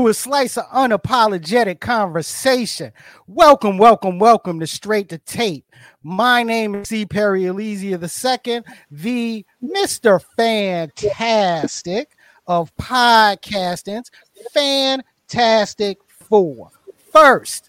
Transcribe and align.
you 0.00 0.08
a 0.08 0.14
slice 0.14 0.56
of 0.56 0.64
unapologetic 0.68 1.78
conversation. 1.78 2.90
Welcome, 3.26 3.76
welcome, 3.76 4.18
welcome 4.18 4.58
to 4.60 4.66
Straight 4.66 5.10
to 5.10 5.18
Tape. 5.18 5.66
My 6.02 6.42
name 6.42 6.74
is 6.74 6.88
C. 6.88 7.04
Perry 7.04 7.42
Elysia 7.42 8.00
II, 8.00 8.62
the 8.90 9.44
Mr. 9.62 10.22
Fantastic 10.38 12.16
of 12.46 12.74
podcastings, 12.76 14.10
Fantastic 14.52 15.98
Four. 16.08 16.70
First, 17.12 17.68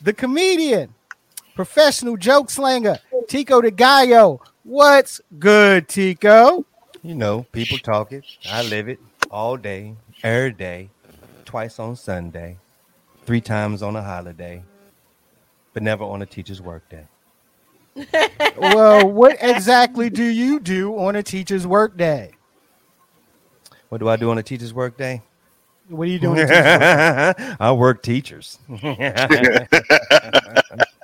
the 0.00 0.12
comedian, 0.12 0.94
professional 1.56 2.16
joke 2.16 2.48
slinger, 2.48 2.98
Tico 3.26 3.60
de 3.60 3.72
Gallo. 3.72 4.40
What's 4.62 5.20
good, 5.40 5.88
Tico? 5.88 6.64
You 7.02 7.16
know, 7.16 7.44
people 7.50 7.78
talk 7.78 8.12
it. 8.12 8.24
I 8.48 8.62
live 8.62 8.88
it 8.88 9.00
all 9.32 9.56
day, 9.56 9.96
every 10.22 10.52
day, 10.52 10.90
twice 11.46 11.78
on 11.78 11.96
Sunday, 11.96 12.58
three 13.24 13.40
times 13.40 13.82
on 13.82 13.96
a 13.96 14.02
holiday, 14.02 14.62
but 15.72 15.82
never 15.82 16.04
on 16.04 16.20
a 16.20 16.26
teacher's 16.26 16.60
workday. 16.60 17.06
well, 18.58 19.10
what 19.10 19.38
exactly 19.40 20.10
do 20.10 20.24
you 20.24 20.60
do 20.60 20.98
on 20.98 21.16
a 21.16 21.22
teacher's 21.22 21.66
workday? 21.66 22.32
What 23.88 23.98
do 23.98 24.08
I 24.08 24.16
do 24.16 24.30
on 24.30 24.36
a 24.36 24.42
teacher's 24.42 24.74
workday? 24.74 25.22
What 25.88 26.08
are 26.08 26.10
you 26.10 26.18
doing? 26.18 26.46
I 26.50 27.72
work 27.72 28.02
teachers. 28.02 28.58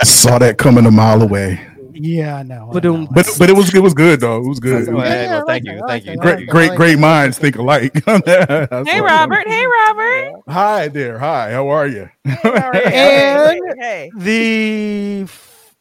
Saw 0.03 0.39
that 0.39 0.57
coming 0.59 0.87
a 0.87 0.91
mile 0.91 1.23
away. 1.23 1.65
Yeah, 1.95 2.37
I 2.37 2.43
know. 2.43 2.71
But 2.73 2.83
but, 2.83 3.29
but 3.39 3.51
it 3.51 3.57
was 3.57 3.75
it 3.75 3.81
was 3.81 3.95
good 3.95 4.21
though. 4.21 4.39
It 4.39 4.49
was 4.49 4.61
good. 4.61 4.87
Well, 4.89 4.97
well, 4.99 5.45
thank 5.47 5.65
you, 5.65 5.81
thank 5.87 6.07
you. 6.07 6.17
Great, 6.17 6.49
great, 6.49 6.75
great 6.75 6.99
minds 6.99 7.39
think 7.39 7.57
alike. 7.57 7.93
hey, 8.07 9.01
Robert. 9.01 9.47
Hey, 9.47 9.67
Robert. 9.67 10.43
Hi 10.49 10.89
there. 10.89 11.19
Hi. 11.19 11.53
How 11.53 11.69
are 11.69 11.87
you? 11.87 12.09
and 12.25 13.61
hey. 13.79 14.11
the 14.15 15.27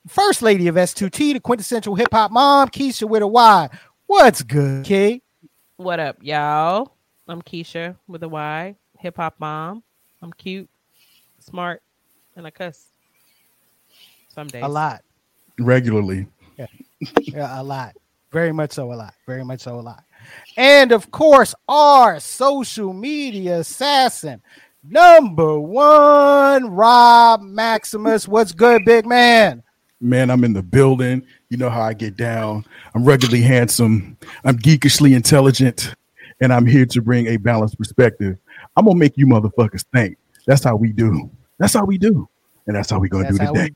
first 0.08 0.42
lady 0.42 0.68
of 0.68 0.76
S2T, 0.76 1.34
the 1.34 1.40
quintessential 1.40 1.96
hip 1.96 2.10
hop 2.12 2.32
mom, 2.32 2.68
Keisha 2.70 3.08
with 3.08 3.22
a 3.22 3.28
Y. 3.28 3.70
What's 4.08 4.44
good, 4.44 4.86
Key? 4.86 5.22
What 5.78 6.00
up, 6.00 6.18
y'all? 6.22 6.96
I'm 7.28 7.42
Keisha 7.42 7.96
with 8.08 8.24
a 8.24 8.30
Y, 8.30 8.76
hip 9.00 9.18
hop 9.18 9.36
mom. 9.40 9.84
I'm 10.22 10.34
cute, 10.34 10.70
smart, 11.40 11.82
and 12.36 12.46
I 12.46 12.52
cuss. 12.52 12.88
Some 14.34 14.48
days. 14.48 14.64
A 14.64 14.68
lot. 14.68 15.04
Regularly. 15.60 16.28
Yeah. 16.58 16.68
yeah, 17.22 17.62
a 17.62 17.64
lot. 17.64 17.96
Very 18.32 18.52
much 18.52 18.72
so, 18.72 18.92
a 18.92 18.96
lot. 18.96 19.14
Very 19.28 19.44
much 19.44 19.62
so, 19.62 19.80
a 19.80 19.82
lot. 19.82 20.04
And 20.58 20.92
of 20.92 21.12
course, 21.12 21.54
our 21.68 22.20
social 22.20 22.94
media 22.94 23.60
assassin, 23.60 24.42
number 24.84 25.60
one, 25.60 26.70
Rob 26.72 27.42
Maximus. 27.42 28.28
What's 28.28 28.54
good, 28.54 28.86
big 28.86 29.06
man? 29.06 29.64
Man, 30.00 30.30
I'm 30.30 30.44
in 30.44 30.54
the 30.54 30.64
building. 30.64 31.26
You 31.50 31.58
know 31.58 31.70
how 31.70 31.82
I 31.82 31.94
get 31.94 32.16
down. 32.16 32.66
I'm 32.96 33.04
ruggedly 33.04 33.42
handsome. 33.42 34.18
I'm 34.44 34.58
geekishly 34.58 35.16
intelligent. 35.16 35.94
And 36.40 36.52
I'm 36.52 36.66
here 36.66 36.88
to 36.88 37.02
bring 37.02 37.28
a 37.28 37.38
balanced 37.38 37.78
perspective. 37.78 38.36
I'm 38.76 38.86
gonna 38.86 38.98
make 38.98 39.16
you 39.16 39.28
motherfuckers 39.28 39.86
think. 39.94 40.18
That's 40.48 40.64
how 40.64 40.76
we 40.76 40.92
do. 40.92 41.30
That's 41.60 41.74
how 41.74 41.86
we 41.86 42.00
do. 42.00 42.28
And 42.66 42.76
that's 42.76 42.90
how 42.90 42.98
we 42.98 43.10
gonna 43.10 43.32
do 43.32 43.38
today. 43.38 43.70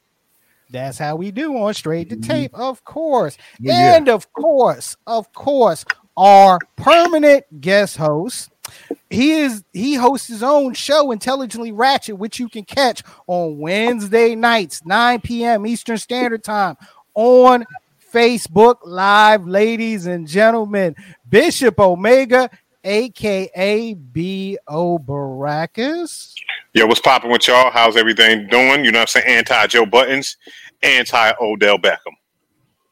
That's 0.70 0.98
how 0.98 1.16
we 1.16 1.32
do 1.32 1.56
on 1.58 1.74
straight 1.74 2.10
to 2.10 2.16
mm-hmm. 2.16 2.30
tape, 2.30 2.52
of 2.54 2.84
course. 2.84 3.38
Yeah, 3.60 3.96
and 3.96 4.10
of 4.10 4.32
course, 4.34 4.98
of 5.08 5.32
course, 5.34 5.86
our 6.18 6.60
permanent 6.76 7.62
guest 7.62 7.98
host. 7.98 8.50
He 9.10 9.34
is 9.34 9.64
he 9.74 9.94
hosts 9.94 10.28
his 10.28 10.42
own 10.42 10.74
show, 10.74 11.12
Intelligently 11.12 11.72
Ratchet, 11.72 12.18
which 12.18 12.40
you 12.40 12.50
can 12.50 12.64
catch 12.64 13.04
on 13.28 13.60
Wednesday 13.60 14.36
nights, 14.36 14.84
9 14.86 15.22
p.m. 15.22 15.68
Eastern 15.68 15.98
Standard 15.98 16.44
Time 16.44 16.76
on 17.14 17.66
Facebook 18.12 18.78
Live, 18.84 19.46
ladies 19.46 20.08
and 20.08 20.28
gentlemen. 20.28 20.96
Bishop 21.30 21.80
Omega, 21.80 22.50
aka 22.84 23.94
B.O. 23.94 25.00
Baracus. 25.00 26.34
Yo, 26.76 26.86
what's 26.86 27.00
popping 27.00 27.32
with 27.32 27.48
y'all? 27.48 27.72
How's 27.72 27.96
everything 27.96 28.48
doing? 28.48 28.84
You 28.84 28.92
know 28.92 29.00
what 29.00 29.16
I'm 29.16 29.22
saying? 29.22 29.38
Anti 29.38 29.68
Joe 29.68 29.86
Budden, 29.86 30.22
anti 30.84 31.32
Odell 31.40 31.78
Beckham. 31.78 32.12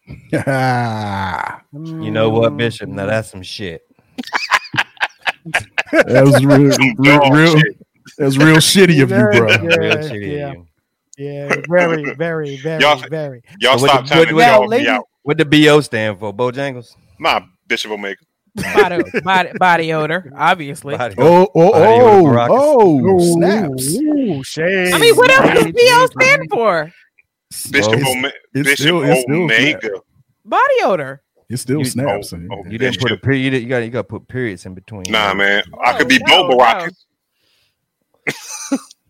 you 2.02 2.10
know 2.10 2.30
what, 2.30 2.54
mm. 2.54 2.58
Bishop? 2.58 2.88
Now 2.88 3.08
that's 3.08 3.30
some 3.30 3.44
shit. 3.44 3.86
that 5.92 6.24
was 6.24 6.46
real, 6.46 6.60
real, 6.98 7.30
real 7.30 7.56
that 8.18 8.26
was 8.26 8.38
real 8.38 8.56
shitty 8.56 9.04
of 9.04 9.10
you, 9.12 9.18
bro. 9.18 9.50
Yeah, 9.50 9.58
real 9.58 9.98
shitty 9.98 10.38
yeah. 10.38 10.48
of 10.48 10.54
you. 10.54 10.68
Yeah, 11.18 11.56
very, 11.68 12.16
very, 12.16 12.56
very, 12.62 12.80
y'all, 12.80 13.04
very. 13.10 13.44
Y'all 13.60 13.78
so 13.78 13.88
stop 13.88 14.06
trying 14.06 14.28
to 14.28 14.34
now, 14.34 14.62
me 14.62 14.88
out. 14.88 15.10
What 15.24 15.38
the 15.38 15.44
BO 15.44 15.82
stand 15.82 16.20
for? 16.20 16.34
Bojangles? 16.34 16.96
My 17.20 17.46
Bishop 17.68 17.92
Omega. 17.92 18.22
Body, 18.56 19.04
body, 19.24 19.50
body 19.58 19.94
odor, 19.94 20.32
obviously. 20.38 20.96
Body 20.96 21.16
oh, 21.18 21.48
oh, 21.56 21.72
oh, 21.74 22.38
oh, 22.50 23.02
oh, 23.04 23.34
snaps. 23.34 23.96
Ooh, 23.96 24.44
shade. 24.44 24.94
I 24.94 25.00
mean, 25.00 25.16
what 25.16 25.32
else 25.32 25.64
does 25.64 25.72
BO 25.72 26.22
stand 26.22 26.50
for? 26.52 26.94
Bishop, 27.72 27.94
it's, 27.94 28.10
Ome- 28.10 28.26
it's 28.26 28.34
Bishop 28.54 28.78
still, 28.78 29.04
it's 29.04 29.22
still 29.22 29.44
Omega. 29.44 29.90
Body 30.46 30.76
odor. 30.84 31.24
It 31.50 31.58
still 31.58 31.80
you, 31.80 31.86
snaps. 31.86 32.34
Oh, 32.34 32.40
oh, 32.52 32.64
you 32.70 32.78
didn't 32.78 33.00
put 33.00 33.12
a 33.12 33.18
period. 33.18 33.54
You 33.54 33.68
got 33.68 33.80
you 33.80 33.90
got 33.90 34.02
to 34.02 34.04
put 34.04 34.28
periods 34.28 34.66
in 34.66 34.76
between. 34.76 35.04
Nah, 35.10 35.34
man. 35.34 35.64
I 35.84 35.94
could 35.94 36.06
oh, 36.06 36.10
be 36.10 36.20
no, 36.20 36.48
Bo 36.48 36.58
Baracus. 36.58 37.06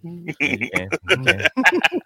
No. 0.04 0.24
you 0.40 0.70
can. 0.70 0.90
You 1.10 1.18
can. 1.24 1.48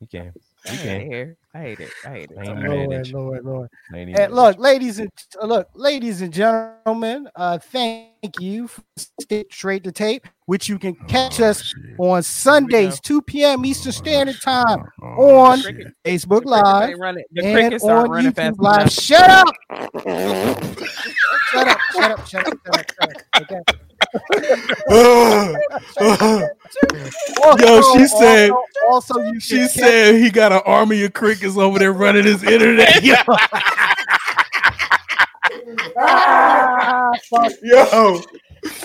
You 0.00 0.06
can. 0.06 0.32
I 0.66 0.70
hate 0.70 1.12
it. 1.12 1.36
I 1.54 1.58
hate 1.58 1.80
it. 1.80 1.90
I 2.04 2.08
hate 2.10 2.30
it. 2.30 2.38
I 2.38 2.52
Lord, 2.52 3.12
Lord, 3.12 3.44
Lord. 3.44 3.68
And 3.92 4.34
look, 4.34 4.58
ladies 4.58 4.98
and 4.98 5.10
look, 5.42 5.68
ladies 5.74 6.20
and 6.20 6.32
gentlemen, 6.32 7.28
uh, 7.34 7.58
thank 7.58 8.38
you 8.38 8.68
for 8.68 8.82
straight 9.50 9.84
to 9.84 9.92
tape, 9.92 10.26
which 10.46 10.68
you 10.68 10.78
can 10.78 10.94
catch 11.08 11.40
oh, 11.40 11.46
us 11.46 11.62
shit. 11.62 11.96
on 11.98 12.22
Sundays, 12.22 13.00
2 13.00 13.22
p.m. 13.22 13.64
Eastern 13.64 13.92
Standard 13.92 14.40
Time 14.42 14.84
oh, 15.02 15.36
on 15.36 15.60
shit. 15.60 15.94
Facebook 16.04 16.44
Live 16.44 16.90
and 16.90 17.74
on 17.74 18.08
YouTube 18.08 18.54
Live. 18.58 18.90
Shut 18.90 19.30
up! 19.30 19.46
shut 21.50 21.68
up! 21.68 21.80
Shut 21.92 22.10
up! 22.10 22.26
Shut 22.28 22.46
up! 22.46 22.58
Shut 22.66 22.78
up! 22.78 22.92
Shut 22.94 23.52
up! 23.52 23.52
Okay. 23.52 23.80
Yo, 27.58 27.82
she 27.92 28.06
said. 28.06 28.50
Also, 28.88 29.14
also 29.14 29.38
she 29.38 29.68
said 29.68 30.16
he 30.16 30.30
got 30.30 30.52
an 30.52 30.62
army 30.64 31.04
of 31.04 31.12
crickets 31.12 31.56
over 31.56 31.78
there 31.78 31.92
running 31.92 32.24
his 32.24 32.42
internet. 32.42 33.02
Yo, 33.02 33.14
ah, 35.98 37.12
yo. 37.62 38.20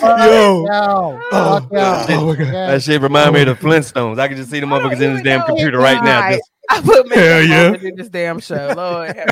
yo. 0.00 0.66
Oh, 0.70 1.20
oh, 1.32 1.68
oh, 1.72 2.34
that 2.34 2.82
shit 2.82 3.02
remind 3.02 3.34
me 3.34 3.42
of 3.42 3.48
the 3.48 3.54
Flintstones. 3.54 4.18
I 4.18 4.28
can 4.28 4.36
just 4.36 4.50
see 4.50 4.60
the 4.60 4.66
motherfuckers 4.66 5.00
in 5.00 5.14
this 5.14 5.22
damn 5.22 5.44
computer 5.44 5.78
right 5.78 6.02
now. 6.02 6.30
Just... 6.30 6.50
I 6.70 6.80
put 6.80 7.12
Hell 7.12 7.42
yeah. 7.42 7.74
in 7.74 7.94
this 7.94 8.08
damn 8.08 8.40
show. 8.40 8.72
Lord, 8.76 9.14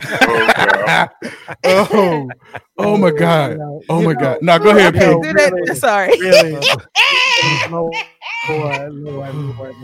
oh, 1.65 2.29
oh 2.79 2.97
my 2.97 3.11
god, 3.11 3.59
oh 3.89 4.03
my 4.03 4.15
god. 4.15 4.39
Now 4.41 4.59
go 4.59 4.71
ahead, 4.71 4.95
Pete. 4.95 5.23
Do 5.23 5.33
that. 5.33 5.77
Sorry. 5.77 6.19
Really. 6.21 6.61
Lord, 8.49 8.93
Lord, 8.93 9.35
Lord, 9.35 9.75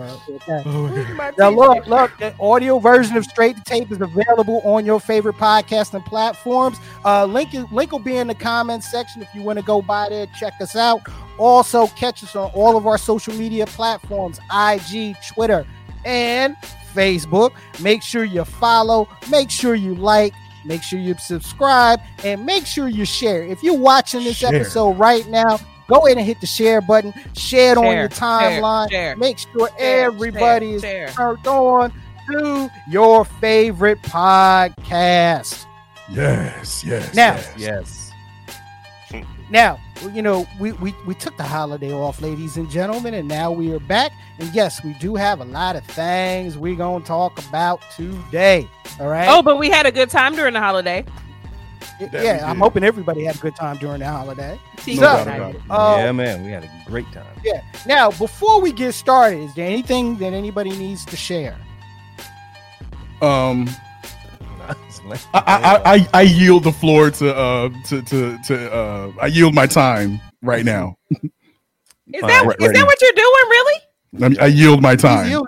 oh 0.67 1.32
now 1.38 1.50
look, 1.50 1.87
look, 1.87 2.11
the 2.19 2.35
audio 2.38 2.79
version 2.79 3.17
of 3.17 3.25
Straight 3.25 3.56
to 3.56 3.62
Tape 3.64 3.91
is 3.91 4.00
available 4.00 4.61
on 4.64 4.85
your 4.85 5.00
favorite 5.00 5.37
podcasting 5.37 6.05
platforms. 6.05 6.79
Uh, 7.05 7.25
link 7.25 7.55
link 7.73 7.91
will 7.91 7.99
be 7.99 8.17
in 8.17 8.26
the 8.26 8.35
comments 8.35 8.91
section 8.91 9.23
if 9.23 9.35
you 9.35 9.43
want 9.43 9.58
to 9.58 9.64
go 9.64 9.81
by 9.81 10.08
there, 10.08 10.26
check 10.38 10.53
us 10.61 10.76
out. 10.76 11.00
Also, 11.38 11.87
catch 11.88 12.23
us 12.23 12.37
on 12.37 12.50
all 12.55 12.76
of 12.76 12.87
our 12.87 12.99
social 12.99 13.35
media 13.35 13.67
platforms: 13.67 14.38
IG, 14.55 15.17
Twitter, 15.26 15.67
and 16.05 16.55
Facebook. 16.95 17.53
Make 17.81 18.03
sure 18.03 18.25
you 18.25 18.45
follow. 18.45 19.09
Make 19.31 19.51
sure 19.51 19.75
you 19.75 19.95
like. 19.95 20.33
Make 20.65 20.83
sure 20.83 20.99
you 20.99 21.15
subscribe 21.19 22.01
and 22.23 22.45
make 22.45 22.67
sure 22.67 22.89
you 22.89 23.05
share. 23.05 23.43
If 23.43 23.63
you're 23.63 23.79
watching 23.79 24.25
this 24.25 24.37
share. 24.37 24.55
episode 24.55 24.99
right 24.99 25.27
now, 25.29 25.59
go 25.89 26.07
ahead 26.07 26.19
and 26.19 26.27
hit 26.27 26.41
the 26.41 26.47
share 26.47 26.81
button, 26.81 27.13
share 27.35 27.73
it 27.73 27.77
share, 27.77 27.79
on 27.79 27.97
your 27.97 28.09
timeline. 28.09 28.91
Share, 28.91 29.17
Make 29.17 29.39
sure 29.39 29.71
everybody 29.79 30.75
is 30.75 30.83
turned 31.15 31.47
on 31.47 31.93
to 32.31 32.71
your 32.89 33.25
favorite 33.25 34.03
podcast. 34.03 35.67
Yes, 36.11 36.85
yes. 36.85 37.15
Now, 37.15 37.35
yes. 37.35 37.55
yes. 37.57 38.10
Now, 39.50 39.81
you 40.12 40.23
know, 40.23 40.47
we, 40.61 40.73
we, 40.73 40.94
we 41.06 41.14
took 41.14 41.37
the 41.37 41.43
holiday 41.43 41.93
off, 41.93 42.20
ladies 42.23 42.56
and 42.56 42.70
gentlemen, 42.70 43.14
and 43.14 43.26
now 43.26 43.50
we 43.50 43.73
are 43.73 43.81
back. 43.81 44.12
And 44.38 44.52
yes, 44.55 44.82
we 44.85 44.94
do 44.94 45.17
have 45.17 45.41
a 45.41 45.44
lot 45.44 45.75
of 45.76 45.85
things 45.87 46.56
we're 46.56 46.76
going 46.76 47.02
to 47.02 47.08
talk 47.08 47.37
about 47.49 47.82
today. 47.97 48.69
All 49.00 49.08
right. 49.08 49.29
Oh, 49.29 49.43
but 49.43 49.58
we 49.58 49.69
had 49.69 49.87
a 49.87 49.93
good 49.93 50.08
time 50.08 50.37
during 50.37 50.55
the 50.55 50.61
holiday. 50.61 51.05
yeah, 52.00 52.41
I'm 52.49 52.55
did. 52.56 52.62
hoping 52.62 52.85
everybody 52.85 53.25
had 53.25 53.35
a 53.37 53.38
good 53.41 53.56
time 53.56 53.76
during 53.79 53.99
the 53.99 54.06
holiday. 54.08 54.58
No 54.87 54.94
So, 54.94 55.00
doubt 55.00 55.26
about 55.26 55.55
it. 55.56 55.61
Uh, 55.69 55.94
yeah, 55.99 56.12
man, 56.12 56.44
we 56.44 56.53
had 56.53 56.62
a 56.64 56.70
great 56.87 57.11
time. 57.12 57.26
Yeah. 57.44 57.61
Now, 57.87 58.12
before 58.12 58.61
we 58.61 58.73
get 58.73 58.93
started, 58.94 59.41
is 59.41 59.55
there 59.56 59.67
anything 59.67 60.17
that 60.19 60.32
anybody 60.32 60.70
needs 60.70 61.05
to 61.06 61.17
share? 61.17 61.58
Um, 63.20 63.69
I, 65.35 65.43
I, 65.85 65.95
I, 65.95 66.09
I 66.15 66.23
yield 66.23 66.65
the 66.65 66.73
floor 66.73 67.11
to 67.11 67.35
uh 67.37 67.69
to 67.87 68.03
to 68.03 68.39
to 68.47 68.73
uh 68.73 69.12
I 69.21 69.27
yield 69.27 69.55
my 69.55 69.67
time 69.67 70.21
right 70.43 70.65
now. 70.65 70.97
Is 72.12 72.21
Fine. 72.23 72.29
that 72.31 72.45
Right- 72.47 72.57
is 72.59 72.67
right 72.67 72.75
that 72.75 72.81
now. 72.81 72.87
what 72.87 73.01
you're 73.03 73.12
doing? 73.12 73.25
Really? 73.49 73.81
I, 74.25 74.29
mean, 74.29 74.41
I 74.41 74.47
yield 74.47 74.83
my 74.83 74.97
time. 74.97 75.31
time, 75.31 75.45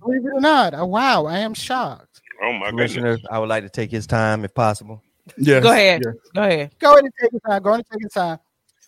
believe 0.00 0.26
it 0.26 0.32
or 0.34 0.40
not. 0.40 0.74
Oh, 0.74 0.84
wow, 0.84 1.24
I 1.24 1.38
am 1.38 1.54
shocked. 1.54 2.20
Oh 2.42 2.52
my 2.52 2.70
goodness. 2.70 3.22
I 3.30 3.38
would 3.38 3.48
like 3.48 3.62
to 3.64 3.70
take 3.70 3.90
his 3.90 4.06
time 4.06 4.44
if 4.44 4.52
possible. 4.52 5.02
Yes, 5.38 5.62
Go 5.62 5.72
ahead. 5.72 6.02
yes. 6.04 6.14
Go 6.34 6.42
ahead. 6.42 6.70
Go 6.78 6.92
ahead 6.92 7.04
and 7.04 7.12
take 7.18 7.32
your 7.32 7.40
time. 7.40 7.62
Go 7.62 7.70
ahead 7.70 7.78
and 7.78 7.86
take 7.90 8.00
your 8.02 8.10
time. 8.10 8.38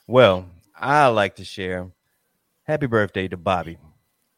Well, 0.06 0.44
I 0.76 1.06
like 1.06 1.36
to 1.36 1.44
share 1.44 1.90
happy 2.64 2.86
birthday 2.86 3.26
to 3.28 3.38
Bobby, 3.38 3.78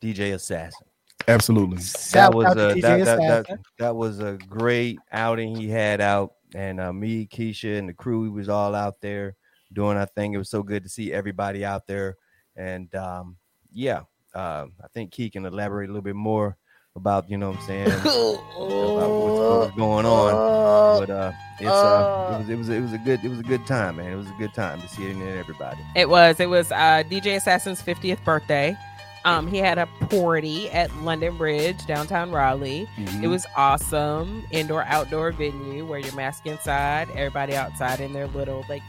DJ 0.01 0.33
Assassin. 0.35 0.87
Absolutely. 1.29 1.79
That 1.79 2.11
Shout 2.11 2.35
was 2.35 2.53
a 2.53 2.81
that, 2.81 2.81
that, 2.81 3.05
that, 3.05 3.59
that 3.79 3.97
was 3.97 4.21
a 4.21 4.39
great 4.49 4.99
outing 5.13 5.55
he 5.55 5.69
had 5.69 6.01
out, 6.01 6.33
and 6.55 6.81
uh, 6.81 6.93
me, 6.93 7.27
Keisha, 7.27 7.79
and 7.79 7.89
the 7.89 7.95
crew, 7.95 8.21
we 8.23 8.29
was 8.31 8.49
all 8.49 8.75
out 8.75 9.01
there 9.01 9.37
doing 9.73 9.97
our 9.97 10.07
thing. 10.07 10.35
It 10.35 10.39
was 10.39 10.51
so 10.51 10.63
good 10.63 10.83
to 10.83 10.89
see 10.89 11.13
everybody 11.13 11.65
out 11.65 11.87
there, 11.87 12.17
and 12.57 12.93
um, 12.95 13.37
yeah, 13.71 14.03
uh, 14.35 14.67
I 14.83 14.89
think 14.93 15.13
Key 15.13 15.31
can 15.31 15.47
elaborate 15.47 15.89
a 15.89 15.93
little 15.93 16.03
bit 16.03 16.17
more 16.17 16.57
about 16.97 17.31
you 17.31 17.39
know 17.39 17.51
what 17.51 17.61
I'm 17.61 17.67
saying 17.67 17.87
about 18.01 18.11
what's, 18.59 19.67
what's 19.67 19.77
going 19.77 20.07
on. 20.07 21.01
But 21.01 21.11
uh, 21.11 21.33
it's 21.59 21.69
uh, 21.69 22.35
it 22.35 22.39
was 22.39 22.49
it 22.49 22.57
was 22.57 22.69
it 22.69 22.81
was 22.81 22.93
a 22.93 22.99
good 22.99 23.25
it 23.25 23.29
was 23.29 23.39
a 23.41 23.45
good 23.45 23.67
time, 23.67 23.97
man. 23.97 24.13
It 24.13 24.17
was 24.17 24.27
a 24.27 24.37
good 24.39 24.55
time 24.55 24.81
to 24.81 24.89
see 24.89 25.05
it 25.05 25.11
in 25.11 25.23
everybody. 25.39 25.81
It 25.95 26.09
was. 26.09 26.41
It 26.41 26.49
was 26.49 26.73
uh, 26.73 27.05
DJ 27.09 27.37
Assassin's 27.37 27.83
50th 27.83 28.25
birthday. 28.25 28.77
Um, 29.25 29.47
he 29.49 29.59
had 29.59 29.77
a 29.79 29.87
party 30.09 30.71
at 30.71 30.95
London 31.03 31.37
Bridge, 31.37 31.85
downtown 31.87 32.31
Raleigh. 32.31 32.89
Mhm. 32.99 33.23
It 33.23 33.27
was 33.27 33.47
awesome. 33.57 34.45
Indoor 34.51 34.85
outdoor 34.85 35.31
venue 35.33 35.85
where 35.85 35.99
you're 35.99 36.15
mask 36.15 36.47
inside, 36.47 37.09
everybody 37.11 37.55
outside 37.55 38.01
in 38.01 38.13
their 38.15 38.29
little 38.29 38.65
like 38.69 38.83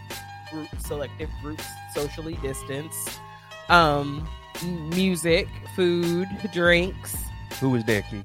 group 0.49 0.67
selective 0.79 1.29
groups, 1.41 1.65
socially 1.93 2.35
distanced. 2.41 3.19
Um, 3.69 4.27
music, 4.63 5.47
food, 5.75 6.27
drinks. 6.53 7.15
Who 7.59 7.69
was 7.71 7.83
there, 7.83 8.01
Key? 8.03 8.23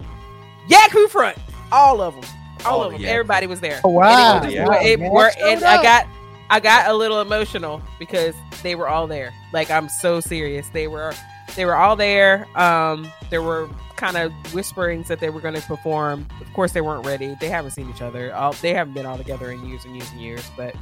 Yak 0.68 0.90
Who 0.92 1.08
Front, 1.08 1.38
all 1.72 2.00
of 2.00 2.14
them, 2.14 2.24
all 2.64 2.80
All 2.80 2.84
of 2.84 2.92
them. 2.92 3.00
Yak 3.00 3.10
Everybody 3.10 3.46
was 3.46 3.60
there. 3.60 3.80
Oh, 3.84 3.90
wow. 3.90 4.36
And 4.38 4.46
it, 4.46 4.52
Yeah. 4.54 4.80
it 4.82 5.00
Man, 5.00 5.10
were- 5.10 5.32
and 5.44 5.64
I 5.64 5.82
got, 5.82 6.06
I 6.50 6.60
got 6.60 6.88
a 6.88 6.94
little 6.94 7.20
emotional 7.20 7.82
because 7.98 8.34
they 8.62 8.74
were 8.76 8.88
all 8.88 9.06
there. 9.08 9.32
Like 9.52 9.70
I'm 9.70 9.88
so 9.88 10.20
serious. 10.20 10.68
They 10.68 10.86
were, 10.88 11.12
they 11.54 11.64
were 11.64 11.76
all 11.76 11.96
there. 11.96 12.46
Um, 12.58 13.10
there 13.30 13.42
were 13.42 13.68
kind 13.96 14.16
of 14.16 14.32
whisperings 14.52 15.08
that 15.08 15.20
they 15.20 15.30
were 15.30 15.40
going 15.40 15.54
to 15.54 15.62
perform. 15.62 16.26
Of 16.40 16.52
course, 16.52 16.72
they 16.72 16.80
weren't 16.80 17.06
ready. 17.06 17.36
They 17.40 17.48
haven't 17.48 17.70
seen 17.72 17.88
each 17.88 18.02
other. 18.02 18.34
All 18.34 18.52
they 18.54 18.74
haven't 18.74 18.94
been 18.94 19.06
all 19.06 19.16
together 19.16 19.50
in 19.50 19.64
years 19.66 19.84
and 19.84 19.94
years 19.94 20.10
and 20.12 20.20
years. 20.20 20.50
But, 20.56 20.74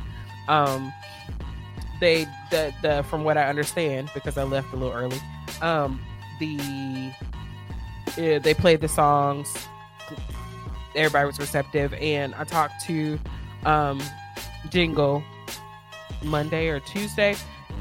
um, 0.48 0.92
they 2.00 2.26
the 2.50 2.74
the 2.82 3.02
from 3.04 3.24
what 3.24 3.38
I 3.38 3.48
understand 3.48 4.10
because 4.14 4.36
I 4.36 4.42
left 4.42 4.72
a 4.72 4.76
little 4.76 4.94
early. 4.94 5.18
Um, 5.62 6.00
the 6.38 7.12
yeah, 8.16 8.38
they 8.38 8.54
played 8.54 8.80
the 8.80 8.88
songs. 8.88 9.56
Everybody 10.94 11.26
was 11.26 11.38
receptive, 11.38 11.92
and 11.94 12.34
I 12.34 12.44
talked 12.44 12.84
to 12.86 13.18
um, 13.64 14.00
Jingle 14.70 15.22
Monday 16.22 16.68
or 16.68 16.80
Tuesday, 16.80 17.34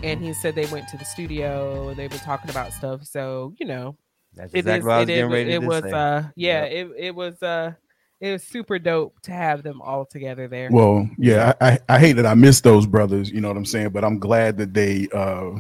and 0.04 0.22
he 0.22 0.34
said 0.34 0.56
they 0.56 0.66
went 0.68 0.88
to 0.90 0.98
the 0.98 1.06
studio 1.06 1.88
and 1.90 1.98
they've 1.98 2.10
been 2.10 2.20
talking 2.20 2.50
about 2.52 2.74
stuff. 2.74 3.04
So 3.06 3.54
you 3.60 3.66
know, 3.66 3.96
That's 4.36 4.54
it 4.54 4.60
exactly 4.60 4.80
is. 4.80 4.86
what 4.86 4.94
I 4.94 5.00
was 5.00 5.04
It, 5.04 5.08
getting 5.14 5.26
is- 5.26 5.34
ready 5.34 5.52
it 5.54 5.60
to 5.62 5.68
was. 5.68 5.84
say. 5.84 5.92
Uh, 5.92 6.24
yeah. 6.36 6.66
Yep. 6.66 6.72
It 6.72 6.92
it 7.06 7.16
was. 7.16 7.42
Uh, 7.44 7.74
it 8.22 8.32
was 8.32 8.44
super 8.44 8.80
dope 8.80 9.20
to 9.24 9.32
have 9.34 9.64
them 9.64 9.82
all 9.82 10.06
together 10.06 10.48
there. 10.48 10.70
Well, 10.72 11.10
yeah, 11.18 11.52
I, 11.60 11.72
I 11.74 11.80
I 11.90 12.00
hate 12.00 12.14
that 12.14 12.26
I 12.26 12.36
missed 12.36 12.64
those 12.64 12.86
brothers. 12.86 13.30
You 13.30 13.42
know 13.42 13.50
what 13.50 13.58
I'm 13.58 13.66
saying? 13.66 13.90
But 13.90 14.06
I'm 14.06 14.18
glad 14.18 14.58
that 14.60 14.74
they 14.74 15.10
uh 15.14 15.52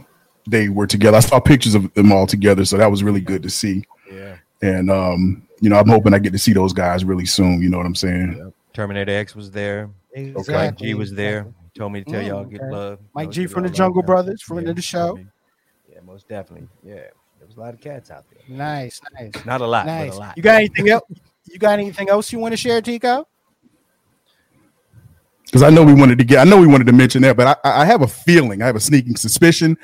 they 0.47 0.69
were 0.69 0.87
together. 0.87 1.17
I 1.17 1.21
saw 1.21 1.39
pictures 1.41 1.75
of 1.75 1.93
them 1.93 2.11
all 2.13 2.25
together, 2.25 2.63
so 2.63 2.77
that 2.77 2.89
was 2.89 3.03
really 3.03 3.19
good 3.21 3.43
to 3.43 3.49
see. 3.49 3.83
yeah. 4.11 4.37
And 4.61 4.89
um, 4.89 5.45
you 5.59 5.69
know, 5.69 5.75
I'm 5.77 5.89
hoping 5.89 6.13
I 6.13 6.19
get 6.19 6.31
to 6.31 6.39
see 6.39 6.53
those 6.53 6.71
guys 6.71 7.03
really 7.03 7.25
soon. 7.25 7.61
You 7.61 7.69
know 7.69 7.77
what 7.77 7.85
I'm 7.85 7.95
saying? 7.95 8.53
Terminator 8.73 9.11
X 9.11 9.35
was 9.35 9.51
there. 9.51 9.89
Mike 10.15 10.27
Exactly. 10.37 10.87
G 10.87 10.93
was 10.93 11.11
there. 11.13 11.47
He 11.73 11.79
told 11.79 11.91
me 11.91 12.03
to 12.03 12.11
tell 12.11 12.21
Mm, 12.21 12.27
y'all 12.27 12.45
get 12.45 12.61
love. 12.69 12.99
Mike 13.15 13.31
G 13.31 13.47
from 13.47 13.63
the 13.63 13.69
Jungle 13.69 14.01
y'all. 14.01 14.05
Brothers, 14.05 14.43
friend 14.43 14.63
Yeah, 14.63 14.69
of 14.69 14.75
the 14.75 14.81
show. 14.81 15.19
Yeah, 15.91 15.99
most 16.05 16.27
definitely. 16.27 16.67
Yeah, 16.83 16.95
there 16.95 17.47
was 17.47 17.57
a 17.57 17.59
lot 17.59 17.73
of 17.73 17.81
cats 17.81 18.11
out 18.11 18.25
there. 18.29 18.41
Nice, 18.55 19.01
nice, 19.19 19.43
Not 19.43 19.61
a 19.61 19.65
lot, 19.65 19.85
nice. 19.87 20.09
but 20.11 20.15
a 20.15 20.19
lot. 20.19 20.37
You 20.37 20.43
got 20.43 20.55
anything 20.55 20.89
else? 20.89 21.03
You 21.45 21.57
got 21.57 21.79
anything 21.79 22.09
else 22.09 22.31
you 22.31 22.37
want 22.39 22.51
to 22.53 22.57
share, 22.57 22.79
Tico? 22.81 23.27
Because 25.45 25.63
I 25.63 25.69
know 25.71 25.83
we 25.83 25.93
wanted 25.93 26.17
to 26.19 26.23
get, 26.23 26.39
I 26.39 26.49
know 26.49 26.59
we 26.59 26.67
wanted 26.67 26.87
to 26.87 26.93
mention 26.93 27.21
that, 27.23 27.35
but 27.37 27.59
I, 27.63 27.81
I 27.81 27.85
have 27.85 28.01
a 28.03 28.07
feeling, 28.07 28.61
I 28.61 28.65
have 28.67 28.75
a 28.75 28.79
sneaking 28.79 29.15
suspicion 29.15 29.75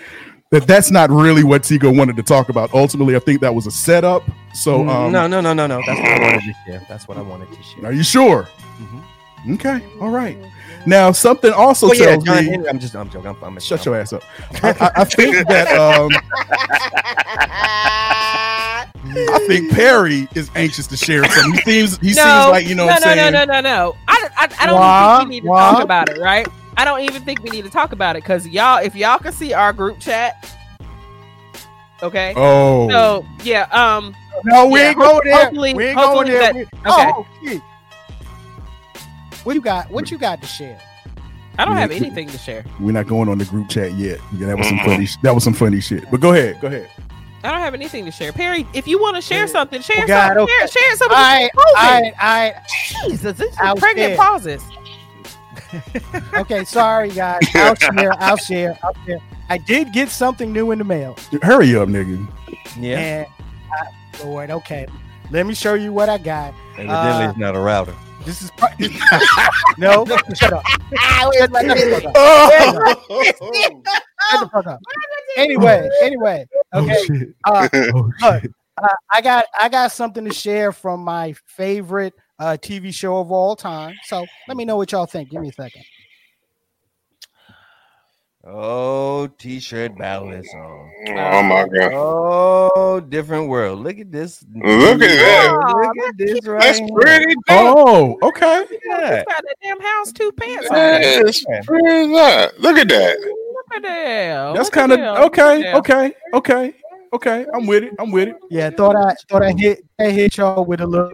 that 0.52 0.68
that's 0.68 0.90
not 0.92 1.10
really 1.10 1.44
what 1.44 1.64
Tico 1.64 1.92
wanted 1.92 2.16
to 2.18 2.24
talk 2.24 2.50
about. 2.50 2.74
Ultimately, 2.74 3.16
I 3.16 3.20
think 3.20 3.42
that 3.42 3.54
was 3.54 3.66
a 3.68 3.72
setup. 3.72 4.24
So, 4.54 4.84
Mm, 4.84 4.90
um, 4.90 5.12
no, 5.12 5.28
no, 5.28 5.42
no, 5.42 5.54
no, 5.54 5.66
no. 5.68 5.82
That's 5.86 6.00
what 6.00 6.12
I 6.12 6.20
wanted 6.20 6.42
to 6.44 6.54
share. 6.66 6.86
That's 6.88 7.08
what 7.08 7.18
I 7.18 7.22
wanted 7.22 7.52
to 7.52 7.64
share. 7.64 7.86
are 7.86 7.94
you 7.94 8.04
sure? 8.04 8.48
Mhm. 8.80 9.04
Okay, 9.56 9.82
all 10.02 10.10
right. 10.10 10.38
Now, 10.86 11.12
something 11.12 11.52
also 11.52 11.90
Oh 11.90 11.94
yeah, 11.94 12.06
tells 12.06 12.24
John 12.24 12.46
me. 12.46 12.52
Henry. 12.52 12.70
I'm 12.70 12.80
just, 12.80 12.96
I'm 12.96 13.10
joking. 13.10 13.30
I'm, 13.30 13.44
I'm 13.44 13.60
Shut 13.60 13.86
your 13.86 13.96
ass 13.96 14.14
up. 14.14 14.24
I, 14.64 14.70
I, 14.80 14.92
I 15.02 15.04
think 15.06 15.48
that 15.48 15.72
um, 15.78 16.10
I 19.32 19.44
think 19.48 19.72
Perry 19.72 20.28
is 20.36 20.50
anxious 20.56 20.88
to 20.88 20.98
share 20.98 21.24
something. 21.26 21.54
He 21.54 21.60
seems 21.62 21.98
he 22.00 22.14
seems 22.14 22.48
like 22.48 22.66
you 22.68 22.76
know 22.76 22.86
no, 22.86 22.94
what 22.94 23.06
I'm 23.08 23.18
no, 23.18 23.24
saying. 23.24 23.34
no, 23.34 23.46
no, 23.46 23.54
no, 23.54 23.62
no. 23.62 23.96
I, 24.08 24.30
I, 24.38 24.50
I 24.62 24.66
don't 24.66 24.76
Wah, 24.76 25.16
even 25.16 25.18
think 25.20 25.30
we 25.30 25.36
need 25.36 25.42
to 25.42 25.50
wah. 25.50 25.72
talk 25.72 25.84
about 25.84 26.10
it, 26.10 26.18
right? 26.20 26.48
I 26.78 26.86
don't 26.86 27.02
even 27.02 27.24
think 27.24 27.44
we 27.44 27.50
need 27.50 27.66
to 27.66 27.70
talk 27.72 27.92
about 27.92 28.16
it 28.16 28.24
because 28.24 28.48
y'all, 28.48 28.78
if 28.82 28.96
y'all 28.96 29.20
can 29.20 29.34
see 29.34 29.54
our 29.54 29.74
group 29.74 30.00
chat, 30.00 30.50
okay. 32.02 32.34
Oh, 32.38 32.90
So 32.90 33.26
yeah, 33.44 33.64
um, 33.72 34.16
No, 34.46 34.68
we 34.68 34.80
Yeah, 34.80 34.90
ain't 34.90 34.98
going 34.98 35.20
there. 35.26 35.44
hopefully- 35.44 35.74
we 35.74 35.86
ain't 35.88 35.98
hopefully 36.00 36.26
going 36.30 36.40
there. 36.40 36.54
that- 36.54 36.56
We- 36.56 36.62
okay. 36.92 37.12
Oh, 37.14 37.28
shit. 37.44 37.62
What 39.44 39.56
you 39.56 39.62
got? 39.62 39.90
What 39.90 40.12
you 40.12 40.18
got 40.18 40.42
to 40.42 40.48
share? 40.48 40.80
I 41.58 41.66
don't 41.66 41.76
have 41.76 41.92
anything 41.92 42.30
to 42.30 42.38
share. 42.38 42.64
we're 42.80 42.94
not 42.94 43.08
going 43.08 43.28
on 43.28 43.38
the 43.38 43.46
group 43.46 43.68
chat 43.70 43.92
yet. 43.94 44.20
Yeah, 44.38 44.48
that 44.48 44.58
was 44.58 44.68
some 44.70 44.80
funny. 44.80 45.08
That 45.24 45.36
was 45.36 45.44
some 45.44 45.54
funny 45.54 45.82
shit. 45.82 46.10
But 46.10 46.22
go 46.22 46.32
ahead, 46.32 46.62
go 46.62 46.68
ahead. 46.68 46.90
I 47.44 47.52
don't 47.52 47.60
have 47.62 47.74
anything 47.74 48.06
to 48.06 48.12
share. 48.12 48.32
Perry, 48.34 48.66
if 48.74 48.86
you 48.88 49.00
want 49.00 49.16
to 49.16 49.22
share 49.22 49.48
something, 49.48 49.82
share 49.82 50.04
Oh, 50.04 50.08
God, 50.08 50.28
something. 50.28 50.44
okay. 50.44 50.52
Share, 50.60 50.68
share 50.68 50.96
something. 50.98 51.18
I, 51.18 51.50
COVID. 51.56 51.74
I, 51.78 52.14
I. 52.20 53.08
Jesus, 53.08 53.38
this 53.38 53.50
is 53.52 53.58
pregnant 53.80 53.96
share. 54.10 54.18
pauses. 54.18 54.64
Okay, 56.34 56.64
sorry 56.66 57.10
guys. 57.10 57.40
I'll 57.54 57.76
share. 57.76 58.14
I'll 58.22 58.38
share. 58.38 58.78
I'll 58.84 58.94
share. 59.06 59.20
I 59.50 59.58
did 59.58 59.92
get 59.94 60.10
something 60.10 60.52
new 60.54 60.72
in 60.72 60.80
the 60.80 60.84
mail, 60.86 61.16
Dude, 61.32 61.44
hurry 61.44 61.76
up, 61.76 61.90
nigga. 61.90 62.26
Yeah, 62.78 62.98
and 63.00 63.28
I, 63.72 64.24
Lord, 64.24 64.50
okay. 64.52 64.88
Let 65.32 65.46
me 65.46 65.54
show 65.54 65.74
you 65.76 65.92
what 65.94 66.10
I 66.10 66.18
got. 66.18 66.54
evidently 66.74 66.96
Uh, 66.96 67.30
it's 67.30 67.38
not 67.38 67.56
a 67.56 67.60
router. 67.60 67.94
This 68.26 68.42
is 68.42 68.52
part- 68.52 68.74
no. 69.78 70.06
Shut 70.36 70.54
up. 70.54 70.64
Shut 70.66 71.52
the 71.52 71.80
fuck 71.82 72.06
up. 72.06 72.16
Shut 74.30 74.40
the 74.40 74.50
fuck 74.52 74.68
up. 74.68 74.80
Anyway, 75.38 75.90
anyway. 76.02 76.46
Okay. 76.74 76.96
Oh 76.96 77.04
shit. 77.06 77.30
Uh, 77.46 77.70
Oh 77.74 78.12
Look, 78.22 78.42
shit. 78.42 78.52
uh, 78.82 78.88
I 79.14 79.22
got 79.22 79.46
I 79.60 79.70
got 79.70 79.92
something 79.92 80.26
to 80.26 80.34
share 80.34 80.72
from 80.72 81.02
my 81.02 81.34
favorite 81.46 82.14
uh, 82.40 82.58
TV 82.60 82.94
show 82.94 83.18
of 83.18 83.32
all 83.32 83.56
time. 83.56 83.96
So 84.06 84.26
let 84.48 84.58
me 84.58 84.66
know 84.66 84.78
what 84.78 84.92
y'all 84.92 85.06
think. 85.06 85.30
Give 85.30 85.42
me 85.42 85.50
a 85.50 85.54
second. 85.54 85.84
Oh, 88.52 89.28
t-shirt 89.38 89.96
battle 89.96 90.32
is 90.32 90.48
on. 90.56 90.92
Oh 91.10 91.44
my 91.44 91.68
god. 91.68 91.92
Oh, 91.94 93.00
different 93.00 93.48
world. 93.48 93.80
Look 93.80 94.00
at 94.00 94.12
this. 94.12 94.44
Look 94.56 94.66
at 94.66 95.00
that. 95.00 95.52
Look 95.76 96.08
at 96.08 96.18
this 96.18 96.48
right 96.48 96.60
That's 96.60 96.80
here. 96.80 96.88
pretty 97.00 97.36
dope. 97.48 97.78
Oh, 97.78 98.18
okay. 98.24 98.66
Yeah. 98.86 99.24
Got 99.24 99.44
that 99.44 99.56
damn 99.62 99.80
house 99.80 100.12
two 100.12 100.32
pants 100.32 100.68
That's 100.68 101.46
pretty. 101.68 102.08
Look 102.08 102.78
at 102.78 102.88
that. 102.88 103.20
Look 103.20 103.76
at 103.76 103.82
that. 103.84 104.56
That's 104.56 104.70
kind 104.72 104.94
of 104.94 104.98
that. 104.98 105.20
okay. 105.26 105.58
Look 105.58 105.66
at 105.66 105.72
that. 105.72 105.76
Okay. 105.76 106.14
Okay. 106.34 106.74
Okay. 107.14 107.46
I'm 107.54 107.68
with 107.68 107.84
it. 107.84 107.94
I'm 108.00 108.10
with 108.12 108.30
it. 108.30 108.36
Yeah, 108.50 108.72
thought 108.72 108.96
I 108.96 109.14
thought 109.30 109.44
I 109.44 109.52
hit 109.52 109.86
I 110.00 110.06
hit 110.10 110.38
y'all 110.38 110.66
with 110.66 110.82
a 110.82 110.88
little 110.88 111.12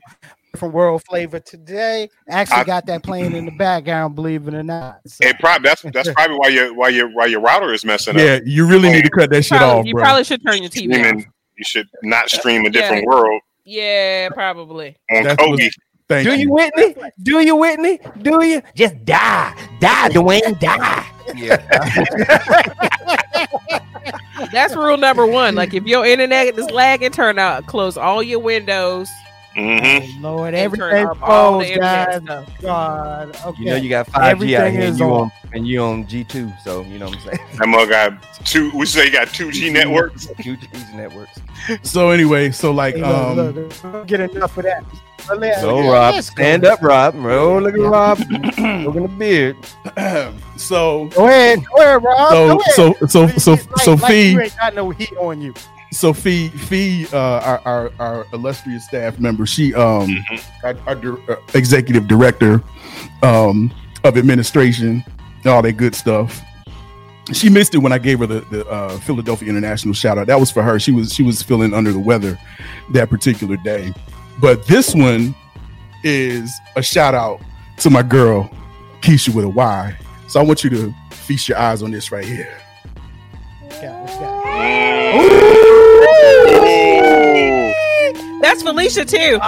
different 0.55 0.74
world 0.74 1.03
flavor 1.09 1.39
today. 1.39 2.09
Actually 2.29 2.57
I- 2.57 2.63
got 2.63 2.85
that 2.88 3.03
playing 3.03 3.33
in 3.35 3.45
the 3.45 3.51
background, 3.51 4.15
believe 4.15 4.47
it 4.47 4.53
or 4.53 4.63
not. 4.63 5.00
So, 5.05 5.27
It 5.27 5.38
probably 5.39 5.67
that's 5.67 5.81
that's 5.93 6.09
probably 6.15 6.38
why 6.38 6.47
your 6.47 6.74
why 6.74 6.89
your 6.89 7.09
why 7.13 7.25
your 7.25 7.41
router 7.41 7.74
is 7.74 7.83
messing 7.83 8.15
up. 8.15 8.21
Yeah, 8.21 8.39
you 8.45 8.65
really 8.67 8.89
need 8.89 9.03
to 9.03 9.09
cut 9.09 9.29
that 9.31 9.43
shit 9.43 9.57
Probably- 9.57 9.79
off, 9.81 9.85
you 9.85 9.93
bro. 9.93 10.03
probably 10.03 10.24
should 10.24 10.41
turn 10.45 10.62
your 10.63 10.69
TV 10.71 11.15
off. 11.17 11.24
You 11.57 11.63
should 11.65 11.88
not 12.03 12.29
stream 12.29 12.62
a 12.62 12.65
Yeah. 12.65 12.69
different 12.71 13.05
world 13.07 13.41
Yeah, 13.65 14.29
probably. 14.29 14.95
on 15.12 15.24
That's 15.24 15.35
Kobe. 15.35 15.63
what- 15.63 15.71
Thank 16.07 16.27
Do 16.27 16.39
you, 16.39 16.51
Whitney? 16.51 16.95
Do 17.24 17.39
you, 17.39 17.55
Whitney? 17.55 18.00
Do 18.21 18.45
you? 18.45 18.62
Just 18.75 19.03
die. 19.05 19.55
Die, 19.79 20.09
Dwayne, 20.09 20.59
die. 20.59 21.03
Yeah. 21.35 21.55
That's 24.51 24.75
rule 24.75 24.97
number 24.97 25.25
one. 25.25 25.55
Like 25.55 25.74
if 25.74 25.83
your 25.85 26.05
internet 26.05 26.59
is 26.59 26.69
lagging, 26.69 27.09
turn 27.09 27.39
out, 27.39 27.65
close 27.65 27.97
all 27.97 28.21
your 28.21 28.38
windows. 28.38 29.09
Mm-hmm. 29.55 30.25
Oh, 30.25 30.29
Lord, 30.35 30.47
And 30.47 30.55
everything 30.57 30.89
turn 30.89 31.07
off 31.07 31.17
all 31.21 31.59
the 31.59 31.65
closed, 31.65 31.79
guys. 31.79 32.45
God, 32.62 33.35
okay. 33.45 33.59
You 33.63 33.65
know 33.69 33.75
you 33.77 33.89
got 33.89 34.07
5G 34.07 34.57
out 34.57 34.71
here 34.71 34.81
and 34.81 35.00
you 35.00 35.05
on. 35.05 35.12
on 35.12 35.31
and 35.53 35.65
you 35.67 35.81
on 35.81 36.05
G2, 36.05 36.62
so 36.62 36.81
you 36.83 37.00
know 37.00 37.05
what 37.07 37.15
I'm 37.15 37.21
saying? 37.21 37.39
That 37.57 37.67
mug 37.69 37.89
got 37.89 38.21
two. 38.45 38.69
We 38.75 38.85
say 38.85 39.05
you 39.05 39.12
got 39.13 39.29
two 39.29 39.51
G 39.51 39.69
networks. 39.69 40.27
Two 40.43 40.57
G's 40.57 40.93
networks. 40.93 41.39
So 41.83 42.09
anyway, 42.09 42.51
so 42.51 42.71
like 42.71 42.95
Hey, 42.95 43.01
um 43.03 43.38
look, 43.38 43.55
look, 43.55 43.81
don't 43.93 44.07
get 44.07 44.19
enough 44.19 44.57
of 44.57 44.63
that. 44.65 44.83
But 45.27 45.39
let- 45.39 45.62
So 45.62 45.77
let- 45.77 45.91
Rob, 46.15 46.24
stand 46.24 46.65
up, 46.65 46.81
Rob. 46.81 47.15
Oh, 47.15 47.57
look 47.59 47.74
at 47.74 47.79
Rob. 47.79 48.19
Look 48.29 48.95
at 48.97 49.01
the 49.01 49.15
beard. 49.17 49.55
so 50.57 51.05
Go 51.15 51.27
ahead, 51.27 51.63
go 51.75 51.81
ahead, 51.81 52.03
Rob. 52.03 52.29
so 52.31 52.47
go 52.47 52.59
ahead. 52.59 52.74
so 52.75 52.93
so 53.07 53.27
so 53.38 53.51
Like- 53.53 53.69
like 53.71 53.79
Sophie 53.85 54.19
you 54.31 54.41
ain't 54.41 54.57
got 54.57 54.75
no 54.75 54.89
heat 54.89 55.13
on 55.17 55.41
you. 55.41 55.53
So 55.95 56.13
Fee 56.13 56.49
Fee 56.49 57.07
uh 57.13 57.17
our, 57.17 57.61
our 57.65 57.91
our 57.99 58.25
illustrious 58.33 58.85
staff 58.85 59.19
member 59.19 59.45
she 59.45 59.73
um 59.73 60.23
our, 60.63 60.75
our 60.87 60.95
dir- 60.95 61.31
uh, 61.31 61.35
executive 61.53 62.07
director 62.07 62.61
um 63.23 63.73
of 64.03 64.17
administration 64.17 65.03
and 65.37 65.47
all 65.47 65.61
that 65.61 65.73
good 65.73 65.95
stuff 65.95 66.41
she 67.33 67.49
missed 67.49 67.73
it 67.73 67.79
when 67.79 67.91
I 67.91 67.97
gave 67.97 68.19
her 68.19 68.27
the, 68.27 68.41
the 68.51 68.67
uh, 68.67 68.99
Philadelphia 68.99 69.49
International 69.49 69.95
shout 69.95 70.17
out. 70.17 70.27
That 70.27 70.39
was 70.39 70.51
for 70.51 70.61
her. 70.61 70.77
She 70.77 70.91
was 70.91 71.11
she 71.11 71.23
was 71.23 71.41
feeling 71.41 71.73
under 71.73 71.91
the 71.91 71.97
weather 71.99 72.37
that 72.91 73.09
particular 73.09 73.57
day. 73.57 73.91
But 74.39 74.67
this 74.67 74.93
one 74.93 75.33
is 76.03 76.53
a 76.75 76.83
shout 76.83 77.15
out 77.15 77.41
to 77.77 77.89
my 77.89 78.03
girl 78.03 78.49
Keisha 79.01 79.33
with 79.33 79.45
a 79.45 79.49
Y. 79.49 79.97
So 80.27 80.39
I 80.39 80.43
want 80.43 80.63
you 80.63 80.69
to 80.71 80.93
feast 81.11 81.49
your 81.49 81.57
eyes 81.57 81.81
on 81.81 81.91
this 81.91 82.11
right 82.11 82.25
here. 82.25 82.59
Yeah, 83.81 83.99
what 84.01 84.11
you 84.11 84.19
got? 84.19 85.25
Ooh. 86.15 87.74
That's 88.41 88.62
Felicia 88.63 89.05
too. 89.05 89.39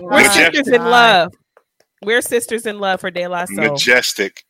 We're 0.00 0.10
Majestic. 0.22 0.54
sisters 0.54 0.68
in 0.68 0.82
love. 0.82 1.32
We're 2.04 2.20
sisters 2.22 2.66
in 2.66 2.78
love 2.78 3.00
for 3.00 3.10
De 3.10 3.26
La 3.28 3.44
Soul. 3.46 3.56
Majestic. 3.56 4.44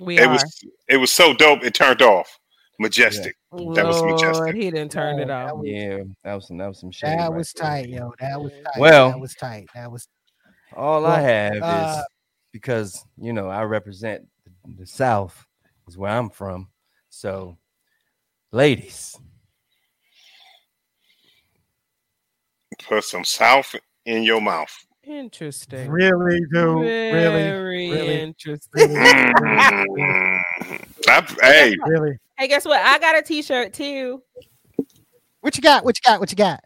We 0.00 0.18
It 0.18 0.24
are. 0.26 0.32
was 0.32 0.44
it 0.88 0.96
was 0.96 1.12
so 1.12 1.34
dope. 1.34 1.62
It 1.64 1.74
turned 1.74 2.02
off. 2.02 2.38
Majestic. 2.78 3.36
that 3.52 3.84
was 3.86 4.02
majestic. 4.02 4.54
he 4.54 4.70
didn't 4.70 4.90
turn 4.90 5.18
it 5.20 5.28
Oh, 5.28 5.34
off. 5.34 5.46
that 5.48 5.56
was- 5.58 5.68
Yeah, 5.68 5.98
that 6.24 6.34
was 6.34 6.46
some 6.48 6.56
that 6.58 6.68
was 6.68 6.80
some 6.80 6.90
shit. 6.90 7.10
That 7.10 7.32
was 7.32 7.52
tight, 7.52 7.88
yo. 7.88 8.12
That 8.20 8.40
was 8.40 8.52
tight. 8.52 8.78
Well- 8.80 9.10
that 9.10 9.20
was 9.20 9.34
tight. 9.34 9.68
That 9.74 9.90
was 9.92 10.08
All 10.74 11.02
Well, 11.02 11.10
I 11.10 11.20
have 11.20 11.54
is 11.56 11.62
uh, 11.62 12.02
because 12.52 13.04
you 13.18 13.32
know 13.32 13.48
I 13.48 13.62
represent 13.64 14.26
the 14.76 14.86
South, 14.86 15.46
is 15.88 15.98
where 15.98 16.10
I'm 16.12 16.30
from. 16.30 16.68
So, 17.10 17.58
ladies, 18.52 19.18
Put 22.90 23.04
some 23.04 23.24
south 23.24 23.76
in 24.04 24.24
your 24.24 24.40
mouth. 24.40 24.76
Interesting. 25.04 25.88
really, 25.88 26.40
dude. 26.52 26.52
Really, 26.52 27.12
Very 27.12 27.88
really, 27.88 28.20
interesting. 28.20 28.88
Mm. 28.88 30.42
I- 31.08 31.36
hey, 31.40 31.76
really. 31.86 32.18
hey, 32.36 32.48
guess 32.48 32.64
what? 32.64 32.80
I 32.80 32.98
got 32.98 33.16
a 33.16 33.22
T-shirt 33.22 33.72
too. 33.72 34.24
What 35.40 35.56
you 35.56 35.62
got? 35.62 35.84
What 35.84 35.98
you 35.98 36.02
got? 36.10 36.18
What 36.18 36.32
you 36.32 36.36
got? 36.36 36.64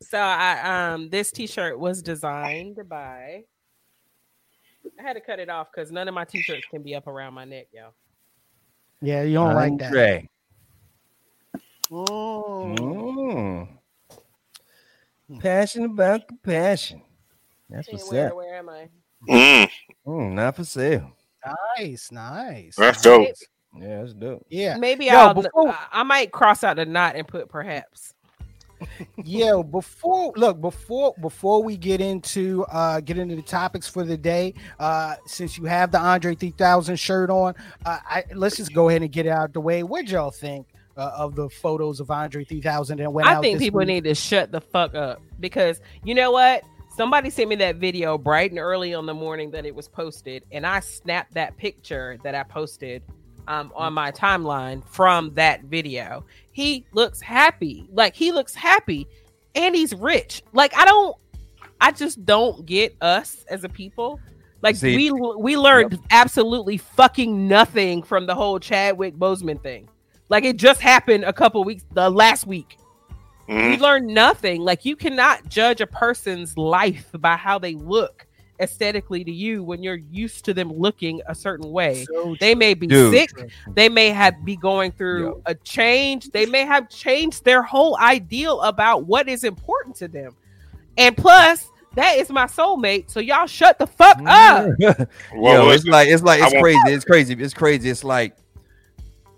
So 0.00 0.16
I 0.18 0.92
um 0.94 1.10
this 1.10 1.30
T-shirt 1.30 1.78
was 1.78 2.00
designed 2.02 2.78
by. 2.88 3.42
I 4.98 5.02
had 5.02 5.12
to 5.12 5.20
cut 5.20 5.38
it 5.38 5.50
off 5.50 5.68
because 5.70 5.92
none 5.92 6.08
of 6.08 6.14
my 6.14 6.24
T-shirts 6.24 6.66
can 6.70 6.82
be 6.82 6.94
up 6.94 7.06
around 7.06 7.34
my 7.34 7.44
neck, 7.44 7.66
y'all. 7.74 7.92
Yeah, 9.02 9.22
you 9.22 9.34
don't 9.34 9.54
like 9.54 9.76
that. 9.78 9.88
Andre. 9.88 10.28
Mm. 11.90 13.68
Passion 15.40 15.84
about 15.84 16.26
compassion. 16.28 17.02
That's 17.70 17.86
Hey, 17.88 17.94
what's 17.94 18.10
where, 18.10 18.28
up. 18.28 18.36
where 18.36 18.54
am 18.56 18.68
I? 18.68 18.88
mm, 19.28 19.70
Mm, 20.06 20.32
not 20.32 20.56
for 20.56 20.64
sale. 20.64 21.12
Nice, 21.78 22.10
nice. 22.12 22.76
that's 22.76 22.98
nice. 22.98 23.02
dope. 23.02 23.28
Yeah, 23.80 24.00
that's 24.00 24.14
dope. 24.14 24.46
Yeah, 24.50 24.76
Maybe 24.76 25.06
Yo, 25.06 25.12
I'll. 25.16 25.34
before- 25.34 25.68
I- 25.70 25.86
I 25.92 26.02
might 26.02 26.30
cross 26.32 26.62
out 26.62 26.76
the 26.76 26.84
knot 26.84 27.16
and 27.16 27.26
put 27.26 27.48
perhaps. 27.48 28.14
yeah. 29.24 29.62
Before 29.62 30.32
look, 30.36 30.60
before 30.60 31.14
before 31.20 31.62
we 31.62 31.76
get 31.76 32.00
into 32.00 32.64
uh 32.64 33.00
get 33.00 33.16
into 33.16 33.36
the 33.36 33.42
topics 33.42 33.86
for 33.88 34.04
the 34.04 34.16
day, 34.16 34.54
uh 34.80 35.14
since 35.26 35.56
you 35.56 35.64
have 35.66 35.92
the 35.92 35.98
Andre 36.00 36.34
3000 36.34 36.96
shirt 36.96 37.30
on, 37.30 37.54
uh, 37.86 37.98
I 38.04 38.24
let's 38.34 38.56
just 38.56 38.74
go 38.74 38.88
ahead 38.88 39.02
and 39.02 39.12
get 39.12 39.24
it 39.26 39.30
out 39.30 39.52
the 39.52 39.60
way. 39.60 39.84
What 39.84 40.08
y'all 40.08 40.32
think 40.32 40.66
uh, 40.96 41.12
of 41.16 41.34
the 41.34 41.48
photos 41.48 42.00
of 42.00 42.10
Andre 42.10 42.44
3000 42.44 43.00
and 43.00 43.12
went 43.12 43.28
I 43.28 43.34
out 43.34 43.42
think 43.42 43.58
this 43.58 43.66
people 43.66 43.78
week? 43.78 43.88
need 43.88 44.04
to 44.04 44.14
shut 44.14 44.52
the 44.52 44.60
fuck 44.60 44.94
up 44.94 45.22
because 45.40 45.80
you 46.04 46.14
know 46.14 46.30
what? 46.30 46.62
Somebody 46.94 47.30
sent 47.30 47.48
me 47.48 47.56
that 47.56 47.76
video 47.76 48.18
bright 48.18 48.50
and 48.50 48.58
early 48.58 48.92
on 48.92 49.06
the 49.06 49.14
morning 49.14 49.50
that 49.52 49.64
it 49.64 49.74
was 49.74 49.88
posted, 49.88 50.44
and 50.52 50.66
I 50.66 50.80
snapped 50.80 51.32
that 51.34 51.56
picture 51.56 52.18
that 52.22 52.34
I 52.34 52.42
posted 52.42 53.02
um, 53.48 53.72
on 53.74 53.94
my 53.94 54.12
timeline 54.12 54.86
from 54.86 55.32
that 55.34 55.64
video. 55.64 56.24
He 56.50 56.84
looks 56.92 57.20
happy, 57.20 57.88
like 57.90 58.14
he 58.14 58.30
looks 58.30 58.54
happy, 58.54 59.06
and 59.54 59.74
he's 59.74 59.94
rich. 59.94 60.42
Like 60.52 60.76
I 60.76 60.84
don't, 60.84 61.16
I 61.80 61.92
just 61.92 62.24
don't 62.26 62.66
get 62.66 62.94
us 63.00 63.44
as 63.48 63.64
a 63.64 63.70
people. 63.70 64.20
Like 64.60 64.76
See- 64.76 64.94
we 64.94 65.10
we 65.10 65.56
learned 65.56 65.98
absolutely 66.10 66.76
fucking 66.76 67.48
nothing 67.48 68.02
from 68.02 68.26
the 68.26 68.34
whole 68.34 68.58
Chadwick 68.60 69.16
Boseman 69.16 69.62
thing. 69.62 69.88
Like 70.28 70.44
it 70.44 70.56
just 70.56 70.80
happened 70.80 71.24
a 71.24 71.32
couple 71.32 71.62
weeks, 71.64 71.84
the 71.92 72.08
last 72.10 72.46
week 72.46 72.78
we 73.48 73.54
Mhm. 73.54 73.80
learn 73.80 74.06
nothing. 74.14 74.62
Like 74.62 74.84
you 74.84 74.96
cannot 74.96 75.48
judge 75.48 75.80
a 75.80 75.86
person's 75.86 76.56
life 76.56 77.08
by 77.18 77.36
how 77.36 77.58
they 77.58 77.74
look 77.74 78.26
aesthetically 78.60 79.24
to 79.24 79.32
you 79.32 79.62
when 79.64 79.82
you're 79.82 80.00
used 80.10 80.44
to 80.44 80.54
them 80.54 80.72
looking 80.72 81.20
a 81.26 81.34
certain 81.34 81.70
way. 81.72 82.04
So 82.04 82.36
They 82.38 82.54
may 82.54 82.74
be 82.74 82.86
Dude. 82.86 83.12
sick. 83.12 83.50
They 83.74 83.88
may 83.88 84.10
have 84.10 84.44
be 84.44 84.56
going 84.56 84.92
through 84.92 85.22
Yo. 85.24 85.42
a 85.46 85.54
change. 85.56 86.30
They 86.30 86.46
may 86.46 86.64
have 86.64 86.88
changed 86.88 87.44
their 87.44 87.62
whole 87.62 87.98
ideal 87.98 88.60
about 88.62 89.04
what 89.06 89.28
is 89.28 89.42
important 89.42 89.96
to 89.96 90.08
them. 90.08 90.36
And 90.96 91.16
plus, 91.16 91.68
that 91.96 92.16
is 92.18 92.30
my 92.30 92.46
soulmate. 92.46 93.10
So 93.10 93.18
y'all 93.18 93.46
shut 93.46 93.78
the 93.80 93.86
fuck 93.88 94.18
up. 94.24 94.68
Well, 95.34 95.64
Yo, 95.66 95.70
it's 95.70 95.84
like 95.84 96.08
it's 96.08 96.22
like 96.22 96.40
I 96.40 96.44
it's 96.46 96.54
won't- 96.54 96.62
crazy. 96.62 96.80
It's 96.86 97.04
crazy. 97.04 97.34
It's 97.34 97.54
crazy. 97.54 97.90
It's 97.90 98.04
like 98.04 98.34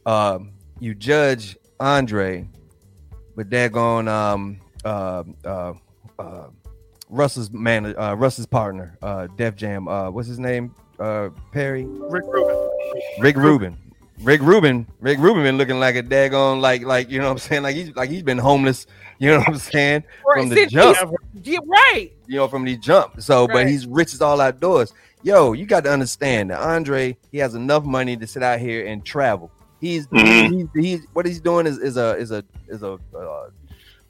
um 0.04 0.50
you 0.80 0.94
judge 0.94 1.56
Andre, 1.80 2.48
but 3.36 3.50
they're 3.50 3.76
um 3.76 4.60
uh 4.84 5.24
uh 5.44 5.72
uh 6.18 6.46
Russell's 7.08 7.50
man 7.50 7.94
uh 7.96 8.14
Russell's 8.14 8.46
partner, 8.46 8.96
uh 9.02 9.28
Def 9.36 9.56
Jam, 9.56 9.88
uh 9.88 10.10
what's 10.10 10.28
his 10.28 10.38
name? 10.38 10.74
Uh 10.98 11.30
Perry? 11.52 11.84
Rick 11.86 12.24
Rubin. 12.26 12.70
Rick 13.18 13.36
Rubin. 13.36 13.76
Rick 14.20 14.42
Rubin, 14.42 14.86
Rick 15.00 15.18
Rubin 15.18 15.42
been 15.42 15.58
looking 15.58 15.80
like 15.80 15.96
a 15.96 16.02
daggone 16.02 16.60
like 16.60 16.82
like 16.82 17.10
you 17.10 17.18
know 17.18 17.24
what 17.26 17.32
I'm 17.32 17.38
saying 17.38 17.62
like 17.64 17.74
he's 17.74 17.94
like 17.96 18.08
he's 18.08 18.22
been 18.22 18.38
homeless, 18.38 18.86
you 19.18 19.30
know 19.30 19.38
what 19.38 19.48
I'm 19.48 19.58
saying 19.58 20.04
from 20.22 20.48
the 20.48 20.66
jump 20.66 21.12
Yeah, 21.42 21.58
right. 21.66 22.12
you 22.26 22.36
know, 22.36 22.46
from 22.46 22.64
the 22.64 22.76
jump. 22.76 23.20
So, 23.20 23.48
but 23.48 23.68
he's 23.68 23.86
rich 23.86 24.14
as 24.14 24.22
all 24.22 24.40
outdoors. 24.40 24.92
Yo, 25.24 25.52
you 25.52 25.66
got 25.66 25.84
to 25.84 25.90
understand 25.90 26.50
that 26.50 26.60
Andre, 26.60 27.16
he 27.32 27.38
has 27.38 27.54
enough 27.54 27.84
money 27.84 28.16
to 28.16 28.26
sit 28.26 28.42
out 28.42 28.60
here 28.60 28.86
and 28.86 29.04
travel. 29.04 29.50
He's 29.84 30.06
Mhm. 30.06 30.50
he's, 30.74 30.84
he's 30.84 31.06
what 31.12 31.26
he's 31.26 31.40
doing 31.42 31.66
is 31.66 31.76
is 31.78 31.98
a 31.98 32.16
is 32.16 32.30
a 32.30 32.42
is 32.68 32.82
a 32.82 32.98
uh, 33.14 33.50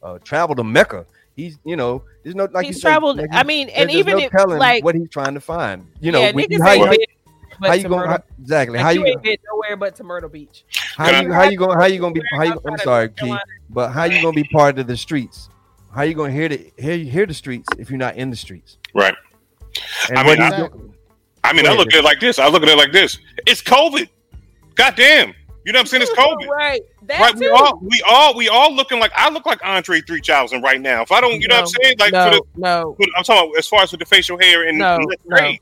uh, 0.04 0.18
travel 0.20 0.54
to 0.54 0.62
Mecca. 0.62 1.04
He's 1.34 1.58
you 1.64 1.74
know 1.74 2.04
there's 2.22 2.36
no 2.36 2.44
like 2.52 2.66
he's 2.66 2.76
you 2.76 2.80
said, 2.80 2.88
traveled. 2.90 3.16
like, 3.16 3.26
I 3.32 3.42
mean, 3.42 3.68
and 3.70 3.90
even 3.90 4.18
no 4.18 4.22
if 4.24 4.30
telling 4.30 4.58
like 4.60 4.84
what 4.84 4.94
he's 4.94 5.08
trying 5.08 5.34
to 5.34 5.40
find. 5.40 5.84
You 6.00 6.12
know, 6.12 6.20
yeah, 6.20 6.30
when 6.30 6.44
niggas 6.44 6.52
you- 6.58 6.62
how 6.62 6.72
you 6.74 6.88
been 6.90 6.98
but 7.58 7.68
how 7.70 7.74
you 7.74 7.88
going 7.88 8.08
Myrtle- 8.08 8.24
exactly 8.40 8.76
like, 8.78 8.84
how 8.84 8.90
you 8.90 9.00
you 9.00 9.06
ain't 9.06 9.22
been 9.24 9.36
nowhere 9.52 9.76
but 9.76 9.96
to 9.96 10.04
Myrtle 10.04 10.28
Beach. 10.28 10.64
how 10.96 11.20
you 11.20 11.32
how 11.32 11.42
you 11.42 11.58
going 11.58 11.76
how 11.76 11.86
you 11.86 11.98
gonna 11.98 12.14
be 12.14 12.22
how 12.36 12.42
you, 12.44 12.60
I'm 12.68 12.78
sorry, 12.78 13.08
Keith, 13.08 13.36
but 13.68 13.90
how 13.90 14.04
you 14.04 14.22
gonna 14.22 14.32
be 14.32 14.44
part 14.44 14.78
of 14.78 14.86
the 14.86 14.96
streets? 14.96 15.48
How 15.92 16.02
you 16.02 16.14
gonna 16.14 16.32
hear 16.32 16.48
the 16.48 16.72
hear 16.78 16.96
hear 16.98 17.26
the 17.26 17.34
streets 17.34 17.66
if 17.80 17.90
you're 17.90 17.98
not 17.98 18.14
in 18.14 18.30
the 18.30 18.36
streets? 18.36 18.78
Right. 18.94 19.14
And 20.08 20.18
I 20.20 20.22
mean, 20.24 20.40
I- 20.40 20.56
doing- 20.56 20.94
I 21.42 21.52
mean, 21.52 21.66
I 21.66 21.74
look 21.74 21.88
at 21.92 21.98
it 21.98 22.04
like 22.04 22.20
this. 22.20 22.38
I 22.38 22.46
look 22.48 22.62
at 22.62 22.68
it 22.68 22.76
like 22.78 22.92
this. 22.92 23.18
It's 23.44 23.60
COVID. 23.60 24.08
God 24.76 24.94
damn. 24.96 25.34
You 25.64 25.72
know 25.72 25.78
what 25.78 25.82
I'm 25.82 25.86
saying? 25.86 26.02
It's 26.02 26.12
COVID. 26.12 26.48
Right. 26.48 26.82
That 27.02 27.20
Right, 27.20 27.36
we 27.36 27.48
all 27.48 27.78
we 27.80 28.02
all 28.06 28.34
we 28.34 28.48
all 28.48 28.74
looking 28.74 28.98
like 28.98 29.12
I 29.14 29.30
look 29.30 29.46
like 29.46 29.64
Andre 29.64 30.00
three 30.02 30.20
thousand 30.20 30.62
right 30.62 30.80
now. 30.80 31.02
If 31.02 31.10
I 31.10 31.20
don't, 31.20 31.40
you 31.40 31.48
know 31.48 31.56
what 31.56 31.60
I'm 31.62 31.66
saying? 31.82 31.96
Like 31.98 32.12
no, 32.12 32.24
for 32.24 32.30
the, 32.30 32.42
no, 32.56 32.96
the- 32.98 33.12
I'm 33.16 33.24
talking 33.24 33.48
about 33.50 33.58
as 33.58 33.66
far 33.66 33.82
as 33.82 33.90
with 33.90 34.00
the 34.00 34.06
facial 34.06 34.38
hair 34.38 34.66
and, 34.68 34.78
No, 34.78 34.96
and 34.96 35.06
no. 35.26 35.54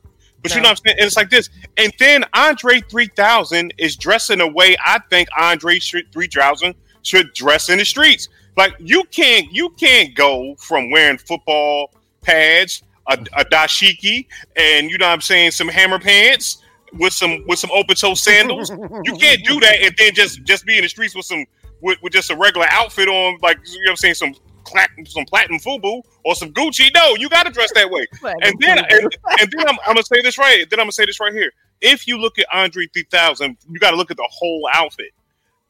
But 0.42 0.56
you 0.56 0.60
know 0.60 0.70
what 0.70 0.70
I'm 0.70 0.76
saying? 0.84 0.96
And 0.98 1.06
it's 1.06 1.16
like 1.16 1.30
this. 1.30 1.50
And 1.76 1.92
then 2.00 2.24
Andre 2.34 2.80
three 2.80 3.06
thousand 3.06 3.74
is 3.78 3.96
dressed 3.96 4.30
in 4.30 4.40
a 4.40 4.46
way 4.48 4.76
I 4.84 4.98
think 5.08 5.28
Andre 5.38 5.78
three 5.78 6.26
thousand 6.26 6.74
should 7.02 7.32
dress 7.32 7.68
in 7.68 7.78
the 7.78 7.84
streets. 7.84 8.28
Like 8.56 8.74
you 8.78 9.04
can't 9.04 9.52
you 9.52 9.70
can't 9.70 10.14
go 10.14 10.56
from 10.56 10.90
wearing 10.90 11.18
football 11.18 11.92
pads 12.22 12.82
a, 13.08 13.14
a 13.36 13.44
dashiki 13.44 14.26
and 14.56 14.90
you 14.90 14.98
know 14.98 15.06
what 15.06 15.12
I'm 15.12 15.20
saying 15.20 15.50
some 15.50 15.68
hammer 15.68 15.98
pants 15.98 16.61
with 16.94 17.12
some 17.12 17.44
with 17.46 17.58
some 17.58 17.70
open 17.72 17.96
toe 17.96 18.14
sandals. 18.14 18.70
you 18.70 19.16
can't 19.16 19.44
do 19.44 19.60
that 19.60 19.80
and 19.80 19.94
then 19.98 20.14
just 20.14 20.42
just 20.44 20.64
be 20.64 20.76
in 20.76 20.82
the 20.82 20.88
streets 20.88 21.14
with 21.14 21.24
some 21.24 21.44
with, 21.82 21.98
with 22.02 22.12
just 22.12 22.30
a 22.30 22.36
regular 22.36 22.66
outfit 22.70 23.08
on, 23.08 23.38
like 23.42 23.58
you 23.64 23.78
know 23.78 23.80
what 23.84 23.90
I'm 23.90 23.96
saying, 23.96 24.14
some 24.14 24.34
some 25.06 25.24
platinum 25.26 25.58
FUBU 25.58 26.02
or 26.24 26.34
some 26.34 26.52
Gucci. 26.52 26.88
No, 26.94 27.14
you 27.16 27.28
got 27.28 27.44
to 27.44 27.52
dress 27.52 27.70
that 27.74 27.90
way. 27.90 28.06
and 28.22 28.54
then 28.60 28.78
and, 28.78 29.16
and, 29.40 29.52
then 29.52 29.68
I'm, 29.68 29.76
I'm, 29.86 29.94
gonna 29.94 30.04
say 30.04 30.22
this 30.22 30.38
right. 30.38 30.68
Then 30.70 30.78
I'm 30.78 30.84
gonna 30.84 30.92
say 30.92 31.04
this 31.04 31.20
right 31.20 31.32
here. 31.32 31.52
If 31.80 32.06
you 32.06 32.16
look 32.16 32.38
at 32.38 32.46
Andre 32.52 32.86
3000, 32.86 33.56
you 33.68 33.78
got 33.80 33.90
to 33.90 33.96
look 33.96 34.10
at 34.10 34.16
the 34.16 34.28
whole 34.30 34.68
outfit. 34.72 35.10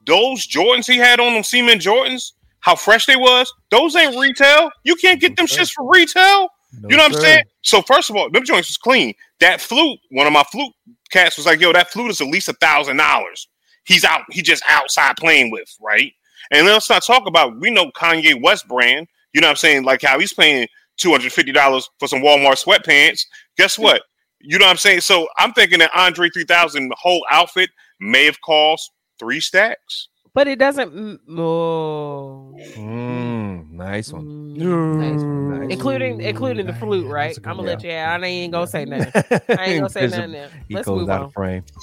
Those 0.06 0.46
Jordans 0.46 0.86
he 0.86 0.98
had 0.98 1.20
on 1.20 1.32
them, 1.32 1.42
Seaman 1.42 1.78
Jordans, 1.78 2.32
how 2.60 2.76
fresh 2.76 3.06
they 3.06 3.16
was. 3.16 3.52
Those 3.70 3.96
ain't 3.96 4.18
retail. 4.20 4.70
You 4.84 4.94
can't 4.96 5.20
get 5.20 5.36
them 5.36 5.46
shits 5.46 5.72
for 5.72 5.88
retail. 5.90 6.48
No, 6.80 6.88
you 6.88 6.96
know 6.96 7.04
what. 7.04 7.14
I'm 7.14 7.20
saying? 7.20 7.44
So 7.62 7.82
first 7.82 8.10
of 8.10 8.16
all, 8.16 8.30
them 8.30 8.44
joints 8.44 8.68
was 8.68 8.76
clean. 8.76 9.14
That 9.40 9.60
flute, 9.60 9.98
one 10.10 10.26
of 10.26 10.32
my 10.32 10.44
flute 10.44 10.72
cats 11.10 11.36
was 11.36 11.46
like, 11.46 11.60
"Yo, 11.60 11.72
that 11.72 11.90
flute 11.90 12.10
is 12.10 12.20
at 12.20 12.28
least 12.28 12.48
a 12.48 12.54
thousand 12.54 12.96
dollars." 12.96 13.48
He's 13.84 14.04
out. 14.04 14.22
He 14.30 14.42
just 14.42 14.62
outside 14.68 15.16
playing 15.16 15.50
with, 15.50 15.68
right? 15.80 16.12
And 16.50 16.66
let's 16.66 16.88
not 16.88 17.04
talk 17.04 17.26
about 17.26 17.58
we 17.60 17.70
know 17.70 17.90
Kanye 17.92 18.40
West 18.42 18.68
brand. 18.68 19.06
You 19.32 19.40
know 19.40 19.48
what 19.48 19.52
I'm 19.52 19.56
saying? 19.56 19.84
Like 19.84 20.02
how 20.02 20.18
he's 20.18 20.32
paying 20.32 20.68
two 20.98 21.10
hundred 21.10 21.32
fifty 21.32 21.52
dollars 21.52 21.88
for 21.98 22.08
some 22.08 22.20
Walmart 22.20 22.62
sweatpants. 22.62 23.22
Guess 23.56 23.78
what? 23.78 24.02
You 24.40 24.58
know 24.58 24.66
what 24.66 24.72
I'm 24.72 24.76
saying? 24.76 25.02
So 25.02 25.28
I'm 25.38 25.52
thinking 25.52 25.78
that 25.78 25.92
Andre 25.94 26.28
3000 26.28 26.92
whole 26.96 27.24
outfit 27.30 27.70
may 28.00 28.24
have 28.24 28.40
cost 28.40 28.90
three 29.18 29.40
stacks. 29.40 30.08
But 30.34 30.48
it 30.48 30.58
doesn't. 30.58 31.20
Oh. 31.30 32.54
Mm, 32.74 33.31
nice 33.72 34.12
one. 34.12 34.26
Mm, 34.26 34.96
nice 34.98 35.20
one. 35.22 35.70
Including 35.70 36.20
including 36.20 36.66
the 36.66 36.74
flute, 36.74 37.06
right? 37.06 37.36
I'm 37.44 37.56
gonna 37.56 37.62
let 37.62 37.82
you. 37.82 37.90
I 37.90 38.18
ain't 38.18 38.52
gonna 38.52 38.66
say 38.66 38.84
nothing. 38.84 39.12
I 39.48 39.64
ain't 39.64 39.80
gonna 39.80 39.88
say 39.90 40.06
nothing. 40.06 40.32
There. 40.32 40.50
Let's 40.70 40.88
move 40.88 41.08
on. 41.10 41.30
frame. 41.30 41.64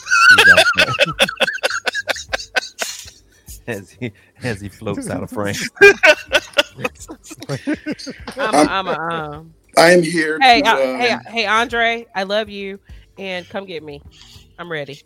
as 3.67 3.91
he 3.91 4.11
as 4.43 4.61
he 4.61 4.69
floats 4.69 5.09
out 5.09 5.23
of 5.23 5.29
frame. 5.29 5.55
I'm, 8.37 8.55
I'm 8.55 8.87
a, 8.87 8.91
um, 8.91 9.53
I 9.77 9.91
am 9.91 10.01
here. 10.03 10.39
Hey, 10.41 10.61
to, 10.61 10.69
uh, 10.69 10.73
uh, 10.73 10.77
hey, 10.77 11.17
hey, 11.27 11.45
Andre, 11.45 12.05
I 12.15 12.23
love 12.23 12.49
you, 12.49 12.79
and 13.17 13.47
come 13.49 13.65
get 13.65 13.83
me. 13.83 14.01
I'm 14.57 14.71
ready. 14.71 15.01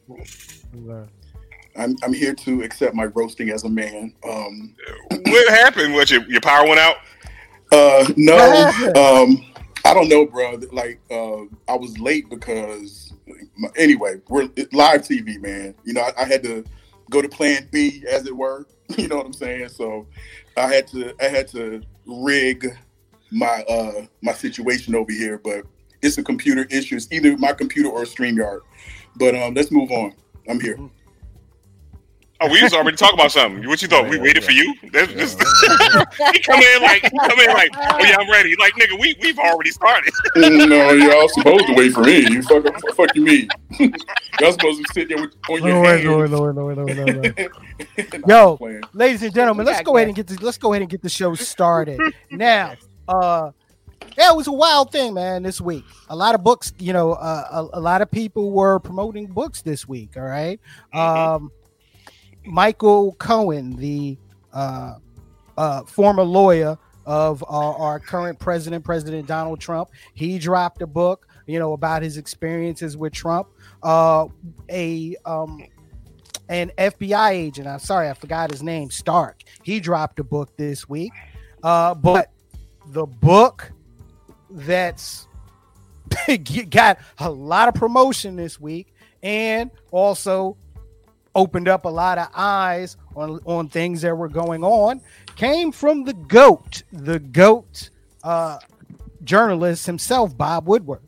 I'm 1.75 1.96
I'm 2.03 2.13
here 2.13 2.34
to 2.34 2.62
accept 2.62 2.96
my 2.96 3.05
roasting 3.05 3.50
as 3.50 3.64
a 3.64 3.70
man. 3.70 4.14
Um, 4.27 4.75
what 5.09 5.50
happened? 5.50 5.94
What 5.94 6.12
your 6.12 6.24
your 6.29 6.42
power 6.42 6.68
went 6.68 6.79
out? 6.79 6.98
Uh, 7.72 8.07
no. 8.16 8.68
um, 8.96 9.44
I 9.86 9.94
don't 9.94 10.07
know, 10.07 10.25
bro. 10.25 10.59
Like, 10.72 11.00
uh, 11.12 11.44
I 11.68 11.75
was 11.75 11.98
late 11.98 12.29
because 12.29 13.14
anyway, 13.75 14.22
we're 14.29 14.50
live 14.72 15.01
TV, 15.01 15.42
man. 15.42 15.75
You 15.83 15.94
know, 15.94 16.01
I, 16.01 16.22
I 16.22 16.25
had 16.25 16.44
to 16.44 16.64
go 17.09 17.22
to 17.22 17.29
plan 17.29 17.68
B 17.72 18.03
as 18.09 18.25
it 18.25 18.36
were. 18.36 18.68
You 18.98 19.07
know 19.07 19.16
what 19.16 19.25
I'm 19.25 19.33
saying? 19.33 19.70
So 19.70 20.05
I 20.55 20.68
had 20.68 20.88
to 20.90 21.16
I 21.20 21.27
had 21.27 21.48
to 21.48 21.81
rig 22.05 22.68
my 23.31 23.64
uh 23.68 24.05
my 24.22 24.33
situation 24.33 24.94
over 24.94 25.12
here, 25.12 25.40
but 25.40 25.66
it's 26.03 26.18
a 26.20 26.24
computer 26.24 26.68
issue. 26.70 26.98
It's 26.98 27.07
either 27.09 27.36
my 27.38 27.53
computer 27.53 27.90
or 27.90 28.03
StreamYard. 28.03 28.59
But 29.16 29.36
um 29.36 29.55
let's 29.55 29.72
move 29.72 29.90
on. 29.90 30.14
I'm 30.48 30.59
here. 30.59 30.77
Oh, 32.44 32.51
we 32.51 32.62
was 32.62 32.74
already 32.74 32.98
talking 32.98 33.18
about 33.18 33.32
something. 33.32 33.66
What 33.70 33.82
you 33.82 33.88
thought? 33.88 34.10
we 34.10 34.20
waited 34.20 34.44
for 34.44 34.51
you? 34.51 34.75
That's 34.92 35.14
just 35.14 35.40
he 36.34 36.42
come 36.42 36.60
in 36.60 36.82
like 36.82 37.01
come 37.01 37.40
in 37.40 37.48
like, 37.48 37.72
oh 37.74 38.03
yeah, 38.03 38.18
I'm 38.20 38.29
ready. 38.29 38.53
Like 38.60 38.74
nigga, 38.74 39.00
we 39.00 39.16
we've 39.22 39.40
already 39.40 39.70
started. 39.72 40.12
no, 40.36 40.92
y'all 40.92 41.29
supposed 41.29 41.68
to 41.68 41.74
wait 41.74 41.94
for 41.94 42.01
me. 42.01 42.27
You 42.29 42.42
fuck, 42.42 42.66
fuck 42.96 43.16
you 43.16 43.22
me. 43.22 43.48
y'all 44.42 44.51
supposed 44.51 44.84
to 44.84 44.94
sit 44.94 45.08
there 45.08 45.22
with 45.22 45.34
on 45.50 45.64
your 45.64 45.86
hands. 45.86 46.03
No, 46.03 46.25
no, 46.25 46.51
no, 46.51 46.74
no, 46.74 46.84
no, 46.84 47.06
no. 47.06 48.58
Yo, 48.60 48.82
ladies 48.92 49.24
and 49.24 49.34
gentlemen, 49.34 49.66
let's 49.66 49.82
go 49.82 49.96
ahead 49.96 50.10
and 50.10 50.16
get 50.16 50.27
this. 50.27 50.42
Let's 50.42 50.58
go 50.58 50.74
ahead 50.74 50.82
and 50.82 50.92
get 50.92 51.01
the 51.01 51.10
show 51.10 51.36
started 51.36 51.98
now. 52.29 52.75
Uh, 53.08 53.51
yeah, 54.18 54.32
it 54.32 54.36
was 54.36 54.48
a 54.48 54.51
wild 54.51 54.92
thing, 54.92 55.14
man. 55.14 55.44
This 55.44 55.62
week, 55.62 55.86
a 56.10 56.16
lot 56.16 56.36
of 56.36 56.44
books. 56.44 56.74
You 56.77 56.92
know, 56.92 57.14
uh, 57.14 57.68
a, 57.74 57.77
a, 57.77 57.79
lot 57.79 58.01
of 58.01 58.12
people 58.12 58.51
were 58.51 58.79
promoting 58.79 59.27
books 59.27 59.62
this 59.62 59.88
week. 59.88 60.18
All 60.18 60.24
right? 60.24 60.60
mm-hmm. 60.94 61.48
Michael 62.46 63.14
Cohen, 63.14 63.75
the 63.75 64.18
uh, 64.53 64.96
uh, 65.58 65.84
former 65.84 66.24
lawyer 66.24 66.77
of 67.06 67.44
our, 67.48 67.75
our, 67.75 68.00
current 68.00 68.40
president, 68.40 68.84
President 68.84 69.27
Donald 69.27 69.60
Trump, 69.60 69.90
he 70.14 70.40
dropped 70.40 70.82
a 70.82 70.88
book, 70.88 71.27
you 71.48 71.60
know, 71.60 71.74
about 71.74 72.01
his 72.01 72.18
experiences 72.18 72.96
with 72.96 73.14
Trump. 73.14 73.48
Uh, 73.82 74.27
a 74.70 75.16
um, 75.25 75.64
an 76.50 76.72
FBI 76.77 77.32
agent, 77.32 77.68
I'm 77.68 77.79
sorry, 77.79 78.10
I 78.10 78.14
forgot 78.14 78.51
his 78.51 78.62
name, 78.62 78.90
Strzok. 78.90 79.34
He 79.64 79.79
dropped 79.79 80.20
a 80.20 80.24
book 80.24 80.56
this 80.58 80.88
week. 80.88 81.14
Uh, 81.64 81.96
but 81.96 82.32
the 82.88 83.06
book 83.06 83.72
that's 84.50 85.27
got 86.70 87.00
a 87.20 87.32
lot 87.32 87.70
of 87.70 87.74
promotion 87.74 88.36
this 88.36 88.60
week 88.60 88.94
and 89.24 89.72
also 89.92 90.58
opened 91.35 91.67
up 91.67 91.85
a 91.85 91.89
lot 91.89 92.17
of 92.17 92.27
eyes 92.35 92.98
on, 93.15 93.39
on 93.46 93.67
things 93.69 94.01
that 94.01 94.15
were 94.15 94.29
going 94.29 94.63
on 94.63 95.01
came 95.35 95.72
from 95.72 96.03
the 96.03 96.13
GOAT, 96.13 96.83
the 96.91 97.19
GOAT 97.19 97.89
uh, 98.24 98.59
journalist 99.24 99.85
himself, 99.85 100.37
Bob 100.37 100.67
Woodward. 100.67 101.01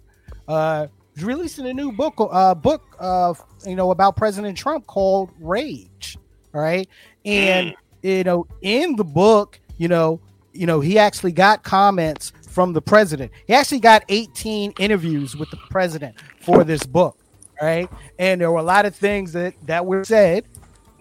Uh, 0.48 0.88
releasing 1.22 1.68
a 1.68 1.74
new 1.74 1.92
book, 1.92 2.14
uh, 2.20 2.56
book, 2.56 2.96
uh, 3.00 3.34
you 3.66 3.76
know, 3.76 3.92
about 3.92 4.16
President 4.16 4.58
Trump 4.58 4.86
called 4.88 5.32
Rage. 5.40 6.18
All 6.54 6.62
right, 6.62 6.88
and 7.26 7.76
you 8.02 8.24
know, 8.24 8.48
in 8.62 8.96
the 8.96 9.04
book, 9.04 9.60
you 9.78 9.88
know, 9.88 10.22
you 10.54 10.66
know, 10.66 10.80
he 10.80 10.98
actually 10.98 11.34
got 11.34 11.64
comments 11.64 12.32
from 12.48 12.72
the 12.72 12.82
president. 12.82 13.32
He 13.46 13.54
actually 13.54 13.82
got 13.82 14.06
18 14.08 14.74
interviews 14.80 15.36
with 15.36 15.50
the 15.50 15.58
president 15.70 16.16
for 16.40 16.64
this 16.64 16.86
book 16.86 17.18
right? 17.62 17.90
And 18.20 18.42
there 18.42 18.52
were 18.52 18.60
a 18.60 18.64
lot 18.64 18.86
of 18.86 18.96
things 18.96 19.34
that 19.34 19.54
that 19.68 19.86
were 19.86 20.04
said, 20.04 20.46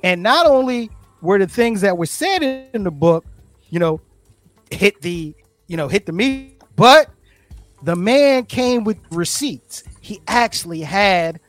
and 0.02 0.22
not 0.22 0.46
only 0.46 0.90
were 1.20 1.38
the 1.38 1.46
things 1.46 1.80
that 1.80 1.96
were 1.96 2.06
said 2.06 2.42
in 2.72 2.84
the 2.84 2.90
book, 2.90 3.24
you 3.70 3.78
know, 3.78 4.00
hit 4.70 5.00
the 5.00 5.34
you 5.66 5.76
know 5.76 5.88
hit 5.88 6.06
the 6.06 6.12
meat, 6.12 6.62
but 6.76 7.10
the 7.82 7.96
man 7.96 8.44
came 8.44 8.84
with 8.84 8.98
receipts. 9.10 9.84
He 10.00 10.20
actually 10.26 10.80
had 10.80 11.40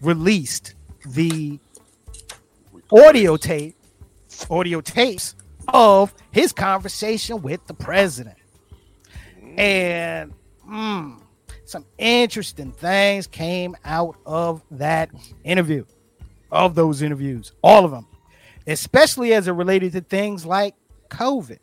released 0.00 0.74
the 1.06 1.58
audio 2.90 3.36
tape, 3.36 3.76
audio 4.50 4.80
tapes 4.80 5.34
of 5.68 6.14
his 6.30 6.52
conversation 6.52 7.42
with 7.42 7.66
the 7.66 7.74
president. 7.74 8.36
And 9.56 10.32
mm, 10.68 11.20
some 11.66 11.84
interesting 11.98 12.72
things 12.72 13.26
came 13.26 13.76
out 13.84 14.16
of 14.24 14.62
that 14.70 15.10
interview, 15.44 15.84
of 16.50 16.74
those 16.74 17.02
interviews, 17.02 17.52
all 17.62 17.84
of 17.84 17.90
them, 17.90 18.06
especially 18.66 19.34
as 19.34 19.48
it 19.48 19.52
related 19.52 19.92
to 19.92 20.00
things 20.00 20.46
like 20.46 20.74
COVID. 21.10 21.58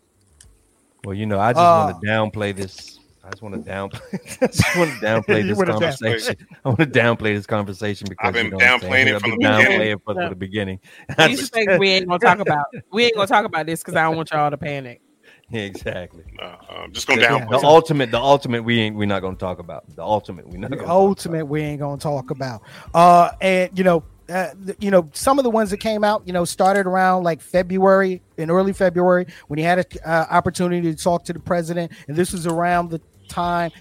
Well, 1.06 1.16
you 1.16 1.26
know, 1.26 1.40
I 1.40 1.54
just 1.54 1.62
uh, 1.62 1.86
want 1.86 2.02
to 2.02 2.08
downplay 2.08 2.56
this. 2.56 3.00
I 3.24 3.30
just 3.30 3.42
want 3.42 3.56
to 3.56 3.72
downplay. 3.72 4.02
I 4.42 4.48
just 4.48 4.78
want 4.78 4.92
to 4.92 4.98
downplay 5.06 5.48
this 5.48 5.64
conversation. 5.64 6.48
I 6.66 6.70
want 6.70 6.80
to 6.80 6.86
downplay 6.86 7.36
this 7.36 7.46
conversation 7.46 8.08
because 8.10 8.28
I've 8.28 8.34
been 8.34 8.52
downplaying 8.52 9.08
it 9.08 9.22
from 9.22 9.32
the 9.32 9.38
beginning. 9.38 9.82
It 9.82 10.02
from 10.04 10.30
the 10.30 10.36
beginning. 10.36 10.80
These 11.18 11.50
things 11.50 11.80
we 11.80 11.90
ain't 11.90 12.08
gonna 12.08 12.20
talk 12.20 12.40
about. 12.46 12.66
We 12.92 13.06
ain't 13.06 13.16
gonna 13.16 13.28
talk 13.28 13.46
about 13.46 13.66
this 13.66 13.80
because 13.82 13.96
I 13.96 14.04
don't 14.04 14.18
want 14.18 14.32
y'all 14.32 14.52
to 14.52 14.58
panic. 14.58 15.02
exactly. 15.62 16.24
Uh, 16.42 16.56
I'm 16.70 16.92
just 16.92 17.08
gonna 17.08 17.22
down 17.22 17.48
the 17.48 17.60
ultimate. 17.64 18.12
The 18.12 18.20
ultimate 18.20 18.64
we 18.64 18.80
ain't 18.80 18.96
we're 18.96 19.06
not 19.06 19.22
gonna 19.22 19.38
talk 19.38 19.60
about. 19.60 19.84
The 19.96 20.04
ultimate 20.04 20.48
we 20.48 20.58
not. 20.58 20.72
The 20.72 20.88
ultimate 20.88 21.46
we 21.46 21.62
ain't 21.62 21.80
gonna 21.80 22.00
talk 22.00 22.32
about. 22.32 22.64
Uh, 22.94 23.30
and 23.40 23.78
you 23.78 23.84
know, 23.84 24.04
uh, 24.30 24.50
you 24.80 24.90
know, 24.90 25.10
some 25.14 25.38
of 25.38 25.44
the 25.44 25.50
ones 25.50 25.70
that 25.70 25.78
came 25.78 26.04
out, 26.04 26.26
you 26.26 26.34
know, 26.34 26.44
started 26.44 26.88
around 26.88 27.24
like 27.24 27.40
February, 27.40 28.22
in 28.38 28.50
early 28.50 28.74
February, 28.74 29.28
when 29.48 29.60
he 29.60 29.64
had 29.64 29.80
an 29.80 29.86
uh, 30.06 30.26
opportunity 30.32 30.94
to 30.94 31.02
talk 31.02 31.24
to 31.26 31.34
the 31.34 31.40
president, 31.40 31.92
and 32.08 32.18
this 32.18 32.32
was 32.32 32.48
around 32.48 32.90
the 32.90 33.02
time 33.28 33.72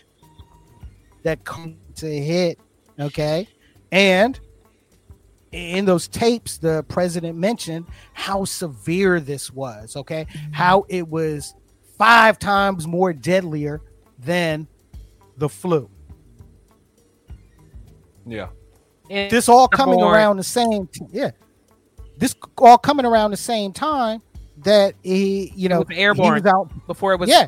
that 1.23 1.43
come 1.45 1.77
to 1.97 2.07
hit. 2.07 2.59
Okay, 3.01 3.49
and 3.91 4.39
in 5.53 5.87
those 5.87 6.07
tapes, 6.09 6.59
the 6.59 6.83
president 6.89 7.39
mentioned 7.39 7.87
how 8.13 8.45
severe 8.45 9.21
this 9.21 9.51
was. 9.51 9.97
Okay, 9.97 10.27
how 10.51 10.85
it 10.91 11.09
was 11.09 11.55
five 12.03 12.37
times 12.37 12.85
more 12.85 13.13
deadlier 13.13 13.81
than 14.19 14.67
the 15.37 15.49
flu. 15.49 15.89
Yeah. 18.27 18.49
And 19.09 19.31
this 19.31 19.49
all 19.49 19.69
coming 19.69 20.03
around 20.03 20.37
the 20.39 20.43
same 20.43 20.89
yeah. 21.13 21.31
This 22.19 22.35
all 22.59 22.77
coming 22.77 23.07
around 23.07 23.31
the 23.31 23.37
same 23.37 23.73
time 23.73 24.21
that 24.59 24.95
he, 25.05 25.53
you 25.55 25.69
know, 25.69 25.85
airborne 25.93 26.39
he 26.39 26.43
was 26.43 26.53
out 26.53 26.87
before 26.89 27.13
it 27.13 27.21
was 27.21 27.31
yeah. 27.31 27.47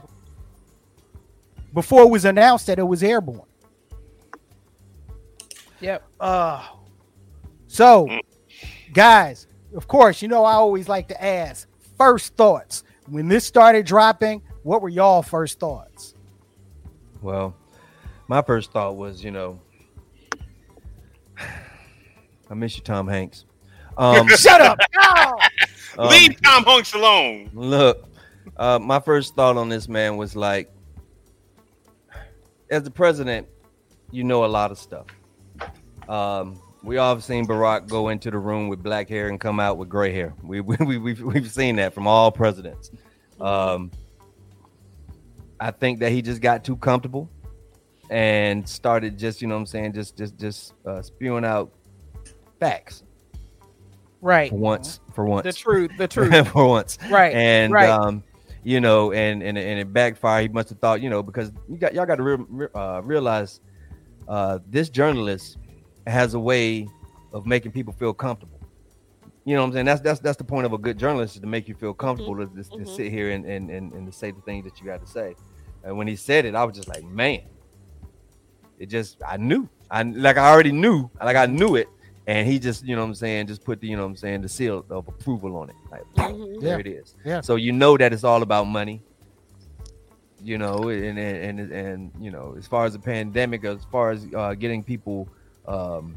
before 1.73 2.03
it 2.03 2.11
was 2.11 2.25
announced 2.25 2.69
that 2.69 2.79
it 2.79 2.85
was 2.85 3.03
airborne. 3.03 3.49
Yep. 5.81 6.05
Uh, 6.21 6.64
so, 7.67 8.21
guys, 8.93 9.49
of 9.75 9.88
course, 9.88 10.23
you 10.23 10.29
know 10.29 10.45
I 10.45 10.53
always 10.53 10.88
like 10.88 11.09
to 11.09 11.25
ask 11.25 11.67
first 11.99 12.37
thoughts 12.37 12.85
when 13.09 13.29
this 13.29 13.45
started 13.45 13.87
dropping. 13.87 14.43
What 14.62 14.81
were 14.81 14.88
y'all 14.88 15.23
first 15.23 15.61
thoughts? 15.61 16.14
Well, 17.21 17.55
my 18.29 18.40
first 18.43 18.73
thought 18.73 18.97
was, 18.97 19.23
you 19.23 19.31
know, 19.31 19.61
I 21.38 22.55
miss 22.55 22.77
you, 22.77 22.83
Tom 22.83 23.07
Hanks. 23.07 23.45
Um, 23.97 24.27
Shut 24.37 24.61
up! 24.61 24.79
No! 24.95 25.38
um, 25.99 26.11
Leave 26.11 26.40
Tom 26.43 26.64
Hanks 26.64 26.95
alone. 26.95 27.51
Look, 27.53 28.09
uh, 28.57 28.79
my 28.79 29.01
first 29.01 29.35
thought 29.35 29.57
on 29.57 29.69
this 29.69 29.88
man 29.88 30.17
was 30.17 30.35
like, 30.35 30.73
as 32.71 32.83
the 32.83 32.90
president, 32.90 33.47
you 34.11 34.25
know 34.25 34.45
a 34.45 34.47
lot 34.47 34.71
of 34.71 34.79
stuff. 34.79 35.07
Um, 36.09 36.61
we 36.85 36.99
all 36.99 37.14
have 37.14 37.25
seen 37.25 37.47
Barack 37.47 37.88
go 37.88 38.09
into 38.09 38.31
the 38.31 38.38
room 38.38 38.68
with 38.68 38.83
black 38.83 39.09
hair 39.09 39.29
and 39.29 39.40
come 39.40 39.59
out 39.59 39.79
with 39.79 39.88
gray 39.88 40.12
hair. 40.12 40.35
We, 40.42 40.61
we, 40.61 40.77
we, 40.77 40.99
we've, 40.99 41.20
we've 41.23 41.51
seen 41.51 41.77
that 41.77 41.94
from 41.94 42.07
all 42.07 42.31
presidents. 42.31 42.90
Um, 43.40 43.90
I 45.61 45.70
think 45.70 46.01
that 46.01 46.12
he 46.12 46.20
just 46.23 46.40
got 46.40 46.64
too 46.64 46.77
comfortable 46.77 47.31
and 48.11 48.68
started 48.68 49.18
just, 49.18 49.40
you 49.40 49.49
know 49.49 49.55
what 49.55 49.61
I'm 49.61 49.66
saying, 49.66 49.92
just 49.94 50.16
just 50.16 50.37
just 50.38 50.75
uh, 50.87 51.01
spewing 51.03 51.44
out 51.44 51.73
facts 52.61 53.03
Right. 54.20 54.51
for 54.51 54.57
once. 54.57 55.01
For 55.14 55.25
once. 55.25 55.44
The 55.44 55.53
truth. 55.53 55.90
The 55.99 56.09
truth. 56.09 56.49
for 56.49 56.66
once. 56.66 56.99
right. 57.11 57.35
and 57.35 57.73
right. 57.73 57.88
um, 57.88 58.23
you 58.62 58.81
know, 58.81 59.12
and 59.12 59.42
and 59.42 59.57
and 59.59 59.81
it 59.81 59.92
backfired. 59.92 60.42
He 60.42 60.49
must 60.53 60.70
have 60.70 60.79
thought, 60.79 61.01
you 61.03 61.11
know, 61.11 61.23
because 61.23 61.53
you 61.68 61.77
got 61.77 61.94
y'all 61.94 62.07
got 62.07 62.16
to 62.16 62.23
re- 62.23 62.44
re- 62.49 62.68
uh, 62.75 63.01
realize 63.05 63.61
uh, 64.29 64.59
this 64.70 64.88
journalist 64.88 65.59
has 66.07 66.35
a 66.35 66.38
way 66.40 66.88
of 67.33 67.47
making 67.47 67.73
people 67.73 67.93
feel 67.93 68.12
comfortable. 68.14 68.61
You 69.45 69.55
know 69.55 69.61
what 69.62 69.69
I'm 69.69 69.73
saying? 69.75 69.87
That's 69.87 70.01
that's 70.01 70.21
that's 70.21 70.37
the 70.38 70.45
point 70.45 70.64
of 70.67 70.73
a 70.73 70.79
good 70.79 70.99
journalist 70.99 71.35
is 71.35 71.40
to 71.43 71.47
make 71.47 71.69
you 71.69 71.75
feel 71.75 71.93
comfortable 71.93 72.37
to, 72.37 72.47
to, 72.47 72.62
to 72.62 72.77
Mhm. 72.79 72.88
sit 72.88 73.12
here 73.12 73.31
and, 73.33 73.45
and 73.45 73.71
and 73.71 73.93
and 73.93 74.07
to 74.07 74.12
say 74.12 74.31
the 74.31 74.40
things 74.43 74.64
that 74.64 74.81
you 74.81 74.87
got 74.87 75.01
to 75.05 75.07
say. 75.07 75.35
And 75.83 75.99
when 75.99 76.07
he 76.09 76.17
said 76.17 76.47
it, 76.47 76.55
I 76.55 76.64
was 76.64 76.75
just 76.75 76.88
like, 76.88 77.05
man, 77.05 77.43
it 78.79 78.87
just 78.87 79.19
I 79.27 79.37
knew. 79.37 79.69
I 79.90 80.03
like 80.03 80.38
I 80.38 80.51
already 80.51 80.73
knew, 80.73 81.11
like 81.23 81.37
I 81.37 81.47
knew 81.47 81.77
it. 81.77 81.88
And 82.27 82.49
he 82.49 82.59
just, 82.59 82.87
you 82.87 82.97
know 82.97 83.03
what 83.03 83.09
I'm 83.09 83.14
saying, 83.14 83.49
just 83.49 83.62
put 83.62 83.83
the, 83.83 83.87
you 83.87 83.97
know 83.97 84.03
what 84.05 84.09
I'm 84.09 84.17
saying, 84.17 84.40
the 84.40 84.49
seal 84.49 84.83
of 84.88 85.07
approval 85.09 85.59
on 85.59 85.69
it. 85.69 85.77
Like, 85.90 86.05
Mhm. 86.14 86.59
there 86.61 86.71
Yeah. 86.71 86.79
it 86.79 86.87
is. 86.87 87.14
Yeah. 87.23 87.43
So 87.43 87.57
you 87.57 87.71
know 87.71 87.99
that 87.99 88.14
it's 88.14 88.25
all 88.25 88.40
about 88.43 88.64
money. 88.67 89.03
You 90.43 90.57
know, 90.59 90.88
and 90.88 91.19
and 91.19 91.61
and, 91.61 91.73
and 91.73 92.12
you 92.19 92.31
know, 92.31 92.55
as 92.57 92.67
far 92.67 92.87
as 92.87 92.95
the 92.95 92.99
pandemic, 92.99 93.64
as 93.67 93.85
far 93.93 94.11
as 94.11 94.27
uh, 94.35 94.55
getting 94.55 94.83
people 94.83 95.29
um, 95.66 96.16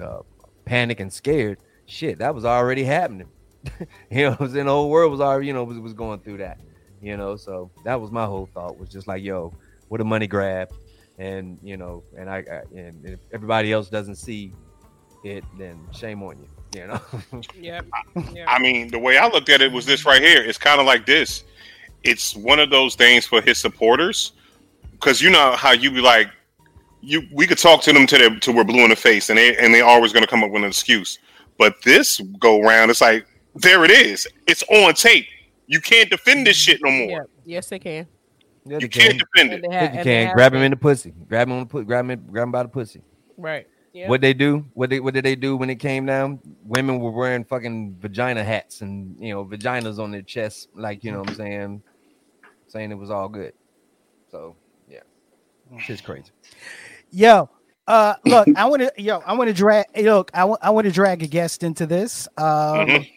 uh, 0.00 0.20
panic 0.64 1.00
and 1.00 1.12
scared, 1.12 1.58
shit, 1.86 2.18
that 2.18 2.34
was 2.34 2.44
already 2.44 2.84
happening. 2.84 3.28
you 4.10 4.24
know, 4.24 4.30
what 4.32 4.50
I'm 4.50 4.52
the 4.52 4.64
whole 4.64 4.90
world 4.90 5.12
was 5.12 5.20
already, 5.20 5.48
you 5.48 5.52
know, 5.52 5.64
was, 5.64 5.78
was 5.78 5.92
going 5.92 6.20
through 6.20 6.38
that. 6.38 6.58
You 7.02 7.16
know, 7.16 7.36
so 7.36 7.70
that 7.84 8.00
was 8.00 8.10
my 8.10 8.26
whole 8.26 8.48
thought 8.52 8.78
was 8.78 8.90
just 8.90 9.08
like, 9.08 9.22
yo, 9.22 9.54
what 9.88 10.00
a 10.00 10.04
money 10.04 10.26
grab, 10.26 10.70
and 11.18 11.58
you 11.62 11.78
know, 11.78 12.02
and 12.16 12.28
I, 12.28 12.38
I 12.38 12.78
and 12.78 13.04
if 13.06 13.20
everybody 13.32 13.72
else 13.72 13.88
doesn't 13.88 14.16
see 14.16 14.52
it, 15.24 15.44
then 15.58 15.80
shame 15.92 16.22
on 16.22 16.38
you. 16.38 16.48
You 16.80 16.86
know. 16.86 17.00
Yep. 17.60 17.86
Yep. 18.32 18.46
I 18.48 18.58
mean, 18.58 18.88
the 18.88 18.98
way 18.98 19.18
I 19.18 19.28
looked 19.28 19.48
at 19.48 19.60
it 19.60 19.72
was 19.72 19.86
this 19.86 20.04
right 20.04 20.22
here. 20.22 20.42
It's 20.42 20.58
kind 20.58 20.80
of 20.80 20.86
like 20.86 21.06
this. 21.06 21.44
It's 22.02 22.36
one 22.36 22.60
of 22.60 22.70
those 22.70 22.94
things 22.94 23.26
for 23.26 23.40
his 23.40 23.58
supporters, 23.58 24.32
because 24.92 25.20
you 25.20 25.30
know 25.30 25.52
how 25.52 25.72
you 25.72 25.90
be 25.90 26.00
like, 26.00 26.28
you 27.02 27.22
we 27.32 27.46
could 27.46 27.58
talk 27.58 27.82
to 27.82 27.92
them 27.92 28.06
to 28.06 28.18
their 28.18 28.38
to 28.40 28.52
we're 28.52 28.64
blue 28.64 28.82
in 28.84 28.90
the 28.90 28.96
face, 28.96 29.28
and 29.30 29.38
they 29.38 29.56
and 29.56 29.72
they 29.74 29.80
always 29.80 30.12
going 30.12 30.24
to 30.24 30.30
come 30.30 30.42
up 30.44 30.50
with 30.50 30.62
an 30.62 30.68
excuse. 30.68 31.18
But 31.58 31.82
this 31.82 32.20
go 32.38 32.60
round, 32.62 32.90
it's 32.90 33.00
like 33.00 33.26
there 33.54 33.84
it 33.84 33.90
is. 33.90 34.26
It's 34.46 34.62
on 34.70 34.94
tape. 34.94 35.26
You 35.66 35.80
can't 35.80 36.10
defend 36.10 36.46
this 36.46 36.56
shit 36.56 36.80
no 36.82 36.90
more. 36.90 37.10
Yep. 37.10 37.30
Yes, 37.44 37.68
they 37.68 37.78
can. 37.78 38.06
Yeah, 38.64 38.74
You 38.74 38.80
they 38.80 38.88
can't 38.88 39.18
defend 39.32 39.52
it. 39.52 39.62
they 39.68 39.74
ha- 39.76 39.84
you 39.98 40.02
can 40.04 40.26
have 40.26 40.34
grab 40.36 40.52
him 40.52 40.58
been. 40.60 40.64
in 40.66 40.70
the 40.72 40.76
pussy. 40.76 41.12
Grab 41.28 41.48
him 41.48 41.54
on 41.54 41.60
the 41.60 41.66
put. 41.66 41.86
Grab 41.86 42.08
him. 42.10 42.26
Grab 42.30 42.44
him 42.44 42.52
by 42.52 42.62
the 42.64 42.68
pussy. 42.68 43.02
Right. 43.36 43.66
Yeah. 43.92 44.08
What 44.08 44.20
they 44.20 44.34
do? 44.34 44.64
What 44.74 44.90
they 44.90 45.00
what 45.00 45.14
did 45.14 45.24
they 45.24 45.34
do 45.34 45.56
when 45.56 45.68
it 45.70 45.76
came 45.76 46.06
down? 46.06 46.38
Women 46.64 47.00
were 47.00 47.10
wearing 47.10 47.44
fucking 47.44 47.96
vagina 48.00 48.44
hats 48.44 48.82
and 48.82 49.16
you 49.18 49.32
know 49.34 49.44
vaginas 49.44 49.98
on 49.98 50.12
their 50.12 50.22
chests, 50.22 50.68
like 50.74 51.02
you 51.02 51.10
know 51.10 51.20
what 51.20 51.30
I'm 51.30 51.34
saying, 51.34 51.82
saying 52.68 52.92
it 52.92 52.98
was 52.98 53.10
all 53.10 53.28
good. 53.28 53.52
So 54.30 54.54
yeah, 54.88 55.00
it's 55.88 56.00
crazy. 56.00 56.30
Yo, 57.10 57.50
uh, 57.86 58.14
look, 58.24 58.48
I 58.54 58.66
want 58.66 58.82
to, 58.82 58.92
yo, 58.96 59.18
I 59.20 59.34
want 59.34 59.48
to 59.48 59.54
drag, 59.54 59.86
look, 59.96 60.30
I 60.34 60.44
want, 60.44 60.60
I 60.62 60.70
want 60.70 60.86
to 60.86 60.92
drag 60.92 61.22
a 61.22 61.26
guest 61.26 61.62
into 61.62 61.86
this. 61.86 62.28
Um, 62.36 62.46
Mhm. 62.88 63.08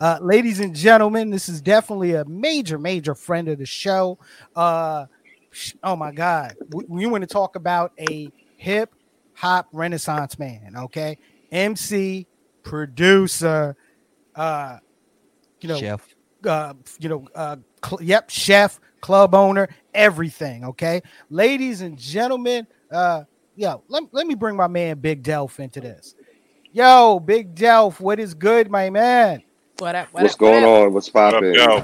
uh, 0.00 0.18
ladies 0.20 0.60
and 0.60 0.74
gentlemen, 0.74 1.30
this 1.30 1.48
is 1.48 1.60
definitely 1.60 2.14
a 2.14 2.24
major, 2.24 2.78
major 2.78 3.14
friend 3.14 3.48
of 3.48 3.58
the 3.58 3.66
show. 3.66 4.18
Uh, 4.56 5.06
oh 5.82 5.96
my 5.96 6.12
God, 6.12 6.56
we, 6.70 6.84
we 6.88 7.06
want 7.06 7.22
to 7.22 7.26
talk 7.28 7.56
about 7.56 7.92
a 8.00 8.32
hip 8.56 8.94
hop 9.34 9.68
renaissance 9.72 10.38
man, 10.38 10.74
okay? 10.76 11.18
MC, 11.52 12.26
producer, 12.62 13.76
uh, 14.34 14.78
you 15.60 15.68
know, 15.68 15.78
Chef, 15.78 16.14
uh, 16.46 16.74
you 16.98 17.08
know, 17.08 17.28
uh, 17.34 17.56
cl- 17.84 18.02
yep, 18.02 18.30
chef, 18.30 18.80
club 19.00 19.34
owner, 19.34 19.68
everything. 19.94 20.64
Okay, 20.64 21.02
ladies 21.30 21.82
and 21.82 21.98
gentlemen, 21.98 22.66
uh, 22.90 23.24
yo, 23.54 23.82
let, 23.88 24.04
let 24.12 24.26
me 24.26 24.34
bring 24.34 24.56
my 24.56 24.68
man 24.68 24.98
Big 24.98 25.22
Delph 25.22 25.58
into 25.60 25.80
this. 25.80 26.14
Yo, 26.72 27.20
Big 27.20 27.54
Delph, 27.54 28.00
what 28.00 28.18
is 28.18 28.34
good, 28.34 28.70
my 28.70 28.90
man? 28.90 29.42
What 29.78 29.94
up? 29.94 30.08
What 30.12 30.22
What's 30.22 30.34
up, 30.34 30.40
what 30.40 30.52
going 30.52 30.64
up? 30.64 30.70
on? 30.86 30.92
What's 30.92 31.08
What 31.12 31.34
up, 31.34 31.44
popping? 31.44 31.54
yo? 31.54 31.82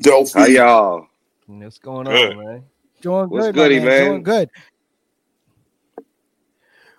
Delphi. 0.00 0.38
How 0.38 0.46
y'all? 0.46 1.06
what's 1.46 1.78
going 1.78 2.08
Good. 2.08 2.36
on, 2.38 2.44
man? 2.44 2.64
Doing 3.00 3.30
What's 3.30 3.48
good, 3.48 3.54
goody, 3.54 3.80
man. 3.80 3.84
man? 3.84 4.04
Doing 4.06 4.22
good. 4.22 4.50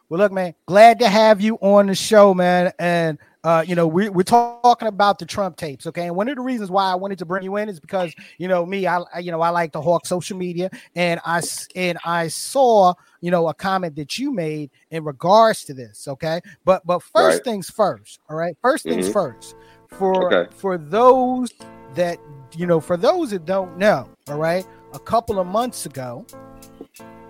Well, 0.10 0.20
look, 0.20 0.32
man, 0.32 0.56
glad 0.66 1.00
to 1.00 1.08
have 1.08 1.40
you 1.40 1.56
on 1.58 1.88
the 1.88 1.96
show, 1.96 2.34
man. 2.34 2.74
And 2.80 3.20
uh, 3.44 3.64
you 3.66 3.74
know, 3.76 3.88
we, 3.88 4.10
we're 4.10 4.24
talking 4.24 4.88
about 4.88 5.18
the 5.18 5.26
Trump 5.26 5.56
tapes, 5.56 5.88
okay? 5.88 6.08
And 6.08 6.16
one 6.16 6.28
of 6.28 6.36
the 6.36 6.42
reasons 6.42 6.70
why 6.70 6.92
I 6.92 6.96
wanted 6.96 7.18
to 7.20 7.26
bring 7.26 7.44
you 7.44 7.56
in 7.56 7.70
is 7.70 7.80
because 7.80 8.14
you 8.38 8.48
know 8.50 8.66
me, 8.66 8.86
I 8.86 9.00
you 9.20 9.32
know 9.32 9.42
I 9.42 9.50
like 9.50 9.72
to 9.74 9.82
hawk 9.82 10.06
social 10.06 10.38
media, 10.38 10.70
and 10.96 11.22
I 11.26 11.42
and 11.76 11.98
I 12.04 12.28
saw 12.28 12.94
you 13.22 13.32
know 13.32 13.48
a 13.48 13.54
comment 13.54 13.96
that 13.96 14.18
you 14.18 14.32
made 14.34 14.72
in 14.92 15.06
regards 15.06 15.64
to 15.66 15.74
this, 15.74 16.08
okay? 16.08 16.42
But 16.66 16.86
but 16.86 17.02
first 17.02 17.38
Right. 17.38 17.44
things 17.46 17.70
first, 17.70 18.20
all 18.30 18.36
right. 18.36 18.56
1st 18.62 18.84
things 18.84 19.08
Mhm. 19.08 19.14
first. 19.14 19.56
For 19.88 20.34
Okay. 20.34 20.52
for 20.58 20.78
those 20.78 21.50
that 21.96 22.20
you 22.56 22.66
know, 22.66 22.80
for 22.82 22.98
those 22.98 23.32
that 23.32 23.46
don't 23.46 23.78
know, 23.78 24.10
all 24.28 24.38
right, 24.38 24.66
a 24.94 25.00
couple 25.00 25.40
of 25.40 25.48
months 25.48 25.86
ago, 25.86 26.26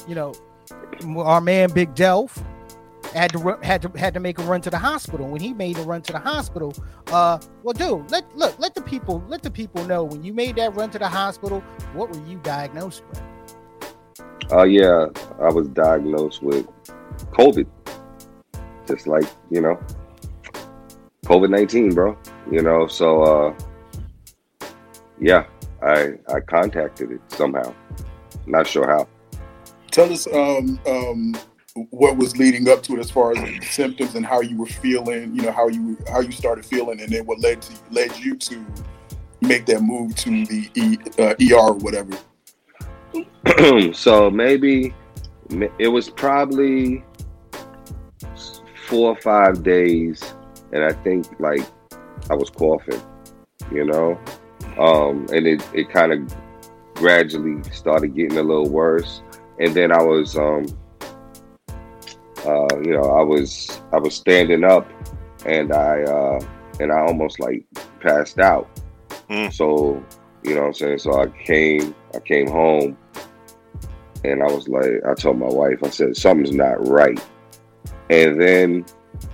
you 0.07 0.15
know, 0.15 0.33
our 1.17 1.39
man 1.41 1.71
Big 1.71 1.93
Delph 1.93 2.35
had 3.13 3.31
to 3.33 3.59
had 3.63 3.81
to 3.81 3.89
had 3.97 4.13
to 4.13 4.19
make 4.19 4.37
a 4.39 4.43
run 4.43 4.61
to 4.61 4.69
the 4.69 4.77
hospital. 4.77 5.27
When 5.27 5.41
he 5.41 5.53
made 5.53 5.77
a 5.77 5.81
run 5.81 6.01
to 6.03 6.13
the 6.13 6.19
hospital, 6.19 6.73
uh, 7.07 7.39
well, 7.63 7.73
dude, 7.73 8.09
let 8.11 8.25
look, 8.37 8.57
let 8.59 8.75
the 8.75 8.81
people 8.81 9.23
let 9.27 9.43
the 9.43 9.51
people 9.51 9.83
know 9.85 10.03
when 10.03 10.23
you 10.23 10.33
made 10.33 10.55
that 10.57 10.75
run 10.75 10.89
to 10.91 10.99
the 10.99 11.07
hospital, 11.07 11.61
what 11.93 12.11
were 12.11 12.25
you 12.27 12.37
diagnosed 12.39 13.03
with? 13.09 13.21
Oh 14.51 14.63
yeah, 14.63 15.07
I 15.39 15.49
was 15.49 15.67
diagnosed 15.69 16.41
with 16.41 16.67
COVID, 17.31 17.67
just 18.87 19.07
like 19.07 19.25
you 19.49 19.61
know, 19.61 19.79
COVID 21.25 21.49
nineteen, 21.49 21.93
bro. 21.93 22.17
You 22.51 22.61
know, 22.61 22.87
so 22.87 23.23
uh, 23.23 23.57
yeah, 25.19 25.45
I 25.81 26.13
I 26.27 26.39
contacted 26.41 27.11
it 27.11 27.21
somehow. 27.27 27.73
Not 28.45 28.67
sure 28.67 28.87
how. 28.87 29.07
Tell 29.91 30.11
us 30.11 30.27
um, 30.27 30.79
um, 30.85 31.35
what 31.91 32.17
was 32.17 32.37
leading 32.37 32.69
up 32.69 32.83
to 32.83 32.93
it 32.93 32.99
as 32.99 33.11
far 33.11 33.31
as 33.31 33.67
symptoms 33.67 34.15
and 34.15 34.25
how 34.25 34.41
you 34.41 34.57
were 34.57 34.65
feeling. 34.65 35.33
You 35.35 35.43
know 35.43 35.51
how 35.51 35.67
you 35.67 35.97
how 36.11 36.21
you 36.21 36.31
started 36.31 36.65
feeling, 36.65 37.01
and 37.01 37.11
then 37.11 37.25
what 37.25 37.39
led 37.39 37.61
to 37.63 37.73
led 37.91 38.15
you 38.17 38.35
to 38.37 38.65
make 39.41 39.65
that 39.67 39.81
move 39.81 40.15
to 40.15 40.45
the 40.45 40.69
e, 40.75 40.97
uh, 41.17 41.35
ER 41.41 41.69
or 41.69 41.73
whatever. 41.75 42.17
so 43.93 44.29
maybe 44.29 44.93
it 45.79 45.87
was 45.87 46.09
probably 46.09 47.03
four 48.87 49.11
or 49.11 49.21
five 49.21 49.63
days, 49.63 50.33
and 50.71 50.83
I 50.83 50.93
think 51.03 51.27
like 51.39 51.65
I 52.29 52.35
was 52.35 52.49
coughing, 52.49 53.01
you 53.71 53.85
know, 53.85 54.19
um, 54.77 55.27
and 55.33 55.47
it 55.47 55.65
it 55.73 55.89
kind 55.91 56.11
of 56.11 56.35
gradually 56.95 57.63
started 57.71 58.15
getting 58.15 58.37
a 58.37 58.43
little 58.43 58.69
worse, 58.69 59.21
and 59.59 59.73
then 59.73 59.91
I 59.91 60.03
was 60.03 60.37
um, 60.37 60.65
uh, 62.45 62.67
you 62.81 62.91
know, 62.91 63.03
I 63.03 63.21
was 63.21 63.81
I 63.91 63.97
was 63.97 64.15
standing 64.15 64.63
up, 64.63 64.87
and 65.45 65.73
I 65.73 66.03
uh, 66.03 66.39
and 66.79 66.91
I 66.91 66.99
almost 66.99 67.39
like 67.39 67.65
passed 67.99 68.39
out. 68.39 68.67
Mm. 69.29 69.51
So 69.53 70.03
you 70.43 70.55
know 70.55 70.61
what 70.61 70.67
I'm 70.67 70.73
saying. 70.73 70.99
So 70.99 71.21
I 71.21 71.27
came 71.27 71.93
I 72.15 72.19
came 72.19 72.47
home, 72.47 72.97
and 74.23 74.41
I 74.41 74.47
was 74.47 74.67
like, 74.67 75.01
I 75.07 75.13
told 75.13 75.37
my 75.37 75.47
wife, 75.47 75.83
I 75.83 75.89
said 75.89 76.15
something's 76.15 76.51
not 76.51 76.87
right. 76.87 77.19
And 78.09 78.41
then, 78.41 78.85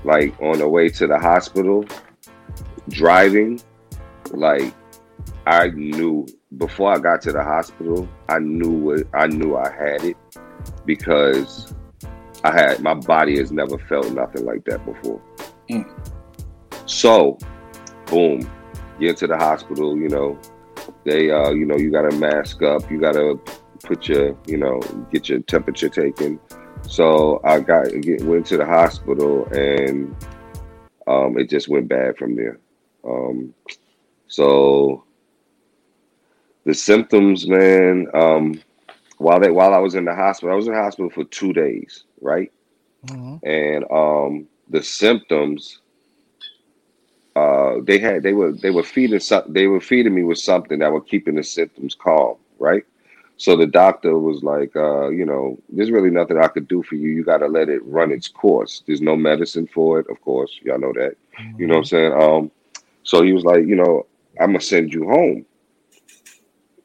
like 0.03 0.39
on 0.41 0.59
the 0.59 0.67
way 0.67 0.89
to 0.89 1.07
the 1.07 1.19
hospital, 1.19 1.85
driving, 2.89 3.61
like 4.31 4.73
I 5.45 5.67
knew 5.69 6.27
before 6.57 6.93
I 6.93 6.99
got 6.99 7.21
to 7.23 7.31
the 7.31 7.43
hospital, 7.43 8.07
I 8.29 8.39
knew 8.39 8.71
what 8.71 9.03
I 9.13 9.27
knew 9.27 9.55
I 9.55 9.69
had 9.69 10.03
it 10.03 10.17
because 10.85 11.73
I 12.45 12.51
had 12.51 12.79
my 12.79 12.93
body 12.93 13.39
has 13.39 13.51
never 13.51 13.79
felt 13.79 14.11
nothing 14.11 14.45
like 14.45 14.65
that 14.65 14.85
before. 14.85 15.19
Mm. 15.67 15.89
So, 16.85 17.39
boom, 18.05 18.47
get 18.99 19.17
to 19.17 19.27
the 19.27 19.35
hospital. 19.35 19.97
You 19.97 20.09
know, 20.09 20.39
they, 21.05 21.31
uh, 21.31 21.49
you 21.49 21.65
know, 21.65 21.75
you 21.75 21.89
got 21.91 22.07
to 22.07 22.15
mask 22.17 22.61
up. 22.61 22.89
You 22.91 23.01
got 23.01 23.13
to 23.13 23.41
put 23.83 24.07
your, 24.07 24.37
you 24.45 24.57
know, 24.57 24.79
get 25.11 25.27
your 25.27 25.39
temperature 25.39 25.89
taken. 25.89 26.39
So 26.83 27.41
I 27.43 27.61
got 27.61 27.85
get, 28.01 28.21
went 28.21 28.45
to 28.47 28.57
the 28.57 28.65
hospital 28.65 29.47
and 29.47 30.15
um, 31.07 31.39
it 31.39 31.49
just 31.49 31.67
went 31.67 31.87
bad 31.87 32.15
from 32.15 32.35
there. 32.35 32.59
Um, 33.03 33.55
so 34.27 35.03
the 36.63 36.75
symptoms, 36.75 37.47
man. 37.47 38.05
Um, 38.13 38.61
while 39.17 39.39
they 39.39 39.49
while 39.49 39.73
I 39.73 39.79
was 39.79 39.95
in 39.95 40.05
the 40.05 40.13
hospital, 40.13 40.53
I 40.53 40.55
was 40.55 40.67
in 40.67 40.73
the 40.73 40.79
hospital 40.79 41.09
for 41.09 41.23
two 41.25 41.53
days, 41.53 42.03
right? 42.25 42.51
Mhm. 43.07 43.41
And 43.43 43.85
um, 43.91 44.47
the 44.69 44.83
symptoms, 44.83 45.81
uh, 47.35 47.75
they 47.83 47.99
had 47.99 48.23
they 48.23 48.33
were 48.33 48.51
they 48.53 48.71
were 48.71 48.83
feeding 48.83 49.19
some, 49.19 49.43
they 49.47 49.67
were 49.67 49.81
feeding 49.81 50.15
me 50.15 50.23
with 50.23 50.39
something 50.39 50.79
that 50.79 50.91
were 50.91 51.01
keeping 51.01 51.35
the 51.35 51.43
symptoms 51.43 51.95
calm, 51.95 52.37
right? 52.59 52.83
So 53.37 53.55
the 53.57 53.67
doctor 53.67 54.17
was 54.17 54.43
like, 54.43 54.75
uh, 54.75 55.09
you 55.09 55.25
know, 55.25 55.57
there's 55.69 55.91
really 55.91 56.09
nothing 56.11 56.37
I 56.39 56.47
could 56.47 56.67
do 56.67 56.83
for 56.83 56.95
you. 56.95 57.09
You 57.09 57.23
got 57.23 57.39
to 57.39 57.47
let 57.47 57.69
it 57.69 57.85
run 57.85 58.11
its 58.11 58.27
course. 58.29 58.83
There's 58.87 59.01
no 59.01 59.15
medicine 59.17 59.67
for 59.67 59.99
it, 59.99 60.07
of 60.09 60.21
course. 60.21 60.59
Y'all 60.63 60.79
know 60.79 60.93
that. 60.93 61.15
You 61.57 61.67
know 61.67 61.75
what 61.75 61.79
I'm 61.79 61.85
saying? 61.85 62.13
Um, 62.13 62.51
so 63.03 63.23
he 63.23 63.33
was 63.33 63.43
like, 63.43 63.65
you 63.65 63.75
know, 63.75 64.05
I'm 64.39 64.47
gonna 64.47 64.61
send 64.61 64.93
you 64.93 65.05
home. 65.07 65.45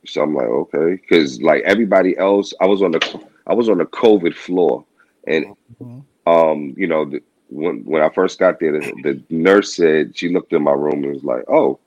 So 0.07 0.23
I'm 0.23 0.35
like, 0.35 0.47
okay, 0.47 0.95
because 0.97 1.43
like 1.43 1.63
everybody 1.65 2.17
else, 2.19 2.53
I 2.61 2.67
was 2.67 2.83
on 2.83 2.93
the 2.93 3.21
I 3.47 3.55
was 3.55 3.69
on 3.69 3.79
the 3.79 3.87
COVID 3.87 4.35
floor, 4.35 4.85
and 5.27 5.47
Mhm. 5.81 6.05
um, 6.27 6.75
you 6.77 6.87
know, 6.87 7.05
the, 7.07 7.23
when 7.49 7.85
when 7.85 8.03
I 8.03 8.09
first 8.11 8.39
got 8.39 8.61
there, 8.61 8.73
the, 8.73 8.93
the 9.03 9.23
nurse 9.31 9.75
said 9.75 10.17
she 10.17 10.29
looked 10.29 10.53
in 10.53 10.63
my 10.63 10.73
room 10.73 11.05
and 11.05 11.13
was 11.15 11.25
like, 11.25 11.45
"Oh, 11.49 11.81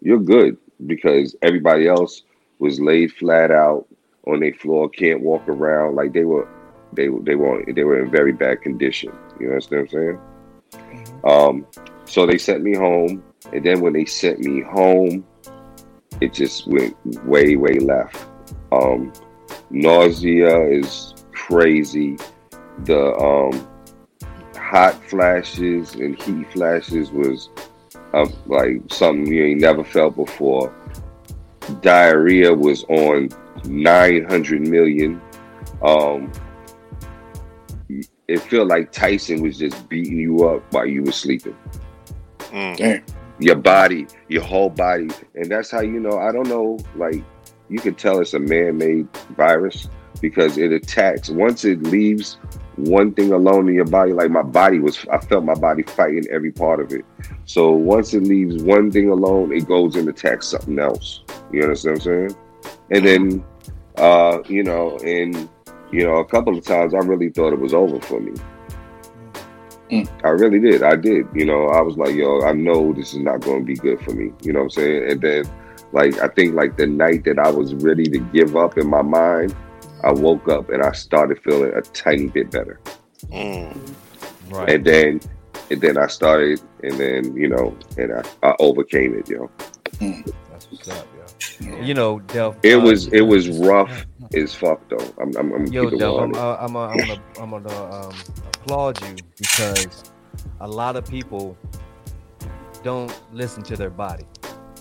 you're 0.00 0.18
good," 0.18 0.56
because 0.86 1.36
everybody 1.42 1.86
else 1.86 2.22
was 2.58 2.80
laid 2.80 3.12
flat 3.12 3.50
out 3.50 3.86
on 4.26 4.40
their 4.40 4.54
floor, 4.54 4.88
can't 4.88 5.20
walk 5.20 5.46
around, 5.48 5.94
like 5.96 6.12
they 6.12 6.24
were, 6.24 6.48
they 6.92 7.08
were- 7.08 7.20
they 7.22 7.34
were 7.34 7.62
they 7.66 7.84
were 7.84 8.02
in 8.02 8.10
very 8.10 8.32
bad 8.32 8.62
condition. 8.62 9.12
You 9.38 9.48
understand 9.50 9.88
what 9.92 10.00
I'm 10.00 10.06
saying? 10.06 10.20
Um, 11.24 11.66
so 12.06 12.26
they 12.26 12.38
sent 12.38 12.62
me 12.62 12.74
home, 12.74 13.22
and 13.52 13.64
then 13.64 13.80
when 13.80 13.92
they 13.92 14.04
sent 14.04 14.40
me 14.40 14.62
home, 14.62 15.26
it 16.20 16.32
just 16.34 16.66
went 16.66 16.96
way, 17.04 17.56
way 17.56 17.78
left. 17.78 18.26
Um, 18.72 19.12
nausea 19.70 20.68
is 20.70 21.14
crazy. 21.32 22.16
The 22.80 23.14
um, 23.16 23.68
hot 24.56 25.02
flashes 25.08 25.94
and 25.94 26.20
heat 26.20 26.50
flashes 26.52 27.10
was 27.10 27.48
um, 28.12 28.32
like 28.46 28.82
something 28.90 29.32
you 29.32 29.44
ain't 29.44 29.60
never 29.60 29.84
felt 29.84 30.16
before. 30.16 30.74
Diarrhea 31.80 32.52
was 32.52 32.84
on 32.84 33.28
900 33.64 34.60
million. 34.60 35.20
Um, 35.82 36.30
it 38.28 38.38
felt 38.42 38.68
like 38.68 38.90
Tyson 38.92 39.42
was 39.42 39.58
just 39.58 39.88
beating 39.88 40.18
you 40.18 40.48
up 40.48 40.62
while 40.72 40.86
you 40.86 41.02
were 41.02 41.12
sleeping 41.12 41.56
Mm. 42.52 42.76
Damn. 42.76 43.04
your 43.40 43.56
body, 43.56 44.06
your 44.28 44.42
whole 44.42 44.70
body. 44.70 45.08
And 45.34 45.50
that's 45.50 45.70
how 45.72 45.80
you 45.80 45.98
know, 45.98 46.18
I 46.18 46.30
don't 46.30 46.48
know, 46.48 46.78
like 46.94 47.22
you 47.68 47.78
can 47.80 47.94
tell 47.96 48.20
it's 48.20 48.34
a 48.34 48.38
man-made 48.38 49.08
virus 49.36 49.88
because 50.20 50.56
it 50.56 50.70
attacks 50.72 51.28
once 51.30 51.64
it 51.64 51.82
leaves 51.82 52.38
one 52.76 53.14
thing 53.14 53.32
alone 53.32 53.68
in 53.68 53.74
your 53.74 53.84
body, 53.84 54.12
like 54.12 54.30
my 54.30 54.42
body 54.42 54.78
was 54.78 55.04
I 55.12 55.18
felt 55.18 55.44
my 55.44 55.54
body 55.54 55.82
fighting 55.82 56.26
every 56.30 56.52
part 56.52 56.80
of 56.80 56.92
it. 56.92 57.04
So 57.44 57.70
once 57.70 58.14
it 58.14 58.24
leaves 58.24 58.62
one 58.62 58.90
thing 58.90 59.10
alone, 59.10 59.52
it 59.52 59.66
goes 59.66 59.96
and 59.96 60.08
attacks 60.08 60.48
something 60.48 60.78
else. 60.78 61.22
You 61.52 61.62
understand 61.62 61.98
what 61.98 62.06
I'm 62.06 62.28
saying? 62.28 62.36
And 62.90 63.06
then 63.06 63.44
uh, 63.96 64.42
you 64.48 64.62
know, 64.62 64.98
and 64.98 65.48
you 65.92 66.04
know, 66.04 66.16
a 66.16 66.24
couple 66.24 66.56
of 66.56 66.64
times 66.64 66.94
I 66.94 66.98
really 66.98 67.30
thought 67.30 67.52
it 67.52 67.60
was 67.60 67.74
over 67.74 68.00
for 68.00 68.20
me. 68.20 68.32
I 70.24 70.28
really 70.28 70.58
did. 70.58 70.82
I 70.82 70.96
did. 70.96 71.28
You 71.34 71.44
know, 71.44 71.68
I 71.68 71.80
was 71.80 71.96
like, 71.96 72.14
yo, 72.14 72.42
I 72.42 72.52
know 72.52 72.92
this 72.92 73.12
is 73.12 73.20
not 73.20 73.42
going 73.42 73.60
to 73.60 73.64
be 73.64 73.76
good 73.76 74.00
for 74.00 74.12
me. 74.12 74.32
You 74.42 74.52
know 74.52 74.60
what 74.60 74.64
I'm 74.64 74.70
saying? 74.70 75.10
And 75.12 75.20
then, 75.20 75.44
like, 75.92 76.18
I 76.18 76.28
think 76.28 76.54
like 76.54 76.76
the 76.76 76.86
night 76.86 77.24
that 77.24 77.38
I 77.38 77.50
was 77.50 77.74
ready 77.74 78.04
to 78.04 78.18
give 78.18 78.56
up 78.56 78.76
in 78.76 78.88
my 78.88 79.02
mind, 79.02 79.54
I 80.04 80.12
woke 80.12 80.48
up 80.48 80.68
and 80.70 80.82
I 80.82 80.92
started 80.92 81.38
feeling 81.42 81.72
a 81.74 81.80
tiny 81.80 82.26
bit 82.28 82.50
better. 82.50 82.80
Mm. 83.32 83.94
Right. 84.50 84.70
And 84.70 84.84
then, 84.84 85.20
and 85.70 85.80
then 85.80 85.96
I 85.98 86.06
started, 86.06 86.60
and 86.82 86.92
then 87.00 87.34
you 87.36 87.48
know, 87.48 87.76
and 87.96 88.12
I, 88.12 88.22
I 88.48 88.54
overcame 88.58 89.14
it. 89.18 89.28
Yo, 89.28 89.50
That's 90.50 90.70
what's 90.70 90.88
up, 90.88 91.06
yo. 91.16 91.82
You 91.82 91.94
know, 91.94 92.20
Delph. 92.26 92.56
it 92.62 92.76
uh, 92.76 92.80
was 92.80 93.06
it 93.08 93.22
was 93.22 93.48
rough 93.48 94.06
as 94.34 94.54
fuck 94.54 94.86
though. 94.90 95.14
I'm 95.20 95.34
I'm, 95.36 95.52
I'm 95.52 95.66
Yo, 95.66 95.84
keeping 95.84 95.98
Delph, 96.00 96.22
I'm, 96.22 96.34
uh, 96.34 96.56
I'm, 96.60 96.76
uh, 96.76 96.88
I'm 96.88 97.06
gonna, 97.06 97.22
I'm 97.38 97.50
gonna 97.50 97.92
um, 98.08 98.24
applaud 98.46 99.00
you 99.00 99.24
because 99.38 100.04
a 100.60 100.68
lot 100.68 100.96
of 100.96 101.06
people 101.06 101.56
don't 102.82 103.12
listen 103.32 103.62
to 103.64 103.76
their 103.76 103.90
body, 103.90 104.26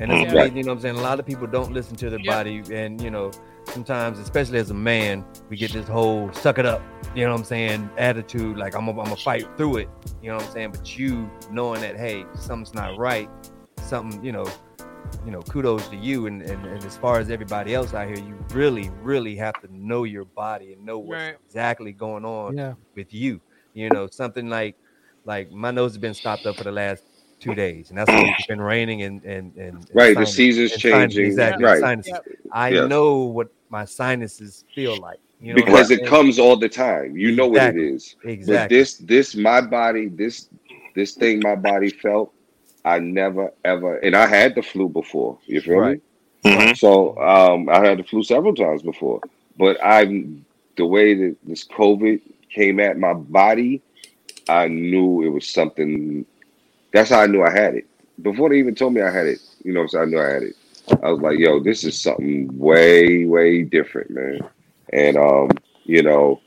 and 0.02 0.12
it's 0.12 0.22
Mm. 0.22 0.36
Right. 0.36 0.54
you 0.54 0.64
know 0.64 0.72
what 0.72 0.76
I'm 0.78 0.82
saying. 0.82 0.98
A 0.98 1.02
lot 1.02 1.20
of 1.20 1.26
people 1.26 1.48
don't 1.48 1.72
listen 1.72 1.96
to 1.98 2.10
their 2.10 2.20
Yeah. 2.20 2.32
body, 2.34 2.64
and 2.72 3.02
you 3.02 3.10
know, 3.12 3.32
sometimes, 3.74 4.20
especially 4.20 4.60
as 4.60 4.70
a 4.70 4.74
man, 4.76 5.26
we 5.50 5.58
get 5.58 5.72
this 5.74 5.88
whole 5.88 6.32
"suck 6.34 6.60
it 6.60 6.66
up," 6.66 6.82
you 7.16 7.26
know 7.26 7.32
what 7.32 7.40
I'm 7.40 7.44
saying, 7.46 7.90
attitude. 7.98 8.58
Like 8.58 8.76
I'm, 8.76 8.86
gonna, 8.86 9.00
I'm 9.00 9.06
gonna 9.06 9.18
fight 9.18 9.48
through 9.58 9.78
it, 9.78 9.90
you 10.22 10.30
know 10.30 10.36
what 10.36 10.46
I'm 10.46 10.52
saying. 10.52 10.72
But 10.72 10.98
you 10.98 11.30
knowing 11.52 11.82
that, 11.82 11.98
hey, 11.98 12.26
something's 12.36 12.74
not 12.74 12.98
right, 12.98 13.30
something, 13.82 14.24
you 14.24 14.32
know. 14.32 14.48
You 15.26 15.32
know, 15.32 15.42
kudos 15.42 15.88
to 15.90 15.96
you, 15.96 16.26
and, 16.26 16.42
and, 16.42 16.66
and 16.66 16.84
as 16.84 16.98
far 16.98 17.20
as 17.20 17.30
everybody 17.30 17.76
else 17.76 17.94
out 17.94 18.08
here, 18.08 18.18
you 18.18 18.36
really, 18.52 18.90
really 19.02 19.36
have 19.36 19.54
to 19.62 19.68
know 19.72 20.06
your 20.06 20.26
body 20.26 20.74
and 20.74 20.84
know 20.84 20.98
what's 20.98 21.22
Right. 21.22 21.36
exactly 21.46 21.92
going 21.92 22.26
on 22.26 22.58
Yeah. 22.58 22.74
with 22.96 23.14
you. 23.14 23.40
You 23.74 23.90
know, 23.90 24.08
something 24.08 24.50
like 24.50 24.76
like 25.26 25.52
my 25.52 25.72
nose 25.72 25.92
has 25.92 25.98
been 25.98 26.14
stopped 26.16 26.46
up 26.46 26.58
for 26.58 26.64
the 26.64 26.72
last 26.72 27.04
two 27.40 27.54
days, 27.54 27.90
and 27.90 27.98
that's 27.98 28.10
because 28.10 28.30
it's 28.40 28.48
been 28.48 28.62
raining 28.62 29.04
and 29.04 29.24
and 29.24 29.56
and, 29.56 29.76
and 29.76 29.90
Right, 29.94 30.18
the 30.18 30.26
season's 30.26 30.72
and 30.72 30.82
sinus- 30.82 31.14
changing. 31.14 31.26
exactly, 31.26 31.64
Right. 31.66 31.80
sinuses. 31.80 32.14
Yep. 32.14 32.26
I 32.52 32.70
Yes. 32.70 32.90
know 32.90 33.18
what 33.20 33.50
my 33.74 33.86
sinuses 33.86 34.66
feel 34.76 34.98
like. 34.98 35.20
You 35.40 35.56
know 35.56 35.66
because 35.66 35.92
it 35.92 36.04
saying? 36.04 36.06
comes 36.06 36.40
all 36.40 36.58
the 36.58 36.70
time. 36.70 37.18
You 37.18 37.32
know 37.36 37.48
what 37.48 37.64
it 37.64 37.76
is. 37.76 38.16
Exactly. 38.24 38.34
But 38.46 38.68
exactly. 38.68 38.70
this 38.70 38.98
this 38.98 39.36
my 39.36 39.62
body, 39.62 40.08
this 40.10 40.50
this 40.96 41.14
thing 41.16 41.42
my 41.42 41.56
body 41.56 41.90
felt, 41.92 42.34
I 42.86 43.00
never 43.00 43.52
ever 43.66 43.98
and 43.98 44.16
I 44.16 44.28
had 44.28 44.56
the 44.56 44.64
flu 44.64 44.90
before. 44.90 45.40
You 45.46 45.62
feel 45.62 45.82
Right. 45.82 45.90
me? 45.90 46.02
Mhm. 46.46 46.76
So 46.76 47.18
um 47.20 47.70
I 47.70 47.86
had 47.86 48.00
the 48.00 48.04
flu 48.04 48.24
several 48.24 48.56
times 48.56 48.84
before. 48.84 49.22
But 49.58 49.78
I 49.84 50.26
the 50.78 50.86
way 50.86 51.14
that 51.16 51.38
this 51.44 51.66
COVID 51.68 52.22
came 52.54 52.80
at 52.80 52.98
my 53.00 53.14
body, 53.14 53.82
I 54.48 54.68
knew 54.68 55.24
it 55.24 55.30
was 55.30 55.48
something 55.48 56.26
that's 56.94 57.10
how 57.10 57.22
I 57.22 57.28
knew 57.28 57.44
I 57.44 57.52
had 57.52 57.76
it. 57.76 57.88
Before 58.22 58.50
they 58.50 58.58
even 58.60 58.76
told 58.76 58.94
me 58.94 59.02
I 59.02 59.12
had 59.12 59.28
it, 59.28 59.40
you 59.64 59.74
know 59.74 59.82
what 59.84 59.94
I'm? 59.96 60.02
I 60.02 60.06
knew 60.12 60.20
I 60.20 60.32
had 60.34 60.44
it. 60.44 60.56
I 61.02 61.12
was 61.12 61.22
like, 61.22 61.40
yo, 61.40 61.60
this 61.60 61.84
is 61.84 62.00
something 62.00 62.50
way, 62.58 63.26
way 63.26 63.64
different, 63.64 64.12
man. 64.12 64.40
And 64.92 65.18
um, 65.18 65.50
you 65.86 66.04
know, 66.04 66.42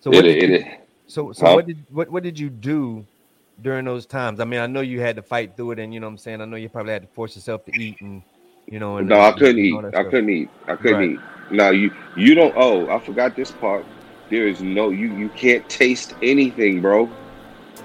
so 0.00 0.10
what 0.10 0.24
it, 0.24 0.40
did 0.40 0.50
you, 0.50 0.56
it, 0.56 0.80
so 1.06 1.32
so 1.32 1.46
Huh? 1.46 1.54
what 1.54 1.66
did 1.66 1.84
what 1.90 2.10
what 2.10 2.22
did 2.22 2.38
you 2.38 2.48
do 2.50 3.04
during 3.62 3.84
those 3.84 4.06
times? 4.06 4.40
I 4.40 4.44
mean, 4.44 4.60
I 4.60 4.66
know 4.66 4.80
you 4.80 5.00
had 5.00 5.16
to 5.16 5.22
fight 5.22 5.56
through 5.56 5.72
it, 5.72 5.78
and 5.78 5.92
you 5.92 6.00
know 6.00 6.06
what 6.06 6.12
I'm 6.12 6.18
saying. 6.18 6.40
I 6.40 6.44
know 6.46 6.56
you 6.56 6.68
probably 6.68 6.92
had 6.92 7.02
to 7.02 7.08
force 7.08 7.36
yourself 7.36 7.64
to 7.66 7.72
eat, 7.80 8.00
and 8.00 8.22
you 8.66 8.78
know, 8.78 8.96
and 8.96 9.08
No, 9.08 9.20
I 9.20 9.32
couldn't 9.32 9.58
eat. 9.58 9.74
I 9.84 9.90
stuff. 9.90 10.04
couldn't 10.10 10.30
eat. 10.30 10.48
I 10.66 10.76
couldn't 10.76 10.96
Right. 10.96 11.10
eat. 11.10 11.20
Now 11.52 11.70
you 11.70 11.90
you 12.16 12.34
don't. 12.34 12.54
Oh, 12.56 12.88
I 12.88 12.98
forgot 13.00 13.36
this 13.36 13.50
part. 13.50 13.84
There 14.30 14.46
is 14.48 14.62
no 14.62 14.90
you. 14.90 15.14
You 15.16 15.28
can't 15.30 15.68
taste 15.68 16.14
anything, 16.22 16.80
bro. 16.80 17.08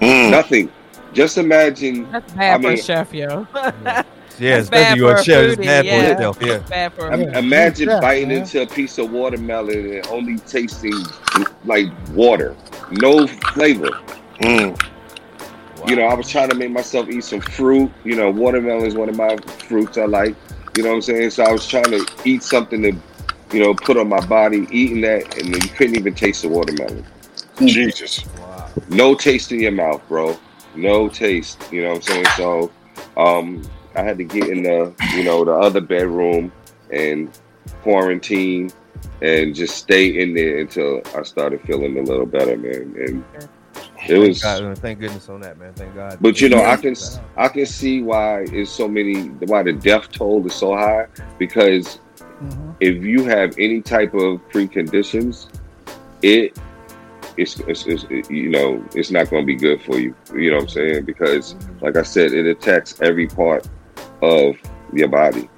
Mm. 0.00 0.30
Nothing. 0.30 0.70
Just 1.12 1.38
imagine. 1.38 2.10
That's 2.10 2.32
bad 2.32 2.54
I 2.60 2.62
for 2.62 2.68
mean- 2.70 2.78
a 2.78 2.82
chef, 2.82 3.12
yo. 3.14 3.46
Yeah, 4.38 4.58
It's 4.58 4.70
bad 4.70 4.96
especially 4.96 4.96
you 4.98 5.06
for 5.06 5.16
a 5.16 5.24
a. 5.24 5.44
It's 5.44 5.56
foodie, 5.56 5.64
bad 5.64 5.88
for 5.88 6.00
yeah. 6.00 6.02
yourself. 6.02 6.38
Yeah. 6.40 6.60
bad 6.68 6.94
for 6.94 7.12
im- 7.12 7.28
a 7.28 7.28
Yeah. 7.32 7.38
Imagine 7.38 7.88
Yeah, 7.88 8.00
biting 8.00 8.30
man. 8.30 8.38
into 8.38 8.62
a 8.62 8.66
piece 8.66 8.98
of 8.98 9.10
watermelon 9.10 9.94
and 9.94 10.06
only 10.08 10.38
tasting 10.40 11.14
like 11.64 11.86
water, 12.12 12.56
no 12.90 13.26
flavor. 13.26 14.02
Mm. 14.40 14.80
You 15.86 15.96
know, 15.96 16.06
I 16.06 16.14
was 16.14 16.28
trying 16.28 16.48
to 16.50 16.54
make 16.54 16.70
myself 16.70 17.08
eat 17.08 17.24
some 17.24 17.40
fruit. 17.40 17.92
You 18.04 18.16
know, 18.16 18.30
watermelon 18.30 18.86
is 18.86 18.94
one 18.94 19.08
of 19.08 19.16
my 19.16 19.36
fruits 19.68 19.98
I 19.98 20.06
like. 20.06 20.36
You 20.76 20.82
know 20.82 20.90
what 20.90 20.96
I'm 20.96 21.02
saying? 21.02 21.30
So 21.30 21.44
I 21.44 21.52
was 21.52 21.66
trying 21.66 21.90
to 21.92 22.06
eat 22.24 22.42
something 22.42 22.82
to 22.82 22.92
you 23.52 23.60
know, 23.60 23.74
put 23.74 23.96
on 23.96 24.08
my 24.08 24.20
body, 24.26 24.66
eating 24.70 25.00
that, 25.02 25.36
and 25.38 25.54
then 25.54 25.62
you 25.62 25.68
couldn't 25.70 25.96
even 25.96 26.14
taste 26.14 26.42
the 26.42 26.48
watermelon. 26.48 27.06
Jesus. 27.64 28.24
No 28.88 29.14
taste 29.14 29.52
in 29.52 29.60
your 29.60 29.72
mouth, 29.72 30.06
bro. 30.08 30.38
No 30.74 31.08
taste. 31.08 31.62
You 31.70 31.82
know 31.84 31.90
what 31.90 31.96
I'm 31.96 32.02
saying? 32.02 32.26
So, 32.36 32.72
um, 33.16 33.62
I 33.96 34.02
had 34.02 34.18
to 34.18 34.24
get 34.24 34.48
in 34.48 34.62
the, 34.62 34.94
you 35.14 35.24
know, 35.24 35.44
the 35.44 35.54
other 35.54 35.80
bedroom 35.80 36.52
and 36.92 37.30
quarantine 37.82 38.70
and 39.22 39.54
just 39.54 39.76
stay 39.76 40.20
in 40.22 40.34
there 40.34 40.58
until 40.58 41.00
I 41.16 41.22
started 41.22 41.62
feeling 41.62 41.98
a 41.98 42.02
little 42.02 42.26
better, 42.26 42.56
man. 42.56 42.94
And 42.98 43.24
it 44.08 44.18
was 44.18 44.40
Thank, 44.40 44.64
God, 44.64 44.78
thank 44.78 45.00
goodness 45.00 45.28
on 45.28 45.40
that, 45.40 45.58
man. 45.58 45.72
Thank 45.72 45.94
God. 45.94 46.18
but 46.20 46.40
you 46.40 46.48
know, 46.48 46.62
I 46.62 46.76
can 46.76 46.94
I 47.36 47.48
can 47.48 47.66
see 47.66 48.02
why 48.02 48.42
it's 48.42 48.70
so 48.70 48.86
many 48.86 49.28
why 49.46 49.62
the 49.62 49.72
death 49.72 50.10
toll 50.12 50.46
is 50.46 50.54
so 50.54 50.76
high 50.76 51.06
because 51.38 51.98
Mhm. 52.42 52.76
if 52.80 53.02
you 53.02 53.24
have 53.24 53.54
any 53.58 53.80
type 53.80 54.12
of 54.14 54.40
preconditions, 54.50 55.48
it 56.22 56.58
it's, 57.38 57.58
it's, 57.60 57.84
it's 57.86 58.30
you 58.30 58.50
know 58.50 58.84
it's 58.94 59.10
not 59.10 59.30
going 59.30 59.42
to 59.42 59.46
be 59.46 59.56
good 59.56 59.80
for 59.82 59.98
you. 59.98 60.14
You 60.34 60.50
know 60.50 60.56
what 60.56 60.62
I'm 60.64 60.68
saying? 60.68 61.04
Because 61.04 61.54
like 61.80 61.96
I 61.96 62.02
said, 62.02 62.32
it 62.32 62.46
attacks 62.46 63.00
every 63.00 63.26
part 63.26 63.66
of 64.22 64.56
your 64.92 65.08
body. 65.08 65.48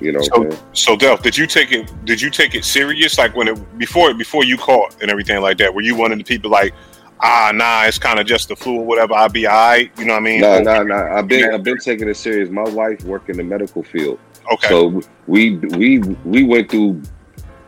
You 0.00 0.12
know 0.12 0.20
So, 0.22 0.42
saying? 0.50 0.58
so 0.72 0.96
Delph, 0.96 1.22
did 1.22 1.36
you 1.36 1.46
take 1.46 1.72
it? 1.72 1.90
Did 2.04 2.20
you 2.20 2.30
take 2.30 2.54
it 2.54 2.64
serious? 2.64 3.18
Like 3.18 3.36
when 3.36 3.48
it 3.48 3.78
before 3.78 4.12
before 4.14 4.44
you 4.44 4.56
caught 4.56 5.00
and 5.00 5.10
everything 5.10 5.40
like 5.40 5.58
that? 5.58 5.72
Were 5.72 5.82
you 5.82 5.96
one 5.96 6.12
of 6.12 6.18
the 6.18 6.24
people 6.24 6.50
like, 6.50 6.74
ah, 7.20 7.52
nah, 7.54 7.84
it's 7.84 7.98
kind 7.98 8.18
of 8.18 8.26
just 8.26 8.48
the 8.48 8.56
flu 8.56 8.80
or 8.80 8.84
whatever. 8.84 9.14
I'll 9.14 9.28
be 9.28 9.46
alright. 9.46 9.90
You 9.98 10.04
know 10.06 10.14
what 10.14 10.20
I 10.20 10.24
mean? 10.24 10.40
No, 10.40 10.60
no, 10.60 10.82
no. 10.82 10.96
I've 10.96 11.28
been 11.28 11.52
I've 11.52 11.62
been 11.62 11.78
taking 11.78 12.08
it 12.08 12.16
serious. 12.16 12.50
My 12.50 12.64
wife 12.64 13.02
worked 13.04 13.30
in 13.30 13.36
the 13.36 13.44
medical 13.44 13.82
field. 13.82 14.18
Okay. 14.52 14.68
So 14.68 15.02
we 15.26 15.56
we 15.56 15.98
we 15.98 16.42
went 16.42 16.70
through 16.70 17.00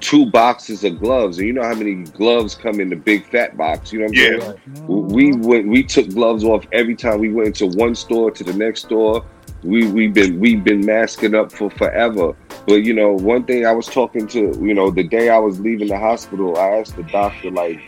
two 0.01 0.27
boxes 0.27 0.85
of 0.85 0.99
gloves, 0.99 1.39
and 1.39 1.47
you 1.47 1.53
know 1.53 1.63
how 1.63 1.75
many 1.75 1.95
gloves 1.95 2.55
come 2.55 2.81
in 2.81 2.91
the 2.91 2.97
big 2.97 3.27
fat 3.31 3.57
box. 3.57 3.93
You 3.93 4.01
know 4.01 4.07
what 4.07 4.19
I'm 4.19 4.35
Yeah. 4.35 4.41
saying? 4.77 5.15
We 5.15 5.33
went. 5.33 5.69
We 5.69 5.85
took 5.85 6.09
gloves 6.11 6.45
off 6.45 6.65
every 6.73 6.97
time 6.97 7.21
we 7.21 7.33
went 7.33 7.47
into 7.61 7.67
one 7.79 7.95
store 7.95 8.31
to 8.33 8.45
the 8.45 8.53
next 8.53 8.83
store. 8.83 9.25
We 9.65 9.89
we've 9.89 10.15
been 10.15 10.41
we've 10.41 10.65
been 10.65 10.87
masking 10.87 11.35
up 11.35 11.53
for 11.53 11.71
forever. 11.71 12.35
But 12.67 12.77
you 12.85 12.95
know, 12.95 13.13
one 13.15 13.45
thing 13.47 13.67
I 13.67 13.73
was 13.73 13.89
talking 13.89 14.29
to 14.29 14.41
you 14.63 14.75
know 14.75 14.93
the 14.93 15.05
day 15.05 15.31
I 15.31 15.39
was 15.39 15.61
leaving 15.61 15.89
the 15.89 15.99
hospital, 15.99 16.59
I 16.59 16.79
asked 16.81 16.97
the 16.97 17.05
doctor 17.05 17.51
like, 17.53 17.83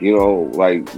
you 0.00 0.16
know, 0.16 0.50
like 0.54 0.88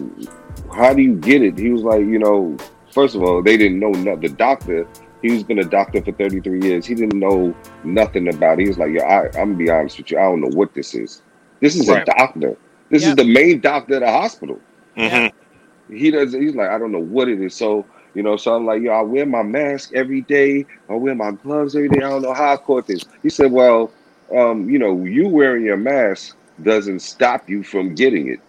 how 0.74 0.94
do 0.94 1.02
you 1.02 1.16
get 1.16 1.42
it? 1.42 1.58
He 1.58 1.70
was 1.70 1.82
like, 1.82 2.02
you 2.02 2.20
know, 2.20 2.56
first 2.92 3.16
of 3.16 3.22
all, 3.24 3.42
they 3.42 3.58
didn't 3.58 3.80
know 3.80 3.90
nothing. 3.92 4.22
The 4.22 4.30
doctor, 4.30 4.88
he 5.22 5.32
was 5.32 5.44
been 5.44 5.60
a 5.60 5.64
doctor 5.64 6.02
for 6.02 6.12
33 6.12 6.62
years. 6.62 6.86
He 6.86 6.94
didn't 6.96 7.18
know 7.18 7.56
nothing 7.84 8.28
about 8.28 8.60
it. 8.60 8.64
He 8.64 8.68
was 8.68 8.78
like, 8.78 8.92
yo, 8.92 9.02
I, 9.02 9.26
I'm 9.28 9.52
gonna 9.52 9.56
be 9.56 9.70
honest 9.70 9.98
with 9.98 10.10
you. 10.12 10.18
I 10.18 10.24
don't 10.24 10.42
know 10.42 10.50
what 10.56 10.74
this 10.74 10.94
is. 10.94 11.22
This 11.60 11.76
is 11.76 11.88
Right. 11.88 12.02
a 12.02 12.04
doctor. 12.04 12.58
This 12.90 13.04
Yep. 13.04 13.10
is 13.10 13.16
the 13.16 13.24
main 13.24 13.60
doctor 13.60 13.96
of 13.96 14.00
the 14.02 14.08
hospital. 14.10 14.64
Mhm. 14.96 15.32
He 15.90 16.10
does. 16.10 16.34
He's 16.34 16.54
like, 16.56 16.70
I 16.70 16.78
don't 16.78 16.92
know 16.92 17.00
what 17.02 17.28
it 17.28 17.40
is. 17.40 17.56
So 17.56 17.86
you 18.14 18.22
know, 18.22 18.36
so 18.36 18.54
I'm 18.54 18.66
like, 18.66 18.82
yo, 18.82 18.92
I 18.92 19.02
wear 19.02 19.26
my 19.26 19.42
mask 19.42 19.90
every 19.94 20.22
day. 20.22 20.66
I 20.88 20.94
wear 20.94 21.14
my 21.14 21.32
gloves 21.32 21.74
every 21.74 21.88
day. 21.88 21.98
I 21.98 22.08
don't 22.10 22.22
know 22.22 22.34
how 22.34 22.52
I 22.52 22.56
caught 22.56 22.86
this. 22.86 23.04
He 23.22 23.30
said, 23.30 23.50
well, 23.52 23.94
um, 24.36 24.68
you 24.68 24.78
know, 24.78 25.04
you 25.04 25.28
wearing 25.28 25.64
your 25.64 25.76
mask 25.76 26.36
doesn't 26.60 27.00
stop 27.00 27.48
you 27.48 27.62
from 27.62 27.94
getting 27.94 28.28
it. 28.28 28.40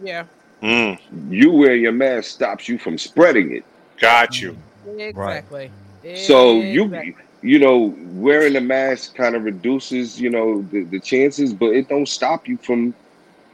Yeah, 0.00 0.26
Mm, 0.62 0.98
You 1.28 1.52
wear 1.52 1.74
your 1.74 1.92
mask 1.92 2.30
stops 2.30 2.68
you 2.68 2.78
from 2.78 2.98
spreading 2.98 3.52
it. 3.52 3.64
got 4.00 4.40
you. 4.40 4.56
exactly. 4.84 5.72
So 6.12 6.62
you 6.62 6.90
Exactly. 6.92 7.14
you 7.42 7.58
know 7.58 7.94
wearing 7.98 8.56
a 8.56 8.60
mask 8.60 9.14
kind 9.14 9.34
of 9.34 9.42
reduces 9.44 10.18
you 10.20 10.30
know 10.30 10.62
the, 10.70 10.84
the 10.84 11.00
chances, 11.00 11.52
but 11.54 11.74
it 11.74 11.88
don't 11.88 12.08
stop 12.08 12.46
you 12.46 12.58
from 12.58 12.94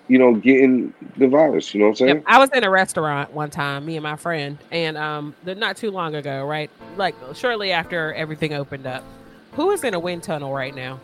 you 0.09 0.18
know 0.18 0.35
getting 0.35 0.92
the 1.16 1.29
virus. 1.29 1.73
You 1.75 1.81
know 1.81 1.87
what 1.87 1.90
I'm 1.90 1.97
saying? 1.97 2.16
Yep. 2.16 2.25
I 2.27 2.38
was 2.38 2.51
in 2.51 2.64
a 2.64 2.71
restaurant 2.71 3.33
one 3.33 3.51
time, 3.51 3.87
me 3.87 3.97
and 3.97 4.03
my 4.03 4.16
friend, 4.16 4.59
and 4.71 4.97
um, 4.97 5.35
the, 5.44 5.55
not 5.55 5.77
too 5.77 5.90
long 5.90 6.14
ago, 6.14 6.44
right? 6.44 6.71
Like 6.97 7.14
shortly 7.35 7.73
after 7.73 8.12
everything 8.14 8.53
opened 8.55 8.87
up. 8.87 9.05
Who 9.53 9.71
is 9.71 9.85
in 9.85 9.94
a 9.94 9.99
wind 9.99 10.23
tunnel 10.23 10.53
right 10.53 10.75
now? 10.75 11.01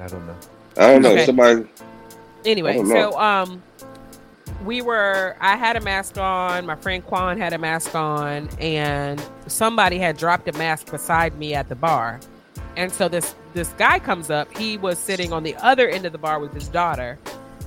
I 0.00 0.06
don't 0.08 0.26
know. 0.26 0.36
I 0.76 0.92
don't 0.92 1.02
know. 1.02 1.12
Okay. 1.12 1.26
Somebody 1.26 1.66
Anyway, 2.46 2.78
know. 2.78 3.10
so 3.10 3.18
um, 3.18 3.62
we 4.64 4.80
were. 4.80 5.36
I 5.40 5.56
had 5.56 5.76
a 5.76 5.80
mask 5.80 6.16
on. 6.16 6.64
My 6.64 6.76
friend 6.76 7.04
Quan 7.04 7.38
had 7.38 7.52
a 7.52 7.58
mask 7.58 7.94
on, 7.94 8.48
and 8.60 9.22
somebody 9.48 9.98
had 9.98 10.16
dropped 10.16 10.48
a 10.48 10.52
mask 10.52 10.90
beside 10.90 11.36
me 11.36 11.54
at 11.54 11.68
the 11.68 11.74
bar. 11.74 12.20
And 12.76 12.92
so 12.92 13.08
this 13.08 13.34
this 13.56 13.70
guy 13.78 13.98
comes 13.98 14.30
up. 14.30 14.56
He 14.56 14.76
was 14.76 14.98
sitting 14.98 15.32
on 15.32 15.42
the 15.42 15.56
other 15.56 15.88
end 15.88 16.04
of 16.06 16.12
the 16.12 16.18
bar 16.18 16.38
with 16.38 16.52
his 16.52 16.68
daughter. 16.68 17.18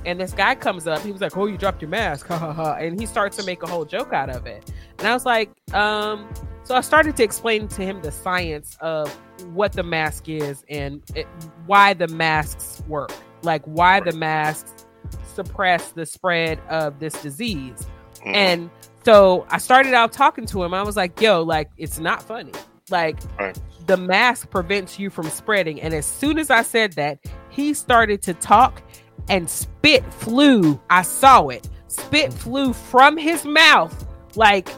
And 0.06 0.18
this 0.18 0.32
guy 0.32 0.54
comes 0.54 0.86
up. 0.86 1.02
He 1.02 1.12
was 1.12 1.20
like, 1.20 1.36
"Oh, 1.36 1.44
you 1.44 1.58
dropped 1.58 1.82
your 1.82 1.90
mask!" 1.90 2.26
Ha 2.28 2.38
ha 2.38 2.52
ha! 2.54 2.74
And 2.76 2.98
he 2.98 3.04
starts 3.04 3.36
to 3.36 3.44
make 3.44 3.62
a 3.62 3.66
whole 3.66 3.84
joke 3.84 4.14
out 4.14 4.30
of 4.30 4.46
it. 4.46 4.72
And 4.98 5.08
I 5.08 5.12
was 5.12 5.26
like, 5.26 5.50
um. 5.74 6.26
So 6.62 6.76
I 6.76 6.82
started 6.82 7.16
to 7.16 7.24
explain 7.24 7.66
to 7.68 7.82
him 7.82 8.00
the 8.00 8.12
science 8.12 8.76
of 8.80 9.10
what 9.54 9.72
the 9.72 9.82
mask 9.82 10.28
is 10.28 10.64
and 10.68 11.02
it, 11.16 11.26
why 11.66 11.94
the 11.94 12.06
masks 12.06 12.80
work, 12.86 13.10
like 13.42 13.62
why 13.64 13.98
the 14.00 14.12
masks 14.12 14.86
suppress 15.34 15.90
the 15.92 16.06
spread 16.06 16.60
of 16.68 17.00
this 17.00 17.20
disease. 17.22 17.86
Mhm. 18.24 18.34
And 18.36 18.70
so 19.04 19.46
I 19.50 19.58
started 19.58 19.94
out 19.94 20.12
talking 20.12 20.46
to 20.46 20.62
him. 20.62 20.72
I 20.72 20.82
was 20.82 20.96
like, 20.96 21.20
yo, 21.20 21.42
like, 21.42 21.70
it's 21.76 21.98
not 21.98 22.22
funny. 22.22 22.52
Like, 22.88 23.18
Right. 23.38 23.58
the 23.86 23.96
mask 23.96 24.50
prevents 24.50 24.98
you 24.98 25.10
from 25.10 25.28
spreading. 25.30 25.80
And 25.80 25.92
as 25.94 26.06
soon 26.06 26.38
as 26.38 26.50
I 26.50 26.62
said 26.62 26.92
that, 26.94 27.18
he 27.50 27.74
started 27.74 28.22
to 28.22 28.34
talk 28.34 28.82
and 29.28 29.48
spit 29.50 30.04
flew. 30.14 30.80
I 30.90 31.02
saw 31.02 31.48
it. 31.48 31.68
Spit 31.88 32.32
flew 32.32 32.72
from 32.72 33.16
his 33.16 33.44
mouth, 33.44 34.06
like, 34.36 34.68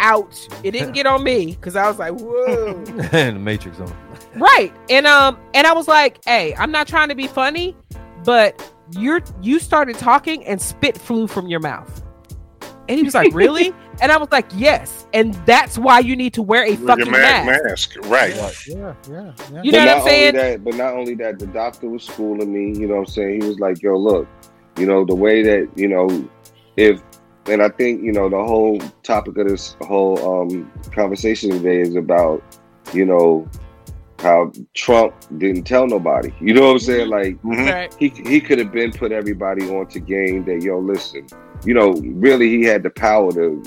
out. 0.00 0.38
It 0.62 0.70
didn't 0.70 0.92
get 0.92 1.06
on 1.06 1.24
me 1.24 1.46
because 1.52 1.74
I 1.76 1.88
was 1.88 1.98
like, 1.98 2.12
whoa. 2.18 2.74
and 3.12 3.36
the 3.36 3.40
Matrix 3.40 3.80
on. 3.80 3.92
Right. 4.36 4.72
And 4.88 5.06
um 5.06 5.36
and 5.54 5.66
I 5.66 5.72
was 5.72 5.88
like, 5.88 6.18
"Hey, 6.24 6.54
I'm 6.56 6.70
not 6.70 6.86
trying 6.86 7.08
to 7.08 7.14
be 7.16 7.26
funny, 7.26 7.76
but 8.24 8.72
you're 8.92 9.20
you 9.42 9.58
started 9.58 9.96
talking 9.96 10.44
and 10.44 10.60
spit 10.62 10.96
flew 10.96 11.26
from 11.26 11.48
your 11.48 11.58
mouth." 11.60 12.02
And 12.88 12.96
he 12.98 13.04
was 13.04 13.14
like, 13.14 13.32
"Really?" 13.34 13.74
and 14.00 14.10
I 14.10 14.16
was 14.16 14.28
like, 14.32 14.46
"Yes." 14.54 15.06
And 15.12 15.34
that's 15.46 15.76
why 15.78 15.98
you 16.00 16.16
need 16.16 16.32
to 16.34 16.42
wear 16.42 16.64
a 16.64 16.70
With 16.70 16.86
fucking 16.86 17.04
your 17.06 17.12
mask. 17.12 17.64
mask, 17.64 17.96
right? 18.10 18.34
Yeah, 18.34 18.94
yeah, 19.10 19.32
yeah. 19.52 19.62
You 19.62 19.72
but 19.72 19.78
know 19.78 19.86
what 19.86 19.96
I'm 19.98 20.02
saying? 20.04 20.34
That, 20.36 20.64
but 20.64 20.74
not 20.74 20.94
only 20.94 21.14
that, 21.16 21.38
the 21.38 21.46
doctor 21.48 21.88
was 21.88 22.04
schooling 22.04 22.52
me. 22.52 22.78
You 22.78 22.86
know 22.88 22.94
what 22.94 23.00
I'm 23.00 23.06
saying? 23.06 23.42
He 23.42 23.48
was 23.48 23.58
like, 23.58 23.82
"Yo, 23.82 23.96
look, 23.96 24.26
you 24.78 24.86
know 24.86 25.04
the 25.04 25.14
way 25.14 25.42
that 25.42 25.68
you 25.76 25.88
know 25.88 26.28
if." 26.76 27.02
And 27.46 27.62
I 27.62 27.70
think 27.70 28.02
you 28.02 28.12
know 28.12 28.28
the 28.28 28.36
whole 28.44 28.78
topic 29.02 29.38
of 29.38 29.48
this 29.48 29.74
whole 29.82 30.42
um, 30.42 30.70
conversation 30.92 31.50
today 31.50 31.80
is 31.80 31.94
about 31.96 32.42
you 32.92 33.06
know 33.06 33.48
how 34.18 34.52
Trump 34.74 35.14
didn't 35.38 35.62
tell 35.64 35.86
nobody. 35.86 36.30
You 36.40 36.52
know 36.52 36.62
what 36.66 36.72
I'm 36.72 36.78
saying? 36.80 37.08
Like 37.08 37.40
Mhm. 37.42 37.72
Right. 37.72 37.94
he 37.98 38.08
he 38.08 38.40
could 38.40 38.58
have 38.58 38.70
been 38.72 38.92
put 38.92 39.12
everybody 39.12 39.66
onto 39.70 39.98
game 40.00 40.44
that 40.44 40.60
yo 40.62 40.78
listen. 40.78 41.26
You 41.64 41.74
know, 41.74 41.92
really 41.92 42.48
he 42.48 42.62
had 42.64 42.82
the 42.82 42.90
power 42.90 43.32
to 43.32 43.62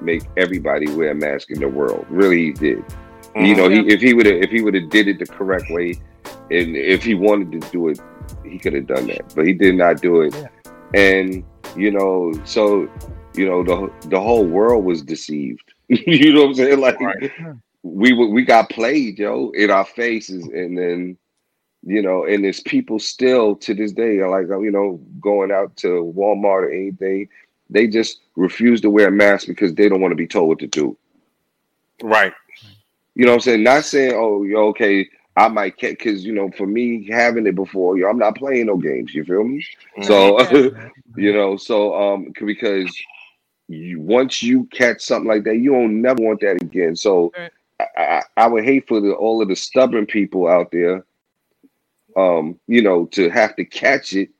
make 0.00 0.24
everybody 0.36 0.90
wear 0.90 1.10
a 1.12 1.14
mask 1.14 1.50
in 1.50 1.60
the 1.60 1.68
world. 1.68 2.06
Really, 2.08 2.46
he 2.46 2.52
did. 2.52 2.84
You 3.36 3.54
Mhm. 3.54 3.56
know, 3.56 3.68
he 3.68 3.80
if 3.88 4.00
he 4.00 4.14
would 4.14 4.26
have 4.26 4.36
if 4.36 4.50
he 4.50 4.62
would 4.62 4.74
have 4.74 4.88
did 4.90 5.08
it 5.08 5.18
the 5.18 5.26
correct 5.26 5.66
way, 5.70 6.00
and 6.50 6.76
if 6.76 7.02
he 7.04 7.14
wanted 7.14 7.52
to 7.52 7.60
do 7.70 7.88
it, 7.88 8.00
he 8.44 8.58
could 8.58 8.74
have 8.74 8.86
done 8.86 9.06
that. 9.08 9.22
But 9.34 9.46
he 9.46 9.52
did 9.52 9.74
not 9.76 10.00
do 10.00 10.22
it. 10.22 10.34
And 10.94 11.44
you 11.74 11.90
know, 11.90 12.32
so 12.44 12.88
you 13.34 13.46
know 13.46 13.62
the 13.62 13.90
the 14.08 14.20
whole 14.20 14.46
world 14.46 14.84
was 14.84 15.02
deceived. 15.02 15.72
you 15.88 16.32
know 16.32 16.42
what 16.42 16.48
I'm 16.48 16.54
saying? 16.54 16.80
Like 16.80 17.00
Right. 17.00 17.32
we 17.82 18.12
we 18.12 18.44
got 18.44 18.70
played, 18.70 19.18
yo, 19.18 19.50
in 19.50 19.70
our 19.70 19.84
faces, 19.84 20.46
and 20.46 20.76
then 20.76 21.18
you 21.86 22.02
know, 22.02 22.24
and 22.26 22.44
there's 22.44 22.60
people 22.60 22.98
still 22.98 23.54
to 23.56 23.72
this 23.72 23.92
day, 23.92 24.22
like 24.24 24.48
you 24.48 24.72
know, 24.72 25.00
going 25.20 25.52
out 25.52 25.76
to 25.76 26.12
Walmart 26.16 26.64
or 26.64 26.70
anything, 26.70 27.28
they 27.70 27.86
just 27.86 28.22
refuse 28.34 28.80
to 28.80 28.90
wear 28.90 29.08
a 29.08 29.12
mask 29.12 29.46
because 29.46 29.72
they 29.72 29.88
don't 29.88 30.00
want 30.00 30.10
to 30.10 30.16
be 30.16 30.26
told 30.26 30.48
what 30.48 30.58
to 30.58 30.66
do. 30.66 30.96
Right. 32.02 32.32
You 33.14 33.24
know 33.24 33.30
what 33.30 33.36
I'm 33.36 33.40
saying? 33.42 33.62
Not 33.62 33.84
saying, 33.84 34.14
oh, 34.16 34.42
yo, 34.42 34.66
okay, 34.68 35.08
I 35.36 35.48
might 35.48 35.76
catch, 35.78 35.92
because, 35.92 36.24
you 36.24 36.32
know, 36.32 36.50
for 36.50 36.66
me, 36.66 37.08
having 37.08 37.46
it 37.46 37.54
before, 37.54 37.96
yo, 37.96 38.08
I'm 38.08 38.18
not 38.18 38.36
playing 38.36 38.66
no 38.66 38.76
games, 38.76 39.14
you 39.14 39.24
feel 39.24 39.44
me? 39.44 39.64
So, 40.02 40.40
you 41.16 41.32
know, 41.32 41.56
so, 41.56 41.94
um, 41.94 42.32
because 42.44 42.94
you, 43.68 44.00
once 44.00 44.42
you 44.42 44.64
catch 44.72 45.02
something 45.02 45.28
like 45.28 45.44
that, 45.44 45.56
you 45.56 45.70
don't 45.70 46.02
never 46.02 46.20
want 46.20 46.40
that 46.40 46.60
again. 46.62 46.96
So, 46.96 47.32
Right. 47.38 47.52
I, 47.78 47.86
I, 47.96 48.22
I 48.36 48.46
would 48.48 48.64
hate 48.64 48.88
for 48.88 49.00
the, 49.00 49.12
all 49.12 49.40
of 49.40 49.48
the 49.48 49.56
stubborn 49.56 50.06
people 50.06 50.48
out 50.48 50.70
there, 50.72 51.05
um, 52.16 52.58
you 52.66 52.82
know, 52.82 53.06
to 53.06 53.28
have 53.30 53.54
to 53.56 53.64
catch 53.64 54.12
it, 54.14 54.30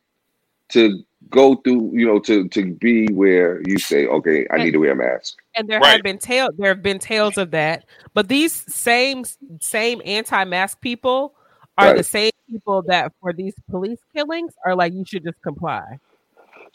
to 0.71 1.01
go 1.29 1.57
through, 1.57 1.91
you 1.93 2.07
know, 2.07 2.19
to 2.21 2.49
to 2.49 2.73
be 2.75 3.07
where 3.09 3.61
you 3.67 3.79
say, 3.79 4.07
okay, 4.07 4.47
I 4.51 4.59
need 4.59 4.73
to 4.73 4.79
wear 4.79 4.93
a 4.93 4.97
mask. 4.97 5.39
and 5.55 5.69
there 5.69 5.81
Right. 5.81 5.93
have 5.93 6.03
been 6.03 6.19
tales. 6.19 6.51
there 6.59 6.69
have 6.69 6.83
been 6.83 6.99
tales 6.99 7.37
of 7.39 7.51
that 7.53 7.85
but 8.15 8.29
these 8.29 8.53
same 8.73 9.25
same 9.61 10.01
anti-mask 10.05 10.81
people 10.81 11.35
are 11.79 11.93
the 11.95 12.03
same 12.05 12.31
people 12.51 12.83
that 12.83 13.13
for 13.21 13.33
these 13.33 13.55
police 13.71 13.99
killings 14.15 14.53
are 14.65 14.75
like 14.75 14.93
you 14.95 15.05
should 15.07 15.25
just 15.25 15.41
comply. 15.43 15.99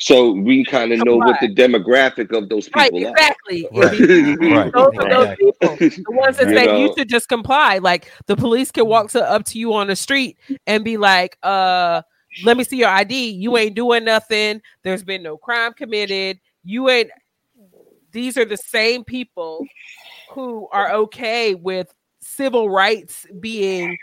So 0.02 0.32
we 0.32 0.66
kind 0.66 0.92
of 0.92 1.06
know 1.06 1.16
what 1.18 1.40
the 1.40 1.54
demographic 1.54 2.36
of 2.36 2.50
those 2.50 2.68
people 2.68 3.00
Right, 3.04 3.06
are. 3.06 3.12
exactly. 3.12 3.68
Right. 3.72 4.42
Right. 4.52 4.74
Those 4.74 4.94
are 4.98 5.10
those 5.10 5.38
people, 5.38 5.78
the 5.78 6.04
ones 6.08 6.38
that 6.38 6.50
You 6.50 6.58
say 6.58 6.66
know. 6.66 6.80
you 6.80 6.94
should 6.98 7.08
just 7.08 7.30
comply. 7.30 7.78
Like 7.78 8.12
the 8.26 8.36
police 8.36 8.72
can 8.72 8.88
walk 8.88 9.12
to 9.12 9.24
up 9.24 9.46
to 9.46 9.60
you 9.60 9.74
on 9.74 9.88
the 9.88 9.96
street 9.96 10.40
and 10.66 10.84
be 10.84 10.98
like, 10.98 11.38
"Uh, 11.44 12.02
let 12.44 12.58
me 12.58 12.64
see 12.64 12.78
your 12.78 12.90
ID. 12.90 13.30
You 13.30 13.58
ain't 13.58 13.76
doing 13.76 14.04
nothing. 14.04 14.62
There's 14.84 15.04
been 15.04 15.22
no 15.22 15.38
crime 15.38 15.74
committed. 15.74 16.40
You 16.64 16.90
ain't." 16.90 17.12
These 18.12 18.38
are 18.38 18.46
the 18.46 18.58
same 18.58 19.04
people 19.04 19.64
who 20.32 20.68
are 20.72 20.92
okay 20.94 21.54
with 21.54 21.94
civil 22.22 22.70
rights 22.70 23.26
being 23.40 23.96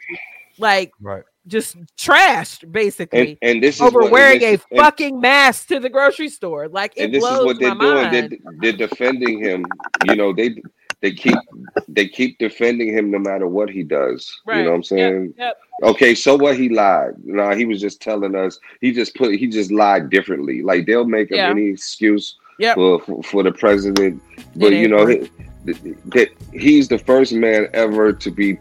like 0.59 0.93
Right. 1.01 1.25
Just 1.49 1.77
trashed, 1.97 2.71
basically. 2.71 3.39
And, 3.43 3.55
and 3.55 3.63
this 3.63 3.77
is 3.77 3.81
over 3.81 4.01
what, 4.03 4.11
wearing 4.13 4.43
a 4.43 4.53
this, 4.57 4.65
and- 4.71 4.81
fucking 4.81 5.21
mask 5.21 5.69
to 5.69 5.81
the 5.81 5.89
grocery 5.89 6.29
store, 6.29 6.69
like 6.69 6.93
it 6.97 7.05
and 7.07 7.15
this 7.15 7.25
is 7.25 7.45
what 7.45 7.59
they're 7.59 7.75
doing. 7.75 8.11
They're, 8.13 8.29
they're 8.61 8.89
defending 8.89 9.41
him. 9.43 9.65
You 10.07 10.17
know, 10.17 10.33
they 10.33 10.63
they 11.01 11.13
keep 11.13 11.37
they 11.89 12.09
keep 12.09 12.39
defending 12.39 12.89
him 12.93 13.11
no 13.11 13.19
matter 13.19 13.47
what 13.47 13.71
he 13.71 13.83
does. 13.83 14.33
You 14.49 14.55
know 14.65 14.71
what 14.71 14.77
I'm 14.77 14.83
saying? 14.85 15.35
Yep. 15.39 15.59
Okay, 15.85 16.15
so 16.15 16.37
what? 16.37 16.57
He 16.57 16.69
lied. 16.69 17.13
No, 17.25 17.55
he 17.55 17.65
was 17.65 17.81
just 17.81 18.03
telling 18.03 18.35
us. 18.35 18.59
He 18.81 18.93
just 18.93 19.15
put. 19.15 19.35
He 19.37 19.47
just 19.47 19.71
lied 19.71 20.11
differently. 20.11 20.63
Like 20.63 20.87
they'll 20.87 21.05
make 21.05 21.31
up 21.33 21.37
Yeah. 21.37 21.51
any 21.51 21.67
excuse 21.69 22.37
Yep. 22.59 22.75
for, 22.75 23.01
for 23.03 23.23
for 23.23 23.43
the 23.45 23.53
president, 23.53 24.21
but 24.57 24.73
It 24.73 24.81
you 24.81 24.89
know, 24.89 25.07
he, 25.07 25.31
that 25.65 26.29
he's 26.53 26.89
the 26.89 26.99
first 26.99 27.33
man 27.33 27.69
ever 27.73 28.13
to 28.13 28.31
be 28.33 28.59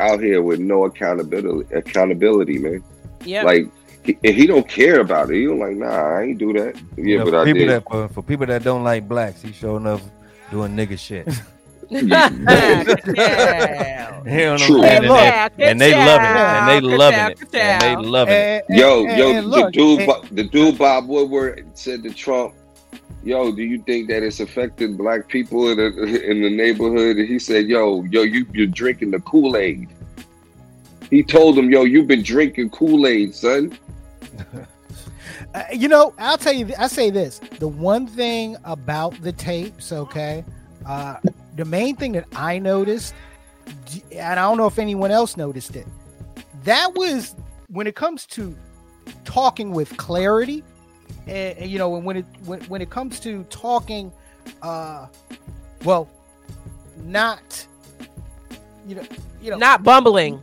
out 0.00 0.20
here 0.20 0.42
with 0.42 0.60
no 0.60 0.84
accountability. 0.84 1.74
Accountability, 1.74 2.58
man. 2.58 2.82
Yeah. 3.24 3.44
Like. 3.44 3.68
He, 4.04 4.18
he 4.24 4.48
don't 4.48 4.66
care 4.68 4.98
about 4.98 5.30
it. 5.30 5.36
He 5.36 5.44
don't 5.44 5.60
like, 5.60 5.76
nah, 5.76 5.86
I 6.18 6.22
ain't 6.24 6.38
do 6.38 6.52
that. 6.54 6.74
Yeah, 6.96 7.04
You 7.04 7.18
know, 7.18 7.24
but 7.26 7.30
for 7.34 7.40
I 7.42 7.44
people 7.44 7.60
did. 7.60 7.68
that 7.68 7.84
for, 7.88 8.08
for 8.08 8.20
people 8.22 8.46
that 8.46 8.64
don't 8.64 8.82
like 8.82 9.06
blacks, 9.08 9.42
he's 9.42 9.54
showing 9.54 9.86
up 9.86 10.00
doing 10.50 10.74
nigga 10.74 10.98
shit. 10.98 11.28
yeah. 11.92 12.28
He 14.24 14.64
True. 14.64 14.82
understand, 14.82 15.52
Hey, 15.56 15.70
and, 15.70 15.80
they, 15.80 15.80
and 15.80 15.80
they 15.80 15.92
loving 15.94 16.26
it, 16.26 16.36
and 16.36 16.68
they 16.68 16.80
loving 16.96 17.30
it, 17.30 17.54
and 17.54 17.82
they 17.82 17.96
loving 18.08 18.34
it. 18.34 18.64
And- 18.68 18.70
and- 18.70 18.78
Yo, 18.78 19.04
yo, 19.16 19.48
the 19.48 19.70
dude, 19.70 20.00
the 20.36 20.44
dude 20.44 20.78
Bob 20.78 21.08
Woodward 21.08 21.66
said 21.74 22.02
to 22.04 22.10
Trump, 22.12 22.54
"Yo, 23.24 23.52
do 23.52 23.62
you 23.62 23.78
think 23.82 24.08
that 24.08 24.22
it's 24.22 24.40
affected 24.40 24.98
black 24.98 25.28
people 25.28 25.70
in 25.70 25.76
the 25.76 26.30
in 26.30 26.42
the 26.42 26.50
neighborhood?" 26.50 27.16
And 27.16 27.28
he 27.28 27.38
said, 27.38 27.68
"Yo, 27.68 28.02
yo, 28.04 28.22
you 28.22 28.46
you're 28.52 28.66
drinking 28.66 29.12
the 29.12 29.20
Kool 29.20 29.56
Aid." 29.56 29.88
He 31.10 31.22
told 31.22 31.58
him, 31.58 31.70
"Yo, 31.70 31.82
you've 31.82 32.06
been 32.06 32.22
drinking 32.22 32.70
Kool 32.70 33.06
Aid, 33.06 33.34
son." 33.34 33.78
Uh, 35.54 35.64
you 35.70 35.86
know, 35.86 36.14
I'll 36.18 36.38
tell 36.38 36.52
you. 36.52 36.72
I 36.78 36.86
say 36.86 37.10
this: 37.10 37.38
the 37.58 37.68
one 37.68 38.06
thing 38.06 38.56
about 38.64 39.20
the 39.20 39.32
tapes, 39.32 39.92
okay, 39.92 40.44
uh, 40.86 41.16
the 41.56 41.64
main 41.64 41.94
thing 41.94 42.12
that 42.12 42.26
I 42.34 42.58
noticed, 42.58 43.14
and 44.12 44.40
I 44.40 44.42
don't 44.42 44.56
know 44.56 44.66
if 44.66 44.78
anyone 44.78 45.10
else 45.10 45.36
noticed 45.36 45.76
it, 45.76 45.86
that 46.64 46.94
was 46.94 47.34
when 47.68 47.86
it 47.86 47.94
comes 47.94 48.26
to 48.28 48.56
talking 49.24 49.72
with 49.72 49.94
clarity, 49.96 50.64
and, 51.26 51.58
and, 51.58 51.70
you 51.70 51.78
know, 51.78 51.88
when 51.90 52.16
it 52.18 52.26
when, 52.44 52.60
when 52.62 52.82
it 52.82 52.90
comes 52.90 53.20
to 53.20 53.44
talking, 53.44 54.12
uh, 54.62 55.06
well, 55.84 56.08
not, 57.04 57.66
you 58.86 58.94
know, 58.96 59.02
you 59.40 59.50
know, 59.50 59.56
Not 59.56 59.82
bumbling. 59.82 60.40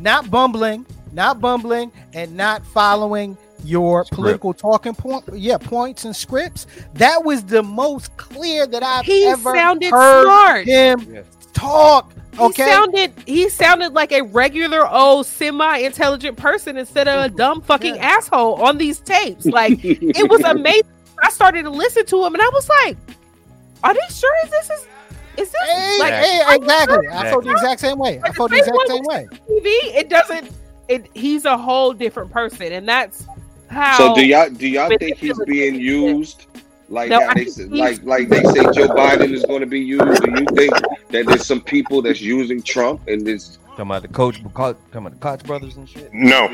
not 0.00 0.30
bumbling, 0.30 0.86
not 1.12 1.40
bumbling, 1.40 1.92
and 2.12 2.36
not 2.36 2.64
following 2.66 3.36
your 3.64 4.04
Script. 4.04 4.16
political 4.16 4.52
talking 4.52 4.94
point, 4.94 5.24
yeah, 5.32 5.56
points 5.56 6.04
and 6.04 6.14
scripts. 6.14 6.66
That 6.94 7.24
was 7.24 7.42
the 7.44 7.62
most 7.62 8.14
clear 8.18 8.66
that 8.66 8.82
I've 8.82 9.06
He 9.06 9.24
ever 9.26 9.54
sounded 9.54 9.90
heard 9.90 10.24
smart. 10.24 10.66
him 10.66 11.08
Yes. 11.10 11.26
Talk. 11.54 12.12
Okay, 12.38 12.64
He 12.64 12.70
sounded 12.70 13.12
he 13.26 13.48
sounded 13.48 13.92
like 13.94 14.10
a 14.12 14.22
regular 14.22 14.88
old 14.88 15.24
semi-intelligent 15.26 16.36
person 16.36 16.76
instead 16.76 17.06
of 17.06 17.24
a 17.24 17.28
dumb 17.28 17.60
fucking 17.62 17.94
Yeah. 17.94 18.16
asshole 18.18 18.62
on 18.62 18.76
these 18.76 18.98
tapes. 19.00 19.46
Like 19.46 19.78
it 19.84 20.28
was 20.28 20.40
amazing. 20.42 20.82
I 21.22 21.30
started 21.30 21.62
to 21.62 21.70
listen 21.70 22.04
to 22.06 22.24
him 22.24 22.34
and 22.34 22.42
I 22.42 22.50
was 22.52 22.68
like, 22.68 22.96
"Are 23.84 23.94
they 23.94 24.00
sure 24.10 24.34
this 24.50 24.68
is 24.68 24.86
is 25.36 25.50
this 25.50 25.70
hey, 25.70 25.98
like 26.00 26.12
hey, 26.12 26.42
exactly. 26.56 27.08
I 27.08 27.30
felt 27.30 27.44
the 27.44 27.50
exact 27.52 27.80
same 27.80 27.98
way. 27.98 28.18
I 28.18 28.20
Like, 28.28 28.34
felt 28.34 28.50
the 28.50 28.56
the 28.56 28.62
exact 28.62 28.88
same 28.88 28.96
same 28.96 29.04
way. 29.04 29.28
TV? 29.48 29.96
It 29.96 30.08
doesn't. 30.10 30.50
It 30.88 31.08
he's 31.14 31.44
a 31.44 31.56
whole 31.56 31.92
different 31.92 32.30
person, 32.32 32.72
and 32.72 32.86
that's 32.88 33.26
how. 33.68 33.96
So 33.96 34.14
do 34.16 34.26
y'all 34.26 34.50
do 34.50 34.66
y'all 34.68 34.90
think 34.98 35.18
he's 35.18 35.38
being 35.44 35.76
used? 35.76 36.46
Like 36.88 37.08
No, 37.10 37.20
how 37.20 37.32
they 37.34 37.44
think 37.44 37.56
say, 37.56 37.68
he's- 37.68 38.00
like 38.02 38.04
like 38.04 38.28
they 38.28 38.42
say 38.52 38.62
Joe 38.72 38.88
Biden 38.88 39.32
is 39.32 39.44
going 39.44 39.60
to 39.60 39.66
be 39.66 39.80
used. 39.80 40.22
Do 40.22 40.30
you 40.32 40.46
think 40.56 40.72
that 41.10 41.26
there's 41.26 41.46
some 41.46 41.60
people 41.60 42.02
that's 42.02 42.20
using 42.20 42.62
Trump 42.62 43.06
and 43.08 43.26
this? 43.26 43.58
Talking 43.70 43.86
about 43.86 44.02
the 44.02 44.08
coach, 44.08 44.40
talking 44.54 44.76
about 44.92 45.12
the 45.12 45.18
Koch 45.18 45.42
brothers 45.44 45.76
and 45.76 45.88
shit. 45.88 46.08
No, 46.14 46.46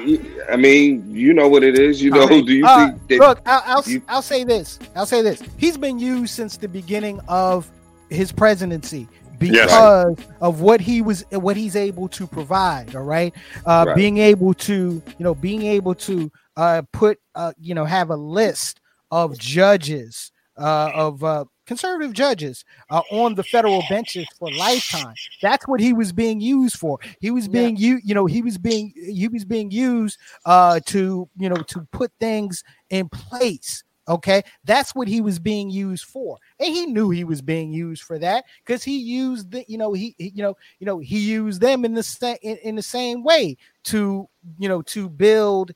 I 0.51 0.57
mean, 0.57 1.15
you 1.15 1.35
know 1.35 1.49
what 1.49 1.63
it 1.63 1.79
is. 1.79 2.03
You 2.03 2.11
know, 2.11 2.23
Alright. 2.23 2.47
do 2.47 2.53
you 2.55 2.65
Uh, 2.67 2.89
think 2.91 3.09
that? 3.09 3.19
Look, 3.19 3.41
I'll, 3.45 3.63
I'll, 3.67 3.83
you- 3.87 4.03
I'll 4.09 4.23
say 4.23 4.43
this. 4.45 4.79
I'll 4.97 5.05
say 5.07 5.21
this. 5.21 5.43
He's 5.59 5.77
been 5.77 5.99
used 5.99 6.35
since 6.35 6.57
the 6.57 6.69
beginning 6.69 7.21
of 7.29 7.71
his 8.09 8.33
presidency 8.33 9.07
because 9.39 10.17
of 10.41 10.61
what 10.63 10.81
he 10.81 11.03
was, 11.03 11.25
what 11.31 11.57
he's 11.57 11.77
able 11.77 12.09
to 12.09 12.27
provide. 12.27 12.95
All 12.97 13.03
right, 13.03 13.35
uh, 13.67 13.85
Right. 13.89 13.97
being 13.97 14.17
able 14.19 14.55
to, 14.55 15.03
you 15.19 15.25
know, 15.25 15.35
being 15.35 15.63
able 15.63 15.95
to 15.97 16.31
uh, 16.57 16.83
put, 16.93 17.19
uh, 17.35 17.53
you 17.61 17.75
know, 17.75 17.85
have 17.85 18.11
a 18.11 18.17
list 18.17 18.81
of 19.11 19.39
judges, 19.39 20.31
uh, 20.33 20.40
of 20.69 21.23
uh, 21.25 21.45
conservative 21.67 22.13
judges 22.13 22.65
uh, 22.91 23.03
on 23.11 23.35
the 23.35 23.43
federal 23.43 23.83
benches 23.83 24.27
for 24.39 24.51
lifetime. 24.51 25.17
That's 25.41 25.67
what 25.67 25.81
he 25.81 25.93
was 25.93 26.13
being 26.13 26.41
used 26.41 26.77
for. 26.77 26.99
He 27.21 27.31
was 27.31 27.49
Yeah. 27.49 27.53
being 27.53 27.77
you, 27.77 27.99
you 28.05 28.15
know, 28.15 28.27
he 28.27 28.43
was 28.43 28.59
being 28.59 28.93
he 28.97 29.29
was 29.29 29.45
being 29.45 29.71
used 29.71 30.19
uh, 30.45 30.81
to, 30.87 31.29
you 31.39 31.49
know, 31.49 31.63
to 31.63 31.87
put 31.93 32.13
things 32.21 32.63
in 32.91 33.09
place. 33.09 33.83
Okay, 34.09 34.43
that's 34.65 34.95
what 34.95 35.07
he 35.07 35.21
was 35.21 35.39
being 35.39 35.71
used 35.71 36.05
for, 36.05 36.37
and 36.59 36.75
he 36.75 36.87
knew 36.87 37.11
he 37.11 37.23
was 37.23 37.41
being 37.41 37.73
used 37.73 38.03
for 38.03 38.19
that 38.19 38.45
because 38.65 38.83
he 38.83 38.99
used 38.99 39.53
the, 39.53 39.65
you 39.69 39.79
know, 39.79 39.93
he, 39.93 40.17
he- 40.19 40.33
you 40.35 40.43
know, 40.43 40.57
you 40.81 40.87
know, 40.87 40.99
he 40.99 41.19
used 41.21 41.61
them 41.61 41.85
in 41.85 41.95
the 41.95 42.03
same 42.03 42.37
in, 42.43 42.57
in 42.65 42.75
the 42.75 42.83
same 42.83 43.23
way 43.23 43.57
to, 43.85 44.29
you 44.59 44.69
know, 44.69 44.83
to 44.83 45.09
build, 45.09 45.71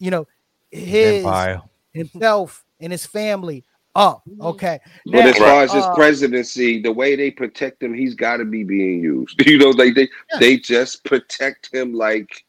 you 0.00 0.10
know, 0.10 0.26
his 0.70 1.14
Empire. 1.24 1.62
himself 1.92 2.64
and 2.80 2.92
his 2.92 3.06
family 3.06 3.64
up. 3.96 4.22
Okay, 4.40 4.78
But 5.06 5.26
as 5.26 5.38
far 5.38 5.62
as 5.62 5.72
his 5.72 5.84
uh, 5.84 5.94
presidency, 5.94 6.80
the 6.82 6.92
way 6.92 7.16
they 7.16 7.30
protect 7.30 7.82
him, 7.82 7.94
he's 7.94 8.14
got 8.14 8.36
to 8.36 8.44
be 8.44 8.62
being 8.62 9.02
used. 9.02 9.40
You 9.46 9.58
know, 9.58 9.70
like 9.70 9.94
they 9.94 10.08
Yeah. 10.32 10.38
they 10.38 10.56
just 10.58 11.02
protect 11.04 11.72
him 11.74 11.94
like, 11.94 12.44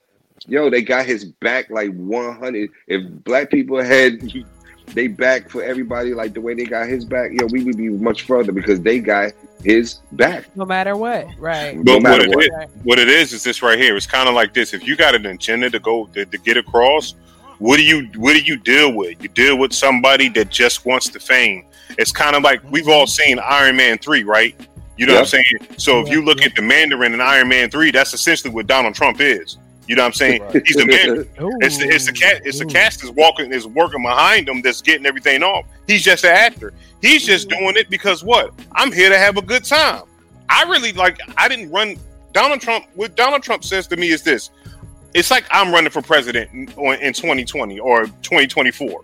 yo, 0.48 0.70
they 0.70 0.82
got 0.82 1.06
his 1.06 1.26
back 1.26 1.70
like 1.70 1.92
one 1.96 2.38
hundred. 2.38 2.70
If 2.88 3.02
black 3.24 3.50
people 3.50 3.82
had 3.82 4.20
they 4.94 5.08
back 5.08 5.50
for 5.50 5.64
everybody 5.64 6.14
like 6.14 6.34
the 6.34 6.42
way 6.42 6.54
they 6.54 6.66
got 6.66 6.88
his 6.88 7.06
back, 7.06 7.32
yo, 7.34 7.46
we 7.48 7.64
would 7.64 7.78
be 7.78 7.90
much 7.90 8.24
further 8.24 8.52
because 8.52 8.82
they 8.82 9.00
got 9.00 9.32
his 9.64 9.96
back. 10.14 10.54
no 10.56 10.66
matter 10.66 10.96
what, 10.96 11.28
right? 11.40 11.76
No 11.78 11.84
but 11.84 11.94
what 11.94 12.02
matter 12.04 12.24
it, 12.26 12.36
what. 12.36 12.44
is, 12.46 12.84
what 12.84 13.00
it 13.00 13.10
is 13.10 13.34
is 13.34 13.44
this 13.44 13.62
right 13.62 13.80
here. 13.80 13.96
It's 13.96 14.06
kind 14.08 14.28
of 14.28 14.36
like 14.36 14.54
this. 14.54 14.74
If 14.74 14.86
you 14.88 14.96
got 14.96 15.16
an 15.16 15.26
agenda 15.26 15.70
to 15.70 15.80
go 15.80 16.08
to, 16.08 16.26
to 16.26 16.38
get 16.40 16.58
across, 16.58 17.16
what 17.60 17.78
do 17.78 17.84
you 17.84 18.10
what 18.16 18.34
do 18.34 18.40
you 18.40 18.58
deal 18.58 18.94
with? 18.94 19.22
You 19.22 19.30
deal 19.30 19.58
with 19.58 19.74
somebody 19.74 20.30
that 20.30 20.50
just 20.50 20.86
wants 20.86 21.10
the 21.10 21.20
fame. 21.20 21.66
It's 21.98 22.12
kind 22.12 22.36
of 22.36 22.44
like 22.44 22.62
we've 22.72 22.88
all 22.88 23.08
seen 23.08 23.40
Iron 23.40 23.76
Man 23.76 23.98
three, 23.98 24.24
right? 24.24 24.56
You 24.98 25.06
know 25.06 25.14
what 25.14 25.22
I'm 25.22 25.26
saying? 25.26 25.68
So 25.78 26.00
if 26.00 26.10
you 26.10 26.24
look 26.24 26.42
at 26.42 26.56
the 26.56 26.62
Mandarin 26.62 27.14
in 27.14 27.22
Iron 27.22 27.48
Man 27.48 27.70
three, 27.70 27.92
that's 27.92 28.14
essentially 28.14 28.54
what 28.54 28.68
Donald 28.68 28.96
Trump 28.96 29.22
is. 29.22 29.58
You 29.88 29.96
know 29.96 30.02
what 30.02 30.08
I'm 30.08 30.14
saying? 30.14 30.44
He's 30.66 30.76
the 30.76 30.86
Mandarin. 30.86 31.30
It's 31.62 31.78
the 31.78 31.88
it's 31.88 32.06
the 32.06 32.12
cat 32.12 32.42
it's 32.46 32.60
the 32.60 32.66
cast 32.66 33.04
is 33.04 33.12
walking 33.12 33.52
is 33.52 33.66
working 33.66 34.04
behind 34.04 34.50
him 34.50 34.62
that's 34.62 34.82
getting 34.82 35.06
everything 35.06 35.44
off. 35.44 35.66
He's 35.88 36.04
just 36.04 36.24
an 36.26 36.32
actor. 36.32 36.74
He's 37.02 37.26
just 37.26 37.50
doing 37.50 37.78
it 37.78 37.90
because 37.90 38.24
what? 38.24 38.54
I'm 38.74 38.92
here 38.92 39.10
to 39.10 39.18
have 39.18 39.38
a 39.38 39.42
good 39.42 39.64
time. 39.64 40.04
I 40.50 40.64
really 40.64 40.94
like 40.94 41.20
I 41.38 41.48
didn't 41.48 41.72
run 41.72 41.98
Donald 42.34 42.62
Trump 42.62 42.86
what 42.96 43.16
Donald 43.16 43.44
Trump 43.44 43.64
says 43.64 43.88
to 43.88 43.98
me 43.98 44.10
is 44.10 44.24
this. 44.24 44.52
It's 45.18 45.32
like 45.32 45.46
I'm 45.50 45.74
running 45.74 45.90
for 45.90 46.04
president 46.04 46.52
in, 46.54 46.68
2020 46.68 47.80
or 47.80 48.06
2024. 48.06 49.02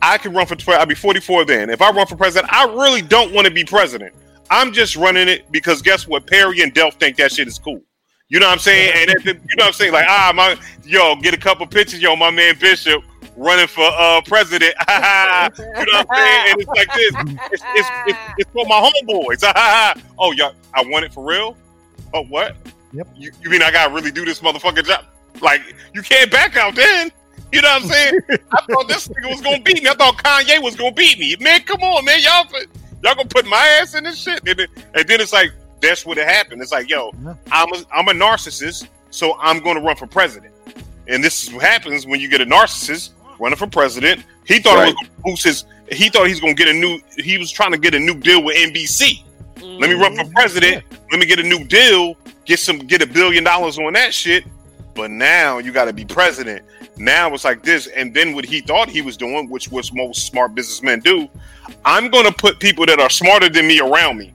I 0.00 0.16
can 0.16 0.32
run 0.32 0.46
for 0.46 0.56
I'll 0.72 0.86
be 0.86 0.94
44 0.94 1.44
then. 1.44 1.68
If 1.68 1.82
I 1.82 1.90
run 1.90 2.06
for 2.06 2.16
president, 2.16 2.50
I 2.50 2.64
really 2.64 3.02
don't 3.02 3.34
want 3.34 3.46
to 3.46 3.52
be 3.52 3.62
president. 3.62 4.14
I'm 4.50 4.72
just 4.72 4.96
running 4.96 5.28
it 5.28 5.52
because 5.52 5.82
guess 5.82 6.08
what? 6.08 6.26
Perry 6.26 6.62
and 6.62 6.72
Delph 6.74 6.94
think 6.94 7.18
that 7.18 7.32
shit 7.32 7.48
is 7.48 7.58
cool. 7.58 7.82
You 8.28 8.40
know 8.40 8.46
what 8.46 8.54
I'm 8.54 8.58
saying? 8.60 8.94
And 8.96 9.10
the- 9.10 9.34
you 9.34 9.56
know 9.58 9.64
what 9.64 9.66
I'm 9.66 9.72
saying? 9.74 9.92
Like, 9.92 10.06
ah, 10.08 10.32
my 10.34 10.56
yo, 10.84 11.16
get 11.16 11.34
a 11.34 11.36
couple 11.38 11.66
pictures, 11.66 12.00
yo, 12.00 12.16
my 12.16 12.30
man 12.30 12.56
Bishop 12.58 13.04
running 13.36 13.66
for 13.66 13.84
uh 13.84 14.22
president. 14.26 14.74
you 14.88 14.94
know 14.94 15.50
what 15.52 15.94
I'm 15.94 16.16
saying? 16.16 16.44
And 16.48 16.60
it's 16.62 16.68
like 16.68 16.94
this. 16.94 17.14
It's 17.52 17.62
it's, 17.74 17.90
it's, 18.06 18.18
it's 18.38 18.50
for 18.52 18.64
my 18.64 18.90
homeboys. 18.90 19.42
oh, 20.18 20.32
y'all, 20.32 20.54
I 20.72 20.82
want 20.84 21.04
it 21.04 21.12
for 21.12 21.22
real. 21.28 21.58
Oh, 22.14 22.24
what? 22.24 22.56
Yep. 22.94 23.08
You, 23.16 23.32
you 23.42 23.50
mean 23.50 23.60
I 23.62 23.70
gotta 23.70 23.92
really 23.92 24.10
do 24.10 24.24
this 24.24 24.40
motherfucking 24.40 24.86
job? 24.86 25.04
Like 25.40 25.74
you 25.94 26.02
can't 26.02 26.30
back 26.30 26.56
out 26.56 26.74
then. 26.74 27.10
You 27.52 27.60
know 27.60 27.68
what 27.68 27.82
I'm 27.82 27.88
saying? 27.88 28.20
I 28.30 28.62
thought 28.70 28.88
this 28.88 29.08
nigga 29.08 29.28
was 29.30 29.40
gonna 29.42 29.60
beat 29.60 29.82
me. 29.82 29.88
I 29.88 29.94
thought 29.94 30.16
Kanye 30.16 30.62
was 30.62 30.74
gonna 30.74 30.92
beat 30.92 31.18
me. 31.18 31.36
Man, 31.40 31.62
come 31.62 31.82
on, 31.82 32.04
man. 32.04 32.20
Y'all 32.20 32.46
y'all 33.02 33.14
gonna 33.14 33.28
put 33.28 33.46
my 33.46 33.78
ass 33.80 33.94
in 33.94 34.04
this 34.04 34.18
shit. 34.18 34.46
And 34.46 34.58
then, 34.58 34.68
and 34.94 35.08
then 35.08 35.20
it's 35.20 35.32
like 35.32 35.52
that's 35.80 36.06
what 36.06 36.16
it 36.16 36.26
happened. 36.26 36.62
It's 36.62 36.72
like, 36.72 36.88
yo, 36.88 37.12
I'm 37.50 37.72
a 37.72 37.84
I'm 37.92 38.08
a 38.08 38.12
narcissist, 38.12 38.88
so 39.10 39.36
I'm 39.38 39.60
gonna 39.60 39.80
run 39.80 39.96
for 39.96 40.06
president. 40.06 40.54
And 41.08 41.22
this 41.22 41.42
is 41.46 41.52
what 41.52 41.62
happens 41.62 42.06
when 42.06 42.20
you 42.20 42.28
get 42.28 42.40
a 42.40 42.46
narcissist 42.46 43.10
running 43.38 43.58
for 43.58 43.66
president. 43.66 44.24
He 44.46 44.60
thought 44.60 44.76
Right. 44.76 44.88
it 44.88 44.94
was 44.94 45.08
gonna 45.08 45.22
boost 45.24 45.44
his 45.44 45.64
he 45.90 46.08
thought 46.08 46.28
he's 46.28 46.40
gonna 46.40 46.54
get 46.54 46.68
a 46.68 46.72
new 46.72 47.00
he 47.18 47.36
was 47.36 47.50
trying 47.50 47.72
to 47.72 47.78
get 47.78 47.94
a 47.94 48.00
new 48.00 48.14
deal 48.14 48.42
with 48.42 48.56
NBC. 48.56 49.24
Let 49.60 49.90
me 49.90 49.94
run 49.94 50.16
for 50.16 50.24
mm-hmm. 50.24 50.32
president. 50.32 50.84
Let 51.10 51.20
me 51.20 51.26
get 51.26 51.38
a 51.38 51.42
new 51.42 51.64
deal. 51.64 52.16
Get 52.44 52.58
some. 52.58 52.78
Get 52.78 53.02
a 53.02 53.06
billion 53.06 53.44
dollars 53.44 53.78
on 53.78 53.92
that 53.92 54.12
shit. 54.12 54.44
But 54.94 55.10
now 55.10 55.58
you 55.58 55.72
got 55.72 55.86
to 55.86 55.92
be 55.92 56.04
president. 56.04 56.64
Now 56.98 57.32
it's 57.32 57.44
like 57.44 57.62
this. 57.62 57.86
And 57.86 58.12
then 58.14 58.34
what 58.34 58.44
he 58.44 58.60
thought 58.60 58.88
he 58.90 59.00
was 59.02 59.16
doing, 59.16 59.48
which 59.48 59.70
was 59.70 59.92
most 59.92 60.26
smart 60.26 60.54
businessmen 60.54 61.00
do, 61.00 61.28
I'm 61.84 62.10
going 62.10 62.26
to 62.26 62.32
put 62.32 62.60
people 62.60 62.84
that 62.86 63.00
are 63.00 63.10
smarter 63.10 63.48
than 63.48 63.66
me 63.66 63.80
around 63.80 64.18
me. 64.18 64.32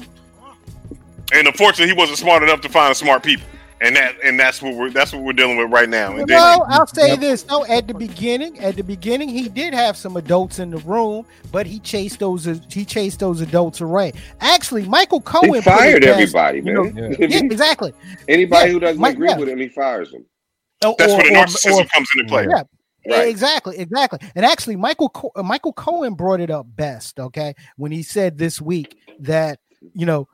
And 1.34 1.48
unfortunately, 1.48 1.94
he 1.94 1.98
wasn't 2.00 2.18
smart 2.18 2.42
enough 2.44 2.62
to 2.62 2.70
find 2.70 2.96
smart 2.96 3.24
people. 3.24 3.46
And 3.80 3.96
that 3.96 4.16
and 4.24 4.40
that's 4.40 4.60
what 4.60 4.74
we're 4.74 4.90
that's 4.90 5.14
what 5.14 5.22
we're 5.22 5.34
dealing 5.34 5.56
with 5.58 5.72
right 5.72 5.88
now. 5.88 6.16
And 6.16 6.28
No, 6.28 6.66
I'll 6.68 6.88
say 6.88 7.16
this. 7.16 7.46
No, 7.46 7.64
at 7.68 7.86
the 7.86 7.94
beginning, 7.94 8.58
at 8.58 8.76
the 8.76 8.82
beginning, 8.82 9.30
he 9.30 9.48
did 9.50 9.72
have 9.76 9.96
some 9.96 10.18
adults 10.18 10.58
in 10.58 10.72
the 10.72 10.80
room, 10.80 11.28
but 11.52 11.68
he 11.68 11.78
chased 11.82 12.18
those. 12.18 12.46
He 12.72 12.84
chased 12.84 13.20
those 13.20 13.40
adults 13.40 13.80
away. 13.80 14.14
Actually, 14.42 14.88
Michael 14.88 15.22
Cohen 15.22 15.54
He 15.54 15.62
fired 15.62 16.02
best, 16.02 16.12
everybody, 16.20 16.58
you 16.62 16.74
know- 16.74 16.84
man. 16.86 17.16
yeah, 17.20 17.38
exactly. 17.38 17.94
Anybody 18.28 18.70
Yeah, 18.70 18.74
who 18.74 18.80
doesn't 18.80 19.00
Mike- 19.00 19.14
agree 19.14 19.28
yeah. 19.30 19.38
with 19.38 19.50
him, 19.50 19.60
he 19.60 19.68
fires 19.70 20.10
them. 20.10 20.26
Or- 20.86 20.96
that's 20.98 21.14
where 21.14 21.24
the 21.24 21.36
or- 21.36 21.42
or- 21.42 21.46
narcissism 21.46 21.84
or- 21.84 21.88
comes 21.88 22.08
into 22.16 22.28
play. 22.30 22.48
Yeah, 22.50 22.64
Right. 23.18 23.28
exactly, 23.30 23.78
exactly. 23.78 24.20
And 24.36 24.46
actually, 24.46 24.76
Michael 24.76 25.10
Co- 25.10 25.32
uh, 25.36 25.44
Michael 25.44 25.74
Cohen 25.74 26.14
brought 26.14 26.40
it 26.42 26.50
up 26.52 26.66
best. 26.76 27.20
Okay, 27.20 27.54
when 27.78 27.92
he 27.92 28.04
said 28.04 28.38
this 28.38 28.62
week 28.62 28.98
that 29.20 29.60
you 29.94 30.06
know 30.06 30.28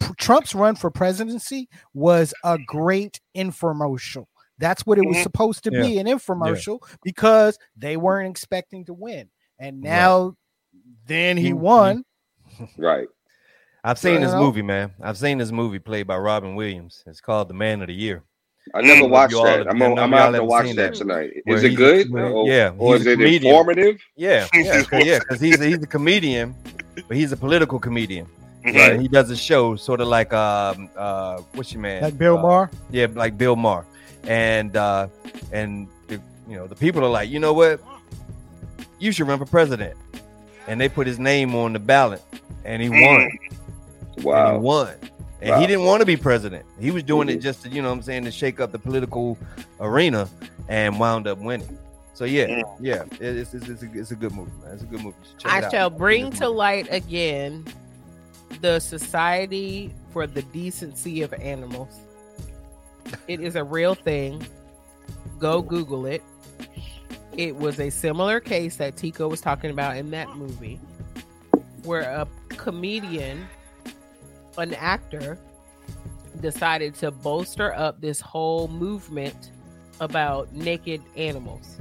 P- 0.00 0.14
Trump's 0.18 0.54
run 0.54 0.74
for 0.76 0.90
presidency 0.90 1.68
was 1.94 2.32
a 2.44 2.58
great 2.66 3.20
infomercial. 3.36 4.26
That's 4.58 4.84
what 4.86 4.98
it 4.98 5.06
was 5.06 5.16
Mhm. 5.16 5.22
supposed 5.22 5.64
to 5.64 5.70
Yeah. 5.72 5.82
be 5.82 5.98
an 5.98 6.06
infomercial 6.06 6.80
because 7.02 7.58
they 7.76 7.96
weren't 7.96 8.30
expecting 8.30 8.84
to 8.86 8.94
win, 8.94 9.28
and 9.58 9.80
now 9.80 10.34
then 11.06 11.36
he 11.36 11.46
He- 11.46 11.52
won. 11.52 12.04
Right. 12.78 13.08
I've 13.84 13.98
seen 13.98 14.20
this 14.20 14.32
movie, 14.34 14.62
man. 14.62 14.92
I've 15.02 15.18
seen 15.18 15.38
this 15.38 15.50
movie 15.50 15.80
played 15.80 16.06
by 16.06 16.16
Robin 16.16 16.54
Williams. 16.54 17.02
It's 17.06 17.20
called 17.20 17.48
The 17.48 17.54
Man 17.54 17.80
of 17.82 17.88
the 17.88 17.94
Year. 17.94 18.22
I 18.74 18.80
never 18.82 19.02
Mm. 19.02 19.10
watched 19.10 19.34
that. 19.34 19.66
I'm, 19.68 19.78
none 19.78 19.90
gonna- 19.94 20.00
I'm 20.02 20.10
y'all 20.12 20.18
gonna 20.20 20.24
have 20.24 20.34
to 20.34 20.44
watch 20.44 20.66
that 20.68 20.76
that. 20.76 20.94
tonight. 20.94 21.30
Where 21.44 21.56
Is 21.56 21.64
it 21.64 21.70
good? 21.74 22.10
where- 22.10 22.26
or, 22.26 22.46
yeah, 22.48 22.72
Or 22.78 22.96
is 22.96 23.06
it 23.06 23.16
comedian. 23.18 23.44
informative? 23.46 24.00
Yeah, 24.16 24.46
yeah, 24.54 24.82
'cause- 24.84 25.04
yeah, 25.04 25.18
because 25.18 25.40
he's 25.40 25.60
a, 25.60 25.64
he's 25.66 25.82
a 25.82 25.86
comedian, 25.86 26.54
but 27.08 27.16
he's 27.16 27.32
a 27.32 27.36
political 27.36 27.78
comedian. 27.78 28.26
Mhm. 28.64 28.74
Right. 28.76 29.00
He 29.00 29.08
does 29.08 29.28
a 29.30 29.36
show 29.36 29.74
sort 29.74 30.00
of 30.00 30.06
like 30.08 30.32
um 30.32 30.88
uh 30.96 31.38
what's 31.54 31.72
your 31.72 31.82
man 31.82 32.02
Like 32.02 32.16
Bill 32.16 32.38
Uh, 32.38 32.42
Maher. 32.42 32.70
Yeah, 32.92 33.08
like 33.12 33.36
Bill 33.36 33.56
Maher, 33.56 33.84
and 34.28 34.76
uh 34.76 35.08
and 35.52 35.88
the, 36.06 36.20
you 36.48 36.56
know 36.56 36.68
the 36.68 36.76
people 36.76 37.04
are 37.04 37.10
like, 37.10 37.28
you 37.28 37.40
know 37.40 37.52
what, 37.52 37.80
you 39.00 39.10
should 39.10 39.26
run 39.26 39.38
for 39.40 39.46
president, 39.46 39.96
and 40.68 40.80
they 40.80 40.88
put 40.88 41.08
his 41.08 41.18
name 41.18 41.56
on 41.56 41.72
the 41.72 41.80
ballot, 41.80 42.22
and 42.64 42.80
he 42.80 42.88
Mm. 42.88 43.04
won, 43.06 43.20
and 44.36 44.52
he 44.54 44.58
won. 44.58 44.88
And 45.42 45.50
Wow. 45.50 45.60
he 45.60 45.66
didn't 45.66 45.84
want 45.84 46.00
to 46.00 46.06
be 46.06 46.16
president. 46.16 46.64
He 46.80 46.90
was 46.92 47.02
doing 47.02 47.28
it 47.28 47.38
just 47.38 47.62
to, 47.64 47.68
you 47.68 47.82
know 47.82 47.88
what 47.88 47.96
I'm 47.96 48.02
saying, 48.02 48.24
to 48.24 48.30
shake 48.30 48.60
up 48.60 48.70
the 48.72 48.78
political 48.78 49.36
arena 49.80 50.28
and 50.68 50.98
wound 51.00 51.26
up 51.26 51.38
winning. 51.38 51.76
So 52.14 52.24
yeah, 52.24 52.46
Mm. 52.46 52.62
yeah, 52.80 53.02
it's, 53.20 53.52
it's, 53.52 53.68
it's, 53.68 53.82
a, 53.82 53.88
it's 53.92 54.10
a 54.12 54.14
good 54.16 54.32
movie, 54.32 54.52
man. 54.62 54.74
It's 54.74 54.82
a 54.84 54.86
good 54.86 55.02
movie. 55.02 55.16
Check 55.38 55.52
I 55.52 55.62
out. 55.64 55.70
shall 55.72 55.86
It's 55.88 55.96
a 55.96 55.98
bring 55.98 56.30
to 56.30 56.44
movie. 56.44 56.56
light 56.56 56.88
again 56.92 57.64
the 58.60 58.78
Society 58.78 59.92
for 60.12 60.26
the 60.28 60.42
Decency 60.42 61.22
of 61.22 61.32
Animals. 61.34 61.98
It 63.26 63.40
is 63.40 63.56
a 63.56 63.64
real 63.64 63.94
thing. 63.96 64.46
Go 65.40 65.60
Google 65.62 66.06
it. 66.06 66.22
It 67.36 67.56
was 67.56 67.80
a 67.80 67.90
similar 67.90 68.38
case 68.40 68.76
that 68.76 68.96
Tico 68.96 69.26
was 69.26 69.40
talking 69.40 69.70
about 69.70 69.96
in 69.96 70.10
that 70.12 70.28
movie, 70.36 70.78
where 71.82 72.02
a 72.02 72.28
comedian, 72.50 73.48
an 74.58 74.74
actor, 74.74 75.38
decided 76.40 76.94
to 76.96 77.10
bolster 77.10 77.74
up 77.74 78.00
this 78.00 78.20
whole 78.20 78.68
movement 78.68 79.50
about 80.00 80.52
naked 80.52 81.00
animals 81.16 81.78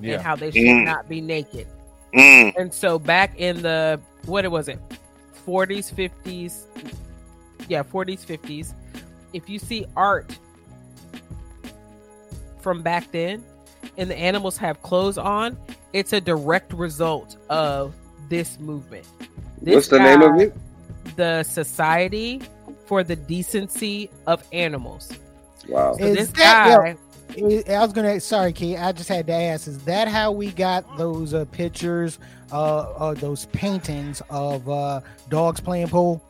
Yeah. 0.00 0.14
and 0.14 0.22
how 0.22 0.36
they 0.36 0.50
should 0.50 0.62
Mm. 0.62 0.84
not 0.84 1.08
be 1.08 1.20
naked. 1.20 1.66
Mm. 2.14 2.54
And 2.56 2.72
so 2.72 2.98
back 2.98 3.38
in 3.38 3.62
the 3.62 4.00
what 4.26 4.48
was 4.50 4.68
it? 4.68 4.78
40s, 5.46 5.90
50s. 5.90 6.66
Yeah, 7.68 7.82
40s, 7.82 8.24
50s. 8.24 8.74
If 9.32 9.48
you 9.48 9.58
see 9.58 9.86
art 9.96 10.38
from 12.60 12.82
back 12.82 13.10
then 13.12 13.42
and 13.96 14.10
the 14.10 14.16
animals 14.16 14.56
have 14.58 14.80
clothes 14.82 15.18
on, 15.18 15.56
it's 15.92 16.12
a 16.12 16.20
direct 16.20 16.72
result 16.72 17.36
of 17.48 17.94
this 18.28 18.58
movement. 18.60 19.06
This 19.60 19.74
What's 19.74 19.88
the 19.88 19.98
name 19.98 20.22
of 20.22 20.40
it? 20.40 20.54
The 21.16 21.42
Society 21.42 22.40
for 22.86 23.02
the 23.04 23.16
Decency 23.16 24.10
of 24.26 24.42
Animals. 24.52 25.12
Wow. 25.68 25.94
So 25.98 26.04
Is 26.04 26.16
this 26.16 26.28
that- 26.32 26.80
guy 26.82 26.90
I 26.90 26.96
I 27.70 27.80
was 27.84 27.92
gonna. 27.92 28.18
Sorry, 28.20 28.52
Key. 28.52 28.76
I 28.76 28.90
just 28.92 29.08
had 29.08 29.26
to 29.26 29.32
ask. 29.34 29.68
Is 29.68 29.78
that 29.84 30.08
how 30.08 30.32
we 30.32 30.50
got 30.50 30.96
those 30.96 31.34
uh, 31.34 31.44
pictures, 31.52 32.18
uh, 32.50 32.78
uh, 32.78 33.14
those 33.14 33.44
paintings 33.46 34.22
of 34.30 34.68
uh, 34.68 35.00
dogs 35.28 35.60
playing 35.60 35.88
pool? 35.88 36.22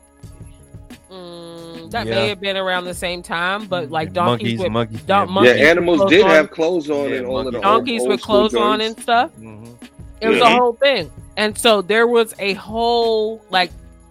mm, 1.11 1.91
that 1.91 2.07
Yeah. 2.07 2.15
may 2.15 2.29
have 2.29 2.41
been 2.41 2.57
around 2.57 2.85
the 2.85 2.95
same 2.95 3.23
time, 3.23 3.67
but 3.67 3.91
like 3.91 4.13
donkeys 4.13 4.59
monkeys, 4.59 4.61
with 4.61 4.73
monkeys, 4.73 5.03
don- 5.03 5.29
yeah, 5.29 5.33
monkeys 5.35 5.57
Yeah, 5.61 5.67
animals 5.71 5.99
clothes 5.99 6.11
did 6.11 6.25
on. 6.25 6.31
have 6.31 6.51
clothes 6.51 6.91
on 6.91 7.11
Yeah, 7.11 7.17
and 7.17 7.27
all 7.27 7.39
of 7.39 7.45
the 7.47 7.53
monkeys. 7.53 7.57
old- 7.57 7.63
donkeys 7.63 8.01
old 8.03 8.09
with 8.11 8.21
school 8.21 8.49
clothes 8.49 8.55
on 8.55 8.81
and 8.81 9.01
stuff. 9.01 9.31
Mhm. 9.41 9.75
It 10.21 10.29
was 10.29 10.41
a 10.41 10.51
whole 10.51 10.73
thing. 10.75 11.11
And 11.37 11.57
so 11.57 11.81
there 11.81 12.07
was 12.09 12.35
a 12.41 12.55
whole 12.55 13.41
like 13.51 13.71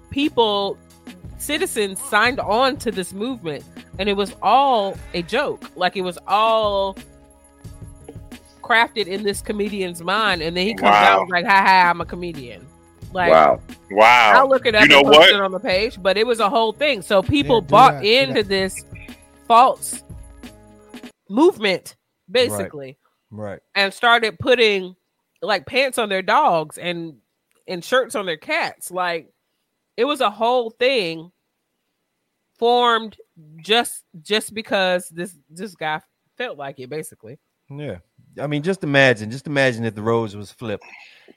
people 0.10 0.78
citizens 1.38 2.01
signed 2.01 2.39
on 2.39 2.78
to 2.78 2.91
this 2.91 3.14
movement 3.14 3.64
and 3.99 4.10
it 4.10 4.14
was 4.18 4.36
all 4.41 4.97
a 5.14 5.22
joke. 5.24 5.70
Like 5.76 5.95
it 5.95 6.01
was 6.01 6.18
all 6.28 6.97
crafted 8.62 9.08
in 9.08 9.24
this 9.24 9.41
comedian's 9.41 10.01
mind 10.01 10.41
and 10.41 10.55
then 10.58 10.68
he 10.68 10.74
comes 10.74 10.91
Wow. 10.91 11.22
out 11.22 11.30
like 11.30 11.45
ha 11.45 11.62
ha 11.62 11.89
I'm 11.89 12.01
a 12.01 12.05
comedian. 12.05 12.66
Like 13.14 13.32
Wow. 13.32 13.62
Wow. 13.91 14.34
I'll 14.36 14.49
look 14.49 14.66
it 14.66 14.76
up 14.76 14.82
You 14.84 14.88
know 14.89 14.97
and 14.99 15.08
post 15.08 15.20
what? 15.20 15.30
it 15.30 15.39
on 15.41 15.51
the 15.51 15.60
page, 15.60 16.01
but 16.01 16.18
it 16.18 16.28
was 16.28 16.39
a 16.39 16.49
whole 16.49 16.74
thing. 16.74 17.01
So 17.01 17.22
people 17.22 17.58
Yeah, 17.62 17.68
bought 17.68 17.93
that, 18.01 18.05
into 18.05 18.43
that. 18.43 18.49
this 18.49 18.84
false 19.47 20.03
movement 21.30 21.95
basically 22.30 22.97
Right. 23.32 23.60
and 23.76 23.93
started 23.93 24.38
putting 24.39 24.95
like 25.41 25.66
pants 25.66 25.97
on 25.97 26.10
their 26.10 26.22
dogs 26.22 26.78
and 26.78 27.18
and 27.68 27.84
shirts 27.84 28.16
on 28.16 28.26
their 28.26 28.38
cats 28.38 28.89
like 28.91 29.30
it 29.97 30.05
was 30.05 30.21
a 30.21 30.29
whole 30.29 30.69
thing 30.69 31.31
formed 32.57 33.17
just 33.57 34.03
just 34.21 34.53
because 34.53 35.09
this 35.09 35.35
this 35.49 35.75
guy 35.75 36.01
felt 36.37 36.57
like 36.57 36.79
it 36.79 36.89
basically 36.89 37.37
Yeah. 37.69 37.97
I 38.39 38.45
mean, 38.47 38.61
just 38.61 38.83
imagine, 38.83 39.31
just 39.31 39.47
imagine 39.47 39.83
if 39.83 39.95
the 39.95 40.01
roles 40.03 40.35
was 40.35 40.51
flipped 40.51 40.85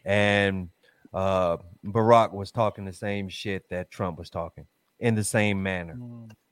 and 0.04 0.68
uh 1.12 1.56
Barack 1.84 2.32
was 2.32 2.50
talking 2.52 2.84
the 2.84 2.92
same 2.92 3.28
shit 3.28 3.68
that 3.70 3.90
Trump 3.90 4.18
was 4.18 4.30
talking 4.30 4.66
in 4.98 5.14
the 5.14 5.24
same 5.24 5.62
manner. 5.62 5.98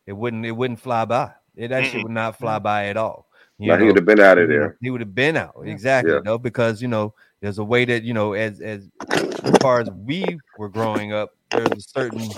It 0.06 0.12
wouldn't 0.12 0.44
it 0.46 0.52
wouldn't 0.52 0.80
fly 0.80 1.04
by. 1.04 1.32
It 1.54 1.72
actually 1.72 2.02
would 2.04 2.12
not 2.12 2.38
fly 2.38 2.58
by 2.58 2.86
at 2.86 2.96
all. 2.96 3.26
You 3.58 3.68
Now 3.68 3.78
he 3.78 3.86
would 3.86 3.96
have 3.96 4.06
been 4.06 4.20
out 4.20 4.38
of 4.38 4.48
there. 4.48 4.76
He 4.80 4.90
would 4.90 5.00
have 5.00 5.14
been 5.14 5.36
out 5.36 5.54
exactly 5.64 6.12
Yeah. 6.12 6.20
though, 6.24 6.38
because 6.38 6.80
you 6.80 6.88
know 6.88 7.14
there's 7.40 7.58
a 7.58 7.64
way 7.64 7.84
that 7.84 8.02
you 8.04 8.14
know 8.14 8.32
as 8.32 8.60
as 8.60 8.88
as 9.10 9.56
far 9.60 9.80
as 9.80 9.90
we 9.90 10.24
were 10.58 10.68
growing 10.68 11.12
up, 11.12 11.30
there's 11.50 11.70
a 11.70 11.80
certain 11.80 12.28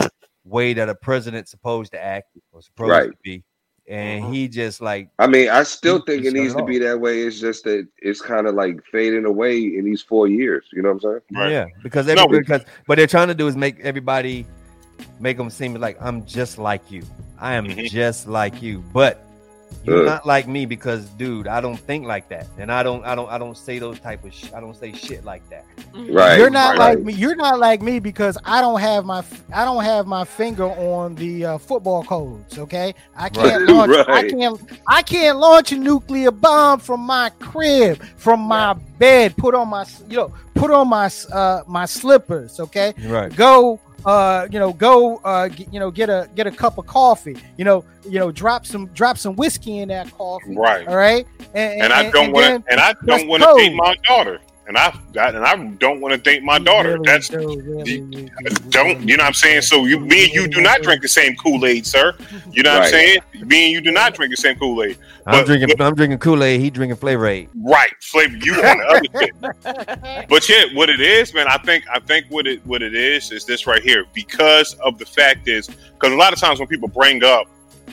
way 0.44 0.72
that 0.74 0.88
a 0.88 0.94
president's 0.94 1.50
supposed 1.50 1.92
to 1.92 2.02
act 2.02 2.28
or 2.52 2.62
supposed 2.62 2.90
Right. 2.90 3.11
to 3.11 3.16
be, 3.22 3.44
and 3.88 4.32
he 4.32 4.48
just 4.48 4.80
like 4.80 5.08
I 5.18 5.26
mean, 5.26 5.48
I 5.50 5.62
still 5.64 6.00
think 6.00 6.24
it 6.24 6.32
needs 6.32 6.54
to 6.54 6.64
be 6.64 6.78
that 6.78 6.98
way. 7.00 7.22
It's 7.22 7.40
just 7.40 7.64
that 7.64 7.86
it's 7.98 8.20
kind 8.20 8.46
of 8.46 8.54
like 8.54 8.82
fading 8.90 9.26
away 9.26 9.58
in 9.58 9.84
these 9.84 10.02
four 10.02 10.28
years. 10.28 10.66
You 10.72 10.82
know 10.82 10.88
what 10.92 11.04
I'm 11.04 11.20
saying? 11.30 11.40
Right. 11.40 11.50
yeah, 11.50 11.66
because 11.82 12.06
No, 12.06 12.26
because 12.26 12.62
what 12.86 12.96
they're 12.96 13.06
trying 13.06 13.28
to 13.28 13.34
do 13.34 13.46
is 13.48 13.56
make 13.56 13.80
everybody 13.80 14.46
make 15.18 15.36
them 15.36 15.50
seem 15.50 15.74
like 15.74 15.96
I'm 16.00 16.24
just 16.26 16.58
like 16.58 16.90
you. 16.90 17.02
I 17.38 17.54
am 17.54 17.66
Mhm. 17.68 17.88
just 17.90 18.26
like 18.28 18.62
you, 18.62 18.80
but 18.92 19.24
You're 19.84 20.00
Ugh. 20.00 20.04
not 20.06 20.26
like 20.26 20.46
me 20.46 20.66
because, 20.66 21.06
dude, 21.10 21.46
I 21.48 21.60
don't 21.60 21.78
think 21.78 22.04
like 22.06 22.28
that, 22.28 22.46
and 22.58 22.70
I 22.70 22.82
don't, 22.82 23.02
I 23.04 23.14
don't, 23.14 23.30
I 23.30 23.38
don't 23.38 23.56
say 23.56 23.78
those 23.78 23.98
type 23.98 24.22
of, 24.24 24.34
sh- 24.34 24.50
I 24.54 24.60
don't 24.60 24.76
say 24.76 24.92
shit 24.92 25.24
like 25.24 25.48
that. 25.48 25.64
Right. 25.94 26.38
You're 26.38 26.50
not 26.50 26.76
right. 26.76 26.96
like 26.96 27.00
me. 27.04 27.14
You're 27.14 27.34
not 27.34 27.58
like 27.58 27.80
me 27.80 27.98
because 27.98 28.36
I 28.44 28.60
don't 28.60 28.78
have 28.80 29.04
my 29.06 29.24
I 29.54 29.64
don't 29.64 29.82
have 29.82 30.06
my 30.06 30.24
finger 30.24 30.64
on 30.66 31.14
the 31.14 31.44
uh, 31.46 31.58
football 31.58 32.04
codes. 32.04 32.58
Okay, 32.58 32.94
I 33.16 33.28
can't 33.30 33.66
Right. 33.68 33.74
launch. 33.74 34.08
I 34.08 34.28
can't. 34.28 34.60
I 34.86 35.02
can't 35.02 35.38
launch 35.38 35.72
a 35.72 35.76
nuclear 35.76 36.30
bomb 36.30 36.78
from 36.80 37.00
my 37.00 37.30
crib, 37.38 38.02
from 38.16 38.40
my 38.40 38.74
bed. 38.98 39.36
Put 39.36 39.54
on 39.54 39.68
my 39.68 39.86
you 40.08 40.16
know 40.16 40.34
put 40.54 40.70
on 40.70 40.88
my 40.88 41.10
uh 41.32 41.62
my 41.66 41.86
slippers. 41.86 42.60
Okay, 42.60 42.92
Right. 43.06 43.34
go 43.34 43.80
uh 44.07 44.46
you 44.51 44.59
know 44.59 44.72
go 44.72 45.16
uh 45.24 45.48
g- 45.48 45.68
you 45.70 45.78
know 45.80 45.90
get 45.90 46.09
a 46.09 46.28
get 46.34 46.46
a 46.46 46.51
cup 46.51 46.78
of 46.78 46.86
coffee. 46.86 47.36
You 47.57 47.64
know 47.64 47.84
you 48.05 48.18
know 48.18 48.30
drop 48.32 48.66
some 48.66 48.86
drop 48.88 49.18
some 49.18 49.36
whiskey 49.36 49.78
in 49.78 49.88
that 49.88 50.11
coffee. 50.12 50.57
Right. 50.57 50.86
All 50.88 50.96
right. 50.96 51.26
and 51.55 51.92
I 51.92 52.11
don't 52.11 52.32
want 52.32 52.64
to, 52.64 52.72
and 52.72 52.80
I 52.80 52.94
don't 53.05 53.26
want 53.28 53.42
to 53.42 53.55
date 53.57 53.74
my 53.74 53.94
daughter, 54.05 54.40
and 54.66 54.76
I, 54.76 54.96
I 55.18 55.28
and 55.28 55.44
I 55.44 55.56
don't 55.78 56.00
want 56.00 56.12
to 56.12 56.18
date 56.18 56.42
my 56.42 56.58
daughter. 56.58 56.92
Really 56.92 57.06
That's 57.06 57.28
do, 57.28 57.38
really, 57.38 57.61
uh, 57.61 57.84
really, 57.84 58.30
don't 58.68 59.08
you 59.08 59.16
know 59.16 59.22
what 59.22 59.28
I'm 59.28 59.34
saying? 59.34 59.62
So 59.62 59.86
you, 59.86 59.98
me 59.98 60.24
and 60.24 60.32
you 60.32 60.48
do 60.48 60.61
not 60.61 60.82
drink 60.82 61.02
the 61.02 61.08
same 61.08 61.34
Kool 61.36 61.64
Aid, 61.66 61.86
sir. 61.86 62.14
You 62.52 62.62
know 62.62 62.74
what 62.74 62.82
I'm 62.84 62.90
saying? 62.90 63.18
Me 63.40 63.64
and 63.64 63.72
you 63.72 63.80
do 63.80 63.90
not 63.90 64.14
drink 64.14 64.30
the 64.30 64.36
same 64.36 64.56
Kool 64.56 64.82
Aid. 64.82 64.96
I'm 65.26 65.44
drinking, 65.44 65.70
but- 65.76 65.84
I'm 65.84 65.94
drinking 65.94 66.18
Kool 66.18 66.44
Aid. 66.44 66.61
He 66.61 66.70
drinking 66.70 66.96
Flavor 66.96 67.26
Aid. 67.26 67.48
Right, 67.56 67.90
flavor 68.00 68.36
you 68.36 68.54
on 68.54 68.78
the 68.78 68.84
other 68.86 69.54
shit. 70.14 70.28
But 70.28 70.48
yeah, 70.48 70.64
what 70.74 70.88
it 70.88 71.00
is, 71.00 71.34
man, 71.34 71.46
I 71.48 71.58
think 71.58 71.84
I 71.92 71.98
think 71.98 72.26
what 72.28 72.46
it 72.46 72.64
what 72.66 72.82
it 72.82 72.94
is 72.94 73.32
is 73.32 73.44
this 73.44 73.66
right 73.66 73.82
here 73.82 74.04
because 74.14 74.74
of 74.74 74.98
the 74.98 75.06
fact 75.06 75.48
is 75.48 75.66
because 75.68 76.12
a 76.12 76.16
lot 76.16 76.32
of 76.32 76.38
times 76.38 76.58
when 76.58 76.68
people 76.68 76.88
bring 76.88 77.24
up 77.24 77.46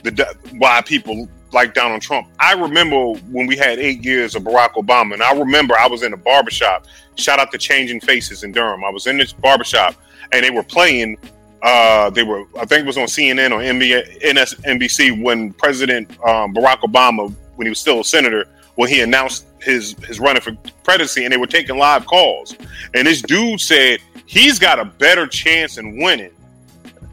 the 0.03 0.35
why 0.57 0.81
people 0.81 1.27
like 1.53 1.73
Donald 1.73 2.01
Trump, 2.01 2.27
I 2.39 2.53
remember 2.53 3.13
when 3.31 3.47
we 3.47 3.55
had 3.55 3.79
eight 3.79 4.03
years 4.03 4.35
of 4.35 4.43
Barack 4.43 4.73
Obama, 4.73 5.13
and 5.13 5.23
I 5.23 5.33
remember 5.33 5.75
I 5.77 5.87
was 5.87 6.03
in 6.03 6.13
a 6.13 6.17
barbershop. 6.17 6.87
Shout 7.15 7.39
out 7.39 7.51
to 7.51 7.57
Changing 7.57 7.99
Faces 7.99 8.43
in 8.43 8.51
Durham. 8.51 8.83
I 8.83 8.89
was 8.89 9.07
in 9.07 9.17
this 9.17 9.33
barbershop 9.33 9.95
and 10.31 10.43
they 10.43 10.49
were 10.49 10.63
playing. 10.63 11.17
Uh, 11.63 12.09
they 12.11 12.23
were, 12.23 12.43
I 12.59 12.65
think 12.65 12.81
it 12.81 12.85
was 12.85 12.97
on 12.97 13.05
CNN 13.05 13.51
or 13.51 13.59
NBA, 13.59 14.21
NBC 14.21 15.21
when 15.21 15.53
President 15.53 16.09
um, 16.25 16.53
Barack 16.53 16.81
Obama, 16.81 17.33
when 17.55 17.65
he 17.65 17.69
was 17.69 17.79
still 17.79 18.01
a 18.01 18.03
senator, 18.03 18.45
when 18.75 18.89
he 18.89 19.01
announced 19.01 19.47
his 19.59 19.95
his 20.05 20.19
running 20.19 20.41
for 20.41 20.55
presidency, 20.83 21.23
and 21.23 21.33
they 21.33 21.37
were 21.37 21.47
taking 21.47 21.77
live 21.77 22.05
calls. 22.05 22.55
And 22.93 23.07
this 23.07 23.21
dude 23.21 23.59
said 23.59 23.99
he's 24.27 24.59
got 24.59 24.79
a 24.79 24.85
better 24.85 25.25
chance 25.25 25.77
in 25.77 25.99
winning 26.01 26.31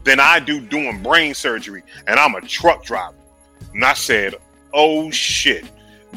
than 0.03 0.19
I 0.19 0.39
do 0.39 0.61
doing 0.61 1.01
brain 1.01 1.33
surgery, 1.33 1.83
and 2.05 2.19
I'm 2.19 2.35
a 2.35 2.41
truck 2.41 2.85
driver. 2.85 3.15
And 3.75 3.85
I 3.85 3.93
said, 3.93 4.35
"Oh 4.73 5.11
shit." 5.11 5.65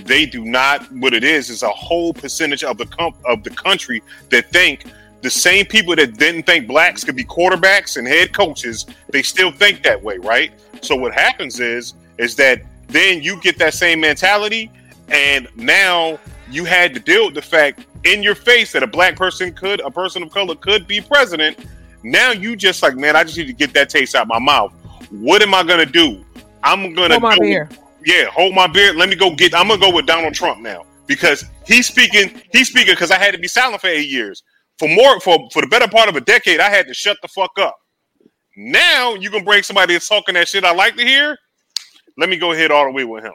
They 0.04 0.26
do 0.26 0.44
not. 0.44 0.90
What 0.92 1.12
it 1.12 1.24
is 1.24 1.50
is 1.50 1.62
a 1.62 1.70
whole 1.70 2.12
percentage 2.12 2.64
of 2.64 2.78
the 2.78 2.86
of 3.24 3.42
the 3.42 3.50
country 3.50 4.02
that 4.30 4.50
think 4.50 4.84
the 5.22 5.30
same 5.30 5.66
people 5.66 5.96
that 5.96 6.16
didn't 6.16 6.44
think 6.44 6.68
blacks 6.68 7.04
could 7.04 7.16
be 7.16 7.24
quarterbacks 7.24 7.96
and 7.96 8.06
head 8.06 8.32
coaches. 8.32 8.86
They 9.10 9.22
still 9.22 9.50
think 9.50 9.82
that 9.82 10.00
way, 10.02 10.18
right? 10.18 10.52
So 10.82 10.94
what 10.94 11.12
happens 11.12 11.60
is 11.60 11.94
is 12.18 12.36
that 12.36 12.62
then 12.88 13.22
you 13.22 13.40
get 13.40 13.58
that 13.58 13.74
same 13.74 14.00
mentality, 14.00 14.70
and 15.08 15.48
now 15.56 16.18
you 16.50 16.64
had 16.64 16.94
to 16.94 17.00
deal 17.00 17.26
with 17.26 17.34
the 17.34 17.42
fact 17.42 17.84
in 18.04 18.22
your 18.22 18.34
face 18.34 18.72
that 18.72 18.82
a 18.82 18.86
black 18.86 19.16
person 19.16 19.52
could, 19.52 19.80
a 19.80 19.90
person 19.90 20.22
of 20.22 20.30
color 20.30 20.54
could 20.54 20.86
be 20.86 21.00
president. 21.00 21.58
Now 22.02 22.30
you 22.30 22.56
just 22.56 22.82
like, 22.82 22.96
man, 22.96 23.16
I 23.16 23.24
just 23.24 23.36
need 23.36 23.48
to 23.48 23.52
get 23.52 23.72
that 23.74 23.88
taste 23.88 24.14
out 24.14 24.28
my 24.28 24.38
mouth. 24.38 24.72
What 25.10 25.42
am 25.42 25.54
I 25.54 25.64
gonna 25.64 25.86
do? 25.86 26.24
I'm 26.62 26.94
gonna 26.94 27.14
Hold 27.14 27.22
my 27.22 27.36
go- 27.36 27.42
beer. 27.42 27.68
yeah, 28.04 28.24
hold 28.26 28.54
my 28.54 28.66
beer. 28.66 28.94
Let 28.94 29.08
me 29.08 29.16
go 29.16 29.34
get. 29.34 29.54
I'm 29.54 29.68
gonna 29.68 29.80
go 29.80 29.92
with 29.92 30.06
Donald 30.06 30.34
Trump 30.34 30.60
now 30.60 30.84
because 31.06 31.44
he's 31.66 31.86
speaking. 31.86 32.40
He's 32.52 32.68
speaking 32.68 32.94
because 32.94 33.10
I 33.10 33.18
had 33.18 33.32
to 33.32 33.38
be 33.38 33.48
silent 33.48 33.80
for 33.80 33.88
eight 33.88 34.08
years. 34.08 34.42
For 34.78 34.88
more, 34.88 35.20
for 35.20 35.38
for 35.52 35.62
the 35.62 35.68
better 35.68 35.88
part 35.88 36.08
of 36.08 36.16
a 36.16 36.20
decade, 36.20 36.60
I 36.60 36.70
had 36.70 36.86
to 36.88 36.94
shut 36.94 37.16
the 37.22 37.28
fuck 37.28 37.52
up. 37.58 37.76
Now 38.56 39.14
you 39.14 39.30
can 39.30 39.44
bring 39.44 39.62
somebody 39.62 39.94
that's 39.94 40.08
talking 40.08 40.34
that 40.34 40.48
shit 40.48 40.64
I 40.64 40.72
like 40.74 40.96
to 40.96 41.04
hear. 41.04 41.36
Let 42.16 42.28
me 42.28 42.36
go 42.36 42.52
ahead 42.52 42.70
all 42.72 42.84
the 42.84 42.92
way 42.92 43.04
with 43.04 43.24
him. 43.24 43.34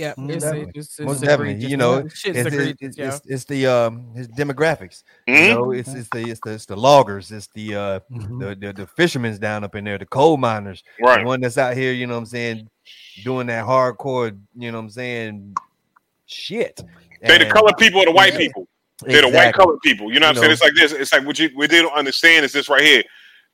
Yeah, 0.00 0.14
it's, 0.16 0.44
definitely. 0.44 0.72
it's, 0.74 0.88
it's 0.98 1.00
Most 1.00 1.20
definitely. 1.20 1.50
egregious, 1.50 1.70
You 1.70 1.76
know, 1.76 1.96
man. 1.96 2.06
It's, 2.06 2.24
it's, 2.24 2.98
it's, 2.98 3.20
it's 3.26 3.44
the 3.44 3.66
um 3.66 4.14
his 4.14 4.28
demographics. 4.28 5.02
You 5.26 5.34
Mhm. 5.34 5.48
know, 5.50 5.70
it's 5.72 5.92
it's 5.92 6.08
the 6.08 6.22
it's 6.30 6.40
the 6.42 6.52
it's 6.54 6.64
the 6.66 6.76
loggers, 6.76 7.30
it's 7.30 7.48
the 7.54 7.74
uh 7.76 8.00
Mhm. 8.10 8.40
the, 8.40 8.66
the 8.66 8.72
the 8.72 8.86
fishermen's 8.86 9.38
down 9.38 9.62
up 9.62 9.74
in 9.74 9.84
there, 9.84 9.98
the 9.98 10.06
coal 10.06 10.38
miners, 10.38 10.82
Right. 11.02 11.20
the 11.20 11.26
one 11.26 11.40
that's 11.42 11.58
out 11.58 11.76
here, 11.76 11.92
you 11.92 12.06
know 12.06 12.14
what 12.14 12.20
I'm 12.20 12.26
saying, 12.26 12.70
doing 13.24 13.46
that 13.48 13.66
hardcore, 13.66 14.38
you 14.56 14.72
know 14.72 14.78
what 14.78 14.84
I'm 14.84 14.90
saying, 14.90 15.54
shit. 16.26 16.80
They 17.22 17.36
the 17.38 17.44
And- 17.44 17.52
colored 17.52 17.76
people 17.78 18.00
or 18.00 18.06
the 18.06 18.12
white 18.12 18.32
Yeah. 18.32 18.38
people. 18.38 18.68
They're 19.02 19.20
the 19.22 19.28
white 19.28 19.48
Exactly. 19.48 19.64
colored 19.64 19.80
people. 19.82 20.12
You 20.12 20.20
know 20.20 20.28
what 20.28 20.36
You 20.36 20.42
I'm 20.42 20.44
saying? 20.44 20.48
know. 20.48 20.52
It's 20.52 20.62
like 20.62 20.74
this. 20.74 20.92
It's 20.92 21.12
like 21.12 21.26
what 21.26 21.38
you 21.38 21.50
what 21.54 21.70
they 21.70 21.82
don't 21.82 21.92
understand 21.94 22.44
is 22.46 22.52
this 22.52 22.68
right 22.70 22.82
here, 22.82 23.02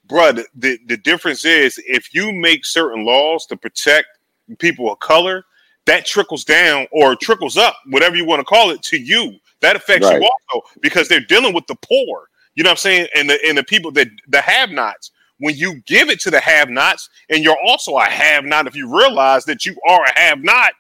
bruh. 0.09 0.35
The, 0.37 0.47
the 0.55 0.79
the 0.87 0.97
difference 0.97 1.45
is 1.45 1.81
if 1.87 2.13
you 2.15 2.33
make 2.33 2.65
certain 2.65 3.05
laws 3.05 3.47
to 3.47 3.57
protect 3.57 4.07
people 4.59 4.93
of 4.93 4.99
color, 5.01 5.45
that 5.87 6.05
trickles 6.05 6.45
down 6.45 6.87
or 6.93 7.17
trickles 7.17 7.57
up, 7.57 7.77
whatever 7.87 8.17
you 8.17 8.25
want 8.25 8.41
to 8.41 8.45
call 8.45 8.71
it, 8.71 8.83
to 8.83 8.99
you. 8.99 9.39
That 9.61 9.77
affects 9.77 10.07
Right. 10.07 10.21
you 10.21 10.29
also 10.53 10.67
because 10.81 11.09
they're 11.09 11.21
dealing 11.21 11.55
with 11.55 11.67
the 11.67 11.77
poor. 11.77 12.29
You 12.55 12.63
know 12.63 12.71
what 12.71 12.73
I'm 12.73 12.77
saying? 12.79 13.09
And 13.15 13.31
the 13.31 13.39
and 13.47 13.57
the 13.57 13.65
people 13.65 13.91
that 13.93 14.09
the 14.29 14.41
have-nots. 14.41 15.13
When 15.39 15.55
you 15.55 15.83
give 15.87 16.09
it 16.09 16.19
to 16.21 16.31
the 16.31 16.41
have-nots, 16.41 17.11
and 17.29 17.45
you're 17.45 17.59
also 17.63 17.99
a 17.99 18.05
have-not, 18.05 18.67
if 18.67 18.75
you 18.75 18.89
realize 18.89 19.45
that 19.45 19.67
you 19.67 19.77
are 19.87 20.03
a 20.05 20.19
have-not, 20.19 20.73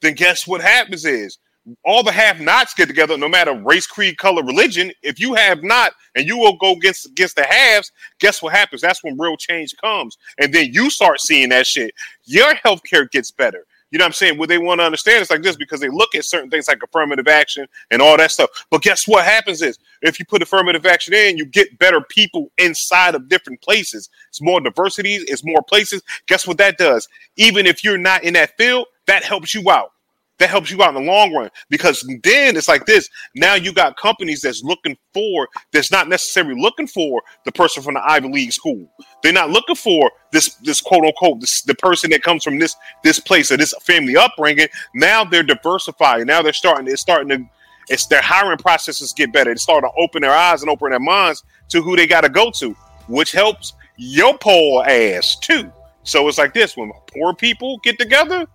then 0.00 0.14
guess 0.14 0.46
what 0.46 0.60
happens 0.60 1.04
is 1.04 1.38
all 1.84 2.04
the 2.04 2.12
have-nots 2.12 2.74
get 2.74 2.86
together, 2.86 3.18
no 3.18 3.28
matter 3.28 3.52
race, 3.52 3.88
creed, 3.88 4.16
color, 4.16 4.44
religion. 4.44 4.92
If 5.02 5.18
you 5.18 5.34
have 5.34 5.64
not, 5.64 5.92
and 6.14 6.26
you 6.26 6.38
will 6.38 6.56
go 6.56 6.72
against 6.72 7.06
against 7.06 7.34
the 7.36 7.44
haves, 7.44 7.90
guess 8.20 8.40
what 8.40 8.52
happens? 8.54 8.80
That's 8.80 9.02
when 9.02 9.18
real 9.18 9.36
change 9.36 9.76
comes, 9.76 10.16
and 10.38 10.54
then 10.54 10.72
you 10.72 10.90
start 10.90 11.20
seeing 11.20 11.48
that 11.48 11.66
shit. 11.66 11.92
Your 12.24 12.54
healthcare 12.54 13.10
gets 13.10 13.32
better. 13.32 13.66
You 13.90 13.98
know 13.98 14.04
what 14.04 14.08
I'm 14.08 14.12
saying? 14.14 14.38
What 14.38 14.48
they 14.48 14.58
want 14.58 14.80
to 14.80 14.84
understand 14.84 15.22
is 15.22 15.30
like 15.30 15.42
this 15.42 15.56
because 15.56 15.80
they 15.80 15.88
look 15.88 16.14
at 16.14 16.24
certain 16.24 16.50
things 16.50 16.68
like 16.68 16.82
affirmative 16.82 17.26
action 17.26 17.66
and 17.90 18.02
all 18.02 18.16
that 18.18 18.30
stuff. 18.30 18.50
But 18.70 18.82
guess 18.82 19.08
what 19.08 19.24
happens 19.24 19.62
is 19.62 19.78
if 20.02 20.18
you 20.18 20.26
put 20.26 20.42
affirmative 20.42 20.84
action 20.84 21.14
in, 21.14 21.38
you 21.38 21.46
get 21.46 21.78
better 21.78 22.00
people 22.00 22.50
inside 22.58 23.14
of 23.14 23.28
different 23.28 23.62
places. 23.62 24.10
It's 24.28 24.42
more 24.42 24.60
diversity, 24.60 25.14
it's 25.14 25.44
more 25.44 25.62
places. 25.62 26.02
Guess 26.26 26.46
what 26.46 26.58
that 26.58 26.76
does? 26.76 27.08
Even 27.36 27.66
if 27.66 27.82
you're 27.82 27.98
not 27.98 28.24
in 28.24 28.34
that 28.34 28.56
field, 28.58 28.86
that 29.06 29.24
helps 29.24 29.54
you 29.54 29.70
out. 29.70 29.92
That 30.38 30.50
helps 30.50 30.70
you 30.70 30.82
out 30.82 30.94
in 30.94 31.04
the 31.04 31.10
long 31.10 31.34
run 31.34 31.50
because 31.68 32.02
then 32.22 32.56
it's 32.56 32.68
like 32.68 32.86
this. 32.86 33.08
Now 33.34 33.54
you 33.54 33.72
got 33.72 33.96
companies 33.96 34.40
that's 34.40 34.62
looking 34.62 34.96
for 35.12 35.48
that's 35.72 35.90
not 35.90 36.08
necessarily 36.08 36.60
looking 36.60 36.86
for 36.86 37.22
the 37.44 37.52
person 37.52 37.82
from 37.82 37.94
the 37.94 38.08
Ivy 38.08 38.28
League 38.28 38.52
school. 38.52 38.88
They're 39.22 39.32
not 39.32 39.50
looking 39.50 39.74
for 39.74 40.10
this 40.30 40.54
this 40.56 40.80
quote 40.80 41.04
unquote 41.04 41.40
this, 41.40 41.62
the 41.62 41.74
person 41.74 42.10
that 42.10 42.22
comes 42.22 42.44
from 42.44 42.58
this 42.58 42.76
this 43.02 43.18
place 43.18 43.50
or 43.50 43.56
this 43.56 43.74
family 43.82 44.16
upbringing. 44.16 44.68
Now 44.94 45.24
they're 45.24 45.42
diversifying. 45.42 46.26
Now 46.26 46.42
they're 46.42 46.52
starting. 46.52 46.86
It's 46.86 47.02
starting 47.02 47.28
to. 47.30 47.44
It's 47.90 48.06
their 48.06 48.20
hiring 48.20 48.58
processes 48.58 49.14
get 49.14 49.32
better. 49.32 49.50
It's 49.50 49.62
starting 49.62 49.88
to 49.88 50.02
open 50.02 50.20
their 50.20 50.34
eyes 50.34 50.60
and 50.60 50.70
open 50.70 50.90
their 50.90 51.00
minds 51.00 51.42
to 51.70 51.80
who 51.80 51.96
they 51.96 52.06
got 52.06 52.20
to 52.20 52.28
go 52.28 52.50
to, 52.50 52.72
which 53.08 53.32
helps 53.32 53.72
your 53.96 54.36
poor 54.36 54.84
ass 54.84 55.36
too. 55.36 55.72
So 56.02 56.28
it's 56.28 56.38
like 56.38 56.54
this: 56.54 56.76
when 56.76 56.92
poor 57.06 57.34
people 57.34 57.78
get 57.78 57.98
together, 57.98 58.46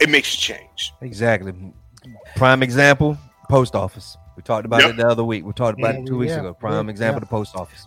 it 0.00 0.08
makes 0.08 0.34
you 0.34 0.54
change. 0.54 0.92
Exactly. 1.00 1.52
Prime 2.36 2.62
example, 2.62 3.16
post 3.48 3.74
office. 3.74 4.16
We 4.36 4.42
talked 4.42 4.64
about 4.64 4.80
Yep. 4.80 4.90
it 4.90 4.96
the 4.96 5.08
other 5.08 5.24
week. 5.24 5.44
We 5.44 5.52
talked 5.52 5.78
about 5.78 5.94
Yeah, 5.94 6.00
it 6.00 6.06
two 6.06 6.18
weeks 6.18 6.32
yeah, 6.32 6.40
ago. 6.40 6.54
Prime 6.54 6.86
yeah, 6.86 6.90
example, 6.90 7.16
yeah. 7.16 7.20
the 7.20 7.26
post 7.26 7.54
office. 7.56 7.86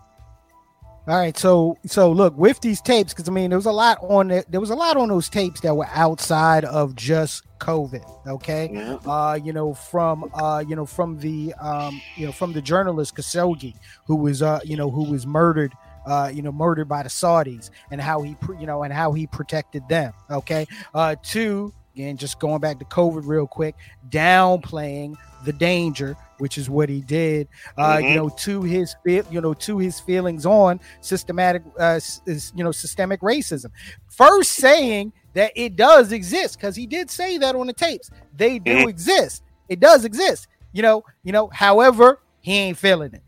All 1.05 1.17
right, 1.17 1.37
so 1.37 1.77
so 1.85 2.09
look 2.13 2.37
with 2.37 2.61
these 2.61 2.79
tapes 2.79 3.13
because 3.13 3.27
I 3.27 3.31
mean 3.33 3.49
there 3.49 3.57
was 3.59 3.65
a 3.65 3.71
lot 3.73 3.97
on 4.01 4.31
it. 4.31 4.49
There 4.49 4.61
was 4.61 4.69
a 4.69 4.75
lot 4.75 4.95
on 4.95 5.09
those 5.09 5.27
tapes 5.27 5.59
that 5.61 5.75
were 5.75 5.89
outside 5.93 6.63
of 6.63 6.95
just 6.95 7.43
COVID. 7.59 8.05
Okay, 8.25 8.69
uh, 9.05 9.37
you 9.43 9.51
know 9.51 9.73
from 9.73 10.31
uh, 10.33 10.63
you 10.65 10.77
know 10.77 10.85
from 10.85 11.19
the 11.19 11.53
um, 11.55 11.99
you 12.15 12.25
know 12.25 12.31
from 12.31 12.53
the 12.53 12.61
journalist 12.61 13.15
Khashoggi 13.15 13.73
who 14.05 14.15
was 14.15 14.41
uh, 14.41 14.61
you 14.63 14.77
know 14.77 14.89
who 14.89 15.03
was 15.03 15.25
murdered. 15.27 15.73
Uh, 16.05 16.29
you 16.33 16.41
know, 16.41 16.51
murdered 16.51 16.89
by 16.89 17.01
the 17.01 17.07
Saudis, 17.07 17.69
and 17.89 18.01
how 18.01 18.21
he, 18.21 18.35
pr- 18.35 18.55
you 18.55 18.67
know, 18.67 18.83
and 18.83 18.91
how 18.91 19.13
he 19.13 19.25
protected 19.25 19.87
them. 19.87 20.11
Okay, 20.29 20.67
uh, 20.93 21.15
two, 21.23 21.71
again, 21.93 22.17
just 22.17 22.39
going 22.39 22.59
back 22.59 22.79
to 22.79 22.85
COVID 22.85 23.23
real 23.25 23.47
quick, 23.47 23.75
downplaying 24.09 25.15
the 25.45 25.53
danger, 25.53 26.15
which 26.39 26.57
is 26.57 26.69
what 26.69 26.89
he 26.89 27.01
did. 27.01 27.47
Uh, 27.77 27.97
Mhm. 27.97 28.09
You 28.09 28.15
know, 28.15 28.29
to 28.29 28.61
his, 28.63 28.95
you 29.05 29.41
know, 29.41 29.53
to 29.53 29.77
his 29.77 29.99
feelings 29.99 30.45
on 30.45 30.79
systematic, 31.01 31.63
uh, 31.79 31.99
is, 32.25 32.51
you 32.55 32.63
know, 32.63 32.71
systemic 32.71 33.21
racism. 33.21 33.67
First, 34.07 34.53
saying 34.53 35.13
that 35.33 35.51
it 35.55 35.75
does 35.75 36.11
exist 36.11 36.57
because 36.57 36.75
he 36.75 36.85
did 36.87 37.09
say 37.09 37.37
that 37.37 37.55
on 37.55 37.67
the 37.67 37.73
tapes. 37.73 38.09
They 38.35 38.59
do 38.59 38.71
Mhm. 38.85 38.89
exist. 38.89 39.43
It 39.69 39.79
does 39.79 40.05
exist. 40.05 40.47
You 40.71 40.81
know, 40.81 41.03
you 41.23 41.31
know. 41.31 41.47
However, 41.53 42.19
he 42.41 42.57
ain't 42.57 42.77
feeling 42.77 43.13
it. 43.13 43.23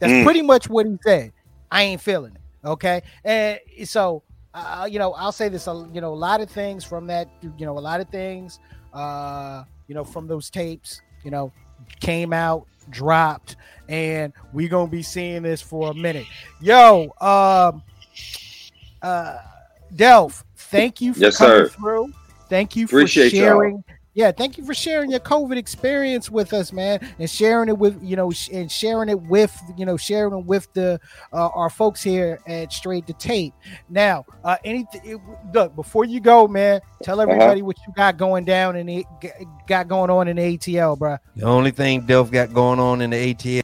That's 0.00 0.12
Mm. 0.12 0.24
pretty 0.24 0.42
much 0.42 0.68
what 0.68 0.86
he 0.86 0.96
said. 1.02 1.32
I 1.70 1.82
ain't 1.84 2.00
feeling 2.00 2.34
it. 2.34 2.40
Okay, 2.66 3.02
and 3.24 3.58
so 3.84 4.22
uh, 4.54 4.88
you 4.90 4.98
know, 4.98 5.12
I'll 5.14 5.32
say 5.32 5.48
this, 5.48 5.66
uh, 5.66 5.84
you 5.92 6.00
know, 6.00 6.12
a 6.12 6.14
lot 6.14 6.40
of 6.40 6.48
things 6.48 6.84
from 6.84 7.06
that, 7.08 7.28
you 7.42 7.66
know, 7.66 7.76
a 7.76 7.80
lot 7.80 8.00
of 8.00 8.08
things, 8.08 8.60
uh, 8.92 9.64
you 9.88 9.94
know, 9.94 10.04
from 10.04 10.26
those 10.28 10.48
tapes, 10.48 11.02
you 11.24 11.30
know, 11.30 11.52
came 12.00 12.32
out, 12.32 12.66
dropped, 12.90 13.56
and 13.88 14.32
we're 14.52 14.68
gonna 14.68 14.90
be 14.90 15.02
seeing 15.02 15.42
this 15.42 15.60
for 15.60 15.90
a 15.90 15.94
minute. 15.94 16.26
Yo, 16.60 17.12
um, 17.20 17.82
uh, 19.02 19.38
Delph, 19.94 20.44
thank 20.56 21.00
you 21.00 21.12
for 21.14 21.20
Yes, 21.20 21.36
coming 21.36 21.66
sir. 21.66 21.68
through. 21.68 22.12
Thank 22.48 22.76
you 22.76 22.86
for 22.86 23.06
sharing. 23.06 23.82
Yeah, 24.16 24.30
thank 24.30 24.56
you 24.56 24.64
for 24.64 24.74
sharing 24.74 25.10
your 25.10 25.18
COVID 25.18 25.56
experience 25.56 26.30
with 26.30 26.52
us, 26.52 26.72
man, 26.72 27.00
and 27.18 27.28
sharing 27.28 27.68
it 27.68 27.76
with 27.76 28.00
you 28.00 28.14
know, 28.14 28.30
sh- 28.30 28.48
and 28.52 28.70
sharing 28.70 29.08
it 29.08 29.20
with 29.22 29.52
you 29.76 29.84
know, 29.84 29.96
sharing 29.96 30.38
it 30.38 30.44
with 30.46 30.72
the 30.72 31.00
uh, 31.32 31.48
our 31.48 31.68
folks 31.68 32.00
here 32.00 32.38
at 32.46 32.72
Straight 32.72 33.08
to 33.08 33.12
Tape. 33.14 33.54
Now, 33.88 34.24
uh, 34.44 34.56
anything? 34.64 35.20
Look, 35.52 35.74
before 35.74 36.04
you 36.04 36.20
go, 36.20 36.46
man, 36.46 36.80
tell 37.02 37.20
Uh-huh. 37.20 37.32
everybody 37.32 37.62
what 37.62 37.76
you 37.86 37.92
got 37.96 38.16
going 38.16 38.44
down 38.44 38.76
and 38.76 38.88
it 38.88 39.04
got 39.66 39.88
going 39.88 40.10
on 40.10 40.28
in 40.28 40.36
the 40.36 40.42
ATL, 40.58 40.96
bro. 40.96 41.16
The 41.34 41.44
only 41.46 41.72
thing 41.72 42.02
Delph 42.06 42.30
got 42.30 42.52
going 42.54 42.78
on 42.78 43.00
in 43.00 43.10
the 43.10 43.34
ATL 43.34 43.62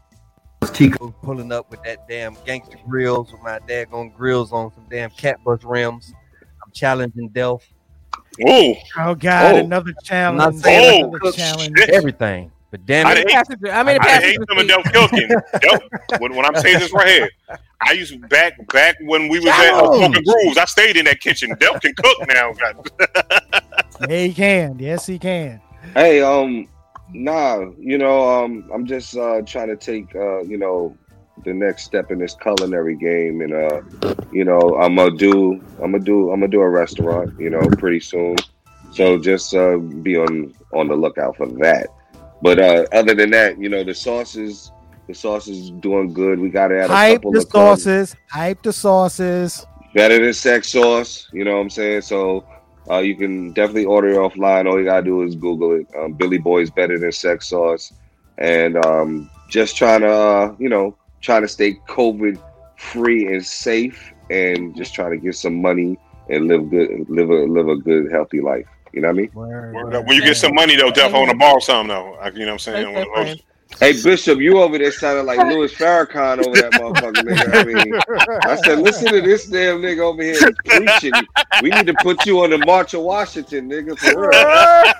was 0.60 0.70
Tico 0.72 1.14
pulling 1.22 1.52
up 1.52 1.70
with 1.70 1.80
that 1.84 2.08
damn 2.08 2.36
gangster 2.44 2.76
grills 2.88 3.30
with 3.30 3.40
my 3.42 3.60
daggone 3.60 4.12
grills 4.16 4.52
on 4.52 4.72
some 4.74 4.86
damn 4.90 5.10
cat 5.10 5.36
bus 5.44 5.62
rims. 5.62 6.12
I'm 6.64 6.72
challenging 6.72 7.30
Delph. 7.30 7.62
Oh, 8.46 8.74
Oh 8.98 9.14
God, 9.14 9.54
Oh. 9.54 9.58
another 9.58 9.92
challenge. 10.04 10.40
I'm 10.42 10.52
not 10.54 10.62
saying 10.62 11.04
Oh, 11.04 11.08
another 11.08 11.32
challenge. 11.32 11.78
shit. 11.78 11.90
Everything. 11.90 12.50
But 12.70 12.86
damn 12.86 13.06
I 13.08 13.12
it, 13.12 13.14
didn't- 13.16 13.30
Passenger- 13.32 13.72
I 13.72 13.82
mean, 13.82 13.96
the 13.96 14.02
I 14.02 14.08
hate 14.20 14.38
passenger 14.38 14.44
some 14.48 14.58
of 14.58 14.62
seat. 14.62 14.70
Delph 14.70 15.10
cooking. 15.10 15.28
Delph, 16.08 16.20
when, 16.20 16.36
when 16.36 16.44
I'm 16.46 16.54
saying 16.56 16.78
this 16.78 16.92
right 16.92 17.08
here, 17.08 17.30
I 17.80 17.92
used 17.92 18.12
to 18.12 18.18
back 18.28 18.52
back 18.72 18.94
when 19.00 19.28
we 19.28 19.40
was 19.40 19.48
at 19.48 19.54
uh, 19.54 19.80
Challenge. 19.80 20.14
Smoking 20.14 20.24
Grooves. 20.24 20.56
I 20.58 20.64
stayed 20.66 20.96
in 20.96 21.04
that 21.06 21.18
kitchen. 21.20 21.50
Delph 21.56 21.80
can 21.80 21.94
cook 21.94 22.28
now. 22.28 22.52
God. 22.52 22.90
Yeah, 24.08 24.16
he 24.24 24.32
can. 24.32 24.78
Yes, 24.78 25.04
he 25.04 25.18
can. 25.18 25.60
Hey, 25.92 26.22
um, 26.22 26.66
nah, 27.12 27.66
you 27.78 27.98
know, 27.98 28.26
um, 28.44 28.64
I'm 28.72 28.86
just 28.86 29.14
uh 29.14 29.42
trying 29.42 29.68
to 29.68 29.76
take 29.76 30.14
uh, 30.14 30.40
you 30.42 30.56
know, 30.56 30.96
the 31.44 31.52
next 31.52 31.84
step 31.84 32.10
in 32.10 32.18
this 32.18 32.34
culinary 32.34 32.96
game, 32.96 33.40
and 33.40 33.52
uh, 33.52 33.82
you 34.32 34.44
know, 34.44 34.76
I'm 34.80 34.96
gonna 34.96 35.16
do, 35.16 35.54
I'm 35.82 35.92
gonna 35.92 36.00
do, 36.00 36.30
I'm 36.30 36.40
gonna 36.40 36.48
do 36.48 36.60
a 36.60 36.68
restaurant, 36.68 37.38
you 37.38 37.50
know, 37.50 37.60
pretty 37.78 38.00
soon. 38.00 38.36
So 38.92 39.18
just 39.18 39.54
uh, 39.54 39.78
be 39.78 40.16
on 40.16 40.54
on 40.72 40.88
the 40.88 40.96
lookout 40.96 41.36
for 41.36 41.46
that. 41.46 41.88
But 42.42 42.58
uh, 42.58 42.86
other 42.92 43.14
than 43.14 43.30
that, 43.30 43.58
you 43.58 43.68
know, 43.68 43.84
the 43.84 43.94
sauces, 43.94 44.72
the 45.06 45.14
sauces 45.14 45.70
doing 45.70 46.12
good. 46.12 46.38
We 46.38 46.48
got 46.48 46.68
to 46.68 46.78
add 46.80 46.90
a 46.90 46.94
Hype 46.94 47.16
couple 47.16 47.32
the 47.32 47.42
sauces. 47.42 48.16
Hype 48.30 48.62
the 48.62 48.72
sauces. 48.72 49.66
better 49.94 50.18
than 50.18 50.32
sex 50.32 50.70
sauce. 50.70 51.28
You 51.32 51.44
know 51.44 51.56
what 51.56 51.62
I'm 51.62 51.70
saying? 51.70 52.02
So 52.02 52.46
uh, 52.90 52.98
you 52.98 53.16
can 53.16 53.52
definitely 53.52 53.84
order 53.84 54.08
it 54.08 54.16
offline. 54.16 54.66
All 54.66 54.78
you 54.78 54.84
gotta 54.84 55.04
do 55.04 55.22
is 55.22 55.36
Google 55.36 55.72
it. 55.72 55.86
Um, 55.96 56.14
Billy 56.14 56.38
Boy's 56.38 56.70
better 56.70 56.98
than 56.98 57.12
sex 57.12 57.48
sauce, 57.48 57.92
and 58.38 58.76
um, 58.84 59.30
just 59.48 59.76
trying 59.76 60.00
to 60.00 60.10
uh, 60.10 60.54
you 60.58 60.68
know 60.68 60.96
trying 61.20 61.42
to 61.42 61.48
stay 61.48 61.74
COVID 61.88 62.40
free 62.76 63.26
and 63.32 63.44
safe, 63.44 64.12
and 64.30 64.74
just 64.76 64.94
trying 64.94 65.10
to 65.10 65.18
get 65.18 65.34
some 65.34 65.60
money 65.60 65.98
and 66.28 66.46
live 66.46 66.70
good, 66.70 67.08
live 67.08 67.30
a 67.30 67.34
live 67.46 67.68
a 67.68 67.76
good 67.76 68.10
healthy 68.10 68.40
life. 68.40 68.66
You 68.92 69.02
know 69.02 69.08
what 69.08 69.14
I 69.14 69.20
mean? 69.20 69.30
Word, 69.34 69.74
Word 69.74 69.92
word. 69.92 70.06
When 70.06 70.16
you 70.16 70.22
get 70.22 70.36
some 70.36 70.54
money 70.54 70.76
though, 70.76 70.90
Delph, 70.90 71.14
I 71.14 71.18
want 71.18 71.30
to 71.30 71.36
borrow 71.36 71.58
some 71.58 71.88
though. 71.88 72.18
You 72.34 72.46
know 72.46 72.54
what 72.54 72.68
I'm 72.68 73.24
saying? 73.24 73.40
That's 73.70 73.80
One 73.80 73.88
of 73.90 73.94
those- 73.96 74.04
Hey 74.04 74.10
Bishop, 74.10 74.38
you 74.40 74.58
over 74.58 74.78
there 74.78 74.92
sounded 74.92 75.22
like 75.22 75.38
Louis 75.38 75.72
Farrakhan 75.72 76.44
over 76.46 76.56
that 76.60 76.72
motherfucker 76.72 77.22
nigga. 77.24 77.54
I 77.54 77.64
mean, 77.64 77.94
I 78.42 78.56
said, 78.56 78.78
listen 78.80 79.08
to 79.12 79.20
this 79.20 79.46
damn 79.46 79.80
nigga 79.80 80.00
over 80.00 80.22
here 80.22 80.52
preaching. 80.66 81.12
We 81.62 81.70
need 81.70 81.86
to 81.86 81.94
put 81.94 82.26
you 82.26 82.40
on 82.42 82.50
the 82.50 82.58
March 82.58 82.94
of 82.94 83.02
Washington, 83.02 83.70
nigga, 83.70 83.98
for 83.98 84.28
real. 84.28 84.92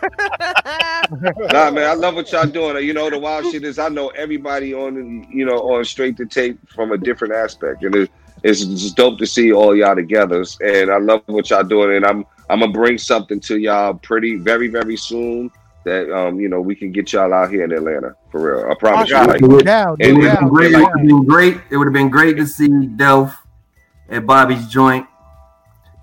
Nah, 1.52 1.70
man, 1.72 1.90
I 1.90 1.94
love 1.94 2.14
what 2.14 2.30
y'all 2.30 2.46
doing. 2.46 2.84
You 2.86 2.92
know, 2.94 3.10
the 3.10 3.18
wild 3.18 3.50
shit 3.50 3.64
is 3.64 3.78
I 3.80 3.88
know 3.88 4.08
everybody 4.08 4.72
on, 4.72 5.26
you 5.30 5.44
know, 5.44 5.58
on 5.74 5.84
straight 5.84 6.16
to 6.18 6.26
tape 6.26 6.58
from 6.70 6.92
a 6.92 6.98
different 6.98 7.34
aspect, 7.34 7.82
and 7.82 7.94
it, 7.96 8.10
it's 8.44 8.64
just 8.64 8.96
dope 8.96 9.18
to 9.18 9.26
see 9.26 9.52
all 9.52 9.74
y'all 9.74 9.96
together. 9.96 10.44
And 10.60 10.90
I 10.90 10.98
love 10.98 11.22
what 11.26 11.50
y'all 11.50 11.64
doing, 11.64 11.96
and 11.96 12.06
I'm 12.06 12.24
I'm 12.48 12.60
gonna 12.60 12.70
bring 12.72 12.96
something 12.98 13.40
to 13.40 13.58
y'all 13.58 13.94
pretty 13.94 14.36
very 14.36 14.68
very 14.68 14.96
soon 14.96 15.50
that 15.84 16.10
um 16.14 16.38
you 16.38 16.48
know 16.48 16.60
we 16.60 16.74
can 16.74 16.92
get 16.92 17.12
y'all 17.12 17.32
out 17.32 17.50
here 17.50 17.64
in 17.64 17.72
Atlanta 17.72 18.14
for 18.30 18.62
real. 18.62 18.70
I 18.70 18.74
promise 18.74 19.08
you. 19.08 19.14
God. 19.14 19.28
Like, 19.28 19.40
No 19.40 19.60
doubt, 19.60 19.98
And 20.00 20.14
no 20.14 20.18
we 20.20 20.26
doubt, 20.26 20.38
can 20.38 20.48
no 20.48 20.52
Great, 20.54 20.72
it 20.72 20.76
would 20.78 20.88
have 20.98 21.06
been 21.06 21.24
great. 21.24 21.60
It 21.70 21.76
would 21.76 21.86
have 21.86 21.94
been 21.94 22.10
great 22.10 22.36
to 22.36 22.46
see 22.46 22.68
Delph 22.68 23.34
at 24.08 24.26
Bobby's 24.26 24.66
joint. 24.68 25.06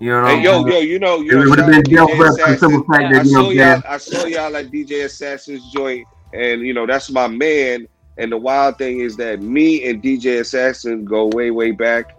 You 0.00 0.10
know, 0.10 0.26
Hey, 0.26 0.42
yo, 0.42 0.64
yo, 0.66 0.78
you 0.78 0.98
know, 0.98 1.20
it 1.20 1.34
would 1.48 1.58
have 1.58 1.66
been 1.70 1.98
out 1.98 2.08
Delph 2.08 2.16
for 2.16 2.26
Assassin. 2.28 2.58
simple 2.58 2.84
fact 2.94 3.04
I 3.04 3.12
that 3.14 3.24
you 3.24 3.30
saw 3.32 3.42
know, 3.42 3.50
y'all. 3.50 3.54
yeah, 3.54 3.80
I 3.88 3.98
saw 3.98 4.24
y'all 4.26 4.56
at 4.56 4.66
DJ 4.70 5.04
Assassin's 5.04 5.72
joint, 5.72 6.06
and 6.32 6.62
you 6.62 6.72
know 6.72 6.86
that's 6.86 7.10
my 7.10 7.26
man. 7.26 7.88
And 8.16 8.32
the 8.32 8.36
wild 8.36 8.78
thing 8.78 9.00
is 9.00 9.16
that 9.16 9.40
me 9.42 9.88
and 9.88 10.02
DJ 10.02 10.40
Assassin 10.40 11.04
go 11.04 11.26
way, 11.26 11.50
way 11.52 11.70
back. 11.70 12.16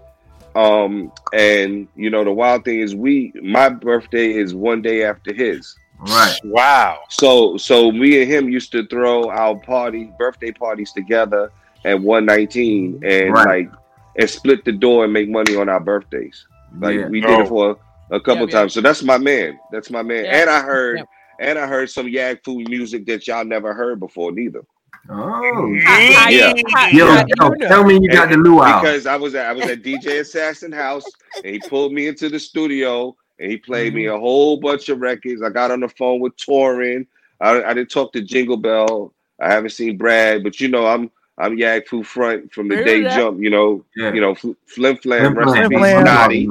Um, 0.56 1.12
and 1.34 1.88
you 1.96 2.10
know 2.10 2.24
the 2.24 2.32
wild 2.32 2.66
thing 2.66 2.80
is 2.80 2.96
we, 2.96 3.32
my 3.42 3.70
birthday 3.70 4.32
is 4.34 4.54
one 4.54 4.82
day 4.82 5.04
after 5.04 5.34
his. 5.34 5.74
Right. 6.00 6.36
Wow. 6.46 7.00
So, 7.10 7.58
so 7.58 7.92
me 7.92 8.22
and 8.22 8.32
him 8.32 8.50
used 8.50 8.72
to 8.72 8.88
throw 8.88 9.30
our 9.30 9.56
party, 9.60 10.12
birthday 10.18 10.52
parties 10.52 10.92
together 10.94 11.52
at 11.86 12.00
119, 12.00 13.02
and 13.06 13.34
Right. 13.34 13.48
like 13.48 13.72
and 14.18 14.30
split 14.30 14.66
the 14.66 14.72
door 14.72 15.04
and 15.06 15.14
make 15.14 15.30
money 15.30 15.56
on 15.56 15.70
our 15.70 15.80
birthdays. 15.80 16.46
Like 16.80 16.96
yeah. 16.98 17.08
we 17.08 17.22
did 17.22 17.30
Oh. 17.30 17.42
it 17.42 17.48
for 17.48 17.78
a 18.12 18.20
couple 18.20 18.42
Yep, 18.44 18.50
yep. 18.50 18.60
times. 18.62 18.74
So 18.74 18.82
that's 18.82 19.04
my 19.04 19.18
man. 19.18 19.60
That's 19.72 19.90
my 19.90 20.02
man. 20.02 20.26
Yep, 20.26 20.34
And 20.34 20.50
I 20.50 20.62
heard 20.62 20.98
yep. 21.00 21.08
and 21.40 21.60
I 21.60 21.68
heard 21.68 21.90
some 21.90 22.08
Yaggfu 22.08 22.68
music 22.70 23.06
that 23.06 23.28
y'all 23.28 23.46
never 23.46 23.74
heard 23.74 24.00
before 24.00 24.32
neither. 24.32 24.62
Oh, 25.10 25.76
How- 25.86 26.12
how 26.14 26.30
Yeah. 26.30 26.54
yo, 26.92 27.16
yo, 27.40 27.50
tell 27.68 27.84
me 27.84 28.00
you 28.02 28.10
got 28.10 28.30
the 28.30 28.38
new 28.38 28.56
luau. 28.56 28.82
Because 28.82 29.06
I 29.06 29.16
was 29.16 29.36
at 29.36 29.46
I 29.48 29.54
was 29.54 29.66
at 29.66 29.82
DJ 29.84 30.20
Assassin 30.20 30.72
house 30.72 31.06
and 31.38 31.46
he 31.54 31.60
pulled 31.60 31.94
me 31.94 32.08
into 32.08 32.30
the 32.30 32.40
studio 32.40 33.16
and 33.40 33.50
he 33.52 33.58
played 33.58 33.94
me 33.94 34.06
a 34.06 34.18
whole 34.18 34.58
bunch 34.58 34.90
of 34.90 35.00
records. 35.00 35.42
I 35.42 35.50
got 35.50 35.72
on 35.72 35.80
the 35.80 35.90
phone 35.90 36.20
with 36.20 36.36
Torin. 36.38 37.08
I, 37.42 37.64
I 37.64 37.74
didn't 37.74 37.90
talk 37.92 38.12
to 38.14 38.22
Jingle 38.22 38.58
Bell. 38.58 39.14
I 39.42 39.50
haven't 39.52 39.70
seen 39.72 39.98
Brad, 39.98 40.44
but 40.44 40.60
you 40.60 40.68
know 40.68 40.86
I'm 40.86 41.10
I'm 41.38 41.56
Yaggfu 41.56 42.06
front 42.06 42.52
from 42.52 42.68
the 42.68 42.76
Hear 42.76 42.84
day 42.86 43.04
that? 43.04 43.16
jump. 43.18 43.40
You 43.42 43.50
know, 43.50 43.86
Yeah. 43.96 44.12
you 44.14 44.20
know, 44.20 44.36
Fl- 44.36 44.52
Flim 44.68 44.98
Flam, 44.98 45.34
Flim 45.34 45.38
rest 45.38 45.56
in 45.56 45.56
Flam. 45.56 45.70
peace, 45.70 45.80
Flim 45.80 45.94
Flam. 45.94 46.04
Naughty. 46.06 46.50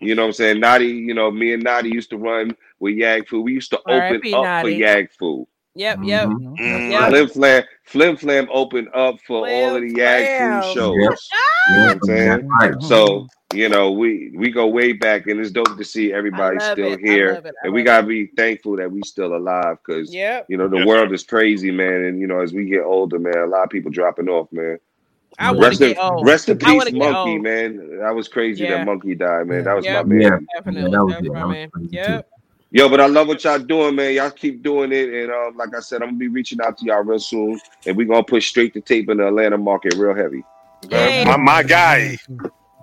You 0.00 0.14
know 0.14 0.22
what 0.22 0.26
I'm 0.28 0.32
saying? 0.34 0.60
Naughty, 0.60 0.86
you 0.86 1.14
know, 1.14 1.30
me 1.30 1.52
and 1.54 1.62
Naughty 1.64 1.88
used 1.88 2.10
to 2.10 2.16
run 2.18 2.56
with 2.78 2.94
Yaggfu. 2.94 3.42
We 3.42 3.52
used 3.54 3.70
to 3.70 3.78
open 3.80 3.90
R.I.P. 4.00 4.34
up 4.34 4.42
Naughty. 4.44 4.78
for 4.78 4.84
Yag 4.84 5.08
Food. 5.18 5.46
Yep, 5.76 5.98
yep. 6.04 6.28
Mhm. 6.28 6.56
Mm. 6.58 6.90
Yeah. 6.92 7.08
Flim 7.08 7.28
Flam, 7.28 7.62
Flim 7.84 8.16
Flam 8.16 8.48
opened 8.52 8.88
up 8.94 9.16
for 9.26 9.48
all 9.48 9.74
of 9.74 9.82
the 9.82 9.88
Flim 9.90 9.96
Yag 9.96 10.36
Flam. 10.36 10.62
Food 10.62 10.74
shows. 10.74 10.96
Yep. 11.00 11.18
You 11.70 11.74
know 11.76 11.86
what 11.86 11.92
I'm 11.96 12.02
saying? 12.04 12.48
Right. 12.48 12.82
So, 12.82 13.26
you 13.54 13.68
know, 13.68 13.92
we 13.92 14.32
we 14.34 14.50
go 14.50 14.66
way 14.66 14.92
back 14.92 15.26
and 15.26 15.40
it's 15.40 15.50
dope 15.50 15.76
to 15.76 15.84
see 15.84 16.12
everybody 16.12 16.58
still 16.60 16.94
it. 16.94 17.00
Here. 17.00 17.34
love 17.34 17.46
it. 17.46 17.54
I 17.62 17.66
And 17.66 17.74
we 17.74 17.82
gotta 17.82 18.06
be 18.06 18.26
thankful 18.26 18.76
that 18.76 18.90
we 18.90 19.02
still 19.02 19.34
alive 19.36 19.78
because 19.86 20.12
Yep. 20.12 20.46
you 20.48 20.56
know 20.56 20.68
the 20.68 20.76
Yes, 20.78 20.86
world 20.86 21.12
is 21.12 21.22
crazy, 21.24 21.70
man. 21.70 22.04
And 22.04 22.20
you 22.20 22.26
know, 22.26 22.40
as 22.40 22.52
we 22.52 22.66
get 22.66 22.82
older, 22.82 23.18
man, 23.18 23.38
a 23.38 23.46
lot 23.46 23.64
of 23.64 23.70
people 23.70 23.90
dropping 23.90 24.28
off, 24.28 24.48
man. 24.52 24.78
I 25.38 25.50
want 25.50 25.62
Rest 25.62 25.80
to 25.80 25.90
in, 25.90 25.98
old. 25.98 26.26
rest 26.26 26.48
in 26.48 26.58
peace, 26.58 26.92
Monkey, 26.92 27.14
old. 27.16 27.42
man. 27.42 27.98
That 28.00 28.14
was 28.14 28.28
crazy 28.28 28.64
Yeah. 28.64 28.78
that 28.78 28.86
Monkey 28.86 29.14
died, 29.14 29.46
man. 29.48 29.64
That 29.64 29.74
was 29.74 29.84
Yep. 29.84 30.06
my 30.06 30.14
man. 30.14 30.20
Yeah. 30.22 30.38
Definitely. 30.54 30.92
That 30.92 31.04
was 31.04 31.28
my 31.32 31.46
man. 31.46 31.70
crazy, 31.70 31.88
Yep. 31.90 32.28
Yo, 32.70 32.88
but 32.88 33.00
I 33.00 33.06
love 33.06 33.28
what 33.28 33.42
y'all 33.44 33.58
doing, 33.58 33.94
man. 33.94 34.14
Y'all 34.14 34.30
keep 34.30 34.62
doing 34.62 34.92
it, 34.92 35.08
and 35.08 35.30
um, 35.32 35.56
like 35.56 35.74
I 35.76 35.80
said, 35.80 36.02
I'm 36.02 36.08
gonna 36.08 36.18
be 36.18 36.28
reaching 36.28 36.60
out 36.60 36.76
to 36.78 36.84
y'all 36.84 37.02
real 37.04 37.18
soon, 37.20 37.60
and 37.86 37.96
we're 37.96 38.06
gonna 38.06 38.24
push 38.24 38.48
straight 38.48 38.74
to 38.74 38.80
tape 38.80 39.08
in 39.10 39.18
the 39.18 39.28
Atlanta 39.28 39.56
market 39.56 39.94
real 39.94 40.14
heavy. 40.14 40.42
Yay. 40.90 41.24
My, 41.24 41.36
my 41.36 41.62
guy. 41.62 42.18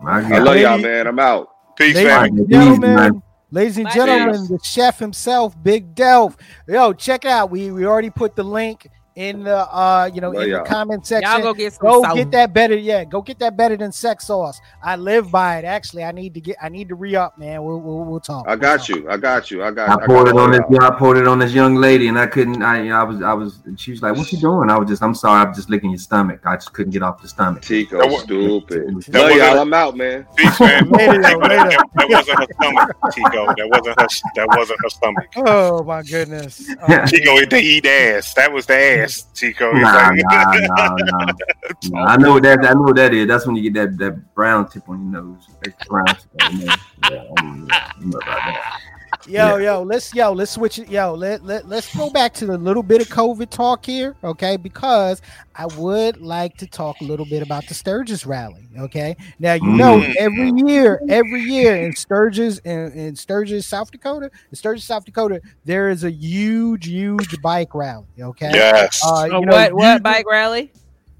My 0.02 0.20
I 0.26 0.30
God. 0.30 0.44
love 0.44 0.58
y'all, 0.58 0.78
man. 0.80 1.08
I'm 1.08 1.20
out. 1.20 1.48
Peace, 1.78 1.96
Ladies 1.96 2.12
man. 2.12 2.26
and 2.38 2.50
gentlemen, 2.50 2.96
man. 2.96 3.24
ladies 3.52 3.78
and 3.78 3.86
Bye, 3.86 3.94
gentlemen, 3.94 4.36
guys. 4.36 4.48
the 4.50 4.60
chef 4.64 5.00
himself, 5.00 5.56
Big 5.62 5.96
Delph. 5.96 6.36
Yo, 6.68 6.94
check 6.94 7.26
out. 7.26 7.52
We 7.52 7.72
we 7.72 7.86
already 7.86 8.10
put 8.10 8.36
the 8.36 8.44
link 8.44 8.88
in 9.16 9.44
the 9.44 9.58
uh 9.58 10.10
you 10.14 10.22
know 10.22 10.30
Love 10.32 10.44
in 10.44 10.50
y'all. 10.52 10.64
the 10.64 10.70
comment 10.70 11.06
section. 11.06 11.30
Y'all 11.30 11.42
go 11.42 11.54
get 11.54 11.74
some 11.74 11.82
Go 11.88 12.02
sauce. 12.04 12.14
get 12.16 12.32
that 12.32 12.54
better, 12.54 12.76
yeah. 12.78 13.04
Go 13.04 13.22
get 13.22 13.40
that 13.40 13.58
better 13.58 13.76
than 13.76 13.92
sex 13.92 14.28
sauce. 14.28 14.62
I 14.82 14.96
live 14.96 15.30
by 15.32 15.58
it. 15.58 15.66
Actually, 15.66 16.04
I 16.06 16.12
need 16.14 16.34
to 16.36 16.40
get. 16.42 16.56
I 16.62 16.70
need 16.70 16.88
to 16.90 16.96
re 16.96 17.16
up, 17.16 17.38
man. 17.38 17.64
We'll 17.64 17.80
we'll, 17.80 18.00
we'll 18.06 18.20
talk. 18.20 18.46
I 18.48 18.52
We'll 18.52 18.60
got 18.60 18.78
talk. 18.80 18.90
you. 18.90 19.10
I 19.10 19.18
got 19.18 19.52
you. 19.52 19.64
I 19.64 19.72
got. 19.72 19.90
I 19.90 20.04
I 20.04 20.08
poured 20.08 20.28
got 20.28 20.36
it 20.36 20.40
on 20.40 20.52
this. 20.52 20.62
y'all. 20.70 20.74
Yeah, 20.82 20.88
I 20.88 20.92
poured 20.98 21.18
it 21.18 21.28
on 21.28 21.40
this 21.40 21.54
young 21.54 21.76
lady, 21.76 22.08
and 22.08 22.18
I 22.18 22.26
couldn't. 22.28 22.62
I, 22.64 22.88
I 22.90 23.04
was, 23.04 23.22
I 23.22 23.34
was. 23.34 23.60
She 23.76 23.92
was 23.92 24.02
like, 24.02 24.16
"What 24.16 24.32
you 24.32 24.40
doing?" 24.40 24.70
I 24.70 24.78
was 24.78 24.88
just, 24.90 25.04
"I'm 25.04 25.14
sorry, 25.16 25.46
I'm 25.46 25.54
just 25.54 25.70
licking 25.70 25.90
your 25.92 26.00
stomach. 26.00 26.40
I 26.46 26.56
just 26.56 26.72
couldn't 26.74 26.92
get 26.92 27.04
off 27.04 27.22
the 27.22 27.28
stomach." 27.28 27.64
Tico, 27.64 27.98
That 28.00 28.10
wa- 28.10 28.20
stupid. 28.20 28.86
That 29.08 29.14
Love 29.20 29.32
wasn't- 29.32 29.40
y'all. 29.42 29.60
I'm 29.60 29.74
out, 29.74 29.98
man. 29.98 30.26
Peace, 30.36 30.60
man. 30.60 30.90
Later, 30.90 31.14
yo, 31.16 31.22
Tico, 31.22 31.40
that, 31.48 31.50
later. 31.50 31.78
that 31.96 32.10
wasn't 32.10 32.40
her 32.40 32.48
stomach, 32.54 32.98
Tico. 33.14 33.46
That 33.56 33.70
wasn't 33.70 34.00
her. 34.02 34.08
That 34.36 34.48
wasn't 34.58 34.80
her 34.84 34.90
stomach. 34.90 35.28
Oh 35.36 35.84
my 35.84 36.02
goodness. 36.04 36.70
Yeah. 36.90 37.06
Tico, 37.06 37.46
they 37.46 37.62
eat 37.62 37.86
ass. 37.86 38.34
That 38.34 38.52
was 38.52 38.66
the 38.66 38.76
ass, 38.76 39.01
Tico. 39.34 39.74
He's 39.74 39.84
Nah, 39.84 40.10
like, 40.10 40.20
nah, 40.24 40.54
nah, 40.54 40.96
nah. 40.98 41.34
Nah, 41.90 42.06
I 42.06 42.18
know 42.18 42.34
what 42.34 42.44
that. 42.44 42.60
I 42.66 42.74
know 42.74 42.82
what 42.82 42.96
that 42.98 43.14
is. 43.14 43.28
That's 43.28 43.46
when 43.48 43.56
you 43.56 43.70
get 43.70 43.74
that 43.74 43.98
that 43.98 44.34
brown 44.36 44.70
tip 44.70 44.88
on 44.88 45.12
your 45.12 45.24
nose. 45.24 45.48
Brown 45.88 46.06
tip 46.08 46.30
on 46.44 46.58
your 46.58 46.68
nose. 46.68 46.78
Yeah, 47.10 47.16
I 47.16 47.44
worry 47.44 47.68
about 48.06 48.26
that. 48.26 48.82
Yo, 49.28 49.58
yo, 49.58 49.84
let's 49.84 50.14
yo, 50.16 50.32
let's 50.34 50.52
switch 50.52 50.80
it. 50.80 50.90
Yo, 50.90 51.14
let, 51.14 51.44
let 51.46 51.68
let's 51.68 51.96
go 51.96 52.10
back 52.10 52.34
to 52.34 52.46
the 52.48 52.58
little 52.58 52.82
bit 52.82 53.02
of 53.02 53.08
COVID 53.08 53.50
talk 53.52 53.86
here, 53.86 54.16
okay? 54.24 54.58
Because 54.58 55.22
I 55.56 55.68
would 55.68 56.20
like 56.22 56.58
to 56.58 56.68
talk 56.68 57.00
a 57.02 57.04
little 57.04 57.26
bit 57.26 57.44
about 57.44 57.68
the 57.68 57.74
Sturgis 57.76 58.26
rally. 58.26 58.68
Okay. 58.80 59.16
Now 59.40 59.54
you 59.54 59.68
know 59.74 60.00
Mm. 60.00 60.16
every 60.18 60.52
year, 60.66 61.00
every 61.10 61.42
year 61.42 61.76
in 61.78 61.96
Sturgis 61.96 62.58
in, 62.60 62.92
in 62.94 63.16
Sturgis, 63.16 63.68
South 63.68 63.92
Dakota, 63.92 64.32
in 64.50 64.56
Sturgis, 64.56 64.86
South 64.86 65.06
Dakota, 65.06 65.40
there 65.66 65.90
is 65.90 66.04
a 66.04 66.12
huge, 66.12 66.88
huge 66.88 67.40
bike 67.42 67.76
rally. 67.76 68.06
Okay. 68.20 68.52
Yes. 68.54 69.02
Uh, 69.06 69.10
A 69.14 69.26
you 69.28 69.46
know, 69.46 69.52
what 69.52 69.74
what 69.74 69.92
huge- 69.94 70.04
bike 70.04 70.26
rally? 70.30 70.72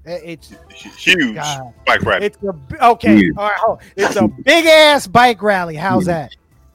It's 0.04 0.52
Huge 0.98 1.36
God. 1.36 1.72
bike 1.86 2.02
rally. 2.02 2.26
it's 2.26 2.38
a 2.42 2.52
b- 2.52 2.76
okay. 2.82 3.14
Huge. 3.16 3.36
All 3.36 3.48
right, 3.48 3.58
hold 3.58 3.78
on. 3.78 3.84
It's 3.96 4.16
a 4.16 4.26
big 4.26 4.66
ass 4.66 5.06
bike 5.06 5.40
rally. 5.40 5.76
How's 5.76 6.02
Huge. 6.02 6.06
that? 6.06 6.30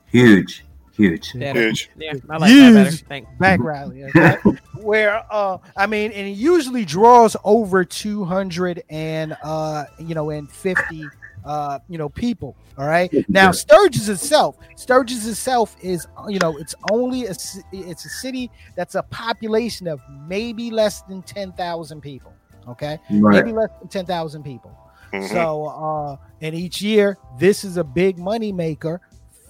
Huge, 0.10 0.64
huge. 0.98 1.34
Better. 1.34 1.68
Huge. 1.68 1.90
Yeah, 1.98 2.14
I 2.30 2.38
like 2.38 2.52
that 2.52 2.74
better. 2.74 2.90
Huge. 2.90 3.04
Thanks. 3.06 3.30
bike 3.40 3.60
rally 3.64 4.04
okay? 4.06 4.38
where 4.74 5.24
uh 5.32 5.58
i 5.76 5.86
mean 5.88 6.12
and 6.12 6.28
it 6.28 6.32
usually 6.32 6.86
draws 6.86 7.36
over 7.44 7.86
200 7.86 8.84
and 8.90 9.36
uh 9.44 9.86
you 10.00 10.14
know 10.16 10.30
and 10.32 10.52
50 10.52 11.12
uh 11.46 11.80
you 11.88 11.98
know 11.98 12.10
people 12.10 12.56
all 12.78 12.86
right 12.86 13.12
now 13.30 13.52
sturgis 13.52 14.10
itself 14.10 14.56
sturgis 14.76 15.26
itself 15.28 15.76
is 15.82 16.06
you 16.28 16.40
know 16.40 16.58
it's 16.58 16.76
only 16.92 17.26
a 17.26 17.32
it's 17.72 18.06
a 18.06 18.10
city 18.10 18.52
that's 18.76 18.96
a 18.96 19.04
population 19.04 19.88
of 19.88 20.00
maybe 20.28 20.70
less 20.72 21.02
than 21.04 21.22
10,000 21.24 22.02
people 22.02 22.34
okay 22.68 23.00
Right. 23.12 23.44
maybe 23.46 23.54
less 23.54 23.70
than 23.80 23.88
10,000 23.90 24.44
people 24.44 24.72
Mhm. 25.14 25.30
so, 25.30 25.66
uh, 25.68 26.18
and 26.42 26.54
each 26.54 26.82
year, 26.82 27.18
this 27.40 27.64
is 27.64 27.78
a 27.78 27.84
big 27.84 28.20
money 28.20 28.52
maker 28.52 29.00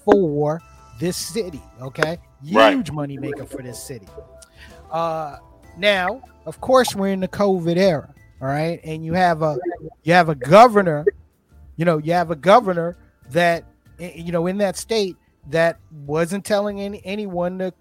for 0.04 0.62
this 0.98 1.16
city. 1.16 1.62
Okay, 1.80 2.18
Right. 2.52 2.74
huge 2.74 2.90
money 2.90 3.16
maker 3.18 3.44
for 3.44 3.62
this 3.62 3.82
city. 3.82 4.06
Uh, 4.90 5.36
now, 5.76 6.22
of 6.46 6.60
course, 6.60 6.94
we're 6.94 7.08
in 7.12 7.20
the 7.20 7.28
COVID 7.28 7.76
era. 7.76 8.12
All 8.40 8.48
right, 8.48 8.80
and 8.84 9.04
you 9.04 9.14
have 9.14 9.42
a 9.42 9.58
you 10.04 10.12
have 10.12 10.28
a 10.28 10.34
governor. 10.34 11.04
You 11.76 11.84
know, 11.84 11.98
you 11.98 12.12
have 12.12 12.30
a 12.30 12.36
governor 12.36 12.96
that 13.30 13.64
you 13.98 14.30
know 14.32 14.46
in 14.46 14.58
that 14.58 14.76
state 14.76 15.16
that 15.48 15.78
wasn't 16.06 16.44
telling 16.44 16.80
any, 16.80 17.00
anyone 17.04 17.58
to 17.58 17.72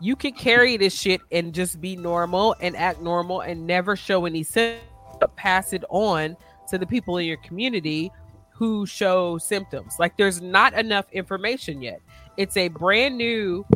You 0.00 0.16
can 0.16 0.32
carry 0.32 0.76
this 0.76 0.98
shit 0.98 1.20
and 1.32 1.52
just 1.52 1.80
be 1.80 1.96
normal 1.96 2.54
and 2.60 2.76
act 2.76 3.02
normal 3.02 3.40
and 3.40 3.66
never 3.66 3.96
show 3.96 4.24
any 4.24 4.42
symptoms, 4.42 4.88
but 5.20 5.34
pass 5.36 5.72
it 5.72 5.84
on 5.90 6.36
to 6.68 6.78
the 6.78 6.86
people 6.86 7.18
in 7.18 7.26
your 7.26 7.36
community 7.38 8.10
who 8.50 8.86
show 8.86 9.38
symptoms. 9.38 9.96
Like 9.98 10.16
there's 10.16 10.40
not 10.40 10.74
enough 10.74 11.06
information 11.12 11.82
yet. 11.82 12.00
It's 12.36 12.56
a 12.56 12.68
brand 12.68 13.18
new, 13.18 13.66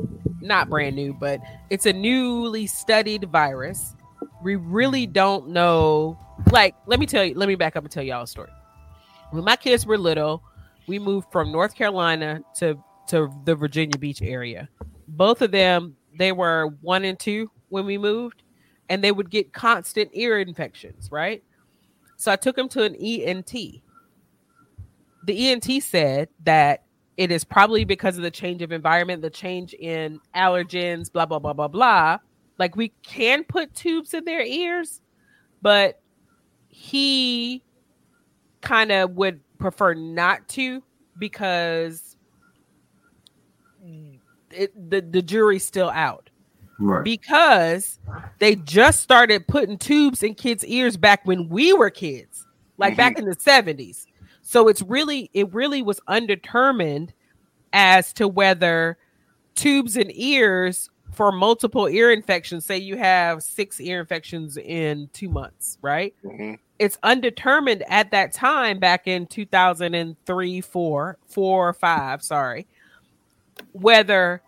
not 0.41 0.69
brand 0.69 0.97
new, 0.97 1.13
but 1.13 1.41
it's 1.71 1.87
a 1.87 1.93
newly 1.93 2.67
studied 2.67 3.25
virus. 3.25 3.95
We 4.43 4.57
really 4.57 5.07
don't 5.07 5.49
know. 5.49 6.19
Like, 6.53 6.75
let 6.87 7.01
me 7.01 7.07
tell 7.07 7.25
you, 7.25 7.35
let 7.35 7.49
me 7.49 7.55
back 7.55 7.77
up 7.77 7.85
and 7.85 7.91
tell 7.91 8.03
y'all 8.03 8.25
a 8.25 8.27
story. 8.27 8.51
When 9.31 9.45
my 9.45 9.57
kids 9.57 9.87
were 9.87 9.99
little, 9.99 10.43
we 10.87 10.99
moved 10.99 11.29
from 11.33 11.51
North 11.51 11.75
Carolina 11.75 12.41
to 12.57 12.79
to 13.09 13.31
the 13.45 13.55
Virginia 13.55 13.99
Beach 13.99 14.23
area. 14.23 14.69
Both 15.09 15.43
of 15.43 15.51
them, 15.51 15.97
they 16.19 16.33
were 16.33 16.69
one 16.81 17.05
and 17.05 17.19
two 17.19 17.51
when 17.69 17.87
we 17.87 17.99
moved, 17.99 18.43
and 18.89 19.03
they 19.03 19.13
would 19.13 19.31
get 19.31 19.53
constant 19.53 20.11
ear 20.13 20.39
infections, 20.39 21.11
right? 21.11 21.43
So 22.17 22.33
I 22.33 22.37
took 22.37 22.57
them 22.57 22.69
to 22.71 22.85
an 22.85 22.95
ENT. 22.95 23.53
The 25.25 25.51
ENT 25.51 25.83
said 25.83 26.29
that 26.45 26.85
it 27.17 27.31
is 27.31 27.45
probably 27.45 27.85
because 27.85 28.17
of 28.17 28.23
the 28.23 28.31
change 28.31 28.63
of 28.63 28.73
environment, 28.73 29.23
the 29.23 29.31
change 29.31 29.75
in 29.75 30.21
allergens, 30.35 31.13
blah, 31.13 31.27
blah, 31.27 31.39
blah, 31.39 31.53
blah, 31.53 31.69
blah. 31.69 32.19
Like 32.59 32.77
we 32.77 32.93
can 33.03 33.45
put 33.45 33.75
tubes 33.75 34.15
in 34.15 34.25
their 34.25 34.43
ears, 34.43 35.01
but 35.63 36.01
he 36.69 37.63
kind 38.61 38.91
of 38.91 39.13
would 39.13 39.41
prefer 39.59 39.95
not 39.95 40.49
to 40.49 40.83
because 41.19 42.14
it, 44.55 44.91
the, 44.91 45.01
the 45.01 45.23
jury's 45.23 45.65
still 45.65 45.91
out 45.91 46.31
Right. 46.79 47.05
because 47.05 47.99
they 48.41 48.57
just 48.57 49.01
started 49.01 49.47
putting 49.47 49.79
tubes 49.79 50.23
in 50.23 50.35
kids' 50.35 50.65
ears 50.67 50.97
back 50.97 51.21
when 51.25 51.49
we 51.49 51.73
were 51.73 51.91
kids, 51.91 52.47
like 52.79 52.97
back 52.97 53.19
in 53.19 53.27
the 53.27 53.37
70s. 53.37 54.07
So 54.43 54.67
it's 54.69 54.83
really, 54.83 55.31
it 55.35 55.53
really 55.55 55.83
was 55.83 56.01
undetermined 56.09 57.13
as 57.73 58.13
to 58.15 58.27
whether 58.29 58.99
tubes 59.55 59.97
and 59.97 60.11
ears 60.17 60.91
for 61.13 61.31
multiple 61.31 61.87
ear 61.87 62.11
infections, 62.11 62.67
say 62.67 62.77
you 62.77 62.97
have 62.97 63.41
six 63.43 63.81
ear 63.81 64.01
infections 64.01 64.57
in 64.57 65.09
two 65.13 65.29
months, 65.29 65.79
right? 65.81 66.13
Mhm. 66.25 66.59
It's 66.81 66.99
undetermined 67.05 67.85
at 67.89 68.11
that 68.11 68.33
time 68.33 68.81
back 68.81 69.07
in 69.07 69.27
2003, 69.29 70.61
four, 70.61 71.19
four 71.29 71.69
or 71.69 71.73
five, 71.73 72.21
sorry, 72.21 72.67
whether 73.73 74.43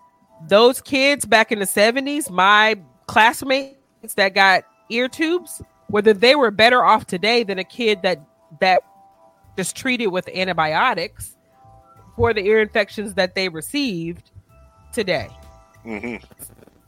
those 0.48 0.80
kids 0.80 1.24
back 1.24 1.52
in 1.52 1.58
the 1.58 1.64
70s, 1.64 2.30
my 2.30 2.78
classmates 3.06 4.14
that 4.16 4.34
got 4.34 4.64
ear 4.90 5.08
tubes, 5.08 5.62
whether 5.88 6.12
they 6.12 6.34
were 6.34 6.50
better 6.50 6.84
off 6.84 7.06
today 7.06 7.42
than 7.42 7.58
a 7.58 7.64
kid 7.64 8.02
that 8.02 8.20
that 8.60 8.82
just 9.56 9.76
treated 9.76 10.08
with 10.08 10.28
antibiotics 10.28 11.36
for 12.14 12.32
the 12.32 12.44
ear 12.44 12.60
infections 12.60 13.14
that 13.14 13.34
they 13.34 13.48
received 13.48 14.30
today. 14.92 15.28
Mhm. 15.84 16.22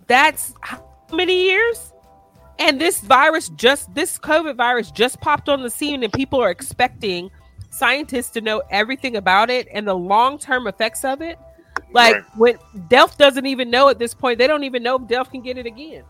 That's 0.07 0.55
how 0.61 0.83
many 1.13 1.45
years? 1.45 1.93
And 2.59 2.81
this 2.81 3.01
virus 3.01 3.49
just 3.51 3.95
this 3.95 4.19
COVID 4.19 4.57
virus 4.57 4.91
just 4.91 5.21
popped 5.21 5.49
on 5.49 5.63
the 5.63 5.71
scene 5.71 6.03
and 6.03 6.13
people 6.13 6.43
are 6.43 6.51
expecting 6.51 7.31
scientists 7.71 8.31
to 8.31 8.41
know 8.41 8.63
everything 8.71 9.17
about 9.17 9.51
it 9.51 9.69
and 9.73 9.87
the 9.87 9.95
long-term 9.95 10.67
effects 10.67 11.05
of 11.05 11.21
it. 11.21 11.39
Like 11.93 12.15
Right. 12.15 12.25
when 12.37 12.55
Delph 12.89 13.17
doesn't 13.17 13.47
even 13.47 13.71
know 13.71 13.89
at 13.89 13.99
this 13.99 14.15
point. 14.15 14.39
They 14.39 14.47
don't 14.47 14.65
even 14.65 14.83
know 14.83 14.97
if 14.97 15.03
Delph 15.03 15.31
can 15.31 15.41
get 15.43 15.59
it 15.59 15.67
again. 15.67 16.05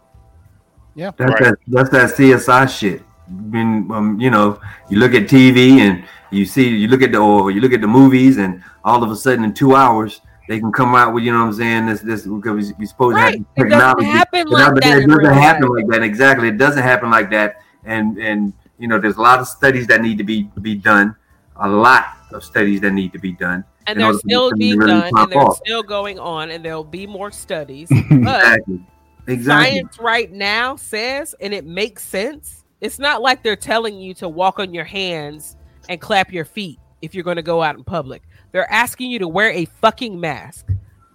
Yeah. 0.94 1.10
That's 1.16 1.30
Right. 1.32 1.42
that 1.44 1.54
that's 1.68 1.90
that 1.90 2.10
CSI 2.16 2.66
shit. 2.66 3.02
Been 3.50 3.90
um, 3.92 4.18
you 4.20 4.30
know, 4.30 4.58
you 4.88 4.98
look 4.98 5.14
at 5.14 5.24
TV 5.28 5.80
and 5.80 6.04
you 6.30 6.44
see 6.46 6.68
you 6.68 6.88
look 6.88 7.02
at 7.02 7.12
the 7.12 7.18
or 7.18 7.50
you 7.50 7.60
look 7.60 7.72
at 7.72 7.80
the 7.80 7.86
movies 7.88 8.38
and 8.38 8.62
all 8.84 9.02
of 9.02 9.10
a 9.10 9.16
sudden 9.16 9.44
in 9.44 9.52
two 9.52 9.74
hours 9.74 10.20
they 10.48 10.58
can 10.58 10.72
come 10.72 10.94
out 10.94 11.12
with 11.12 11.24
you 11.24 11.32
know 11.32 11.40
what 11.40 11.46
I'm 11.48 11.52
saying 11.52 11.86
this 11.86 12.00
this 12.00 12.26
because 12.26 12.72
we 12.78 12.86
supposed 12.86 13.16
Right. 13.16 13.34
to 13.34 13.40
It 13.40 13.46
have 13.58 13.68
doesn't 13.68 13.98
technology. 13.98 14.06
happen 14.06 14.44
But 14.48 14.52
like 14.52 14.74
but 14.74 14.82
that 14.84 14.98
It 15.02 15.06
doesn't 15.08 15.34
happen 15.34 15.68
like 15.68 15.86
that 15.88 16.02
exactly. 16.02 16.48
It 16.48 16.56
doesn't 16.58 16.82
happen 16.82 17.10
like 17.10 17.28
that. 17.30 17.60
And 17.84 18.16
and 18.18 18.52
you 18.78 18.88
know 18.88 18.98
there's 18.98 19.16
a 19.16 19.20
lot 19.22 19.40
of 19.40 19.46
studies 19.48 19.86
that 19.88 20.00
need 20.00 20.16
to 20.18 20.24
be 20.24 20.50
be 20.62 20.74
done. 20.74 21.14
A 21.56 21.68
lot 21.68 22.04
of 22.32 22.42
studies 22.44 22.80
that 22.80 22.92
need 22.92 23.12
to 23.12 23.18
be 23.18 23.32
done. 23.32 23.62
And 23.88 23.98
they're 23.98 24.06
order 24.06 24.18
for 24.18 24.28
this 24.28 24.30
still 24.30 24.52
being 24.54 24.78
really 24.78 24.92
done, 24.92 25.12
and 25.16 25.32
they're 25.32 25.40
off. 25.40 25.56
still 25.56 25.82
going 25.82 26.18
on, 26.18 26.50
and 26.50 26.64
there'll 26.64 26.84
be 26.84 27.06
more 27.06 27.30
studies. 27.30 27.88
But 28.10 28.58
Exactly. 28.58 28.80
Exactly. 29.26 29.70
science 29.70 29.98
right 29.98 30.32
now 30.32 30.76
says, 30.76 31.34
and 31.40 31.52
it 31.52 31.66
makes 31.66 32.02
sense. 32.02 32.64
It's 32.80 32.98
not 32.98 33.20
like 33.20 33.42
they're 33.42 33.56
telling 33.56 34.00
you 34.00 34.14
to 34.14 34.28
walk 34.28 34.58
on 34.58 34.72
your 34.72 34.84
hands 34.84 35.56
and 35.88 36.00
clap 36.00 36.32
your 36.32 36.44
feet 36.46 36.78
if 37.02 37.14
you're 37.14 37.24
going 37.24 37.36
to 37.36 37.42
go 37.42 37.62
out 37.62 37.76
in 37.76 37.84
public. 37.84 38.22
They're 38.52 38.70
asking 38.72 39.10
you 39.10 39.18
to 39.18 39.28
wear 39.28 39.50
a 39.50 39.66
fucking 39.66 40.18
mask, 40.18 40.68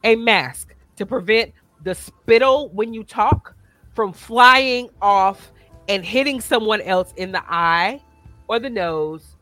a 0.04 0.16
mask 0.16 0.76
to 0.98 1.06
prevent 1.06 1.54
the 1.84 1.96
spittle 1.96 2.70
when 2.70 2.94
you 2.94 3.04
talk 3.04 3.56
from 3.96 4.14
flying 4.14 4.90
off 5.02 5.52
and 5.90 6.06
hitting 6.06 6.40
someone 6.40 6.82
else 6.82 7.14
in 7.18 7.32
the 7.32 7.44
eye 7.48 8.02
or 8.48 8.60
the 8.60 8.70
nose 8.70 9.36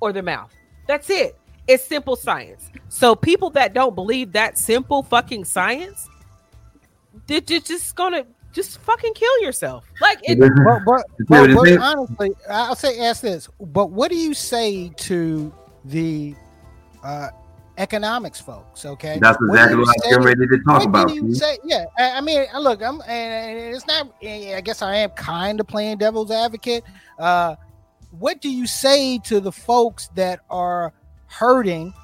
or 0.00 0.12
the 0.12 0.22
mouth. 0.22 0.52
That's 0.86 1.08
it. 1.08 1.38
It's 1.70 1.84
simple 1.84 2.16
science. 2.16 2.70
So 2.88 3.14
people 3.14 3.50
that 3.50 3.72
don't 3.74 3.94
believe 3.94 4.32
that 4.32 4.58
simple 4.58 5.02
fucking 5.04 5.44
science, 5.44 6.08
they're 7.26 7.40
ju- 7.40 7.60
just 7.60 7.94
gonna 7.94 8.26
just 8.52 8.78
fucking 8.80 9.14
kill 9.14 9.40
yourself. 9.42 9.86
Like 10.00 10.18
it, 10.24 10.38
But, 10.40 10.50
but, 10.64 10.84
but, 10.84 11.04
but 11.28 11.54
but 11.54 11.78
honestly, 11.78 12.32
I'll 12.48 12.74
say 12.74 12.98
ask 13.00 13.22
this. 13.22 13.48
But 13.60 13.90
what 13.90 14.10
do 14.10 14.16
you 14.16 14.34
say 14.34 14.88
to 14.96 15.52
the 15.84 16.34
uh, 17.04 17.28
economics 17.78 18.40
folks? 18.40 18.84
Okay, 18.84 19.18
That's 19.20 19.38
exactly 19.48 19.74
you 19.76 19.80
what 19.82 19.88
I'm 19.88 20.00
say- 20.02 20.10
getting 20.10 20.24
ready 20.26 20.46
to 20.48 20.58
talk 20.64 20.78
what 20.80 20.86
about. 20.86 21.14
you 21.14 21.32
say? 21.34 21.58
Yeah, 21.64 21.84
I, 21.98 22.18
I 22.18 22.20
mean, 22.20 22.46
look, 22.58 22.82
I'm, 22.82 23.00
and 23.06 23.74
it's 23.76 23.86
not. 23.86 24.08
I 24.22 24.60
guess 24.64 24.82
I 24.82 24.96
am 24.96 25.10
kind 25.10 25.60
of 25.60 25.68
playing 25.68 25.98
devil's 25.98 26.32
advocate. 26.32 26.82
Uh, 27.18 27.54
what 28.10 28.40
do 28.40 28.50
you 28.50 28.66
say 28.66 29.18
to 29.18 29.38
the 29.38 29.52
folks 29.52 30.08
that 30.16 30.40
are 30.50 30.92
hurting 31.30 31.94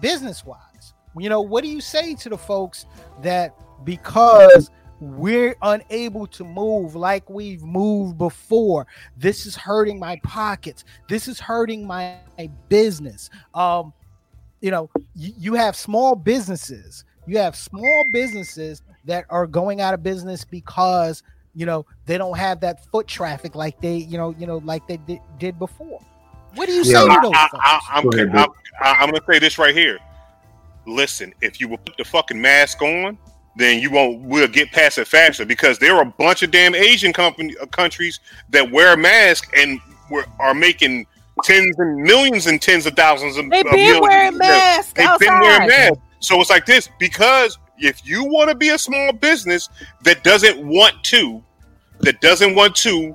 business 0.00 0.44
wise? 0.44 0.94
You 1.16 1.28
know, 1.28 1.40
what 1.40 1.64
do 1.64 1.70
you 1.70 1.80
say 1.80 2.14
to 2.14 2.28
the 2.28 2.38
folks 2.38 2.86
that 3.22 3.54
because 3.84 4.70
we're 5.00 5.56
unable 5.62 6.26
to 6.26 6.44
move 6.44 6.94
like 6.94 7.28
we've 7.30 7.62
moved 7.62 8.18
before, 8.18 8.86
this 9.16 9.46
is 9.46 9.56
hurting 9.56 9.98
my 9.98 10.20
pockets. 10.22 10.84
This 11.08 11.28
is 11.28 11.38
hurting 11.38 11.86
my 11.86 12.18
business. 12.68 13.30
Um, 13.54 13.92
you 14.60 14.70
know, 14.70 14.90
you, 15.14 15.32
you 15.38 15.54
have 15.54 15.76
small 15.76 16.14
businesses. 16.14 17.04
You 17.26 17.38
have 17.38 17.54
small 17.54 18.04
businesses 18.12 18.82
that 19.04 19.24
are 19.30 19.46
going 19.46 19.80
out 19.80 19.94
of 19.94 20.02
business 20.02 20.44
because 20.44 21.22
you 21.54 21.66
know 21.66 21.86
they 22.06 22.18
don't 22.18 22.36
have 22.36 22.60
that 22.60 22.84
foot 22.86 23.06
traffic 23.06 23.54
like 23.54 23.80
they 23.80 23.96
you 23.96 24.16
know 24.18 24.34
you 24.38 24.46
know 24.46 24.58
like 24.58 24.86
they 24.88 24.96
did, 24.98 25.20
did 25.38 25.58
before. 25.58 26.00
What 26.54 26.66
do 26.66 26.72
you 26.72 26.84
say 26.84 26.92
Yeah. 26.92 27.04
to 27.04 27.10
I, 27.10 27.20
those 27.22 27.32
I, 27.34 27.48
folks? 27.48 27.64
I, 27.64 27.80
I'm, 27.90 28.02
Go 28.04 28.10
ahead, 28.10 28.28
I'm, 28.34 28.48
I'm 28.82 29.10
going 29.10 29.20
to 29.20 29.26
say 29.32 29.38
this 29.38 29.58
right 29.58 29.74
here. 29.74 29.98
Listen, 30.86 31.34
if 31.42 31.60
you 31.60 31.68
will 31.68 31.78
put 31.78 31.96
the 31.98 32.04
fucking 32.04 32.40
mask 32.40 32.80
on, 32.82 33.18
then 33.56 33.80
you 33.80 33.90
won't. 33.90 34.22
We'll 34.22 34.48
get 34.48 34.70
past 34.72 34.98
it 34.98 35.06
faster 35.06 35.44
because 35.44 35.78
there 35.78 35.94
are 35.96 36.02
a 36.02 36.06
bunch 36.18 36.42
of 36.42 36.50
damn 36.50 36.74
Asian 36.74 37.12
company 37.12 37.54
uh, 37.60 37.66
countries 37.66 38.20
that 38.50 38.70
wear 38.70 38.96
masks 38.96 39.48
and 39.56 39.80
were, 40.10 40.24
are 40.38 40.54
making 40.54 41.06
tens 41.44 41.74
and 41.78 42.02
millions 42.02 42.46
and 42.46 42.62
tens 42.62 42.86
of 42.86 42.94
thousands 42.94 43.36
of. 43.36 43.50
they've 43.50 43.64
been 43.64 43.74
millions. 43.74 44.00
wearing 44.00 44.38
masks 44.38 44.92
They've 44.94 45.06
outside. 45.06 45.26
been 45.26 45.40
wearing 45.40 45.68
masks. 45.68 45.98
So 46.20 46.40
it's 46.40 46.50
like 46.50 46.66
this 46.66 46.88
because 46.98 47.58
if 47.78 48.06
you 48.06 48.24
want 48.24 48.48
to 48.48 48.56
be 48.56 48.70
a 48.70 48.78
small 48.78 49.12
business 49.12 49.68
that 50.02 50.24
doesn't 50.24 50.64
want 50.66 50.94
to, 51.04 51.42
that 52.00 52.20
doesn't 52.20 52.54
want 52.54 52.74
to 52.76 53.14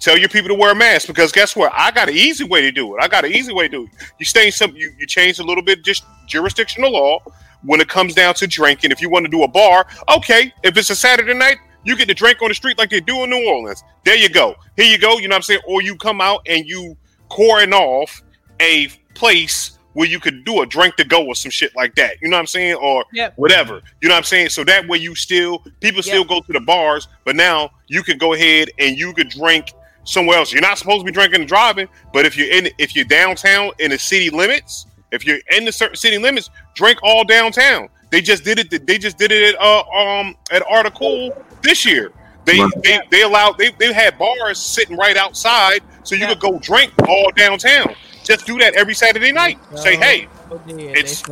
tell 0.00 0.16
your 0.18 0.28
people 0.28 0.48
to 0.48 0.54
wear 0.54 0.72
a 0.72 0.74
mask 0.74 1.06
because 1.06 1.32
guess 1.32 1.54
what? 1.54 1.72
I 1.74 1.90
got 1.90 2.08
an 2.08 2.14
easy 2.14 2.44
way 2.44 2.60
to 2.62 2.72
do 2.72 2.96
it. 2.96 3.02
I 3.02 3.08
got 3.08 3.24
an 3.24 3.32
easy 3.32 3.52
way 3.52 3.68
to 3.68 3.68
do 3.68 3.84
it. 3.84 3.90
You 4.18 4.24
stay 4.24 4.46
in 4.46 4.52
some, 4.52 4.74
you, 4.74 4.90
you 4.98 5.06
change 5.06 5.38
a 5.38 5.44
little 5.44 5.62
bit 5.62 5.84
just 5.84 6.04
jurisdictional 6.28 6.92
law 6.92 7.18
when 7.62 7.80
it 7.80 7.88
comes 7.88 8.14
down 8.14 8.34
to 8.34 8.46
drinking. 8.46 8.90
If 8.90 9.00
you 9.00 9.10
want 9.10 9.24
to 9.26 9.30
do 9.30 9.42
a 9.42 9.48
bar, 9.48 9.86
okay. 10.16 10.52
If 10.62 10.76
it's 10.76 10.90
a 10.90 10.96
Saturday 10.96 11.34
night, 11.34 11.58
you 11.84 11.96
get 11.96 12.08
to 12.08 12.14
drink 12.14 12.40
on 12.42 12.48
the 12.48 12.54
street 12.54 12.78
like 12.78 12.90
they 12.90 13.00
do 13.00 13.22
in 13.24 13.30
New 13.30 13.46
Orleans. 13.48 13.82
There 14.04 14.16
you 14.16 14.28
go. 14.28 14.54
Here 14.76 14.86
you 14.86 14.98
go. 14.98 15.18
You 15.18 15.28
know 15.28 15.34
what 15.34 15.38
I'm 15.38 15.42
saying? 15.42 15.60
Or 15.66 15.82
you 15.82 15.96
come 15.96 16.20
out 16.20 16.40
and 16.48 16.64
you 16.66 16.96
coring 17.28 17.72
off 17.72 18.22
a 18.60 18.88
place 19.14 19.78
where 19.94 20.08
you 20.08 20.18
could 20.18 20.44
do 20.44 20.62
a 20.62 20.66
drink 20.66 20.96
to 20.96 21.04
go 21.04 21.26
or 21.26 21.34
some 21.34 21.50
shit 21.50 21.74
like 21.76 21.94
that. 21.96 22.16
You 22.22 22.28
know 22.30 22.36
what 22.36 22.40
I'm 22.42 22.46
saying? 22.46 22.74
Or 22.74 23.04
Yep. 23.12 23.34
whatever. 23.36 23.82
You 24.00 24.08
know 24.08 24.14
what 24.14 24.18
I'm 24.18 24.24
saying? 24.24 24.48
So 24.50 24.64
that 24.64 24.88
way 24.88 24.98
you 24.98 25.14
still 25.14 25.58
people 25.80 25.98
Yep. 25.98 26.04
still 26.04 26.24
go 26.24 26.40
to 26.40 26.52
the 26.52 26.60
bars, 26.60 27.08
but 27.26 27.36
now 27.36 27.70
you 27.88 28.02
can 28.02 28.16
go 28.16 28.32
ahead 28.32 28.70
and 28.78 28.96
you 28.96 29.12
could 29.12 29.28
drink 29.28 29.66
somewhere 30.04 30.38
else. 30.38 30.52
You're 30.52 30.62
not 30.62 30.78
supposed 30.78 31.00
to 31.00 31.04
be 31.04 31.12
drinking 31.12 31.40
and 31.40 31.48
driving, 31.48 31.88
but 32.12 32.24
if 32.26 32.36
you're 32.36 32.50
in 32.50 32.68
if 32.78 32.94
you're 32.96 33.04
downtown 33.04 33.70
in 33.78 33.90
the 33.90 33.98
city 33.98 34.30
limits, 34.30 34.86
if 35.10 35.26
you're 35.26 35.38
in 35.56 35.64
the 35.64 35.72
certain 35.72 35.96
city 35.96 36.18
limits, 36.18 36.50
drink 36.74 36.98
all 37.02 37.24
downtown. 37.24 37.88
They 38.10 38.20
just 38.20 38.44
did 38.44 38.58
it. 38.58 38.86
They 38.86 38.98
just 38.98 39.16
did 39.18 39.32
it 39.32 39.54
at 39.54 39.60
uh, 39.60 39.82
um 39.96 40.34
at 40.50 40.62
Article 40.68 41.30
this 41.62 41.84
year. 41.86 42.12
They 42.44 42.58
Right. 42.58 42.70
they, 42.82 43.00
they 43.10 43.22
allowed 43.22 43.56
they, 43.58 43.70
they 43.78 43.92
had 43.92 44.18
bars 44.18 44.58
sitting 44.58 44.96
right 44.96 45.16
outside, 45.16 45.80
so 46.02 46.14
you 46.14 46.22
Yeah. 46.22 46.28
could 46.30 46.40
go 46.40 46.58
drink 46.58 46.92
all 47.08 47.30
downtown. 47.36 47.94
Just 48.24 48.46
do 48.46 48.58
that 48.58 48.74
every 48.74 48.94
Saturday 48.94 49.32
night. 49.32 49.58
Say, 49.76 49.96
hey, 49.96 50.28
They 50.66 50.72
did. 50.74 50.96
It's- 50.98 51.22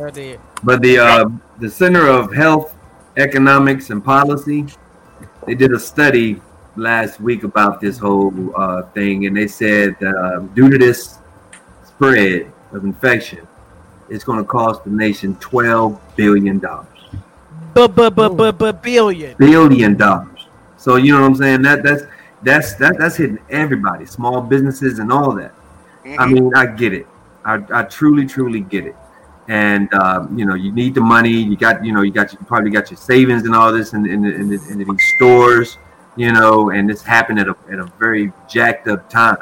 But 0.63 0.81
the 0.81 0.97
uh, 0.99 1.25
the 1.59 1.69
Center 1.69 2.07
of 2.07 2.33
Health, 2.33 2.73
Economics, 3.17 3.89
and 3.89 4.03
Policy, 4.03 4.65
they 5.45 5.53
did 5.55 5.71
a 5.73 5.79
study 5.79 6.41
last 6.81 7.19
week 7.21 7.43
about 7.43 7.79
this 7.79 7.97
whole 7.97 8.33
uh, 8.55 8.83
thing, 8.93 9.25
and 9.27 9.37
they 9.37 9.47
said 9.47 9.95
uh, 10.03 10.39
due 10.55 10.69
to 10.69 10.77
this 10.77 11.19
spread 11.83 12.51
of 12.71 12.83
infection, 12.83 13.47
it's 14.09 14.23
going 14.23 14.39
to 14.39 14.45
cost 14.45 14.83
the 14.83 14.89
nation 14.89 15.35
twelve 15.37 15.99
billion 16.15 16.59
dollars. 16.59 16.87
Billion. 18.81 19.37
Billion 19.37 19.97
dollars. 19.97 20.47
So 20.77 20.95
you 20.95 21.13
know 21.13 21.21
what 21.21 21.27
I'm 21.27 21.35
saying? 21.35 21.61
That 21.63 21.83
that's 21.83 22.03
that's 22.41 22.73
that, 22.75 22.97
that's 22.99 23.17
hitting 23.17 23.39
everybody, 23.49 24.05
small 24.05 24.41
businesses 24.41 24.99
and 24.99 25.11
all 25.11 25.33
that. 25.35 25.53
I 26.17 26.25
mhm, 26.25 26.27
mean, 26.27 26.51
I 26.55 26.65
get 26.67 26.93
it. 26.93 27.07
I, 27.45 27.63
I 27.73 27.83
truly, 27.83 28.25
truly 28.25 28.61
get 28.61 28.85
it. 28.85 28.95
And 29.47 29.93
um, 29.93 30.37
you 30.37 30.45
know, 30.45 30.55
you 30.55 30.71
need 30.71 30.95
the 30.95 31.01
money. 31.01 31.31
You 31.31 31.57
got, 31.57 31.83
you 31.85 31.93
know, 31.93 32.01
you 32.01 32.11
got, 32.11 32.31
you 32.33 32.39
probably 32.45 32.71
got 32.71 32.91
your 32.91 32.97
savings 32.97 33.43
and 33.45 33.55
all 33.55 33.71
this 33.71 33.93
in 33.93 34.05
in, 34.05 34.25
in, 34.25 34.51
in 34.53 34.77
these 34.79 35.03
stores. 35.15 35.77
You 36.15 36.31
know, 36.33 36.71
and 36.71 36.89
this 36.89 37.01
happened 37.01 37.39
at 37.39 37.47
a 37.47 37.55
at 37.71 37.79
a 37.79 37.85
very 37.99 38.31
jacked 38.49 38.87
up 38.87 39.09
time. 39.09 39.37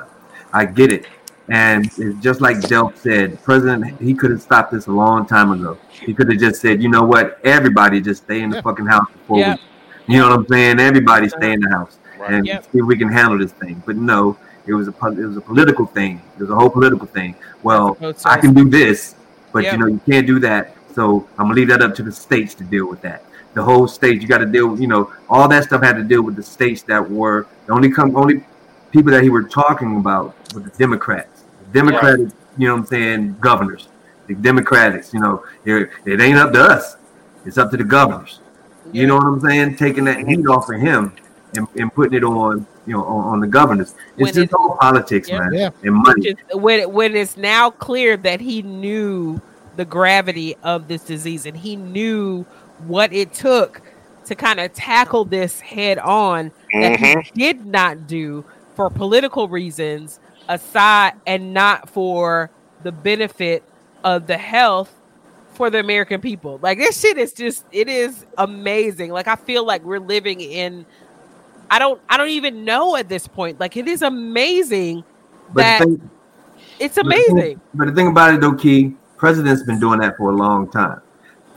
I 0.54 0.66
get 0.66 0.92
it. 0.92 1.06
And 1.50 1.90
just 2.22 2.42
like 2.42 2.58
Delph 2.58 2.96
said, 2.98 3.42
president 3.44 4.00
he 4.00 4.14
could 4.14 4.30
have 4.30 4.42
stopped 4.42 4.72
this 4.72 4.86
a 4.86 4.92
long 4.92 5.26
time 5.26 5.52
ago. 5.52 5.80
He 5.90 6.14
could 6.14 6.30
have 6.32 6.40
just 6.40 6.62
said, 6.62 6.82
you 6.82 6.90
know 6.90 7.02
what, 7.04 7.40
everybody 7.44 8.02
just 8.02 8.24
stay 8.24 8.42
in 8.42 8.52
the 8.52 8.62
fucking 8.62 8.86
house 8.86 9.08
before 9.12 9.40
Yeah. 9.40 9.56
we, 10.08 10.14
you 10.14 10.20
know 10.22 10.30
what 10.30 10.40
I'm 10.40 10.48
saying? 10.48 10.80
Everybody 10.80 11.28
stay 11.28 11.54
in 11.54 11.60
the 11.62 11.70
house 11.70 11.98
right. 12.20 12.34
and 12.34 12.46
Yep. 12.46 12.64
see 12.72 12.78
if 12.80 12.86
we 12.86 12.96
can 12.98 13.12
handle 13.12 13.40
this 13.40 13.52
thing. 13.54 13.82
But 13.86 13.96
no, 13.96 14.38
it 14.68 14.74
was 14.74 14.88
a 14.88 14.92
it 14.92 15.26
was 15.26 15.38
a 15.38 15.42
political 15.42 15.88
thing. 15.88 16.22
It 16.38 16.42
was 16.42 16.52
a 16.52 16.56
whole 16.56 16.70
political 16.70 17.08
thing. 17.08 17.34
Well, 17.64 17.98
I 18.26 18.38
can 18.40 18.54
do 18.54 18.70
this, 18.70 19.16
but 19.52 19.64
Yep. 19.64 19.74
you 19.74 19.80
know 19.80 19.88
you 19.88 20.02
can't 20.08 20.28
do 20.28 20.38
that. 20.42 20.76
So 20.94 21.28
I'm 21.40 21.46
gonna 21.46 21.56
leave 21.56 21.70
that 21.70 21.82
up 21.82 21.96
to 21.96 22.04
the 22.04 22.12
states 22.12 22.54
to 22.56 22.64
deal 22.64 22.88
with 22.88 23.02
that. 23.02 23.24
The 23.54 23.64
whole 23.64 23.88
state. 23.88 24.22
You 24.22 24.28
got 24.28 24.38
to 24.40 24.46
deal. 24.46 24.68
with, 24.70 24.80
You 24.82 24.88
know, 24.88 25.12
all 25.30 25.48
that 25.48 25.64
stuff 25.64 25.82
had 25.82 25.96
to 25.98 26.04
deal 26.04 26.22
with 26.22 26.36
the 26.36 26.44
states 26.44 26.84
that 26.84 27.10
were 27.10 27.48
the 27.66 27.74
only 27.74 27.90
come 27.92 28.16
only 28.16 28.44
people 28.92 29.12
that 29.12 29.24
he 29.24 29.30
were 29.30 29.44
talking 29.44 29.98
about 29.98 30.36
were 30.54 30.62
the 30.62 30.70
Democrats, 30.72 31.44
Democratic. 31.74 32.30
You 32.58 32.68
know 32.68 32.74
what 32.76 32.80
I'm 32.82 32.86
saying? 32.88 33.38
Governors, 33.40 33.88
the 34.28 34.36
Democrats. 34.36 35.14
You 35.14 35.20
know, 35.22 35.44
it, 35.66 35.90
it 36.06 36.22
ain't 36.22 36.38
up 36.38 36.52
to 36.54 36.62
us. 36.62 36.98
It's 37.46 37.58
up 37.58 37.72
to 37.72 37.78
the 37.78 37.84
governors. 37.84 38.40
You 38.92 39.06
know 39.08 39.18
what 39.18 39.26
I'm 39.26 39.40
saying? 39.40 39.78
Taking 39.78 40.04
that 40.06 40.28
heat 40.28 40.46
off 40.48 40.70
of 40.70 40.80
him 40.82 41.14
and, 41.56 41.68
and 41.76 41.94
putting 41.94 42.18
it 42.18 42.24
on, 42.24 42.66
you 42.88 42.94
know, 42.94 43.04
on, 43.06 43.34
on 43.34 43.40
the 43.40 43.48
governors. 43.48 43.94
When 44.16 44.28
It's 44.28 44.36
just 44.36 44.52
it- 44.52 44.56
all 44.56 44.78
politics, 44.80 45.30
Yeah. 45.30 45.40
man, 45.40 45.54
Yeah. 45.54 45.70
and 45.84 45.96
money. 45.96 46.28
is 46.30 46.36
when 46.54 46.92
when 46.92 47.16
it's 47.16 47.38
now 47.38 47.70
clear 47.70 48.18
that 48.18 48.42
he 48.42 48.62
knew 48.64 49.40
the 49.76 49.86
gravity 49.86 50.56
of 50.64 50.88
this 50.88 51.04
disease 51.04 51.46
and 51.46 51.56
he 51.56 51.76
knew 51.76 52.46
what 52.88 53.14
it 53.14 53.34
took 53.34 53.82
to 54.26 54.36
kind 54.36 54.60
of 54.60 54.74
tackle 54.74 55.26
this 55.26 55.60
head 55.60 55.98
on 56.00 56.52
that 56.74 57.00
he 57.00 57.06
mm-hmm. 57.06 57.40
did 57.40 57.66
not 57.66 58.08
do 58.08 58.46
for 58.76 58.90
political 58.90 59.48
reasons 59.50 60.20
aside 60.48 61.14
and 61.26 61.54
not 61.54 61.90
for 61.90 62.50
the 62.84 62.92
benefit 62.92 63.64
of 64.04 64.28
the 64.28 64.38
health 64.38 64.96
for 65.54 65.70
the 65.70 65.80
American 65.80 66.22
people. 66.22 66.60
Like 66.62 66.78
this 66.78 67.00
shit 67.00 67.18
is 67.18 67.34
just 67.34 67.66
it 67.72 67.90
is 67.90 68.26
amazing. 68.38 69.12
Like 69.12 69.28
I 69.28 69.36
feel 69.36 69.66
like 69.66 69.84
we're 69.84 70.00
living 70.00 70.40
in 70.40 70.86
I 71.70 71.80
don't 71.80 72.02
I 72.08 72.18
don't 72.18 72.30
even 72.30 72.64
know 72.66 72.96
at 72.96 73.10
this 73.10 73.28
point. 73.28 73.60
Like 73.60 73.76
it 73.78 73.88
is 73.88 74.02
amazing 74.02 75.04
But 75.54 75.62
that 75.62 75.80
thing, 75.80 76.10
it's 76.80 76.96
but 76.96 77.06
the 77.06 77.12
thing- 77.12 77.32
amazing. 77.32 77.62
But 77.74 77.88
the 77.88 77.94
thing 77.94 78.08
about 78.08 78.34
it, 78.34 78.42
though, 78.42 78.54
Key, 78.54 78.96
president's 79.18 79.64
been 79.64 79.80
doing 79.80 80.00
that 80.00 80.18
for 80.18 80.30
a 80.30 80.36
long 80.36 80.70
time. 80.70 81.02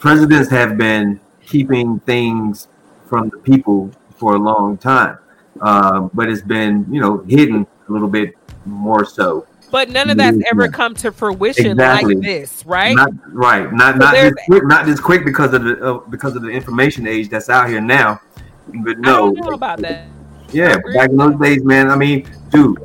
Presidents 0.03 0.50
have 0.50 0.76
been 0.76 1.20
keeping 1.46 2.00
things 2.00 2.66
from 3.07 3.28
the 3.28 3.38
people 3.38 3.88
for 4.16 4.34
a 4.34 4.38
long 4.38 4.76
time, 4.76 5.16
um, 5.61 6.11
but 6.12 6.28
it's 6.28 6.42
been, 6.42 6.84
you 6.90 7.00
know, 7.00 7.18
hidden 7.28 7.64
a 7.88 7.92
little 7.92 8.09
bit 8.09 8.34
more 8.64 9.05
so. 9.05 9.46
But 9.70 9.90
none 9.90 10.11
of 10.11 10.16
that's 10.16 10.36
Yeah. 10.38 10.48
ever 10.50 10.66
come 10.66 10.96
to 10.96 11.12
fruition 11.12 11.70
Exactly. 11.78 12.16
like 12.16 12.24
this, 12.24 12.66
right? 12.66 12.96
Not 12.96 13.12
right. 13.32 13.72
Not 13.72 13.94
So 13.94 13.98
not 13.98 14.14
this 14.14 14.34
quick. 14.46 14.66
Not 14.66 14.86
this 14.86 14.98
quick 14.98 15.24
because 15.24 15.55
of 15.55 15.62
the 15.62 15.80
uh, 15.80 16.00
because 16.11 16.34
of 16.34 16.42
the 16.42 16.48
information 16.48 17.07
age 17.07 17.28
that's 17.28 17.48
out 17.48 17.68
here 17.68 17.80
now. 17.80 18.20
But 18.82 18.96
I 18.96 19.00
no, 19.00 19.32
don't 19.32 19.38
know 19.38 19.53
about 19.53 19.82
that. 19.82 20.09
Yeah, 20.50 20.78
back 20.96 21.11
in 21.11 21.16
those 21.16 21.36
days, 21.36 21.62
man. 21.62 21.90
I 21.90 21.94
mean, 21.94 22.26
dude, 22.50 22.76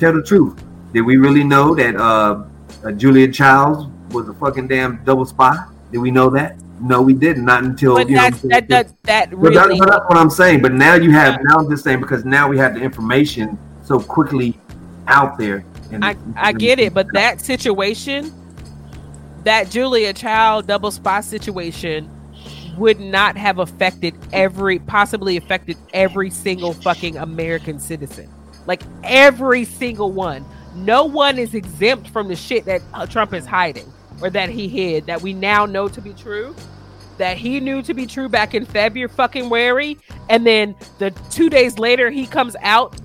tell 0.00 0.12
the 0.12 0.24
truth. 0.24 0.60
Did 0.92 1.02
we 1.02 1.18
really 1.18 1.44
know 1.44 1.76
that 1.76 1.94
uh, 1.94 2.42
uh, 2.84 2.90
Julia 2.90 3.28
Childs 3.28 3.86
was 4.10 4.28
a 4.28 4.34
fucking 4.34 4.66
damn 4.66 5.04
double 5.04 5.24
spy? 5.24 5.56
Did 5.92 5.98
we 5.98 6.10
know 6.10 6.30
that? 6.30 6.56
No, 6.80 7.02
we 7.02 7.12
didn't. 7.12 7.44
Not 7.44 7.64
until 7.64 7.96
But 7.96 8.08
you 8.08 8.16
know. 8.16 8.22
that's 8.22 8.42
that 8.42 8.68
that 8.68 9.02
that 9.04 9.30
But 9.30 9.54
that- 9.54 9.66
really 9.66 9.78
but 9.78 9.88
that's 9.90 10.04
what 10.08 10.16
I'm 10.16 10.30
saying. 10.30 10.62
But 10.62 10.74
now 10.74 10.94
you 10.94 11.10
have. 11.10 11.40
Now 11.42 11.58
I'm 11.58 11.68
just 11.70 11.84
saying 11.84 12.00
because 12.00 12.24
now 12.24 12.48
we 12.48 12.58
have 12.58 12.74
the 12.74 12.80
information 12.80 13.58
so 13.84 13.98
quickly 13.98 14.58
out 15.06 15.38
there. 15.38 15.64
And 15.90 16.04
I, 16.04 16.16
I 16.36 16.52
get 16.52 16.78
it, 16.78 16.92
but 16.92 17.06
that 17.14 17.40
situation, 17.40 18.32
that 19.44 19.70
Julia 19.70 20.12
Child 20.12 20.66
double 20.66 20.90
spy 20.90 21.22
situation, 21.22 22.10
would 22.76 23.00
not 23.00 23.36
have 23.36 23.58
affected 23.58 24.14
every, 24.32 24.78
possibly 24.80 25.36
affected 25.38 25.76
every 25.94 26.30
single 26.30 26.74
fucking 26.74 27.16
American 27.16 27.80
citizen. 27.80 28.28
Like 28.66 28.82
every 29.02 29.64
single 29.64 30.12
one. 30.12 30.44
No 30.76 31.06
one 31.06 31.38
is 31.38 31.54
exempt 31.54 32.10
from 32.10 32.28
the 32.28 32.36
shit 32.36 32.66
that 32.66 32.82
uh, 32.92 33.06
Trump 33.06 33.32
is 33.32 33.46
hiding 33.46 33.90
or 34.20 34.30
that 34.30 34.48
he 34.48 34.68
hid 34.68 35.06
that 35.06 35.22
we 35.22 35.32
now 35.32 35.66
know 35.66 35.88
to 35.88 36.00
be 36.00 36.12
true. 36.12 36.54
That 37.18 37.36
he 37.36 37.58
knew 37.58 37.82
to 37.82 37.94
be 37.94 38.06
true 38.06 38.28
back 38.28 38.54
in 38.54 38.64
February 38.64 39.08
fucking 39.08 39.50
wary, 39.50 39.98
and 40.28 40.46
then 40.46 40.76
the 40.98 41.10
two 41.30 41.50
days 41.50 41.78
later 41.78 42.10
he 42.10 42.26
comes 42.26 42.54
out 42.62 42.96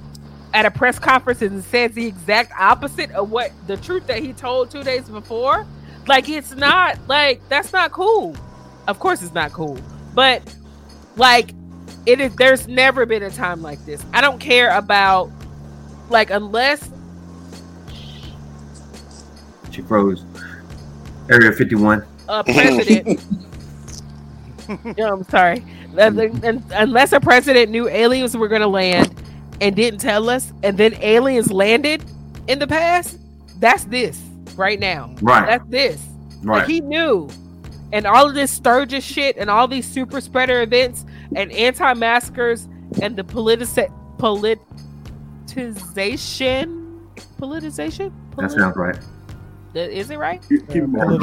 at 0.54 0.66
a 0.66 0.72
press 0.72 1.00
conference 1.00 1.42
and 1.42 1.64
says 1.64 1.94
the 1.94 2.06
exact 2.06 2.52
opposite 2.60 3.12
of 3.12 3.32
what 3.32 3.52
the 3.66 3.76
truth 3.78 4.06
that 4.08 4.20
he 4.20 4.34
told 4.34 4.70
two 4.70 4.84
days 4.84 5.10
before. 5.10 5.66
Like 6.08 6.30
it's 6.30 6.54
not 6.54 7.00
like 7.08 7.42
that's 7.50 7.74
not 7.74 7.92
cool. 7.92 8.36
Of 8.88 9.00
course 9.00 9.22
it's 9.22 9.34
not 9.34 9.52
cool. 9.52 9.80
But 10.14 10.44
like 11.16 11.52
it 12.06 12.20
is 12.20 12.36
there's 12.36 12.68
never 12.68 13.06
been 13.06 13.24
a 13.24 13.32
time 13.32 13.62
like 13.62 13.84
this. 13.86 14.04
I 14.14 14.22
don't 14.22 14.40
care 14.40 14.76
about 14.78 15.32
like 16.10 16.30
unless 16.30 16.90
she 19.72 19.82
froze. 19.82 20.24
Area 21.30 21.52
51. 21.52 22.06
a 22.30 22.44
president 22.44 23.20
no, 24.98 25.14
I'm 25.14 25.24
sorry. 25.24 25.64
Unless 25.98 27.12
a 27.12 27.20
president 27.20 27.72
knew 27.72 27.88
aliens 27.88 28.36
were 28.36 28.48
going 28.48 28.62
to 28.62 28.68
land 28.68 29.14
and 29.62 29.76
didn't 29.76 30.00
tell 30.00 30.30
us, 30.30 30.52
and 30.64 30.78
then 30.78 30.96
aliens 31.02 31.52
landed 31.52 32.04
in 32.48 32.60
the 32.60 32.68
past, 32.68 33.20
that's 33.60 33.86
this 33.86 34.22
right 34.56 34.80
now. 34.80 35.16
Right. 35.22 35.46
That's 35.46 35.70
this. 35.70 36.04
Right. 36.42 36.60
Like 36.60 36.68
he 36.68 36.82
knew. 36.82 37.30
And 37.92 38.08
all 38.08 38.28
of 38.28 38.34
this 38.34 38.52
Sturgis 38.52 39.04
shit 39.04 39.38
and 39.38 39.50
all 39.50 39.68
these 39.68 39.88
super 39.88 40.20
spreader 40.20 40.62
events 40.62 41.06
and 41.36 41.52
anti-maskers 41.52 42.68
and 43.02 43.16
the 43.16 43.24
politici- 43.24 43.92
politicization 44.18 46.80
politicization 47.40 48.12
That 48.38 48.52
sounds 48.52 48.76
right. 48.76 48.98
Is 49.76 50.10
it 50.10 50.20
right 50.20 50.42
Keep. 50.48 50.70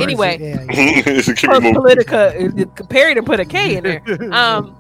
Anyway. 0.00 0.38
Yeah, 0.40 0.64
yeah. 0.72 1.22
Keep 1.22 1.50
Po- 1.50 1.56
it 1.56 1.62
moving. 1.62 1.74
politica 1.74 2.80
uh, 2.80 2.84
Perry 2.86 3.14
to 3.14 3.22
put 3.22 3.40
a 3.40 3.44
K 3.44 3.76
in 3.76 3.84
there 3.84 4.02
um 4.32 4.76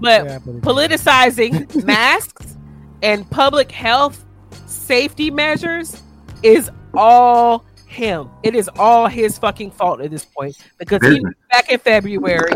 but 0.00 0.24
Yeah, 0.24 0.38
politicizing 0.60 1.84
masks 1.84 2.56
and 3.02 3.28
public 3.30 3.70
health 3.70 4.24
safety 4.66 5.30
measures 5.30 6.02
is 6.42 6.70
all 6.94 7.64
him. 7.86 8.28
It 8.42 8.54
is 8.54 8.68
all 8.78 9.06
his 9.06 9.38
fucking 9.38 9.70
fault 9.70 10.00
at 10.00 10.10
this 10.10 10.24
point 10.24 10.56
because 10.78 11.00
he 11.06 11.20
back 11.50 11.70
in 11.70 11.78
February 11.78 12.52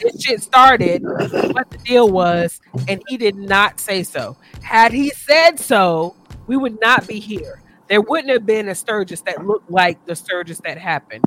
this 0.00 0.22
shit 0.22 0.42
started 0.42 1.02
what 1.02 1.70
the 1.70 1.78
deal 1.84 2.10
was 2.10 2.60
and 2.88 3.02
he 3.08 3.16
did 3.16 3.36
not 3.36 3.80
say 3.80 4.02
so. 4.02 4.36
Had 4.62 4.92
he 4.92 5.10
said 5.10 5.58
so, 5.58 6.14
we 6.46 6.56
would 6.56 6.78
not 6.80 7.06
be 7.06 7.18
here. 7.20 7.61
There 7.92 8.00
wouldn't 8.00 8.30
have 8.30 8.46
been 8.46 8.70
a 8.70 8.74
Sturgis 8.74 9.20
that 9.20 9.46
looked 9.46 9.70
like 9.70 10.02
the 10.06 10.16
Sturgis 10.16 10.58
that 10.64 10.78
happened. 10.78 11.26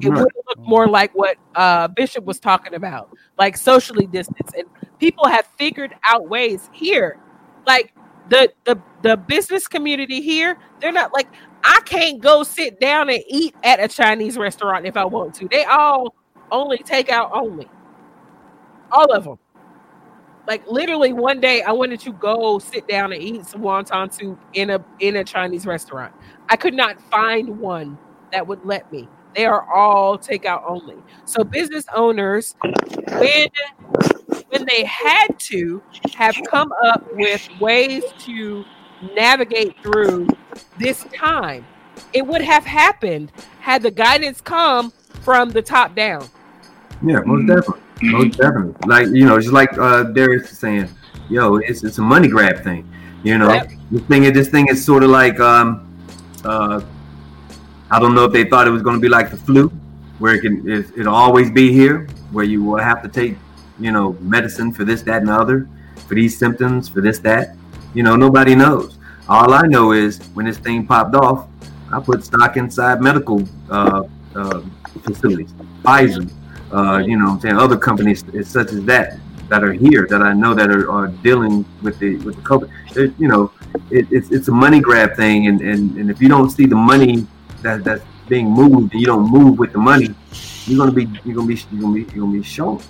It 0.00 0.08
Right. 0.08 0.18
would 0.18 0.32
look 0.48 0.58
more 0.58 0.88
like 0.88 1.14
what 1.14 1.36
uh, 1.54 1.86
Bishop 1.86 2.24
was 2.24 2.40
talking 2.40 2.74
about, 2.74 3.10
like 3.38 3.56
socially 3.56 4.08
distanced. 4.08 4.56
And 4.56 4.66
people 4.98 5.28
have 5.28 5.46
figured 5.56 5.94
out 6.08 6.28
ways 6.28 6.68
here, 6.72 7.16
like 7.64 7.94
the 8.28 8.52
the 8.64 8.76
the 9.02 9.16
business 9.18 9.68
community 9.68 10.20
here. 10.20 10.58
They're 10.80 10.90
not 10.90 11.14
like 11.14 11.28
I 11.62 11.80
can't 11.84 12.20
go 12.20 12.42
sit 12.42 12.80
down 12.80 13.08
and 13.08 13.22
eat 13.28 13.54
at 13.62 13.78
a 13.78 13.86
Chinese 13.86 14.36
restaurant 14.36 14.86
if 14.86 14.96
I 14.96 15.04
want 15.04 15.34
to. 15.36 15.46
They 15.48 15.62
all 15.62 16.12
only 16.50 16.78
take 16.78 17.08
out 17.12 17.30
only, 17.32 17.68
all 18.90 19.12
of 19.12 19.22
them. 19.22 19.38
Like 20.50 20.66
literally, 20.66 21.12
one 21.12 21.40
day 21.40 21.62
I 21.62 21.70
wanted 21.70 22.00
to 22.00 22.12
go 22.12 22.58
sit 22.58 22.88
down 22.88 23.12
and 23.12 23.22
eat 23.22 23.46
some 23.46 23.60
wonton 23.60 24.12
soup 24.12 24.36
in 24.52 24.70
a 24.70 24.84
in 24.98 25.14
a 25.14 25.22
Chinese 25.22 25.64
restaurant. 25.64 26.12
I 26.48 26.56
could 26.56 26.74
not 26.74 27.00
find 27.02 27.60
one 27.60 27.96
that 28.32 28.48
would 28.48 28.64
let 28.64 28.90
me. 28.90 29.06
They 29.36 29.46
are 29.46 29.62
all 29.72 30.18
takeout 30.18 30.64
only. 30.68 30.96
So 31.24 31.44
business 31.44 31.84
owners, 31.94 32.56
when 32.64 33.46
when 34.48 34.66
they 34.66 34.82
had 34.86 35.38
to, 35.38 35.80
have 36.16 36.34
come 36.50 36.72
up 36.84 37.06
with 37.12 37.48
ways 37.60 38.02
to 38.24 38.64
navigate 39.14 39.80
through 39.84 40.26
this 40.78 41.06
time. 41.14 41.64
It 42.12 42.26
would 42.26 42.42
have 42.42 42.64
happened 42.64 43.30
had 43.60 43.84
the 43.84 43.92
guidance 43.92 44.40
come 44.40 44.90
from 45.20 45.50
the 45.50 45.62
top 45.62 45.94
down. 45.94 46.28
Yeah, 47.06 47.20
most 47.20 47.42
mm-hmm. 47.42 47.46
definitely. 47.46 47.82
Most 48.02 48.38
definitely. 48.38 48.74
Like, 48.86 49.08
you 49.08 49.26
know, 49.26 49.38
just 49.40 49.52
like 49.52 49.76
uh 49.78 50.04
Darius 50.04 50.50
is 50.50 50.58
saying, 50.58 50.88
yo, 51.28 51.56
it's 51.56 51.84
it's 51.84 51.98
a 51.98 52.02
money 52.02 52.28
grab 52.28 52.62
thing. 52.62 52.88
You 53.22 53.38
know, 53.38 53.52
Yep. 53.52 53.70
this 53.90 54.02
thing 54.02 54.24
is 54.24 54.32
this 54.32 54.48
thing 54.48 54.68
is 54.68 54.84
sort 54.84 55.02
of 55.02 55.10
like 55.10 55.38
um 55.40 55.86
uh 56.44 56.80
I 57.90 57.98
don't 57.98 58.14
know 58.14 58.24
if 58.24 58.32
they 58.32 58.44
thought 58.44 58.66
it 58.66 58.70
was 58.70 58.82
gonna 58.82 59.00
be 59.00 59.08
like 59.08 59.30
the 59.30 59.36
flu, 59.36 59.68
where 60.18 60.34
it 60.34 60.40
can 60.40 60.68
it, 60.68 60.86
it'll 60.96 61.14
always 61.14 61.50
be 61.50 61.72
here, 61.72 62.06
where 62.32 62.44
you 62.44 62.62
will 62.62 62.78
have 62.78 63.02
to 63.02 63.08
take, 63.08 63.36
you 63.78 63.90
know, 63.92 64.16
medicine 64.20 64.72
for 64.72 64.84
this, 64.84 65.02
that, 65.02 65.18
and 65.18 65.28
the 65.28 65.34
other, 65.34 65.68
for 66.06 66.14
these 66.14 66.38
symptoms, 66.38 66.88
for 66.88 67.00
this, 67.00 67.18
that. 67.20 67.56
You 67.92 68.04
know, 68.04 68.14
nobody 68.16 68.54
knows. 68.54 68.96
All 69.28 69.52
I 69.52 69.62
know 69.66 69.92
is 69.92 70.18
when 70.34 70.46
this 70.46 70.58
thing 70.58 70.86
popped 70.86 71.14
off, 71.16 71.48
I 71.92 72.00
put 72.00 72.24
stock 72.24 72.56
inside 72.56 73.02
medical 73.02 73.42
uh, 73.68 74.04
uh, 74.36 74.62
facilities, 75.02 75.52
Pfizer, 75.82 76.30
uh, 76.72 76.98
you 76.98 77.16
know, 77.16 77.32
I'm 77.32 77.40
saying 77.40 77.56
other 77.56 77.76
companies 77.76 78.24
such 78.48 78.72
as 78.72 78.84
that 78.84 79.18
that 79.48 79.64
are 79.64 79.72
here 79.72 80.06
that 80.08 80.22
I 80.22 80.32
know 80.32 80.54
that 80.54 80.70
are, 80.70 80.90
are 80.90 81.08
dealing 81.08 81.64
with 81.82 81.98
the 81.98 82.16
with 82.18 82.36
the 82.36 82.42
COVID. 82.42 82.70
It, 82.96 83.12
you 83.18 83.28
know, 83.28 83.52
it, 83.90 84.06
it's 84.10 84.30
it's 84.30 84.48
a 84.48 84.52
money 84.52 84.80
grab 84.80 85.16
thing, 85.16 85.48
and, 85.48 85.60
and 85.60 85.96
and 85.96 86.10
if 86.10 86.22
you 86.22 86.28
don't 86.28 86.50
see 86.50 86.66
the 86.66 86.76
money 86.76 87.26
that 87.62 87.84
that's 87.84 88.04
being 88.28 88.48
moved, 88.48 88.92
and 88.92 89.00
you 89.00 89.06
don't 89.06 89.28
move 89.30 89.58
with 89.58 89.72
the 89.72 89.78
money, 89.78 90.14
you're 90.66 90.78
gonna 90.78 90.92
be 90.92 91.08
you're 91.24 91.34
gonna 91.34 91.48
be 91.48 91.60
you're 91.72 91.80
gonna 91.82 91.94
be 91.94 92.00
you're 92.14 92.24
gonna 92.24 92.32
be 92.32 92.42
shown. 92.42 92.80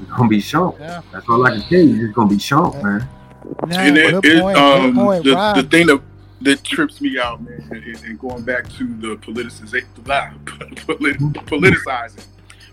You're 0.00 0.16
gonna 0.16 0.28
be 0.28 0.40
shown. 0.40 0.74
Yeah. 0.78 1.02
That's 1.12 1.28
all 1.28 1.46
I 1.46 1.50
can 1.52 1.62
tell 1.62 1.78
you. 1.78 1.94
You're 1.94 2.06
just 2.08 2.16
gonna 2.16 2.30
be 2.30 2.38
shown, 2.38 2.82
man. 2.82 3.08
Nah, 3.66 3.78
and 3.78 3.96
it, 3.96 4.24
it, 4.24 4.42
point, 4.42 4.58
um, 4.58 4.94
point, 4.94 5.24
the, 5.24 5.34
Rob. 5.34 5.56
the 5.56 5.62
thing 5.62 5.86
that 5.86 6.02
that 6.40 6.62
trips 6.64 7.00
me 7.00 7.18
out, 7.18 7.42
man, 7.42 7.64
and, 7.70 8.04
and 8.04 8.18
going 8.18 8.42
back 8.42 8.68
to 8.74 8.86
the 8.96 9.16
politicization, 9.16 9.86
blah, 10.02 10.30
polit- 10.86 11.18
politicizing. 11.46 12.26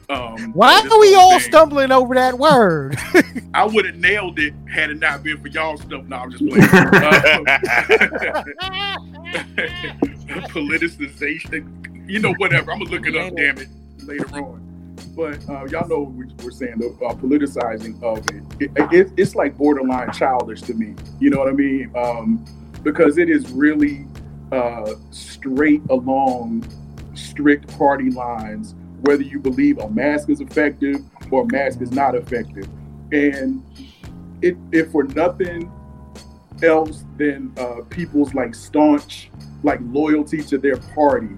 Um, 0.10 0.52
Why 0.54 0.80
are 0.80 1.00
we 1.00 1.16
all 1.16 1.40
thing. 1.40 1.50
stumbling 1.50 1.92
over 1.92 2.14
that 2.16 2.38
word? 2.38 2.96
I 3.54 3.66
would 3.66 3.86
have 3.86 3.96
nailed 3.96 4.40
it 4.40 4.54
had 4.72 4.92
it 4.92 5.00
not 5.00 5.24
been 5.24 5.42
for 5.42 5.48
y'all 5.48 5.78
stuff. 5.78 6.04
No, 6.06 6.18
I'm 6.18 6.32
just 6.32 6.46
playing. 6.46 6.64
Uh, 6.64 6.70
politicization, 10.50 12.10
you 12.10 12.20
know, 12.20 12.34
whatever. 12.36 12.72
I'm 12.72 12.80
gonna 12.80 12.92
look 12.92 13.08
it 13.08 13.16
up, 13.16 13.36
damn 13.36 13.58
it, 13.58 13.70
later 14.04 14.28
on. 14.36 14.62
But 15.16 15.48
uh, 15.50 15.66
y'all 15.66 15.88
know 15.88 16.04
what 16.04 16.44
we're 16.44 16.52
saying, 16.52 16.78
the 16.78 16.88
uh, 17.06 17.14
politicizing 17.16 18.02
of 18.04 18.20
it. 18.30 18.44
It, 18.60 18.94
it. 18.94 19.12
It's 19.18 19.34
like 19.34 19.58
borderline 19.58 20.12
childish 20.12 20.62
to 20.64 20.74
me. 20.74 20.94
You 21.20 21.30
know 21.32 21.40
what 21.40 21.48
I 21.48 21.54
mean? 21.54 21.92
Um, 21.96 22.46
because 22.84 23.18
it 23.18 23.30
is 23.30 23.50
really 23.52 24.06
uh, 24.52 24.94
straight 25.12 25.82
along 25.90 26.68
strict 27.16 27.76
party 27.78 28.12
lines 28.12 28.76
whether 29.06 29.24
you 29.24 29.40
believe 29.40 29.78
a 29.80 29.90
mask 29.90 30.30
is 30.30 30.42
effective 30.42 30.98
or 31.32 31.44
a 31.44 31.48
mask 31.48 31.82
is 31.82 31.92
not 31.92 32.16
effective. 32.16 32.68
And 33.12 33.64
it, 34.42 34.58
if 34.72 34.92
for 34.92 35.04
nothing 35.04 35.72
else 36.64 37.04
than 37.18 37.54
uh, 37.58 37.82
people's 37.90 38.34
like 38.34 38.56
staunch 38.56 39.30
like 39.64 39.80
loyalty 39.84 40.42
to 40.44 40.58
their 40.58 40.78
party, 40.78 41.30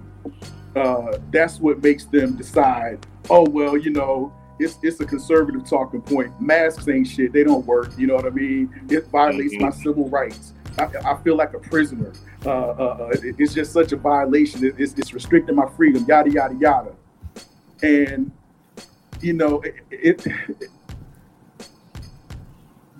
uh, 0.76 1.18
that's 1.32 1.60
what 1.60 1.82
makes 1.82 2.06
them 2.06 2.36
decide. 2.36 3.06
Oh 3.30 3.48
well, 3.50 3.78
you 3.78 3.90
know, 3.92 4.34
it's 4.60 4.78
it's 4.84 5.00
a 5.00 5.06
conservative 5.06 5.68
talking 5.70 6.02
point. 6.02 6.40
Masks 6.42 6.88
ain't 6.88 7.08
shit. 7.08 7.34
They 7.34 7.44
don't 7.44 7.66
work. 7.66 7.92
You 7.98 8.08
know 8.08 8.16
what 8.16 8.26
I 8.26 8.30
mean? 8.30 8.74
It 8.90 9.08
violates 9.08 9.54
my 9.60 9.70
civil 9.72 10.10
rights. 10.10 10.54
I, 10.78 10.86
I 11.06 11.18
feel 11.24 11.36
like 11.36 11.54
a 11.54 11.60
prisoner. 11.60 12.14
Uh, 12.46 12.50
uh, 12.50 12.98
uh, 13.02 13.10
it- 13.24 13.36
it's 13.40 13.54
just 13.54 13.72
such 13.74 13.92
a 13.94 13.98
violation. 13.98 14.64
It- 14.64 14.76
it's, 14.78 14.94
it's 14.94 15.14
restricting 15.14 15.56
my 15.56 15.68
freedom. 15.76 16.06
Yada 16.08 16.30
yada 16.30 16.56
yada. 16.56 16.92
And 17.84 18.32
you 19.22 19.34
know, 19.34 19.62
it, 19.62 19.76
it 19.92 20.28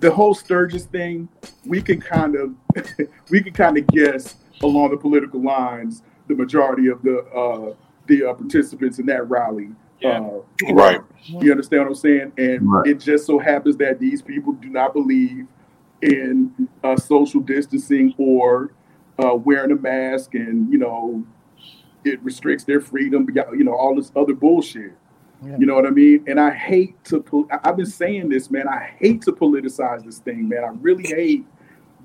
the 0.00 0.10
whole 0.10 0.34
Sturgis 0.34 0.84
thing. 0.84 1.28
We 1.66 1.82
can 1.82 2.00
kind 2.00 2.34
of 2.36 2.54
we 3.30 3.42
can 3.42 3.52
kind 3.52 3.76
of 3.76 3.86
guess 3.88 4.36
along 4.62 4.90
the 4.90 4.96
political 4.96 5.42
lines 5.42 6.02
the 6.28 6.34
majority 6.34 6.88
of 6.88 7.02
the 7.02 7.18
uh, 7.34 7.74
the 8.06 8.24
uh, 8.30 8.34
participants 8.34 8.98
in 8.98 9.06
that 9.06 9.28
rally. 9.28 9.70
Uh, 10.04 10.40
Right. 10.70 11.00
you 11.26 11.50
understand 11.50 11.82
what 11.82 11.88
I'm 11.88 11.94
saying? 11.96 12.32
And 12.38 12.60
Right. 12.70 12.86
it 12.88 13.00
just 13.00 13.26
so 13.26 13.38
happens 13.38 13.76
that 13.78 13.98
these 13.98 14.22
people 14.22 14.52
do 14.52 14.68
not 14.68 14.92
believe 14.92 15.46
in 16.02 16.68
uh, 16.84 16.96
social 16.96 17.40
distancing 17.40 18.14
or 18.16 18.72
uh, 19.18 19.34
wearing 19.34 19.72
a 19.72 19.76
mask, 19.76 20.34
and 20.34 20.70
you 20.72 20.78
know, 20.78 21.24
it 22.04 22.22
restricts 22.22 22.64
their 22.64 22.80
freedom. 22.80 23.26
You 23.52 23.64
know, 23.64 23.74
all 23.74 23.94
this 23.94 24.12
other 24.16 24.34
bullshit. 24.34 24.92
You 25.44 25.66
know 25.66 25.76
what 25.76 25.86
I 25.86 25.90
mean? 25.90 26.24
And 26.26 26.40
I 26.40 26.50
hate 26.50 27.02
to. 27.04 27.48
I- 27.52 27.60
I've 27.68 27.76
been 27.76 27.86
saying 27.86 28.28
this, 28.28 28.50
man. 28.50 28.66
I 28.66 28.90
hate 28.98 29.22
to 29.22 29.32
politicize 29.32 30.04
this 30.04 30.18
thing, 30.18 30.48
man. 30.48 30.64
I 30.64 30.68
really 30.80 31.06
hate 31.06 31.46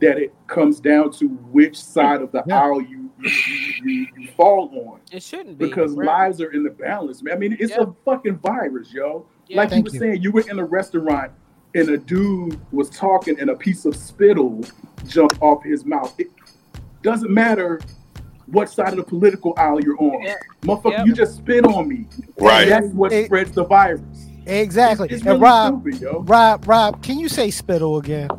that 0.02 0.20
it 0.20 0.34
comes 0.48 0.80
down 0.80 1.12
to 1.14 1.28
which 1.28 1.82
side 1.82 2.22
of 2.22 2.32
the 2.32 2.44
Yeah. 2.46 2.62
aisle 2.62 2.82
you 2.82 3.10
you, 3.20 3.32
you, 3.86 4.08
you 4.18 4.28
fall 4.36 4.70
on 4.90 5.00
It 5.12 5.24
shouldn't 5.24 5.58
be 5.58 5.68
because 5.68 5.94
right? 5.94 6.06
lives 6.06 6.42
are 6.42 6.52
in 6.52 6.64
the 6.64 6.72
balance, 6.72 7.24
man. 7.24 7.36
I 7.36 7.38
mean, 7.38 7.56
it's 7.60 7.72
Yeah. 7.72 7.84
a 7.84 7.88
fucking 8.04 8.38
virus, 8.40 8.92
yo. 8.94 9.26
Yeah. 9.48 9.58
Like 9.58 9.72
you 9.72 9.82
were 9.82 9.90
you. 9.92 10.00
saying, 10.00 10.22
you 10.22 10.32
were 10.32 10.44
in 10.50 10.60
a 10.60 10.66
restaurant 10.66 11.32
and 11.74 11.88
a 11.90 11.98
dude 11.98 12.60
was 12.74 12.90
talking 12.90 13.40
and 13.40 13.50
a 13.50 13.56
piece 13.56 13.86
of 13.86 13.96
spittle 13.96 14.62
jumped 15.08 15.42
off 15.42 15.64
his 15.64 15.86
mouth. 15.86 16.14
It 16.20 16.28
doesn't 17.02 17.32
matter 17.32 17.80
what 18.48 18.70
side 18.70 18.90
of 18.90 18.98
the 18.98 19.04
political 19.04 19.54
aisle 19.58 19.80
you're 19.82 19.98
on. 19.98 20.22
Yeah. 20.24 20.36
Motherfucker, 20.64 20.92
Yep. 20.92 21.06
you 21.08 21.14
just 21.14 21.36
spit 21.38 21.66
on 21.66 21.88
me. 21.88 22.06
Right. 22.40 22.68
That's 22.68 22.88
what 22.88 23.12
It- 23.12 23.26
spreads 23.28 23.52
the 23.52 23.64
virus. 23.66 24.02
Exactly. 24.46 25.06
It's, 25.06 25.16
it's 25.16 25.22
and 25.22 25.42
really 25.42 25.44
Rob, 25.44 25.82
stupid, 25.82 26.02
yo. 26.02 26.22
Rob, 26.24 26.68
Rob, 26.68 27.02
can 27.02 27.18
you 27.18 27.30
say 27.30 27.50
spittle 27.50 27.98
again? 27.98 28.30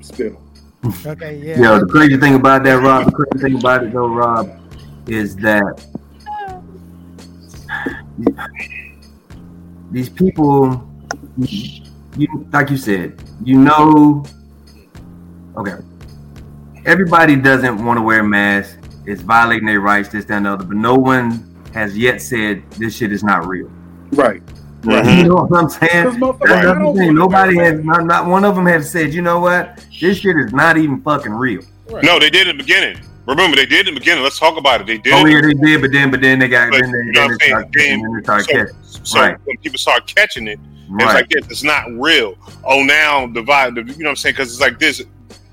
Spittle. 0.00 0.40
Okay, 1.04 1.36
yeah. 1.44 1.60
Yo, 1.60 1.78
the 1.80 1.86
crazy 1.86 2.16
thing 2.16 2.34
about 2.36 2.62
that, 2.64 2.82
Rob, 2.82 3.04
the 3.04 3.12
crazy 3.12 3.38
thing 3.48 3.58
about 3.58 3.84
it 3.84 3.92
though, 3.92 4.08
Rob, 4.08 4.50
is 5.06 5.36
that 5.36 5.84
these 9.90 10.08
people, 10.08 10.88
you, 11.36 12.46
like 12.52 12.70
you 12.70 12.76
said, 12.78 13.22
you 13.44 13.58
know, 13.58 14.24
okay, 15.56 15.74
everybody 16.84 17.36
doesn't 17.36 17.84
want 17.84 17.98
to 17.98 18.02
wear 18.02 18.20
a 18.20 18.24
mask. 18.24 18.78
It's 19.06 19.22
violating 19.22 19.66
their 19.66 19.80
rights, 19.80 20.08
this, 20.08 20.24
that, 20.26 20.36
and 20.38 20.46
the 20.46 20.50
other, 20.50 20.64
but 20.64 20.76
no 20.76 20.94
one 20.94 21.46
has 21.72 21.96
yet 21.96 22.20
said 22.20 22.68
this 22.72 22.96
shit 22.96 23.12
is 23.12 23.22
not 23.24 23.46
real. 23.46 23.70
Right. 24.12 24.42
You 24.84 25.24
know 25.24 25.34
what 25.46 25.58
I'm 25.58 25.68
saying? 25.68 26.04
Because 26.04 26.16
motherfucker, 26.16 26.38
what 26.38 26.88
I'm 26.88 26.96
saying. 26.96 27.14
Nobody 27.14 27.56
has, 27.58 27.84
not, 27.84 28.04
not 28.04 28.26
one 28.26 28.44
of 28.44 28.56
them 28.56 28.66
have 28.66 28.84
said, 28.84 29.12
you 29.12 29.20
know 29.22 29.40
what, 29.40 29.84
this 30.00 30.18
shit 30.18 30.36
is 30.36 30.52
not 30.52 30.76
even 30.78 31.02
fucking 31.02 31.32
real. 31.32 31.62
No, 32.02 32.18
they 32.18 32.30
did 32.30 32.48
in 32.48 32.56
the 32.56 32.62
beginning. 32.62 32.98
Remember, 33.26 33.56
they 33.56 33.66
did 33.66 33.86
in 33.88 33.94
the 33.94 34.00
beginning. 34.00 34.24
Let's 34.24 34.38
talk 34.38 34.56
about 34.56 34.80
it. 34.80 34.86
They 34.86 34.98
did. 34.98 35.12
Oh 35.12 35.26
yeah, 35.26 35.40
they 35.42 35.52
did, 35.54 35.82
but 35.82 35.92
then, 35.92 36.10
but 36.10 36.20
then 36.20 36.38
they 36.38 36.48
got, 36.48 36.70
But 36.70 36.80
then 36.80 36.92
they, 36.92 36.98
you 36.98 37.12
know 37.12 37.20
then 37.20 37.30
what 37.30 37.42
I'm 37.42 37.48
started, 37.48 37.72
saying? 37.78 38.02
then 38.02 38.12
they 38.14 38.22
started 38.22 38.44
So, 38.46 38.52
catching. 38.52 39.04
so 39.04 39.20
Right. 39.20 39.36
when 39.44 39.56
people 39.58 39.78
start 39.78 40.06
catching 40.06 40.48
it, 40.48 40.58
it's 40.92 41.14
like 41.14 41.28
this. 41.28 41.46
It's 41.48 41.62
not 41.62 41.86
real. 41.90 42.36
Oh, 42.64 42.82
now 42.82 43.26
the 43.26 43.42
vibe. 43.42 43.74
The, 43.76 43.92
you 43.92 43.98
know 43.98 44.06
what 44.06 44.10
I'm 44.10 44.16
saying? 44.16 44.32
Because 44.34 44.50
it's 44.52 44.60
like 44.60 44.78
this. 44.80 45.02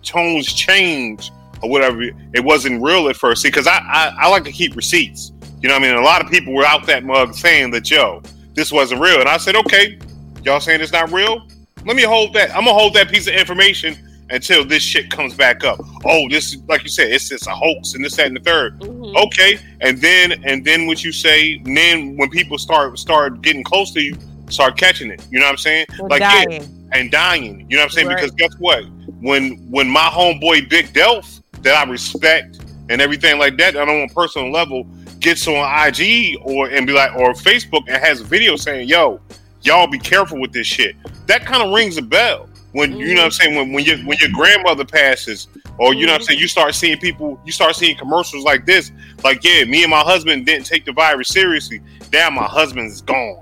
Tones 0.07 0.51
change 0.53 1.31
or 1.61 1.69
whatever. 1.69 2.01
It 2.33 2.43
wasn't 2.43 2.81
real 2.81 3.09
at 3.09 3.15
first. 3.15 3.41
See, 3.41 3.49
because 3.49 3.67
I, 3.67 3.77
I 3.77 4.15
I 4.21 4.29
like 4.29 4.43
to 4.45 4.51
keep 4.51 4.75
receipts. 4.75 5.31
You 5.61 5.69
know 5.69 5.75
what 5.75 5.83
I 5.83 5.87
mean? 5.87 5.95
A 5.97 6.01
lot 6.01 6.23
of 6.23 6.29
people 6.31 6.53
were 6.53 6.65
out 6.65 6.85
that 6.87 7.03
mug 7.03 7.33
saying 7.33 7.71
that 7.71 7.89
yo, 7.89 8.21
this 8.53 8.71
wasn't 8.71 9.01
real, 9.01 9.19
and 9.19 9.27
I 9.29 9.37
said, 9.37 9.55
okay, 9.55 9.97
y'all 10.43 10.59
saying 10.59 10.81
it's 10.81 10.91
not 10.91 11.11
real. 11.11 11.47
Let 11.85 11.95
me 11.95 12.03
hold 12.03 12.33
that. 12.33 12.49
I'm 12.51 12.65
gonna 12.65 12.73
hold 12.73 12.93
that 12.95 13.09
piece 13.09 13.27
of 13.27 13.33
information 13.33 13.97
until 14.29 14.65
this 14.65 14.83
shit 14.83 15.09
comes 15.09 15.33
back 15.33 15.63
up. 15.63 15.79
Oh, 16.05 16.27
this 16.29 16.53
is 16.53 16.61
like 16.67 16.83
you 16.83 16.89
said, 16.89 17.09
it's 17.11 17.29
just 17.29 17.47
a 17.47 17.51
hoax 17.51 17.93
and 17.93 18.03
this, 18.03 18.15
that, 18.17 18.27
and 18.27 18.35
the 18.35 18.41
third 18.41 18.77
Mhm. 18.81 19.15
okay 19.25 19.57
and 19.79 20.01
then 20.01 20.33
and 20.43 20.65
then 20.65 20.85
what 20.85 21.01
you 21.03 21.13
say 21.13 21.61
and 21.65 21.77
then 21.77 22.17
when 22.17 22.29
people 22.29 22.57
start 22.57 22.99
start 22.99 23.41
getting 23.41 23.63
close 23.63 23.91
to 23.93 24.01
you 24.01 24.17
start 24.49 24.77
catching 24.77 25.11
it 25.11 25.25
you 25.31 25.39
know 25.39 25.45
what 25.45 25.51
i'm 25.51 25.57
saying 25.57 25.85
Or 25.99 26.09
like 26.09 26.21
yeah, 26.21 26.63
and 26.93 27.11
dying 27.11 27.65
you 27.69 27.75
know 27.75 27.83
what 27.83 27.85
i'm 27.85 27.89
saying 27.89 28.07
Right. 28.07 28.15
because 28.17 28.31
guess 28.31 28.53
what 28.59 28.83
when 29.21 29.57
when 29.69 29.87
my 29.89 30.09
homeboy 30.09 30.69
big 30.69 30.93
delph 30.93 31.41
that 31.61 31.75
i 31.75 31.89
respect 31.89 32.59
and 32.89 33.01
everything 33.01 33.37
like 33.39 33.57
that 33.57 33.75
on 33.75 33.89
a 33.89 34.07
personal 34.13 34.51
level 34.51 34.85
gets 35.19 35.47
on 35.47 35.87
ig 35.87 36.37
or 36.43 36.69
and 36.69 36.87
be 36.87 36.93
like 36.93 37.13
or 37.15 37.33
facebook 37.33 37.83
and 37.87 37.97
has 38.03 38.21
a 38.21 38.23
video 38.23 38.55
saying 38.55 38.87
yo 38.87 39.19
y'all 39.61 39.87
be 39.87 39.99
careful 39.99 40.39
with 40.39 40.53
this 40.53 40.67
shit 40.67 40.95
that 41.25 41.45
kind 41.45 41.61
of 41.63 41.73
rings 41.73 41.97
a 41.97 42.01
bell 42.01 42.47
when 42.73 42.95
you 42.95 43.15
know 43.15 43.23
what 43.23 43.25
i'm 43.25 43.29
mm-hmm. 43.29 43.43
saying 43.43 43.55
when, 43.55 43.73
when 43.73 43.83
your 43.83 43.97
when 43.99 44.17
your 44.19 44.29
grandmother 44.33 44.85
passes 44.85 45.47
or 45.79 45.93
you 45.93 46.05
know 46.05 46.13
what 46.13 46.15
I'm 46.15 46.21
mm-hmm. 46.21 46.27
saying? 46.27 46.39
You 46.39 46.47
start 46.47 46.75
seeing 46.75 46.97
people, 46.97 47.39
you 47.45 47.51
start 47.51 47.75
seeing 47.75 47.95
commercials 47.97 48.43
like 48.43 48.65
this. 48.65 48.91
Like, 49.23 49.43
yeah, 49.43 49.63
me 49.63 49.83
and 49.83 49.91
my 49.91 49.99
husband 49.99 50.45
didn't 50.45 50.65
take 50.65 50.85
the 50.85 50.91
virus 50.91 51.29
seriously. 51.29 51.81
Damn, 52.09 52.33
my 52.33 52.45
husband's 52.45 53.01
gone. 53.01 53.39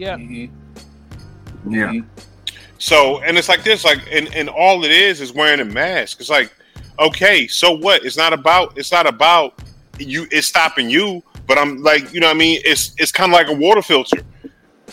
Yeah. 0.00 0.16
Mm-hmm. 0.16 1.74
Yeah. 1.74 1.88
Mm-hmm. 1.88 2.54
So, 2.78 3.20
and 3.20 3.36
it's 3.36 3.50
like 3.50 3.62
this, 3.62 3.84
like, 3.84 3.98
and, 4.10 4.34
and 4.34 4.48
all 4.48 4.82
it 4.84 4.90
is 4.90 5.20
is 5.20 5.34
wearing 5.34 5.60
a 5.60 5.64
mask. 5.66 6.20
It's 6.20 6.30
like, 6.30 6.50
okay, 6.98 7.46
so 7.46 7.72
what? 7.72 8.06
It's 8.06 8.16
not 8.16 8.32
about, 8.32 8.78
it's 8.78 8.90
not 8.90 9.06
about 9.06 9.60
you, 9.98 10.26
it's 10.30 10.46
stopping 10.46 10.88
you, 10.88 11.22
but 11.46 11.58
I'm 11.58 11.82
like, 11.82 12.14
you 12.14 12.20
know 12.20 12.28
what 12.28 12.36
I 12.36 12.38
mean? 12.38 12.62
It's, 12.64 12.94
it's 12.96 13.12
kind 13.12 13.30
of 13.30 13.34
like 13.34 13.48
a 13.48 13.54
water 13.54 13.82
filter. 13.82 14.22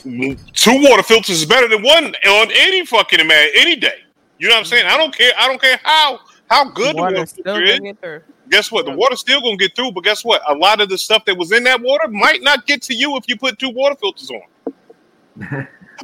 Two 0.03 0.83
water 0.83 1.03
filters 1.03 1.37
is 1.39 1.45
better 1.45 1.69
than 1.69 1.81
one 1.83 2.07
on 2.07 2.51
any 2.51 2.85
fucking 2.85 3.25
man, 3.25 3.47
any 3.55 3.77
day. 3.77 3.99
You 4.39 4.49
know 4.49 4.55
what 4.55 4.59
I'm 4.59 4.65
saying? 4.65 4.87
I 4.87 4.97
don't 4.97 5.15
care. 5.15 5.31
I 5.39 5.47
don't 5.47 5.61
care 5.61 5.79
how, 5.83 6.19
how 6.49 6.69
good 6.69 6.97
the 6.97 7.01
Water 7.01 7.15
water 7.15 7.25
filter 7.25 7.63
is. 7.63 8.21
guess 8.49 8.71
what? 8.73 8.85
The 8.85 8.91
water's 8.91 9.21
still 9.21 9.39
gonna 9.39 9.55
get 9.55 9.73
through, 9.73 9.93
but 9.93 10.03
guess 10.03 10.25
what? 10.25 10.41
A 10.49 10.53
lot 10.53 10.81
of 10.81 10.89
the 10.89 10.97
stuff 10.97 11.23
that 11.25 11.37
was 11.37 11.53
in 11.53 11.63
that 11.63 11.81
water 11.81 12.09
might 12.09 12.41
not 12.41 12.67
get 12.67 12.81
to 12.83 12.93
you 12.93 13.15
if 13.15 13.23
you 13.27 13.37
put 13.37 13.57
two 13.57 13.69
water 13.69 13.95
filters 13.95 14.29
on. 14.29 14.41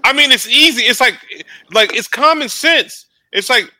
I 0.04 0.14
mean, 0.14 0.32
it's 0.32 0.48
easy. 0.48 0.84
It's 0.84 1.00
like, 1.02 1.16
like 1.72 1.96
it's 1.96 2.08
common 2.08 2.50
sense. 2.50 3.06
It's 3.32 3.50
like, 3.50 3.72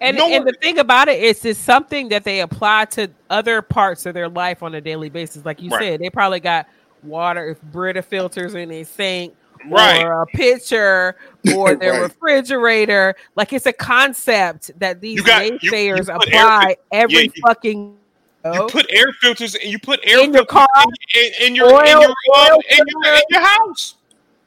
And, 0.00 0.16
No 0.16 0.24
and 0.26 0.44
one- 0.44 0.46
the 0.46 0.58
thing 0.60 0.78
about 0.78 1.08
it 1.08 1.22
is, 1.22 1.44
it's 1.44 1.60
something 1.60 2.08
that 2.08 2.24
they 2.24 2.40
apply 2.40 2.86
to 2.86 3.08
other 3.30 3.62
parts 3.62 4.04
of 4.06 4.14
their 4.14 4.28
life 4.28 4.62
on 4.62 4.74
a 4.74 4.80
daily 4.80 5.08
basis. 5.10 5.44
Like 5.44 5.62
you 5.62 5.70
Right. 5.70 5.80
said, 5.82 6.00
they 6.00 6.10
probably 6.10 6.40
got 6.40 6.66
water, 7.04 7.50
if 7.50 7.62
Brita 7.62 8.02
filters 8.02 8.54
in 8.54 8.68
their 8.70 8.84
sink, 8.84 9.34
Right. 9.70 10.02
or 10.02 10.22
a 10.22 10.26
pitcher, 10.26 11.14
or 11.54 11.74
their 11.76 11.92
Right. 11.92 12.02
refrigerator. 12.02 13.14
Like 13.36 13.52
it's 13.52 13.66
a 13.66 13.72
concept 13.72 14.72
that 14.80 15.00
these 15.00 15.18
You 15.18 15.24
got- 15.24 15.46
you- 15.46 15.58
you 15.62 15.70
naysayers 15.70 16.12
put 16.12 16.34
air 16.34 16.40
apply 16.46 16.76
every 16.90 17.14
yeah, 17.14 17.20
you- 17.22 17.42
fucking. 17.46 17.96
you 18.54 18.66
put 18.68 18.86
air 18.90 19.06
filters 19.20 19.54
and 19.54 19.70
you 19.70 19.78
put 19.78 20.00
air 20.02 20.18
In 20.24 20.34
your 20.34 20.44
car, 20.44 20.66
in, 21.14 21.24
in, 21.24 21.32
in 21.46 21.54
your 21.54 21.68
in 21.68 21.74
oil- 21.74 21.86
your, 22.00 22.08
um, 22.08 22.14
oil 22.36 22.60
in, 22.70 22.78
your, 22.88 23.14
in 23.14 23.22
your 23.30 23.40
house. 23.40 23.94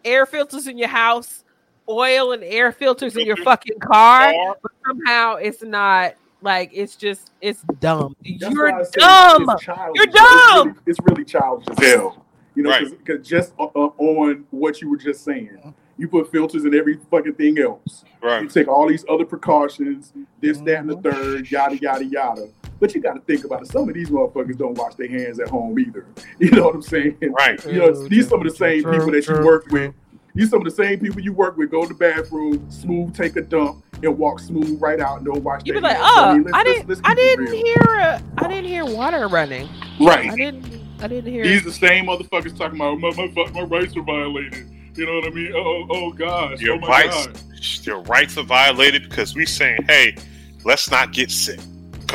Air 0.05 0.25
filters 0.25 0.67
in 0.67 0.77
your 0.77 0.87
house, 0.87 1.43
oil 1.89 2.31
and 2.31 2.43
air 2.43 2.71
filters 2.71 3.17
in 3.17 3.25
your 3.25 3.37
fucking 3.37 3.79
car, 3.79 4.31
Car. 4.31 4.57
but 4.63 4.71
somehow 4.85 5.35
it's 5.35 5.61
not 5.63 6.13
like 6.41 6.69
it's 6.73 6.95
just 6.95 7.31
it's 7.41 7.61
dumb. 7.79 8.15
That's 8.39 8.53
You're 8.53 8.71
why 8.71 8.79
I 8.79 8.83
say 8.83 8.91
dumb. 8.99 9.49
it's 9.49 9.63
childish. 9.63 9.91
You're 9.95 10.03
It's 10.05 10.13
really- 10.21 10.63
dumb. 10.63 10.81
It's 10.85 10.99
really, 11.09 11.25
childish 11.25 11.65
as 11.77 11.85
hell. 11.85 12.25
You 12.55 12.63
know, 12.63 12.69
Right. 12.69 12.89
because 12.89 13.27
just 13.27 13.53
uh, 13.59 13.63
uh, 13.75 13.89
on 13.97 14.45
what 14.51 14.79
you 14.81 14.89
were 14.89 14.95
just 14.97 15.25
saying, 15.25 15.73
you 15.97 16.07
put 16.07 16.31
filters 16.31 16.63
in 16.65 16.73
every 16.73 16.97
fucking 17.11 17.33
thing 17.33 17.57
else. 17.59 18.05
Right. 18.21 18.43
You 18.43 18.47
take 18.47 18.67
all 18.69 18.87
these 18.87 19.03
other 19.09 19.25
precautions, 19.25 20.13
this, 20.39 20.59
that, 20.59 20.79
and 20.79 20.89
the 20.89 20.97
third, 20.97 21.51
yada, 21.51 21.77
yada, 21.77 22.05
yada. 22.05 22.47
But 22.79 22.93
you 22.93 23.01
got 23.01 23.13
to 23.13 23.21
think 23.21 23.45
about 23.45 23.61
it. 23.63 23.67
Some 23.67 23.87
of 23.87 23.95
these 23.95 24.09
motherfuckers 24.09 24.57
don't 24.57 24.77
wash 24.77 24.95
their 24.95 25.07
hands 25.07 25.39
at 25.39 25.47
home 25.47 25.77
either. 25.79 26.05
You 26.39 26.51
know 26.51 26.65
what 26.65 26.75
I'm 26.75 26.81
saying? 26.81 27.17
Right. 27.21 27.63
You 27.65 27.79
know, 27.79 27.93
True, 27.93 28.09
these 28.09 28.27
some 28.27 28.41
of 28.41 28.47
the 28.47 28.55
same 28.55 28.83
true, 28.83 28.91
people 28.91 29.11
that 29.11 29.23
true, 29.23 29.39
you 29.39 29.45
work 29.45 29.65
with. 29.71 29.93
These 30.33 30.49
some 30.49 30.59
of 30.59 30.65
the 30.65 30.71
same 30.71 30.99
people 30.99 31.21
you 31.21 31.31
work 31.31 31.55
with. 31.57 31.71
Go 31.71 31.83
to 31.83 31.87
the 31.87 31.93
bathroom, 31.93 32.69
smooth, 32.69 33.15
take 33.15 33.37
a 33.37 33.41
dump, 33.41 33.83
and 34.03 34.17
walk 34.17 34.39
smooth 34.39 34.81
right 34.81 34.99
out 34.99 35.17
and 35.17 35.25
don't 35.25 35.41
wash 35.41 35.63
their 35.63 35.75
hands. 35.75 35.81
You 35.81 35.81
their 35.81 35.81
be 35.81 35.87
like, 35.87 35.97
hands. 35.97 36.15
So, 36.15 36.23
oh, 36.25 36.33
mean, 36.33 36.43
let's- 36.43 36.57
I 36.57 36.63
didn't, 36.63 36.89
let's 36.89 37.01
I 37.05 37.15
keep 37.15 37.17
it 37.17 37.25
didn't 37.37 37.45
real. 37.45 37.65
hear, 37.65 37.99
a, 37.99 38.23
I 38.37 38.47
didn't 38.49 38.65
hear 38.65 38.85
water 38.85 39.27
running. 39.29 39.69
Right. 40.01 40.29
I 40.31 40.35
didn't. 40.35 40.85
I 40.99 41.07
didn't 41.07 41.31
hear. 41.31 41.43
These 41.43 41.63
the 41.63 41.71
same 41.71 42.05
motherfuckers 42.07 42.57
talking 42.57 42.77
about 42.79 42.99
my, 42.99 43.11
my, 43.11 43.51
my 43.51 43.61
rights 43.61 43.95
are 43.95 44.01
violated. 44.01 44.69
You 44.95 45.05
know 45.05 45.15
what 45.15 45.25
I 45.25 45.29
mean? 45.29 45.51
Oh, 45.55 45.59
oh, 45.59 45.87
oh 45.91 46.11
gosh. 46.13 46.61
Your 46.61 46.75
oh 46.75 46.79
my 46.79 46.87
rights, 46.87 47.27
God. 47.27 47.85
your 47.85 48.01
rights 48.03 48.37
are 48.37 48.43
violated 48.43 49.09
because 49.09 49.35
we 49.35 49.45
saying, 49.45 49.83
hey, 49.87 50.15
let's 50.63 50.89
not 50.89 51.11
get 51.13 51.31
sick. 51.31 51.59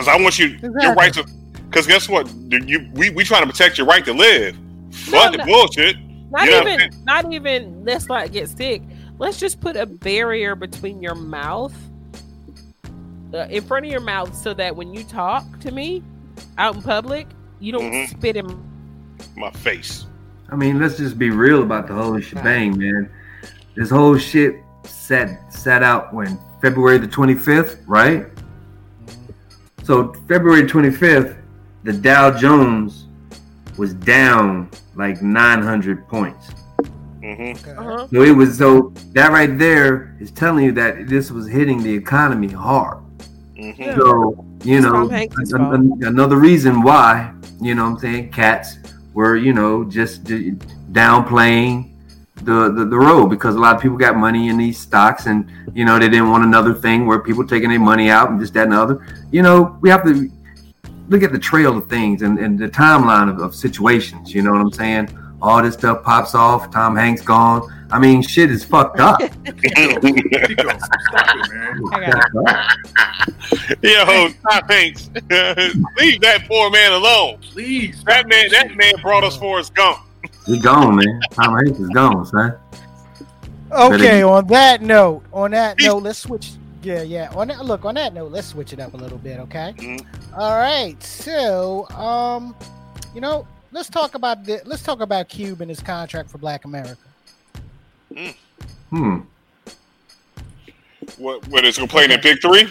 Because 0.00 0.18
I 0.18 0.22
want 0.22 0.38
you, 0.38 0.58
your 0.80 0.94
right 0.94 1.12
to. 1.12 1.26
Because 1.68 1.86
guess 1.86 2.08
what? 2.08 2.26
You 2.48 2.88
we 2.94 3.10
we 3.10 3.22
trying 3.22 3.42
to 3.42 3.46
protect 3.50 3.76
your 3.76 3.86
right 3.86 4.02
to 4.06 4.14
live. 4.14 4.58
No, 4.58 5.20
Fuck 5.20 5.32
the 5.32 5.38
no. 5.38 5.44
bullshit. 5.44 5.96
Not 6.30 6.44
You 6.44 6.50
know 6.52 6.68
even, 6.68 7.04
not 7.04 7.32
even. 7.32 7.84
Let's 7.84 8.08
not 8.08 8.32
get 8.32 8.48
sick. 8.48 8.82
Let's 9.18 9.38
just 9.38 9.60
put 9.60 9.76
a 9.76 9.84
barrier 9.84 10.54
between 10.54 11.02
your 11.02 11.14
mouth, 11.14 11.74
uh, 13.34 13.46
in 13.50 13.62
front 13.62 13.84
of 13.84 13.92
your 13.92 14.00
mouth, 14.00 14.34
so 14.34 14.54
that 14.54 14.74
when 14.74 14.94
you 14.94 15.04
talk 15.04 15.44
to 15.60 15.70
me 15.70 16.02
out 16.56 16.76
in 16.76 16.82
public, 16.82 17.26
you 17.58 17.72
don't 17.72 17.92
Mhm. 17.92 18.08
spit 18.08 18.36
in. 18.36 18.46
My 19.36 19.50
face. 19.50 20.06
I 20.50 20.56
mean, 20.56 20.80
let's 20.80 20.96
just 20.96 21.18
be 21.18 21.28
real 21.30 21.62
about 21.62 21.88
the 21.88 21.94
whole 21.94 22.18
shebang, 22.20 22.78
man. 22.78 23.10
This 23.76 23.90
whole 23.90 24.16
shit 24.16 24.56
set 24.84 25.52
sat 25.52 25.82
out 25.82 26.14
when 26.14 26.38
February 26.62 26.98
the 26.98 27.06
25th, 27.06 27.76
right? 27.86 28.26
So 29.90 30.12
February 30.28 30.62
25th, 30.68 31.36
the 31.82 31.92
Dow 31.92 32.30
Jones 32.38 33.08
was 33.76 33.92
down 33.92 34.70
like 34.94 35.20
900 35.20 36.06
points. 36.06 36.50
hmm 37.20 37.50
Uh-huh. 37.76 38.06
So 38.12 38.22
it 38.22 38.30
was 38.30 38.56
so 38.56 38.92
that 39.14 39.32
right 39.32 39.58
there 39.58 40.14
is 40.20 40.30
telling 40.30 40.64
you 40.64 40.70
that 40.78 41.08
this 41.08 41.32
was 41.32 41.48
hitting 41.48 41.82
the 41.82 41.92
economy 41.92 42.46
hard. 42.46 42.98
hmm 43.56 43.72
So 43.98 44.44
you 44.62 44.80
know 44.80 44.92
Tom 44.92 45.10
Hanks' 45.10 45.50
an- 45.54 45.74
an- 45.74 46.04
another 46.04 46.36
reason 46.36 46.82
why 46.82 47.32
you 47.60 47.74
know 47.74 47.82
what 47.90 47.94
I'm 47.94 47.98
saying 47.98 48.30
cats 48.30 48.78
were 49.12 49.34
you 49.34 49.52
know 49.52 49.82
just 49.82 50.22
downplaying 50.92 51.89
the, 52.44 52.72
the 52.72 52.84
the 52.84 52.98
road 52.98 53.28
because 53.28 53.54
a 53.54 53.58
lot 53.58 53.76
of 53.76 53.82
people 53.82 53.96
got 53.96 54.16
money 54.16 54.48
in 54.48 54.56
these 54.56 54.78
stocks 54.78 55.26
and 55.26 55.50
you 55.74 55.84
know 55.84 55.98
they 55.98 56.08
didn't 56.08 56.30
want 56.30 56.44
another 56.44 56.74
thing 56.74 57.06
where 57.06 57.18
people 57.18 57.46
taking 57.46 57.70
their 57.70 57.78
money 57.78 58.10
out 58.10 58.30
and 58.30 58.40
just 58.40 58.54
that 58.54 58.64
and 58.64 58.72
the 58.72 58.80
other. 58.80 59.06
You 59.30 59.42
know 59.42 59.78
we 59.80 59.88
have 59.90 60.04
to 60.04 60.30
look 61.08 61.22
at 61.22 61.32
the 61.32 61.38
trail 61.38 61.76
of 61.76 61.88
things 61.88 62.22
and, 62.22 62.38
and 62.38 62.58
the 62.58 62.68
timeline 62.68 63.28
of, 63.28 63.40
of 63.40 63.54
situations. 63.54 64.32
You 64.34 64.42
know 64.42 64.52
what 64.52 64.60
I'm 64.60 64.72
saying? 64.72 65.16
All 65.42 65.62
this 65.62 65.74
stuff 65.74 66.02
pops 66.04 66.34
off. 66.34 66.70
Tom 66.70 66.96
Hanks 66.96 67.22
gone. 67.22 67.68
I 67.90 67.98
mean, 67.98 68.22
shit 68.22 68.50
is 68.50 68.64
fucked 68.64 69.00
up. 69.00 69.20
Stop 69.20 69.32
it, 69.32 70.14
man. 71.52 71.80
I 71.92 72.06
got 72.06 72.78
it. 73.52 73.78
Yo, 73.82 74.28
Tom 74.48 74.68
Hanks, 74.68 75.10
leave 75.98 76.20
that 76.20 76.44
poor 76.46 76.70
man 76.70 76.92
alone. 76.92 77.38
Please. 77.40 78.04
That 78.04 78.28
man, 78.28 78.48
that 78.50 78.76
man 78.76 78.92
brought 79.02 79.24
us 79.24 79.36
Forrest 79.36 79.74
Gump. 79.74 79.98
He 80.50 80.58
gone, 80.58 80.96
man. 80.96 81.20
Tom 81.30 81.54
Hanks 81.54 81.78
is 81.78 81.88
gone, 81.90 82.26
son. 82.26 82.56
Okay, 83.70 84.22
on 84.22 84.46
that 84.48 84.82
note, 84.82 85.22
on 85.32 85.52
that 85.52 85.78
note, 85.78 86.02
let's 86.02 86.18
switch. 86.18 86.52
Yeah, 86.82 87.02
yeah. 87.02 87.30
On 87.36 87.46
that, 87.48 87.64
look, 87.64 87.84
on 87.84 87.94
that 87.94 88.12
note, 88.14 88.32
let's 88.32 88.48
switch 88.48 88.72
it 88.72 88.80
up 88.80 88.94
a 88.94 88.96
little 88.96 89.18
bit, 89.18 89.38
okay? 89.38 89.74
Mhm. 89.76 90.04
All 90.36 90.56
right. 90.56 91.00
So, 91.02 91.88
um, 91.90 92.56
you 93.14 93.20
know, 93.20 93.46
let's 93.70 93.88
talk 93.88 94.16
about 94.16 94.44
the, 94.44 94.60
let's 94.64 94.82
talk 94.82 95.00
about 95.00 95.28
Cube 95.28 95.60
and 95.60 95.70
his 95.70 95.80
contract 95.80 96.30
for 96.30 96.38
Black 96.38 96.64
America. 96.64 96.96
Hmm. 98.90 99.20
What? 101.16 101.46
What 101.46 101.64
is 101.64 101.76
going 101.76 101.88
to 101.88 101.92
play 101.92 102.04
in 102.04 102.10
that 102.10 102.22
big 102.22 102.40
three? 102.40 102.66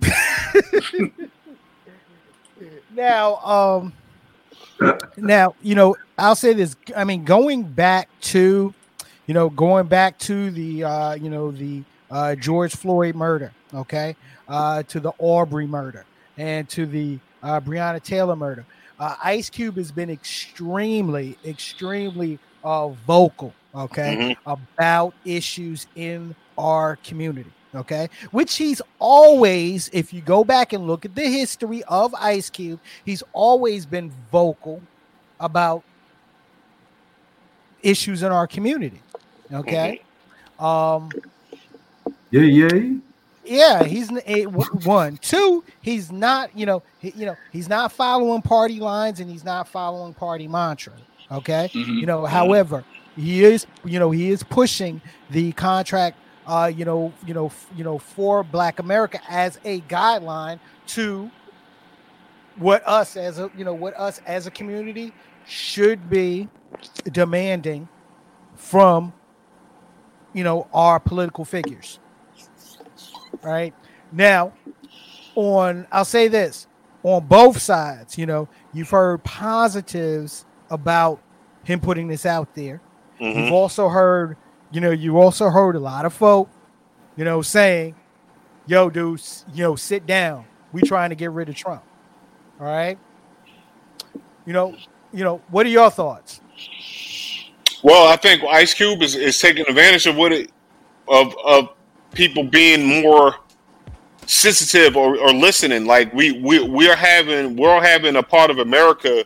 Now, 2.94 3.36
um, 3.36 3.92
now 5.16 5.54
you 5.62 5.74
know, 5.74 5.96
I'll 6.22 6.36
say 6.36 6.52
this. 6.52 6.76
I 6.94 7.02
mean, 7.02 7.24
going 7.24 7.64
back 7.64 8.08
to, 8.20 8.72
you 9.26 9.34
know, 9.34 9.50
going 9.50 9.88
back 9.88 10.20
to 10.20 10.52
the, 10.52 10.84
uh, 10.84 11.14
you 11.14 11.28
know, 11.28 11.50
the 11.50 11.82
uh, 12.12 12.36
George 12.36 12.76
Floyd 12.76 13.16
murder, 13.16 13.52
okay, 13.74 14.14
uh, 14.46 14.84
to 14.84 15.00
the 15.00 15.10
Arbery 15.20 15.66
murder, 15.66 16.04
and 16.38 16.68
to 16.68 16.86
the 16.86 17.18
uh, 17.42 17.60
Breonna 17.60 18.00
Taylor 18.00 18.36
murder. 18.36 18.64
Uh, 19.00 19.16
Ice 19.24 19.50
Cube 19.50 19.76
has 19.78 19.90
been 19.90 20.10
extremely, 20.10 21.36
extremely 21.44 22.38
uh, 22.62 22.90
vocal, 22.90 23.52
okay, 23.74 24.36
about 24.46 25.14
issues 25.24 25.88
in 25.96 26.36
our 26.56 26.94
community, 27.02 27.50
okay, 27.74 28.08
which 28.30 28.54
he's 28.54 28.80
always, 29.00 29.90
if 29.92 30.12
you 30.12 30.20
go 30.20 30.44
back 30.44 30.72
and 30.72 30.86
look 30.86 31.04
at 31.04 31.16
the 31.16 31.26
history 31.26 31.82
of 31.88 32.14
Ice 32.14 32.48
Cube, 32.48 32.78
he's 33.04 33.24
always 33.32 33.86
been 33.86 34.12
vocal 34.30 34.80
about 35.40 35.82
issues 37.82 38.22
in 38.22 38.32
our 38.32 38.46
community, 38.46 39.02
okay. 39.52 39.98
Um, 40.58 41.16
Yeah, 42.30 42.42
yeah. 42.42 42.94
yeah, 43.44 43.84
he's 43.84 44.10
n- 44.10 44.20
a, 44.26 44.44
w- 44.44 44.64
one, 44.84 45.16
two. 45.18 45.64
He's 45.80 46.12
not, 46.12 46.56
you 46.56 46.66
know, 46.66 46.82
he, 46.98 47.12
you 47.16 47.26
know, 47.26 47.36
he's 47.50 47.68
not 47.68 47.92
following 47.92 48.42
party 48.42 48.78
lines 48.80 49.20
and 49.20 49.28
he's 49.28 49.44
not 49.44 49.68
following 49.68 50.14
party 50.14 50.46
mantra. 50.48 50.94
Okay, 51.30 51.70
Mhm. 51.74 52.00
you 52.00 52.06
know, 52.06 52.24
however, 52.26 52.84
he 53.16 53.42
is, 53.44 53.66
you 53.84 53.98
know, 53.98 54.10
he 54.10 54.30
is 54.30 54.42
pushing 54.42 55.00
the 55.30 55.52
contract, 55.52 56.18
uh, 56.46 56.70
you 56.74 56.84
know, 56.84 57.12
you 57.24 57.34
know, 57.34 57.50
you 57.74 57.84
know, 57.84 57.98
for 57.98 58.44
Black 58.44 58.78
America 58.78 59.18
as 59.28 59.58
a 59.64 59.80
guideline 59.82 60.58
to 60.88 61.30
what 62.56 62.82
us 62.86 63.16
as 63.16 63.38
a, 63.38 63.50
you 63.56 63.64
know, 63.64 63.74
what 63.74 63.98
us 63.98 64.20
as 64.26 64.46
a 64.46 64.50
community 64.50 65.14
should 65.46 66.08
be 66.10 66.48
demanding 67.10 67.88
from, 68.54 69.12
you 70.32 70.44
know, 70.44 70.66
our 70.72 70.98
political 71.00 71.44
figures 71.44 71.98
right? 73.42 73.74
Now 74.12 74.52
on 75.34 75.86
i'll 75.90 76.04
say 76.04 76.28
this 76.28 76.66
on 77.02 77.26
both 77.26 77.58
sides 77.58 78.18
you 78.18 78.26
know 78.26 78.46
you've 78.74 78.90
heard 78.90 79.24
positives 79.24 80.44
about 80.70 81.18
him 81.64 81.80
putting 81.80 82.06
this 82.08 82.26
out 82.26 82.54
there. 82.54 82.82
Mhm. 83.20 83.44
you've 83.44 83.52
also 83.52 83.88
heard 83.88 84.36
you 84.70 84.80
know 84.80 84.90
you 84.90 85.18
also 85.18 85.48
heard 85.48 85.74
a 85.74 85.80
lot 85.80 86.04
of 86.04 86.12
folk 86.12 86.50
you 87.16 87.24
know 87.24 87.40
saying 87.40 87.94
yo 88.66 88.90
dude 88.90 89.20
you 89.54 89.64
know 89.64 89.74
sit 89.74 90.06
down. 90.06 90.44
We 90.72 90.82
trying 90.82 91.10
to 91.10 91.16
get 91.16 91.30
rid 91.32 91.48
of 91.48 91.54
trump. 91.54 91.82
All 92.60 92.66
right? 92.66 92.98
You 94.46 94.52
know 94.52 94.76
you 95.12 95.24
know 95.24 95.40
what 95.50 95.66
are 95.66 95.70
your 95.70 95.90
thoughts 95.90 96.40
Well, 97.82 98.06
I 98.06 98.16
think 98.16 98.42
Ice 98.44 98.74
Cube 98.74 99.02
is, 99.02 99.16
is 99.16 99.38
taking 99.40 99.66
advantage 99.68 100.06
of 100.06 100.16
what 100.16 100.32
it 100.32 100.50
of 101.08 101.34
of 101.44 101.68
people 102.14 102.44
being 102.44 103.02
more 103.02 103.34
sensitive 104.26 104.96
or, 104.96 105.18
or 105.18 105.32
listening. 105.32 105.84
Like 105.84 106.12
we 106.14 106.32
we 106.40 106.62
we 106.62 106.88
are 106.88 106.96
having 106.96 107.56
we're 107.56 107.82
having 107.82 108.16
a 108.16 108.22
part 108.22 108.50
of 108.50 108.58
America 108.58 109.24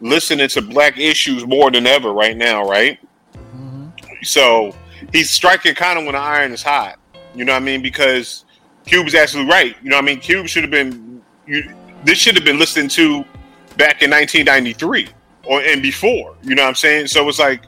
listening 0.00 0.48
to 0.48 0.62
black 0.62 0.98
issues 0.98 1.46
more 1.46 1.70
than 1.70 1.86
ever 1.86 2.12
right 2.12 2.36
now, 2.36 2.66
right? 2.66 2.98
Mm-hmm. 3.34 3.88
So 4.22 4.74
he's 5.12 5.30
striking 5.30 5.74
kind 5.74 5.98
of 5.98 6.04
when 6.04 6.14
the 6.14 6.20
iron 6.20 6.52
is 6.52 6.62
hot. 6.62 6.98
You 7.34 7.44
know 7.44 7.52
what 7.52 7.62
I 7.62 7.64
mean? 7.64 7.82
Because 7.82 8.44
Cube 8.86 9.06
is 9.06 9.14
absolutely 9.14 9.52
right. 9.52 9.76
You 9.82 9.90
know 9.90 9.96
what 9.96 10.04
I 10.04 10.06
mean? 10.06 10.20
Cube 10.20 10.48
should 10.48 10.64
have 10.64 10.70
been 10.70 11.22
you, 11.46 11.70
this 12.04 12.18
should 12.18 12.34
have 12.34 12.44
been 12.44 12.58
listened 12.58 12.90
to 12.92 13.24
back 13.76 14.02
in 14.02 14.10
1993 14.10 15.10
or 15.44 15.60
and 15.62 15.82
before. 15.82 16.36
You 16.42 16.54
know 16.54 16.62
what 16.62 16.68
I'm 16.68 16.74
saying? 16.74 17.08
So 17.08 17.28
it's 17.28 17.38
like 17.38 17.64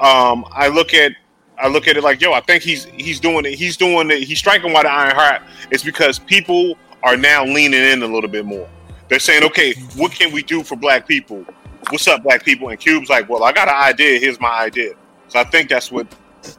um, 0.00 0.44
I 0.52 0.68
look 0.68 0.94
at 0.94 1.12
I 1.58 1.68
look 1.68 1.86
at 1.86 1.96
it 1.96 2.02
like, 2.02 2.20
yo, 2.20 2.32
I 2.32 2.40
think 2.40 2.62
he's 2.62 2.84
he's 2.84 3.20
doing 3.20 3.44
it. 3.44 3.54
He's 3.54 3.76
doing 3.76 4.10
it. 4.10 4.22
He's 4.24 4.38
striking 4.38 4.72
while 4.72 4.82
the 4.82 4.90
iron 4.90 5.14
hot. 5.14 5.42
It's 5.70 5.84
because 5.84 6.18
people 6.18 6.76
are 7.02 7.16
now 7.16 7.44
leaning 7.44 7.80
in 7.80 8.02
a 8.02 8.06
little 8.06 8.30
bit 8.30 8.44
more. 8.44 8.68
They're 9.08 9.18
saying, 9.18 9.44
okay, 9.44 9.74
what 9.96 10.12
can 10.12 10.32
we 10.32 10.42
do 10.42 10.62
for 10.62 10.76
black 10.76 11.06
people? 11.06 11.44
What's 11.90 12.08
up, 12.08 12.22
black 12.22 12.44
people? 12.44 12.70
And 12.70 12.80
Cube's 12.80 13.10
like, 13.10 13.28
well, 13.28 13.44
I 13.44 13.52
got 13.52 13.68
an 13.68 13.74
idea. 13.74 14.18
Here's 14.18 14.40
my 14.40 14.48
idea. 14.48 14.94
So 15.28 15.38
I 15.38 15.44
think 15.44 15.68
that's 15.68 15.92
what 15.92 16.06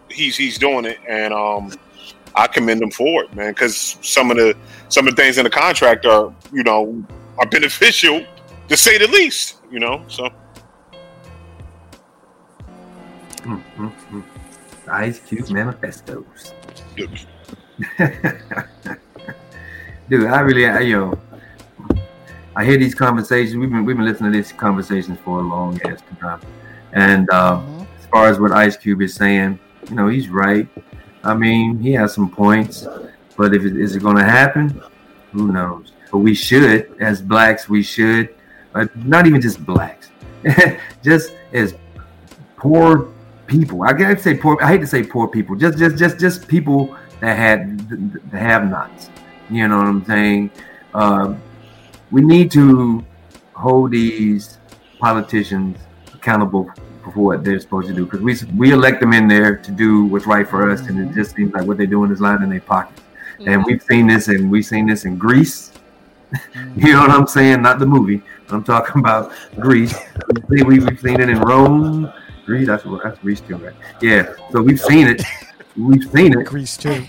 he's 0.09 0.37
he's 0.37 0.57
doing 0.57 0.85
it, 0.85 0.99
and 1.07 1.33
um, 1.33 1.71
I 2.35 2.47
commend 2.47 2.81
him 2.81 2.91
for 2.91 3.23
it, 3.23 3.35
man. 3.35 3.51
Because 3.51 3.97
some 4.01 4.31
of 4.31 4.37
the 4.37 4.55
some 4.89 5.07
of 5.07 5.15
the 5.15 5.21
things 5.21 5.37
in 5.37 5.43
the 5.43 5.49
contract 5.49 6.05
are, 6.05 6.33
you 6.53 6.63
know, 6.63 7.03
are 7.37 7.47
beneficial 7.47 8.23
to 8.69 8.77
say 8.77 8.97
the 8.97 9.07
least. 9.07 9.57
You 9.71 9.79
know, 9.79 10.05
so. 10.07 10.29
Mm, 13.45 13.61
mm, 13.77 13.91
mm. 14.11 14.23
Ice 14.87 15.19
Cube 15.19 15.49
manifestos. 15.51 16.53
Dude, 20.09 20.27
I 20.27 20.39
really, 20.41 20.67
I, 20.67 20.79
yo, 20.81 21.17
I 22.55 22.63
hear 22.65 22.77
these 22.77 22.95
conversations. 22.95 23.55
We've 23.57 23.69
been 23.69 23.85
we've 23.85 23.95
been 23.97 24.05
listening 24.05 24.31
to 24.31 24.37
these 24.37 24.51
conversations 24.51 25.17
for 25.23 25.39
a 25.39 25.41
long 25.43 25.79
ass 25.85 25.99
time, 26.19 26.41
and 26.93 27.29
uh, 27.31 27.57
Mhm. 27.59 27.87
as 27.99 28.05
far 28.07 28.27
as 28.27 28.39
what 28.39 28.51
Ice 28.51 28.77
Cube 28.77 29.01
is 29.01 29.13
saying, 29.15 29.59
you 29.89 29.95
know, 29.95 30.07
he's 30.07 30.29
right. 30.29 30.67
I 31.23 31.33
mean, 31.33 31.79
he 31.79 31.91
has 31.93 32.13
some 32.13 32.29
points, 32.29 32.87
but 33.35 33.53
if 33.55 33.63
it, 33.65 33.75
is 33.77 33.95
it 33.95 34.03
going 34.03 34.17
to 34.17 34.23
happen, 34.23 34.79
who 35.33 35.51
knows? 35.51 35.91
But 36.11 36.19
we 36.19 36.35
should, 36.35 36.95
as 36.99 37.19
blacks, 37.21 37.67
we 37.67 37.81
should, 37.81 38.29
uh, 38.75 38.85
not 38.95 39.25
even 39.25 39.41
just 39.41 39.65
blacks, 39.65 40.11
just 41.03 41.33
as 41.51 41.73
poor 42.57 43.09
people. 43.47 43.83
I 43.83 43.93
gotta 43.93 44.17
say 44.17 44.35
poor. 44.35 44.57
I 44.61 44.67
hate 44.67 44.81
to 44.81 44.87
say 44.87 45.03
poor 45.03 45.27
people. 45.27 45.55
Just 45.55 45.77
just 45.77 45.97
just 45.97 46.19
just 46.19 46.47
people 46.47 46.95
that 47.21 47.37
had 47.37 47.79
the 48.31 48.37
have-nots. 48.37 49.09
You 49.49 49.67
know 49.67 49.77
what 49.77 49.87
I'm 49.87 50.05
saying? 50.05 50.51
Um, 50.93 51.41
we 52.11 52.21
need 52.21 52.51
to 52.51 53.05
hold 53.53 53.91
these 53.91 54.57
politicians 54.99 55.77
accountable 56.13 56.69
for 57.03 57.11
what 57.11 57.43
they're 57.43 57.59
supposed 57.59 57.87
to 57.87 57.93
do 57.93 58.05
because 58.05 58.21
we 58.21 58.35
we 58.57 58.71
elect 58.71 58.99
them 58.99 59.13
in 59.13 59.27
there 59.27 59.55
to 59.55 59.71
do 59.71 60.05
what's 60.05 60.25
right 60.25 60.47
for 60.47 60.69
us, 60.69 60.81
and 60.87 60.99
it 60.99 61.03
mm-hmm. 61.03 61.13
just 61.13 61.35
seems 61.35 61.53
like 61.53 61.65
what 61.67 61.77
they're 61.77 61.85
doing 61.85 62.11
is 62.11 62.21
lying 62.21 62.41
in 62.41 62.49
their 62.49 62.61
pockets. 62.61 63.01
And 63.39 63.47
mm-hmm. 63.47 63.63
we've 63.65 63.83
seen 63.83 64.07
this, 64.07 64.27
and 64.27 64.49
we've 64.49 64.65
seen 64.65 64.87
this 64.87 65.05
in 65.05 65.17
Greece. 65.17 65.71
you 66.31 66.37
mm-hmm. 66.39 66.91
know 66.91 66.99
what 67.01 67.11
I'm 67.11 67.27
saying? 67.27 67.61
Not 67.61 67.79
the 67.79 67.85
movie. 67.85 68.21
I'm 68.49 68.63
talking 68.63 68.99
about 68.99 69.31
Greece. 69.59 69.95
We've 70.49 70.99
seen 70.99 71.19
it 71.19 71.29
in 71.29 71.39
Rome. 71.39 72.11
Greece. 72.45 72.67
That's 72.67 72.85
what 72.85 73.03
that's 73.03 73.19
Greece 73.19 73.41
too, 73.41 73.57
right? 73.57 73.73
Yeah. 74.01 74.33
So 74.51 74.61
we've 74.61 74.79
seen 74.79 75.07
it. 75.07 75.21
We've 75.75 76.09
seen 76.11 76.39
it. 76.39 76.45
Greece 76.45 76.77
too. 76.77 77.05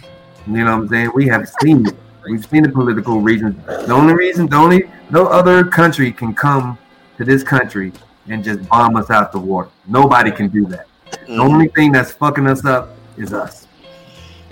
You 0.47 0.53
know 0.53 0.65
what 0.65 0.73
I'm 0.73 0.89
saying? 0.89 1.11
We 1.15 1.27
have 1.29 1.49
seen 1.61 1.87
it. 1.87 1.95
We've 2.29 2.45
seen 2.45 2.63
the 2.63 2.69
political 2.69 3.21
reasons. 3.21 3.65
The 3.67 3.93
only 3.93 4.15
reason, 4.15 4.47
the 4.47 4.57
only 4.57 4.85
no 5.11 5.27
other 5.27 5.65
country 5.65 6.13
can 6.13 6.35
come 6.35 6.79
to 7.19 7.25
this 7.25 7.43
country 7.43 7.93
and 8.29 8.43
just 8.43 8.69
bomb 8.69 8.97
us 8.97 9.11
out 9.11 9.33
the 9.33 9.39
water. 9.39 9.71
Nobody 9.87 10.31
can 10.33 10.49
do 10.49 10.67
that. 10.67 10.87
The 11.11 11.17
mm-hmm. 11.17 11.41
only 11.41 11.69
thing 11.69 11.93
that's 11.93 12.13
fucking 12.13 12.47
us 12.47 12.65
up 12.65 12.97
is 13.17 13.33
us. 13.33 13.67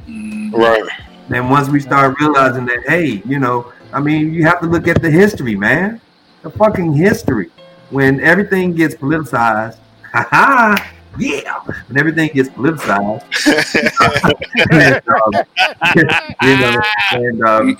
Right. 0.07 0.83
Then 1.29 1.49
once 1.49 1.69
we 1.69 1.81
start 1.81 2.19
realizing 2.21 2.67
that, 2.67 2.85
hey, 2.87 3.23
you 3.25 3.39
know, 3.39 3.73
I 3.93 4.01
mean, 4.01 4.33
you 4.33 4.45
have 4.45 4.61
to 4.61 4.67
look 4.67 4.87
at 4.87 5.01
the 5.01 5.11
history, 5.11 5.57
man. 5.57 6.01
The 6.43 6.51
fucking 6.51 6.93
history. 6.93 7.51
When 7.91 8.21
everything 8.21 8.75
gets 8.75 8.95
politicized, 8.95 9.79
haha, 10.15 10.77
yeah. 11.19 11.61
When 11.89 11.99
everything 11.99 12.31
gets 12.33 12.49
politicized, 12.51 13.25
and, 14.71 15.03
um, 15.09 15.33
you 16.43 16.57
know, 16.59 16.83
and, 17.13 17.45
um, 17.45 17.77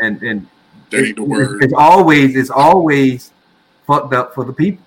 and 0.00 0.22
and 0.22 0.46
ain't 0.92 1.16
the 1.16 1.22
word. 1.22 1.62
it's 1.62 1.72
always 1.76 2.36
it's 2.36 2.50
always 2.50 3.32
fucked 3.86 4.14
up 4.14 4.34
for 4.34 4.44
the 4.44 4.52
people. 4.52 4.84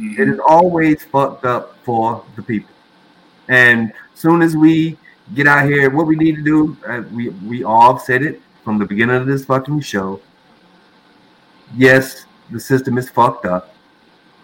Mhm. 0.00 0.18
It 0.18 0.28
is 0.28 0.40
always 0.46 1.04
fucked 1.04 1.44
up 1.44 1.76
for 1.84 2.24
the 2.36 2.42
people. 2.42 2.70
And 3.48 3.92
soon 4.14 4.42
as 4.42 4.56
we 4.56 4.96
get 5.34 5.46
out 5.46 5.66
here, 5.66 5.90
what 5.90 6.06
we 6.06 6.16
need 6.16 6.36
to 6.36 6.42
do, 6.42 6.76
uh, 6.86 7.02
we 7.12 7.30
we 7.30 7.64
all 7.64 7.98
said 7.98 8.22
it 8.22 8.40
from 8.64 8.78
the 8.78 8.84
beginning 8.84 9.16
of 9.16 9.26
this 9.26 9.44
fucking 9.44 9.80
show. 9.80 10.20
Yes, 11.76 12.26
the 12.50 12.60
system 12.60 12.98
is 12.98 13.08
fucked 13.08 13.46
up. 13.46 13.71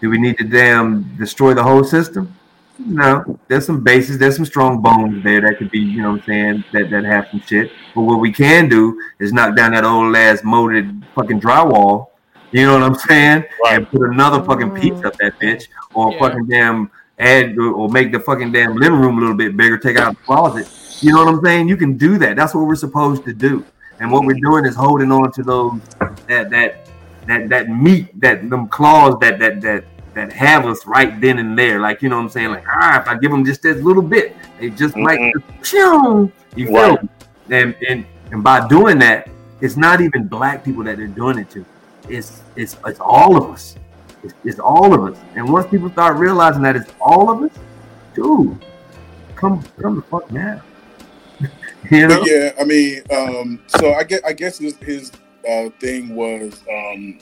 Do 0.00 0.10
we 0.10 0.18
need 0.18 0.38
to 0.38 0.44
damn 0.44 1.02
destroy 1.16 1.54
the 1.54 1.62
whole 1.62 1.84
system? 1.84 2.34
No, 2.78 3.38
there's 3.48 3.66
some 3.66 3.82
bases, 3.82 4.18
there's 4.18 4.36
some 4.36 4.44
strong 4.44 4.80
bones 4.80 5.24
there 5.24 5.40
that 5.40 5.58
could 5.58 5.70
be, 5.70 5.80
you 5.80 6.00
know 6.02 6.12
what 6.12 6.20
I'm 6.20 6.26
saying, 6.26 6.64
that, 6.72 6.90
that 6.90 7.04
have 7.04 7.26
some 7.30 7.40
shit. 7.40 7.72
But 7.94 8.02
what 8.02 8.20
we 8.20 8.32
can 8.32 8.68
do 8.68 9.00
is 9.18 9.32
knock 9.32 9.56
down 9.56 9.72
that 9.72 9.84
old 9.84 10.14
ass 10.14 10.44
molded 10.44 11.02
fucking 11.16 11.40
drywall, 11.40 12.06
you 12.52 12.64
know 12.64 12.74
what 12.74 12.84
I'm 12.84 12.94
saying? 12.94 13.44
Right. 13.64 13.74
And 13.78 13.90
put 13.90 14.02
another 14.02 14.44
fucking 14.44 14.70
piece 14.70 15.02
up 15.04 15.12
that 15.18 15.32
bitch, 15.42 15.64
or 15.92 16.12
Yeah. 16.12 16.18
fucking 16.20 16.46
damn 16.46 16.90
add 17.18 17.58
or 17.58 17.88
make 17.88 18.12
the 18.12 18.20
fucking 18.20 18.52
damn 18.52 18.76
living 18.76 19.00
room 19.00 19.18
a 19.18 19.20
little 19.20 19.34
bit 19.36 19.56
bigger, 19.56 19.76
take 19.76 19.98
out 19.98 20.14
the 20.16 20.22
closet. 20.22 20.68
You 21.00 21.12
know 21.12 21.24
what 21.24 21.34
I'm 21.34 21.44
saying? 21.44 21.68
You 21.68 21.76
can 21.76 21.96
do 21.96 22.16
that. 22.18 22.36
That's 22.36 22.54
what 22.54 22.66
we're 22.66 22.76
supposed 22.76 23.24
to 23.24 23.32
do. 23.32 23.64
And 24.00 24.12
what 24.12 24.24
we're 24.24 24.38
doing 24.40 24.64
is 24.64 24.76
holding 24.76 25.10
on 25.10 25.32
to 25.32 25.42
those 25.42 25.80
that 26.28 26.50
that 26.50 26.87
that 27.28 27.48
that 27.50 27.68
meat, 27.68 28.08
that 28.20 28.48
them 28.48 28.68
claws 28.68 29.18
that 29.20 29.38
that 29.38 29.60
that 29.60 29.84
that 30.14 30.32
have 30.32 30.66
us 30.66 30.84
right 30.86 31.20
then 31.20 31.38
and 31.38 31.56
there. 31.56 31.78
Like 31.78 32.02
you 32.02 32.08
know 32.08 32.16
what 32.16 32.22
I'm 32.22 32.28
saying? 32.30 32.50
Like 32.50 32.64
ah, 32.66 33.00
if 33.00 33.06
I 33.08 33.18
give 33.18 33.30
them 33.30 33.44
just 33.44 33.62
this 33.62 33.80
little 33.82 34.02
bit, 34.02 34.34
they 34.58 34.70
just 34.70 34.96
might 34.96 35.20
Mhm. 35.20 35.42
Phew! 35.62 36.32
you 36.56 36.66
feel 36.66 36.92
me? 36.92 37.08
And 37.50 37.74
and 37.88 38.06
and 38.32 38.42
by 38.42 38.66
doing 38.66 38.98
that, 39.00 39.28
it's 39.60 39.76
not 39.76 40.00
even 40.00 40.26
black 40.26 40.64
people 40.64 40.82
that 40.84 40.96
they're 40.96 41.06
doing 41.06 41.38
it 41.38 41.50
to. 41.50 41.64
It's 42.08 42.42
it's 42.56 42.76
it's 42.86 43.00
all 43.00 43.36
of 43.36 43.50
us. 43.50 43.76
It's, 44.24 44.34
it's 44.44 44.58
all 44.58 44.94
of 44.94 45.12
us. 45.12 45.20
And 45.36 45.52
once 45.52 45.70
people 45.70 45.90
start 45.90 46.16
realizing 46.16 46.62
that 46.62 46.76
it's 46.76 46.90
all 47.00 47.30
of 47.30 47.42
us, 47.42 47.56
dude, 48.14 48.58
come 49.36 49.62
come 49.80 49.96
the 49.96 50.02
fuck 50.02 50.30
now. 50.32 50.62
you 51.90 52.08
know? 52.08 52.20
But 52.20 52.28
yeah, 52.28 52.52
I 52.58 52.64
mean, 52.64 53.02
um, 53.12 53.62
so 53.66 53.92
I 53.92 54.02
guess 54.02 54.20
I 54.24 54.32
guess 54.32 54.58
his, 54.58 54.76
his 54.78 55.12
uh, 55.48 55.68
thing 55.80 56.14
was 56.14 56.62
um, 56.72 57.18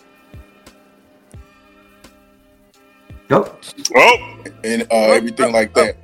Go. 3.28 3.56
Oh, 3.97 4.36
and 4.62 4.82
uh, 4.82 4.86
everything 5.12 5.52
like 5.52 5.74
that. 5.74 5.97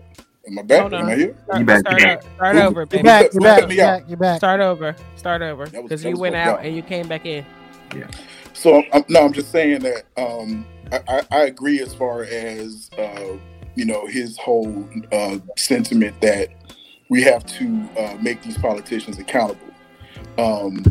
Am 0.47 0.59
I 0.59 0.63
back? 0.63 0.81
Hold 0.81 0.95
Am. 0.95 1.07
I 1.07 1.15
here? 1.15 1.37
Start, 1.45 1.61
You 1.61 1.67
back, 1.67 1.81
start, 1.81 2.01
you 2.01 2.09
o- 2.09 2.21
start 2.35 2.57
Who- 2.57 2.63
over, 2.63 2.81
who 2.81 2.87
baby. 2.87 2.97
You're 2.97 3.05
back. 3.05 3.33
You're 3.33 3.41
back. 3.43 3.61
You're 3.61 3.77
back. 3.77 4.05
You're 4.09 4.17
back. 4.19 4.37
Start 4.39 4.61
over. 4.61 4.97
Start 5.17 5.43
over. 5.43 5.67
Because 5.67 6.05
you 6.05 6.17
went 6.17 6.35
fucked 6.35 6.49
out 6.49 6.59
up. 6.59 6.65
and 6.65 6.75
you 6.75 6.83
came 6.83 7.07
back 7.07 7.25
in. 7.27 7.47
Yeah. 7.95 8.09
So 8.55 8.83
I'm, 8.93 9.05
no, 9.09 9.25
I'm 9.25 9.33
just 9.33 9.53
saying 9.53 9.83
that 9.83 10.03
um, 10.17 10.67
I, 10.91 11.01
I, 11.09 11.23
I 11.31 11.41
agree 11.45 11.81
as 11.81 11.95
far 11.95 12.25
as 12.25 12.91
uh, 12.99 13.37
you 13.77 13.85
know 13.85 14.07
his 14.07 14.37
whole 14.37 14.89
uh, 15.13 15.39
sentiment 15.57 16.21
that 16.23 16.49
we 17.09 17.23
have 17.23 17.47
to 17.47 17.89
uh, 17.99 18.17
make 18.21 18.43
these 18.43 18.59
politicians 18.59 19.19
accountable 19.19 19.67
um, 20.39 20.83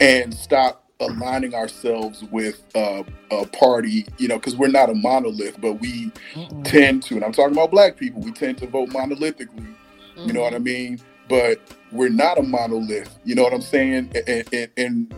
and 0.00 0.34
stop 0.34 0.82
aligning 1.00 1.54
ourselves 1.54 2.22
with 2.30 2.62
uh, 2.74 3.02
a 3.30 3.46
party. 3.46 4.06
You 4.18 4.28
know, 4.28 4.38
because 4.38 4.56
we're 4.56 4.68
not 4.68 4.90
a 4.90 4.94
monolith, 4.94 5.60
but 5.60 5.74
we 5.74 6.10
Mm-mm. 6.32 6.64
tend 6.64 7.02
to, 7.04 7.14
and 7.16 7.24
I'm 7.24 7.32
talking 7.32 7.54
about 7.54 7.70
black 7.70 7.96
people, 7.96 8.20
we 8.22 8.32
tend 8.32 8.58
to 8.58 8.66
vote 8.66 8.90
monolithically. 8.90 9.74
You 10.16 10.32
know 10.32 10.42
what 10.42 10.54
I 10.54 10.58
mean? 10.58 11.00
But 11.28 11.60
we're 11.90 12.08
not 12.08 12.38
a 12.38 12.42
monolith. 12.42 13.18
You 13.24 13.34
know 13.34 13.42
what 13.42 13.52
I'm 13.52 13.60
saying? 13.60 14.10
And, 14.14 14.54
and, 14.54 14.70
and 14.76 15.14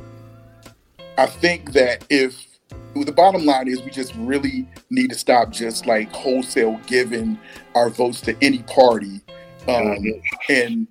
I 1.19 1.27
think 1.27 1.73
that 1.73 2.05
if 2.11 2.47
the 2.95 3.13
bottom 3.13 3.45
line 3.45 3.69
is, 3.69 3.83
we 3.83 3.91
just 3.91 4.15
really 4.17 4.67
need 4.91 5.11
to 5.11 5.19
stop 5.19 5.51
just 5.51 5.87
like 5.87 6.11
wholesale 6.13 6.81
giving 6.87 7.39
our 7.75 7.91
votes 7.91 8.21
to 8.23 8.37
any 8.41 8.63
party, 8.63 9.21
um, 9.69 10.05
and 10.49 10.87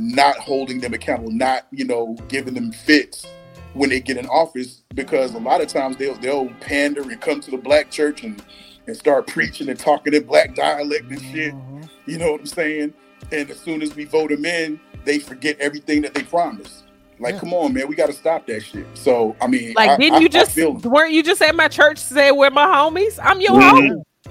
not 0.00 0.36
holding 0.36 0.80
them 0.80 0.94
accountable, 0.94 1.30
not 1.32 1.66
you 1.70 1.84
know 1.84 2.16
giving 2.28 2.54
them 2.54 2.72
fits 2.72 3.26
when 3.74 3.90
they 3.90 4.00
get 4.00 4.16
in 4.16 4.26
office, 4.26 4.82
because 4.94 5.32
a 5.34 5.38
lot 5.38 5.60
of 5.60 5.68
times 5.68 5.96
they'll 5.96 6.14
they'll 6.16 6.48
pander 6.60 7.02
and 7.02 7.20
come 7.20 7.40
to 7.40 7.50
the 7.50 7.56
black 7.58 7.90
church 7.90 8.24
and 8.24 8.42
and 8.86 8.96
start 8.96 9.26
preaching 9.26 9.68
and 9.68 9.78
talking 9.78 10.14
in 10.14 10.24
black 10.24 10.54
dialect 10.54 11.08
and 11.10 11.20
shit. 11.22 11.52
Mhm. 11.54 11.88
You 12.06 12.18
know 12.18 12.32
what 12.32 12.40
I'm 12.40 12.46
saying? 12.46 12.94
And 13.30 13.48
as 13.50 13.60
soon 13.60 13.82
as 13.82 13.94
we 13.94 14.04
vote 14.06 14.30
them 14.30 14.44
in, 14.44 14.80
they 15.04 15.18
forget 15.18 15.60
everything 15.60 16.02
that 16.02 16.14
they 16.14 16.22
promised. 16.22 16.84
Like, 17.20 17.34
Yeah. 17.34 17.40
come 17.40 17.52
on, 17.52 17.74
man, 17.74 17.86
we 17.86 17.94
got 17.94 18.06
to 18.06 18.14
stop 18.14 18.46
that 18.46 18.62
shit. 18.62 18.86
So, 18.94 19.36
I 19.42 19.46
mean, 19.46 19.74
Like, 19.76 19.90
I- 19.90 19.96
didn't 19.98 20.14
I- 20.14 20.18
you 20.20 20.24
I 20.24 20.28
just 20.28 20.52
feel- 20.52 20.72
weren't 20.72 21.12
you 21.12 21.22
just 21.22 21.42
at 21.42 21.54
my 21.54 21.68
church 21.68 21.98
say 21.98 22.32
we're 22.32 22.48
my 22.50 22.64
homies? 22.64 23.18
I'm 23.22 23.40
your 23.42 23.52
Mhm. 23.52 23.70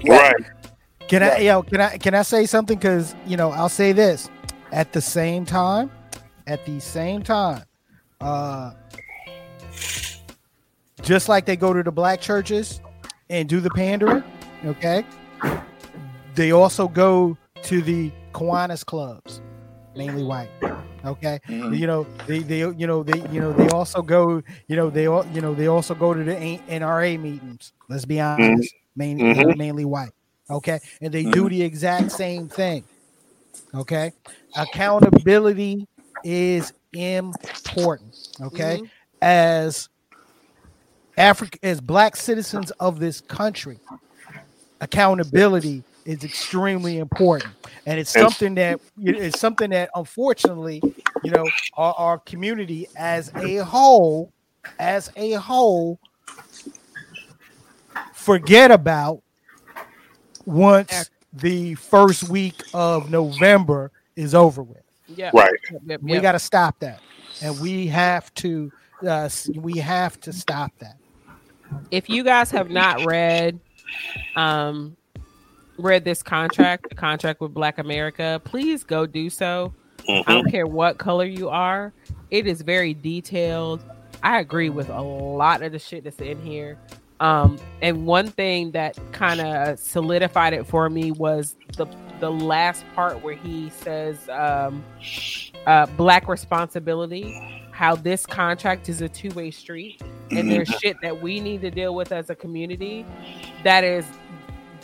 homie. 0.02 0.08
right. 0.08 0.34
Can 1.08 1.22
I, 1.22 1.28
Right. 1.28 1.42
yo, 1.44 1.62
can 1.62 1.80
I, 1.80 1.96
can 1.98 2.14
I 2.14 2.22
say 2.22 2.46
something? 2.46 2.76
Because 2.76 3.14
you 3.26 3.36
know, 3.36 3.52
I'll 3.52 3.68
say 3.68 3.92
this. 3.92 4.28
At 4.72 4.92
the 4.92 5.00
same 5.00 5.44
time, 5.44 5.90
at 6.46 6.64
the 6.64 6.80
same 6.80 7.22
time, 7.22 7.64
uh, 8.20 8.72
just 11.02 11.28
like 11.28 11.44
they 11.46 11.56
go 11.56 11.72
to 11.72 11.82
the 11.82 11.90
black 11.90 12.20
churches 12.20 12.80
and 13.28 13.48
do 13.48 13.60
the 13.60 13.70
pandering, 13.70 14.22
okay? 14.64 15.04
They 16.34 16.52
also 16.52 16.86
go 16.88 17.36
to 17.62 17.82
the 17.82 18.10
Kiwanis 18.32 18.84
clubs, 18.84 19.40
mainly 19.96 20.22
white. 20.22 20.50
Okay, 21.04 21.40
Mhm. 21.48 21.78
you 21.78 21.86
know 21.86 22.06
they 22.26 22.40
they 22.40 22.58
you 22.58 22.86
know 22.86 23.02
they 23.02 23.18
you 23.32 23.40
know 23.40 23.52
they 23.54 23.68
also 23.68 24.02
go 24.02 24.42
you 24.68 24.76
know 24.76 24.90
they 24.90 25.06
all 25.06 25.26
you 25.28 25.40
know 25.40 25.54
they 25.54 25.66
also 25.66 25.94
go 25.94 26.12
to 26.12 26.22
the 26.22 26.34
NRA 26.68 27.16
meetings. 27.18 27.72
Let's 27.88 28.04
be 28.04 28.20
honest, 28.20 28.74
mainly 28.94 29.24
Mhm. 29.24 29.56
mainly 29.56 29.84
white. 29.86 30.12
Okay, 30.50 30.78
and 31.00 31.12
they 31.12 31.24
do 31.24 31.48
the 31.48 31.62
exact 31.62 32.12
same 32.12 32.48
thing. 32.48 32.84
Okay, 33.74 34.12
accountability 34.56 35.86
is 36.24 36.72
important. 36.92 38.16
Okay, 38.40 38.76
mm-hmm. 38.76 38.84
as 39.22 39.88
Africa 41.16 41.58
as 41.62 41.80
black 41.80 42.16
citizens 42.16 42.70
of 42.72 43.00
this 43.00 43.20
country, 43.20 43.78
accountability 44.80 45.82
is 46.04 46.24
extremely 46.24 46.98
important, 46.98 47.52
and 47.86 47.98
it's 47.98 48.10
something 48.10 48.54
that 48.56 48.80
it's 48.98 49.38
something 49.38 49.70
that 49.70 49.90
unfortunately, 49.94 50.82
you 51.22 51.30
know, 51.30 51.46
our, 51.74 51.94
our 51.94 52.18
community 52.18 52.86
as 52.96 53.30
a 53.36 53.56
whole, 53.56 54.32
as 54.78 55.10
a 55.16 55.32
whole, 55.32 55.98
forget 58.14 58.70
about 58.70 59.22
once 60.46 61.10
the 61.32 61.74
first 61.76 62.28
week 62.28 62.62
of 62.74 63.10
November 63.10 63.90
is 64.20 64.34
over 64.34 64.62
with. 64.62 64.82
Yeah. 65.08 65.30
Right. 65.34 65.52
Yep, 65.70 65.82
yep, 65.86 66.02
We 66.02 66.12
yep. 66.14 66.22
got 66.22 66.32
to 66.32 66.38
stop 66.38 66.78
that, 66.80 67.00
and 67.42 67.58
we 67.60 67.86
have 67.88 68.32
to. 68.34 68.70
Uh, 69.06 69.28
we 69.54 69.78
have 69.78 70.20
to 70.20 70.32
stop 70.32 70.72
that. 70.78 70.96
if 71.90 72.10
you 72.10 72.22
guys 72.22 72.50
have 72.50 72.68
not 72.70 73.06
read 73.06 73.58
um, 74.36 74.96
read 75.78 76.04
this 76.04 76.22
contract, 76.22 76.90
the 76.90 76.94
contract 76.94 77.40
with 77.40 77.54
Black 77.54 77.78
America, 77.78 78.40
please 78.44 78.84
go 78.84 79.06
do 79.06 79.30
so. 79.30 79.72
I 80.08 80.22
don't 80.28 80.50
care 80.50 80.66
what 80.66 80.98
color 80.98 81.24
you 81.24 81.48
are. 81.48 81.92
It 82.30 82.46
is 82.46 82.62
very 82.62 82.94
detailed. 82.94 83.82
I 84.22 84.38
agree 84.40 84.68
with 84.68 84.88
a 84.90 85.00
lot 85.00 85.62
of 85.62 85.72
the 85.72 85.78
shit 85.78 86.04
that's 86.04 86.20
in 86.20 86.40
here. 86.42 86.78
Um, 87.20 87.58
and 87.82 88.06
one 88.06 88.28
thing 88.28 88.70
that 88.72 88.98
kind 89.12 89.40
of 89.40 89.78
solidified 89.78 90.52
it 90.52 90.66
for 90.66 90.88
me 90.90 91.12
was 91.12 91.56
the 91.76 91.86
the 92.20 92.30
last 92.30 92.84
part 92.94 93.22
where 93.22 93.34
he 93.34 93.70
says 93.70 94.28
um, 94.28 94.84
uh, 95.66 95.86
black 95.86 96.28
responsibility, 96.28 97.66
how 97.72 97.96
this 97.96 98.26
contract 98.26 98.88
is 98.88 99.00
a 99.00 99.08
two 99.08 99.30
way 99.30 99.50
street, 99.50 100.00
and 100.30 100.50
there's 100.50 100.68
shit 100.68 100.96
that 101.02 101.20
we 101.20 101.40
need 101.40 101.60
to 101.62 101.70
deal 101.70 101.94
with 101.94 102.12
as 102.12 102.30
a 102.30 102.34
community 102.34 103.04
that 103.64 103.84
is 103.84 104.04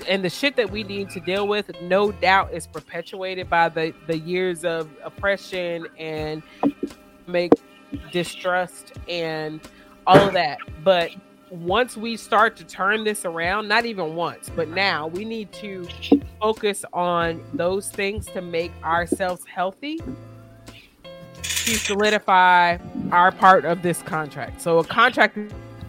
and 0.08 0.22
the 0.22 0.28
shit 0.28 0.56
that 0.56 0.70
we 0.70 0.82
need 0.82 1.08
to 1.08 1.20
deal 1.20 1.48
with 1.48 1.70
no 1.80 2.12
doubt 2.12 2.52
is 2.52 2.66
perpetuated 2.66 3.48
by 3.48 3.68
the 3.68 3.94
the 4.06 4.18
years 4.18 4.64
of 4.64 4.90
oppression 5.04 5.86
and 5.98 6.42
make 7.26 7.52
distrust 8.12 8.92
and 9.08 9.60
all 10.06 10.18
of 10.18 10.32
that. 10.34 10.58
But 10.84 11.10
once 11.51 11.97
we 11.97 12.16
start 12.16 12.56
to 12.56 12.64
turn 12.64 13.05
this 13.05 13.24
around 13.24 13.68
not 13.68 13.85
even 13.86 14.14
once 14.14 14.51
but 14.56 14.68
now 14.68 15.06
we 15.06 15.24
need 15.24 15.51
to 15.52 15.86
focus 16.40 16.85
on 16.93 17.43
those 17.55 17.89
things 17.89 18.27
to 18.27 18.40
make 18.40 18.73
ourselves 18.82 19.44
healthy 19.47 20.01
to 21.43 21.74
solidify 21.77 22.77
our 23.12 23.31
part 23.31 23.64
of 23.64 23.82
this 23.82 24.02
contract 24.02 24.60
so 24.60 24.78
a 24.78 24.85
contract 24.85 25.39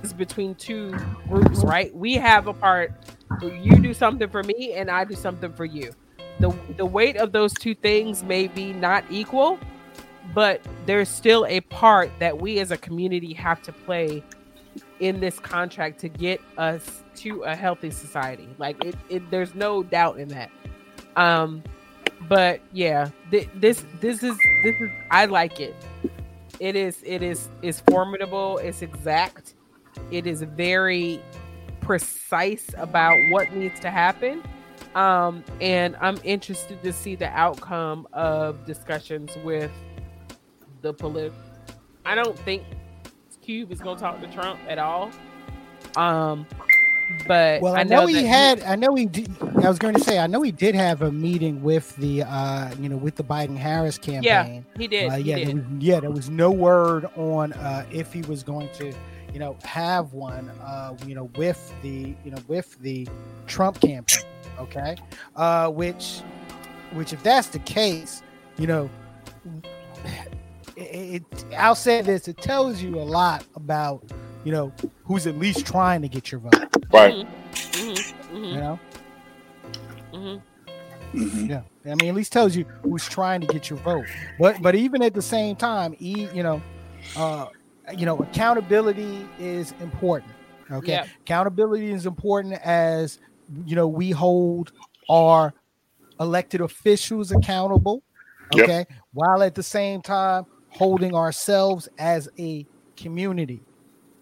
is 0.03 0.13
between 0.13 0.53
two 0.55 0.91
groups 1.27 1.63
right 1.63 1.95
we 1.95 2.13
have 2.13 2.47
a 2.47 2.53
part 2.53 2.91
you 3.41 3.75
do 3.77 3.93
something 3.93 4.29
for 4.29 4.43
me 4.43 4.73
and 4.73 4.89
I 4.89 5.03
do 5.03 5.15
something 5.15 5.53
for 5.53 5.65
you. 5.65 5.93
The 6.39 6.55
the 6.77 6.85
weight 6.85 7.17
of 7.17 7.31
those 7.31 7.53
two 7.53 7.75
things 7.75 8.23
may 8.23 8.47
be 8.47 8.73
not 8.73 9.03
equal, 9.09 9.59
but 10.33 10.61
there's 10.85 11.09
still 11.09 11.45
a 11.47 11.61
part 11.61 12.11
that 12.19 12.39
we 12.39 12.59
as 12.59 12.71
a 12.71 12.77
community 12.77 13.33
have 13.33 13.61
to 13.63 13.71
play 13.71 14.23
in 14.99 15.19
this 15.19 15.39
contract 15.39 15.99
to 15.99 16.09
get 16.09 16.41
us 16.57 17.03
to 17.15 17.43
a 17.43 17.55
healthy 17.55 17.91
society. 17.91 18.47
Like 18.57 18.83
it, 18.83 18.95
it 19.09 19.29
there's 19.31 19.55
no 19.55 19.83
doubt 19.83 20.19
in 20.19 20.27
that. 20.29 20.51
Um 21.15 21.63
but 22.27 22.61
yeah, 22.73 23.09
th- 23.31 23.49
this 23.55 23.85
this 23.99 24.23
is 24.23 24.37
this 24.63 24.75
is 24.79 24.89
I 25.11 25.25
like 25.25 25.59
it. 25.59 25.75
It 26.59 26.75
is 26.75 27.01
it 27.05 27.21
is 27.21 27.49
is 27.61 27.81
formidable, 27.81 28.57
it's 28.57 28.81
exact. 28.81 29.53
It 30.11 30.27
is 30.27 30.41
very 30.41 31.21
precise 31.81 32.67
about 32.77 33.17
what 33.29 33.53
needs 33.53 33.79
to 33.79 33.89
happen. 33.89 34.43
Um, 34.95 35.43
and 35.61 35.95
I'm 36.01 36.17
interested 36.23 36.81
to 36.83 36.91
see 36.91 37.15
the 37.15 37.29
outcome 37.29 38.07
of 38.13 38.65
discussions 38.65 39.37
with 39.43 39.71
the 40.81 40.93
political. 40.93 41.37
I 42.05 42.15
don't 42.15 42.37
think 42.39 42.63
Cube 43.47 43.71
is 43.71 43.79
going 43.79 43.95
to 43.95 44.03
talk 44.03 44.19
to 44.19 44.27
Trump 44.27 44.59
at 44.67 44.77
all. 44.77 45.09
Um, 45.95 46.45
but 47.25 47.61
well, 47.61 47.75
I, 47.75 47.79
I 47.79 47.83
know, 47.83 48.01
know 48.01 48.05
he 48.07 48.25
had. 48.25 48.61
I 48.63 48.75
know 48.75 48.93
he. 48.93 49.05
Did, 49.05 49.31
I 49.41 49.69
was 49.69 49.79
going 49.79 49.93
to 49.93 50.01
say. 50.01 50.19
I 50.19 50.27
know 50.27 50.41
he 50.41 50.51
did 50.51 50.75
have 50.75 51.01
a 51.01 51.13
meeting 51.13 51.63
with 51.63 51.95
the, 51.95 52.23
uh, 52.23 52.75
you 52.75 52.89
know, 52.89 52.97
with 52.97 53.15
the 53.15 53.23
Biden 53.23 53.55
Harris 53.55 53.97
campaign. 53.97 54.23
Yeah, 54.23 54.59
he 54.77 54.87
did. 54.89 55.09
Uh, 55.09 55.15
he 55.15 55.23
yeah, 55.23 55.35
did. 55.37 55.47
There 55.47 55.55
was, 55.55 55.65
yeah. 55.79 55.99
There 56.01 56.11
was 56.11 56.29
no 56.29 56.51
word 56.51 57.05
on 57.15 57.53
uh, 57.53 57.85
if 57.89 58.11
he 58.11 58.21
was 58.23 58.43
going 58.43 58.67
to, 58.73 58.93
you 59.31 59.39
know, 59.39 59.55
have 59.63 60.11
one, 60.11 60.49
uh, 60.61 60.97
you 61.05 61.15
know, 61.15 61.29
with 61.37 61.73
the, 61.81 62.13
you 62.25 62.31
know, 62.31 62.39
with 62.49 62.77
the 62.81 63.07
Trump 63.45 63.79
campaign. 63.79 64.25
Okay, 64.59 64.97
uh, 65.37 65.69
which, 65.69 66.19
which, 66.91 67.13
if 67.13 67.23
that's 67.23 67.47
the 67.47 67.59
case, 67.59 68.23
you 68.57 68.67
know, 68.67 68.89
it, 70.77 71.21
it, 71.21 71.45
I'll 71.57 71.75
say 71.75 72.01
this: 72.01 72.27
it 72.27 72.39
tells 72.41 72.81
you 72.81 72.99
a 72.99 73.03
lot 73.03 73.45
about, 73.55 74.03
you 74.43 74.51
know, 74.51 74.71
who's 75.03 75.27
at 75.27 75.37
least 75.37 75.65
trying 75.65 76.01
to 76.01 76.07
get 76.07 76.31
your 76.31 76.39
vote. 76.39 76.53
Right. 76.93 77.15
Mhm, 77.15 77.27
mhm, 78.31 78.51
You 78.51 78.57
know. 78.59 78.79
mhm. 80.13 80.41
Mhm. 81.13 81.49
Yeah, 81.49 81.61
I 81.91 81.95
mean, 81.95 82.09
at 82.09 82.15
least 82.15 82.31
tells 82.33 82.55
you 82.55 82.65
who's 82.83 83.07
trying 83.07 83.41
to 83.41 83.47
get 83.47 83.69
your 83.69 83.79
vote. 83.79 84.05
But 84.37 84.61
but 84.61 84.75
even 84.75 85.01
at 85.01 85.13
the 85.13 85.21
same 85.21 85.55
time, 85.55 85.95
e 85.99 86.27
you 86.33 86.43
know, 86.43 86.61
uh, 87.15 87.47
you 87.97 88.05
know, 88.05 88.21
accountability 88.21 89.25
is 89.39 89.73
important. 89.79 90.31
Okay, 90.69 90.93
Yeah. 90.93 91.05
accountability 91.21 91.91
is 91.91 92.05
important 92.05 92.53
as 92.63 93.19
you 93.65 93.75
know 93.75 93.87
we 93.87 94.11
hold 94.11 94.73
our 95.09 95.53
elected 96.19 96.61
officials 96.61 97.31
accountable. 97.31 98.03
Yep. 98.53 98.63
Okay, 98.63 98.85
while 99.13 99.41
at 99.43 99.55
the 99.55 99.63
same 99.63 100.01
time 100.01 100.45
holding 100.67 101.15
ourselves 101.15 101.87
as 101.97 102.29
a 102.39 102.67
community 102.97 103.65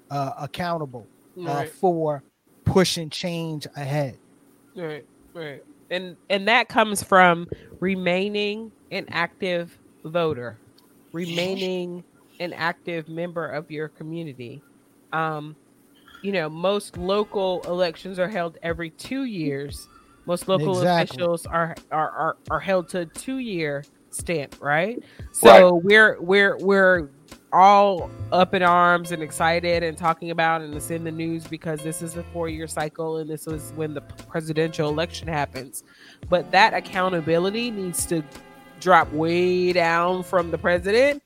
uh, 0.10 0.32
accountable 0.40 1.10
uh, 1.46 1.64
Right. 1.64 1.72
for 1.80 2.24
pushing 2.66 3.10
change 3.10 3.68
ahead. 3.76 4.20
Right, 4.76 5.06
right. 5.34 5.62
And 5.90 6.18
and 6.30 6.48
that 6.48 6.68
comes 6.70 7.04
from 7.04 7.48
remaining 7.80 8.72
an 8.92 9.06
active 9.12 9.78
voter, 10.06 10.62
remaining 11.14 12.04
an 12.40 12.54
active 12.54 13.08
member 13.08 13.48
of 13.48 13.70
your 13.72 13.90
community. 13.90 14.64
Um, 15.12 15.58
you 16.22 16.32
know, 16.32 16.50
most 16.50 16.98
local 16.98 17.64
elections 17.68 18.20
are 18.20 18.30
held 18.30 18.58
every 18.64 18.92
two 18.92 19.24
years. 19.26 19.90
Most 20.26 20.48
local 20.48 20.82
Exactly. 20.82 20.82
officials 20.82 21.46
are 21.46 21.78
are, 21.92 22.12
are 22.12 22.38
are 22.50 22.60
held 22.60 22.90
to 22.90 23.02
a 23.02 23.06
two 23.06 23.38
year 23.40 23.88
stint, 24.16 24.58
right? 24.60 25.04
So 25.32 25.76
we're 25.84 26.20
we're 26.22 26.58
we're 26.58 27.10
all 27.54 28.10
up 28.34 28.54
in 28.54 28.62
arms 28.62 29.12
and 29.12 29.24
excited 29.24 29.82
and 29.82 29.98
talking 29.98 30.32
about 30.32 30.62
and 30.62 30.74
it's 30.74 30.92
in 30.92 31.06
the 31.06 31.12
news 31.12 31.48
because 31.48 31.82
this 31.82 32.02
is 32.02 32.18
a 32.18 32.24
four 32.24 32.50
year 32.50 32.68
cycle 32.68 33.18
and 33.18 33.30
this 33.30 33.46
was 33.46 33.72
when 33.76 33.94
the 33.94 34.02
presidential 34.02 34.90
election 34.90 35.28
happens. 35.28 35.84
But 36.28 36.52
that 36.52 36.74
accountability 36.74 37.72
needs 37.72 38.06
to 38.08 38.24
drop 38.82 39.12
way 39.14 39.72
down 39.72 40.24
from 40.24 40.52
the 40.52 40.58
president 40.58 41.24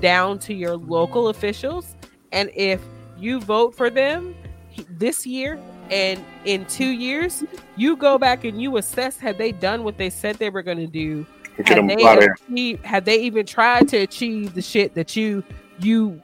down 0.00 0.38
to 0.40 0.54
your 0.54 0.76
local 0.76 1.28
officials. 1.28 1.96
And 2.32 2.50
if 2.54 2.80
you 3.18 3.40
vote 3.40 3.74
for 3.74 3.90
them 3.90 4.34
this 4.90 5.26
year 5.26 5.58
and 5.90 6.24
in 6.44 6.64
two 6.66 6.90
years, 6.90 7.44
you 7.76 7.96
go 7.96 8.16
back 8.16 8.44
and 8.44 8.60
you 8.60 8.76
assess 8.76 9.18
had 9.18 9.38
they 9.38 9.52
done 9.52 9.84
what 9.84 9.98
they 9.98 10.10
said 10.10 10.36
they 10.36 10.50
were 10.50 10.62
going 10.62 10.78
to 10.78 10.86
do 10.86 11.26
Get 11.56 11.68
had 11.68 11.78
them 11.78 11.86
they 11.86 12.04
out 12.04 12.18
of 12.18 12.24
here. 12.24 12.36
achieved, 12.48 12.84
had 12.84 13.04
they 13.04 13.20
even 13.20 13.46
tried 13.46 13.88
to 13.88 13.98
achieve 13.98 14.54
the 14.54 14.62
shit 14.62 14.94
that 14.94 15.14
you 15.16 15.44
you 15.78 16.20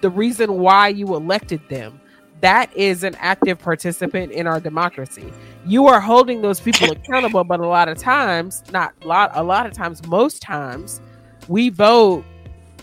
the 0.00 0.10
reason 0.10 0.58
why 0.58 0.88
you 0.88 1.14
elected 1.14 1.60
them 1.68 2.00
that 2.40 2.74
is 2.76 3.04
an 3.04 3.14
active 3.20 3.58
participant 3.58 4.32
in 4.32 4.46
our 4.46 4.60
democracy 4.60 5.32
you 5.64 5.86
are 5.86 6.00
holding 6.00 6.42
those 6.42 6.60
people 6.60 6.90
accountable 6.90 7.44
but 7.44 7.60
a 7.60 7.66
lot 7.66 7.88
of 7.88 7.96
times 7.96 8.62
not 8.72 8.92
a 9.02 9.06
lot 9.06 9.30
a 9.34 9.42
lot 9.42 9.64
of 9.64 9.72
times 9.72 10.04
most 10.06 10.42
times 10.42 11.00
we 11.48 11.68
vote 11.68 12.24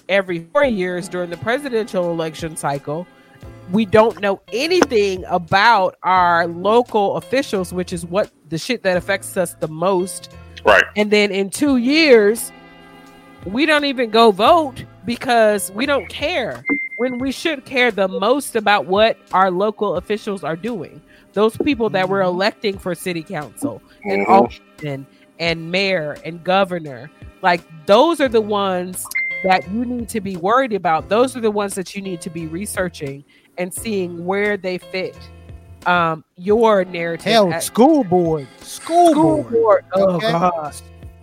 every 0.07 0.45
four 0.53 0.65
years 0.65 1.09
during 1.09 1.29
the 1.29 1.37
presidential 1.37 2.11
election 2.11 2.55
cycle 2.55 3.05
we 3.71 3.85
don't 3.85 4.19
know 4.19 4.41
anything 4.51 5.23
about 5.25 5.95
our 6.03 6.47
local 6.47 7.17
officials 7.17 7.73
which 7.73 7.93
is 7.93 8.05
what 8.05 8.31
the 8.49 8.57
shit 8.57 8.81
that 8.81 8.97
affects 8.97 9.35
us 9.37 9.55
the 9.55 9.67
most 9.67 10.31
Right. 10.65 10.83
and 10.95 11.11
then 11.11 11.31
in 11.31 11.49
two 11.49 11.77
years, 11.77 12.51
we 13.45 13.65
don't 13.65 13.85
even 13.85 14.09
go 14.09 14.31
vote 14.31 14.83
because 15.05 15.71
we 15.71 15.85
don't 15.85 16.07
care 16.09 16.63
when 16.97 17.17
we 17.19 17.31
should 17.31 17.65
care 17.65 17.91
the 17.91 18.07
most 18.07 18.55
about 18.55 18.85
what 18.85 19.17
our 19.31 19.49
local 19.49 19.95
officials 19.95 20.43
are 20.43 20.55
doing. 20.57 21.01
Those 21.33 21.55
people 21.57 21.89
that 21.91 22.09
we're 22.09 22.21
electing 22.21 22.77
for 22.77 22.93
city 22.95 23.23
council 23.23 23.81
and 24.03 24.25
Mhm. 24.27 24.29
alderman 24.29 25.07
and 25.39 25.71
mayor 25.71 26.17
and 26.25 26.43
governor, 26.43 27.09
like 27.41 27.61
those 27.85 28.19
are 28.19 28.27
the 28.27 28.41
ones 28.41 29.05
that 29.45 29.69
you 29.71 29.85
need 29.85 30.09
to 30.09 30.19
be 30.19 30.35
worried 30.35 30.73
about. 30.73 31.07
Those 31.07 31.37
are 31.37 31.39
the 31.41 31.51
ones 31.51 31.75
that 31.75 31.95
you 31.95 32.01
need 32.01 32.19
to 32.21 32.29
be 32.29 32.47
researching 32.47 33.23
and 33.57 33.73
seeing 33.73 34.25
where 34.25 34.57
they 34.57 34.77
fit 34.77 35.15
um 35.85 36.23
your 36.35 36.83
narrative 36.85 37.25
Hell, 37.25 37.53
at- 37.53 37.63
school 37.63 38.03
board, 38.03 38.47
school, 38.61 39.11
school 39.11 39.43
board. 39.43 39.53
board. 39.53 39.85
Oh 39.93 40.15
Okay. 40.15 40.31
god. 40.31 40.75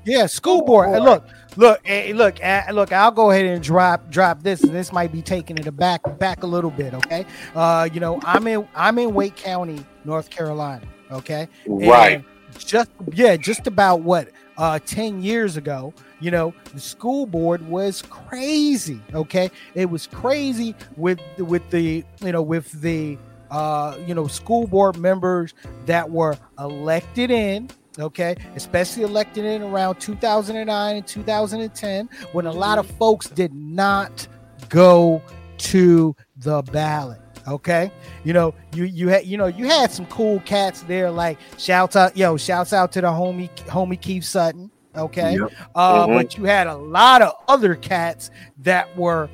Yeah, 0.04 0.26
school 0.26 0.62
board. 0.62 0.90
And 0.90 1.04
look, 1.04 1.24
look, 1.56 1.80
eh, 1.84 2.12
look, 2.14 2.36
eh, 2.40 2.70
look. 2.70 2.92
I'll 2.92 3.10
go 3.10 3.32
ahead 3.32 3.44
and 3.44 3.60
drop 3.62 4.08
drop 4.08 4.42
this, 4.44 4.62
and 4.62 4.72
this 4.72 4.92
might 4.92 5.10
be 5.10 5.20
taking 5.20 5.58
it 5.58 5.76
back 5.76 6.00
back 6.20 6.44
a 6.44 6.46
little 6.46 6.70
bit. 6.70 6.94
Okay, 6.94 7.26
uh, 7.56 7.88
you 7.92 7.98
know, 7.98 8.20
I'm 8.24 8.46
in 8.46 8.68
I'm 8.76 8.98
in 8.98 9.14
Wake 9.14 9.34
County, 9.36 9.84
North 10.04 10.30
Carolina. 10.30 10.86
Okay, 11.10 11.48
Right. 11.66 12.16
And 12.16 12.24
just 12.58 12.90
yeah, 13.12 13.36
just 13.36 13.66
about 13.66 14.00
what 14.02 14.28
uh 14.58 14.78
10 14.86 15.22
years 15.22 15.56
ago, 15.56 15.92
you 16.20 16.30
know, 16.30 16.54
the 16.72 16.80
school 16.80 17.26
board 17.26 17.66
was 17.68 18.02
crazy. 18.02 19.00
Okay, 19.12 19.50
it 19.74 19.90
was 19.90 20.06
crazy 20.06 20.74
with 20.96 21.18
with 21.38 21.68
the 21.70 22.04
you 22.22 22.32
know 22.32 22.42
with 22.42 22.70
the 22.80 23.18
uh, 23.50 23.96
you 24.06 24.14
know, 24.14 24.26
school 24.26 24.66
board 24.66 24.96
members 24.96 25.54
that 25.86 26.10
were 26.10 26.36
elected 26.58 27.30
in, 27.30 27.68
okay, 27.98 28.36
especially 28.54 29.02
elected 29.02 29.44
in 29.44 29.62
around 29.62 29.96
2009 30.00 30.96
and 30.96 31.06
2010, 31.06 32.08
when 32.32 32.46
a 32.46 32.52
lot 32.52 32.78
of 32.78 32.86
folks 32.92 33.28
did 33.28 33.54
not 33.54 34.26
go 34.68 35.22
to 35.58 36.14
the 36.38 36.62
ballot. 36.62 37.20
Okay, 37.48 37.92
you 38.24 38.32
know, 38.32 38.52
you 38.74 38.84
you 38.84 39.06
had 39.08 39.24
you 39.24 39.36
know 39.36 39.46
you 39.46 39.66
had 39.66 39.92
some 39.92 40.04
cool 40.06 40.40
cats 40.40 40.82
there. 40.82 41.12
Like 41.12 41.38
shouts 41.58 41.94
out, 41.94 42.16
yo, 42.16 42.36
shouts 42.36 42.72
out 42.72 42.90
to 42.92 43.00
the 43.00 43.06
homie 43.06 43.48
homie 43.66 44.00
Keith 44.00 44.24
Sutton. 44.24 44.68
Okay, 44.96 45.34
Yep. 45.38 45.50
uh, 45.76 46.06
Mhm. 46.08 46.14
but 46.14 46.36
you 46.36 46.44
had 46.44 46.66
a 46.66 46.74
lot 46.74 47.22
of 47.22 47.34
other 47.46 47.76
cats 47.76 48.30
that 48.62 48.96
were, 48.98 49.28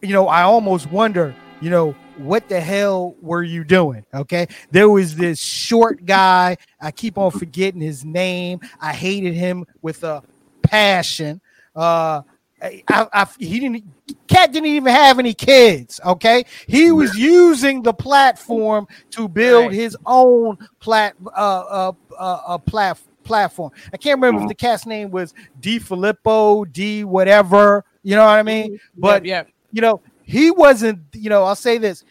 you 0.00 0.12
know, 0.12 0.26
I 0.26 0.42
almost 0.42 0.90
wonder, 0.90 1.32
you 1.60 1.70
know, 1.70 1.94
what 2.24 2.48
the 2.48 2.60
hell 2.60 3.14
were 3.20 3.42
you 3.42 3.64
doing? 3.64 4.04
Okay, 4.14 4.46
there 4.70 4.88
was 4.88 5.14
this 5.16 5.40
short 5.40 6.04
guy. 6.04 6.56
I 6.80 6.90
keep 6.90 7.18
on 7.18 7.30
forgetting 7.30 7.80
his 7.80 8.04
name. 8.04 8.60
I 8.80 8.92
hated 8.92 9.34
him 9.34 9.64
with 9.82 10.02
a 10.04 10.22
passion. 10.62 11.40
Uh, 11.74 12.22
I, 12.62 12.78
I, 13.12 13.26
he 13.38 13.58
didn't. 13.58 13.84
Cat 14.28 14.52
didn't 14.52 14.68
even 14.68 14.92
have 14.92 15.18
any 15.18 15.34
kids. 15.34 16.00
Okay, 16.04 16.44
he 16.66 16.92
was 16.92 17.16
using 17.16 17.82
the 17.82 17.92
platform 17.92 18.86
to 19.10 19.28
build 19.28 19.66
Right. 19.66 19.74
his 19.74 19.96
own 20.06 20.56
plat 20.78 21.14
uh 21.26 21.28
uh 21.28 21.92
uh, 22.18 22.40
uh 22.46 22.58
plat 22.58 22.98
platform. 23.24 23.72
I 23.92 23.96
can't 23.96 24.20
remember 24.20 24.42
if 24.42 24.48
the 24.48 24.54
cat's 24.54 24.86
name 24.86 25.10
was 25.10 25.34
D 25.60 25.78
Filippo, 25.78 26.64
D 26.64 27.04
whatever. 27.04 27.84
You 28.02 28.16
know 28.16 28.24
what 28.24 28.38
I 28.38 28.42
mean? 28.42 28.78
But 28.96 29.24
yeah, 29.24 29.44
you 29.72 29.80
know, 29.80 30.00
he 30.22 30.50
wasn't, 30.50 31.00
you 31.12 31.30
know, 31.30 31.44
I'll 31.44 31.54
say 31.56 31.78
this. 31.78 32.04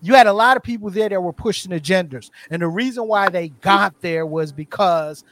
You 0.00 0.14
had 0.14 0.26
a 0.26 0.32
lot 0.32 0.56
of 0.56 0.62
people 0.62 0.90
there 0.90 1.08
that 1.08 1.20
were 1.20 1.32
pushing 1.32 1.72
agendas. 1.72 2.30
And 2.50 2.62
the 2.62 2.68
reason 2.68 3.08
why 3.08 3.28
they 3.28 3.48
got 3.48 4.00
there 4.00 4.24
was 4.26 4.52
because 4.52 5.24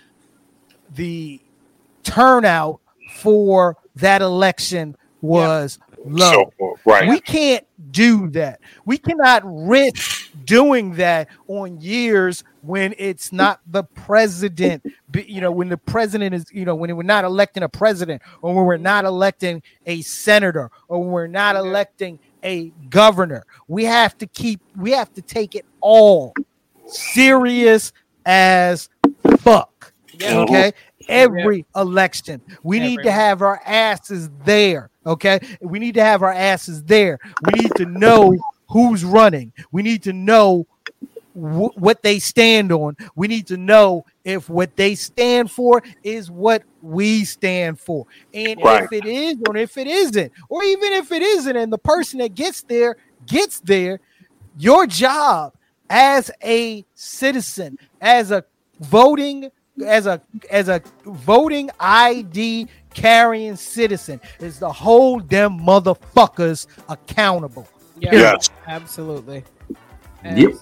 the 0.94 1.40
turnout 2.02 2.80
for 3.14 3.76
that 3.96 4.22
election 4.22 4.96
was 5.20 5.78
low. 6.04 6.32
So 6.32 6.52
forth. 6.58 6.80
right. 6.84 7.08
We 7.08 7.20
can't 7.20 7.66
do 7.90 8.28
that. 8.30 8.60
We 8.84 8.98
cannot 8.98 9.42
risk 9.44 10.30
doing 10.44 10.94
that 10.94 11.28
on 11.48 11.80
years 11.80 12.44
when 12.62 12.94
it's 12.98 13.32
not 13.32 13.60
the 13.66 13.84
president. 13.84 14.84
You 15.14 15.40
know, 15.40 15.50
when 15.50 15.68
the 15.68 15.76
president 15.78 16.34
is, 16.34 16.46
you 16.52 16.64
know, 16.64 16.74
when 16.74 16.94
we're 16.96 17.02
not 17.02 17.24
electing 17.24 17.62
a 17.62 17.68
president, 17.68 18.22
or 18.42 18.54
when 18.54 18.64
we're 18.64 18.76
not 18.76 19.04
electing 19.04 19.62
a 19.86 20.02
senator, 20.02 20.70
or 20.88 21.00
when 21.00 21.10
we're 21.10 21.26
not 21.26 21.56
mm-hmm. 21.56 21.68
electing 21.68 22.18
a 22.46 22.72
governor. 22.88 23.44
We 23.68 23.84
have 23.84 24.16
to 24.18 24.26
keep. 24.26 24.60
We 24.76 24.92
have 24.92 25.12
to 25.14 25.22
take 25.22 25.54
it 25.54 25.66
all 25.80 26.32
serious 26.86 27.92
as 28.24 28.88
fuck. 29.40 29.92
Yeah. 30.18 30.38
Okay. 30.38 30.72
Every 31.08 31.64
election, 31.76 32.40
we 32.64 32.80
need 32.80 33.02
to 33.04 33.12
have 33.12 33.40
our 33.42 33.60
asses 33.64 34.28
there. 34.44 34.90
Okay. 35.06 35.38
We 35.60 35.78
need 35.78 35.94
to 35.94 36.02
have 36.02 36.22
our 36.22 36.32
asses 36.32 36.82
there. 36.82 37.18
We 37.44 37.62
need 37.62 37.72
to 37.76 37.84
know 37.84 38.36
who's 38.68 39.04
running. 39.04 39.52
We 39.70 39.82
need 39.82 40.02
to 40.04 40.12
know 40.12 40.66
wh- 41.36 41.76
what 41.76 42.02
they 42.02 42.18
stand 42.18 42.72
on. 42.72 42.96
We 43.14 43.28
need 43.28 43.46
to 43.48 43.56
know 43.56 44.04
if 44.24 44.48
what 44.48 44.74
they 44.76 44.94
stand 44.94 45.50
for 45.50 45.82
is 46.02 46.30
what 46.30 46.62
we 46.80 47.24
stand 47.24 47.78
for. 47.78 48.06
And 48.32 48.58
Right. 48.62 48.84
if 48.84 48.92
it 48.92 49.04
is 49.06 49.36
or 49.46 49.56
if 49.56 49.76
it 49.76 49.86
isn't, 49.86 50.32
or 50.48 50.62
even 50.64 50.92
if 50.94 51.12
it 51.12 51.22
isn't, 51.22 51.56
and 51.56 51.72
the 51.72 51.78
person 51.78 52.18
that 52.20 52.34
gets 52.34 52.62
there 52.62 52.96
gets 53.26 53.60
there, 53.60 54.00
your 54.58 54.86
job 54.86 55.52
as 55.90 56.30
a 56.42 56.84
citizen, 56.94 57.76
as 58.00 58.30
a 58.30 58.44
voting, 58.80 59.50
as 59.84 60.06
a 60.06 60.22
as 60.50 60.68
a 60.68 60.80
voting 61.04 61.68
ID 61.78 62.66
carrying 62.94 63.56
citizen, 63.56 64.20
is 64.40 64.58
to 64.58 64.68
hold 64.70 65.28
them 65.28 65.60
motherfuckers 65.60 66.66
accountable. 66.88 67.68
yeah, 68.00 68.12
Yes. 68.12 68.48
absolutely, 68.66 69.44
Yep. 70.24 70.52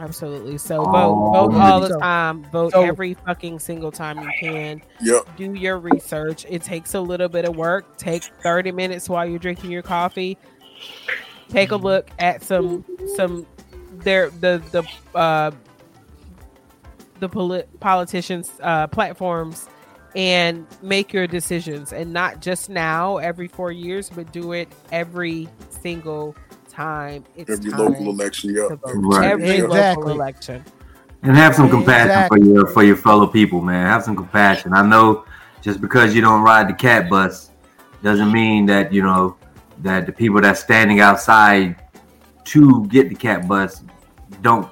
Absolutely, 0.00 0.54
absolutely. 0.54 0.58
So 0.58 0.84
vote, 0.84 1.32
Oh, 1.34 1.48
vote 1.48 1.58
all 1.60 1.80
the 1.80 1.98
time. 1.98 2.44
Vote 2.50 2.72
so- 2.72 2.82
every 2.82 3.14
fucking 3.14 3.58
single 3.58 3.92
time 3.92 4.18
you 4.20 4.30
can. 4.40 4.82
Yep. 5.02 5.36
do 5.36 5.54
your 5.54 5.78
research. 5.78 6.44
It 6.48 6.62
takes 6.62 6.94
a 6.94 7.00
little 7.00 7.28
bit 7.28 7.44
of 7.44 7.56
work. 7.56 7.96
Take 7.96 8.24
30 8.42 8.72
minutes 8.72 9.08
while 9.08 9.26
you're 9.26 9.38
drinking 9.38 9.70
your 9.70 9.82
coffee. 9.82 10.36
Take 11.48 11.70
a 11.72 11.76
look 11.76 12.10
at 12.18 12.42
some 12.42 12.84
some 13.16 13.46
their 13.98 14.30
the 14.30 14.62
the 14.70 15.18
uh 15.18 15.50
the 17.18 17.28
polit- 17.28 17.68
politicians 17.80 18.50
uh 18.62 18.86
platforms 18.86 19.68
and 20.16 20.66
make 20.82 21.12
your 21.12 21.26
decisions 21.26 21.92
and 21.92 22.12
not 22.12 22.40
just 22.40 22.70
now 22.70 23.18
every 23.18 23.46
4 23.48 23.70
years 23.72 24.08
but 24.10 24.32
do 24.32 24.52
it 24.52 24.68
every 24.90 25.48
single 25.68 26.34
time 26.70 27.24
it's 27.36 27.50
Every 27.50 27.70
time 27.70 27.80
local 27.80 28.10
election. 28.10 28.54
to 28.54 28.60
Yep. 28.70 28.80
vote. 28.80 28.94
Right. 28.96 29.30
every 29.32 29.50
Exactly. 29.58 30.04
local 30.04 30.10
election 30.12 30.64
and 31.22 31.36
have 31.36 31.54
some 31.54 31.68
compassion 31.68 32.10
Exactly. 32.10 32.40
for 32.40 32.46
your 32.46 32.66
for 32.68 32.82
your 32.82 32.96
fellow 32.96 33.26
people, 33.26 33.60
man. 33.60 33.86
Have 33.86 34.02
some 34.04 34.16
compassion. 34.16 34.72
I 34.72 34.82
know 34.82 35.24
just 35.60 35.80
because 35.80 36.14
you 36.14 36.20
don't 36.22 36.42
ride 36.42 36.68
the 36.68 36.72
cat 36.74 37.10
bus 37.10 37.50
doesn't 38.02 38.32
mean 38.32 38.64
that 38.66 38.92
you 38.92 39.02
know 39.02 39.36
that 39.82 40.06
the 40.06 40.12
people 40.12 40.40
that's 40.40 40.60
standing 40.60 41.00
outside 41.00 41.76
to 42.44 42.86
get 42.86 43.08
the 43.10 43.14
cat 43.14 43.46
bus 43.46 43.82
don't 44.42 44.68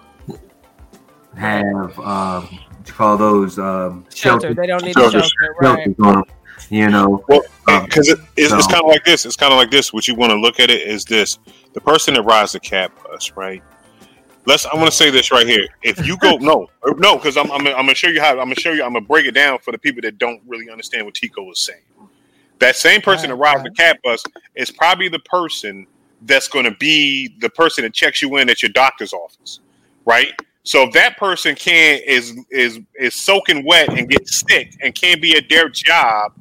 have 1.36 1.98
um, 2.00 2.42
what 2.44 2.86
you 2.86 2.94
call 2.94 3.16
those 3.16 3.58
um, 3.58 4.04
shelter 4.14 4.48
shelter, 4.48 4.54
they 4.54 4.66
don't 4.66 4.82
need 4.82 4.96
a 4.96 5.00
Shelters. 5.00 5.30
shelter 5.30 5.54
right 5.60 5.76
shelters 5.76 5.94
on 6.00 6.14
them. 6.14 6.24
You 6.70 6.88
know, 6.88 7.24
Well, 7.28 7.42
Um, 7.68 7.84
because 7.84 8.08
it, 8.08 8.18
it's, 8.36 8.52
it's 8.52 8.66
kind 8.66 8.82
of 8.82 8.88
like 8.88 9.04
this. 9.04 9.26
It's 9.26 9.36
kind 9.36 9.52
of 9.52 9.58
like 9.58 9.70
this. 9.70 9.92
What 9.92 10.08
you 10.08 10.14
want 10.14 10.30
to 10.30 10.38
look 10.38 10.60
at 10.60 10.70
it 10.70 10.82
is 10.86 11.04
this: 11.04 11.38
the 11.72 11.80
person 11.80 12.14
that 12.14 12.22
rides 12.22 12.52
the 12.52 12.60
cat 12.60 12.90
bus, 13.02 13.32
right? 13.36 13.62
Let's. 14.46 14.64
I'm 14.66 14.74
going 14.74 14.86
to 14.86 14.92
say 14.92 15.10
this 15.10 15.30
right 15.30 15.46
here. 15.46 15.66
If 15.82 16.04
you 16.06 16.16
go, 16.18 16.36
no, 16.40 16.68
no, 16.96 17.16
because 17.16 17.36
I'm, 17.36 17.50
I'm, 17.52 17.66
I'm 17.66 17.72
going 17.72 17.88
to 17.88 17.94
show 17.94 18.08
you 18.08 18.20
how. 18.20 18.30
I'm 18.30 18.36
going 18.36 18.54
to 18.54 18.60
show 18.60 18.72
you. 18.72 18.82
I'm 18.82 18.92
going 18.92 19.04
to 19.04 19.08
break 19.08 19.26
it 19.26 19.32
down 19.32 19.58
for 19.58 19.72
the 19.72 19.78
people 19.78 20.00
that 20.02 20.18
don't 20.18 20.40
really 20.46 20.70
understand 20.70 21.04
what 21.04 21.14
Tico 21.14 21.50
is 21.50 21.58
saying. 21.58 21.82
That 22.58 22.76
same 22.76 23.00
person 23.00 23.30
that 23.30 23.36
Right, 23.36 23.54
rides 23.54 23.64
the 23.64 23.70
cat 23.70 24.00
bus 24.02 24.22
is 24.54 24.70
probably 24.70 25.08
the 25.08 25.20
person 25.20 25.86
that's 26.22 26.48
going 26.48 26.64
to 26.64 26.72
be 26.72 27.36
the 27.40 27.50
person 27.50 27.84
that 27.84 27.94
checks 27.94 28.20
you 28.22 28.36
in 28.38 28.50
at 28.50 28.62
your 28.62 28.70
doctor's 28.70 29.12
office, 29.12 29.60
right? 30.04 30.32
So 30.64 30.82
if 30.82 30.92
that 30.94 31.16
person 31.16 31.54
can 31.54 32.00
is 32.04 32.36
is 32.50 32.80
is 32.98 33.14
soaking 33.14 33.64
wet 33.64 33.90
and 33.90 34.08
get 34.08 34.28
sick 34.28 34.76
and 34.82 34.94
can't 34.94 35.22
be 35.22 35.36
at 35.36 35.48
their 35.48 35.68
job 35.68 36.32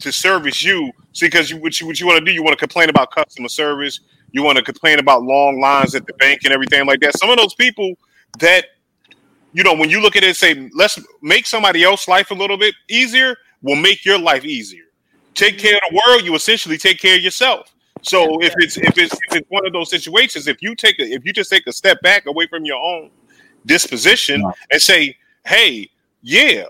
to 0.00 0.12
service 0.12 0.62
you. 0.62 0.92
See, 1.12 1.26
because 1.26 1.50
you, 1.50 1.56
what 1.58 1.80
you 1.80 1.86
what 1.86 2.00
you 2.00 2.06
want 2.06 2.18
to 2.18 2.24
do, 2.24 2.32
you 2.32 2.42
want 2.42 2.52
to 2.52 2.58
complain 2.58 2.88
about 2.90 3.10
customer 3.10 3.48
service. 3.48 4.00
You 4.32 4.42
want 4.42 4.58
to 4.58 4.64
complain 4.64 4.98
about 4.98 5.22
long 5.22 5.60
lines 5.60 5.94
at 5.94 6.06
the 6.06 6.12
bank 6.14 6.40
and 6.44 6.52
everything 6.52 6.86
like 6.86 7.00
that. 7.00 7.18
Some 7.18 7.30
of 7.30 7.36
those 7.36 7.54
people 7.54 7.94
that 8.38 8.66
you 9.56 9.62
know, 9.62 9.72
when 9.72 9.88
you 9.88 10.02
look 10.02 10.16
at 10.16 10.22
it 10.22 10.26
and 10.26 10.36
say, 10.36 10.68
let's 10.74 10.98
make 11.22 11.46
somebody 11.46 11.82
else's 11.82 12.08
life 12.08 12.30
a 12.30 12.34
little 12.34 12.58
bit 12.58 12.74
easier, 12.90 13.34
will 13.62 13.76
make 13.76 14.04
your 14.04 14.18
life 14.18 14.44
easier. 14.44 14.84
Take 15.32 15.58
care 15.58 15.76
of 15.76 15.80
the 15.88 16.02
world, 16.06 16.24
you 16.24 16.34
essentially 16.34 16.76
take 16.76 16.98
care 16.98 17.16
of 17.16 17.22
yourself. 17.22 17.72
So 18.02 18.40
if 18.42 18.52
it's 18.58 18.76
if 18.76 18.98
it's 18.98 19.14
if 19.14 19.36
it's 19.36 19.50
one 19.50 19.66
of 19.66 19.72
those 19.72 19.88
situations, 19.88 20.46
if 20.46 20.60
you 20.60 20.74
take 20.74 20.98
a, 20.98 21.04
if 21.04 21.24
you 21.24 21.32
just 21.32 21.50
take 21.50 21.66
a 21.66 21.72
step 21.72 22.00
back 22.02 22.26
away 22.26 22.46
from 22.46 22.66
your 22.66 22.76
own 22.76 23.10
disposition 23.64 24.44
and 24.70 24.82
say, 24.82 25.16
hey, 25.46 25.88
yeah, 26.22 26.64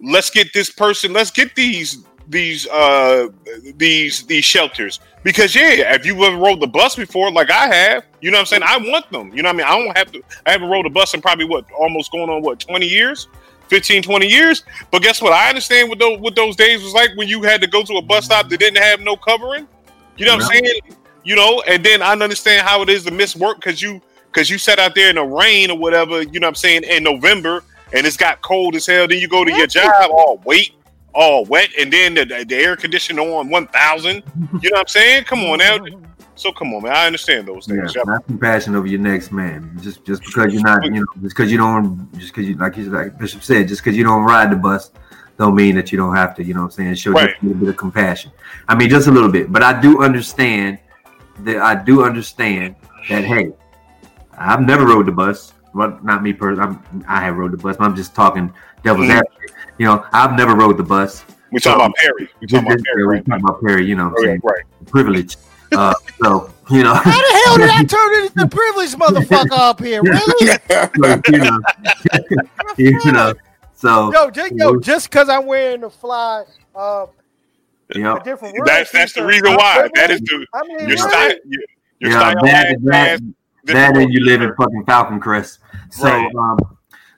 let's 0.00 0.28
get 0.28 0.52
this 0.52 0.68
person, 0.68 1.12
let's 1.12 1.30
get 1.30 1.54
these 1.54 2.04
these 2.32 2.66
uh 2.68 3.28
these 3.76 4.24
these 4.24 4.44
shelters. 4.44 4.98
Because 5.22 5.54
yeah 5.54 5.94
if 5.94 6.04
you 6.04 6.20
ever 6.24 6.36
rode 6.36 6.60
the 6.60 6.66
bus 6.66 6.96
before? 6.96 7.30
Like 7.30 7.50
i 7.50 7.72
have. 7.72 8.04
You 8.20 8.30
know 8.30 8.38
what 8.38 8.40
i'm 8.40 8.46
saying? 8.46 8.62
I 8.64 8.78
want 8.78 9.10
them. 9.10 9.32
You 9.32 9.42
know 9.42 9.50
what 9.50 9.54
i 9.54 9.58
mean? 9.58 9.66
I 9.66 9.84
don't 9.84 9.96
have 9.96 10.12
to 10.12 10.22
i 10.46 10.50
haven't 10.50 10.68
rode 10.68 10.86
a 10.86 10.90
bus 10.90 11.14
in 11.14 11.20
probably 11.20 11.44
what 11.44 11.70
almost 11.78 12.10
going 12.10 12.28
on 12.28 12.42
what 12.42 12.58
20 12.58 12.86
years? 12.86 13.28
15 13.68 14.02
20 14.02 14.26
years? 14.26 14.64
But 14.90 15.02
guess 15.02 15.22
what? 15.22 15.32
I 15.32 15.48
understand 15.48 15.88
what 15.88 15.98
those 15.98 16.18
what 16.18 16.34
those 16.34 16.56
days 16.56 16.82
was 16.82 16.94
like 16.94 17.10
when 17.16 17.28
you 17.28 17.42
had 17.42 17.60
to 17.60 17.66
go 17.68 17.82
to 17.84 17.94
a 17.94 18.02
bus 18.02 18.24
stop 18.24 18.48
that 18.48 18.58
didn't 18.58 18.82
have 18.82 19.00
no 19.00 19.16
covering. 19.16 19.68
You 20.16 20.26
know 20.26 20.34
what 20.34 20.44
i'm 20.44 20.48
saying? 20.50 20.80
You 21.24 21.36
know 21.36 21.62
and 21.68 21.84
then 21.84 22.02
i 22.02 22.12
understand 22.12 22.66
how 22.66 22.82
it 22.82 22.88
is 22.88 23.04
to 23.04 23.10
miss 23.10 23.36
work 23.36 23.58
because 23.58 23.80
you 23.80 24.00
because 24.26 24.50
you 24.50 24.58
sat 24.58 24.78
out 24.78 24.94
there 24.94 25.10
in 25.10 25.16
the 25.16 25.22
rain 25.22 25.70
or 25.70 25.78
whatever 25.78 26.22
you 26.22 26.40
know 26.40 26.46
what 26.46 26.48
i'm 26.48 26.54
saying 26.56 26.82
in 26.84 27.04
november 27.04 27.62
and 27.92 28.06
it's 28.06 28.16
got 28.16 28.40
cold 28.42 28.74
as 28.74 28.86
hell. 28.86 29.06
Then 29.06 29.18
you 29.18 29.28
go 29.28 29.44
to 29.44 29.52
your 29.52 29.66
job 29.66 30.10
all 30.10 30.40
wait 30.44 30.72
all 31.14 31.44
wet 31.46 31.68
and 31.78 31.92
then 31.92 32.14
the, 32.14 32.24
the 32.48 32.56
air 32.56 32.76
conditioner 32.76 33.22
on 33.22 33.48
1000 33.48 34.14
you 34.16 34.20
know 34.20 34.22
what 34.70 34.80
i'm 34.80 34.86
saying 34.88 35.24
come 35.24 35.40
on 35.44 35.58
now 35.58 35.78
so 36.34 36.50
come 36.52 36.72
on 36.74 36.82
man 36.82 36.92
i 36.92 37.06
understand 37.06 37.46
those 37.46 37.66
Yeah, 37.68 37.76
things 37.82 37.94
Yep. 37.94 38.04
have 38.08 38.26
compassion 38.26 38.74
over 38.76 38.86
your 38.86 39.00
next 39.00 39.30
man. 39.32 39.78
Just 39.82 40.04
just 40.04 40.24
because 40.24 40.52
you're 40.52 40.62
not, 40.62 40.84
you 40.84 41.00
know, 41.00 41.06
just 41.22 41.36
because 41.36 41.52
you 41.52 41.58
don't, 41.58 42.10
just 42.18 42.32
because 42.34 42.48
you 42.48 42.54
like 42.56 42.76
you 42.76 42.84
like 42.90 43.18
Bishop 43.18 43.42
said, 43.42 43.68
just 43.68 43.82
because 43.84 43.96
you 43.96 44.04
don't 44.04 44.24
ride 44.24 44.50
the 44.50 44.56
bus, 44.56 44.90
don't 45.38 45.54
mean 45.54 45.74
that 45.76 45.92
you 45.92 45.98
don't 45.98 46.14
have 46.16 46.34
to. 46.36 46.44
You 46.44 46.54
know 46.54 46.60
what 46.60 46.66
I'm 46.66 46.70
saying? 46.72 46.94
Show 46.94 47.12
Right. 47.12 47.28
just 47.30 47.42
a 47.42 47.46
little 47.46 47.60
bit 47.60 47.68
of 47.68 47.76
compassion. 47.76 48.32
I 48.68 48.74
mean, 48.74 48.88
just 48.88 49.06
a 49.06 49.10
little 49.10 49.30
bit. 49.30 49.52
But 49.52 49.62
I 49.62 49.80
do 49.80 50.02
understand 50.02 50.78
that 51.40 51.58
I 51.58 51.74
do 51.74 52.04
understand 52.04 52.74
that. 53.08 53.24
Hey, 53.24 53.50
I've 54.38 54.60
never 54.62 54.86
rode 54.86 55.06
the 55.06 55.12
bus. 55.12 55.52
Well, 55.74 55.98
not 56.02 56.22
me 56.22 56.32
personally. 56.32 56.78
I 57.06 57.20
have 57.22 57.36
rode 57.36 57.52
the 57.52 57.56
bus. 57.58 57.76
But 57.76 57.84
I'm 57.84 57.96
just 57.96 58.14
talking 58.14 58.52
devil's 58.82 59.06
Mhm. 59.08 59.10
advocate. 59.18 59.50
You 59.78 59.86
know, 59.86 60.04
I've 60.12 60.36
never 60.36 60.54
rode 60.54 60.76
the 60.76 60.82
bus. 60.82 61.24
We 61.50 61.60
talking 61.60 61.84
about 61.86 61.94
Perry. 61.96 62.28
We 62.40 62.46
talking 62.46 62.66
about 62.66 62.84
Perry, 62.84 63.06
We're 63.06 63.16
talking 63.18 63.44
about 63.44 63.62
Perry. 63.62 63.84
You 63.86 63.94
know, 63.96 64.08
what 64.08 64.18
I'm 64.20 64.24
saying 64.24 64.40
right. 64.44 64.62
privilege. 64.86 65.36
Uh, 65.72 65.94
so 66.22 66.50
you 66.70 66.82
know, 66.82 66.94
How 66.94 67.02
the 67.02 67.42
hell 67.44 67.58
did 67.58 67.70
I 67.70 67.84
turn 67.84 68.14
into 68.24 68.34
the 68.34 68.46
privileged 68.46 68.96
motherfucker 68.98 69.58
up 69.58 69.80
here? 69.80 70.02
Really? 70.02 70.58
so, 70.70 71.20
you 71.28 71.38
know, 71.38 71.58
you 73.06 73.12
know. 73.12 73.34
So 73.74 74.12
Yo, 74.12 74.30
just, 74.30 74.52
yo, 74.54 74.78
just 74.78 75.10
because 75.10 75.28
I'm 75.28 75.44
wearing 75.46 75.80
the 75.80 75.90
fly, 75.90 76.44
uh, 76.74 77.06
you 77.94 78.02
know, 78.02 78.18
different 78.24 78.56
That's 78.64 78.92
that's 78.92 79.12
the 79.14 79.24
reason 79.26 79.54
why. 79.54 79.88
That 79.94 80.10
is 80.10 80.20
the 80.20 80.46
I 80.54 80.62
mean, 80.62 80.78
your 80.78 80.88
really? 80.88 80.96
style. 80.98 81.30
Your, 81.46 81.62
your 81.98 82.10
yeah, 82.12 82.18
style 82.18 82.44
that, 82.44 82.66
has- 82.68 82.76
that, 82.82 83.20
that, 83.64 83.96
and 83.96 84.12
you 84.12 84.24
live 84.24 84.40
in 84.42 84.54
fucking 84.54 84.84
Falcon 84.86 85.20
Crest. 85.20 85.58
So, 85.90 86.04
Right. 86.04 86.30
um, 86.36 86.58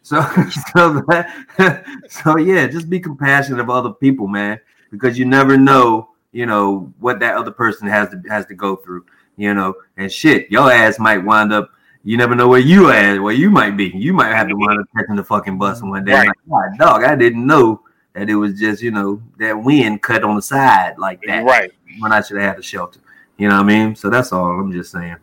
so, 0.04 0.20
so, 0.76 1.02
that, 1.08 1.84
so 2.08 2.36
yeah, 2.36 2.66
just 2.66 2.90
be 2.90 3.00
compassionate 3.00 3.58
of 3.58 3.70
other 3.70 3.90
people, 3.90 4.28
man, 4.28 4.60
because 4.90 5.18
you 5.18 5.24
never 5.24 5.56
know, 5.56 6.10
you 6.30 6.44
know, 6.44 6.92
what 7.00 7.18
that 7.20 7.36
other 7.36 7.50
person 7.50 7.88
has 7.88 8.10
to 8.10 8.22
has 8.28 8.44
to 8.46 8.54
go 8.54 8.76
through, 8.76 9.06
you 9.36 9.54
know, 9.54 9.74
and 9.96 10.12
shit, 10.12 10.50
your 10.50 10.70
ass 10.70 10.98
might 10.98 11.18
wind 11.18 11.52
up. 11.52 11.70
You 12.06 12.18
never 12.18 12.34
know 12.34 12.48
where 12.48 12.60
you 12.60 12.90
at, 12.90 13.18
where 13.18 13.32
you 13.32 13.48
might 13.48 13.78
be. 13.78 13.86
You 13.86 14.12
might 14.12 14.34
have 14.34 14.48
to 14.48 14.54
wind 14.54 14.78
up 14.78 14.86
catching 14.94 15.16
the 15.16 15.24
fucking 15.24 15.56
bus 15.58 15.80
one 15.80 16.04
day. 16.04 16.12
Right. 16.12 16.28
Like, 16.46 16.78
"God, 16.78 16.78
dog, 16.78 17.04
I 17.04 17.16
didn't 17.16 17.46
know 17.46 17.80
that 18.12 18.28
it 18.28 18.34
was 18.34 18.60
just, 18.60 18.82
you 18.82 18.90
know, 18.90 19.22
that 19.38 19.58
wind 19.58 20.02
cut 20.02 20.22
on 20.22 20.36
the 20.36 20.42
side 20.42 20.98
like 20.98 21.22
that 21.26 21.44
Right. 21.44 21.72
when 22.00 22.12
I 22.12 22.20
should 22.20 22.36
have 22.36 22.50
had 22.50 22.58
a 22.58 22.62
shelter. 22.62 23.00
You 23.38 23.48
know 23.48 23.56
what 23.56 23.64
I 23.64 23.66
mean? 23.66 23.96
So 23.96 24.10
that's 24.10 24.32
all. 24.32 24.50
I'm 24.60 24.70
just 24.70 24.92
saying. 24.92 25.16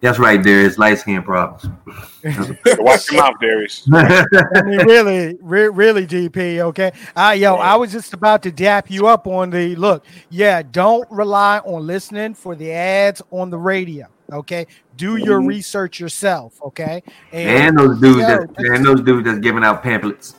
That's 0.00 0.18
right, 0.18 0.44
is 0.44 0.78
light 0.78 0.98
skin 0.98 1.22
problems. 1.22 1.68
Watch 2.78 3.10
your 3.12 3.20
mouth, 3.22 3.34
Darius. 3.38 3.86
I 3.92 4.62
mean, 4.64 4.78
really, 4.86 5.36
re- 5.42 5.68
really, 5.68 6.06
GP. 6.06 6.60
Okay, 6.60 6.92
uh, 7.14 7.34
yo, 7.36 7.56
I 7.56 7.76
was 7.76 7.92
just 7.92 8.14
about 8.14 8.42
to 8.44 8.50
dap 8.50 8.90
you 8.90 9.06
up 9.06 9.26
on 9.26 9.50
the 9.50 9.76
look. 9.76 10.06
Yeah, 10.30 10.62
don't 10.62 11.10
rely 11.10 11.58
on 11.58 11.86
listening 11.86 12.32
for 12.32 12.54
the 12.54 12.72
ads 12.72 13.20
on 13.30 13.50
the 13.50 13.58
radio. 13.58 14.06
Okay, 14.32 14.66
do 14.96 15.16
your 15.16 15.40
Mhm. 15.40 15.48
research 15.48 16.00
yourself. 16.00 16.54
Okay, 16.62 17.02
and 17.32 17.76
those 17.78 18.00
dudes 18.00 18.20
yo, 18.20 18.26
that 18.26 18.48
and 18.58 18.84
those 18.86 19.02
dudes 19.02 19.26
that's 19.26 19.40
giving 19.40 19.64
out 19.64 19.82
pamphlets. 19.82 20.34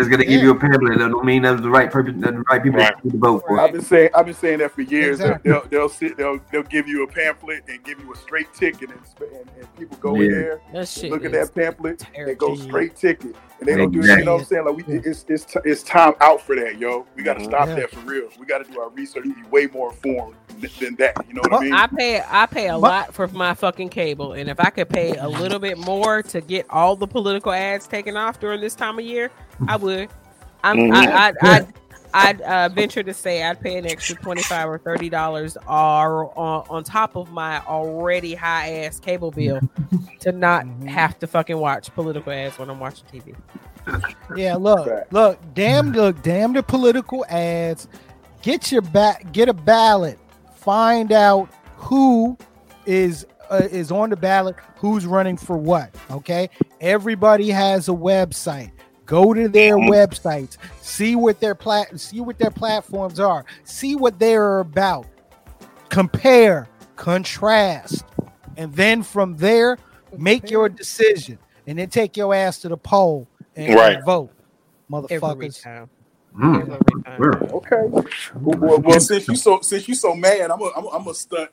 That's 0.00 0.08
gonna 0.08 0.24
give 0.24 0.32
Yeah. 0.40 0.42
you 0.44 0.50
a 0.52 0.54
pamphlet. 0.58 0.98
That 0.98 1.10
don't 1.10 1.24
mean 1.26 1.42
that's 1.42 1.60
the 1.60 1.68
right 1.68 1.90
purpose, 1.90 2.14
that's 2.16 2.32
the 2.32 2.42
right 2.50 2.62
people 2.62 2.80
Right. 2.80 2.94
to 3.02 3.18
vote 3.18 3.44
for. 3.46 3.60
I've 3.60 3.72
been 3.72 3.82
saying 3.82 4.08
I've 4.14 4.24
been 4.24 4.34
saying 4.34 4.60
that 4.60 4.70
for 4.70 4.80
years. 4.80 5.20
Exactly. 5.20 5.52
They'll 5.52 5.62
they'll 5.68 5.88
sit 5.90 6.16
they'll 6.16 6.40
they'll 6.50 6.62
give 6.62 6.88
you 6.88 7.02
a 7.02 7.06
pamphlet 7.06 7.64
and 7.68 7.82
give 7.84 8.00
you 8.00 8.10
a 8.10 8.16
straight 8.16 8.52
ticket 8.54 8.88
and 8.90 9.00
and, 9.20 9.50
and 9.58 9.76
people 9.76 9.98
go 10.00 10.14
in 10.14 10.30
there 10.30 10.60
That 10.72 10.88
shit 10.88 11.10
look 11.10 11.26
at 11.26 11.32
that 11.32 11.54
pamphlet 11.54 12.02
and 12.16 12.38
go 12.38 12.54
straight 12.56 12.96
ticket 12.96 13.36
and 13.58 13.68
they 13.68 13.76
don't 13.76 13.90
do 13.90 13.98
Exactly. 13.98 14.20
you 14.22 14.24
know 14.24 14.32
what 14.36 14.40
I'm 14.40 14.46
saying 14.46 14.64
like 14.64 14.76
we 14.88 14.94
it's 14.94 15.26
it's 15.28 15.44
t- 15.44 15.60
it's 15.66 15.82
time 15.82 16.14
out 16.22 16.40
for 16.40 16.56
that 16.56 16.78
yo 16.78 17.04
we 17.14 17.22
got 17.22 17.36
to 17.38 17.44
stop 17.44 17.68
Yeah. 17.68 17.74
that 17.74 17.90
for 17.90 18.00
real 18.00 18.28
we 18.38 18.46
got 18.46 18.64
to 18.64 18.72
do 18.72 18.80
our 18.80 18.88
research 18.88 19.24
and 19.26 19.34
be 19.34 19.42
way 19.50 19.66
more 19.66 19.90
informed 19.90 20.34
than 20.80 20.94
that 20.96 21.14
you 21.28 21.34
know 21.34 21.42
what 21.42 21.60
I 21.60 21.64
mean 21.64 21.72
I 21.74 21.86
pay 21.86 22.22
I 22.26 22.46
pay 22.46 22.68
a 22.68 22.72
But- 22.72 22.80
lot 22.80 23.14
for 23.14 23.28
my 23.28 23.52
fucking 23.54 23.90
cable, 23.90 24.32
and 24.32 24.48
if 24.48 24.58
I 24.60 24.70
could 24.70 24.88
pay 24.88 25.14
a 25.16 25.28
little 25.28 25.58
bit 25.58 25.76
more 25.78 26.22
to 26.22 26.40
get 26.40 26.64
all 26.70 26.96
the 26.96 27.06
political 27.06 27.52
ads 27.52 27.86
taken 27.86 28.16
off 28.16 28.40
during 28.40 28.60
this 28.60 28.74
time 28.74 28.98
of 28.98 29.04
year, 29.04 29.30
I 29.68 29.76
would. 29.76 30.08
I'm 30.62 30.76
Mhm. 30.76 30.94
I, 30.94 31.28
I, 31.28 31.32
I'd 31.42 31.66
I'd 32.12 32.40
uh, 32.42 32.68
venture 32.70 33.02
to 33.04 33.14
say 33.14 33.42
I'd 33.42 33.60
pay 33.60 33.78
an 33.78 33.86
extra 33.86 34.16
twenty 34.16 34.42
five 34.42 34.68
or 34.68 34.78
thirty 34.78 35.08
dollars 35.08 35.56
or 35.68 36.36
on, 36.38 36.66
on 36.68 36.84
top 36.84 37.16
of 37.16 37.30
my 37.30 37.60
already 37.66 38.34
high 38.34 38.84
ass 38.84 38.98
cable 39.00 39.30
bill 39.30 39.60
to 40.20 40.32
not 40.32 40.64
Mhm. 40.66 40.88
have 40.88 41.18
to 41.20 41.26
fucking 41.26 41.56
watch 41.56 41.94
political 41.94 42.32
ads 42.32 42.58
when 42.58 42.68
I'm 42.68 42.80
watching 42.80 43.06
TV. 43.12 43.34
Yeah, 44.36 44.56
look, 44.56 44.88
look, 45.10 45.38
damn, 45.54 45.92
look, 45.92 46.20
damn 46.22 46.52
the 46.52 46.62
political 46.62 47.24
ads. 47.28 47.88
Get 48.42 48.70
your 48.70 48.82
back, 48.82 49.32
get 49.32 49.48
a 49.48 49.52
ballot. 49.54 50.18
Find 50.56 51.12
out 51.12 51.48
who 51.76 52.36
is 52.86 53.26
uh, 53.50 53.68
is 53.70 53.90
on 53.90 54.10
the 54.10 54.16
ballot, 54.16 54.56
who's 54.76 55.06
running 55.06 55.36
for 55.36 55.56
what. 55.56 55.94
Okay, 56.10 56.50
everybody 56.80 57.50
has 57.50 57.88
a 57.88 57.92
website. 57.92 58.70
Go 59.10 59.34
to 59.34 59.48
their 59.48 59.76
websites, 59.76 60.56
see 60.82 61.16
what 61.16 61.40
their 61.40 61.56
plat, 61.56 61.98
see 61.98 62.20
what 62.20 62.38
their 62.38 62.52
platforms 62.52 63.18
are, 63.18 63.44
see 63.64 63.96
what 63.96 64.20
they're 64.20 64.60
about. 64.60 65.04
Compare, 65.88 66.68
contrast, 66.94 68.04
and 68.56 68.72
then 68.72 69.02
from 69.02 69.36
there, 69.36 69.78
make 70.16 70.48
your 70.48 70.68
decision, 70.68 71.40
and 71.66 71.76
then 71.76 71.88
take 71.88 72.16
your 72.16 72.32
ass 72.32 72.60
to 72.60 72.68
the 72.68 72.76
poll 72.76 73.26
and, 73.56 73.74
Right. 73.74 74.00
vote, 74.04 74.30
Every 75.10 75.18
motherfuckers. 75.18 75.60
time. 75.60 75.90
Mm. 76.38 76.62
Every 76.62 77.02
time. 77.02 77.16
Sure. 77.16 77.44
okay 77.54 77.86
well, 77.88 78.58
well, 78.60 78.78
well, 78.78 79.00
since 79.00 79.26
you 79.26 79.34
so 79.34 79.58
since 79.62 79.88
you 79.88 79.96
so 79.96 80.14
mad 80.14 80.48
I'm 80.52 80.60
gonna 80.60 80.70
I'm, 80.76 80.86
I'm 80.86 81.02
gonna 81.02 81.14
stunt 81.14 81.50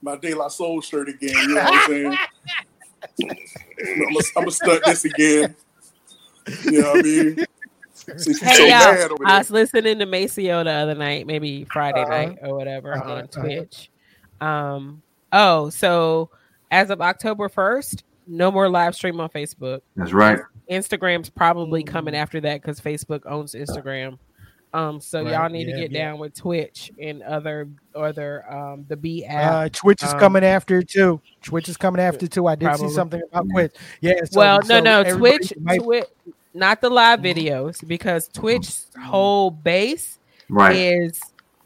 my 0.00 0.14
De 0.16 0.32
La 0.34 0.46
Soul 0.46 0.80
shirt 0.80 1.08
again 1.08 1.34
you 1.34 1.54
know 1.56 1.64
what 1.64 1.74
I'm 1.74 1.90
saying 1.90 2.18
I'm 3.20 4.12
gonna 4.12 4.20
I'm 4.36 4.50
stunt 4.50 4.84
this 4.84 5.04
again 5.04 5.56
you 6.64 6.82
know 6.82 6.90
what 6.92 6.98
I 6.98 7.02
mean 7.02 7.44
since 7.94 8.40
Hey, 8.40 8.54
so 8.54 8.64
y'all, 8.64 9.18
I 9.26 9.38
was 9.38 9.50
listening 9.50 9.98
to 10.00 10.06
Maceo 10.06 10.64
the 10.64 10.70
other 10.70 10.94
night, 10.94 11.26
maybe 11.26 11.64
Friday 11.72 12.02
Uh-huh. 12.02 12.10
night 12.10 12.38
or 12.42 12.54
whatever 12.56 12.94
Uh-huh, 12.94 13.12
on 13.12 13.18
uh-huh. 13.24 13.40
Twitch. 13.42 13.90
Um, 14.40 15.02
oh, 15.32 15.70
so 15.70 16.30
as 16.70 16.90
of 16.90 17.00
October 17.00 17.48
1st, 17.48 18.02
no 18.26 18.50
more 18.50 18.68
live 18.68 18.94
stream 18.94 19.20
on 19.20 19.28
Facebook. 19.28 19.80
That's 19.96 20.12
right. 20.12 20.40
Instagram's 20.70 21.28
probably 21.30 21.82
coming 21.82 22.14
after 22.16 22.40
that 22.40 22.60
because 22.62 22.80
Facebook 22.80 23.22
owns 23.26 23.54
Instagram. 23.54 24.18
Um, 24.72 25.00
so 25.00 25.22
Right, 25.22 25.34
y'all 25.34 25.48
need 25.50 25.68
yeah, 25.68 25.74
to 25.76 25.80
get 25.82 25.90
yeah. 25.92 26.04
down 26.06 26.18
with 26.18 26.34
Twitch 26.34 26.90
and 27.00 27.22
other 27.22 27.68
other 27.94 28.44
um 28.52 28.84
the 28.88 28.96
B 28.96 29.24
app. 29.24 29.52
Uh, 29.52 29.68
Twitch 29.72 30.02
is 30.02 30.12
Um, 30.12 30.18
coming 30.18 30.42
after 30.42 30.82
too. 30.82 31.20
Twitch 31.42 31.68
is 31.68 31.76
coming 31.76 32.00
after 32.00 32.26
too. 32.26 32.48
I 32.48 32.56
did 32.56 32.64
Probably. 32.66 32.88
see 32.88 32.94
something 32.94 33.22
about 33.30 33.46
Twitch. 33.52 33.72
Yeah. 34.00 34.14
so- 34.24 34.40
well, 34.40 34.62
so 34.62 34.80
no, 34.80 35.02
no, 35.04 35.16
Twitch, 35.16 35.52
might- 35.60 35.80
Twitch, 35.80 36.06
not 36.54 36.80
the 36.80 36.88
live 36.88 37.20
Mhm. 37.20 37.34
videos 37.34 37.86
because 37.86 38.28
Twitch's 38.28 38.86
whole 39.02 39.50
base 39.50 40.18
Right. 40.48 40.76
is 40.76 41.20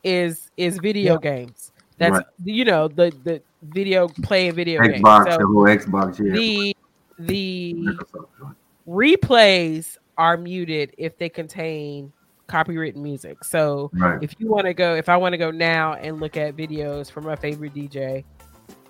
is 0.04 0.50
is 0.56 0.78
video 0.78 1.14
Yeah. 1.14 1.30
games. 1.30 1.72
That's 1.98 2.12
Right. 2.16 2.26
you 2.44 2.64
know 2.64 2.88
the 2.88 3.12
the 3.24 3.42
video 3.62 4.08
playing 4.22 4.52
video 4.54 4.80
games. 4.82 5.00
Xbox, 5.02 5.38
the 5.38 5.46
whole 5.46 5.64
Xbox, 5.64 6.18
yeah. 6.24 6.32
the 6.32 6.76
the 7.18 7.74
Microsoft. 7.74 8.54
replays 8.88 9.96
are 10.16 10.36
muted 10.36 10.94
if 10.98 11.18
they 11.18 11.28
contain 11.28 12.12
copywritten 12.48 12.96
music. 12.96 13.44
So 13.44 13.90
Right. 13.92 14.22
if 14.22 14.34
you 14.38 14.48
want 14.48 14.66
to 14.66 14.74
go, 14.74 14.94
if 14.94 15.08
I 15.08 15.16
want 15.16 15.32
to 15.34 15.36
go 15.36 15.50
now 15.50 15.94
and 15.94 16.18
look 16.20 16.36
at 16.36 16.56
videos 16.56 17.10
from 17.10 17.24
my 17.24 17.36
favorite 17.36 17.74
DJ 17.74 18.24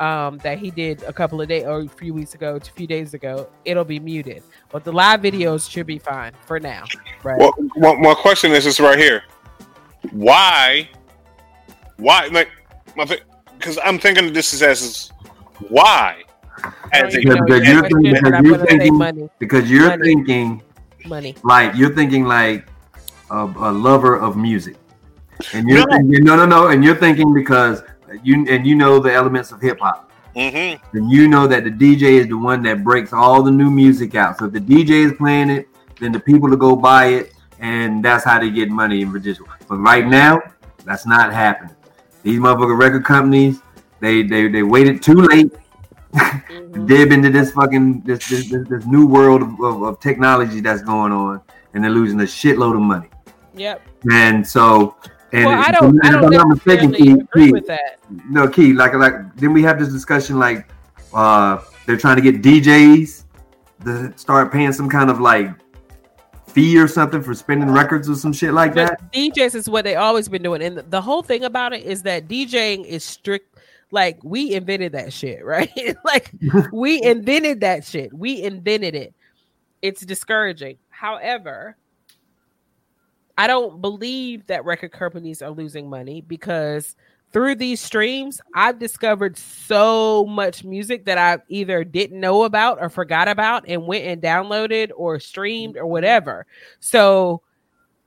um, 0.01 0.39
that 0.39 0.59
he 0.59 0.71
did 0.71 1.03
a 1.05 1.13
couple 1.13 1.41
of 1.41 1.49
days 1.49 1.65
or 1.65 1.81
a 1.81 1.89
few 1.89 2.15
weeks 2.15 2.35
ago, 2.35 2.57
a 2.57 2.61
few 2.61 2.87
days 2.87 3.15
ago, 3.15 3.49
it'll 3.65 3.85
be 3.85 3.99
muted. 3.99 4.43
But 4.71 4.85
the 4.85 4.93
live 4.93 5.21
videos 5.21 5.69
should 5.71 5.87
be 5.87 5.99
fine 5.99 6.33
for 6.47 6.61
now. 6.61 6.85
Right. 7.25 7.39
Well, 7.39 7.53
one, 7.75 8.01
one 8.03 8.17
question 8.17 8.53
is 8.53 8.65
this 8.65 8.79
right 8.81 8.99
here: 8.99 9.23
Why? 10.13 10.89
Why? 11.97 12.27
Like, 12.33 12.49
because 13.59 13.79
I'm 13.85 13.99
thinking 13.99 14.27
of 14.29 14.35
this 14.35 14.55
as, 14.55 14.63
as 14.63 15.13
why? 15.69 16.23
As 16.93 17.15
a, 17.15 17.19
even 17.19 17.45
Because 17.45 17.67
you're 17.69 17.83
thinking- 17.89 18.17
but 18.23 18.45
you're 18.45 18.67
thinking- 18.67 18.95
money, 18.99 19.29
Because 19.39 19.71
you're 19.71 19.89
Money. 19.89 20.05
thinking 20.15 20.63
money. 21.07 21.35
like 21.45 21.75
you're 21.77 21.95
thinking 21.95 22.25
like 22.25 22.67
a, 23.31 23.45
a 23.45 23.73
lover 23.73 24.17
of 24.17 24.37
music, 24.37 24.77
and 25.55 25.69
you're 25.69 25.87
No. 25.87 25.97
thinking 25.97 26.25
no, 26.25 26.37
no, 26.37 26.47
no, 26.47 26.69
and 26.69 26.85
you're 26.85 26.97
thinking 26.97 27.33
because 27.35 27.83
you 28.23 28.47
and 28.49 28.67
you 28.67 28.75
know 28.75 28.99
the 28.99 29.13
elements 29.13 29.53
of 29.53 29.61
hip 29.61 29.79
hop. 29.81 30.11
Mhm. 30.37 30.79
then 30.93 31.09
you 31.09 31.27
know 31.27 31.47
that 31.49 31.65
the 31.65 31.71
DJ 31.71 32.19
is 32.21 32.29
the 32.29 32.37
one 32.39 32.63
that 32.63 32.85
breaks 32.85 33.13
all 33.13 33.43
the 33.43 33.51
new 33.51 33.71
music 33.71 34.15
out. 34.15 34.39
So 34.39 34.45
if 34.45 34.53
the 34.53 34.61
DJ 34.61 34.91
is 35.07 35.13
playing 35.15 35.51
it, 35.51 35.69
then 35.99 36.13
the 36.13 36.21
people 36.21 36.49
to 36.51 36.57
go 36.57 36.77
buy 36.77 37.07
it, 37.07 37.33
and 37.59 38.05
that's 38.05 38.25
how 38.25 38.39
they 38.39 38.51
get 38.51 38.71
money 38.71 39.01
in 39.03 39.11
residual. 39.11 39.49
But 39.69 39.79
right 39.79 40.07
now, 40.07 40.41
that's 40.85 41.07
not 41.07 41.33
happening. 41.33 41.75
These 42.23 42.39
motherfucking 42.39 42.79
record 42.79 43.05
companies, 43.05 43.61
they 44.01 44.23
they 44.23 44.47
they 44.49 44.63
waited 44.63 45.03
too 45.03 45.15
late 45.15 45.51
to 46.15 46.19
Mhm. 46.19 46.87
dib 46.87 47.11
into 47.11 47.31
this 47.31 47.51
fucking 47.53 48.03
this 48.03 48.29
this, 48.29 48.49
this, 48.51 48.69
this 48.69 48.87
new 48.87 49.07
world 49.07 49.43
of, 49.43 49.61
of, 49.61 49.83
of 49.83 50.01
technology 50.01 50.61
that's 50.61 50.83
going 50.83 51.11
on, 51.13 51.41
and 51.75 51.83
they're 51.83 51.91
losing 51.91 52.21
a 52.21 52.25
shitload 52.25 52.75
of 52.77 52.81
money. 52.83 53.09
Yep. 53.55 53.83
And 54.13 54.47
so, 54.47 54.95
and 55.33 55.45
well, 55.45 55.63
I 55.65 55.71
don't. 55.71 56.05
I 56.05 56.11
don't 56.11 56.25
I'm 56.25 56.31
not 56.31 56.49
mistaken, 56.49 56.93
Keith, 56.93 57.21
agree 57.21 57.45
Keith, 57.45 57.53
with 57.53 57.67
that. 57.67 57.99
no 58.29 58.49
key 58.49 58.73
like 58.73 58.95
like 58.95 59.37
then 59.37 59.53
we 59.53 59.63
have 59.63 59.79
this 59.79 59.91
discussion 59.91 60.39
like 60.39 60.67
uh 61.13 61.59
they're 61.87 61.97
trying 61.97 62.17
to 62.17 62.23
get 62.23 62.43
DJs 62.43 63.25
to 63.85 64.13
start 64.19 64.53
paying 64.53 64.73
some 64.73 64.89
kind 64.89 65.11
of 65.11 65.21
like 65.21 65.51
fee 66.47 66.79
or 66.79 66.89
something 66.89 67.23
for 67.23 67.35
spinning 67.35 67.71
records 67.71 68.09
or 68.09 68.15
some 68.15 68.33
shit 68.33 68.53
like 68.53 68.75
that. 68.75 69.13
DJs 69.13 69.55
is 69.55 69.69
what 69.69 69.85
they 69.85 69.97
always 69.97 70.29
been 70.29 70.43
doing, 70.43 70.63
and 70.63 70.79
the 70.79 71.01
whole 71.01 71.23
thing 71.23 71.45
about 71.45 71.73
it 71.73 71.85
is 71.85 72.03
that 72.03 72.29
DJing 72.29 72.85
is 72.85 73.05
strict. 73.05 73.57
Like 73.91 74.19
we 74.23 74.53
invented 74.53 74.93
that 74.93 75.13
shit, 75.13 75.45
right? 75.45 75.71
like 76.05 76.31
we 76.73 77.03
invented 77.03 77.61
that 77.61 77.85
shit. 77.85 78.13
We 78.13 78.43
invented 78.43 78.95
it. 78.95 79.15
It's 79.81 80.05
discouraging. 80.05 80.79
However, 80.91 81.77
I 83.39 83.47
don't 83.47 83.81
believe 83.81 84.47
that 84.49 84.65
record 84.65 84.91
companies 84.91 85.41
are 85.43 85.51
losing 85.51 85.89
money 85.89 86.21
because 86.21 86.97
through 87.33 87.55
these 87.55 87.81
streams, 87.81 88.41
I've 88.55 88.79
discovered 88.79 89.39
so 89.39 90.27
much 90.27 90.65
music 90.65 91.05
that 91.05 91.19
I 91.19 91.39
either 91.49 91.85
didn't 91.85 92.19
know 92.19 92.43
about 92.43 92.79
or 92.81 92.89
forgot 92.89 93.29
about 93.29 93.65
and 93.69 93.87
went 93.87 94.07
and 94.07 94.21
downloaded 94.21 94.91
or 94.97 95.21
streamed 95.21 95.77
or 95.77 95.87
whatever. 95.87 96.47
So 96.81 97.43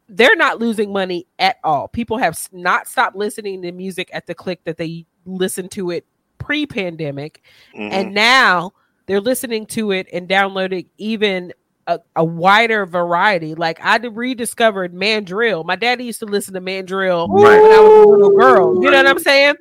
they're 0.09 0.35
not 0.35 0.59
losing 0.59 0.91
money 0.91 1.27
at 1.39 1.57
all. 1.63 1.87
People 1.87 2.17
have 2.17 2.37
not 2.51 2.87
stopped 2.87 3.15
listening 3.15 3.61
to 3.61 3.71
music 3.71 4.09
at 4.11 4.27
the 4.27 4.35
click 4.35 4.63
that 4.65 4.77
they 4.77 5.05
listened 5.25 5.71
to 5.71 5.91
it 5.91 6.05
pre 6.39 6.65
pandemic. 6.65 7.41
Mhm. 7.73 7.91
And 7.91 8.13
now 8.13 8.73
they're 9.05 9.21
listening 9.21 9.65
to 9.67 9.91
it 9.91 10.07
and 10.11 10.27
downloading 10.27 10.89
even 10.97 11.53
a, 11.95 11.99
a 12.17 12.23
wider 12.23 12.85
variety. 12.85 13.55
Like 13.55 13.79
I 13.83 13.97
rediscovered 13.97 14.93
Mandrill. 14.93 15.63
My 15.63 15.75
daddy 15.75 16.05
used 16.05 16.19
to 16.19 16.25
listen 16.25 16.53
to 16.53 16.61
Mandrill 16.61 17.27
Right. 17.27 17.61
when 17.61 17.71
I 17.71 17.79
was 17.79 18.05
a 18.05 18.09
little 18.09 18.37
girl. 18.37 18.83
You 18.83 18.91
know 18.91 18.97
what 18.97 19.07
I'm 19.07 19.19
saying? 19.19 19.55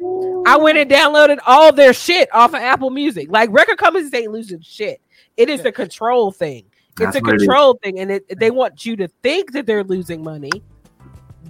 I 0.46 0.56
went 0.56 0.78
and 0.78 0.90
downloaded 0.90 1.38
all 1.46 1.72
their 1.72 1.92
shit 1.92 2.28
off 2.34 2.50
of 2.50 2.60
Apple 2.60 2.90
Music. 2.90 3.28
Like 3.30 3.50
record 3.52 3.78
companies 3.78 4.12
ain't 4.14 4.32
losing 4.32 4.60
shit. 4.60 5.00
It 5.36 5.48
is 5.48 5.64
a 5.64 5.72
control 5.72 6.32
thing. 6.32 6.64
That's 6.96 7.16
it's 7.16 7.22
a 7.22 7.26
what 7.26 7.34
it 7.34 7.38
control 7.38 7.78
thing, 7.82 8.00
and 8.00 8.10
it, 8.10 8.38
they 8.38 8.50
want 8.50 8.84
you 8.84 8.96
to 8.96 9.08
think 9.22 9.52
that 9.52 9.64
they're 9.64 9.84
losing 9.84 10.22
money. 10.22 10.50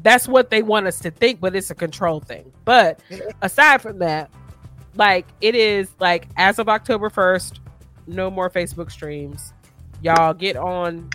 That's 0.02 0.28
what 0.28 0.50
they 0.50 0.62
want 0.62 0.86
us 0.86 1.00
to 1.00 1.10
think, 1.10 1.40
but 1.40 1.56
it's 1.56 1.70
a 1.70 1.74
control 1.74 2.20
thing. 2.20 2.52
But 2.64 3.00
aside 3.42 3.82
from 3.82 3.98
that, 3.98 4.30
like 4.94 5.26
it 5.40 5.54
is 5.54 5.90
like 5.98 6.28
as 6.36 6.58
of 6.58 6.68
October 6.68 7.10
1st, 7.10 7.58
no 8.06 8.30
more 8.30 8.50
Facebook 8.50 8.90
streams. 8.90 9.52
Y'all 10.02 10.34
get 10.34 10.56
on 10.56 11.08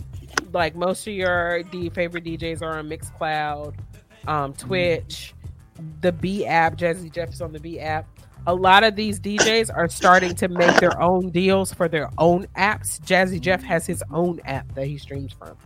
like 0.53 0.75
most 0.75 1.07
of 1.07 1.13
your 1.13 1.63
D 1.63 1.89
favorite 1.89 2.23
DJs 2.23 2.61
are 2.61 2.77
on 2.79 2.87
Mixcloud, 2.89 3.73
um, 4.27 4.53
Twitch, 4.53 5.33
the 6.01 6.11
B 6.11 6.45
app. 6.45 6.77
Jazzy 6.77 7.11
Jeff 7.11 7.33
is 7.33 7.41
on 7.41 7.51
the 7.51 7.59
B 7.59 7.79
app. 7.79 8.07
A 8.47 8.53
lot 8.53 8.83
of 8.83 8.95
these 8.95 9.19
DJs 9.19 9.75
are 9.75 9.89
starting 9.89 10.35
to 10.35 10.47
make 10.47 10.75
their 10.79 11.01
own 11.01 11.31
deals 11.31 11.73
for 11.73 11.87
their 11.87 12.09
own 12.19 12.45
apps. 12.55 12.99
Jazzy 13.01 13.41
Jeff 13.41 13.63
has 13.63 13.87
his 13.87 14.03
own 14.11 14.39
app 14.45 14.71
that 14.75 14.85
he 14.85 14.97
streams 14.99 15.33
from. 15.33 15.57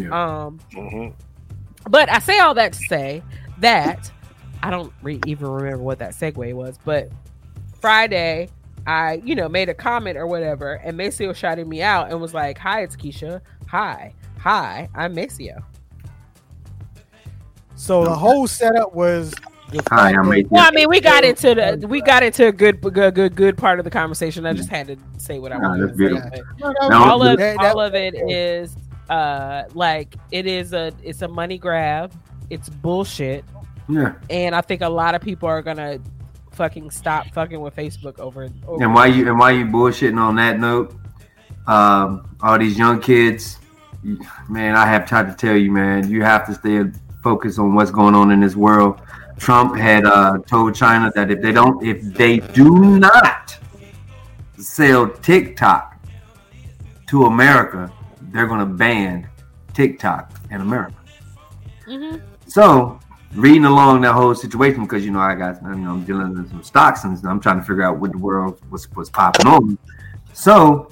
Yeah. 0.00 0.08
Um, 0.46 0.60
Mhm. 0.72 1.14
but 1.90 2.08
I 2.10 2.20
say 2.20 2.38
all 2.38 2.54
that 2.54 2.74
to 2.74 2.78
say 2.86 3.22
that 3.58 4.10
I 4.62 4.70
don't 4.70 4.92
re- 5.02 5.20
even 5.26 5.48
remember 5.48 5.82
what 5.82 5.98
that 5.98 6.12
segue 6.12 6.52
was, 6.54 6.78
but 6.84 7.08
Friday, 7.80 8.48
I, 8.88 9.20
you 9.24 9.34
know, 9.34 9.48
made 9.50 9.68
a 9.68 9.74
comment 9.74 10.16
or 10.16 10.26
whatever, 10.26 10.74
and 10.74 10.96
Maceo 10.96 11.32
shouted 11.34 11.68
me 11.68 11.82
out 11.82 12.10
and 12.10 12.20
was 12.20 12.32
like, 12.32 12.56
Hi, 12.58 12.80
it's 12.82 12.96
Keisha. 12.96 13.40
Hi. 13.68 14.14
Hi, 14.40 14.88
I'm 14.94 15.14
Maceo. 15.14 15.62
So 17.76 18.04
the 18.04 18.14
whole 18.14 18.46
setup 18.46 18.94
was. 18.94 19.34
Hi, 19.90 20.08
I'm 20.10 20.14
that- 20.14 20.22
Maceo. 20.24 20.48
Well, 20.50 20.66
I 20.66 20.70
mean, 20.72 20.88
we 20.88 21.00
got 21.00 21.22
into 21.24 21.54
the 21.54 21.86
we 21.86 22.00
got 22.00 22.22
into 22.22 22.46
a 22.48 22.52
good 22.52 22.80
good 22.80 23.14
good 23.14 23.34
good 23.36 23.56
part 23.58 23.78
of 23.78 23.84
the 23.84 23.90
conversation. 23.90 24.46
I 24.46 24.54
just 24.54 24.70
had 24.70 24.86
to 24.88 24.96
say 25.18 25.38
what 25.38 25.52
I 25.52 25.58
Nah, 25.58 25.68
wanted 25.68 25.88
that's 25.88 25.98
to 25.98 26.04
say. 26.04 26.08
beautiful. 26.08 26.30
but- 26.58 26.74
No, 26.82 26.88
no, 26.88 27.04
all 27.04 27.22
of 27.22 27.38
that- 27.38 27.58
all 27.58 27.76
that- 27.78 27.86
of 27.88 27.94
it 27.94 28.14
is 28.30 28.74
uh 29.10 29.64
like 29.74 30.16
it 30.32 30.46
is 30.46 30.72
a 30.72 30.92
it's 31.02 31.22
a 31.22 31.28
money 31.28 31.58
grab. 31.58 32.12
It's 32.50 32.68
bullshit. 32.70 33.44
Yeah. 33.88 34.14
And 34.30 34.54
I 34.54 34.60
think 34.62 34.80
a 34.80 34.88
lot 34.88 35.14
of 35.14 35.20
people 35.20 35.48
are 35.48 35.60
gonna 35.62 35.98
fucking 36.58 36.90
stop 36.90 37.32
fucking 37.32 37.60
with 37.60 37.74
Facebook 37.74 38.18
over, 38.18 38.48
over 38.66 38.82
And 38.82 38.92
why 38.92 39.06
you 39.06 39.28
and 39.28 39.38
why 39.38 39.52
you 39.52 39.64
bullshitting 39.64 40.18
on 40.18 40.36
that 40.36 40.58
note? 40.58 40.94
Um, 41.66 42.36
all 42.42 42.58
these 42.58 42.76
young 42.76 43.00
kids, 43.00 43.58
man, 44.48 44.74
I 44.74 44.84
have 44.86 45.06
tried 45.06 45.28
to 45.28 45.34
tell 45.34 45.56
you, 45.56 45.70
man, 45.70 46.10
you 46.10 46.22
have 46.22 46.46
to 46.46 46.54
stay 46.54 46.84
focused 47.22 47.58
on 47.58 47.74
what's 47.74 47.90
going 47.90 48.14
on 48.14 48.30
in 48.30 48.40
this 48.40 48.56
world. 48.56 49.00
Trump 49.38 49.76
had 49.76 50.04
uh, 50.04 50.38
told 50.46 50.74
China 50.74 51.12
that 51.14 51.30
if 51.30 51.40
they 51.40 51.52
don't, 51.52 51.82
if 51.86 52.02
they 52.02 52.38
do 52.38 52.98
not 52.98 53.56
sell 54.58 55.08
TikTok 55.08 55.96
to 57.08 57.24
America, 57.26 57.92
they're 58.32 58.46
going 58.48 58.60
to 58.60 58.66
ban 58.66 59.28
TikTok 59.74 60.32
in 60.50 60.60
America. 60.60 60.96
Mhm. 61.86 62.20
So 62.46 62.98
reading 63.34 63.64
along 63.66 64.00
that 64.02 64.14
whole 64.14 64.34
situation 64.34 64.82
because 64.82 65.04
you 65.04 65.10
know 65.10 65.20
I 65.20 65.34
got 65.34 65.62
you 65.62 65.74
know 65.76 65.92
I'm 65.92 66.04
dealing 66.04 66.34
with 66.34 66.50
some 66.50 66.62
stocks 66.62 67.04
and 67.04 67.18
I'm 67.26 67.40
trying 67.40 67.58
to 67.60 67.62
figure 67.62 67.82
out 67.82 67.98
what 67.98 68.12
the 68.12 68.18
world 68.18 68.60
was 68.70 68.90
was 68.92 69.10
popping 69.10 69.46
on. 69.46 69.78
So 70.32 70.90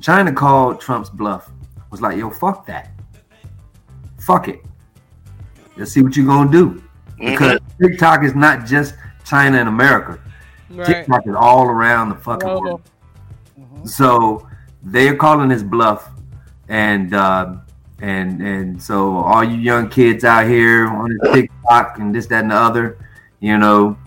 China 0.00 0.32
called 0.32 0.80
Trump's 0.80 1.10
bluff. 1.10 1.50
Was 1.90 2.00
like, 2.00 2.18
yo, 2.18 2.30
fuck 2.30 2.66
that. 2.66 2.90
Fuck 4.20 4.48
it. 4.48 4.62
Let's 5.76 5.92
see 5.92 6.02
what 6.02 6.16
you're 6.16 6.26
gonna 6.26 6.50
do. 6.50 6.82
Because 7.18 7.60
TikTok 7.80 8.24
is 8.24 8.34
not 8.34 8.66
just 8.66 8.94
China 9.24 9.58
and 9.58 9.68
America. 9.68 10.20
right. 10.70 10.86
TikTok 10.86 11.26
is 11.26 11.34
all 11.34 11.66
around 11.66 12.10
the 12.10 12.14
fucking 12.16 12.48
Global. 12.48 12.62
world. 12.62 13.88
So 13.88 14.46
they're 14.82 15.16
calling 15.16 15.50
his 15.50 15.62
bluff, 15.64 16.10
and 16.68 17.14
uh, 17.14 17.56
and 18.00 18.40
and 18.40 18.82
so 18.82 19.16
all 19.16 19.42
you 19.42 19.56
young 19.56 19.88
kids 19.88 20.24
out 20.24 20.46
here 20.46 20.86
on 20.86 21.16
the 21.20 21.32
TikTok 21.32 21.98
and 21.98 22.14
this, 22.14 22.26
that, 22.26 22.42
and 22.42 22.50
the 22.50 22.56
other, 22.56 22.98
you 23.40 23.58
know, 23.58 23.98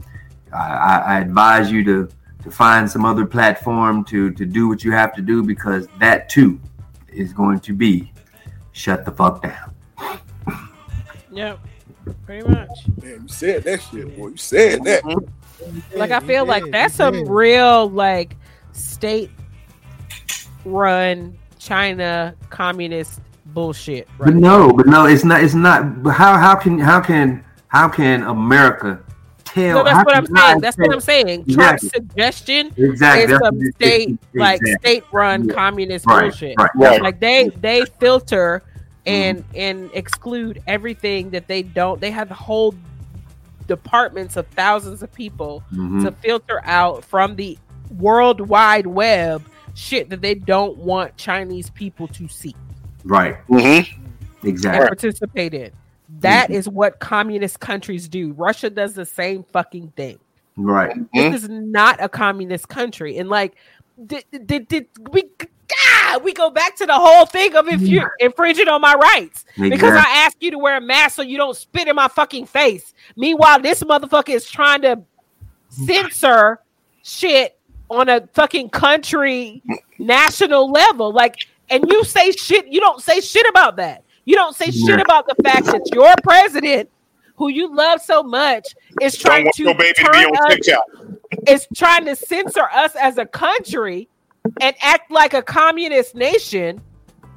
I, 0.53 0.57
I, 0.57 0.97
I 0.97 1.19
advise 1.19 1.71
you 1.71 1.83
to 1.85 2.09
to 2.43 2.51
find 2.51 2.89
some 2.89 3.05
other 3.05 3.25
platform 3.25 4.03
to 4.05 4.31
to 4.31 4.45
do 4.45 4.67
what 4.67 4.83
you 4.83 4.91
have 4.91 5.13
to 5.15 5.21
do 5.21 5.43
because 5.43 5.87
that 5.99 6.29
too 6.29 6.59
is 7.09 7.33
going 7.33 7.59
to 7.59 7.73
be 7.73 8.11
shut 8.71 9.05
the 9.05 9.11
fuck 9.11 9.43
down. 9.43 9.73
Yep. 11.31 11.59
Pretty 12.25 12.47
much. 12.47 12.69
Man, 13.01 13.21
you 13.21 13.27
said 13.27 13.63
that 13.63 13.81
shit, 13.81 14.17
boy. 14.17 14.29
You 14.29 14.37
said 14.37 14.83
that. 14.85 15.03
Mm-hmm. 15.03 15.97
Like 15.99 16.11
I 16.11 16.19
feel 16.19 16.45
like 16.45 16.63
that's 16.71 16.99
a 16.99 17.11
real 17.25 17.89
like 17.89 18.35
state 18.71 19.29
run 20.65 21.37
China 21.59 22.35
communist 22.49 23.21
bullshit. 23.47 24.07
But 24.17 24.25
Right 24.27 24.35
no, 24.35 24.71
but 24.71 24.87
no, 24.87 25.05
it's 25.05 25.23
not. 25.23 25.43
It's 25.43 25.53
not. 25.53 26.03
But 26.03 26.11
how 26.11 26.37
how 26.37 26.55
can 26.55 26.79
how 26.79 26.99
can 27.01 27.43
how 27.67 27.87
can 27.89 28.23
America 28.23 28.99
tell? 29.45 29.77
No, 29.79 29.83
that's 29.83 30.05
what 30.05 30.15
I'm 30.15 30.25
saying. 30.25 30.59
That's 30.61 30.77
what 30.77 30.93
I'm 30.93 30.99
saying. 31.01 31.27
Exactly. 31.41 31.55
Trump's 31.55 31.89
suggestion 31.89 32.71
Exactly. 32.77 33.33
is 33.33 33.39
some 33.43 33.61
state 33.75 34.09
it- 34.09 34.19
like 34.39 34.61
state 34.79 35.03
run 35.11 35.47
Yeah. 35.47 35.53
communist 35.53 36.05
right, 36.05 36.21
bullshit. 36.23 36.55
right, 36.57 36.69
Right. 36.75 37.01
Like 37.01 37.19
they 37.19 37.49
they 37.61 37.85
filter 37.99 38.63
and 39.05 39.43
and 39.55 39.89
exclude 39.93 40.61
everything 40.67 41.31
that 41.31 41.47
they 41.47 41.63
don't. 41.63 41.99
They 41.99 42.11
have 42.11 42.29
whole 42.29 42.75
departments 43.67 44.35
of 44.37 44.47
thousands 44.47 45.01
of 45.03 45.11
people 45.13 45.63
Mhm. 45.73 46.03
to 46.03 46.11
filter 46.11 46.61
out 46.65 47.03
from 47.05 47.35
the 47.35 47.57
world 47.97 48.41
wide 48.41 48.85
web 48.87 49.43
shit 49.73 50.09
that 50.09 50.21
they 50.21 50.33
don't 50.35 50.77
want 50.77 51.15
Chinese 51.17 51.69
people 51.69 52.07
to 52.09 52.27
see 52.27 52.55
right, 53.03 53.37
Mhm. 53.47 53.87
exactly. 54.43 54.87
participate 54.87 55.53
in. 55.53 55.71
That 56.19 56.45
mm-hmm. 56.45 56.53
is 56.53 56.67
what 56.67 56.99
communist 56.99 57.59
countries 57.59 58.07
do. 58.09 58.33
Russia 58.33 58.69
does 58.69 58.93
the 58.93 59.05
same 59.05 59.43
fucking 59.43 59.93
thing. 59.95 60.19
Right. 60.57 60.91
Mm-hmm. 60.91 61.31
This 61.31 61.43
is 61.43 61.49
not 61.49 62.03
a 62.03 62.09
communist 62.09 62.67
country. 62.67 63.17
And 63.17 63.29
like, 63.29 63.55
did, 64.05 64.25
did, 64.45 64.67
did 64.67 64.87
we? 65.09 65.23
God, 65.23 66.23
we 66.23 66.33
go 66.33 66.49
back 66.49 66.75
to 66.77 66.85
the 66.85 66.93
whole 66.93 67.25
thing 67.25 67.55
of 67.55 67.69
if 67.69 67.79
you're 67.81 68.03
mm-hmm. 68.03 68.25
infringing 68.25 68.67
on 68.67 68.81
my 68.81 68.93
rights 68.93 69.45
because 69.57 69.93
I 69.93 70.25
ask 70.25 70.35
you 70.41 70.51
to 70.51 70.57
wear 70.57 70.77
a 70.77 70.81
mask 70.81 71.15
so 71.15 71.21
you 71.21 71.37
don't 71.37 71.55
spit 71.55 71.87
in 71.87 71.95
my 71.95 72.09
fucking 72.09 72.45
face. 72.45 72.93
Meanwhile, 73.15 73.61
this 73.61 73.81
motherfucker 73.81 74.35
is 74.35 74.49
trying 74.49 74.81
to 74.81 75.01
censor 75.69 76.59
shit 77.03 77.57
on 77.89 78.09
a 78.09 78.27
fucking 78.33 78.69
country 78.69 79.63
national 79.97 80.69
level. 80.69 81.13
Like, 81.13 81.37
and 81.71 81.89
you 81.89 82.03
say 82.03 82.31
shit, 82.31 82.67
you 82.67 82.79
don't 82.79 83.01
say 83.01 83.21
shit 83.21 83.47
about 83.49 83.77
that. 83.77 84.03
You 84.25 84.35
don't 84.35 84.55
say 84.55 84.69
shit 84.69 85.01
about 85.01 85.25
the 85.27 85.35
fact 85.43 85.65
that 85.67 85.89
your 85.93 86.13
president, 86.21 86.89
who 87.35 87.49
you 87.49 87.73
love 87.73 88.01
so 88.01 88.21
much, 88.21 88.75
is 89.01 89.17
trying 89.17 89.49
to 89.55 89.63
your 89.63 89.73
baby 89.73 89.93
to 89.95 90.11
be 90.11 90.19
turn 90.19 90.25
on 90.25 90.51
us 90.51 90.69
is 91.47 91.67
trying 91.75 92.05
to 92.05 92.15
censor 92.15 92.65
us 92.73 92.95
as 92.95 93.17
a 93.17 93.25
country 93.25 94.09
and 94.59 94.75
act 94.81 95.09
like 95.09 95.33
a 95.33 95.41
communist 95.41 96.13
nation, 96.13 96.81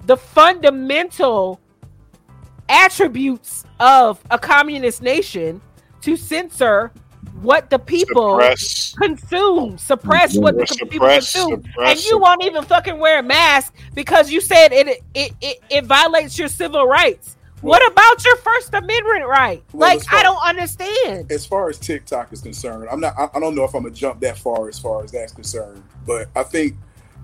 the 0.06 0.16
fundamental 0.16 1.60
attributes 2.68 3.64
of 3.80 4.22
a 4.30 4.38
communist 4.38 5.00
nation 5.00 5.60
to 6.00 6.16
censor 6.16 6.92
what 7.44 7.70
the 7.70 7.78
people 7.78 8.32
Suppress. 8.40 8.94
consume, 8.94 9.78
suppress 9.78 10.36
what 10.36 10.56
the 10.56 10.66
Suppress, 10.66 10.90
people 10.90 11.08
consume, 11.08 11.62
suppress, 11.62 11.90
and 11.90 12.04
you 12.06 12.18
won't 12.18 12.42
even 12.42 12.64
fucking 12.64 12.98
wear 12.98 13.20
a 13.20 13.22
mask 13.22 13.74
because 13.94 14.30
you 14.30 14.40
said 14.40 14.72
it 14.72 15.02
it, 15.14 15.32
it 15.40 15.62
it 15.70 15.84
violates 15.84 16.38
your 16.38 16.48
civil 16.48 16.86
rights. 16.86 17.36
what 17.60 17.86
about 17.90 18.24
your 18.24 18.36
First 18.36 18.74
Amendment 18.74 19.26
right? 19.28 19.62
Well, 19.72 19.88
like 19.94 20.04
far- 20.04 20.20
I 20.20 20.22
don't 20.22 20.44
understand. 20.44 21.30
as 21.30 21.46
far 21.46 21.68
as 21.68 21.78
TikTok 21.78 22.32
is 22.32 22.40
concerned, 22.40 22.88
I'm 22.90 23.00
not. 23.00 23.14
I, 23.16 23.28
I 23.34 23.40
don't 23.40 23.54
know 23.54 23.64
if 23.64 23.74
I'm 23.74 23.82
gonna 23.84 23.94
jump 23.94 24.20
that 24.20 24.38
far 24.38 24.68
as 24.68 24.78
far 24.78 25.04
as 25.04 25.12
that's 25.12 25.32
concerned, 25.32 25.82
but 26.06 26.28
I 26.34 26.42
think, 26.42 26.76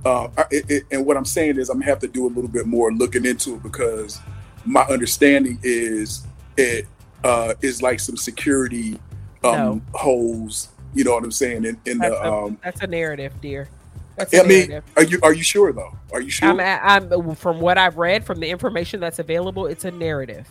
uh, 0.05 0.28
it, 0.51 0.70
it, 0.70 0.82
and 0.90 1.05
what 1.05 1.16
I'm 1.16 1.24
saying 1.24 1.59
is 1.59 1.70
I'm 1.70 1.78
gonna 1.78 1.90
have 1.90 1.98
to 2.01 2.09
do 2.09 2.26
a 2.26 2.28
little 2.30 2.48
bit 2.48 2.66
more 2.66 2.92
looking 2.92 3.24
into 3.24 3.55
it 3.55 3.62
because 3.62 4.20
my 4.64 4.82
understanding 4.82 5.59
is 5.62 6.26
it 6.56 6.86
uh, 7.24 7.55
is 7.62 7.82
like 7.82 8.01
some 8.01 8.16
security 8.16 8.98
um, 9.44 9.52
No. 9.52 9.82
holes. 9.94 10.68
You 10.94 11.04
know 11.04 11.12
what 11.14 11.24
I'm 11.24 11.32
saying? 11.32 11.64
In, 11.64 11.80
in 11.86 11.98
That's 11.98 12.14
the, 12.14 12.22
a, 12.24 12.44
um, 12.46 12.58
that's 12.64 12.80
a 12.80 12.86
narrative, 12.86 13.32
dear. 13.40 13.68
That's 14.16 14.34
a 14.34 14.40
I 14.40 14.46
mean, 14.46 14.68
narrative. 14.68 14.84
are 14.96 15.04
you 15.04 15.20
are 15.22 15.32
you 15.32 15.42
sure 15.42 15.72
though? 15.72 15.92
Are 16.12 16.20
you 16.20 16.30
sure? 16.30 16.48
I'm, 16.60 16.60
I'm 17.12 17.34
from 17.36 17.60
what 17.60 17.78
I've 17.78 17.96
read 17.96 18.24
from 18.24 18.40
the 18.40 18.48
information 18.50 19.00
that's 19.00 19.18
available. 19.20 19.66
It's 19.66 19.84
a 19.84 19.90
narrative. 19.90 20.48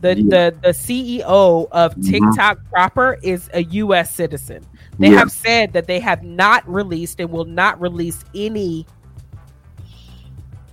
The 0.00 0.16
Yeah. 0.20 0.50
the 0.50 0.56
the 0.62 0.68
CEO 0.72 1.66
of 1.72 1.94
Mhm. 1.96 2.10
TikTok 2.10 2.58
proper 2.70 3.18
is 3.22 3.50
a 3.52 3.64
U.S. 3.64 4.14
citizen. 4.14 4.64
They 4.98 5.10
Yeah. 5.10 5.18
have 5.18 5.32
said 5.32 5.72
that 5.72 5.86
they 5.86 5.98
have 6.00 6.22
not 6.22 6.66
released 6.72 7.20
and 7.20 7.30
will 7.30 7.44
not 7.46 7.80
release 7.80 8.24
any 8.34 8.86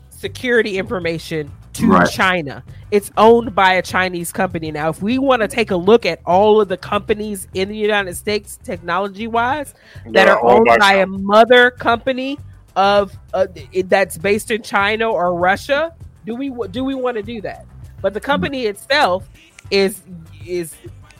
security 0.09 0.77
information 0.77 1.51
to 1.73 1.87
Right. 1.87 2.09
China. 2.09 2.63
It's 2.91 3.11
owned 3.17 3.55
by 3.55 3.73
a 3.73 3.81
Chinese 3.81 4.31
company. 4.31 4.71
Now, 4.71 4.89
if 4.89 5.01
we 5.01 5.17
want 5.17 5.41
to 5.41 5.47
take 5.47 5.71
a 5.71 5.75
look 5.75 6.05
at 6.05 6.19
all 6.25 6.59
of 6.59 6.67
the 6.67 6.77
companies 6.77 7.47
in 7.53 7.69
the 7.69 7.77
United 7.77 8.15
States, 8.15 8.59
technology 8.63 9.27
wise, 9.27 9.73
that 10.07 10.27
are 10.27 10.43
owned 10.43 10.65
by 10.65 10.77
by 10.77 10.93
a 10.95 11.05
mother 11.05 11.71
company 11.71 12.37
of 12.75 13.17
uh, 13.33 13.47
that's 13.85 14.17
based 14.17 14.51
in 14.51 14.61
China 14.61 15.09
or 15.09 15.35
Russia, 15.35 15.93
do 16.25 16.35
we 16.35 16.51
do 16.71 16.83
we 16.83 16.95
want 16.95 17.17
to 17.17 17.23
do 17.23 17.41
that? 17.41 17.65
But 18.01 18.13
the 18.13 18.19
company 18.19 18.65
itself 18.65 19.29
is 19.69 20.01
is 20.45 20.75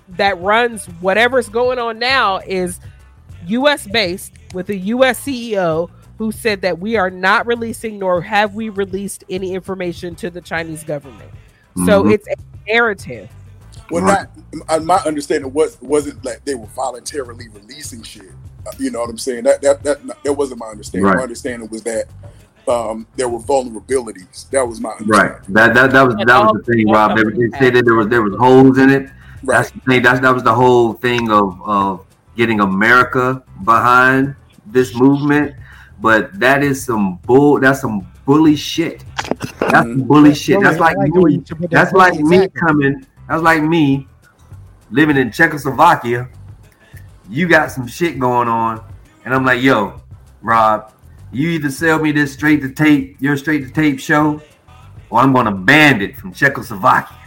that 0.10 0.40
runs 0.42 0.88
whatever's 1.00 1.48
going 1.48 1.80
on 1.80 2.00
now 2.00 2.40
is 2.46 2.80
U.S. 3.48 3.88
based 3.88 4.34
with 4.54 4.70
a 4.70 4.76
U.S. 4.76 5.22
CEO 5.22 5.90
who 6.22 6.32
said 6.32 6.62
that 6.62 6.78
we 6.78 6.96
are 6.98 7.10
not 7.10 7.48
releasing 7.48 7.98
nor 7.98 8.22
have 8.22 8.54
we 8.54 8.70
released 8.70 9.24
any 9.28 9.56
information 9.56 10.14
to 10.14 10.30
the 10.30 10.40
Chinese 10.40 10.84
government. 10.84 11.32
So 11.88 12.04
Mhm. 12.04 12.14
it's 12.14 12.28
a 12.28 12.36
narrative. 12.72 13.28
Well, 13.90 14.04
Right. 14.04 14.28
not 14.54 14.70
uh, 14.70 14.80
my 14.82 14.98
understanding 14.98 15.52
was 15.52 15.80
wasn't 15.82 16.24
like 16.24 16.46
they 16.46 16.54
were 16.54 16.68
voluntarily 16.76 17.48
releasing 17.50 18.04
shit. 18.04 18.34
Uh, 18.68 18.72
You 18.78 18.92
know 18.92 19.00
what 19.00 19.10
I'm 19.10 19.18
saying? 19.18 19.46
That 19.46 19.64
that 19.64 19.82
that 19.82 19.98
that 20.24 20.34
wasn't 20.34 20.60
my 20.60 20.68
understanding. 20.68 21.08
Right. 21.08 21.16
My 21.18 21.24
understanding 21.24 21.68
was 21.72 21.82
that 21.82 22.06
um, 22.68 23.08
there 23.16 23.28
were 23.28 23.40
vulnerabilities. 23.40 24.48
That 24.52 24.68
was 24.68 24.80
my 24.80 24.94
Right. 25.08 25.32
That 25.50 25.74
that 25.74 25.90
that 25.92 26.04
was 26.06 26.14
And 26.20 26.30
that 26.30 26.40
was 26.44 26.62
the 26.64 26.72
thing, 26.72 26.88
Rob. 26.92 27.18
They, 27.18 27.24
companies 27.24 27.52
they 27.52 27.58
said 27.58 27.74
that 27.74 27.86
there 27.86 27.96
was 27.96 28.08
there 28.10 28.22
was 28.22 28.36
holes 28.38 28.78
in 28.78 28.92
it. 28.92 29.10
Right. 29.44 29.58
That's 29.58 29.72
the 29.72 29.80
thing. 29.88 30.04
That's 30.04 30.20
that 30.20 30.36
was 30.36 30.44
the 30.44 30.54
whole 30.54 30.94
thing 30.94 31.32
of 31.32 31.60
of 31.66 32.06
getting 32.38 32.60
America 32.60 33.42
behind 33.64 34.36
this 34.68 34.94
movement. 34.94 35.56
But 36.02 36.40
that 36.40 36.64
is 36.64 36.84
some 36.84 37.18
bull. 37.18 37.60
That's 37.60 37.82
some 37.82 38.12
bully 38.26 38.56
shit. 38.56 39.06
That's 39.60 39.88
some 39.88 40.04
bully 40.04 40.34
shit. 40.34 40.60
That's 40.62 40.80
like 40.80 40.98
me. 40.98 41.34
you 41.34 41.44
should 41.46 41.58
put 41.60 41.70
that 41.70 41.92
That's 41.92 41.94
like 41.94 42.20
me 42.20 42.48
coming. 42.50 43.06
That's 43.30 43.44
like 43.44 43.64
me 43.64 44.08
living 44.90 45.18
in 45.18 45.32
Czechoslovakia. 45.32 46.28
You 47.30 47.48
got 47.48 47.72
some 47.72 47.88
shit 47.88 48.20
going 48.20 48.48
on, 48.48 48.84
and 49.24 49.34
I'm 49.34 49.46
like, 49.46 49.62
yo, 49.62 50.02
Rob, 50.42 50.92
you 51.32 51.50
either 51.50 51.70
sell 51.70 52.00
me 52.00 52.12
this 52.12 52.34
straight 52.34 52.62
to 52.62 52.72
tape, 52.72 53.18
your 53.22 53.38
straight 53.38 53.64
to 53.66 53.72
tape 53.72 54.00
show, 54.00 54.42
or 55.10 55.20
I'm 55.20 55.32
gonna 55.32 55.56
ban 55.56 56.02
it 56.02 56.18
from 56.18 56.34
Czechoslovakia. 56.34 57.18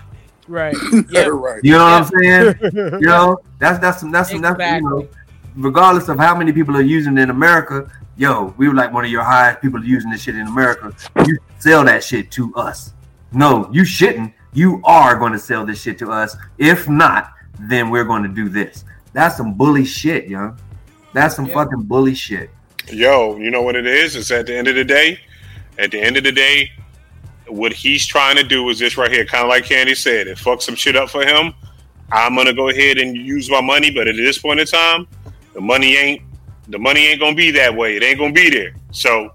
Right. 0.48 0.76
Yeah, 1.10 1.26
right. 1.26 1.60
You 1.62 1.72
know 1.72 1.84
what 1.84 2.02
I'm 2.02 2.22
saying? 2.22 2.54
You 3.00 3.06
know, 3.06 3.38
that's 3.58 3.78
that's 3.78 4.00
some 4.00 4.10
that's 4.10 4.30
some 4.30 4.42
that's 4.42 4.60
you 4.60 4.82
know, 4.82 5.08
regardless 5.56 6.08
of 6.08 6.18
how 6.18 6.36
many 6.36 6.52
people 6.52 6.76
are 6.76 6.82
using 6.82 7.16
it 7.16 7.22
in 7.22 7.30
America, 7.30 7.90
yo, 8.16 8.54
we 8.56 8.68
were 8.68 8.74
like 8.74 8.92
one 8.92 9.04
of 9.04 9.10
your 9.10 9.22
highest 9.22 9.60
people 9.60 9.84
using 9.84 10.10
this 10.10 10.22
shit 10.22 10.36
in 10.36 10.46
America. 10.46 10.92
You 11.26 11.38
sell 11.58 11.84
that 11.84 12.04
shit 12.04 12.30
to 12.32 12.54
us. 12.54 12.92
No, 13.32 13.68
you 13.72 13.84
shouldn't. 13.84 14.32
You 14.52 14.80
are 14.84 15.18
going 15.18 15.32
to 15.32 15.38
sell 15.38 15.66
this 15.66 15.82
shit 15.82 15.98
to 15.98 16.10
us. 16.10 16.36
If 16.58 16.88
not, 16.88 17.32
then 17.58 17.90
we're 17.90 18.04
going 18.04 18.22
to 18.22 18.28
do 18.28 18.48
this. 18.48 18.84
That's 19.12 19.36
some 19.36 19.54
bully 19.54 19.84
shit, 19.84 20.28
young. 20.28 20.58
That's 21.12 21.34
some 21.36 21.46
Yeah. 21.46 21.54
fucking 21.54 21.82
bully 21.82 22.14
shit. 22.14 22.50
Yo, 22.88 23.36
you 23.38 23.50
know 23.50 23.62
what 23.62 23.76
it 23.76 23.86
is? 23.86 24.14
It's 24.14 24.30
at 24.30 24.46
the 24.46 24.56
end 24.56 24.68
of 24.68 24.74
the 24.74 24.84
day. 24.84 25.18
At 25.78 25.90
the 25.90 26.00
end 26.00 26.16
of 26.16 26.22
the 26.24 26.32
day, 26.32 26.70
what 27.48 27.72
he's 27.72 28.06
trying 28.06 28.36
to 28.36 28.44
do 28.44 28.68
is 28.68 28.78
this 28.78 28.96
right 28.96 29.10
here, 29.10 29.24
kind 29.24 29.42
of 29.42 29.48
like 29.48 29.64
Candy 29.64 29.94
said. 29.94 30.26
It 30.28 30.38
fucks 30.38 30.62
some 30.62 30.74
shit 30.76 30.94
up 30.94 31.10
for 31.10 31.24
him. 31.24 31.52
I'm 32.12 32.36
gonna 32.36 32.52
go 32.52 32.68
ahead 32.68 32.98
and 32.98 33.16
use 33.16 33.50
my 33.50 33.60
money, 33.60 33.90
but 33.90 34.06
at 34.06 34.16
this 34.16 34.38
point 34.38 34.60
in 34.60 34.66
time, 34.66 35.08
the 35.54 35.60
money 35.60 35.96
ain't 35.96 36.22
the 36.68 36.78
money 36.78 37.06
ain't 37.06 37.20
gonna 37.20 37.36
be 37.36 37.50
that 37.52 37.74
way. 37.74 37.96
It 37.96 38.02
ain't 38.02 38.18
gonna 38.18 38.32
be 38.32 38.50
there. 38.50 38.74
So 38.92 39.30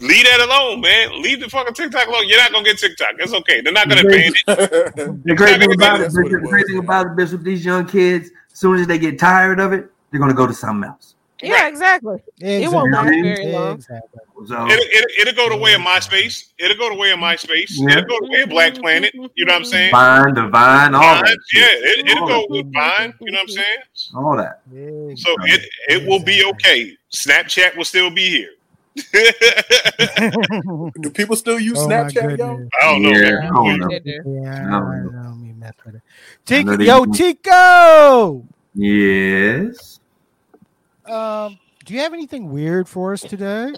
leave 0.00 0.24
that 0.24 0.40
alone, 0.40 0.80
man. 0.80 1.22
Leave 1.22 1.40
the 1.40 1.48
fucking 1.48 1.74
TikTok 1.74 2.06
alone. 2.06 2.28
You're 2.28 2.38
not 2.38 2.52
gonna 2.52 2.64
get 2.64 2.78
TikTok. 2.78 3.14
It's 3.18 3.32
okay. 3.32 3.60
They're 3.60 3.72
not 3.72 3.88
gonna 3.88 4.04
ban 4.04 4.32
it. 4.34 4.94
The 5.24 5.34
great 5.34 5.58
thing 5.58 5.72
about 5.72 6.00
it, 6.00 6.12
the 6.12 6.46
great 6.48 6.66
thing 6.66 6.78
about 6.78 7.06
it, 7.06 7.16
Bishop, 7.16 7.42
these 7.42 7.64
young 7.64 7.86
kids, 7.86 8.30
as 8.52 8.58
soon 8.58 8.78
as 8.78 8.86
they 8.86 8.98
get 8.98 9.18
tired 9.18 9.60
of 9.60 9.72
it, 9.72 9.90
they're 10.10 10.20
to 10.20 10.34
go 10.34 10.46
to 10.46 10.54
something 10.54 10.88
else. 10.88 11.14
Yeah, 11.42 11.68
exactly. 11.68 12.18
It 12.38 12.70
won't 12.70 12.92
last 12.92 13.08
Exactly. 13.08 13.22
very 13.22 13.52
long. 13.52 13.74
Exactly. 13.76 14.20
So, 14.46 14.66
It'll, 14.66 14.84
it'll, 14.84 15.10
it'll 15.20 15.34
go 15.34 15.48
the 15.50 15.56
way 15.56 15.74
of 15.74 15.80
MySpace. 15.80 16.52
It'll 16.58 16.76
go 16.76 16.88
the 16.90 16.96
way 16.96 17.10
of 17.12 17.18
mm-hmm. 17.18 17.50
MySpace. 17.50 17.72
Yeah. 17.76 17.98
It'll 17.98 18.08
go 18.08 18.18
the 18.20 18.28
way 18.32 18.42
of 18.42 18.48
Black 18.48 18.74
Planet. 18.74 19.12
You 19.14 19.20
know 19.20 19.28
what 19.28 19.52
I'm 19.52 19.62
mm-hmm. 19.62 19.70
saying? 19.70 19.90
Vine, 19.90 20.34
Divine, 20.34 20.94
all 20.94 21.02
Vine, 21.02 21.24
that. 21.24 21.38
yeah, 21.52 21.66
it, 21.70 22.08
it'll 22.08 22.26
go 22.26 22.40
that. 22.40 22.50
with 22.50 22.72
Vine. 22.72 23.14
You 23.20 23.32
know 23.32 23.38
what 23.38 23.42
I'm 23.42 23.48
saying? 23.48 23.78
All 24.14 24.36
that. 24.36 24.62
So 25.18 25.34
it 25.44 25.68
it 25.88 26.08
will 26.08 26.22
be 26.22 26.44
okay. 26.44 26.96
Snapchat 27.12 27.76
will 27.76 27.84
still 27.84 28.10
be 28.10 28.28
here. 28.28 28.50
Do 31.00 31.10
people 31.10 31.36
still 31.36 31.60
use 31.60 31.78
Oh, 31.78 31.86
Snapchat, 31.86 32.38
yo? 32.38 32.68
I 32.80 32.84
don't 32.84 33.02
know. 33.02 33.10
Yeah, 33.10 33.30
man. 33.30 33.44
I 33.44 33.48
don't 33.48 33.78
know. 33.78 33.88
Yeah, 34.42 34.66
I 34.66 34.70
don't 34.70 35.42
mean 35.42 35.58
mess 35.58 35.74
with 35.84 35.94
it. 35.96 36.02
Know 36.64 36.76
Tico, 36.76 36.82
yo. 36.82 37.04
Tico. 37.06 38.46
Yes. 38.74 39.97
Um, 41.08 41.58
do 41.84 41.94
you 41.94 42.00
have 42.00 42.12
anything 42.12 42.50
weird 42.50 42.88
for 42.88 43.12
us 43.12 43.22
today? 43.22 43.72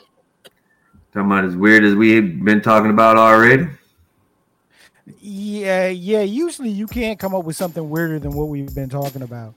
Talking 1.12 1.30
about 1.30 1.44
as 1.44 1.56
weird 1.56 1.84
as 1.84 1.94
we've 1.94 2.42
been 2.44 2.60
talking 2.60 2.90
about 2.90 3.16
already. 3.16 3.66
Yeah, 5.20 5.88
yeah. 5.88 6.22
Usually, 6.22 6.70
you 6.70 6.86
can't 6.86 7.18
come 7.18 7.34
up 7.34 7.44
with 7.44 7.56
something 7.56 7.88
weirder 7.88 8.18
than 8.18 8.32
what 8.32 8.48
we've 8.48 8.74
been 8.74 8.88
talking 8.88 9.22
about. 9.22 9.54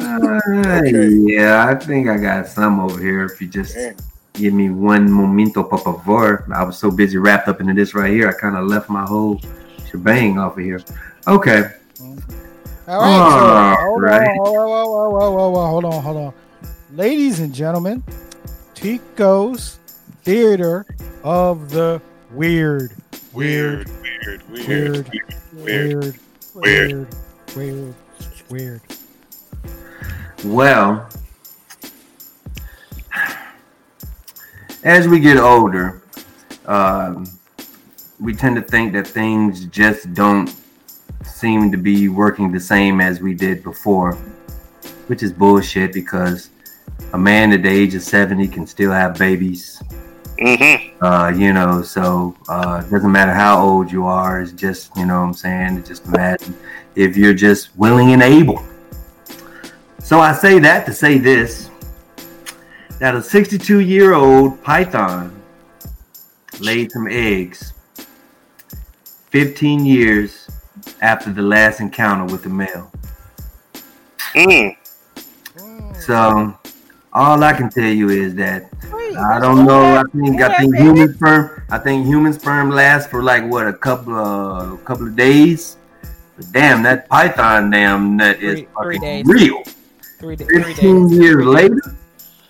Uh, 0.00 0.40
Okay. 0.48 1.08
Yeah, 1.08 1.66
I 1.68 1.74
think 1.74 2.08
I 2.08 2.16
got 2.18 2.48
some 2.48 2.80
over 2.80 3.00
here. 3.00 3.24
If 3.24 3.40
you 3.40 3.48
just 3.48 3.74
Damn. 3.74 3.96
give 4.32 4.54
me 4.54 4.70
one 4.70 5.10
momento, 5.10 5.62
por 5.62 5.78
favor. 5.78 6.46
I 6.54 6.64
was 6.64 6.78
so 6.78 6.90
busy 6.90 7.18
wrapped 7.18 7.48
up 7.48 7.60
into 7.60 7.74
this 7.74 7.94
right 7.94 8.12
here, 8.12 8.28
I 8.28 8.32
kind 8.32 8.56
of 8.56 8.66
left 8.66 8.88
my 8.88 9.04
whole 9.04 9.40
shebang 9.90 10.38
off 10.38 10.58
of 10.58 10.64
here. 10.64 10.80
Okay. 11.26 11.70
All 12.86 13.00
right. 13.00 13.76
so, 13.76 13.80
hold 13.80 14.04
on, 14.04 14.36
whoa, 14.36 14.52
whoa, 14.52 14.86
whoa, 14.86 15.10
whoa, 15.10 15.30
whoa, 15.30 15.50
whoa, 15.50 15.66
hold 15.66 15.84
on, 15.84 16.02
hold 16.02 16.16
on. 16.16 16.34
Ladies 16.94 17.40
and 17.40 17.52
gentlemen, 17.52 18.04
Tico's 18.74 19.80
Theater 20.22 20.86
of 21.24 21.68
the 21.70 22.00
Weird. 22.30 22.92
Weird, 23.32 23.90
weird, 24.00 24.48
weird, 24.48 25.08
Weird. 25.08 25.10
weird. 25.52 26.18
Weird. 26.54 27.08
Weird. 27.56 27.56
Weird. 27.56 27.94
Weird. 28.48 28.80
Well, 30.44 31.08
as 34.84 35.08
we 35.08 35.18
get 35.18 35.36
older, 35.36 36.00
um, 36.66 37.26
we 38.20 38.34
tend 38.34 38.54
to 38.54 38.62
think 38.62 38.92
that 38.92 39.04
things 39.04 39.64
just 39.64 40.14
don't 40.14 40.54
seem 41.24 41.72
to 41.72 41.76
be 41.76 42.08
working 42.08 42.52
the 42.52 42.60
same 42.60 43.00
as 43.00 43.20
we 43.20 43.34
did 43.34 43.64
before, 43.64 44.14
which 45.08 45.24
is 45.24 45.32
bullshit 45.32 45.92
because 45.92 46.50
a 47.12 47.18
man 47.18 47.52
at 47.52 47.62
the 47.62 47.68
age 47.68 47.94
of 47.94 48.02
70 48.02 48.48
can 48.48 48.66
still 48.66 48.90
have 48.90 49.18
babies. 49.18 49.82
Mm-hmm. 50.38 51.04
Uh, 51.04 51.28
you 51.28 51.52
know, 51.52 51.82
so 51.82 52.36
uh, 52.48 52.82
it 52.84 52.90
doesn't 52.90 53.12
matter 53.12 53.32
how 53.32 53.64
old 53.64 53.92
you 53.92 54.06
are. 54.06 54.40
It's 54.40 54.52
just, 54.52 54.96
you 54.96 55.06
know 55.06 55.20
what 55.20 55.26
I'm 55.26 55.34
saying? 55.34 55.78
It's 55.78 55.88
just 55.88 56.06
imagine 56.06 56.56
if 56.96 57.16
you're 57.16 57.34
just 57.34 57.76
willing 57.76 58.12
and 58.12 58.22
able. 58.22 58.64
So 60.00 60.20
I 60.20 60.32
say 60.32 60.58
that 60.58 60.86
to 60.86 60.92
say 60.92 61.18
this 61.18 61.70
that 62.98 63.14
a 63.14 63.22
62 63.22 63.80
year 63.80 64.14
old 64.14 64.62
python 64.62 65.40
laid 66.60 66.92
some 66.92 67.08
eggs 67.08 67.72
15 69.30 69.84
years 69.84 70.48
after 71.00 71.32
the 71.32 71.42
last 71.42 71.80
encounter 71.80 72.24
with 72.32 72.42
the 72.42 72.48
male. 72.48 72.90
Mm. 74.34 74.76
So 75.96 76.58
all 77.14 77.42
I 77.44 77.52
can 77.52 77.70
tell 77.70 77.84
you 77.84 78.08
is 78.10 78.34
that 78.36 78.68
I 79.16 79.38
don't 79.40 79.64
know. 79.66 79.96
I 79.96 80.02
think 80.12 80.40
I 80.42 80.56
think 80.58 80.76
human 80.76 81.14
sperm. 81.14 81.62
I 81.70 81.78
think 81.78 82.06
human 82.06 82.32
sperm 82.32 82.70
lasts 82.70 83.08
for 83.10 83.22
like 83.22 83.44
what 83.48 83.66
a 83.68 83.72
couple 83.72 84.14
of 84.14 84.72
a 84.72 84.76
couple 84.84 85.06
of 85.06 85.14
days. 85.16 85.76
But 86.36 86.50
damn, 86.52 86.82
that 86.82 87.08
python 87.08 87.70
damn 87.70 88.16
nut 88.16 88.38
is 88.42 88.60
Three- 88.60 88.66
three 88.82 88.96
fucking 88.98 89.00
days. 89.00 89.24
real. 89.26 89.62
Three, 90.18 90.36
da- 90.36 90.44
three 90.46 90.62
Fifteen 90.64 91.08
days. 91.08 91.18
years 91.18 91.44
later, 91.46 91.80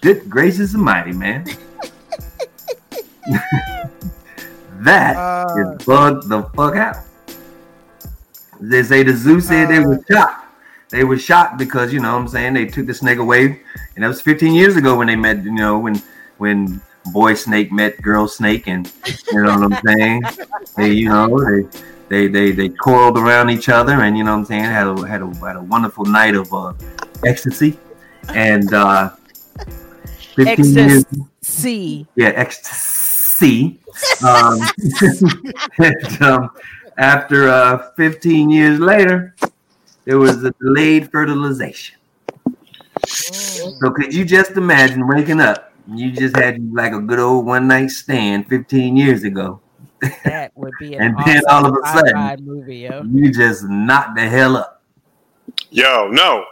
good 0.01 0.31
gracious 0.31 0.74
almighty, 0.74 1.12
man. 1.12 1.45
that 4.81 5.16
Uh, 5.16 5.55
is 5.78 5.85
bugged 5.85 6.28
the 6.28 6.43
fuck 6.55 6.77
out. 6.77 6.97
They 8.61 8.82
say 8.82 9.03
the 9.03 9.12
zoo 9.15 9.41
said 9.41 9.69
they 9.69 9.81
were 9.81 10.01
shocked. 10.11 10.44
They 10.95 11.03
were 11.03 11.19
shocked 11.19 11.59
because 11.59 11.93
you 11.93 11.99
know 11.99 12.12
what 12.12 12.21
I'm 12.21 12.29
saying 12.29 12.55
they 12.55 12.66
took 12.66 12.87
the 12.87 12.95
snake 12.95 13.19
away, 13.19 13.61
and 13.97 14.05
that 14.05 14.07
was 14.07 14.21
15 14.21 14.55
years 14.55 14.77
ago 14.77 14.97
when 14.97 15.09
they 15.09 15.16
met. 15.16 15.43
You 15.43 15.51
know 15.51 15.77
when 15.77 16.01
when 16.39 16.81
boy 17.07 17.35
snake 17.35 17.73
met 17.73 18.01
girl 18.01 18.29
snake, 18.29 18.69
and 18.69 18.89
you 19.33 19.43
know 19.43 19.59
what 19.59 19.73
I'm 19.73 19.83
saying. 19.85 20.23
They 20.77 20.93
you 20.93 21.09
know 21.09 21.37
they 21.49 21.69
they 22.09 22.29
they 22.29 22.53
they 22.53 22.69
coiled 22.69 23.19
around 23.19 23.51
each 23.51 23.69
other, 23.69 24.03
and 24.03 24.16
you 24.16 24.23
know 24.23 24.35
what 24.35 24.39
I'm 24.39 24.45
saying 24.45 24.65
had 24.66 24.87
a 24.87 25.05
had 25.05 25.21
a 25.21 25.35
had 25.45 25.57
a 25.57 25.62
wonderful 25.62 26.05
night 26.05 26.37
of 26.37 26.55
uh, 26.55 26.75
ecstasy, 27.27 27.77
and 28.29 28.73
uh, 28.73 29.11
15 30.37 30.65
years 30.77 31.05
C. 31.43 32.07
yeah, 32.15 32.29
ecstasy. 32.37 33.81
Um, 34.25 34.61
and, 35.79 36.23
um, 36.23 36.51
after 36.99 37.49
uh, 37.49 37.91
15 37.97 38.49
years 38.49 38.79
later, 38.79 39.35
there 40.05 40.18
was 40.18 40.43
a 40.44 40.51
delayed 40.60 41.10
fertilization. 41.10 41.97
Mm. 43.01 43.81
So 43.81 43.90
could 43.90 44.12
you 44.14 44.24
just 44.24 44.52
imagine 44.52 45.06
waking 45.06 45.40
up? 45.40 45.72
You 45.93 46.10
just 46.12 46.36
had 46.36 46.72
like 46.72 46.93
a 46.93 47.01
good 47.01 47.18
old 47.18 47.44
one 47.47 47.68
night 47.68 47.90
stand 47.90 48.48
15 48.48 48.97
years 48.97 49.24
ago. 49.24 49.60
That 50.24 50.52
would 50.55 50.72
be 50.78 50.94
an 50.97 51.02
And 51.02 51.16
then 51.26 51.43
all 51.48 51.66
of 51.66 51.76
a 51.82 51.86
sudden- 51.89 52.44
movie, 52.44 52.78
yo. 52.78 53.02
You 53.02 53.32
just 53.32 53.64
knocked 53.64 54.16
the 54.16 54.28
hell 54.28 54.56
up. 54.56 54.82
Yo, 55.70 56.09
no. 56.10 56.44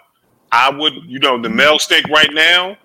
I 0.50 0.68
would, 0.68 0.92
you 1.06 1.18
know, 1.18 1.40
the 1.40 1.48
male 1.48 1.78
snake 1.78 2.06
right 2.08 2.28
now, 2.32 2.76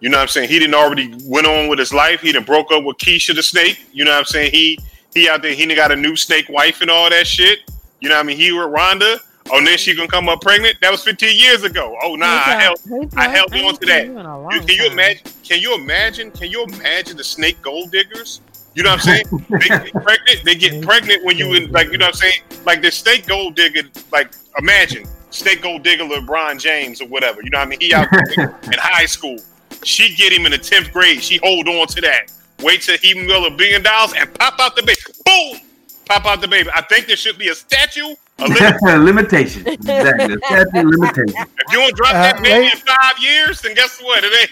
you 0.00 0.08
know 0.08 0.16
what 0.16 0.22
I'm 0.22 0.28
saying? 0.28 0.48
He 0.48 0.58
didn't 0.58 0.74
already 0.74 1.14
went 1.24 1.46
on 1.46 1.68
with 1.68 1.78
his 1.78 1.92
life. 1.92 2.20
He 2.20 2.32
done 2.32 2.42
broke 2.42 2.72
up 2.72 2.82
with 2.82 2.96
Keisha 2.96 3.32
the 3.36 3.42
snake. 3.44 3.86
You 3.92 4.04
know 4.04 4.10
what 4.10 4.18
I'm 4.18 4.24
saying? 4.24 4.50
He 4.50 4.76
he 5.14 5.28
out 5.28 5.42
there, 5.42 5.54
he 5.54 5.64
done 5.64 5.76
got 5.76 5.92
a 5.92 5.96
new 5.96 6.16
snake 6.16 6.48
wife 6.48 6.80
and 6.80 6.90
all 6.90 7.08
that 7.10 7.28
shit. 7.28 7.60
You 8.00 8.08
know 8.08 8.16
what 8.16 8.24
I 8.24 8.26
mean? 8.26 8.36
He 8.36 8.50
with 8.50 8.66
Rhonda. 8.66 9.20
Oh, 9.50 9.64
then 9.64 9.76
she 9.76 9.94
gonna 9.94 10.08
come 10.08 10.28
up 10.28 10.40
pregnant. 10.40 10.76
That 10.80 10.90
was 10.90 11.02
15 11.02 11.38
years 11.38 11.62
ago. 11.64 11.96
Oh 12.02 12.14
nah, 12.14 12.26
I 12.26 12.60
held 12.60 12.78
I 13.16 13.28
held 13.28 13.52
on 13.52 13.76
to 13.76 13.86
that. 13.86 14.06
You, 14.06 14.60
can 14.60 14.76
you 14.76 14.86
imagine? 14.86 15.22
Can 15.44 15.60
you 15.60 15.74
imagine? 15.74 16.30
Can 16.30 16.50
you 16.50 16.64
imagine 16.64 17.16
the 17.16 17.24
snake 17.24 17.60
gold 17.62 17.90
diggers? 17.90 18.40
You 18.74 18.82
know 18.82 18.90
what 18.90 19.06
I'm 19.06 19.24
saying? 19.24 19.46
they 19.50 19.68
get 19.68 19.92
pregnant. 20.04 20.44
They 20.44 20.54
get 20.54 20.82
pregnant 20.82 21.24
when 21.24 21.36
you 21.36 21.54
in 21.54 21.70
like 21.72 21.92
you 21.92 21.98
know 21.98 22.06
what 22.06 22.14
I'm 22.14 22.20
saying? 22.20 22.40
Like 22.64 22.82
the 22.82 22.90
snake 22.90 23.26
gold 23.26 23.54
digger. 23.56 23.82
Like 24.10 24.32
imagine 24.58 25.06
snake 25.30 25.62
gold 25.62 25.82
digger 25.82 26.04
LeBron 26.04 26.58
James 26.58 27.00
or 27.00 27.08
whatever. 27.08 27.42
You 27.42 27.50
know 27.50 27.58
what 27.58 27.66
I 27.66 27.70
mean? 27.70 27.80
He 27.80 27.92
out 27.92 28.08
there 28.10 28.58
in 28.64 28.72
high 28.78 29.06
school. 29.06 29.38
She 29.84 30.14
get 30.14 30.32
him 30.32 30.46
in 30.46 30.52
the 30.52 30.58
tenth 30.58 30.92
grade. 30.92 31.22
She 31.22 31.38
hold 31.42 31.68
on 31.68 31.86
to 31.88 32.00
that. 32.02 32.32
Wait 32.62 32.82
till 32.82 32.96
he 32.98 33.14
will 33.26 33.46
a 33.46 33.50
billion 33.50 33.82
dollars 33.82 34.14
and 34.16 34.32
pop 34.34 34.58
out 34.60 34.76
the 34.76 34.82
baby. 34.82 35.00
Boom! 35.26 35.60
Pop 36.06 36.26
out 36.26 36.40
the 36.40 36.48
baby. 36.48 36.70
I 36.74 36.82
think 36.82 37.06
there 37.06 37.16
should 37.16 37.38
be 37.38 37.48
a 37.48 37.54
statue. 37.54 38.14
A 38.44 38.98
limitation. 38.98 39.66
Exactly. 39.66 40.36
Statute 40.46 40.86
limitation. 40.86 41.34
if 41.36 41.72
you 41.72 41.78
don't 41.78 41.94
drop 41.96 42.10
Uh, 42.14 42.22
that 42.22 42.42
baby 42.42 42.66
in 42.66 42.70
five 42.72 43.18
years, 43.22 43.60
then 43.60 43.74
guess 43.74 44.00
what? 44.00 44.24
It 44.24 44.32
ain't. 44.40 44.50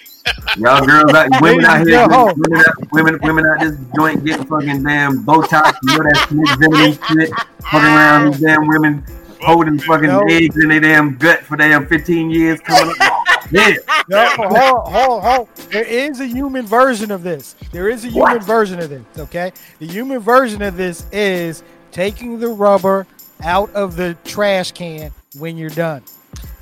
Y'all 0.58 0.84
girls, 0.86 1.12
out, 1.14 1.28
women 1.40 1.64
out 1.64 1.86
here, 1.86 2.00
Yo. 2.00 2.34
women, 2.36 2.58
out, 2.66 2.92
women, 2.92 3.18
women 3.22 3.46
out 3.46 3.60
this 3.60 3.74
joint 3.96 4.22
getting 4.24 4.44
fucking 4.44 4.82
damn 4.82 5.24
Botox, 5.24 5.72
you 5.82 5.96
know 5.96 6.02
that 6.04 6.26
Smith 6.28 6.58
Zimmerman 6.58 6.92
shit, 7.08 7.30
fucking 7.62 7.88
around 7.88 8.32
these 8.32 8.40
damn 8.40 8.68
women 8.68 9.02
holding 9.40 9.78
fucking 9.80 10.08
No. 10.08 10.20
eggs 10.28 10.56
in 10.62 10.68
their 10.68 10.80
damn 10.80 11.16
gut 11.16 11.40
for 11.40 11.56
damn 11.56 11.86
15 11.86 12.30
years 12.30 12.60
coming 12.60 12.94
up. 13.00 13.12
Yeah. 13.52 13.72
No, 14.08 14.26
hold, 14.36 14.92
hold, 14.92 15.22
hold. 15.24 15.48
There 15.72 15.82
is 15.82 16.20
a 16.20 16.26
human 16.26 16.66
version 16.66 17.10
of 17.10 17.24
this. 17.24 17.56
There 17.72 17.88
is 17.88 18.04
a 18.04 18.08
human 18.08 18.34
What? 18.34 18.44
version 18.44 18.78
of 18.78 18.90
this. 18.90 19.02
Okay, 19.18 19.52
the 19.80 19.88
human 19.88 20.20
version 20.20 20.62
of 20.62 20.76
this 20.76 21.04
is 21.10 21.64
taking 21.90 22.38
the 22.38 22.46
rubber 22.46 23.08
out 23.42 23.70
of 23.72 23.96
the 23.96 24.16
trash 24.24 24.72
can 24.72 25.12
when 25.38 25.56
you're 25.56 25.70
done. 25.70 26.02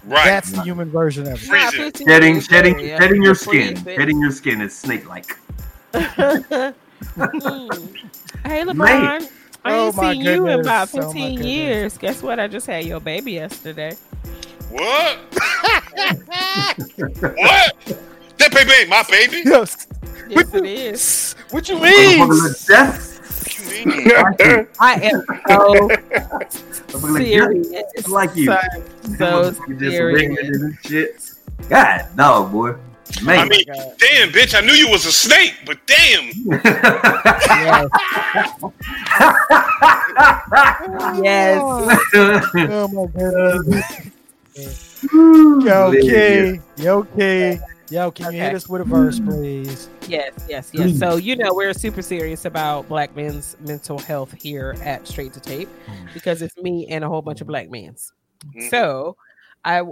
Right. 0.04 0.24
That's 0.24 0.52
the 0.52 0.62
human 0.62 0.90
version 0.90 1.26
of 1.26 1.34
it. 1.34 1.38
Freeze 1.46 1.74
it. 1.74 1.98
Shedding, 1.98 2.40
shedding, 2.40 2.78
shedding 2.78 3.22
your 3.22 3.34
skin. 3.34 3.76
Freeze. 3.76 3.96
Shedding 3.96 4.20
your 4.20 4.30
skin 4.32 4.60
is 4.60 4.76
snake-like. 4.76 5.36
Mm. 5.92 6.74
hey 8.44 8.64
LeBron, 8.64 8.76
Man. 8.76 9.28
I 9.64 9.72
Oh, 9.72 9.86
ain't 9.88 9.96
my 9.96 10.12
seen 10.12 10.22
you 10.22 10.46
in 10.46 10.60
about 10.60 10.90
goodness. 10.92 11.06
Oh, 11.10 11.12
15 11.12 11.42
years. 11.44 11.98
Guess 11.98 12.22
what? 12.22 12.40
I 12.40 12.48
just 12.48 12.66
had 12.66 12.84
your 12.84 13.00
baby 13.00 13.32
yesterday. 13.32 13.96
What? 14.70 15.18
what? 16.96 17.74
That 18.38 18.52
baby 18.52 18.70
ain't 18.80 18.88
my 18.88 19.02
baby. 19.10 19.42
Yes. 19.44 19.86
Yes, 20.28 20.54
it 20.54 20.64
is. 20.66 21.34
What 21.50 21.68
you 21.68 21.80
mean? 21.80 22.20
Motherfucker 22.20 22.54
I 24.80 24.94
am 25.02 25.22
so 25.48 25.88
Motherfucker 26.88 27.02
look 27.12 27.18
deaf. 27.18 27.26
serious. 27.26 28.08
like 28.08 28.34
you. 28.36 28.46
So, 29.18 29.52
so 29.52 29.64
serious. 29.78 30.00
rigging 30.00 30.38
and 30.54 30.78
shit. 30.84 31.30
God, 31.68 32.06
no, 32.16 32.46
boy. 32.46 32.74
Man. 33.22 33.38
I 33.38 33.48
mean, 33.48 33.64
damn, 33.66 34.28
bitch, 34.30 34.54
I 34.54 34.60
knew 34.60 34.74
you 34.74 34.90
was 34.90 35.06
a 35.06 35.12
snake, 35.12 35.54
but 35.64 35.78
damn. 35.86 36.30
Yes. 41.22 41.60
yes. 42.12 42.44
Oh 42.54 42.88
my 42.88 43.06
goodness. 43.06 44.10
Yo, 45.64 45.92
King. 45.92 46.62
Yo, 46.76 47.04
King. 47.04 47.60
Yo, 47.90 48.10
can 48.10 48.32
you 48.32 48.40
hit 48.40 48.54
us 48.54 48.68
with 48.68 48.82
a 48.82 48.84
verse, 48.84 49.18
please? 49.20 49.88
Yes, 50.08 50.32
yes, 50.48 50.70
yes. 50.72 50.98
So 50.98 51.16
you 51.16 51.36
know 51.36 51.54
we're 51.54 51.74
super 51.74 52.02
serious 52.02 52.44
about 52.44 52.88
black 52.88 53.14
men's 53.14 53.56
mental 53.60 53.98
health 53.98 54.34
here 54.40 54.76
at 54.82 55.06
Straight 55.06 55.32
to 55.34 55.40
Tape 55.40 55.68
because 56.14 56.42
it's 56.42 56.56
me 56.56 56.86
and 56.88 57.04
a 57.04 57.08
whole 57.08 57.22
bunch 57.22 57.40
of 57.40 57.46
black 57.46 57.70
men's. 57.70 58.12
Mhm. 58.54 58.70
So 58.70 59.16
I 59.64 59.82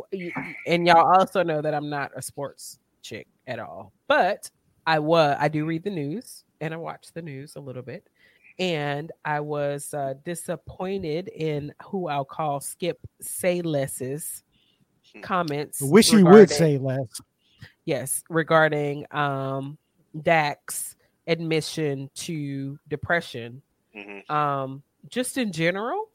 and 0.66 0.86
y'all 0.86 1.18
also 1.18 1.42
know 1.42 1.60
that 1.60 1.74
I'm 1.74 1.90
not 1.90 2.12
a 2.16 2.22
sports 2.22 2.78
chick 3.02 3.26
at 3.46 3.58
all, 3.58 3.92
but 4.08 4.50
I 4.86 4.98
was 4.98 5.36
I 5.38 5.48
do 5.48 5.66
read 5.66 5.84
the 5.84 5.90
news 5.90 6.44
and 6.60 6.72
I 6.72 6.76
watch 6.76 7.08
the 7.12 7.22
news 7.22 7.56
a 7.56 7.60
little 7.60 7.82
bit, 7.82 8.08
and 8.58 9.12
I 9.24 9.40
was 9.40 9.92
uh, 9.92 10.14
disappointed 10.24 11.28
in 11.28 11.74
who 11.84 12.08
I'll 12.08 12.24
call 12.24 12.60
Skip 12.60 12.98
Sayless's 13.22 14.42
comments. 15.22 15.82
I 15.82 15.86
wish 15.86 16.10
he 16.10 16.22
would 16.22 16.50
say 16.50 16.78
less. 16.78 17.20
yes 17.84 18.22
regarding 18.30 19.06
um 19.10 19.76
Dak's 20.22 20.96
admission 21.26 22.08
to 22.14 22.78
depression 22.88 23.62
Mhm. 23.94 24.30
um 24.30 24.82
just 25.08 25.38
in 25.38 25.50
general 25.52 26.10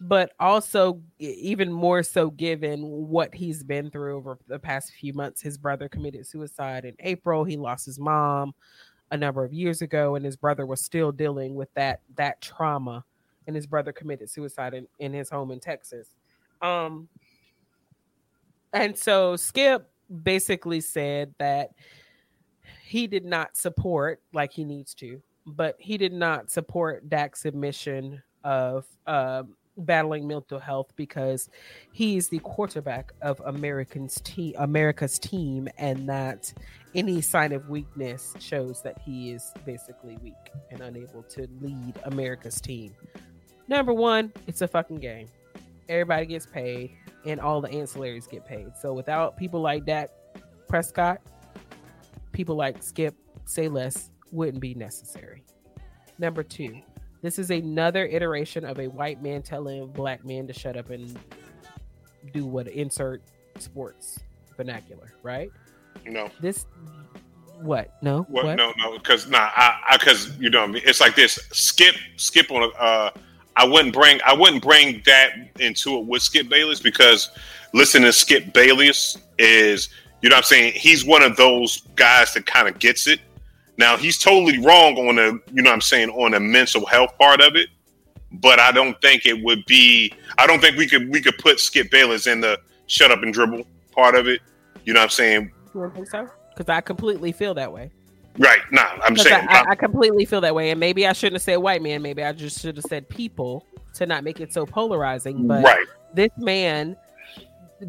but 0.00 0.32
also 0.38 1.00
even 1.18 1.72
more 1.72 2.02
so 2.04 2.30
given 2.30 2.82
what 2.82 3.34
he's 3.34 3.62
been 3.64 3.90
through 3.90 4.16
over 4.16 4.38
the 4.46 4.58
past 4.58 4.92
few 4.92 5.12
months. 5.12 5.42
His 5.42 5.58
brother 5.58 5.88
committed 5.88 6.24
suicide 6.24 6.84
in 6.84 6.94
April. 7.00 7.42
He 7.42 7.56
lost 7.56 7.84
his 7.86 7.98
mom 7.98 8.54
a 9.10 9.16
number 9.16 9.42
of 9.44 9.52
years 9.52 9.82
ago 9.82 10.14
and 10.14 10.24
his 10.24 10.36
brother 10.36 10.66
was 10.66 10.80
still 10.80 11.10
dealing 11.10 11.54
with 11.56 11.72
that 11.74 12.00
that 12.16 12.40
trauma 12.40 13.04
and 13.48 13.56
his 13.56 13.66
brother 13.66 13.92
committed 13.92 14.30
suicide 14.30 14.72
in, 14.74 14.86
in 15.00 15.12
his 15.12 15.30
home 15.30 15.50
in 15.50 15.58
Texas. 15.60 16.14
Um 16.62 17.08
and 18.72 18.96
so 18.96 19.34
Skip 19.36 19.90
basically 20.22 20.80
said 20.80 21.34
that 21.38 21.70
he 22.88 23.06
did 23.06 23.26
not 23.26 23.54
support 23.54 24.22
like 24.32 24.50
he 24.50 24.64
needs 24.64 24.94
to, 24.94 25.20
but 25.46 25.76
he 25.78 25.98
did 25.98 26.12
not 26.12 26.50
support 26.50 27.06
Dak's 27.10 27.44
admission 27.44 28.22
of 28.44 28.86
um, 29.06 29.56
battling 29.76 30.26
mental 30.26 30.58
health 30.58 30.90
because 30.96 31.50
he's 31.92 32.30
the 32.30 32.38
quarterback 32.38 33.12
of 33.20 33.42
Americans 33.44 34.18
team, 34.22 34.54
America's 34.56 35.18
team, 35.18 35.68
and 35.76 36.08
that 36.08 36.50
any 36.94 37.20
sign 37.20 37.52
of 37.52 37.68
weakness 37.68 38.34
shows 38.38 38.80
that 38.82 38.98
he 39.04 39.32
is 39.32 39.52
basically 39.66 40.16
weak 40.22 40.32
and 40.70 40.80
unable 40.80 41.22
to 41.24 41.46
lead 41.60 41.92
America's 42.04 42.58
team. 42.58 42.94
Number 43.68 43.92
one, 43.92 44.32
it's 44.46 44.62
a 44.62 44.68
fucking 44.68 45.00
game. 45.00 45.28
Everybody 45.90 46.24
gets 46.24 46.46
paid, 46.46 46.96
and 47.26 47.38
all 47.38 47.60
the 47.60 47.68
ancillaries 47.68 48.30
get 48.30 48.46
paid. 48.46 48.68
So 48.80 48.94
without 48.94 49.36
people 49.36 49.60
like 49.60 49.84
Dak 49.84 50.08
Prescott, 50.68 51.20
people 52.32 52.56
like 52.56 52.82
Skip 52.82 53.14
Say 53.44 53.68
Less 53.68 54.10
wouldn't 54.30 54.60
be 54.60 54.74
necessary. 54.74 55.44
Number 56.18 56.42
two, 56.42 56.80
this 57.22 57.38
is 57.38 57.50
another 57.50 58.06
iteration 58.06 58.64
of 58.64 58.78
a 58.78 58.88
white 58.88 59.22
man 59.22 59.42
telling 59.42 59.82
a 59.82 59.86
black 59.86 60.24
man 60.24 60.46
to 60.46 60.52
shut 60.52 60.76
up 60.76 60.90
and 60.90 61.18
do 62.32 62.46
what 62.46 62.68
insert 62.68 63.22
sports 63.58 64.20
vernacular, 64.56 65.14
right? 65.22 65.50
No. 66.06 66.30
This 66.40 66.66
What? 67.60 67.94
No. 68.02 68.22
What? 68.28 68.44
what? 68.44 68.56
No, 68.56 68.72
no, 68.78 68.98
because 68.98 69.28
nah, 69.28 69.50
I, 69.54 69.96
because 69.98 70.36
you 70.38 70.50
know, 70.50 70.60
what 70.60 70.70
I 70.70 70.72
mean, 70.72 70.82
it's 70.84 71.00
like 71.00 71.14
this. 71.14 71.38
Skip, 71.52 71.94
skip 72.16 72.50
on. 72.50 72.70
Uh, 72.78 73.10
I 73.56 73.66
wouldn't 73.66 73.92
bring, 73.92 74.20
I 74.24 74.34
wouldn't 74.34 74.62
bring 74.62 75.02
that 75.04 75.30
into 75.58 75.98
it 75.98 76.06
with 76.06 76.22
Skip 76.22 76.48
Bayless 76.48 76.78
because 76.78 77.30
listening 77.74 78.04
to 78.04 78.12
Skip 78.12 78.52
Bayless 78.52 79.18
is, 79.36 79.88
you 80.22 80.28
know, 80.28 80.34
what 80.36 80.38
I'm 80.38 80.44
saying 80.44 80.72
he's 80.74 81.04
one 81.04 81.22
of 81.22 81.36
those 81.36 81.82
guys 81.96 82.34
that 82.34 82.46
kind 82.46 82.68
of 82.68 82.78
gets 82.78 83.06
it. 83.06 83.20
Now 83.76 83.96
he's 83.96 84.18
totally 84.18 84.58
wrong 84.58 84.96
on 84.96 85.16
the, 85.16 85.40
you 85.52 85.62
know, 85.62 85.70
what 85.70 85.74
I'm 85.74 85.80
saying 85.80 86.10
on 86.10 86.32
the 86.32 86.40
mental 86.40 86.84
health 86.86 87.16
part 87.18 87.40
of 87.40 87.54
it, 87.54 87.68
but 88.32 88.58
I 88.58 88.72
don't 88.72 89.00
think 89.00 89.26
it 89.26 89.42
would 89.44 89.64
be. 89.66 90.12
I 90.36 90.46
don't 90.46 90.60
think 90.60 90.76
we 90.76 90.88
could 90.88 91.08
we 91.10 91.20
could 91.20 91.38
put 91.38 91.60
Skip 91.60 91.90
Bayless 91.90 92.26
in 92.26 92.40
the 92.40 92.58
shut 92.86 93.10
up 93.10 93.22
and 93.22 93.32
dribble 93.32 93.64
part 93.92 94.14
of 94.14 94.26
it. 94.26 94.40
You 94.84 94.94
know, 94.94 95.00
what 95.00 95.04
I'm 95.04 95.10
saying 95.10 95.52
You 95.74 95.82
don't 95.82 95.94
think 95.94 96.08
so? 96.08 96.28
Because 96.56 96.68
I 96.68 96.80
completely 96.80 97.30
feel 97.30 97.54
that 97.54 97.72
way. 97.72 97.90
right? 98.38 98.60
Nah, 98.72 98.98
I'm 99.02 99.16
saying 99.16 99.46
I, 99.48 99.58
I, 99.58 99.70
I 99.70 99.74
completely 99.76 100.24
feel 100.24 100.40
that 100.40 100.54
way, 100.54 100.70
and 100.70 100.80
maybe 100.80 101.06
I 101.06 101.12
shouldn't 101.12 101.34
have 101.34 101.42
said 101.42 101.56
white 101.56 101.82
man. 101.82 102.02
Maybe 102.02 102.24
I 102.24 102.32
just 102.32 102.60
should 102.60 102.76
have 102.76 102.84
said 102.86 103.08
people 103.08 103.64
to 103.94 104.06
not 104.06 104.24
make 104.24 104.40
it 104.40 104.52
so 104.52 104.66
polarizing. 104.66 105.46
But 105.46 105.62
right. 105.62 105.86
this 106.14 106.30
man, 106.36 106.96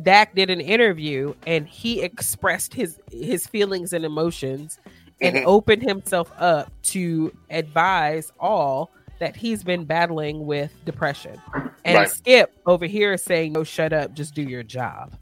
Dak 0.03 0.35
did 0.35 0.49
an 0.49 0.61
interview, 0.61 1.33
and 1.47 1.67
he 1.67 2.01
expressed 2.01 2.73
his 2.73 2.99
his 3.11 3.47
feelings 3.47 3.93
and 3.93 4.05
emotions, 4.05 4.79
and 5.21 5.35
Mhm. 5.35 5.43
opened 5.45 5.83
himself 5.83 6.31
up 6.37 6.71
to 6.83 7.31
advise 7.49 8.31
all 8.39 8.91
that 9.19 9.35
he's 9.35 9.63
been 9.63 9.83
battling 9.85 10.45
with 10.45 10.71
depression. 10.85 11.41
And 11.85 11.97
Right. 11.97 12.09
Skip 12.09 12.51
over 12.65 12.85
here 12.85 13.13
is 13.13 13.23
saying, 13.23 13.53
"No, 13.53 13.63
shut 13.63 13.91
up, 13.93 14.13
just 14.13 14.33
do 14.35 14.41
your 14.41 14.63
job." 14.63 15.13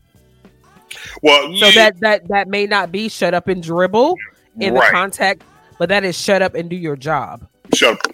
Well, 1.21 1.55
So 1.57 1.67
yeah, 1.67 1.71
that 1.71 1.99
that 2.01 2.27
that 2.29 2.47
may 2.47 2.65
not 2.65 2.91
be 2.91 3.09
shut 3.09 3.33
up 3.33 3.47
and 3.47 3.61
dribble 3.63 4.17
in 4.59 4.73
Right. 4.73 4.85
the 4.85 4.91
context, 4.91 5.47
but 5.79 5.89
that 5.89 6.03
is 6.03 6.19
shut 6.19 6.41
up 6.41 6.55
and 6.55 6.69
do 6.69 6.75
your 6.75 6.95
job, 6.95 7.47
shut 7.73 7.93
up. 7.93 8.11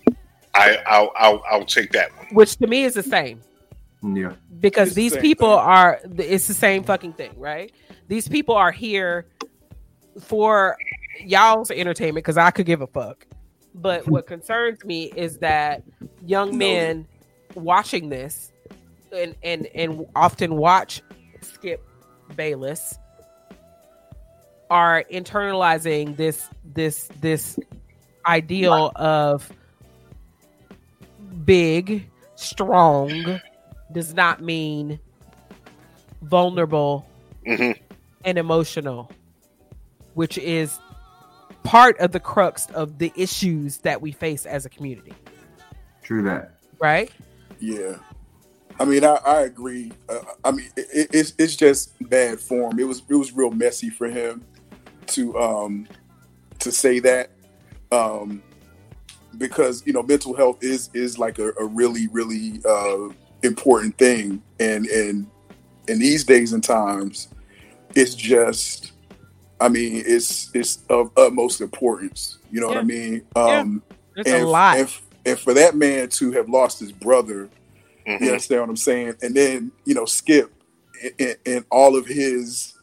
I, 0.55 0.77
I'll, 0.85 1.11
I'll, 1.15 1.43
I'll 1.49 1.65
take 1.65 1.91
that 1.93 2.15
one. 2.15 2.27
which 2.31 2.57
to 2.57 2.67
me 2.67 2.83
is 2.83 2.93
the 2.93 3.01
same 3.01 3.41
Yeah. 4.03 4.33
because 4.59 4.89
It's 4.89 4.95
these 4.95 5.13
same 5.13 5.21
people 5.21 5.49
thing. 5.57 5.65
are 5.65 5.99
it's 6.17 6.47
the 6.47 6.53
same 6.53 6.83
fucking 6.83 7.13
thing, 7.13 7.31
right? 7.37 7.71
These 8.07 8.27
people 8.27 8.55
are 8.55 8.71
here 8.71 9.27
for 10.19 10.75
y'all's 11.23 11.71
entertainment 11.71 12.15
because 12.25 12.37
I 12.37 12.51
could 12.51 12.65
give 12.65 12.81
a 12.81 12.87
fuck. 12.87 13.25
But 13.75 14.07
what 14.09 14.27
concerns 14.27 14.83
me 14.83 15.05
is 15.15 15.37
that 15.39 15.83
young 16.25 16.51
No. 16.51 16.57
men 16.57 17.07
watching 17.55 18.09
this 18.09 18.51
and 19.15 19.35
and 19.43 19.67
and 19.75 20.05
often 20.15 20.55
watch 20.57 21.01
Skip 21.41 21.81
Bayless 22.35 22.97
are 24.69 25.03
internalizing 25.11 26.17
this 26.17 26.49
this 26.73 27.09
this 27.21 27.59
ideal 28.25 28.91
of 28.95 29.51
big, 31.45 32.09
strong 32.35 33.39
does 33.93 34.13
not 34.13 34.41
mean 34.41 34.99
vulnerable 36.21 37.05
Mhm. 37.45 37.77
and 38.25 38.37
emotional, 38.37 39.11
which 40.13 40.37
is 40.37 40.79
part 41.63 41.97
of 41.99 42.11
the 42.11 42.19
crux 42.19 42.67
of 42.71 42.97
the 42.97 43.11
issues 43.15 43.77
that 43.79 44.01
we 44.01 44.11
face 44.11 44.45
as 44.45 44.65
a 44.65 44.69
community, 44.69 45.13
True 46.01 46.23
that. 46.23 46.55
right? 46.79 47.11
Yeah, 47.59 47.95
I 48.79 48.85
mean, 48.85 49.03
I, 49.05 49.15
I 49.25 49.41
agree. 49.41 49.91
Uh, 50.09 50.19
I 50.43 50.51
mean, 50.51 50.69
it, 50.75 50.87
it- 50.93 51.09
it's 51.13 51.33
it's 51.37 51.55
just 51.55 51.93
bad 52.09 52.39
form. 52.39 52.79
It 52.79 52.83
was 52.85 53.03
it 53.09 53.15
was 53.15 53.31
real 53.31 53.51
messy 53.51 53.89
for 53.89 54.07
him 54.09 54.43
to 55.07 55.37
um 55.39 55.87
to 56.59 56.71
say 56.71 56.99
that 56.99 57.29
um 57.91 58.41
because 59.37 59.85
you 59.85 59.93
know 59.93 60.01
mental 60.03 60.33
health 60.35 60.63
is 60.63 60.89
is 60.93 61.17
like 61.19 61.39
a, 61.39 61.49
a 61.59 61.65
really 61.65 62.07
really 62.07 62.61
uh 62.65 63.09
important 63.43 63.97
thing 63.97 64.41
and 64.59 64.85
and 64.87 65.27
in 65.87 65.99
these 65.99 66.23
days 66.23 66.53
and 66.53 66.63
times 66.63 67.27
it's 67.95 68.15
just 68.15 68.93
i 69.59 69.67
mean 69.67 70.01
it's 70.05 70.49
it's 70.55 70.83
of 70.89 71.11
utmost 71.17 71.59
importance 71.61 72.37
you 72.51 72.59
know 72.61 72.67
what 72.67 72.77
i 72.77 72.81
Yeah. 72.81 72.85
mean 72.85 73.21
Yeah. 73.35 73.59
um 73.59 73.83
It's 74.15 74.29
and, 74.29 74.43
a 74.43 74.47
lot. 74.47 74.77
and, 74.77 74.89
and 75.25 75.39
for 75.39 75.53
that 75.53 75.75
man 75.75 76.09
to 76.09 76.31
have 76.31 76.47
lost 76.49 76.79
his 76.79 76.91
brother 76.91 77.49
Mhm. 78.07 78.19
you 78.21 78.27
understand 78.27 78.59
what 78.61 78.69
I'm 78.69 78.75
saying? 78.75 79.13
And 79.21 79.33
then, 79.33 79.71
you 79.85 79.95
know, 79.95 80.03
Skip 80.03 80.51
and, 81.19 81.37
and 81.45 81.63
all 81.71 81.95
of 81.95 82.05
his, 82.05 82.73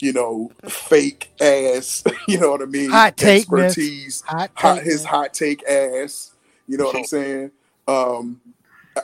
you 0.00 0.14
know, 0.14 0.50
fake 0.66 1.30
ass, 1.42 2.02
you 2.26 2.40
know 2.40 2.50
what 2.52 2.62
I 2.62 2.64
mean? 2.64 2.88
Hot 2.90 3.14
take, 3.14 3.52
man. 3.52 3.64
expertise, 3.66 4.22
Hot 4.22 4.50
hot, 4.54 4.82
his 4.82 5.04
hot 5.04 5.34
take 5.34 5.62
ass. 5.68 6.32
You 6.66 6.78
know 6.78 6.86
what 6.86 6.96
I'm 6.96 7.04
saying? 7.16 7.50
Um, 7.86 8.40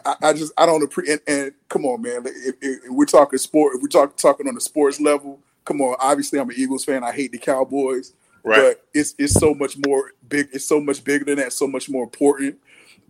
I, 0.05 0.15
I 0.23 0.32
just 0.32 0.52
I 0.59 0.66
don't 0.66 0.82
appreciate. 0.82 1.20
And, 1.27 1.39
and 1.44 1.52
come 1.69 1.85
on, 1.86 2.02
man, 2.02 2.23
if, 2.27 2.55
if, 2.62 2.85
if 2.85 2.90
we're 2.90 3.05
talking 3.06 3.39
sport, 3.39 3.74
if 3.77 3.82
we're 3.82 3.89
talk, 3.89 4.16
talking 4.16 4.48
on 4.48 4.55
the 4.55 4.60
sports 4.60 5.01
level, 5.01 5.40
come 5.65 5.81
on. 5.81 5.97
Obviously, 6.01 6.39
I'm 6.40 6.51
an 6.51 6.56
Eagles 6.59 6.85
fan. 6.85 7.05
I 7.05 7.12
hate 7.12 7.32
the 7.32 7.39
Cowboys, 7.39 8.12
Right. 8.44 8.56
but 8.60 8.86
it's 8.94 9.15
it's 9.19 9.35
so 9.35 9.55
much 9.55 9.77
more 9.86 10.12
big. 10.28 10.48
It's 10.52 10.65
so 10.66 10.81
much 10.81 11.05
bigger 11.05 11.24
than 11.24 11.36
that. 11.36 11.52
So 11.52 11.66
much 11.66 11.89
more 11.89 12.05
important. 12.05 12.59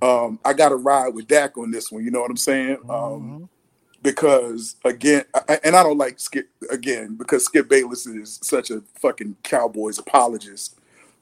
Um, 0.02 0.38
I 0.44 0.52
got 0.52 0.68
to 0.70 0.76
ride 0.76 1.14
with 1.14 1.26
Dak 1.26 1.58
on 1.58 1.70
this 1.70 1.90
one. 1.90 2.04
You 2.04 2.10
know 2.12 2.20
what 2.20 2.30
I'm 2.30 2.36
saying? 2.36 2.78
Um, 2.88 2.88
Mhm. 2.90 3.48
because 4.02 4.76
again, 4.84 5.24
I, 5.34 5.58
and 5.64 5.74
I 5.74 5.82
don't 5.82 5.98
like 5.98 6.20
Skip 6.20 6.48
again 6.70 7.16
because 7.16 7.44
Skip 7.44 7.68
Bayless 7.68 8.06
is 8.06 8.38
such 8.42 8.70
a 8.70 8.82
fucking 9.00 9.36
Cowboys 9.42 9.98
apologist. 9.98 10.76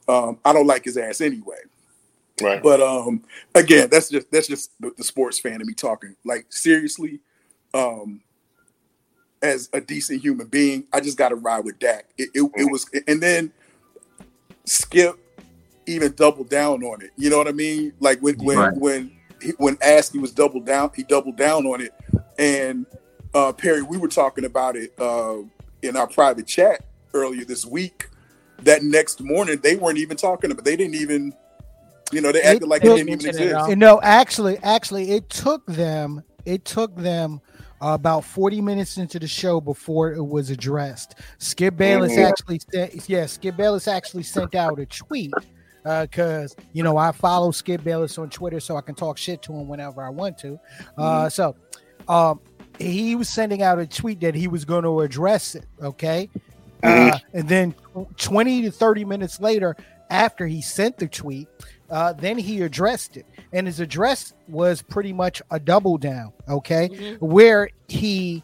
Um, 0.07 0.39
I 0.45 0.53
don't 0.53 0.67
like 0.67 0.85
his 0.85 0.97
ass 0.97 1.21
anyway. 1.21 1.57
Right. 2.41 2.61
But 2.61 2.81
um, 2.81 3.23
again, 3.55 3.89
that's 3.89 4.09
just 4.09 4.31
that's 4.31 4.47
just 4.47 4.71
the, 4.79 4.91
the 4.97 5.03
sports 5.03 5.39
fan 5.39 5.59
of 5.61 5.67
me 5.67 5.73
talking. 5.73 6.15
Like 6.23 6.45
seriously, 6.49 7.19
um, 7.73 8.21
as 9.41 9.69
a 9.73 9.81
decent 9.81 10.21
human 10.21 10.47
being, 10.47 10.85
I 10.93 10.99
just 10.99 11.17
got 11.17 11.29
to 11.29 11.35
ride 11.35 11.65
with 11.65 11.79
Dak. 11.79 12.05
It, 12.17 12.29
it, 12.33 12.51
it 12.55 12.71
was, 12.71 12.85
and 13.07 13.21
then 13.21 13.51
Skip 14.65 15.15
even 15.87 16.13
doubled 16.13 16.49
down 16.49 16.83
on 16.83 17.01
it. 17.01 17.11
You 17.17 17.29
know 17.29 17.37
what 17.37 17.47
I 17.47 17.53
mean? 17.53 17.93
Like 17.99 18.19
when 18.19 18.35
when 18.35 18.57
Right. 18.57 18.73
when 18.75 19.11
he, 19.41 19.51
when 19.57 19.77
asked, 19.81 20.13
he 20.13 20.19
was 20.19 20.31
doubled 20.31 20.65
down. 20.65 20.91
He 20.95 21.03
doubled 21.03 21.37
down 21.37 21.65
on 21.65 21.81
it. 21.81 21.93
And 22.37 22.85
uh, 23.33 23.53
Perry, 23.53 23.81
we 23.81 23.97
were 23.97 24.07
talking 24.07 24.45
about 24.45 24.75
it 24.75 24.93
uh, 24.99 25.37
in 25.81 25.95
our 25.95 26.07
private 26.07 26.47
chat 26.47 26.85
earlier 27.13 27.45
this 27.45 27.65
week. 27.65 28.09
That 28.63 28.81
next 28.83 29.21
morning, 29.21 29.59
they 29.61 29.75
weren't 29.75 29.99
even 29.99 30.17
talking 30.17 30.51
about. 30.51 30.65
They 30.65 30.75
didn't 30.75 30.95
even, 30.95 31.33
you 32.11 32.21
know, 32.21 32.31
they 32.31 32.39
It 32.39 32.45
acted 32.45 32.67
like 32.67 32.83
it 32.83 32.87
took- 32.87 32.97
didn't 32.97 33.09
even 33.09 33.23
mention 33.25 33.41
it 33.41 33.45
exist. 33.47 33.55
all. 33.55 33.69
You 33.69 33.75
know, 33.75 33.99
actually, 34.01 34.57
actually, 34.63 35.11
it 35.11 35.29
took 35.29 35.65
them. 35.65 36.23
It 36.45 36.63
took 36.65 36.95
them 36.95 37.41
uh, 37.81 37.89
about 37.89 38.23
forty 38.23 38.61
minutes 38.61 38.97
into 38.97 39.19
the 39.19 39.27
show 39.27 39.59
before 39.61 40.13
it 40.13 40.23
was 40.25 40.49
addressed. 40.49 41.15
Skip 41.37 41.75
Bayless 41.77 42.13
Mhm. 42.13 42.27
actually 42.29 42.61
sent. 42.71 43.09
Yeah, 43.09 43.25
Skip 43.25 43.55
Bayless 43.57 43.87
actually 43.87 44.23
sent 44.23 44.55
out 44.55 44.79
a 44.79 44.85
tweet 44.85 45.31
because 45.83 46.55
you 46.73 46.83
know 46.83 46.97
I 46.97 47.11
follow 47.11 47.51
Skip 47.51 47.83
Bayless 47.83 48.17
on 48.17 48.29
Twitter, 48.29 48.59
so 48.59 48.77
I 48.77 48.81
can 48.81 48.95
talk 48.95 49.17
shit 49.17 49.41
to 49.43 49.53
him 49.53 49.67
whenever 49.67 50.01
I 50.01 50.09
want 50.09 50.37
to. 50.39 50.59
Uh, 50.97 51.29
so, 51.29 51.55
um, 52.07 52.39
he 52.79 53.15
was 53.15 53.29
sending 53.29 53.61
out 53.61 53.79
a 53.79 53.85
tweet 53.87 54.21
that 54.21 54.35
he 54.35 54.47
was 54.47 54.65
going 54.65 54.83
to 54.83 55.01
address 55.01 55.53
it. 55.55 55.65
Okay, 55.81 56.29
uh, 56.83 57.17
and 57.33 57.47
then 57.47 57.75
twenty 58.17 58.61
to 58.63 58.71
thirty 58.71 59.05
minutes 59.05 59.39
later, 59.39 59.75
after 60.09 60.47
he 60.47 60.61
sent 60.61 60.97
the 60.97 61.07
tweet, 61.07 61.47
uh, 61.89 62.13
then 62.13 62.37
he 62.37 62.61
addressed 62.61 63.17
it, 63.17 63.25
and 63.53 63.67
his 63.67 63.79
address 63.79 64.33
was 64.47 64.81
pretty 64.81 65.13
much 65.13 65.41
a 65.51 65.59
double 65.59 65.97
down. 65.97 66.33
Okay, 66.49 66.89
Mhm. 66.89 67.21
where 67.21 67.69
he, 67.87 68.43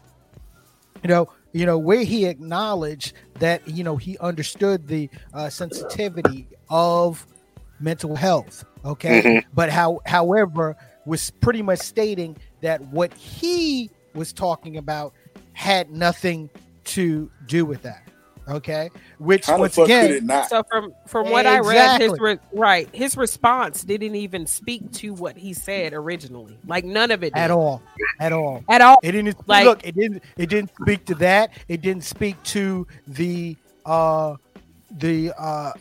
you 1.02 1.08
know, 1.08 1.28
you 1.52 1.66
know, 1.66 1.78
where 1.78 2.02
he 2.02 2.26
acknowledged 2.26 3.12
that 3.38 3.66
you 3.68 3.84
know 3.84 3.96
he 3.96 4.16
understood 4.18 4.88
the 4.88 5.08
uh, 5.32 5.48
sensitivity 5.50 6.46
of 6.70 7.26
mental 7.80 8.16
health. 8.16 8.64
Okay, 8.84 9.22
Mhm. 9.22 9.44
but 9.54 9.70
how, 9.70 10.00
however, 10.06 10.76
was 11.06 11.30
pretty 11.30 11.62
much 11.62 11.80
stating 11.80 12.36
that 12.62 12.80
what 12.88 13.12
he 13.14 13.90
was 14.14 14.32
talking 14.32 14.76
about 14.76 15.12
had 15.52 15.90
nothing 15.90 16.48
to 16.84 17.30
do 17.46 17.64
with 17.66 17.82
that. 17.82 18.03
Okay, 18.46 18.90
which 19.18 19.46
How 19.46 19.58
once 19.58 19.78
again, 19.78 20.10
it 20.10 20.22
not? 20.22 20.50
So 20.50 20.62
from 20.64 20.92
from 21.06 21.30
what 21.30 21.46
I 21.46 21.60
read, 21.60 22.00
his 22.00 22.12
re- 22.20 22.38
right 22.52 22.88
his 22.92 23.16
response 23.16 23.82
didn't 23.82 24.16
even 24.16 24.46
speak 24.46 24.92
to 24.94 25.14
what 25.14 25.36
he 25.38 25.54
said 25.54 25.94
originally. 25.94 26.58
Like 26.66 26.84
none 26.84 27.10
of 27.10 27.24
it 27.24 27.32
at 27.34 27.50
all, 27.50 27.82
at 28.20 28.32
all. 28.32 28.62
At 28.68 28.82
all. 28.82 28.98
It 29.02 29.12
didn't 29.12 29.48
Like- 29.48 29.64
look. 29.64 29.86
It 29.86 29.94
didn't. 29.94 30.22
It 30.36 30.50
didn't 30.50 30.70
speak 30.82 31.06
to 31.06 31.14
that. 31.16 31.52
It 31.68 31.80
didn't 31.80 32.04
speak 32.04 32.42
to 32.44 32.86
the 33.06 33.56
uh 33.86 34.36
the 34.90 35.32
uh 35.38 35.72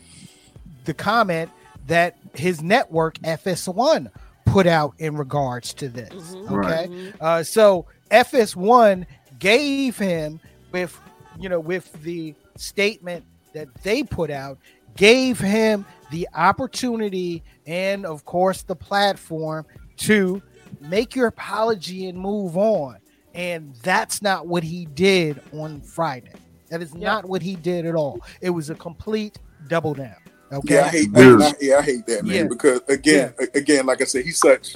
the 0.85 0.93
comment 0.93 1.49
that 1.87 2.15
his 2.33 2.61
network 2.61 3.17
FS1 3.19 4.09
put 4.45 4.67
out 4.67 4.93
in 4.99 5.17
regards 5.17 5.73
to 5.73 5.89
this. 5.89 6.13
Mhm. 6.13 6.51
Okay, 6.65 6.87
Mhm. 6.87 7.13
uh, 7.21 7.43
so 7.43 7.85
FS1 8.09 9.05
gave 9.39 9.97
him 9.97 10.39
with 10.71 10.97
you 11.39 11.49
know 11.49 11.59
with 11.59 11.91
the 12.03 12.33
statement 12.55 13.25
that 13.53 13.73
they 13.83 14.03
put 14.03 14.29
out 14.29 14.57
gave 14.95 15.39
him 15.39 15.85
the 16.11 16.27
opportunity 16.35 17.43
and, 17.65 18.05
of 18.05 18.25
course, 18.25 18.61
the 18.61 18.75
platform 18.75 19.65
to 19.97 20.41
make 20.79 21.15
your 21.15 21.27
apology 21.27 22.07
and 22.07 22.17
move 22.17 22.57
on. 22.57 22.97
And 23.33 23.73
that's 23.81 24.21
not 24.21 24.47
what 24.47 24.63
he 24.63 24.85
did 24.85 25.41
on 25.53 25.81
Friday. 25.81 26.33
That 26.69 26.81
is 26.81 26.93
not 26.93 27.25
what 27.25 27.41
he 27.41 27.55
did 27.55 27.85
at 27.85 27.95
all. 27.95 28.21
It 28.41 28.49
was 28.49 28.69
a 28.69 28.75
complete 28.75 29.39
double 29.67 29.93
down. 29.93 30.15
Okay. 30.51 30.75
Yeah, 30.75 30.85
I 30.85 30.89
hate 30.89 31.13
Dude. 31.13 31.41
that. 31.41 31.53
I, 31.53 31.57
yeah, 31.59 31.77
I 31.77 31.81
hate 31.81 32.05
that, 32.05 32.25
man. 32.25 32.35
Yeah. 32.35 32.43
Because 32.43 32.81
again, 32.87 33.33
a- 33.39 33.57
again, 33.57 33.85
like 33.85 34.01
I 34.01 34.05
said, 34.05 34.23
he's 34.23 34.39
such 34.39 34.75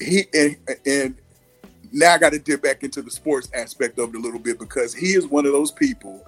he 0.00 0.24
and 0.34 0.56
and 0.86 1.14
now 1.92 2.14
I 2.14 2.18
got 2.18 2.32
to 2.32 2.38
dip 2.38 2.62
back 2.62 2.82
into 2.82 3.02
the 3.02 3.10
sports 3.10 3.48
aspect 3.54 3.98
of 3.98 4.14
it 4.14 4.16
a 4.16 4.20
little 4.20 4.38
bit 4.40 4.58
because 4.58 4.94
he 4.94 5.14
is 5.14 5.26
one 5.26 5.44
of 5.44 5.52
those 5.52 5.70
people. 5.72 6.24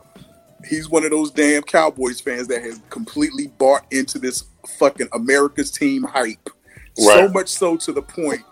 He's 0.69 0.89
one 0.89 1.05
of 1.05 1.11
those 1.11 1.31
damn 1.31 1.63
Cowboys 1.63 2.21
fans 2.21 2.49
that 2.49 2.63
has 2.63 2.81
completely 2.91 3.49
bought 3.59 3.85
into 3.91 4.19
this 4.19 4.45
fucking 4.79 5.09
America's 5.13 5.71
team 5.71 6.03
hype. 6.03 6.51
So 6.95 7.29
much 7.29 7.49
so 7.49 7.77
to 7.79 7.93
the 7.93 8.03
point 8.03 8.43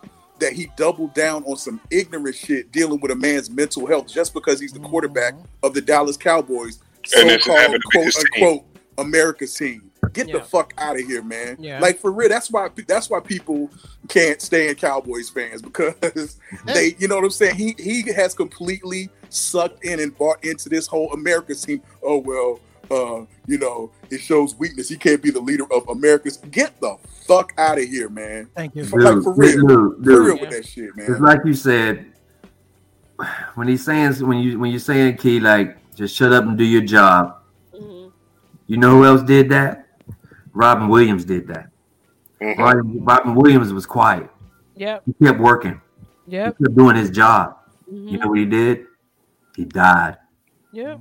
that 0.41 0.53
he 0.53 0.69
doubled 0.77 1.15
down 1.15 1.45
on 1.45 1.57
some 1.57 1.81
ignorant 1.91 2.35
shit 2.35 2.73
dealing 2.73 3.01
with 3.01 3.13
a 3.13 3.15
man's 3.15 3.49
mental 3.49 3.87
health 3.87 4.09
just 4.09 4.35
because 4.35 4.59
he's 4.59 4.73
the 4.73 4.81
quarterback 4.81 5.35
mm-hmm. 5.35 5.47
of 5.63 5.73
the 5.73 5.81
Dallas 5.81 6.17
Cowboys, 6.17 6.81
so-called 7.07 7.41
happened 7.43 7.83
to 7.83 7.89
be 7.91 7.99
quote 7.99 8.05
his 8.05 8.15
team. 8.17 8.27
unquote 8.35 8.65
America's 8.99 9.55
team. 9.55 9.92
Get 10.13 10.29
Yeah. 10.29 10.39
the 10.39 10.45
fuck 10.45 10.75
out 10.79 10.97
of 10.99 11.03
here, 11.07 11.23
man. 11.23 11.57
Yeah. 11.59 11.79
Like 11.79 11.99
for 11.99 12.11
real, 12.13 12.29
that's 12.29 12.51
why 12.51 12.69
that's 12.87 13.09
why 13.09 13.21
people 13.21 13.71
can't 14.09 14.43
stand 14.43 14.77
Cowboys 14.79 15.31
fans 15.31 15.63
because 15.63 16.39
they, 16.67 16.97
you 16.99 17.09
know 17.09 17.15
what 17.17 17.25
I'm 17.25 17.31
saying. 17.31 17.55
He 17.55 17.75
he 17.79 18.03
has 18.13 18.35
completely 18.35 19.11
sucked 19.31 19.85
in 19.85 20.01
and 20.01 20.17
bought 20.19 20.45
into 20.45 20.69
this 20.69 20.87
whole 20.87 21.13
America's 21.13 21.63
team. 21.63 21.83
Oh 22.03 22.19
well, 22.19 22.61
uh, 22.91 23.25
you 23.47 23.59
know, 23.59 23.91
it 24.11 24.19
shows 24.21 24.55
weakness. 24.57 24.89
He 24.89 24.97
can't 24.97 25.23
be 25.23 25.31
the 25.31 25.41
leader 25.41 25.65
of 25.73 25.89
America's. 25.89 26.37
Get 26.51 26.79
the 26.81 26.97
fuck 27.27 27.53
out 27.57 27.79
of 27.79 27.85
here, 27.85 28.09
man. 28.11 28.49
Thank 28.57 28.75
you. 28.75 28.85
For, 28.85 29.01
like 29.01 29.23
for 29.23 29.33
real, 29.33 29.67
dude, 29.67 29.69
for 29.97 30.03
dude. 30.03 30.27
real 30.27 30.39
with 30.41 30.51
that 30.51 30.67
shit, 30.67 30.95
man. 30.97 31.11
It's 31.11 31.21
like 31.21 31.41
you 31.45 31.55
said 31.55 32.07
when 33.55 33.69
he's 33.69 33.85
saying 33.85 34.15
when 34.27 34.39
you 34.39 34.59
when 34.59 34.71
you're 34.71 34.81
saying 34.81 35.17
key 35.17 35.39
like 35.41 35.79
just 35.95 36.15
shut 36.17 36.33
up 36.33 36.45
and 36.45 36.59
do 36.59 36.65
your 36.65 36.83
job. 36.83 37.37
Mhm. 37.73 38.11
You 38.67 38.77
know 38.79 38.97
who 38.97 39.05
else 39.05 39.23
did 39.23 39.49
that? 39.51 39.82
Robin 40.53 40.89
Williams 40.89 41.25
did 41.25 41.47
that. 41.49 41.69
Mhm. 42.41 42.59
Robin, 42.59 43.05
Robin 43.05 43.35
Williams 43.35 43.73
was 43.73 43.87
quiet. 43.87 44.31
Yep. 44.77 45.03
He 45.07 45.25
kept 45.25 45.39
working. 45.39 45.81
Yep. 46.27 46.57
He 46.59 46.65
kept 46.65 46.77
doing 46.77 46.97
his 46.97 47.11
job. 47.11 47.57
Mhm. 47.91 48.11
You 48.11 48.19
know 48.19 48.29
what 48.29 48.39
he 48.39 48.47
did? 48.47 48.87
He 49.57 49.65
died. 49.65 50.17
Yep. 50.73 50.99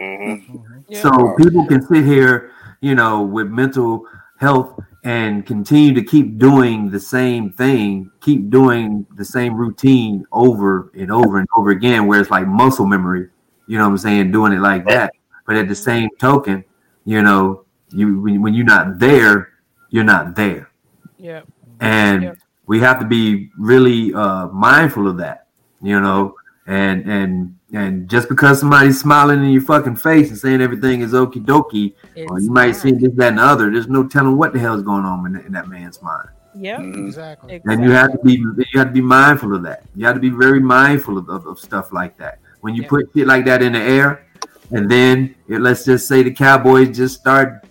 Mhm. 0.00 0.42
Yep. 0.88 1.02
So 1.02 1.34
people 1.38 1.66
can 1.66 1.82
sit 1.82 2.04
here, 2.04 2.50
you 2.80 2.94
know, 2.94 3.22
with 3.22 3.48
mental 3.50 4.06
health 4.38 4.78
and 5.04 5.46
continue 5.46 5.94
to 5.94 6.02
keep 6.02 6.38
doing 6.38 6.90
the 6.90 7.00
same 7.00 7.50
thing, 7.50 8.10
keep 8.20 8.50
doing 8.50 9.06
the 9.16 9.24
same 9.24 9.54
routine 9.54 10.26
over 10.32 10.90
and 10.94 11.12
over 11.12 11.38
and 11.38 11.48
over 11.56 11.70
again, 11.70 12.06
where 12.06 12.20
it's 12.20 12.30
like 12.30 12.46
muscle 12.46 12.86
memory, 12.86 13.28
you 13.66 13.78
know 13.78 13.84
what 13.84 13.90
I'm 13.90 13.98
saying, 13.98 14.32
doing 14.32 14.52
it 14.52 14.60
like 14.60 14.86
that. 14.88 15.12
But 15.46 15.56
at 15.56 15.68
the 15.68 15.74
same 15.74 16.10
token, 16.18 16.64
you 17.04 17.22
know, 17.22 17.65
you 17.96 18.20
when, 18.20 18.42
when 18.42 18.54
you're 18.54 18.66
not 18.66 18.98
there, 18.98 19.50
you're 19.90 20.04
not 20.04 20.34
there. 20.36 20.70
Yep. 21.18 21.46
And 21.80 22.22
Yeah. 22.22 22.32
we 22.66 22.80
have 22.80 22.98
to 23.00 23.06
be 23.06 23.50
really 23.58 24.12
uh 24.14 24.48
mindful 24.48 25.08
of 25.08 25.16
that, 25.18 25.46
you 25.82 25.98
know, 26.00 26.34
and 26.66 26.98
and 27.10 27.56
and 27.72 28.08
just 28.08 28.28
because 28.28 28.60
somebody's 28.60 28.98
smiling 29.00 29.42
in 29.44 29.50
your 29.50 29.62
fucking 29.62 29.96
face 29.96 30.28
and 30.30 30.38
saying 30.38 30.60
everything 30.60 31.00
is 31.00 31.12
okie 31.12 31.44
dokie, 31.44 31.94
or 32.30 32.38
you 32.40 32.50
might 32.50 32.72
see 32.72 32.92
this, 32.92 33.12
that, 33.16 33.28
and 33.28 33.38
the 33.38 33.42
other. 33.42 33.70
There's 33.70 33.88
no 33.88 34.06
telling 34.06 34.36
what 34.36 34.52
the 34.52 34.58
hell 34.58 34.74
is 34.74 34.82
going 34.82 35.04
on 35.04 35.26
in, 35.26 35.32
that- 35.34 35.44
in 35.46 35.52
that 35.52 35.68
man's 35.68 36.00
mind, 36.02 36.28
Yep. 36.54 36.78
Mhm. 36.80 37.06
Exactly. 37.06 37.60
and 37.64 37.82
you 37.84 37.90
have 37.90 38.12
to 38.12 38.18
be 38.22 38.32
you 38.34 38.78
have 38.80 38.88
to 38.88 38.92
be 38.92 39.00
mindful 39.00 39.54
of 39.54 39.62
that. 39.64 39.82
You 39.96 40.06
have 40.06 40.14
to 40.14 40.20
be 40.20 40.30
very 40.30 40.60
mindful 40.60 41.18
of, 41.18 41.28
of, 41.28 41.46
of 41.46 41.58
stuff 41.58 41.92
like 41.92 42.16
that. 42.18 42.38
When 42.60 42.74
you 42.74 42.82
Yeah. 42.82 42.88
put 42.88 43.10
shit 43.14 43.26
like 43.26 43.44
that 43.46 43.62
in 43.62 43.72
the 43.72 43.80
air, 43.80 44.22
and 44.70 44.90
then 44.90 45.34
it, 45.48 45.60
let's 45.60 45.84
just 45.84 46.08
say 46.08 46.22
the 46.22 46.30
Cowboys 46.32 46.96
just 46.96 47.20
start 47.20 47.65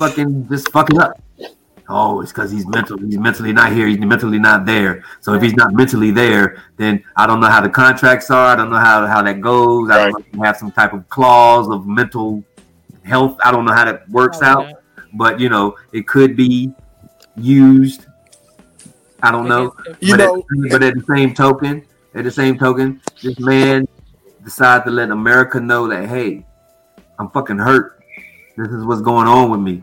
fucking 0.00 0.48
just 0.48 0.72
fucking 0.72 0.98
up. 0.98 1.22
Oh, 1.88 2.20
it's 2.20 2.32
because 2.32 2.50
he's 2.50 2.66
mental. 2.66 2.96
He's 2.98 3.18
mentally 3.18 3.52
not 3.52 3.72
here. 3.72 3.86
He's 3.86 3.98
mentally 3.98 4.38
not 4.38 4.64
there. 4.64 5.04
So 5.20 5.34
if 5.34 5.42
he's 5.42 5.54
not 5.54 5.74
mentally 5.74 6.12
there, 6.12 6.62
then 6.76 7.02
I 7.16 7.26
don't 7.26 7.40
know 7.40 7.48
how 7.48 7.60
the 7.60 7.68
contracts 7.68 8.30
are. 8.30 8.46
I 8.46 8.56
don't 8.56 8.70
know 8.70 8.78
how, 8.78 9.06
how 9.06 9.22
that 9.22 9.40
goes. 9.40 9.90
I 9.90 9.98
don't 9.98 10.12
know 10.12 10.18
if 10.18 10.34
you 10.34 10.42
have 10.42 10.56
some 10.56 10.70
type 10.70 10.92
of 10.92 11.08
clause 11.08 11.68
of 11.68 11.86
mental 11.86 12.44
health. 13.02 13.36
I 13.44 13.50
don't 13.50 13.64
know 13.64 13.72
how 13.72 13.84
that 13.84 14.08
works 14.08 14.38
Probably 14.38 14.66
out. 14.66 14.72
not. 14.72 15.08
But 15.14 15.40
you 15.40 15.48
know, 15.48 15.76
it 15.92 16.06
could 16.06 16.36
be 16.36 16.72
used. 17.36 18.06
I 19.22 19.32
don't 19.32 19.48
know. 19.48 19.74
You 20.00 20.16
but, 20.16 20.24
know, 20.24 20.38
at, 20.38 20.70
but 20.70 20.82
at 20.82 20.94
the 20.94 21.04
same 21.12 21.34
token, 21.34 21.84
at 22.14 22.24
the 22.24 22.30
same 22.30 22.56
token, 22.56 23.02
this 23.20 23.38
man 23.40 23.86
decided 24.44 24.84
to 24.84 24.90
let 24.92 25.10
America 25.10 25.58
know 25.60 25.88
that 25.88 26.08
hey, 26.08 26.46
I'm 27.18 27.30
fucking 27.30 27.58
hurt. 27.58 28.00
This 28.56 28.68
is 28.68 28.84
what's 28.84 29.02
going 29.02 29.26
on 29.26 29.50
with 29.50 29.60
me. 29.60 29.82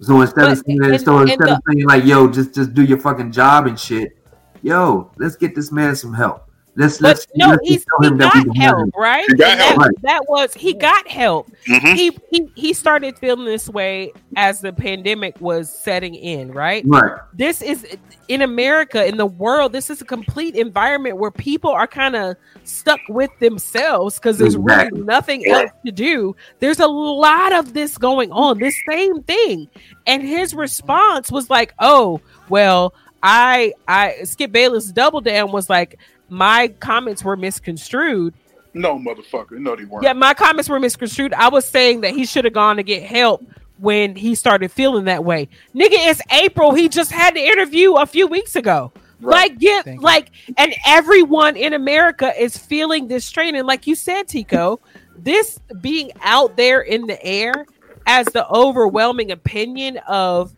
So 0.00 0.20
instead 0.20 0.50
of 0.52 0.58
saying 0.66 0.78
and- 0.84 1.00
so 1.00 1.18
instead 1.20 1.48
of 1.48 1.58
saying 1.68 1.86
like, 1.86 2.04
yo, 2.04 2.28
just 2.28 2.54
just 2.54 2.74
do 2.74 2.82
your 2.84 2.98
fucking 2.98 3.32
job 3.32 3.66
and 3.66 3.78
shit, 3.78 4.16
yo, 4.62 5.10
let's 5.16 5.36
get 5.36 5.54
this 5.54 5.72
man 5.72 5.96
some 5.96 6.14
help. 6.14 6.47
Let's 6.78 6.98
But 6.98 7.08
let's 7.08 7.26
no, 7.34 7.48
let's 7.48 7.68
he's 7.68 7.80
show 7.82 8.02
he 8.02 8.06
him 8.06 8.18
that 8.18 8.32
got 8.32 8.46
we 8.46 8.52
help, 8.56 8.56
handle 8.56 8.90
right? 8.96 9.24
He 9.28 9.34
got 9.34 9.50
And 9.50 9.60
help. 9.60 9.78
That, 9.78 9.84
Right. 9.86 10.02
that 10.02 10.28
was 10.28 10.54
he 10.54 10.74
got 10.74 11.08
help. 11.08 11.50
Mhm. 11.68 11.94
He 11.96 12.16
he 12.30 12.48
he 12.54 12.72
started 12.72 13.18
feeling 13.18 13.44
this 13.46 13.68
way 13.68 14.12
as 14.36 14.60
the 14.60 14.72
pandemic 14.72 15.40
was 15.40 15.68
setting 15.70 16.14
in, 16.14 16.52
right? 16.52 16.84
Right. 16.86 17.18
This 17.34 17.62
is 17.62 17.84
in 18.28 18.42
America, 18.42 19.04
in 19.06 19.16
the 19.16 19.26
world, 19.26 19.72
this 19.72 19.90
is 19.90 20.00
a 20.00 20.04
complete 20.04 20.54
environment 20.54 21.16
where 21.16 21.32
people 21.32 21.70
are 21.70 21.86
kind 21.88 22.14
of 22.14 22.36
stuck 22.62 23.00
with 23.08 23.30
themselves 23.40 24.16
because 24.16 24.38
there's 24.38 24.54
Exactly. 24.54 24.92
really 24.98 25.06
nothing 25.06 25.46
else 25.50 25.70
to 25.84 25.90
do. 25.90 26.36
There's 26.60 26.78
a 26.80 26.86
lot 26.86 27.52
of 27.52 27.74
this 27.74 27.98
going 27.98 28.30
on, 28.30 28.58
this 28.58 28.76
same 28.88 29.22
thing. 29.24 29.66
And 30.06 30.22
his 30.22 30.54
response 30.54 31.32
was 31.32 31.50
like, 31.50 31.74
"Oh, 31.80 32.20
well, 32.48 32.94
I 33.22 33.72
I 33.88 34.22
Skip 34.24 34.52
Bayless 34.52 34.92
double 34.92 35.20
down 35.20 35.50
was 35.50 35.68
like 35.68 35.98
my 36.28 36.68
comments 36.80 37.24
were 37.24 37.36
misconstrued. 37.36 38.34
no, 38.74 38.98
motherfucker, 38.98 39.52
no, 39.52 39.74
they 39.76 39.84
weren't. 39.84 40.04
Yeah, 40.04 40.12
my 40.12 40.34
comments 40.34 40.68
were 40.68 40.80
misconstrued. 40.80 41.32
I 41.34 41.48
was 41.48 41.66
saying 41.66 42.02
that 42.02 42.12
he 42.12 42.26
should 42.26 42.44
have 42.44 42.54
gone 42.54 42.76
to 42.76 42.82
get 42.82 43.02
help 43.02 43.44
when 43.78 44.16
he 44.16 44.34
started 44.34 44.70
feeling 44.72 45.04
that 45.04 45.24
way. 45.24 45.48
Nigga, 45.74 45.92
it's 45.92 46.20
April. 46.32 46.74
He 46.74 46.88
just 46.88 47.10
had 47.12 47.34
the 47.34 47.40
interview 47.44 47.94
a 47.94 48.06
few 48.06 48.26
weeks 48.26 48.56
ago. 48.56 48.92
Right. 49.20 49.50
Like, 49.50 49.58
get 49.58 49.84
Thank 49.84 50.00
you. 50.00 50.04
like, 50.04 50.30
and 50.56 50.74
everyone 50.86 51.56
in 51.56 51.72
America 51.72 52.32
is 52.40 52.56
feeling 52.56 53.08
this 53.08 53.24
strain. 53.24 53.56
And 53.56 53.66
like 53.66 53.86
you 53.86 53.94
said, 53.94 54.28
Tico, 54.28 54.80
this 55.16 55.58
being 55.80 56.12
out 56.22 56.56
there 56.56 56.80
in 56.82 57.06
the 57.06 57.20
air 57.24 57.66
as 58.06 58.26
the 58.26 58.48
overwhelming 58.48 59.30
opinion 59.32 59.98
of 60.08 60.54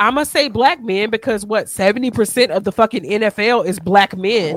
I'm 0.00 0.14
gonna 0.14 0.24
say 0.24 0.48
black 0.48 0.82
men 0.82 1.10
because 1.10 1.44
what 1.46 1.66
70% 1.66 2.50
of 2.50 2.64
the 2.64 2.72
fucking 2.72 3.04
NFL 3.04 3.66
is 3.66 3.78
black 3.78 4.16
men 4.16 4.56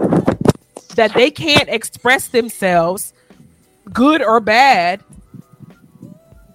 that 0.96 1.14
they 1.14 1.30
can't 1.30 1.68
express 1.70 2.28
themselves 2.30 3.14
good 3.92 4.22
or 4.24 4.40
bad, 4.40 5.04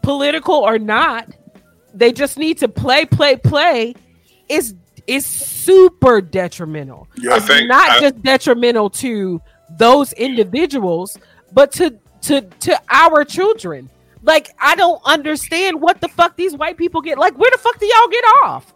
political 0.02 0.54
or 0.54 0.78
not. 0.78 1.28
They 1.94 2.12
just 2.12 2.38
need 2.38 2.58
to 2.58 2.68
play, 2.68 3.04
play, 3.04 3.36
play. 3.36 3.94
Is 4.48 4.74
is 5.06 5.24
super 5.26 6.20
detrimental. 6.20 7.08
Yeah, 7.16 7.32
I 7.32 7.36
it's 7.38 7.46
think- 7.46 7.68
not 7.68 7.90
I- 7.90 8.00
just 8.00 8.22
detrimental 8.22 8.90
to 8.90 9.40
those 9.70 10.12
individuals, 10.14 11.18
but 11.52 11.72
to 11.72 11.98
to 12.22 12.40
to 12.40 12.80
our 12.90 13.24
children. 13.24 13.90
Like 14.22 14.50
I 14.60 14.74
don't 14.76 15.00
understand 15.04 15.80
what 15.80 16.00
the 16.00 16.08
fuck 16.08 16.36
these 16.36 16.54
white 16.56 16.76
people 16.78 17.00
get. 17.02 17.18
Like 17.18 17.38
where 17.38 17.50
the 17.50 17.58
fuck 17.58 17.78
do 17.78 17.86
y'all 17.86 18.08
get 18.08 18.24
off? 18.44 18.74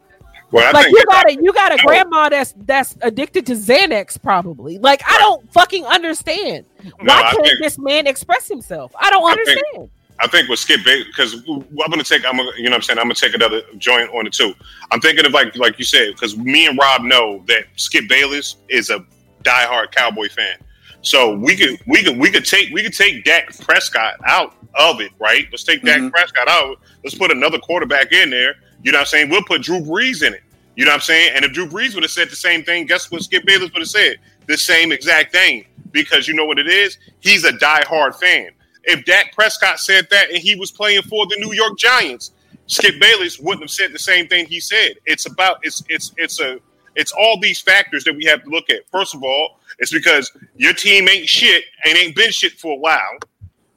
Well, 0.52 0.68
I 0.68 0.70
like 0.72 0.84
think 0.84 0.98
you 0.98 1.04
got 1.06 1.30
a 1.30 1.34
you 1.42 1.52
got 1.52 1.72
a 1.80 1.82
grandma 1.84 2.28
that's 2.28 2.54
that's 2.58 2.96
addicted 3.00 3.46
to 3.46 3.54
Xanax 3.54 4.20
probably. 4.22 4.78
Like 4.78 5.02
I 5.06 5.18
don't 5.18 5.50
fucking 5.52 5.84
understand. 5.86 6.66
No, 6.84 6.90
Why 7.00 7.14
I 7.22 7.30
can't 7.32 7.42
think- 7.44 7.58
this 7.62 7.78
man 7.78 8.06
express 8.06 8.48
himself? 8.48 8.92
I 8.98 9.10
don't 9.10 9.24
I 9.24 9.34
think- 9.34 9.48
understand. 9.48 9.90
I 10.20 10.26
think 10.28 10.48
with 10.48 10.60
Skip 10.60 10.84
Bayless, 10.84 11.06
because 11.08 11.34
I'm 11.48 11.90
gonna 11.90 12.04
take, 12.04 12.24
I'm 12.24 12.36
gonna, 12.36 12.50
you 12.56 12.64
know, 12.64 12.70
what 12.70 12.74
I'm 12.76 12.82
saying, 12.82 12.98
I'm 12.98 13.06
gonna 13.06 13.14
take 13.14 13.34
another 13.34 13.62
joint 13.78 14.08
on 14.10 14.26
it 14.26 14.32
too. 14.32 14.54
I'm 14.92 15.00
thinking 15.00 15.24
of 15.26 15.32
like, 15.32 15.56
like 15.56 15.78
you 15.80 15.84
said, 15.84 16.12
because 16.12 16.36
me 16.36 16.66
and 16.66 16.78
Rob 16.78 17.02
know 17.02 17.42
that 17.48 17.64
Skip 17.74 18.08
Bayless 18.08 18.56
is 18.68 18.90
a 18.90 19.04
diehard 19.42 19.90
Cowboy 19.90 20.28
fan. 20.28 20.58
So 21.00 21.34
we 21.34 21.56
could, 21.56 21.80
we 21.88 22.04
could, 22.04 22.18
we 22.18 22.30
could 22.30 22.44
take, 22.44 22.70
we 22.72 22.84
could 22.84 22.92
take 22.94 23.24
Dak 23.24 23.58
Prescott 23.60 24.14
out 24.24 24.54
of 24.78 25.00
it, 25.00 25.10
right? 25.18 25.48
Let's 25.50 25.64
take 25.64 25.82
Dak 25.82 26.00
Mhm. 26.00 26.12
Prescott 26.12 26.46
out. 26.48 26.76
Let's 27.02 27.16
put 27.16 27.32
another 27.32 27.58
quarterback 27.58 28.12
in 28.12 28.30
there. 28.30 28.54
You 28.82 28.92
know 28.92 28.98
what 28.98 29.02
I'm 29.02 29.06
saying? 29.06 29.30
We'll 29.30 29.44
put 29.44 29.62
Drew 29.62 29.80
Brees 29.80 30.26
in 30.26 30.34
it. 30.34 30.42
You 30.76 30.84
know 30.84 30.90
what 30.90 30.96
I'm 30.96 31.00
saying? 31.02 31.32
And 31.34 31.44
if 31.44 31.52
Drew 31.52 31.66
Brees 31.66 31.94
would 31.94 32.02
have 32.02 32.10
said 32.10 32.30
the 32.30 32.36
same 32.36 32.64
thing, 32.64 32.86
guess 32.86 33.10
what 33.10 33.22
Skip 33.22 33.44
Bayless 33.44 33.72
would 33.72 33.82
have 33.82 33.88
said? 33.88 34.16
The 34.46 34.56
same 34.56 34.90
exact 34.92 35.32
thing. 35.32 35.66
Because 35.90 36.26
you 36.26 36.34
know 36.34 36.46
what 36.46 36.58
it 36.58 36.66
is? 36.66 36.96
He's 37.20 37.44
a 37.44 37.52
diehard 37.52 38.14
fan. 38.16 38.50
if 38.84 39.04
Dak 39.04 39.32
Prescott 39.34 39.78
said 39.78 40.08
that 40.10 40.30
and 40.30 40.38
he 40.38 40.54
was 40.54 40.70
playing 40.70 41.02
for 41.02 41.26
the 41.26 41.36
New 41.38 41.52
York 41.52 41.78
Giants, 41.78 42.32
Skip 42.66 42.98
Bayless 43.00 43.38
wouldn't 43.38 43.62
have 43.62 43.70
said 43.70 43.92
the 43.92 43.98
same 43.98 44.26
thing 44.26 44.46
he 44.46 44.60
said. 44.60 44.94
It's 45.04 45.26
about 45.26 45.58
it's 45.62 45.82
it's 45.88 46.12
it's 46.16 46.40
a 46.40 46.58
it's 46.96 47.12
all 47.12 47.38
these 47.40 47.60
factors 47.60 48.04
that 48.04 48.14
we 48.16 48.24
have 48.24 48.42
to 48.44 48.50
look 48.50 48.70
at. 48.70 48.88
First 48.90 49.14
of 49.14 49.22
all, 49.22 49.58
it's 49.78 49.92
because 49.92 50.30
your 50.56 50.72
team 50.72 51.08
ain't 51.08 51.28
shit 51.28 51.64
and 51.84 51.96
ain't 51.96 52.16
been 52.16 52.30
shit 52.30 52.52
for 52.52 52.72
a 52.72 52.78
while. 52.78 53.18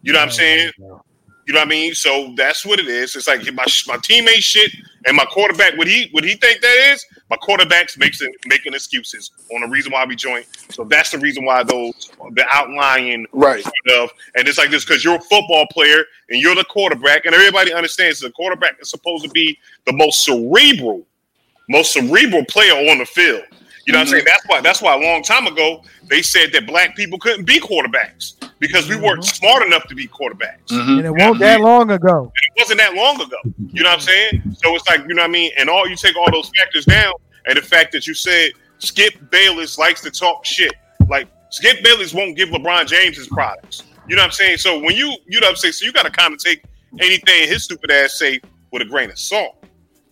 You 0.01 0.13
know 0.13 0.19
what 0.19 0.25
I'm 0.25 0.31
saying? 0.31 0.71
You 1.45 1.53
know 1.53 1.59
what 1.59 1.67
I 1.67 1.69
mean? 1.69 1.93
So 1.93 2.33
that's 2.35 2.65
what 2.65 2.79
it 2.79 2.87
is. 2.87 3.15
It's 3.15 3.27
like 3.27 3.41
my 3.53 3.65
my 3.87 3.97
teammate 3.97 4.41
shit 4.41 4.71
and 5.05 5.15
my 5.15 5.25
quarterback. 5.25 5.77
What 5.77 5.87
he 5.87 6.09
what 6.11 6.23
he 6.23 6.35
think 6.35 6.61
that 6.61 6.91
is? 6.91 7.05
My 7.29 7.37
quarterback's 7.37 7.97
making 7.99 8.33
making 8.47 8.73
excuses 8.73 9.29
on 9.53 9.61
the 9.61 9.67
reason 9.67 9.91
why 9.91 10.05
we 10.05 10.15
joined. 10.15 10.45
So 10.71 10.85
that's 10.85 11.11
the 11.11 11.19
reason 11.19 11.45
why 11.45 11.61
those 11.61 12.11
the 12.31 12.45
outlying 12.51 13.27
Right. 13.31 13.63
of 13.91 14.09
and 14.35 14.47
it's 14.47 14.57
like 14.57 14.71
this 14.71 14.85
because 14.85 15.03
you're 15.03 15.17
a 15.17 15.21
football 15.21 15.67
player 15.71 16.03
and 16.29 16.41
you're 16.41 16.55
the 16.55 16.65
quarterback, 16.65 17.25
and 17.25 17.35
everybody 17.35 17.71
understands 17.71 18.19
the 18.19 18.31
quarterback 18.31 18.77
is 18.81 18.89
supposed 18.89 19.23
to 19.23 19.29
be 19.29 19.57
the 19.85 19.93
most 19.93 20.25
cerebral, 20.25 21.05
most 21.69 21.93
cerebral 21.93 22.43
player 22.45 22.73
on 22.89 22.97
the 22.97 23.05
field. 23.05 23.43
You 23.85 23.93
know 23.93 23.99
what 23.99 24.07
I'm 24.07 24.07
mm-hmm. 24.07 24.11
saying? 24.13 24.25
That's 24.25 24.47
why 24.47 24.61
that's 24.61 24.81
why 24.81 24.95
a 24.95 24.99
long 24.99 25.21
time 25.21 25.45
ago 25.45 25.83
they 26.09 26.23
said 26.23 26.53
that 26.53 26.65
black 26.65 26.95
people 26.95 27.19
couldn't 27.19 27.45
be 27.45 27.59
quarterbacks 27.59 28.33
because 28.59 28.87
we 28.89 28.95
weren't 28.95 29.23
smart 29.23 29.65
enough 29.65 29.87
to 29.87 29.95
be 29.95 30.07
quarterbacks. 30.07 30.67
Mhm. 30.69 30.97
And 30.97 31.05
it 31.05 31.11
wasn't 31.11 31.39
that 31.39 31.61
long 31.61 31.91
ago. 31.91 32.31
It 32.35 32.61
wasn't 32.61 32.79
that 32.79 32.93
long 32.93 33.19
ago. 33.21 33.37
You 33.71 33.83
know 33.83 33.89
what 33.89 33.95
I'm 33.95 34.01
saying? 34.01 34.55
So 34.57 34.75
it's 34.75 34.87
like, 34.87 35.01
you 35.07 35.13
know 35.13 35.21
what 35.21 35.29
I 35.29 35.33
mean? 35.33 35.51
And 35.57 35.69
all 35.69 35.87
you 35.87 35.95
take 35.95 36.15
all 36.15 36.31
those 36.31 36.49
factors 36.57 36.85
down, 36.85 37.13
and 37.47 37.57
the 37.57 37.61
fact 37.61 37.91
that 37.91 38.07
you 38.07 38.13
said 38.13 38.51
Skip 38.79 39.13
Bayless 39.29 39.77
likes 39.77 40.01
to 40.01 40.11
talk 40.11 40.45
shit. 40.45 40.73
Like 41.07 41.27
Skip 41.49 41.83
Bayless 41.83 42.13
won't 42.13 42.35
give 42.35 42.49
LeBron 42.49 42.87
James 42.87 43.17
his 43.17 43.27
products. 43.27 43.83
You 44.07 44.15
know 44.15 44.21
what 44.21 44.27
I'm 44.27 44.31
saying? 44.31 44.57
So 44.57 44.79
when 44.79 44.95
you, 44.95 45.15
you 45.27 45.39
know 45.39 45.47
what 45.47 45.51
I'm 45.51 45.55
saying? 45.57 45.73
So 45.73 45.85
you 45.85 45.91
gotta 45.91 46.09
kind 46.11 46.33
of 46.33 46.39
take 46.39 46.63
anything 46.99 47.47
his 47.47 47.63
stupid 47.63 47.91
ass 47.91 48.17
say 48.17 48.39
with 48.71 48.81
a 48.81 48.85
grain 48.85 49.09
of 49.09 49.19
salt. 49.19 49.63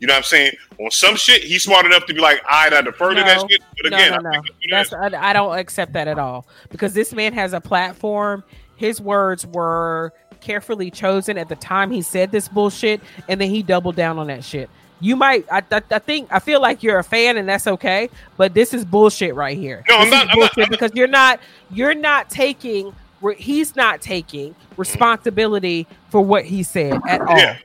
You 0.03 0.07
know 0.07 0.15
what 0.15 0.17
I'm 0.17 0.23
saying? 0.23 0.51
On 0.79 0.91
some 0.91 1.15
shit, 1.15 1.43
he's 1.43 1.63
smart 1.63 1.85
enough 1.85 2.05
to 2.07 2.13
be 2.13 2.19
like, 2.19 2.43
right, 2.43 2.73
I 2.73 2.81
defer 2.81 3.11
to 3.13 3.21
that 3.21 3.37
No. 3.37 3.47
shit. 3.47 3.61
But 3.81 3.91
No, 3.91 3.97
again, 3.97 4.11
no, 4.11 4.17
I 4.17 4.35
no. 4.35 4.41
that's 4.69 4.89
That's 4.89 5.13
I, 5.13 5.29
I 5.29 5.31
don't 5.31 5.57
accept 5.57 5.93
that 5.93 6.09
at 6.09 6.19
all 6.19 6.45
because 6.71 6.93
this 6.93 7.13
man 7.13 7.31
has 7.31 7.53
a 7.53 7.61
platform. 7.61 8.43
His 8.75 8.99
words 8.99 9.47
were 9.47 10.11
carefully 10.41 10.91
chosen 10.91 11.37
at 11.37 11.47
the 11.47 11.55
time 11.55 11.89
he 11.89 12.01
said 12.01 12.33
this 12.33 12.49
bullshit, 12.49 12.99
and 13.29 13.39
then 13.39 13.49
he 13.49 13.63
doubled 13.63 13.95
down 13.95 14.19
on 14.19 14.27
that 14.27 14.43
shit. 14.43 14.69
You 14.99 15.15
might, 15.15 15.45
I, 15.49 15.63
I, 15.71 15.81
I 15.91 15.99
think, 15.99 16.27
I 16.33 16.39
feel 16.39 16.59
like 16.59 16.83
you're 16.83 16.99
a 16.99 17.03
fan, 17.05 17.37
and 17.37 17.47
that's 17.47 17.65
okay. 17.65 18.09
But 18.35 18.53
this 18.53 18.73
is 18.73 18.83
bullshit 18.83 19.35
right 19.35 19.57
here. 19.57 19.85
No, 19.87 19.99
I'm 19.99 20.09
not- 20.09 20.23
I'm 20.23 20.27
not- 20.37 20.53
bullshit 20.53 20.69
because 20.69 20.91
you're 20.95 21.07
not, 21.07 21.39
you're 21.71 21.95
not 21.95 22.29
taking, 22.29 22.93
he's 23.37 23.77
not 23.77 24.01
taking 24.01 24.49
mm-hmm. 24.49 24.73
responsibility 24.75 25.87
for 26.09 26.19
what 26.19 26.43
he 26.43 26.61
said 26.61 26.99
at 27.07 27.21
all. 27.21 27.37
Yeah. 27.37 27.57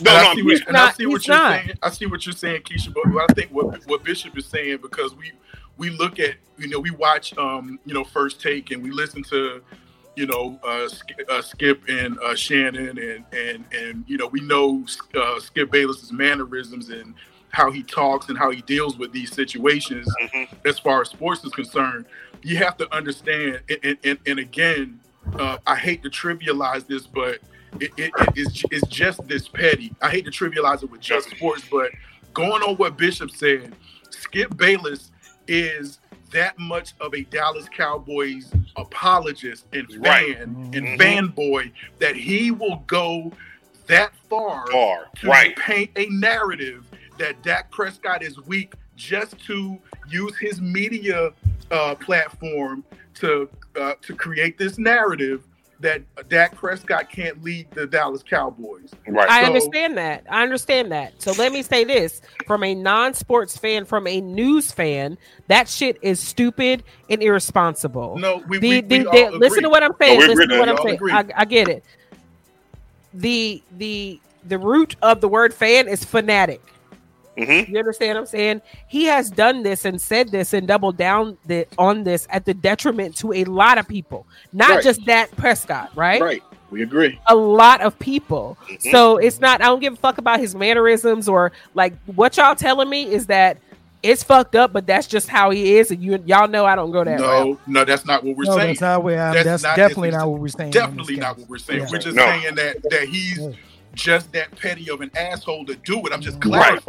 No, 0.00 0.10
and 0.10 0.22
no, 0.24 0.30
I 0.30 0.34
see, 0.34 0.42
what, 0.42 0.50
he's 0.52 0.66
and 0.66 0.76
I 0.76 0.84
not- 0.86 0.96
see 0.96 1.06
what 1.06 1.20
he's 1.20 1.28
you're 1.28 1.36
not. 1.36 1.52
saying. 1.64 1.78
I 1.82 1.90
see 1.90 2.06
what 2.06 2.26
you're 2.26 2.32
saying, 2.34 2.62
Keisha. 2.62 2.92
But 2.94 3.30
I 3.30 3.32
think 3.34 3.50
what 3.52 3.86
what 3.86 4.04
Bishop 4.04 4.36
is 4.38 4.46
saying 4.46 4.78
because 4.82 5.14
we 5.14 5.32
we 5.76 5.90
look 5.90 6.18
at 6.18 6.36
you 6.58 6.68
know 6.68 6.78
we 6.78 6.90
watch 6.90 7.36
um 7.38 7.78
you 7.84 7.94
know 7.94 8.04
first 8.04 8.40
take 8.40 8.70
and 8.70 8.82
we 8.82 8.90
listen 8.90 9.22
to 9.24 9.62
you 10.16 10.26
know 10.26 10.58
uh, 10.64 10.88
uh 11.28 11.42
Skip 11.42 11.82
and 11.88 12.18
uh, 12.20 12.34
Shannon 12.34 12.98
and 12.98 13.24
and 13.32 13.64
and 13.72 14.04
you 14.06 14.16
know 14.16 14.26
we 14.28 14.40
know 14.40 14.84
uh, 15.14 15.40
Skip 15.40 15.70
Bayless's 15.70 16.12
mannerisms 16.12 16.90
and 16.90 17.14
how 17.50 17.70
he 17.70 17.82
talks 17.84 18.28
and 18.30 18.36
how 18.38 18.50
he 18.50 18.62
deals 18.62 18.98
with 18.98 19.12
these 19.12 19.32
situations 19.32 20.08
Mhm. 20.22 20.48
as 20.64 20.78
far 20.78 21.02
as 21.02 21.10
sports 21.10 21.44
is 21.44 21.52
concerned. 21.52 22.04
You 22.42 22.56
have 22.56 22.76
to 22.78 22.92
understand, 22.94 23.60
and, 23.82 23.96
and, 24.02 24.18
and 24.26 24.38
again, 24.40 24.98
uh, 25.38 25.58
I 25.66 25.76
hate 25.76 26.02
to 26.02 26.10
trivialize 26.10 26.86
this, 26.88 27.06
but 27.06 27.38
it, 27.80 27.90
it, 27.96 28.12
it 28.18 28.36
is 28.38 28.64
it's 28.70 28.86
just 28.88 29.26
this 29.28 29.48
petty. 29.48 29.92
I 30.02 30.10
hate 30.10 30.24
to 30.26 30.30
trivialize 30.30 30.82
it 30.82 30.90
with 30.90 31.00
just 31.00 31.30
sports, 31.30 31.62
but 31.70 31.90
going 32.32 32.62
on 32.62 32.76
what 32.76 32.96
Bishop 32.96 33.30
said, 33.30 33.74
Skip 34.10 34.56
Bayless 34.56 35.10
is 35.48 35.98
that 36.32 36.58
much 36.58 36.94
of 37.00 37.14
a 37.14 37.22
Dallas 37.22 37.68
Cowboys 37.68 38.50
apologist 38.76 39.66
and 39.72 39.88
fan 39.88 40.00
Right. 40.02 40.38
and 40.40 40.72
Mhm. 40.72 40.98
fanboy 40.98 41.70
that 42.00 42.16
he 42.16 42.50
will 42.50 42.82
go 42.86 43.32
that 43.86 44.12
far 44.30 44.66
Far. 44.70 45.06
to 45.20 45.28
Right. 45.28 45.54
paint 45.56 45.90
a 45.96 46.06
narrative 46.06 46.84
that 47.18 47.40
Dak 47.42 47.70
Prescott 47.70 48.22
is 48.22 48.38
weak 48.46 48.72
just 48.96 49.38
to 49.46 49.78
use 50.08 50.36
his 50.38 50.60
media 50.60 51.30
uh, 51.70 51.94
platform 51.96 52.84
to 53.14 53.48
uh, 53.80 53.94
to 54.02 54.14
create 54.14 54.56
this 54.58 54.78
narrative 54.78 55.42
that 55.84 56.02
Dak 56.28 56.56
Prescott 56.56 57.10
can't 57.10 57.44
lead 57.44 57.70
the 57.72 57.86
Dallas 57.86 58.22
Cowboys. 58.22 58.90
Right. 59.06 59.28
I 59.28 59.42
So- 59.42 59.46
understand 59.46 59.96
that. 59.98 60.24
I 60.30 60.42
understand 60.42 60.90
that. 60.92 61.20
So 61.22 61.32
let 61.32 61.52
me 61.52 61.62
say 61.62 61.84
this 61.84 62.22
from 62.46 62.64
a 62.64 62.74
non-sports 62.74 63.56
fan, 63.58 63.84
from 63.84 64.06
a 64.06 64.20
news 64.20 64.72
fan, 64.72 65.18
that 65.48 65.68
shit 65.68 65.98
is 66.02 66.18
stupid 66.20 66.82
and 67.10 67.22
irresponsible. 67.22 68.16
No, 68.18 68.42
we, 68.48 68.58
the, 68.58 68.68
we, 68.68 68.80
the, 68.80 68.98
we 68.98 69.04
the- 69.04 69.26
all 69.26 69.38
listen 69.38 69.62
to 69.62 69.68
what 69.68 69.82
I'm 69.82 69.92
saying. 70.00 70.18
we 70.18 70.26
listen 70.26 70.48
to 70.48 70.58
what 70.58 70.68
I'm 70.68 70.78
saying. 70.78 70.98
I, 71.10 71.24
I 71.36 71.44
get 71.44 71.68
it. 71.68 71.84
The 73.12 73.62
the 73.76 74.20
the 74.46 74.58
root 74.58 74.96
of 75.02 75.20
the 75.20 75.28
word 75.28 75.54
fan 75.54 75.86
is 75.86 76.04
fanatic. 76.04 76.60
Mhm. 77.36 77.68
You 77.68 77.78
understand 77.78 78.14
what 78.16 78.20
I'm 78.20 78.26
saying? 78.26 78.62
He 78.86 79.04
has 79.04 79.30
done 79.30 79.62
this 79.62 79.84
and 79.84 80.00
said 80.00 80.30
this 80.30 80.52
and 80.52 80.68
doubled 80.68 80.96
down 80.96 81.36
the, 81.46 81.66
on 81.78 82.04
this 82.04 82.26
at 82.30 82.44
the 82.44 82.54
detriment 82.54 83.16
to 83.16 83.32
a 83.32 83.44
lot 83.44 83.78
of 83.78 83.88
people, 83.88 84.26
not 84.52 84.70
Right. 84.70 84.84
just 84.84 85.04
Dak 85.04 85.34
Prescott, 85.36 85.90
right? 85.96 86.20
Right, 86.20 86.42
we 86.70 86.82
agree. 86.82 87.18
a 87.26 87.34
lot 87.34 87.80
of 87.80 87.98
people. 87.98 88.56
Mhm. 88.70 88.90
So 88.92 89.16
it's 89.18 89.40
not, 89.40 89.60
I 89.60 89.64
don't 89.66 89.80
give 89.80 89.94
a 89.94 89.96
fuck 89.96 90.18
about 90.18 90.38
his 90.40 90.54
mannerisms 90.54 91.28
or 91.28 91.50
like 91.74 91.94
what 92.06 92.36
y'all 92.36 92.54
telling 92.54 92.88
me 92.88 93.12
is 93.12 93.26
that 93.26 93.58
it's 94.04 94.22
fucked 94.22 94.54
up, 94.54 94.70
but 94.72 94.86
that's 94.86 95.06
just 95.06 95.28
how 95.30 95.48
he 95.50 95.76
is. 95.78 95.90
And 95.90 96.02
you 96.02 96.22
y'all 96.26 96.46
know 96.46 96.66
I 96.66 96.76
don't 96.76 96.90
go 96.92 97.02
that 97.04 97.18
route. 97.20 97.46
No, 97.46 97.58
no, 97.66 97.84
that's 97.86 98.04
not 98.04 98.22
what 98.22 98.36
we're 98.36 98.44
no, 98.44 98.54
saying. 98.56 98.66
that's 98.68 98.80
not 98.82 99.02
what 99.02 99.14
I'm, 99.14 99.32
That's 99.32 99.44
that's, 99.46 99.62
not- 99.62 99.76
definitely 99.76 100.10
that's 100.10 100.20
not 100.22 100.30
what 100.30 100.40
we're 100.40 100.48
saying. 100.48 100.70
Definitely 100.72 101.16
not 101.16 101.38
what 101.38 101.48
we're 101.48 101.58
saying. 101.58 101.80
Yeah. 101.80 101.86
We're 101.90 101.98
just 101.98 102.14
No. 102.16 102.22
saying 102.26 102.54
that 102.56 102.82
that 102.90 103.08
he's 103.08 103.38
Yeah. 103.38 103.48
just 103.94 104.30
that 104.32 104.54
petty 104.60 104.90
of 104.90 105.00
an 105.00 105.10
asshole 105.16 105.64
to 105.66 105.74
do 105.76 106.04
it. 106.06 106.12
I'm 106.12 106.20
just 106.20 106.36
Right. 106.44 106.82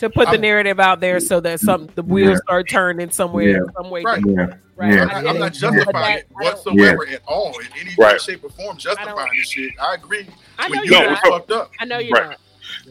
Clarifying. 0.00 0.10
To 0.10 0.10
put 0.10 0.24
the 0.26 0.30
I'm- 0.32 0.40
narrative 0.40 0.80
out 0.80 1.00
there 1.00 1.20
so 1.20 1.40
that 1.40 1.60
some 1.60 1.88
the 1.94 2.02
wheels 2.02 2.30
Yeah. 2.30 2.36
start 2.44 2.68
turning 2.68 3.10
somewhere, 3.10 3.48
Yeah. 3.48 3.72
some 3.76 3.90
way. 3.90 4.02
Right. 4.02 4.22
Yeah. 4.26 4.54
Right. 4.76 4.94
Yeah. 4.94 5.02
I'm, 5.02 5.08
not- 5.08 5.08
get 5.08 5.16
I'm 5.16 5.36
it. 5.36 5.38
not 5.38 5.38
But 5.40 5.52
justifying 5.52 5.84
that- 5.92 6.18
it 6.18 6.26
I 6.40 6.44
don't- 6.44 6.54
whatsoever 6.54 7.06
at 7.08 7.22
all 7.26 7.58
in 7.58 7.66
any 7.78 7.90
way, 7.90 7.94
Right. 7.98 8.20
shape, 8.20 8.44
or 8.44 8.50
form. 8.50 8.76
Justifying 8.78 9.30
this 9.36 9.50
shit. 9.50 9.72
I 9.80 9.94
agree. 9.94 10.26
I 10.58 10.68
know 10.68 10.70
When 10.70 10.84
you 10.84 10.90
you're 10.90 11.00
No, 11.00 11.06
know 11.06 11.12
not. 11.12 11.22
fucked 11.24 11.50
up. 11.52 11.70
I 11.78 11.84
know 11.84 11.98
you're 11.98 12.12
Right. 12.18 12.30
not. 12.30 12.40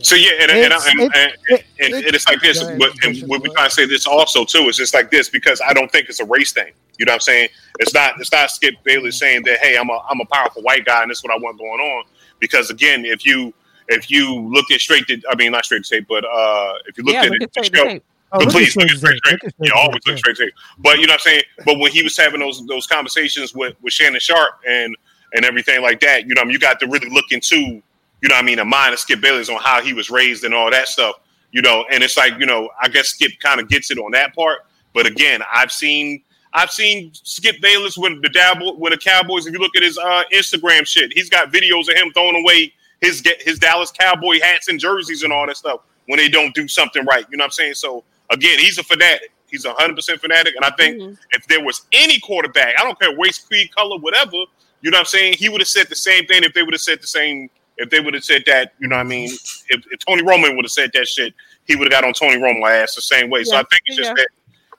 So 0.01 0.15
yeah, 0.15 0.31
and, 0.41 0.51
and, 0.51 0.59
It's- 0.65 0.87
and, 0.87 0.99
it- 1.01 1.11
and, 1.15 1.31
it- 1.47 1.63
and, 1.79 1.93
it- 1.93 2.05
and 2.07 2.15
it's 2.15 2.27
like 2.27 2.41
this. 2.41 2.61
But 2.61 2.93
and 3.03 3.17
what 3.27 3.41
we 3.41 3.47
ahead. 3.47 3.55
trying 3.55 3.69
to 3.69 3.75
say 3.75 3.85
this 3.85 4.05
also 4.05 4.43
too 4.45 4.67
is 4.69 4.75
just 4.77 4.93
like 4.93 5.09
this 5.09 5.29
because 5.29 5.61
I 5.65 5.73
don't 5.73 5.89
think 5.91 6.09
it's 6.09 6.19
a 6.19 6.25
race 6.25 6.51
thing. 6.51 6.73
You 6.97 7.05
know 7.05 7.11
what 7.11 7.15
I'm 7.15 7.19
saying? 7.21 7.49
It's 7.79 7.93
not. 7.93 8.19
It's 8.19 8.31
not 8.31 8.51
Skip 8.51 8.75
Bayless 8.83 9.17
saying 9.17 9.43
that 9.43 9.59
hey, 9.59 9.77
I'm 9.77 9.89
a 9.89 9.99
I'm 10.09 10.19
a 10.19 10.25
powerful 10.25 10.61
white 10.63 10.83
guy 10.85 11.01
and 11.01 11.09
this 11.09 11.19
is 11.19 11.23
what 11.23 11.31
I 11.33 11.37
want 11.37 11.57
going 11.57 11.79
on. 11.79 12.03
Because 12.39 12.69
again, 12.69 13.05
if 13.05 13.25
you 13.25 13.53
if 13.89 14.09
you 14.09 14.39
look 14.49 14.71
at 14.71 14.79
straight 14.79 15.05
to 15.07 15.21
I 15.29 15.35
mean 15.35 15.51
not 15.51 15.65
straight 15.65 15.83
to 15.83 15.95
tape, 15.97 16.07
but 16.07 16.23
uh 16.25 16.73
if 16.87 16.97
you 16.97 17.03
look 17.03 17.13
Yeah, 17.13 17.23
at 17.23 17.31
look 17.31 17.41
it, 17.41 17.57
at 17.57 17.65
straight 17.65 17.75
show- 17.77 17.83
to 17.85 17.89
tape. 17.89 18.03
Oh, 18.31 18.37
but 18.45 18.49
please 18.49 18.75
look 18.75 18.89
at 18.91 18.97
straight 18.97 19.17
straight, 19.17 19.39
tape. 19.41 19.43
Look 19.43 19.53
You 19.59 19.65
straight 19.67 19.79
always 19.79 20.01
look 20.05 20.17
straight 20.19 20.35
to. 20.37 20.51
But 20.77 20.99
you 20.99 21.07
know 21.07 21.13
what 21.13 21.21
I'm 21.21 21.31
saying. 21.31 21.43
But 21.65 21.79
when 21.79 21.91
he 21.91 22.03
was 22.03 22.15
having 22.15 22.39
those 22.39 22.65
those 22.67 22.85
conversations 22.87 23.53
with 23.55 23.75
with 23.81 23.91
Shannon 23.91 24.19
Sharpe 24.19 24.53
and 24.67 24.95
and 25.33 25.43
everything 25.45 25.81
like 25.81 25.99
that, 26.01 26.27
you 26.27 26.35
know, 26.35 26.41
I 26.41 26.45
mean, 26.45 26.53
you 26.53 26.59
got 26.59 26.79
to 26.79 26.87
really 26.87 27.09
look 27.09 27.25
into, 27.31 27.55
you 27.57 27.81
know, 28.23 28.33
what 28.35 28.35
I 28.35 28.41
mean, 28.43 28.57
a 28.59 28.65
mind 28.65 28.93
of 28.93 28.99
Skip 28.99 29.21
Bayless 29.21 29.47
on 29.49 29.59
how 29.61 29.81
he 29.81 29.93
was 29.93 30.09
raised 30.11 30.43
and 30.43 30.53
all 30.55 30.69
that 30.71 30.87
stuff, 30.87 31.15
you 31.51 31.61
know. 31.63 31.85
And 31.91 32.03
it's 32.03 32.17
like, 32.17 32.33
you 32.39 32.45
know, 32.47 32.69
I 32.81 32.87
guess 32.87 33.09
Skip 33.09 33.31
kind 33.39 33.59
of 33.59 33.67
gets 33.69 33.89
it 33.91 33.97
on 33.97 34.11
that 34.11 34.35
part. 34.35 34.59
But 34.93 35.07
again, 35.07 35.41
I've 35.51 35.71
seen 35.71 36.21
I've 36.53 36.71
seen 36.71 37.11
Skip 37.13 37.61
Bayless 37.61 37.97
with 37.97 38.21
the 38.21 38.29
dabble 38.29 38.77
with 38.79 38.91
the 38.93 38.97
Cowboys. 38.99 39.47
If 39.47 39.53
you 39.53 39.59
look 39.59 39.75
at 39.75 39.81
his 39.81 39.97
uh, 39.97 40.23
Instagram 40.31 40.85
shit, 40.87 41.11
he's 41.13 41.29
got 41.31 41.51
videos 41.51 41.89
of 41.89 41.95
him 41.95 42.11
throwing 42.13 42.35
away 42.43 42.73
his 43.01 43.23
his 43.41 43.59
Dallas 43.59 43.91
Cowboy 43.91 44.39
hats 44.41 44.67
and 44.67 44.79
jerseys 44.79 45.23
and 45.23 45.31
all 45.33 45.47
that 45.47 45.57
stuff 45.57 45.81
when 46.07 46.17
they 46.17 46.27
don't 46.29 46.53
do 46.55 46.67
something 46.67 47.05
right. 47.05 47.25
You 47.29 47.37
know 47.37 47.43
what 47.43 47.47
I'm 47.47 47.51
saying? 47.51 47.73
So 47.75 48.03
again, 48.29 48.59
he's 48.59 48.77
a 48.77 48.83
fanatic. 48.83 49.31
He's 49.49 49.65
a 49.65 49.73
hundred 49.73 49.95
percent 49.95 50.21
fanatic. 50.21 50.55
And 50.55 50.65
I 50.65 50.71
think 50.71 50.97
Mhm. 50.97 51.17
if 51.31 51.47
there 51.47 51.63
was 51.63 51.83
any 51.91 52.19
quarterback, 52.19 52.75
I 52.79 52.83
don't 52.83 52.99
care 52.99 53.15
race, 53.17 53.39
creed, 53.39 53.73
color, 53.75 53.97
whatever, 53.97 54.37
you 54.81 54.91
know 54.91 54.97
what 54.97 54.99
I'm 54.99 55.05
saying? 55.05 55.33
He 55.37 55.49
would 55.49 55.61
have 55.61 55.67
said 55.67 55.87
the 55.87 55.95
same 55.95 56.25
thing 56.25 56.43
if 56.43 56.53
they 56.53 56.63
would 56.63 56.73
have 56.73 56.81
said 56.81 57.01
the 57.01 57.07
same. 57.07 57.49
If 57.77 57.89
they 57.89 58.01
would 58.01 58.13
have 58.13 58.25
said 58.25 58.43
that, 58.45 58.73
you 58.79 58.87
know 58.89 58.97
what 58.97 59.05
I 59.05 59.09
mean? 59.09 59.29
If, 59.69 59.85
if 59.91 59.99
Tony 60.05 60.21
Romo 60.21 60.53
would 60.55 60.65
have 60.65 60.71
said 60.71 60.91
that 60.93 61.07
shit, 61.07 61.33
he 61.65 61.77
would 61.77 61.85
have 61.91 62.01
got 62.01 62.03
on 62.05 62.13
Tony 62.13 62.35
Romo 62.35 62.69
ass 62.69 62.93
the 62.93 63.01
same 63.01 63.29
way. 63.29 63.43
So 63.45 63.55
I 63.55 63.63
think 63.63 63.81
it's 63.85 63.95
just 63.95 64.09
Yeah. 64.09 64.13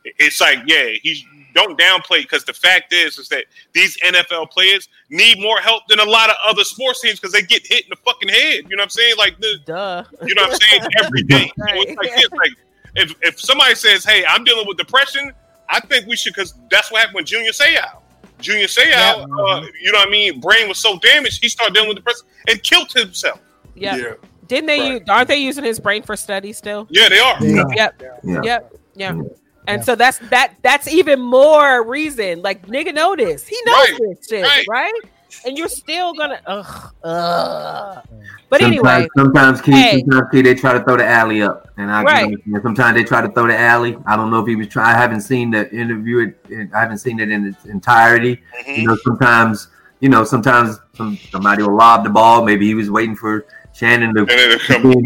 that 0.05 0.13
it's 0.19 0.41
like, 0.41 0.59
yeah, 0.67 0.91
he's 1.03 1.25
don't 1.67 1.79
downplay 1.79 2.23
because 2.23 2.45
the 2.45 2.53
fact 2.53 2.93
is 2.93 3.19
is 3.19 3.29
that 3.29 3.45
these 3.73 3.97
NFL 3.99 4.51
players 4.51 4.89
need 5.09 5.41
more 5.41 5.59
help 5.59 5.83
than 5.89 6.01
a 6.01 6.05
lot 6.05 6.31
of 6.31 6.37
other 6.45 6.65
sports 6.65 7.01
teams 7.01 7.21
because 7.21 7.33
they 7.33 7.43
get 7.43 7.67
hit 7.67 7.85
in 7.85 7.91
the 7.91 7.97
fucking 7.97 8.29
head. 8.29 8.65
You 8.69 8.77
know 8.77 8.81
what 8.81 8.85
I'm 8.85 8.91
saying? 8.91 9.15
Like 9.19 9.39
the 9.41 9.59
Duh. 9.65 10.05
you 10.25 10.35
know 10.35 10.43
what 10.43 10.53
I'm 10.53 10.59
saying 10.61 10.83
every 11.05 11.23
day. 11.23 11.51
So 11.57 11.65
it's 11.69 11.97
like 11.97 12.15
this, 12.15 12.31
like 12.33 12.53
if 12.97 13.15
if 13.23 13.41
somebody 13.41 13.75
says, 13.75 14.05
"Hey, 14.05 14.25
I'm 14.27 14.45
dealing 14.45 14.67
with 14.67 14.79
depression," 14.79 15.33
I 15.69 15.81
think 15.81 16.07
we 16.07 16.17
should 16.17 16.35
because 16.35 16.55
that's 16.71 16.91
what 16.91 17.01
happened 17.01 17.17
with 17.17 17.27
Junior 17.27 17.53
Seau. 17.53 18.01
Junior 18.41 18.67
Seau, 18.67 18.83
uh, 18.91 19.67
you 19.81 19.93
know 19.93 19.99
what 19.99 20.09
I 20.09 20.11
mean, 20.11 20.41
brain 20.41 20.67
was 20.67 20.79
so 20.79 20.99
damaged, 20.99 21.43
he 21.43 21.49
started 21.49 21.75
dealing 21.75 21.89
with 21.89 21.99
depression 21.99 22.27
and 22.49 22.63
killed 22.63 22.91
himself. 22.93 23.39
Yeah. 23.75 23.97
Yeah. 23.97 24.13
Didn't 24.47 24.67
they? 24.67 24.81
Right. 24.81 24.93
Use, 24.93 25.03
aren't 25.09 25.29
they 25.29 25.37
using 25.37 25.63
his 25.63 25.79
brain 25.79 26.03
for 26.03 26.17
study 26.17 26.53
still? 26.53 26.87
Yeah, 26.91 27.09
they 27.09 27.19
are. 27.19 27.45
Yeah. 27.45 27.65
Yep. 27.75 28.03
Yeah. 28.25 28.61
Yep. 28.95 29.37
Yeah. 29.67 29.73
And 29.75 29.81
Yeah. 29.81 29.85
so 29.85 29.95
that's 29.95 30.19
that. 30.31 30.55
That's 30.63 30.89
even 30.89 31.21
more 31.21 31.87
reason. 31.87 32.43
Like 32.43 32.67
nigga, 32.67 32.95
know 32.95 33.15
this. 33.17 33.47
He 33.47 33.59
knows 33.67 33.77
Right. 33.91 33.99
this 34.19 34.29
shit, 34.29 34.43
Right. 34.45 34.67
right. 34.69 35.01
And 35.47 35.57
you're 35.57 35.69
still 35.69 36.13
gonna. 36.15 36.41
Ugh. 36.47 36.93
ugh. 37.05 38.03
But 38.49 38.61
sometimes, 38.61 38.79
anyway, 38.83 39.09
sometimes, 39.17 39.61
Key, 39.61 39.73
Hey. 39.73 40.01
sometimes 40.01 40.29
Key, 40.33 40.43
they 40.43 40.55
try 40.57 40.73
to 40.73 40.81
throw 40.83 40.97
the 40.97 41.07
alley 41.07 41.41
up, 41.41 41.69
and 41.77 41.89
I 41.89 42.03
Right. 42.03 42.37
and 42.47 42.63
sometimes 42.65 42.97
they 42.97 43.05
try 43.05 43.21
to 43.21 43.29
throw 43.29 43.47
the 43.47 43.57
alley. 43.57 43.97
I 44.07 44.17
don't 44.17 44.29
know 44.31 44.41
if 44.41 44.49
he 44.49 44.57
was 44.57 44.67
trying. 44.67 44.93
I 44.93 44.99
haven't 44.99 45.21
seen 45.21 45.53
the 45.53 45.71
interview. 45.73 46.33
It, 46.49 46.71
I 46.75 46.81
haven't 46.81 46.99
seen 46.99 47.21
it 47.21 47.31
in 47.31 47.47
its 47.47 47.65
entirety. 47.67 48.43
Mhm. 48.67 48.77
You 48.79 48.89
know, 48.89 48.97
sometimes 49.05 49.69
you 50.01 50.09
know, 50.09 50.25
sometimes 50.25 50.79
some, 50.95 51.17
somebody 51.31 51.63
will 51.63 51.77
lob 51.77 52.05
the 52.05 52.11
ball. 52.11 52.45
Maybe 52.45 52.67
he 52.67 52.75
was 52.75 52.91
waiting 52.91 53.15
for 53.17 53.47
Shannon 53.73 54.15
to. 54.15 54.21
And 54.21 54.29
then 54.29 54.51
to 54.51 54.59
do 54.59 54.65
something. 54.65 55.05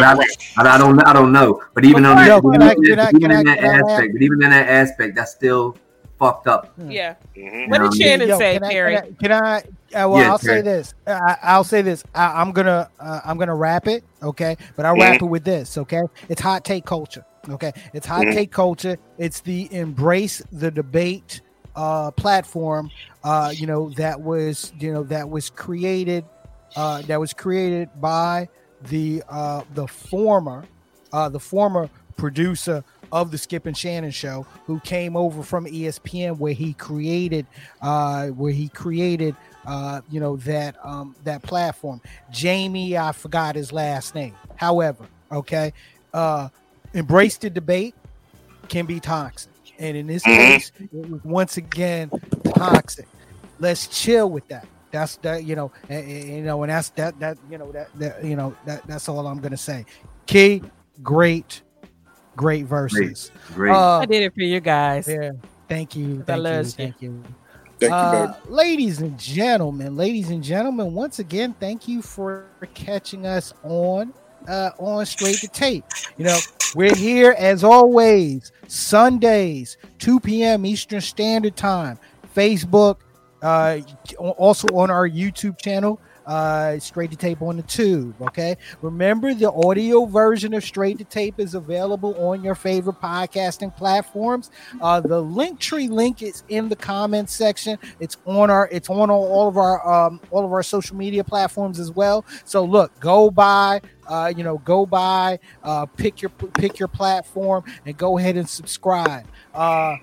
I, 0.00 0.26
I 0.58 0.78
don't. 0.78 0.98
I 1.06 1.12
don't 1.12 1.32
know. 1.32 1.62
But 1.74 1.84
even 1.84 2.04
on 2.06 2.16
that, 2.16 2.40
can 2.42 2.54
even, 2.54 2.62
I- 2.62 2.72
in 2.72 2.96
that- 2.96 3.14
even 3.14 3.20
can 3.20 3.30
in 3.30 3.36
I- 3.36 3.44
that 3.44 3.58
can 3.60 3.74
I- 3.74 3.92
aspect, 3.92 4.12
but 4.14 4.22
even 4.22 4.42
in 4.42 4.50
that 4.50 4.68
aspect, 4.68 5.14
that's 5.16 5.32
still 5.32 5.76
fucked 6.18 6.46
up. 6.48 6.72
yeah. 6.86 7.14
Mhm. 7.36 7.70
What 7.70 7.80
did 7.92 7.94
Shannon 7.94 8.28
Yo, 8.28 8.38
say, 8.38 8.54
can 8.58 8.64
I, 8.64 8.70
Can 8.72 8.92
I? 8.96 9.00
Can 9.22 9.32
I 9.32 9.58
uh, 9.58 10.08
well, 10.08 10.18
Yeah, 10.18 10.30
I'll 10.32 10.38
Terry. 10.38 10.58
say 10.58 10.62
this. 10.62 10.94
I, 11.06 11.36
I'll 11.42 11.64
say 11.64 11.82
this. 11.82 12.04
I, 12.14 12.40
I'm 12.40 12.52
gonna. 12.52 12.90
Uh, 13.00 13.20
I'm 13.24 13.38
gonna 13.38 13.54
wrap 13.56 13.86
it. 13.88 14.04
Okay, 14.22 14.56
but 14.76 14.84
I'll 14.86 14.96
wrap 14.96 15.20
it 15.22 15.26
with 15.26 15.44
this. 15.44 15.78
Okay, 15.78 16.02
it's 16.28 16.40
hot 16.40 16.64
take 16.64 16.84
culture. 16.84 17.24
Okay, 17.48 17.72
it's 17.94 18.06
hot 18.06 18.26
Mhm. 18.26 18.34
take 18.34 18.50
culture. 18.52 18.98
It's 19.18 19.40
the 19.40 19.72
embrace 19.74 20.42
the 20.52 20.70
debate 20.70 21.40
uh, 21.76 22.10
platform. 22.12 22.90
Uh, 23.22 23.52
you 23.54 23.66
know 23.66 23.90
that 23.90 24.20
was 24.20 24.72
you 24.78 24.92
know 24.92 25.02
that 25.04 25.28
was 25.28 25.50
created. 25.50 26.24
Uh, 26.76 27.02
that 27.02 27.18
was 27.18 27.32
created 27.32 27.88
by 28.00 28.48
the 28.88 29.22
uh, 29.28 29.62
the 29.74 29.86
former 29.86 30.64
uh, 31.12 31.28
the 31.28 31.40
former 31.40 31.90
producer 32.16 32.84
of 33.12 33.30
the 33.30 33.38
Skip 33.38 33.66
and 33.66 33.76
Shannon 33.76 34.10
show, 34.10 34.46
who 34.66 34.78
came 34.80 35.16
over 35.16 35.42
from 35.42 35.66
ESPN, 35.66 36.38
where 36.38 36.52
he 36.52 36.74
created, 36.74 37.46
uh, 37.82 38.28
where 38.28 38.52
he 38.52 38.68
created, 38.68 39.34
uh, 39.66 40.00
you 40.10 40.20
know 40.20 40.36
that 40.38 40.76
um, 40.84 41.16
that 41.24 41.42
platform. 41.42 42.00
Jamie, 42.30 42.96
I 42.96 43.12
forgot 43.12 43.56
his 43.56 43.72
last 43.72 44.14
name. 44.14 44.34
However, 44.56 45.06
okay, 45.32 45.72
uh, 46.14 46.48
embrace 46.94 47.36
the 47.38 47.50
debate 47.50 47.94
can 48.68 48.86
be 48.86 49.00
toxic, 49.00 49.49
and 49.80 49.96
in 49.96 50.06
this 50.06 50.22
Mhm. 50.22 50.36
case, 50.36 50.72
it 50.80 51.10
was 51.10 51.20
once 51.24 51.56
again 51.56 52.10
toxic. 52.54 53.08
Let's 53.58 53.86
chill 53.88 54.30
with 54.30 54.46
that. 54.48 54.66
That's 54.92 55.16
that 55.18 55.44
you 55.44 55.56
know, 55.56 55.72
and, 55.88 56.08
and, 56.08 56.28
you 56.28 56.42
know, 56.42 56.62
and 56.62 56.70
that's 56.70 56.90
that 56.90 57.18
that 57.20 57.38
you 57.50 57.58
know 57.58 57.72
that 57.72 57.88
that 57.98 58.24
you 58.24 58.36
know 58.36 58.54
that 58.66 58.86
that's 58.86 59.08
all 59.08 59.26
I'm 59.26 59.40
gonna 59.40 59.56
say. 59.56 59.84
Key, 60.26 60.62
great, 61.02 61.62
great 62.36 62.66
verses. 62.66 63.30
Great. 63.54 63.72
Uh, 63.72 64.00
I 64.00 64.06
did 64.06 64.22
it 64.22 64.34
for 64.34 64.42
you 64.42 64.60
guys. 64.60 65.08
yeah, 65.08 65.30
thank 65.68 65.96
you, 65.96 66.22
thank 66.22 66.44
you, 66.44 66.58
you. 66.58 66.64
thank 66.64 67.02
you. 67.02 67.24
Thank 67.78 67.92
you, 67.92 67.96
Uh, 67.96 68.26
baby. 68.26 68.32
ladies 68.48 69.00
and 69.00 69.18
gentlemen, 69.18 69.96
ladies 69.96 70.28
and 70.30 70.42
gentlemen, 70.42 70.92
once 70.92 71.18
again, 71.18 71.54
thank 71.58 71.88
you 71.88 72.02
for 72.02 72.46
catching 72.74 73.24
us 73.26 73.54
on 73.62 74.12
uh, 74.48 74.70
on 74.78 75.06
straight 75.06 75.36
to 75.36 75.48
tape. 75.48 75.84
You 76.16 76.26
know, 76.26 76.38
we're 76.74 76.94
here 76.94 77.34
as 77.38 77.64
always 77.64 78.52
Sundays, 78.68 79.76
2 79.98 80.20
p.m. 80.20 80.64
Eastern 80.64 81.00
Standard 81.00 81.56
Time. 81.56 81.98
Facebook, 82.36 82.98
uh, 83.42 83.80
also 84.18 84.68
on 84.68 84.90
our 84.90 85.08
YouTube 85.08 85.60
channel. 85.60 86.00
Uh, 86.30 86.78
straight 86.78 87.10
to 87.10 87.16
tape 87.16 87.42
on 87.42 87.56
the 87.56 87.62
tube. 87.64 88.14
Okay. 88.22 88.56
Remember, 88.82 89.34
the 89.34 89.50
audio 89.50 90.04
version 90.04 90.54
of 90.54 90.62
Straight 90.62 90.98
to 90.98 91.04
Tape 91.04 91.40
is 91.40 91.56
available 91.56 92.14
on 92.24 92.44
your 92.44 92.54
favorite 92.54 93.00
podcasting 93.00 93.76
platforms. 93.76 94.52
Uh, 94.80 95.00
the 95.00 95.20
Linktree 95.20 95.90
link 95.90 96.22
is 96.22 96.44
in 96.48 96.68
the 96.68 96.76
comments 96.76 97.34
section. 97.34 97.80
It's 97.98 98.16
on 98.26 98.48
our 98.48 98.68
it's 98.70 98.88
on 98.88 99.10
all, 99.10 99.26
all 99.26 99.48
of 99.48 99.56
our 99.56 99.84
um, 99.84 100.20
all 100.30 100.44
of 100.44 100.52
our 100.52 100.62
social 100.62 100.94
media 100.94 101.24
platforms 101.24 101.80
as 101.80 101.90
well. 101.90 102.24
So 102.44 102.64
look, 102.64 102.96
go 103.00 103.32
by, 103.32 103.80
uh, 104.06 104.32
you 104.36 104.44
know, 104.44 104.58
go 104.58 104.86
by, 104.86 105.40
uh, 105.64 105.86
pick 105.86 106.22
your 106.22 106.30
pick 106.30 106.78
your 106.78 106.86
platform, 106.86 107.64
and 107.84 107.96
go 107.96 108.18
ahead 108.18 108.36
and 108.36 108.48
subscribe. 108.48 109.26
Uh, 109.52 109.96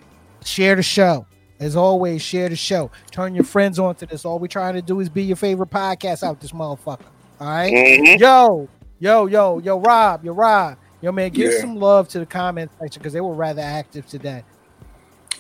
share 0.44 0.76
the 0.76 0.84
show. 0.84 1.26
As 1.59 1.75
always, 1.75 2.21
share 2.21 2.49
the 2.49 2.55
show. 2.55 2.91
Turn 3.11 3.34
your 3.34 3.43
friends 3.43 3.79
on 3.79 3.95
to 3.95 4.05
this. 4.05 4.25
All 4.25 4.38
we're 4.39 4.47
trying 4.47 4.75
to 4.75 4.81
do 4.81 4.99
is 4.99 5.09
be 5.09 5.23
your 5.23 5.35
favorite 5.38 5.69
podcast 5.71 6.21
out 6.23 6.39
this 6.39 6.51
motherfucker. 6.51 6.99
All 7.39 7.47
right. 7.47 7.73
Mhm. 7.73 8.19
Yo, 8.19 8.69
yo, 8.99 9.25
yo, 9.25 9.59
yo, 9.59 9.79
Rob, 9.79 10.23
yo, 10.23 10.34
Rob, 10.34 10.77
yo, 11.01 11.11
man, 11.11 11.31
give 11.31 11.51
Yeah. 11.51 11.59
some 11.61 11.75
love 11.75 12.07
to 12.09 12.19
the 12.19 12.25
comment 12.25 12.69
section 12.79 12.99
because 13.01 13.13
they 13.13 13.21
were 13.21 13.34
rather 13.34 13.61
active 13.61 14.05
today. 14.07 14.43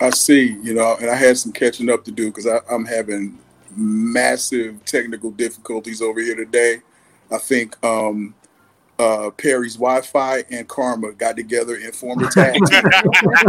I 0.01 0.09
see, 0.11 0.57
you 0.63 0.73
know, 0.73 0.95
and 0.99 1.09
I 1.09 1.15
had 1.15 1.37
some 1.37 1.51
catching 1.51 1.89
up 1.89 2.03
to 2.05 2.11
do 2.11 2.27
because 2.31 2.45
I'm 2.69 2.85
having 2.85 3.37
massive 3.75 4.83
technical 4.85 5.31
difficulties 5.31 6.01
over 6.01 6.19
here 6.19 6.35
today. 6.35 6.81
I 7.31 7.37
think 7.37 7.75
um, 7.83 8.33
uh, 8.99 9.29
Perry's 9.31 9.75
Wi-Fi 9.75 10.43
and 10.49 10.67
Karma 10.67 11.13
got 11.13 11.35
together 11.35 11.75
and 11.75 11.93
formed 11.95 12.23
a 12.23 12.27
tag. 12.31 12.53
team. 12.55 12.81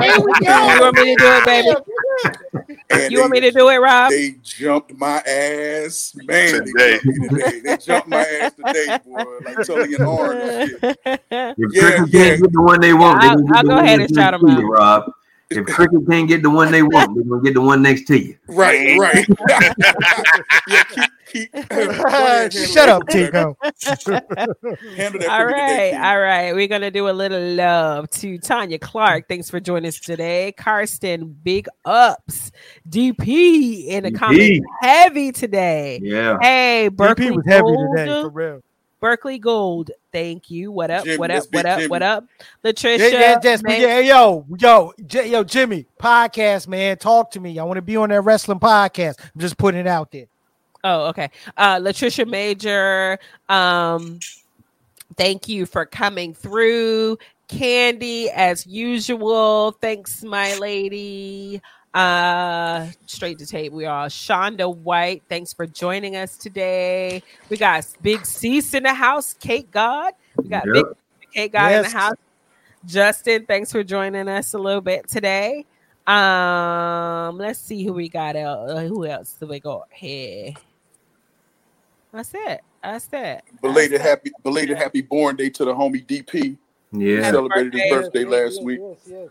You 0.03 0.81
want 0.81 0.97
me 0.97 1.15
to 1.15 1.17
do 1.17 1.27
it, 1.27 1.45
baby? 1.45 2.79
And 2.91 3.13
You 3.13 3.21
want 3.21 3.33
me 3.33 3.41
to 3.41 3.51
do 3.51 3.69
it, 3.69 3.77
Rob? 3.77 4.11
They 4.11 4.37
jumped 4.43 4.95
my 4.95 5.19
ass, 5.21 6.13
man. 6.25 6.65
Today. 6.67 6.99
They 7.05 7.13
jumped, 7.13 7.31
today. 7.35 7.61
they 7.61 7.77
jumped 7.77 8.09
my 8.09 8.19
ass 8.27 8.53
today, 8.55 8.99
boy, 9.05 9.25
like 9.45 9.67
Tully 9.67 9.95
and 9.95 10.05
Arn 10.07 10.37
and 10.39 10.71
shit. 10.71 10.81
If 11.31 11.75
Yeah, 11.75 11.83
yeah. 11.83 11.97
can't 11.97 12.43
get 12.43 12.53
the 12.53 12.63
one 12.63 12.81
they 12.81 12.93
want, 12.95 13.23
I'll- 13.23 13.37
gonna 13.37 13.57
I'll 13.57 13.63
the 13.63 13.69
go 13.69 13.79
ahead 13.79 14.01
and 14.01 14.15
shout 14.15 14.39
them 14.41 14.49
out. 14.51 14.63
Rob. 14.63 15.13
If 15.51 15.65
Cricket 15.67 16.07
can't 16.09 16.29
get 16.29 16.43
the 16.43 16.51
one 16.51 16.71
they 16.71 16.83
want, 16.83 17.15
they're 17.15 17.25
gonna 17.25 17.43
get 17.43 17.55
the 17.55 17.63
one 17.63 17.81
next 17.81 18.05
to 18.09 18.19
you. 18.19 18.37
Right, 18.49 18.99
right. 18.99 19.27
yeah, 20.69 20.85
keep, 20.85 21.11
keep. 21.33 21.53
Go 21.53 21.61
ahead, 21.71 22.55
uh, 22.55 22.67
Shut 22.67 22.89
up, 22.91 23.09
Tico. 23.09 23.57
that. 23.63 24.57
Handle 24.97 25.21
that 25.21 25.31
All 25.31 25.41
for 25.41 25.47
me 25.47 25.53
today, 25.55 25.91
right, 25.91 25.91
Keith. 25.93 26.01
all 26.03 26.21
right. 26.21 26.53
We're 26.55 26.69
gonna 26.69 26.91
do 26.91 27.09
a 27.09 27.13
little 27.13 27.55
love 27.55 28.11
to 28.11 28.37
Tanya 28.39 28.79
Clark. 28.79 29.27
Thanks 29.27 29.49
for 29.49 29.59
joining 29.59 29.89
us 29.89 29.99
today. 29.99 30.53
Karsten, 30.59 31.35
big 31.43 31.67
ups. 31.87 32.51
DP 32.87 33.87
in 33.87 34.05
the 34.05 34.11
DP. 34.11 34.19
comments 34.19 34.67
heavy 34.83 35.33
today. 35.33 35.99
Yeah. 36.03 36.37
Hey, 36.43 36.89
Berkeley 36.89 37.29
DP 37.29 37.37
was 37.37 37.45
heavy 37.47 37.63
Gold. 37.63 37.97
today, 37.97 38.23
for 38.23 38.29
real. 38.29 38.61
Berkeley 39.01 39.39
Gold. 39.39 39.91
Thank 40.13 40.51
you. 40.51 40.73
What 40.73 40.91
up? 40.91 41.05
Jimmy, 41.05 41.19
what 41.19 41.29
that's 41.29 41.47
up? 41.47 41.53
What 41.55 41.67
up? 41.67 41.79
Jimmy. 41.79 41.89
What 41.89 42.03
up? 42.03 42.25
Latricia. 42.65 42.99
Yeah, 42.99 43.21
yeah, 43.21 43.41
just, 43.41 43.63
man- 43.63 43.81
yeah, 43.81 43.99
yo, 44.01 44.47
yo, 44.59 44.93
J- 45.07 45.31
yo, 45.31 45.45
Jimmy, 45.45 45.87
podcast, 46.01 46.69
man, 46.69 46.97
talk 46.99 47.31
to 47.33 47.41
me. 47.41 47.59
I 47.59 47.65
want 47.65 47.77
to 47.77 47.83
be 47.83 47.97
on 47.97 48.09
that 48.11 48.23
wrestling 48.23 48.61
podcast. 48.61 49.21
I'm 49.21 49.41
just 49.41 49.57
putting 49.59 49.81
it 49.81 49.87
out 49.87 50.11
there. 50.11 50.27
Oh, 50.85 51.07
okay. 51.09 51.29
Uh 51.57 51.77
Latricia 51.77 52.27
Major, 52.29 53.19
um, 53.49 54.21
thank 55.17 55.49
you 55.49 55.67
for 55.67 55.85
coming 55.85 56.35
through. 56.35 57.19
Candy, 57.49 58.31
as 58.31 58.67
usual. 58.67 59.73
Thanks, 59.81 60.23
my 60.23 60.55
lady. 60.59 61.63
Uh 61.95 62.87
straight 63.07 63.39
to 63.39 63.47
tape. 63.47 63.73
We 63.73 63.87
are 63.87 64.07
Shonda 64.09 64.75
White. 64.77 65.23
Thanks 65.29 65.53
for 65.53 65.67
joining 65.67 66.17
us 66.17 66.37
today. 66.37 67.23
We 67.49 67.57
got 67.57 67.87
Big 68.03 68.27
Cease 68.27 68.75
in 68.75 68.83
the 68.83 68.93
house, 68.95 69.33
Kate 69.35 69.71
God. 69.71 70.13
We 70.37 70.49
got 70.49 70.65
Yep. 70.67 70.75
Big 70.75 71.31
Kate 71.33 71.53
God 71.53 71.73
in 71.73 71.83
the 71.83 71.89
house. 71.89 72.15
Justin, 72.87 73.45
thanks 73.47 73.73
for 73.73 73.83
joining 73.83 74.29
us 74.29 74.55
a 74.55 74.59
little 74.59 74.81
bit 74.81 75.09
today. 75.09 75.67
Um, 76.07 77.37
let's 77.37 77.59
see 77.59 77.85
who 77.85 77.93
we 77.93 78.09
got. 78.09 78.37
el- 78.37 78.71
Uh, 78.79 78.87
who 78.87 79.05
else 79.05 79.33
do 79.41 79.47
we 79.47 79.59
got 79.61 79.89
here? 79.93 80.53
That's 82.13 82.33
it. 82.35 82.61
That's 82.83 83.09
it. 83.13 83.43
Belated 83.61 84.01
happy, 84.01 84.31
belated 84.43 84.77
happy 84.79 85.03
born 85.03 85.37
day 85.37 85.51
to 85.51 85.65
the 85.65 85.75
homie 85.75 86.07
DP. 86.07 86.57
Yeah. 86.93 87.31
Celebrated 87.31 87.75
his 87.75 87.83
birthday. 87.91 88.25
birthday 88.25 88.45
last 88.45 88.63
week. 88.63 88.81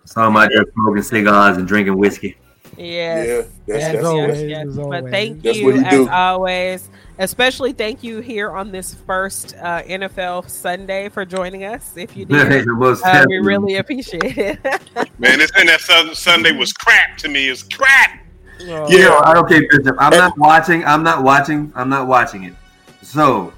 Talking 0.07 0.35
about 0.35 0.51
just 0.51 0.73
smoking 0.73 1.01
cigars 1.03 1.57
and 1.57 1.67
drinking 1.67 1.97
whiskey. 1.97 2.37
Yes. 2.77 3.27
Yeah, 3.27 3.73
that's, 3.73 3.83
As 3.85 3.93
that's, 3.93 4.05
always. 4.05 4.27
that's, 4.27 4.41
yes, 4.49 4.67
as 4.67 4.77
But 4.77 5.09
thank 5.09 5.41
That's 5.41 5.57
you 5.57 5.71
as 5.71 5.89
do. 5.91 6.09
always. 6.09 6.89
Especially 7.19 7.73
thank 7.73 8.03
you 8.03 8.19
here 8.19 8.51
on 8.51 8.71
this 8.71 8.93
first 8.93 9.55
uh, 9.55 9.81
NFL 9.83 10.47
Sunday 10.49 11.09
for 11.09 11.25
joining 11.25 11.63
us. 11.65 11.97
If 11.97 12.15
you 12.15 12.25
did, 12.25 12.67
uh, 12.69 13.25
we 13.27 13.37
really 13.39 13.77
appreciate 13.77 14.37
it. 14.37 14.59
Man, 15.19 15.39
this 15.39 15.49
thing 15.51 15.65
that 15.65 15.81
Sun- 15.81 16.13
Sunday 16.13 16.51
was 16.51 16.71
crap 16.73 17.17
to 17.17 17.27
me. 17.27 17.49
It's 17.49 17.63
crap. 17.63 18.23
Oh, 18.61 18.87
Yeah, 18.89 19.09
I 19.23 19.37
okay, 19.39 19.61
Bishop. 19.61 19.95
I'm 19.99 20.11
not 20.11 20.37
watching. 20.37 20.85
I'm 20.85 21.01
not 21.01 21.23
watching. 21.23 21.71
I'm 21.75 21.89
not 21.89 22.07
watching 22.07 22.43
it. 22.43 22.53
So, 23.01 23.51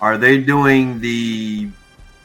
are 0.00 0.18
they 0.18 0.38
doing 0.38 0.98
the 1.00 1.68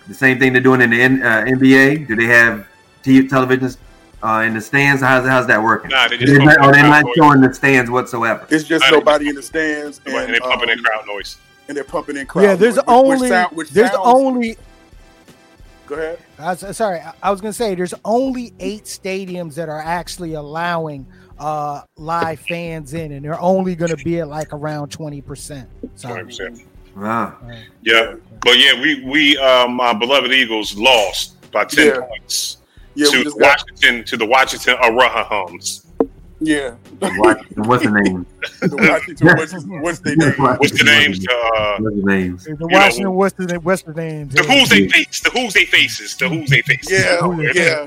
the 0.07 0.13
same 0.15 0.39
thing 0.39 0.53
they're 0.53 0.61
doing 0.63 0.81
in 0.81 0.89
the 0.89 1.01
N, 1.01 1.21
uh, 1.21 1.43
NBA? 1.47 2.07
Do 2.07 2.15
they 2.15 2.25
have 2.25 2.67
t- 3.03 3.27
television 3.27 3.69
uh, 4.25 4.41
in 4.41 4.53
the 4.53 4.61
stands? 4.61 5.01
How's 5.01 5.27
how's 5.27 5.47
that 5.47 5.61
working? 5.61 5.91
Nah, 5.91 6.07
they 6.07 6.17
just 6.17 6.31
They're 6.33 6.43
not, 6.43 6.57
are 6.59 6.71
they 6.73 6.79
crowd 6.79 6.89
not 6.89 7.05
noise. 7.05 7.13
showing 7.17 7.41
the 7.41 7.53
stands 7.53 7.91
whatsoever? 7.91 8.47
It's 8.49 8.63
just 8.63 8.83
I- 8.85 8.91
nobody 8.91 9.29
in 9.29 9.35
the 9.35 9.43
stands, 9.43 10.01
and, 10.05 10.15
and 10.15 10.33
they're 10.33 10.39
pumping 10.39 10.69
in 10.69 10.79
um, 10.79 10.83
crowd 10.85 11.05
noise. 11.07 11.37
and 11.67 11.77
they're 11.77 11.83
pumping 11.83 12.17
in 12.17 12.25
crowd. 12.25 12.41
Noise. 12.43 12.49
Yeah, 12.49 12.55
there's 12.55 12.75
noise, 12.77 12.85
only 12.87 13.17
which 13.21 13.29
sound- 13.29 13.55
which 13.57 13.69
there's 13.71 13.91
sounds- 13.91 14.01
only 14.05 14.57
Go 15.87 15.93
ahead. 15.95 16.17
I 16.39 16.45
was, 16.53 16.75
sorry, 16.75 16.99
I, 16.99 17.13
I 17.21 17.29
was 17.31 17.41
gonna 17.41 17.53
say 17.53 17.75
there's 17.75 17.93
only 18.03 18.53
eight 18.59 18.85
stadiums 18.85 19.53
that 19.53 19.69
are 19.69 19.81
actually 19.81 20.33
allowing 20.33 21.05
uh 21.37 21.81
live 21.97 22.39
fans 22.39 22.93
in, 22.95 23.11
and 23.11 23.23
they're 23.23 23.39
only 23.39 23.75
gonna 23.75 23.95
be 23.97 24.19
at 24.19 24.27
like 24.27 24.51
around 24.51 24.89
twenty 24.89 25.21
percent. 25.21 25.69
So 25.95 26.09
100%. 26.09 26.63
Wow. 26.95 27.37
Yeah, 27.83 28.15
but 28.41 28.57
yeah, 28.57 28.81
we 28.81 29.03
we 29.03 29.37
um, 29.37 29.73
my 29.75 29.93
beloved 29.93 30.31
Eagles 30.31 30.75
lost 30.75 31.35
by 31.51 31.65
ten 31.65 31.87
Yeah. 31.87 31.99
points 32.01 32.57
Yeah, 32.95 33.07
to 33.11 33.17
we 33.19 33.23
the 33.23 33.31
got, 33.31 33.61
Washington 33.67 34.03
to 34.05 34.17
the 34.17 34.25
Washington 34.25 34.75
Arahahams. 34.77 35.85
yeah. 36.39 36.75
Washington, 37.01 37.63
what's 37.67 37.83
the 37.83 37.91
name? 37.91 38.25
the 38.61 38.77
Washington, 38.77 39.31
what's, 39.35 39.53
what's 39.81 39.99
their 39.99 40.15
name? 40.15 40.33
What's 40.57 40.77
the 40.77 40.83
names? 40.85 41.19
The 41.19 41.31
uh, 41.33 41.77
What's 41.79 41.95
the 41.95 42.03
names? 42.03 42.43
the 42.45 42.67
know, 42.67 42.67
Washington 42.67 43.13
Western 43.15 43.63
Western 43.63 43.95
names. 43.95 44.33
the 44.33 44.43
who's 44.43 44.69
they 44.69 44.87
face, 44.89 45.19
the 45.21 45.29
who's 45.31 45.53
they 45.53 45.65
faces, 45.65 46.15
the 46.15 46.29
who's 46.29 46.49
they 46.49 46.61
faces. 46.61 46.91
Yeah, 46.91 47.51
yeah. 47.53 47.85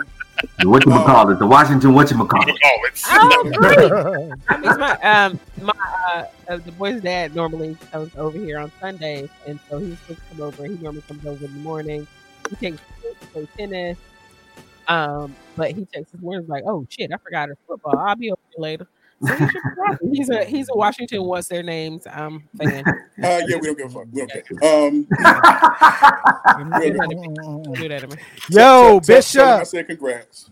What 0.63 0.85
you 0.87 0.93
call 0.93 1.31
it? 1.31 1.39
The 1.39 1.47
Washington 1.47 1.95
what 1.95 2.11
you 2.11 2.17
What 2.29 2.29
call 2.29 2.45
you 2.47 2.55
it? 2.55 2.61
call 2.63 2.81
it? 2.87 3.03
Oh, 3.07 3.51
great. 3.57 3.93
It's 4.65 4.79
my 4.79 4.95
um 5.03 5.41
my 5.61 5.73
uh, 6.15 6.25
uh 6.49 6.57
the 6.59 6.73
boy's 6.73 7.03
dad 7.03 7.35
normally 7.35 7.77
comes 7.91 8.15
over 8.17 8.39
here 8.39 8.59
on 8.59 8.71
Sundays, 8.81 9.31
and 9.47 9.59
so 9.69 9.79
he's 9.79 9.99
supposed 10.01 10.21
to 10.21 10.27
come 10.37 10.41
over. 10.43 10.65
He 10.67 10.75
normally 10.77 11.03
comes 11.03 11.27
over 11.27 11.45
in 11.45 11.53
the 11.55 11.61
morning. 11.61 12.07
He 12.51 12.57
takes 12.57 12.81
play 13.33 13.49
tennis. 13.57 13.99
Um, 14.89 15.35
but 15.57 15.73
he 15.73 15.85
texts 15.85 16.13
this 16.13 16.21
morning 16.21 16.47
like, 16.49 16.65
"Oh 16.67 16.87
shit, 16.89 17.13
I 17.13 17.17
forgot 17.19 17.49
his 17.51 17.59
football. 17.67 17.99
I'll 17.99 18.17
be 18.17 18.33
over 18.33 18.41
here 18.55 18.63
later." 18.63 18.89
So 19.27 19.35
he 19.35 19.47
should 19.47 19.53
be 19.53 19.61
watching. 19.77 20.15
he's 20.15 20.31
a 20.31 20.45
he's 20.45 20.69
a 20.71 20.75
Washington. 20.75 21.25
What's 21.25 21.49
their 21.49 21.63
names? 21.63 22.07
Um, 22.11 22.45
fan. 22.57 22.85
Uh, 22.87 22.93
yeah, 23.19 23.57
we 23.57 23.63
don't 23.63 23.77
give 23.79 23.87
a 23.87 23.91
fuck. 23.91 24.07
We 24.13 24.25
don't 24.25 24.33
care. 24.33 24.87
Um, 24.87 25.03
Do 27.75 27.89
that 27.89 28.01
to 28.01 28.09
me. 28.09 28.17
Yo, 28.51 29.01
tell- 29.01 29.23
tell 29.23 29.55
him 29.57 29.61
I 29.61 29.65
said 29.65 29.87
congrats. 29.87 30.51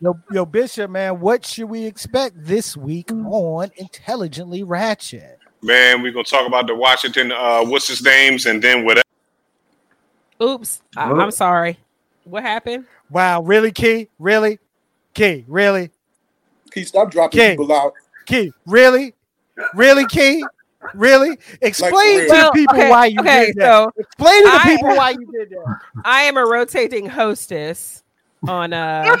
Yo, 0.00 0.18
yo, 0.32 0.44
Bishop, 0.44 0.90
man, 0.90 1.20
what 1.20 1.46
should 1.46 1.66
we 1.68 1.84
expect 1.84 2.34
this 2.36 2.76
week 2.76 3.12
on 3.12 3.70
Intelligently 3.76 4.64
Ratchet? 4.64 5.38
Man, 5.62 6.02
we're 6.02 6.10
gonna 6.10 6.24
talk 6.24 6.44
about 6.46 6.66
the 6.66 6.74
Washington. 6.74 7.30
Uh, 7.30 7.64
what's 7.64 7.86
his 7.86 8.02
names, 8.02 8.46
and 8.46 8.60
then 8.60 8.84
whatever. 8.84 9.04
Oops, 10.42 10.82
I, 10.96 11.04
I'm 11.04 11.30
sorry. 11.30 11.78
What 12.24 12.42
happened? 12.42 12.86
Wow, 13.12 13.42
really, 13.42 13.70
Key? 13.72 14.08
Really? 14.18 14.58
Key, 15.14 15.44
really? 15.46 15.90
Key, 16.70 16.84
stop 16.84 17.10
dropping 17.10 17.38
King. 17.38 17.50
people 17.58 17.72
out. 17.72 17.92
Key, 18.26 18.52
really? 18.66 19.14
Really, 19.74 20.06
Key? 20.06 20.42
Really? 20.94 21.38
Explain 21.60 21.92
real. 21.92 22.20
to 22.22 22.26
the 22.26 22.32
Well, 22.32 22.52
people 22.52 22.76
okay, 22.76 22.90
why 22.90 23.06
you 23.06 23.20
okay, 23.20 23.46
did 23.46 23.56
that. 23.56 23.64
so 23.64 23.92
Explain 23.98 24.42
to 24.44 24.50
the 24.50 24.56
I- 24.56 24.76
people 24.76 24.96
why 24.96 25.10
you 25.10 25.26
did 25.30 25.50
that. 25.50 25.80
I 26.04 26.22
am 26.22 26.36
a 26.36 26.44
rotating 26.44 27.06
hostess 27.08 28.02
on 28.48 28.72
uh 28.72 29.14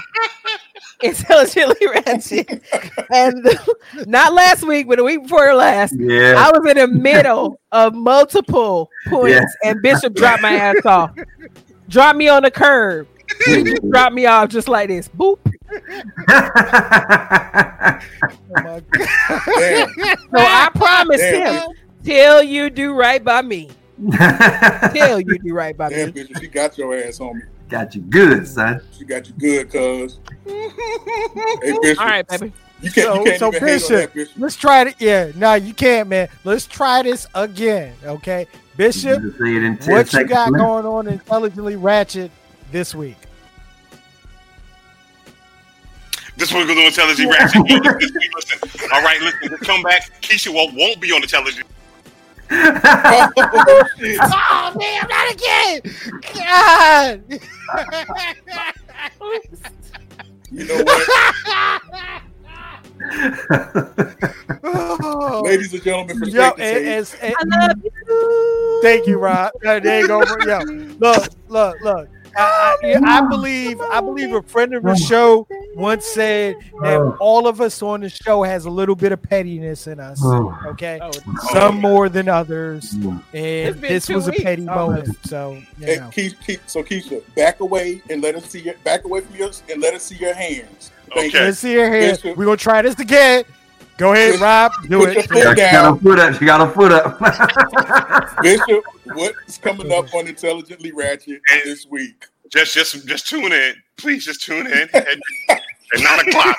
intelligently 1.02 1.86
ratchet 1.86 2.60
and 3.12 3.46
not 4.06 4.32
last 4.32 4.66
week 4.66 4.88
but 4.88 4.96
the 4.98 5.04
week 5.04 5.22
before 5.22 5.54
last 5.54 5.94
Yeah. 5.96 6.34
i 6.36 6.50
was 6.56 6.68
in 6.68 6.76
the 6.76 6.88
middle 6.88 7.60
of 7.70 7.94
multiple 7.94 8.90
points 9.08 9.54
and 9.64 9.80
bishop 9.82 10.14
dropped 10.14 10.42
my 10.42 10.54
ass 10.54 10.84
off 10.86 11.12
dropped 11.88 12.18
me 12.18 12.28
on 12.28 12.42
the 12.42 12.50
curb 12.50 13.06
he 13.46 13.62
just 13.64 13.82
dropped 13.90 14.14
me 14.14 14.26
off 14.26 14.48
just 14.48 14.68
like 14.68 14.88
this 14.88 15.08
boop 15.08 15.38
Oh 18.54 18.60
my 18.62 18.80
God. 18.80 19.08
Damn. 19.58 19.88
so 19.96 20.16
i 20.34 20.70
promise 20.74 21.20
Damn, 21.20 21.54
him 21.54 21.70
till 22.04 22.42
you 22.42 22.68
do 22.70 22.92
right 22.94 23.22
by 23.22 23.42
me 23.42 23.70
till 24.92 25.20
you 25.20 25.38
do 25.38 25.54
right 25.54 25.76
by 25.76 25.88
Damn, 25.88 26.06
me 26.06 26.12
Bishop, 26.12 26.38
she 26.40 26.48
got 26.48 26.76
your 26.78 26.94
ass, 26.96 27.18
homie. 27.18 27.42
Got 27.68 27.94
you 27.94 28.02
good, 28.02 28.46
son. 28.46 28.80
She 28.96 29.04
got 29.04 29.26
you 29.28 29.34
good, 29.34 29.70
cuz. 29.70 30.18
Hey, 30.44 31.78
Bishop. 31.80 32.00
all 32.00 32.06
right 32.06 32.26
baby 32.28 32.52
You 32.82 32.90
can't, 32.90 33.06
So- 33.06 33.14
you 33.14 33.24
can't 33.24 33.38
so 33.38 33.48
even 33.48 33.52
hate 33.52 33.52
on 33.52 33.60
Bishop, 33.66 33.88
that, 33.90 34.14
Bishop. 34.14 34.34
Let's 34.38 34.56
try 34.56 34.82
it. 34.82 34.94
Yeah, 34.98 35.30
no, 35.36 35.54
you 35.54 35.72
can't, 35.72 36.08
man. 36.08 36.28
Let's 36.44 36.66
try 36.66 37.02
this 37.02 37.26
again, 37.34 37.94
okay? 38.04 38.46
Bishop, 38.76 39.22
You 39.22 39.30
say 39.32 39.56
it 39.56 39.62
in 39.62 39.78
10 39.78 39.94
what 39.94 40.12
you 40.12 40.24
got 40.24 40.50
left. 40.52 40.62
going 40.62 40.84
on 40.86 41.06
Intelligently 41.06 41.76
Ratchet 41.76 42.30
this 42.72 42.94
week? 42.94 43.16
This 46.36 46.48
is 46.48 46.54
what 46.54 46.66
we're 46.66 46.74
gonna 46.74 46.80
do 46.80 46.86
intelligent 46.86 47.30
ratchet. 47.30 47.54
Yo, 47.68 47.76
listen, 47.76 48.20
listen. 48.34 48.90
All 48.92 49.02
right, 49.02 49.20
listen. 49.20 49.38
We'll 49.50 49.58
come 49.58 49.82
back. 49.82 50.10
Keisha 50.22 50.52
won't, 50.52 50.74
won't 50.74 51.00
be 51.00 51.12
on 51.12 51.20
the 51.20 51.26
television. 51.26 51.64
Oh, 52.50 53.84
shit. 53.98 54.18
Oh, 54.22 54.74
damn, 54.78 55.08
not 55.08 55.32
again! 55.32 55.80
God! 56.34 57.22
You 60.50 60.64
know 60.66 60.82
what? 60.82 61.08
Ladies 65.44 65.72
and 65.72 65.82
gentlemen, 65.82 66.18
for 66.18 66.26
Yo, 66.26 66.50
straight 66.52 66.56
to 66.56 66.62
and- 66.62 66.86
and- 66.86 67.16
and- 67.22 67.34
i 67.38 67.66
love 67.68 67.76
you 67.84 68.80
Thank 68.82 69.06
you, 69.06 69.18
Rob. 69.18 69.52
There 69.62 70.00
you 70.00 70.08
go. 70.08 70.22
Yo, 70.44 70.58
look, 70.98 71.28
look, 71.48 71.80
look. 71.80 72.08
I, 72.36 72.76
I, 72.82 72.94
oh, 72.94 73.00
I 73.04 73.20
believe 73.28 73.80
I 73.80 74.00
believe 74.00 74.32
a 74.34 74.42
friend 74.42 74.74
of 74.74 74.82
the 74.82 74.94
show 74.96 75.46
once 75.74 76.04
said 76.04 76.56
that 76.82 76.98
all 77.20 77.46
of 77.46 77.60
us 77.60 77.82
on 77.82 78.00
the 78.00 78.08
show 78.08 78.42
has 78.42 78.64
a 78.64 78.70
little 78.70 78.94
bit 78.96 79.12
of 79.12 79.22
pettiness 79.22 79.86
in 79.86 80.00
us. 80.00 80.20
Oh. 80.22 80.56
Okay, 80.66 80.98
Oh, 81.02 81.10
some 81.52 81.80
more 81.80 82.08
than 82.08 82.28
others, 82.28 82.92
and 83.34 83.74
this 83.80 84.06
two 84.06 84.14
was 84.14 84.28
a 84.28 84.32
petty 84.32 84.66
almost. 84.68 85.06
moment. 85.06 85.26
So 85.26 85.52
you 85.78 85.86
Hey, 85.86 85.96
know. 85.96 86.08
Keisha, 86.08 86.36
Keisha, 86.46 86.60
so 86.66 86.82
Keisha, 86.82 87.22
back 87.34 87.60
away 87.60 88.02
and 88.10 88.22
let 88.22 88.34
us 88.34 88.46
see 88.46 88.60
your 88.60 88.74
back 88.84 89.04
away 89.04 89.20
from 89.20 89.36
yours 89.36 89.62
and 89.70 89.80
let 89.82 89.94
us 89.94 90.02
see 90.04 90.16
your 90.16 90.34
hands. 90.34 90.90
Thank 91.14 91.34
Okay. 91.34 91.44
let's 91.44 91.58
see 91.58 91.72
your 91.72 91.90
hand. 91.90 92.18
Bishop. 92.22 92.36
We're 92.36 92.44
gonna 92.46 92.56
try 92.56 92.82
this 92.82 92.98
again. 92.98 93.44
Go 94.02 94.12
ahead, 94.14 94.40
Rob. 94.40 94.72
Do 94.88 94.98
Put 94.98 95.10
it. 95.10 95.14
your 95.14 95.22
foot 95.22 95.36
She 95.36 95.42
got 95.44 95.56
down, 95.56 95.94
her 95.94 96.00
foot 96.02 96.18
up. 96.18 96.34
She 96.34 96.44
got 96.44 96.60
her 96.66 96.74
foot 96.74 96.90
up. 96.90 97.20
Bishop. 98.42 98.82
What's 99.04 99.58
coming 99.58 99.92
up 99.92 100.12
on 100.12 100.26
Intelligently 100.26 100.90
Ratchet 100.90 101.40
this 101.62 101.86
week? 101.86 102.26
Just, 102.50 102.74
just, 102.74 103.06
just 103.06 103.28
tune 103.28 103.52
in. 103.52 103.74
Please, 103.96 104.24
just 104.24 104.42
tune 104.42 104.66
in 104.66 104.88
at, 104.92 104.92
at 104.92 105.18
nine 105.98 106.18
o'clock 106.28 106.56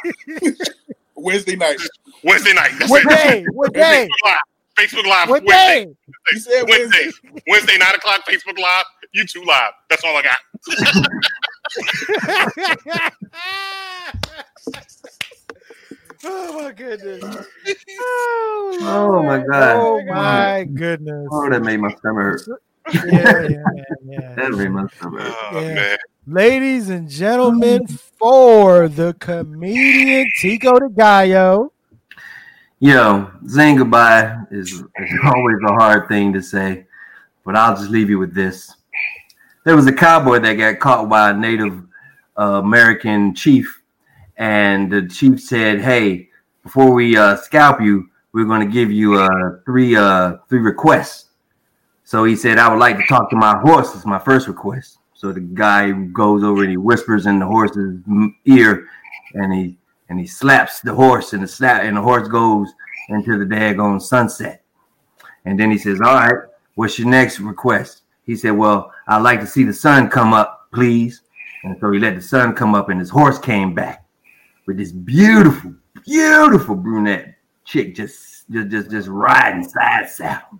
Wednesday 1.15 1.57
night. 1.57 1.81
Wednesday 2.23 2.53
night. 2.53 2.71
That's 2.79 2.89
What 2.89 3.03
it. 3.03 3.09
day? 3.09 3.45
What 3.51 3.73
day? 3.73 4.07
Facebook 4.07 4.23
Live. 4.25 4.39
Facebook 4.77 5.05
Live. 5.05 5.29
What 5.29 5.43
Wednesday. 5.43 5.85
day? 5.85 5.95
He 6.31 6.39
said 6.39 6.63
Wednesday. 6.69 7.03
Wednesday. 7.03 7.43
Wednesday, 7.47 7.77
nine 7.77 7.95
o'clock. 7.95 8.21
Facebook 8.25 8.57
Live. 8.57 8.85
YouTube 9.13 9.45
Live. 9.45 9.73
That's 9.89 10.05
all 10.05 10.15
I 10.15 10.21
got. 10.21 10.37
oh 16.23 16.61
my 16.61 16.71
goodness. 16.71 17.23
Oh 18.81 19.23
my 19.25 19.37
god. 19.39 19.75
Oh 19.77 20.03
my 20.07 20.67
goodness. 20.73 21.27
Oh, 21.31 21.49
that 21.49 21.61
made 21.61 21.77
my 21.79 21.89
stomach 21.95 22.23
hurt. 22.23 22.41
Yeah, 22.93 23.47
yeah, 23.47 23.63
yeah. 24.05 24.35
That 24.35 24.51
made 24.51 24.69
my 24.69 24.87
stomach 24.97 25.21
hurt. 25.21 25.35
Oh 25.51 25.61
Yeah. 25.61 25.73
man. 25.75 25.97
Ladies 26.25 26.89
and 26.89 27.09
gentlemen, 27.09 27.85
for 27.87 28.87
the 28.87 29.13
comedian 29.19 30.29
Tico 30.37 30.79
de 30.79 30.89
Gallo. 30.89 31.73
Yo, 32.79 33.29
saying 33.47 33.77
goodbye 33.77 34.37
is, 34.51 34.71
is 34.71 35.19
always 35.23 35.57
a 35.67 35.73
hard 35.73 36.07
thing 36.07 36.33
to 36.33 36.41
say, 36.41 36.85
but 37.45 37.55
I'll 37.55 37.75
just 37.75 37.89
leave 37.89 38.09
you 38.09 38.19
with 38.19 38.33
this. 38.33 38.73
There 39.65 39.75
was 39.75 39.87
a 39.87 39.93
cowboy 39.93 40.39
that 40.39 40.53
got 40.53 40.79
caught 40.79 41.07
by 41.09 41.29
a 41.31 41.33
Native 41.33 41.83
uh, 42.37 42.61
American 42.63 43.35
chief, 43.35 43.81
and 44.37 44.91
the 44.91 45.07
chief 45.07 45.41
said, 45.41 45.81
"Hey, 45.81 46.29
before 46.63 46.91
we 46.91 47.15
uh, 47.17 47.37
scalp 47.37 47.81
you, 47.81 48.09
we're 48.33 48.45
going 48.45 48.65
to 48.65 48.71
give 48.71 48.91
you 48.91 49.15
uh, 49.15 49.59
three 49.65 49.95
uh, 49.95 50.37
three 50.49 50.59
requests." 50.59 51.29
So 52.03 52.23
he 52.23 52.35
said, 52.35 52.57
"I 52.57 52.69
would 52.69 52.79
like 52.79 52.97
to 52.97 53.05
talk 53.07 53.29
to 53.29 53.35
my 53.35 53.57
horse. 53.59 53.95
It's 53.95 54.05
my 54.05 54.19
first 54.19 54.47
request." 54.47 54.99
So 55.13 55.31
the 55.31 55.39
guy 55.39 55.91
goes 55.91 56.43
over 56.43 56.63
and 56.63 56.71
he 56.71 56.77
whispers 56.77 57.27
in 57.27 57.39
the 57.39 57.45
horse's 57.45 57.99
ear, 58.45 58.87
and 59.35 59.53
he 59.53 59.77
and 60.09 60.19
he 60.19 60.27
slaps 60.27 60.81
the 60.81 60.93
horse, 60.93 61.33
and 61.33 61.43
the 61.43 61.47
slap 61.47 61.83
and 61.83 61.97
the 61.97 62.01
horse 62.01 62.27
goes 62.27 62.69
into 63.09 63.37
the 63.37 63.45
daggone 63.45 64.01
sunset. 64.01 64.63
And 65.45 65.59
then 65.59 65.71
he 65.71 65.77
says, 65.77 66.01
"All 66.01 66.15
right, 66.15 66.33
what's 66.75 66.97
your 66.97 67.07
next 67.07 67.39
request?" 67.39 68.01
He 68.25 68.35
said, 68.35 68.51
"Well, 68.51 68.91
I'd 69.07 69.21
like 69.21 69.41
to 69.41 69.47
see 69.47 69.63
the 69.63 69.73
sun 69.73 70.09
come 70.09 70.33
up, 70.33 70.69
please." 70.73 71.21
And 71.63 71.77
so 71.79 71.91
he 71.91 71.99
let 71.99 72.15
the 72.15 72.21
sun 72.21 72.55
come 72.55 72.75
up, 72.75 72.89
and 72.89 72.99
his 72.99 73.09
horse 73.09 73.39
came 73.39 73.73
back 73.73 74.02
with 74.65 74.77
this 74.77 74.91
beautiful, 74.91 75.73
beautiful 76.05 76.75
brunette 76.75 77.35
chick 77.65 77.95
just 77.95 78.49
just 78.51 78.69
just, 78.69 78.91
just 78.91 79.07
riding 79.07 79.67
side 79.67 80.09
saddle. 80.09 80.59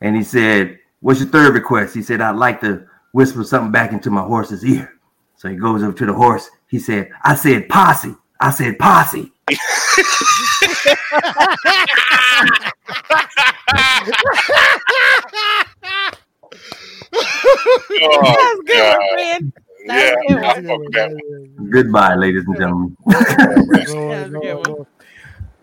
And 0.00 0.16
he 0.16 0.22
said, 0.22 0.78
"What's 1.00 1.20
your 1.20 1.28
third 1.28 1.54
request?" 1.54 1.94
He 1.94 2.02
said, 2.02 2.20
"I'd 2.20 2.36
like 2.36 2.60
to 2.60 2.86
whisper 3.12 3.44
something 3.44 3.72
back 3.72 3.92
into 3.92 4.10
my 4.10 4.22
horse's 4.22 4.64
ear." 4.64 4.94
So 5.36 5.48
he 5.48 5.56
goes 5.56 5.82
up 5.82 5.96
to 5.96 6.06
the 6.06 6.12
horse. 6.12 6.48
He 6.68 6.78
said, 6.78 7.10
I 7.22 7.34
said 7.34 7.68
posse. 7.68 8.14
I 8.40 8.50
said 8.50 8.78
posse. 8.78 9.30
Oh, 17.16 18.56
That's 18.56 18.60
good, 18.66 18.96
one, 18.98 19.12
friend. 19.12 19.52
Yeah, 19.86 20.14
That's 20.40 20.58
a 20.58 20.78
good 20.90 21.53
I 21.64 21.76
one. 21.76 21.86
fuck 21.86 21.96
with 21.96 22.04
that 22.04 22.04
one. 22.04 22.14
Goodbye, 22.14 22.14
ladies 22.14 22.44
and 22.46 22.56
gentlemen. 22.56 22.96
That's 23.06 23.90
a 23.90 24.28
good 24.28 24.68
one. 24.68 24.86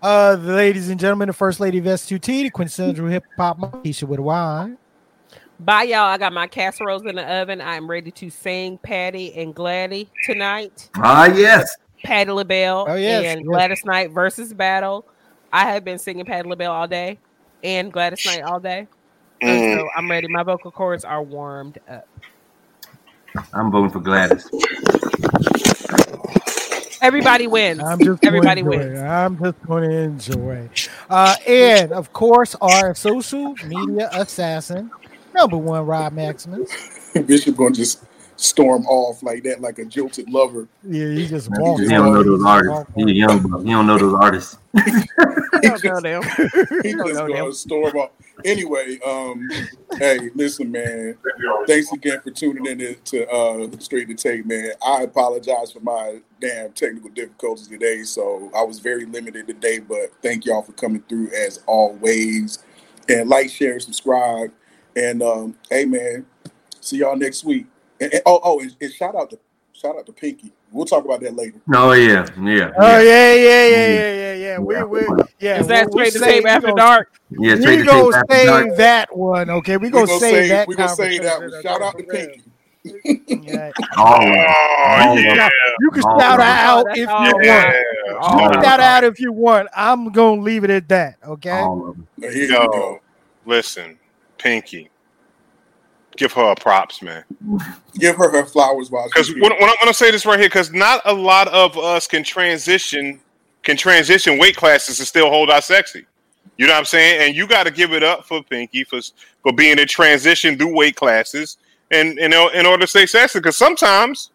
Uh, 0.02 0.36
the 0.36 0.54
ladies 0.54 0.90
and 0.90 1.00
gentlemen, 1.00 1.28
the 1.28 1.34
first 1.34 1.60
lady 1.60 1.78
of 1.78 1.86
S2T, 1.86 2.26
the 2.26 2.50
quintessential 2.50 3.08
hip 3.08 3.24
hop 3.38 3.60
Keisha 3.60 4.04
with 4.04 4.20
a 4.20 4.24
Y. 4.24 4.74
Bye, 5.60 5.84
y'all. 5.84 6.00
I 6.00 6.18
got 6.18 6.34
my 6.34 6.48
casseroles 6.48 7.06
in 7.06 7.16
the 7.16 7.34
oven. 7.36 7.62
I'm 7.62 7.88
ready 7.88 8.10
to 8.10 8.30
sing 8.32 8.80
Patti 8.80 9.32
and 9.36 9.54
Gladys 9.54 10.08
tonight. 10.24 10.90
Ah, 10.96 11.26
yes. 11.28 11.76
Patti 12.04 12.32
LaBelle 12.32 12.88
Oh, 12.90 12.96
yes, 12.96 13.24
and 13.26 13.42
yes. 13.42 13.48
Gladys 13.48 13.86
Knight 13.86 14.10
versus 14.12 14.54
battle. 14.54 15.06
I 15.54 15.66
have 15.72 15.84
been 15.84 16.00
singing 16.00 16.26
Patti 16.26 16.50
LaBelle 16.50 16.72
all 16.72 16.88
day 16.88 17.20
and 17.64 17.94
Gladys 17.94 18.26
Knight 18.26 18.42
all 18.42 18.60
day. 18.60 18.88
And 19.42 19.62
Mm. 19.62 19.78
So 19.78 19.90
I'm 19.96 20.10
ready. 20.10 20.28
My 20.28 20.42
vocal 20.42 20.72
cords 20.72 21.06
are 21.06 21.22
warmed 21.22 21.80
up. 21.88 22.08
I'm 23.54 23.70
voting 23.72 23.92
for 23.92 24.00
Gladys. 24.00 24.50
Everybody 27.02 27.48
wins. 27.48 27.82
I'm 27.82 28.00
just 28.00 28.24
Everybody 28.24 28.62
gonna 28.62 28.76
enjoy 28.76 28.90
wins. 28.90 29.00
I'm 29.00 29.40
just 29.40 29.62
going 29.66 29.90
to 29.90 29.98
enjoy. 29.98 30.70
Uh, 31.10 31.36
and 31.48 31.92
of 31.92 32.14
course, 32.14 32.56
our 32.62 32.94
social 32.94 33.56
media 33.66 34.10
assassin, 34.14 34.92
number 35.34 35.58
one, 35.58 35.86
Rob 35.86 36.14
Maximus. 36.14 36.70
Bishop 37.26 37.56
gonna 37.56 37.74
just 37.74 38.04
storm 38.42 38.86
off 38.88 39.22
like 39.24 39.44
that, 39.44 39.62
like 39.62 39.80
a 39.80 39.86
jilted 39.86 40.30
lover. 40.30 40.68
Yeah, 40.84 41.10
he 41.10 41.28
just 41.28 41.48
He 41.48 41.54
walked. 41.60 41.88
don't 41.88 42.14
know 42.14 42.24
those 42.24 42.44
artists. 42.44 42.92
He's 42.96 43.06
a 43.06 43.14
young 43.14 43.48
buck. 43.48 43.62
He 43.64 43.70
don't 43.70 43.88
know 43.88 43.98
those 43.98 44.16
artists. 44.16 44.58
I 44.78 45.60
don't 45.62 45.84
know 45.84 46.00
them. 46.02 46.24
He 46.84 46.94
just 46.94 47.14
gonna 47.14 47.34
them. 47.34 47.54
storm 47.54 47.96
off. 47.98 48.12
Anyway, 48.44 49.00
um, 49.06 49.48
hey, 50.00 50.32
listen, 50.34 50.72
man. 50.72 51.16
Thanks 51.68 51.92
again 51.92 52.20
for 52.22 52.32
tuning 52.32 52.66
in 52.66 52.80
to, 52.80 52.96
to 52.96 53.30
uh, 53.30 53.68
Straight 53.78 54.08
to 54.08 54.16
Tape, 54.16 54.48
man. 54.48 54.72
I 54.84 55.04
apologize 55.04 55.72
for 55.72 55.82
my 55.82 56.22
damn 56.40 56.72
technical 56.72 57.12
difficulties 57.12 57.68
today, 57.68 58.02
so 58.04 58.50
I 58.56 58.64
was 58.64 58.80
very 58.80 59.06
limited 59.06 59.46
today. 59.46 59.78
But 59.78 60.12
thank 60.24 60.46
y'all 60.46 60.64
for 60.64 60.72
coming 60.72 61.04
through 61.08 61.30
as 61.30 61.60
always. 61.68 62.64
And 63.08 63.30
like, 63.30 63.52
share, 63.52 63.80
subscribe, 63.80 64.52
and 64.96 65.22
um, 65.22 65.56
hey, 65.70 65.86
man, 65.86 66.26
see 66.80 66.98
y'all 66.98 67.16
next 67.16 67.44
week. 67.44 67.68
And, 68.02 68.14
and- 68.14 68.22
oh, 68.26 68.40
oh, 68.44 68.60
and, 68.60 68.76
and 68.82 68.92
shout 68.94 69.16
out 69.16 69.30
to 69.30 69.40
shout 69.74 69.96
out 69.98 70.06
to 70.08 70.12
Pinky. 70.14 70.52
We'll 70.72 70.86
talk 70.86 71.04
about 71.06 71.20
that 71.22 71.36
later. 71.36 71.60
Oh 71.74 71.92
yeah, 71.94 72.26
yeah. 72.42 72.72
Oh 72.78 73.00
yeah. 73.00 73.34
yeah, 73.34 73.36
yeah, 73.36 73.68
yeah, 73.68 73.88
yeah, 73.88 74.14
yeah, 74.14 74.34
yeah. 74.34 74.58
We, 74.60 74.76
Yeah. 74.76 74.84
we, 74.84 75.02
yeah. 75.40 75.60
Is 75.60 75.68
that 75.68 75.88
we'll- 75.88 75.96
we'll 75.96 76.06
straight 76.12 76.14
to 76.14 76.20
save- 76.20 76.44
tape 76.44 76.48
after 76.48 76.72
dark? 76.72 77.14
Yeah, 77.30 77.56
We 77.56 77.78
to 77.78 77.84
gonna 77.84 78.12
tape 78.30 78.48
save 78.48 78.78
that 78.78 79.16
one, 79.16 79.50
okay? 79.50 79.78
We 79.78 79.88
We 79.88 79.92
gonna 79.92 80.08
gonna 80.08 80.20
save 80.20 80.34
save 80.34 80.50
that. 80.50 80.68
we 80.68 80.76
gonna 80.76 80.96
save 80.96 81.24
that 81.24 81.40
one. 81.40 81.62
Shout 81.64 81.82
out 81.82 81.98
to 81.98 82.04
Pinky. 82.04 82.42
Yeah. 82.84 83.72
All. 83.98 84.16
Oh 84.16 84.22
All 84.22 84.24
oh, 84.24 85.12
oh, 85.12 85.18
yeah, 85.18 85.50
You 85.82 85.92
can 85.92 86.04
Oh, 86.06 86.20
shout 86.20 86.40
her 86.40 86.46
out 86.46 86.86
That's 86.88 87.00
if 87.00 87.08
you 87.10 87.14
want. 87.16 87.44
yeah. 87.46 87.72
You 88.08 88.16
of 88.18 88.52
can 88.54 88.64
shout 88.64 88.80
out 88.80 89.04
if 89.04 89.20
you 89.20 89.32
want. 89.32 89.68
I'm 89.76 90.12
gonna 90.12 90.42
leave 90.42 90.64
it 90.64 90.70
at 90.72 90.88
that. 90.90 91.18
Okay. 91.26 91.50
All. 91.52 91.96
Here 92.20 92.32
Yo. 92.50 92.68
go. 92.68 93.02
Listen, 93.46 94.00
Pinky, 94.38 94.90
give 96.18 96.32
her 96.34 96.56
props, 96.56 97.02
man. 97.02 97.24
Give 97.96 98.16
her 98.16 98.32
her 98.32 98.46
flowers 98.46 98.92
while 98.92 99.06
Because 99.06 99.28
she's 99.28 99.36
when, 99.36 99.52
here. 99.52 99.60
when 99.60 99.70
I'm 99.70 99.76
going 99.76 99.88
to 99.88 99.94
say 99.94 100.12
this 100.12 100.26
right 100.26 100.40
here, 100.40 100.50
because 100.50 100.72
not 100.72 101.02
a 101.06 101.14
lot 101.14 101.48
of 101.50 101.78
us 101.78 102.08
can 102.08 102.24
transition 102.24 103.20
can 103.64 103.78
transition 103.78 104.40
weight 104.40 104.56
classes 104.56 104.98
and 104.98 105.08
still 105.08 105.30
hold 105.30 105.52
our 105.52 105.62
sexy. 105.62 106.04
You 106.58 106.66
know 106.66 106.74
what 106.74 106.80
I'm 106.80 106.86
saying? 106.86 107.22
And 107.22 107.36
you 107.36 107.46
got 107.46 107.66
to 107.66 107.72
give 107.72 107.94
it 107.94 108.04
up 108.04 108.26
for 108.26 108.42
Pinky 108.44 108.84
for 108.84 109.00
for 109.44 109.54
being 109.54 109.80
a 109.80 109.86
transition 109.86 110.58
through 110.58 110.76
weight 110.76 110.96
classes 110.96 111.58
and 111.92 112.18
in 112.18 112.34
in 112.34 112.66
order 112.66 112.82
to 112.82 112.88
stay 112.88 113.06
sexy. 113.06 113.40
Because 113.40 113.58
sometimes 113.58 114.32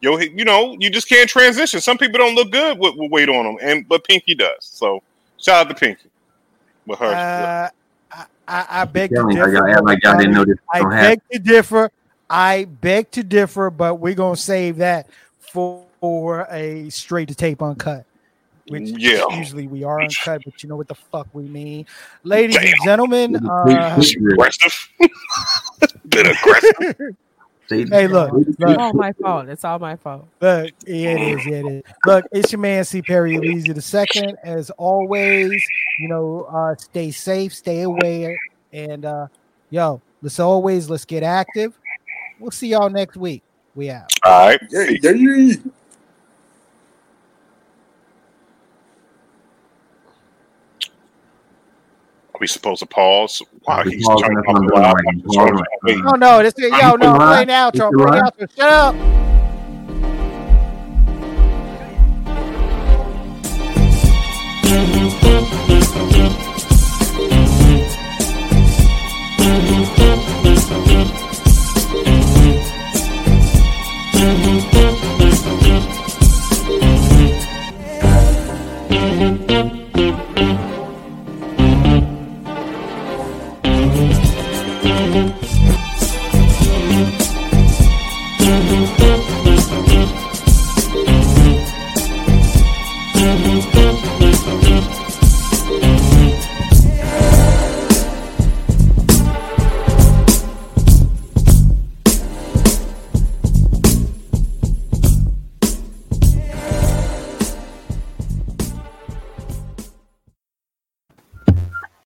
yo, 0.00 0.18
you 0.18 0.44
know, 0.44 0.76
you 0.78 0.90
just 0.90 1.08
can't 1.08 1.28
transition. 1.28 1.80
Some 1.80 1.98
people 1.98 2.18
don't 2.18 2.34
look 2.34 2.50
good 2.50 2.78
with, 2.78 2.96
with 2.96 3.10
weight 3.10 3.28
on 3.28 3.44
them, 3.44 3.56
and 3.62 3.86
but 3.88 4.04
Pinky 4.04 4.34
does. 4.34 4.56
So 4.60 5.02
shout 5.38 5.66
out 5.66 5.68
to 5.68 5.74
Pinky 5.74 6.08
with 6.86 6.98
her. 6.98 7.06
Uh, 7.06 7.68
I, 8.12 8.24
I, 8.48 8.66
I 8.70 8.84
beg 8.84 9.10
to 9.10 9.26
differ. 9.32 9.52
y'all 9.52 9.66
act 9.66 9.84
like 9.84 10.02
y'all 10.02 10.18
didn't 10.18 10.34
know 10.34 10.44
this 10.44 10.58
I 10.72 10.82
beg 10.82 11.20
to 11.32 11.38
differ. 11.38 11.90
I 12.28 12.64
beg 12.64 13.10
to 13.12 13.22
differ, 13.22 13.70
but 13.70 13.96
we're 13.96 14.14
gonna 14.14 14.36
save 14.36 14.76
that 14.78 15.08
for, 15.38 15.86
for 16.00 16.46
a 16.50 16.88
straight 16.90 17.28
to 17.28 17.34
tape 17.34 17.62
uncut. 17.62 18.04
Which 18.68 18.90
Yeah. 18.90 19.24
usually 19.36 19.66
we 19.66 19.82
are 19.82 20.00
uncut, 20.00 20.42
but 20.44 20.62
you 20.62 20.68
know 20.68 20.76
what 20.76 20.86
the 20.86 20.94
fuck 20.94 21.26
we 21.32 21.44
mean. 21.44 21.86
Ladies 22.22 22.56
and 22.56 22.74
gentlemen, 22.84 23.36
uh, 23.36 23.96
It's 23.98 24.14
aggressive. 24.14 24.88
Bit 26.08 26.26
aggressive. 26.26 26.96
See, 27.70 27.86
hey 27.88 28.08
look, 28.08 28.32
It's 28.48 28.60
all 28.60 28.92
my 28.94 29.12
fault. 29.12 29.48
It's 29.48 29.64
all 29.64 29.78
my 29.78 29.94
fault. 29.94 30.26
look, 30.40 30.72
yeah, 30.86 31.10
it 31.10 31.22
is, 31.22 31.46
yeah, 31.46 31.56
it 31.58 31.66
is. 31.66 31.82
Look, 32.04 32.24
it's 32.32 32.50
your 32.50 32.60
man 32.60 32.84
C. 32.84 33.00
Perry 33.00 33.36
Elysia 33.36 33.74
the 33.74 33.80
second. 33.80 34.36
As 34.42 34.70
always, 34.70 35.62
you 36.00 36.08
know, 36.08 36.48
uh, 36.52 36.74
stay 36.74 37.12
safe, 37.12 37.54
stay 37.54 37.82
aware, 37.82 38.36
and 38.72 39.04
uh, 39.04 39.28
yo, 39.70 40.02
let's 40.20 40.40
always 40.40 40.90
let's 40.90 41.04
get 41.04 41.22
active. 41.22 41.78
We'll 42.40 42.50
see 42.50 42.68
y'all 42.68 42.90
next 42.90 43.16
week. 43.16 43.44
We 43.76 43.90
out. 43.90 44.12
All 44.24 44.48
right. 44.48 44.60
Yeah, 44.70 44.90
yeah, 45.00 45.10
yeah. 45.12 45.54
We 52.40 52.46
supposed 52.46 52.80
to 52.80 52.86
pause? 52.86 53.42
Wow, 53.66 53.82
We 53.84 53.92
he's 53.96 54.06
pausing, 54.06 54.28
turning 54.28 54.36
that's 54.36 54.48
off 54.48 54.54
what 54.54 54.62
the 54.62 54.68
doing 54.68 54.82
loud. 54.82 54.94
right 54.94 55.04
now. 55.04 55.10
I'm 55.10 55.20
just 55.22 55.34
trying 55.34 55.56
to 55.56 55.64
wait. 55.84 55.98
Oh 56.06 56.14
no, 56.16 56.42
this 56.42 56.54
is 56.58 56.70
yo, 56.70 56.96
no, 56.96 56.96
still 56.96 57.16
play 57.16 57.44
live. 57.44 57.46
the 57.46 57.52
outro, 57.52 57.92
play 57.92 58.06
still 58.06 58.10
the 58.10 58.32
outro. 58.46 58.56
Shut 58.56 58.72
up. 58.72 58.94
Thank 64.62 64.94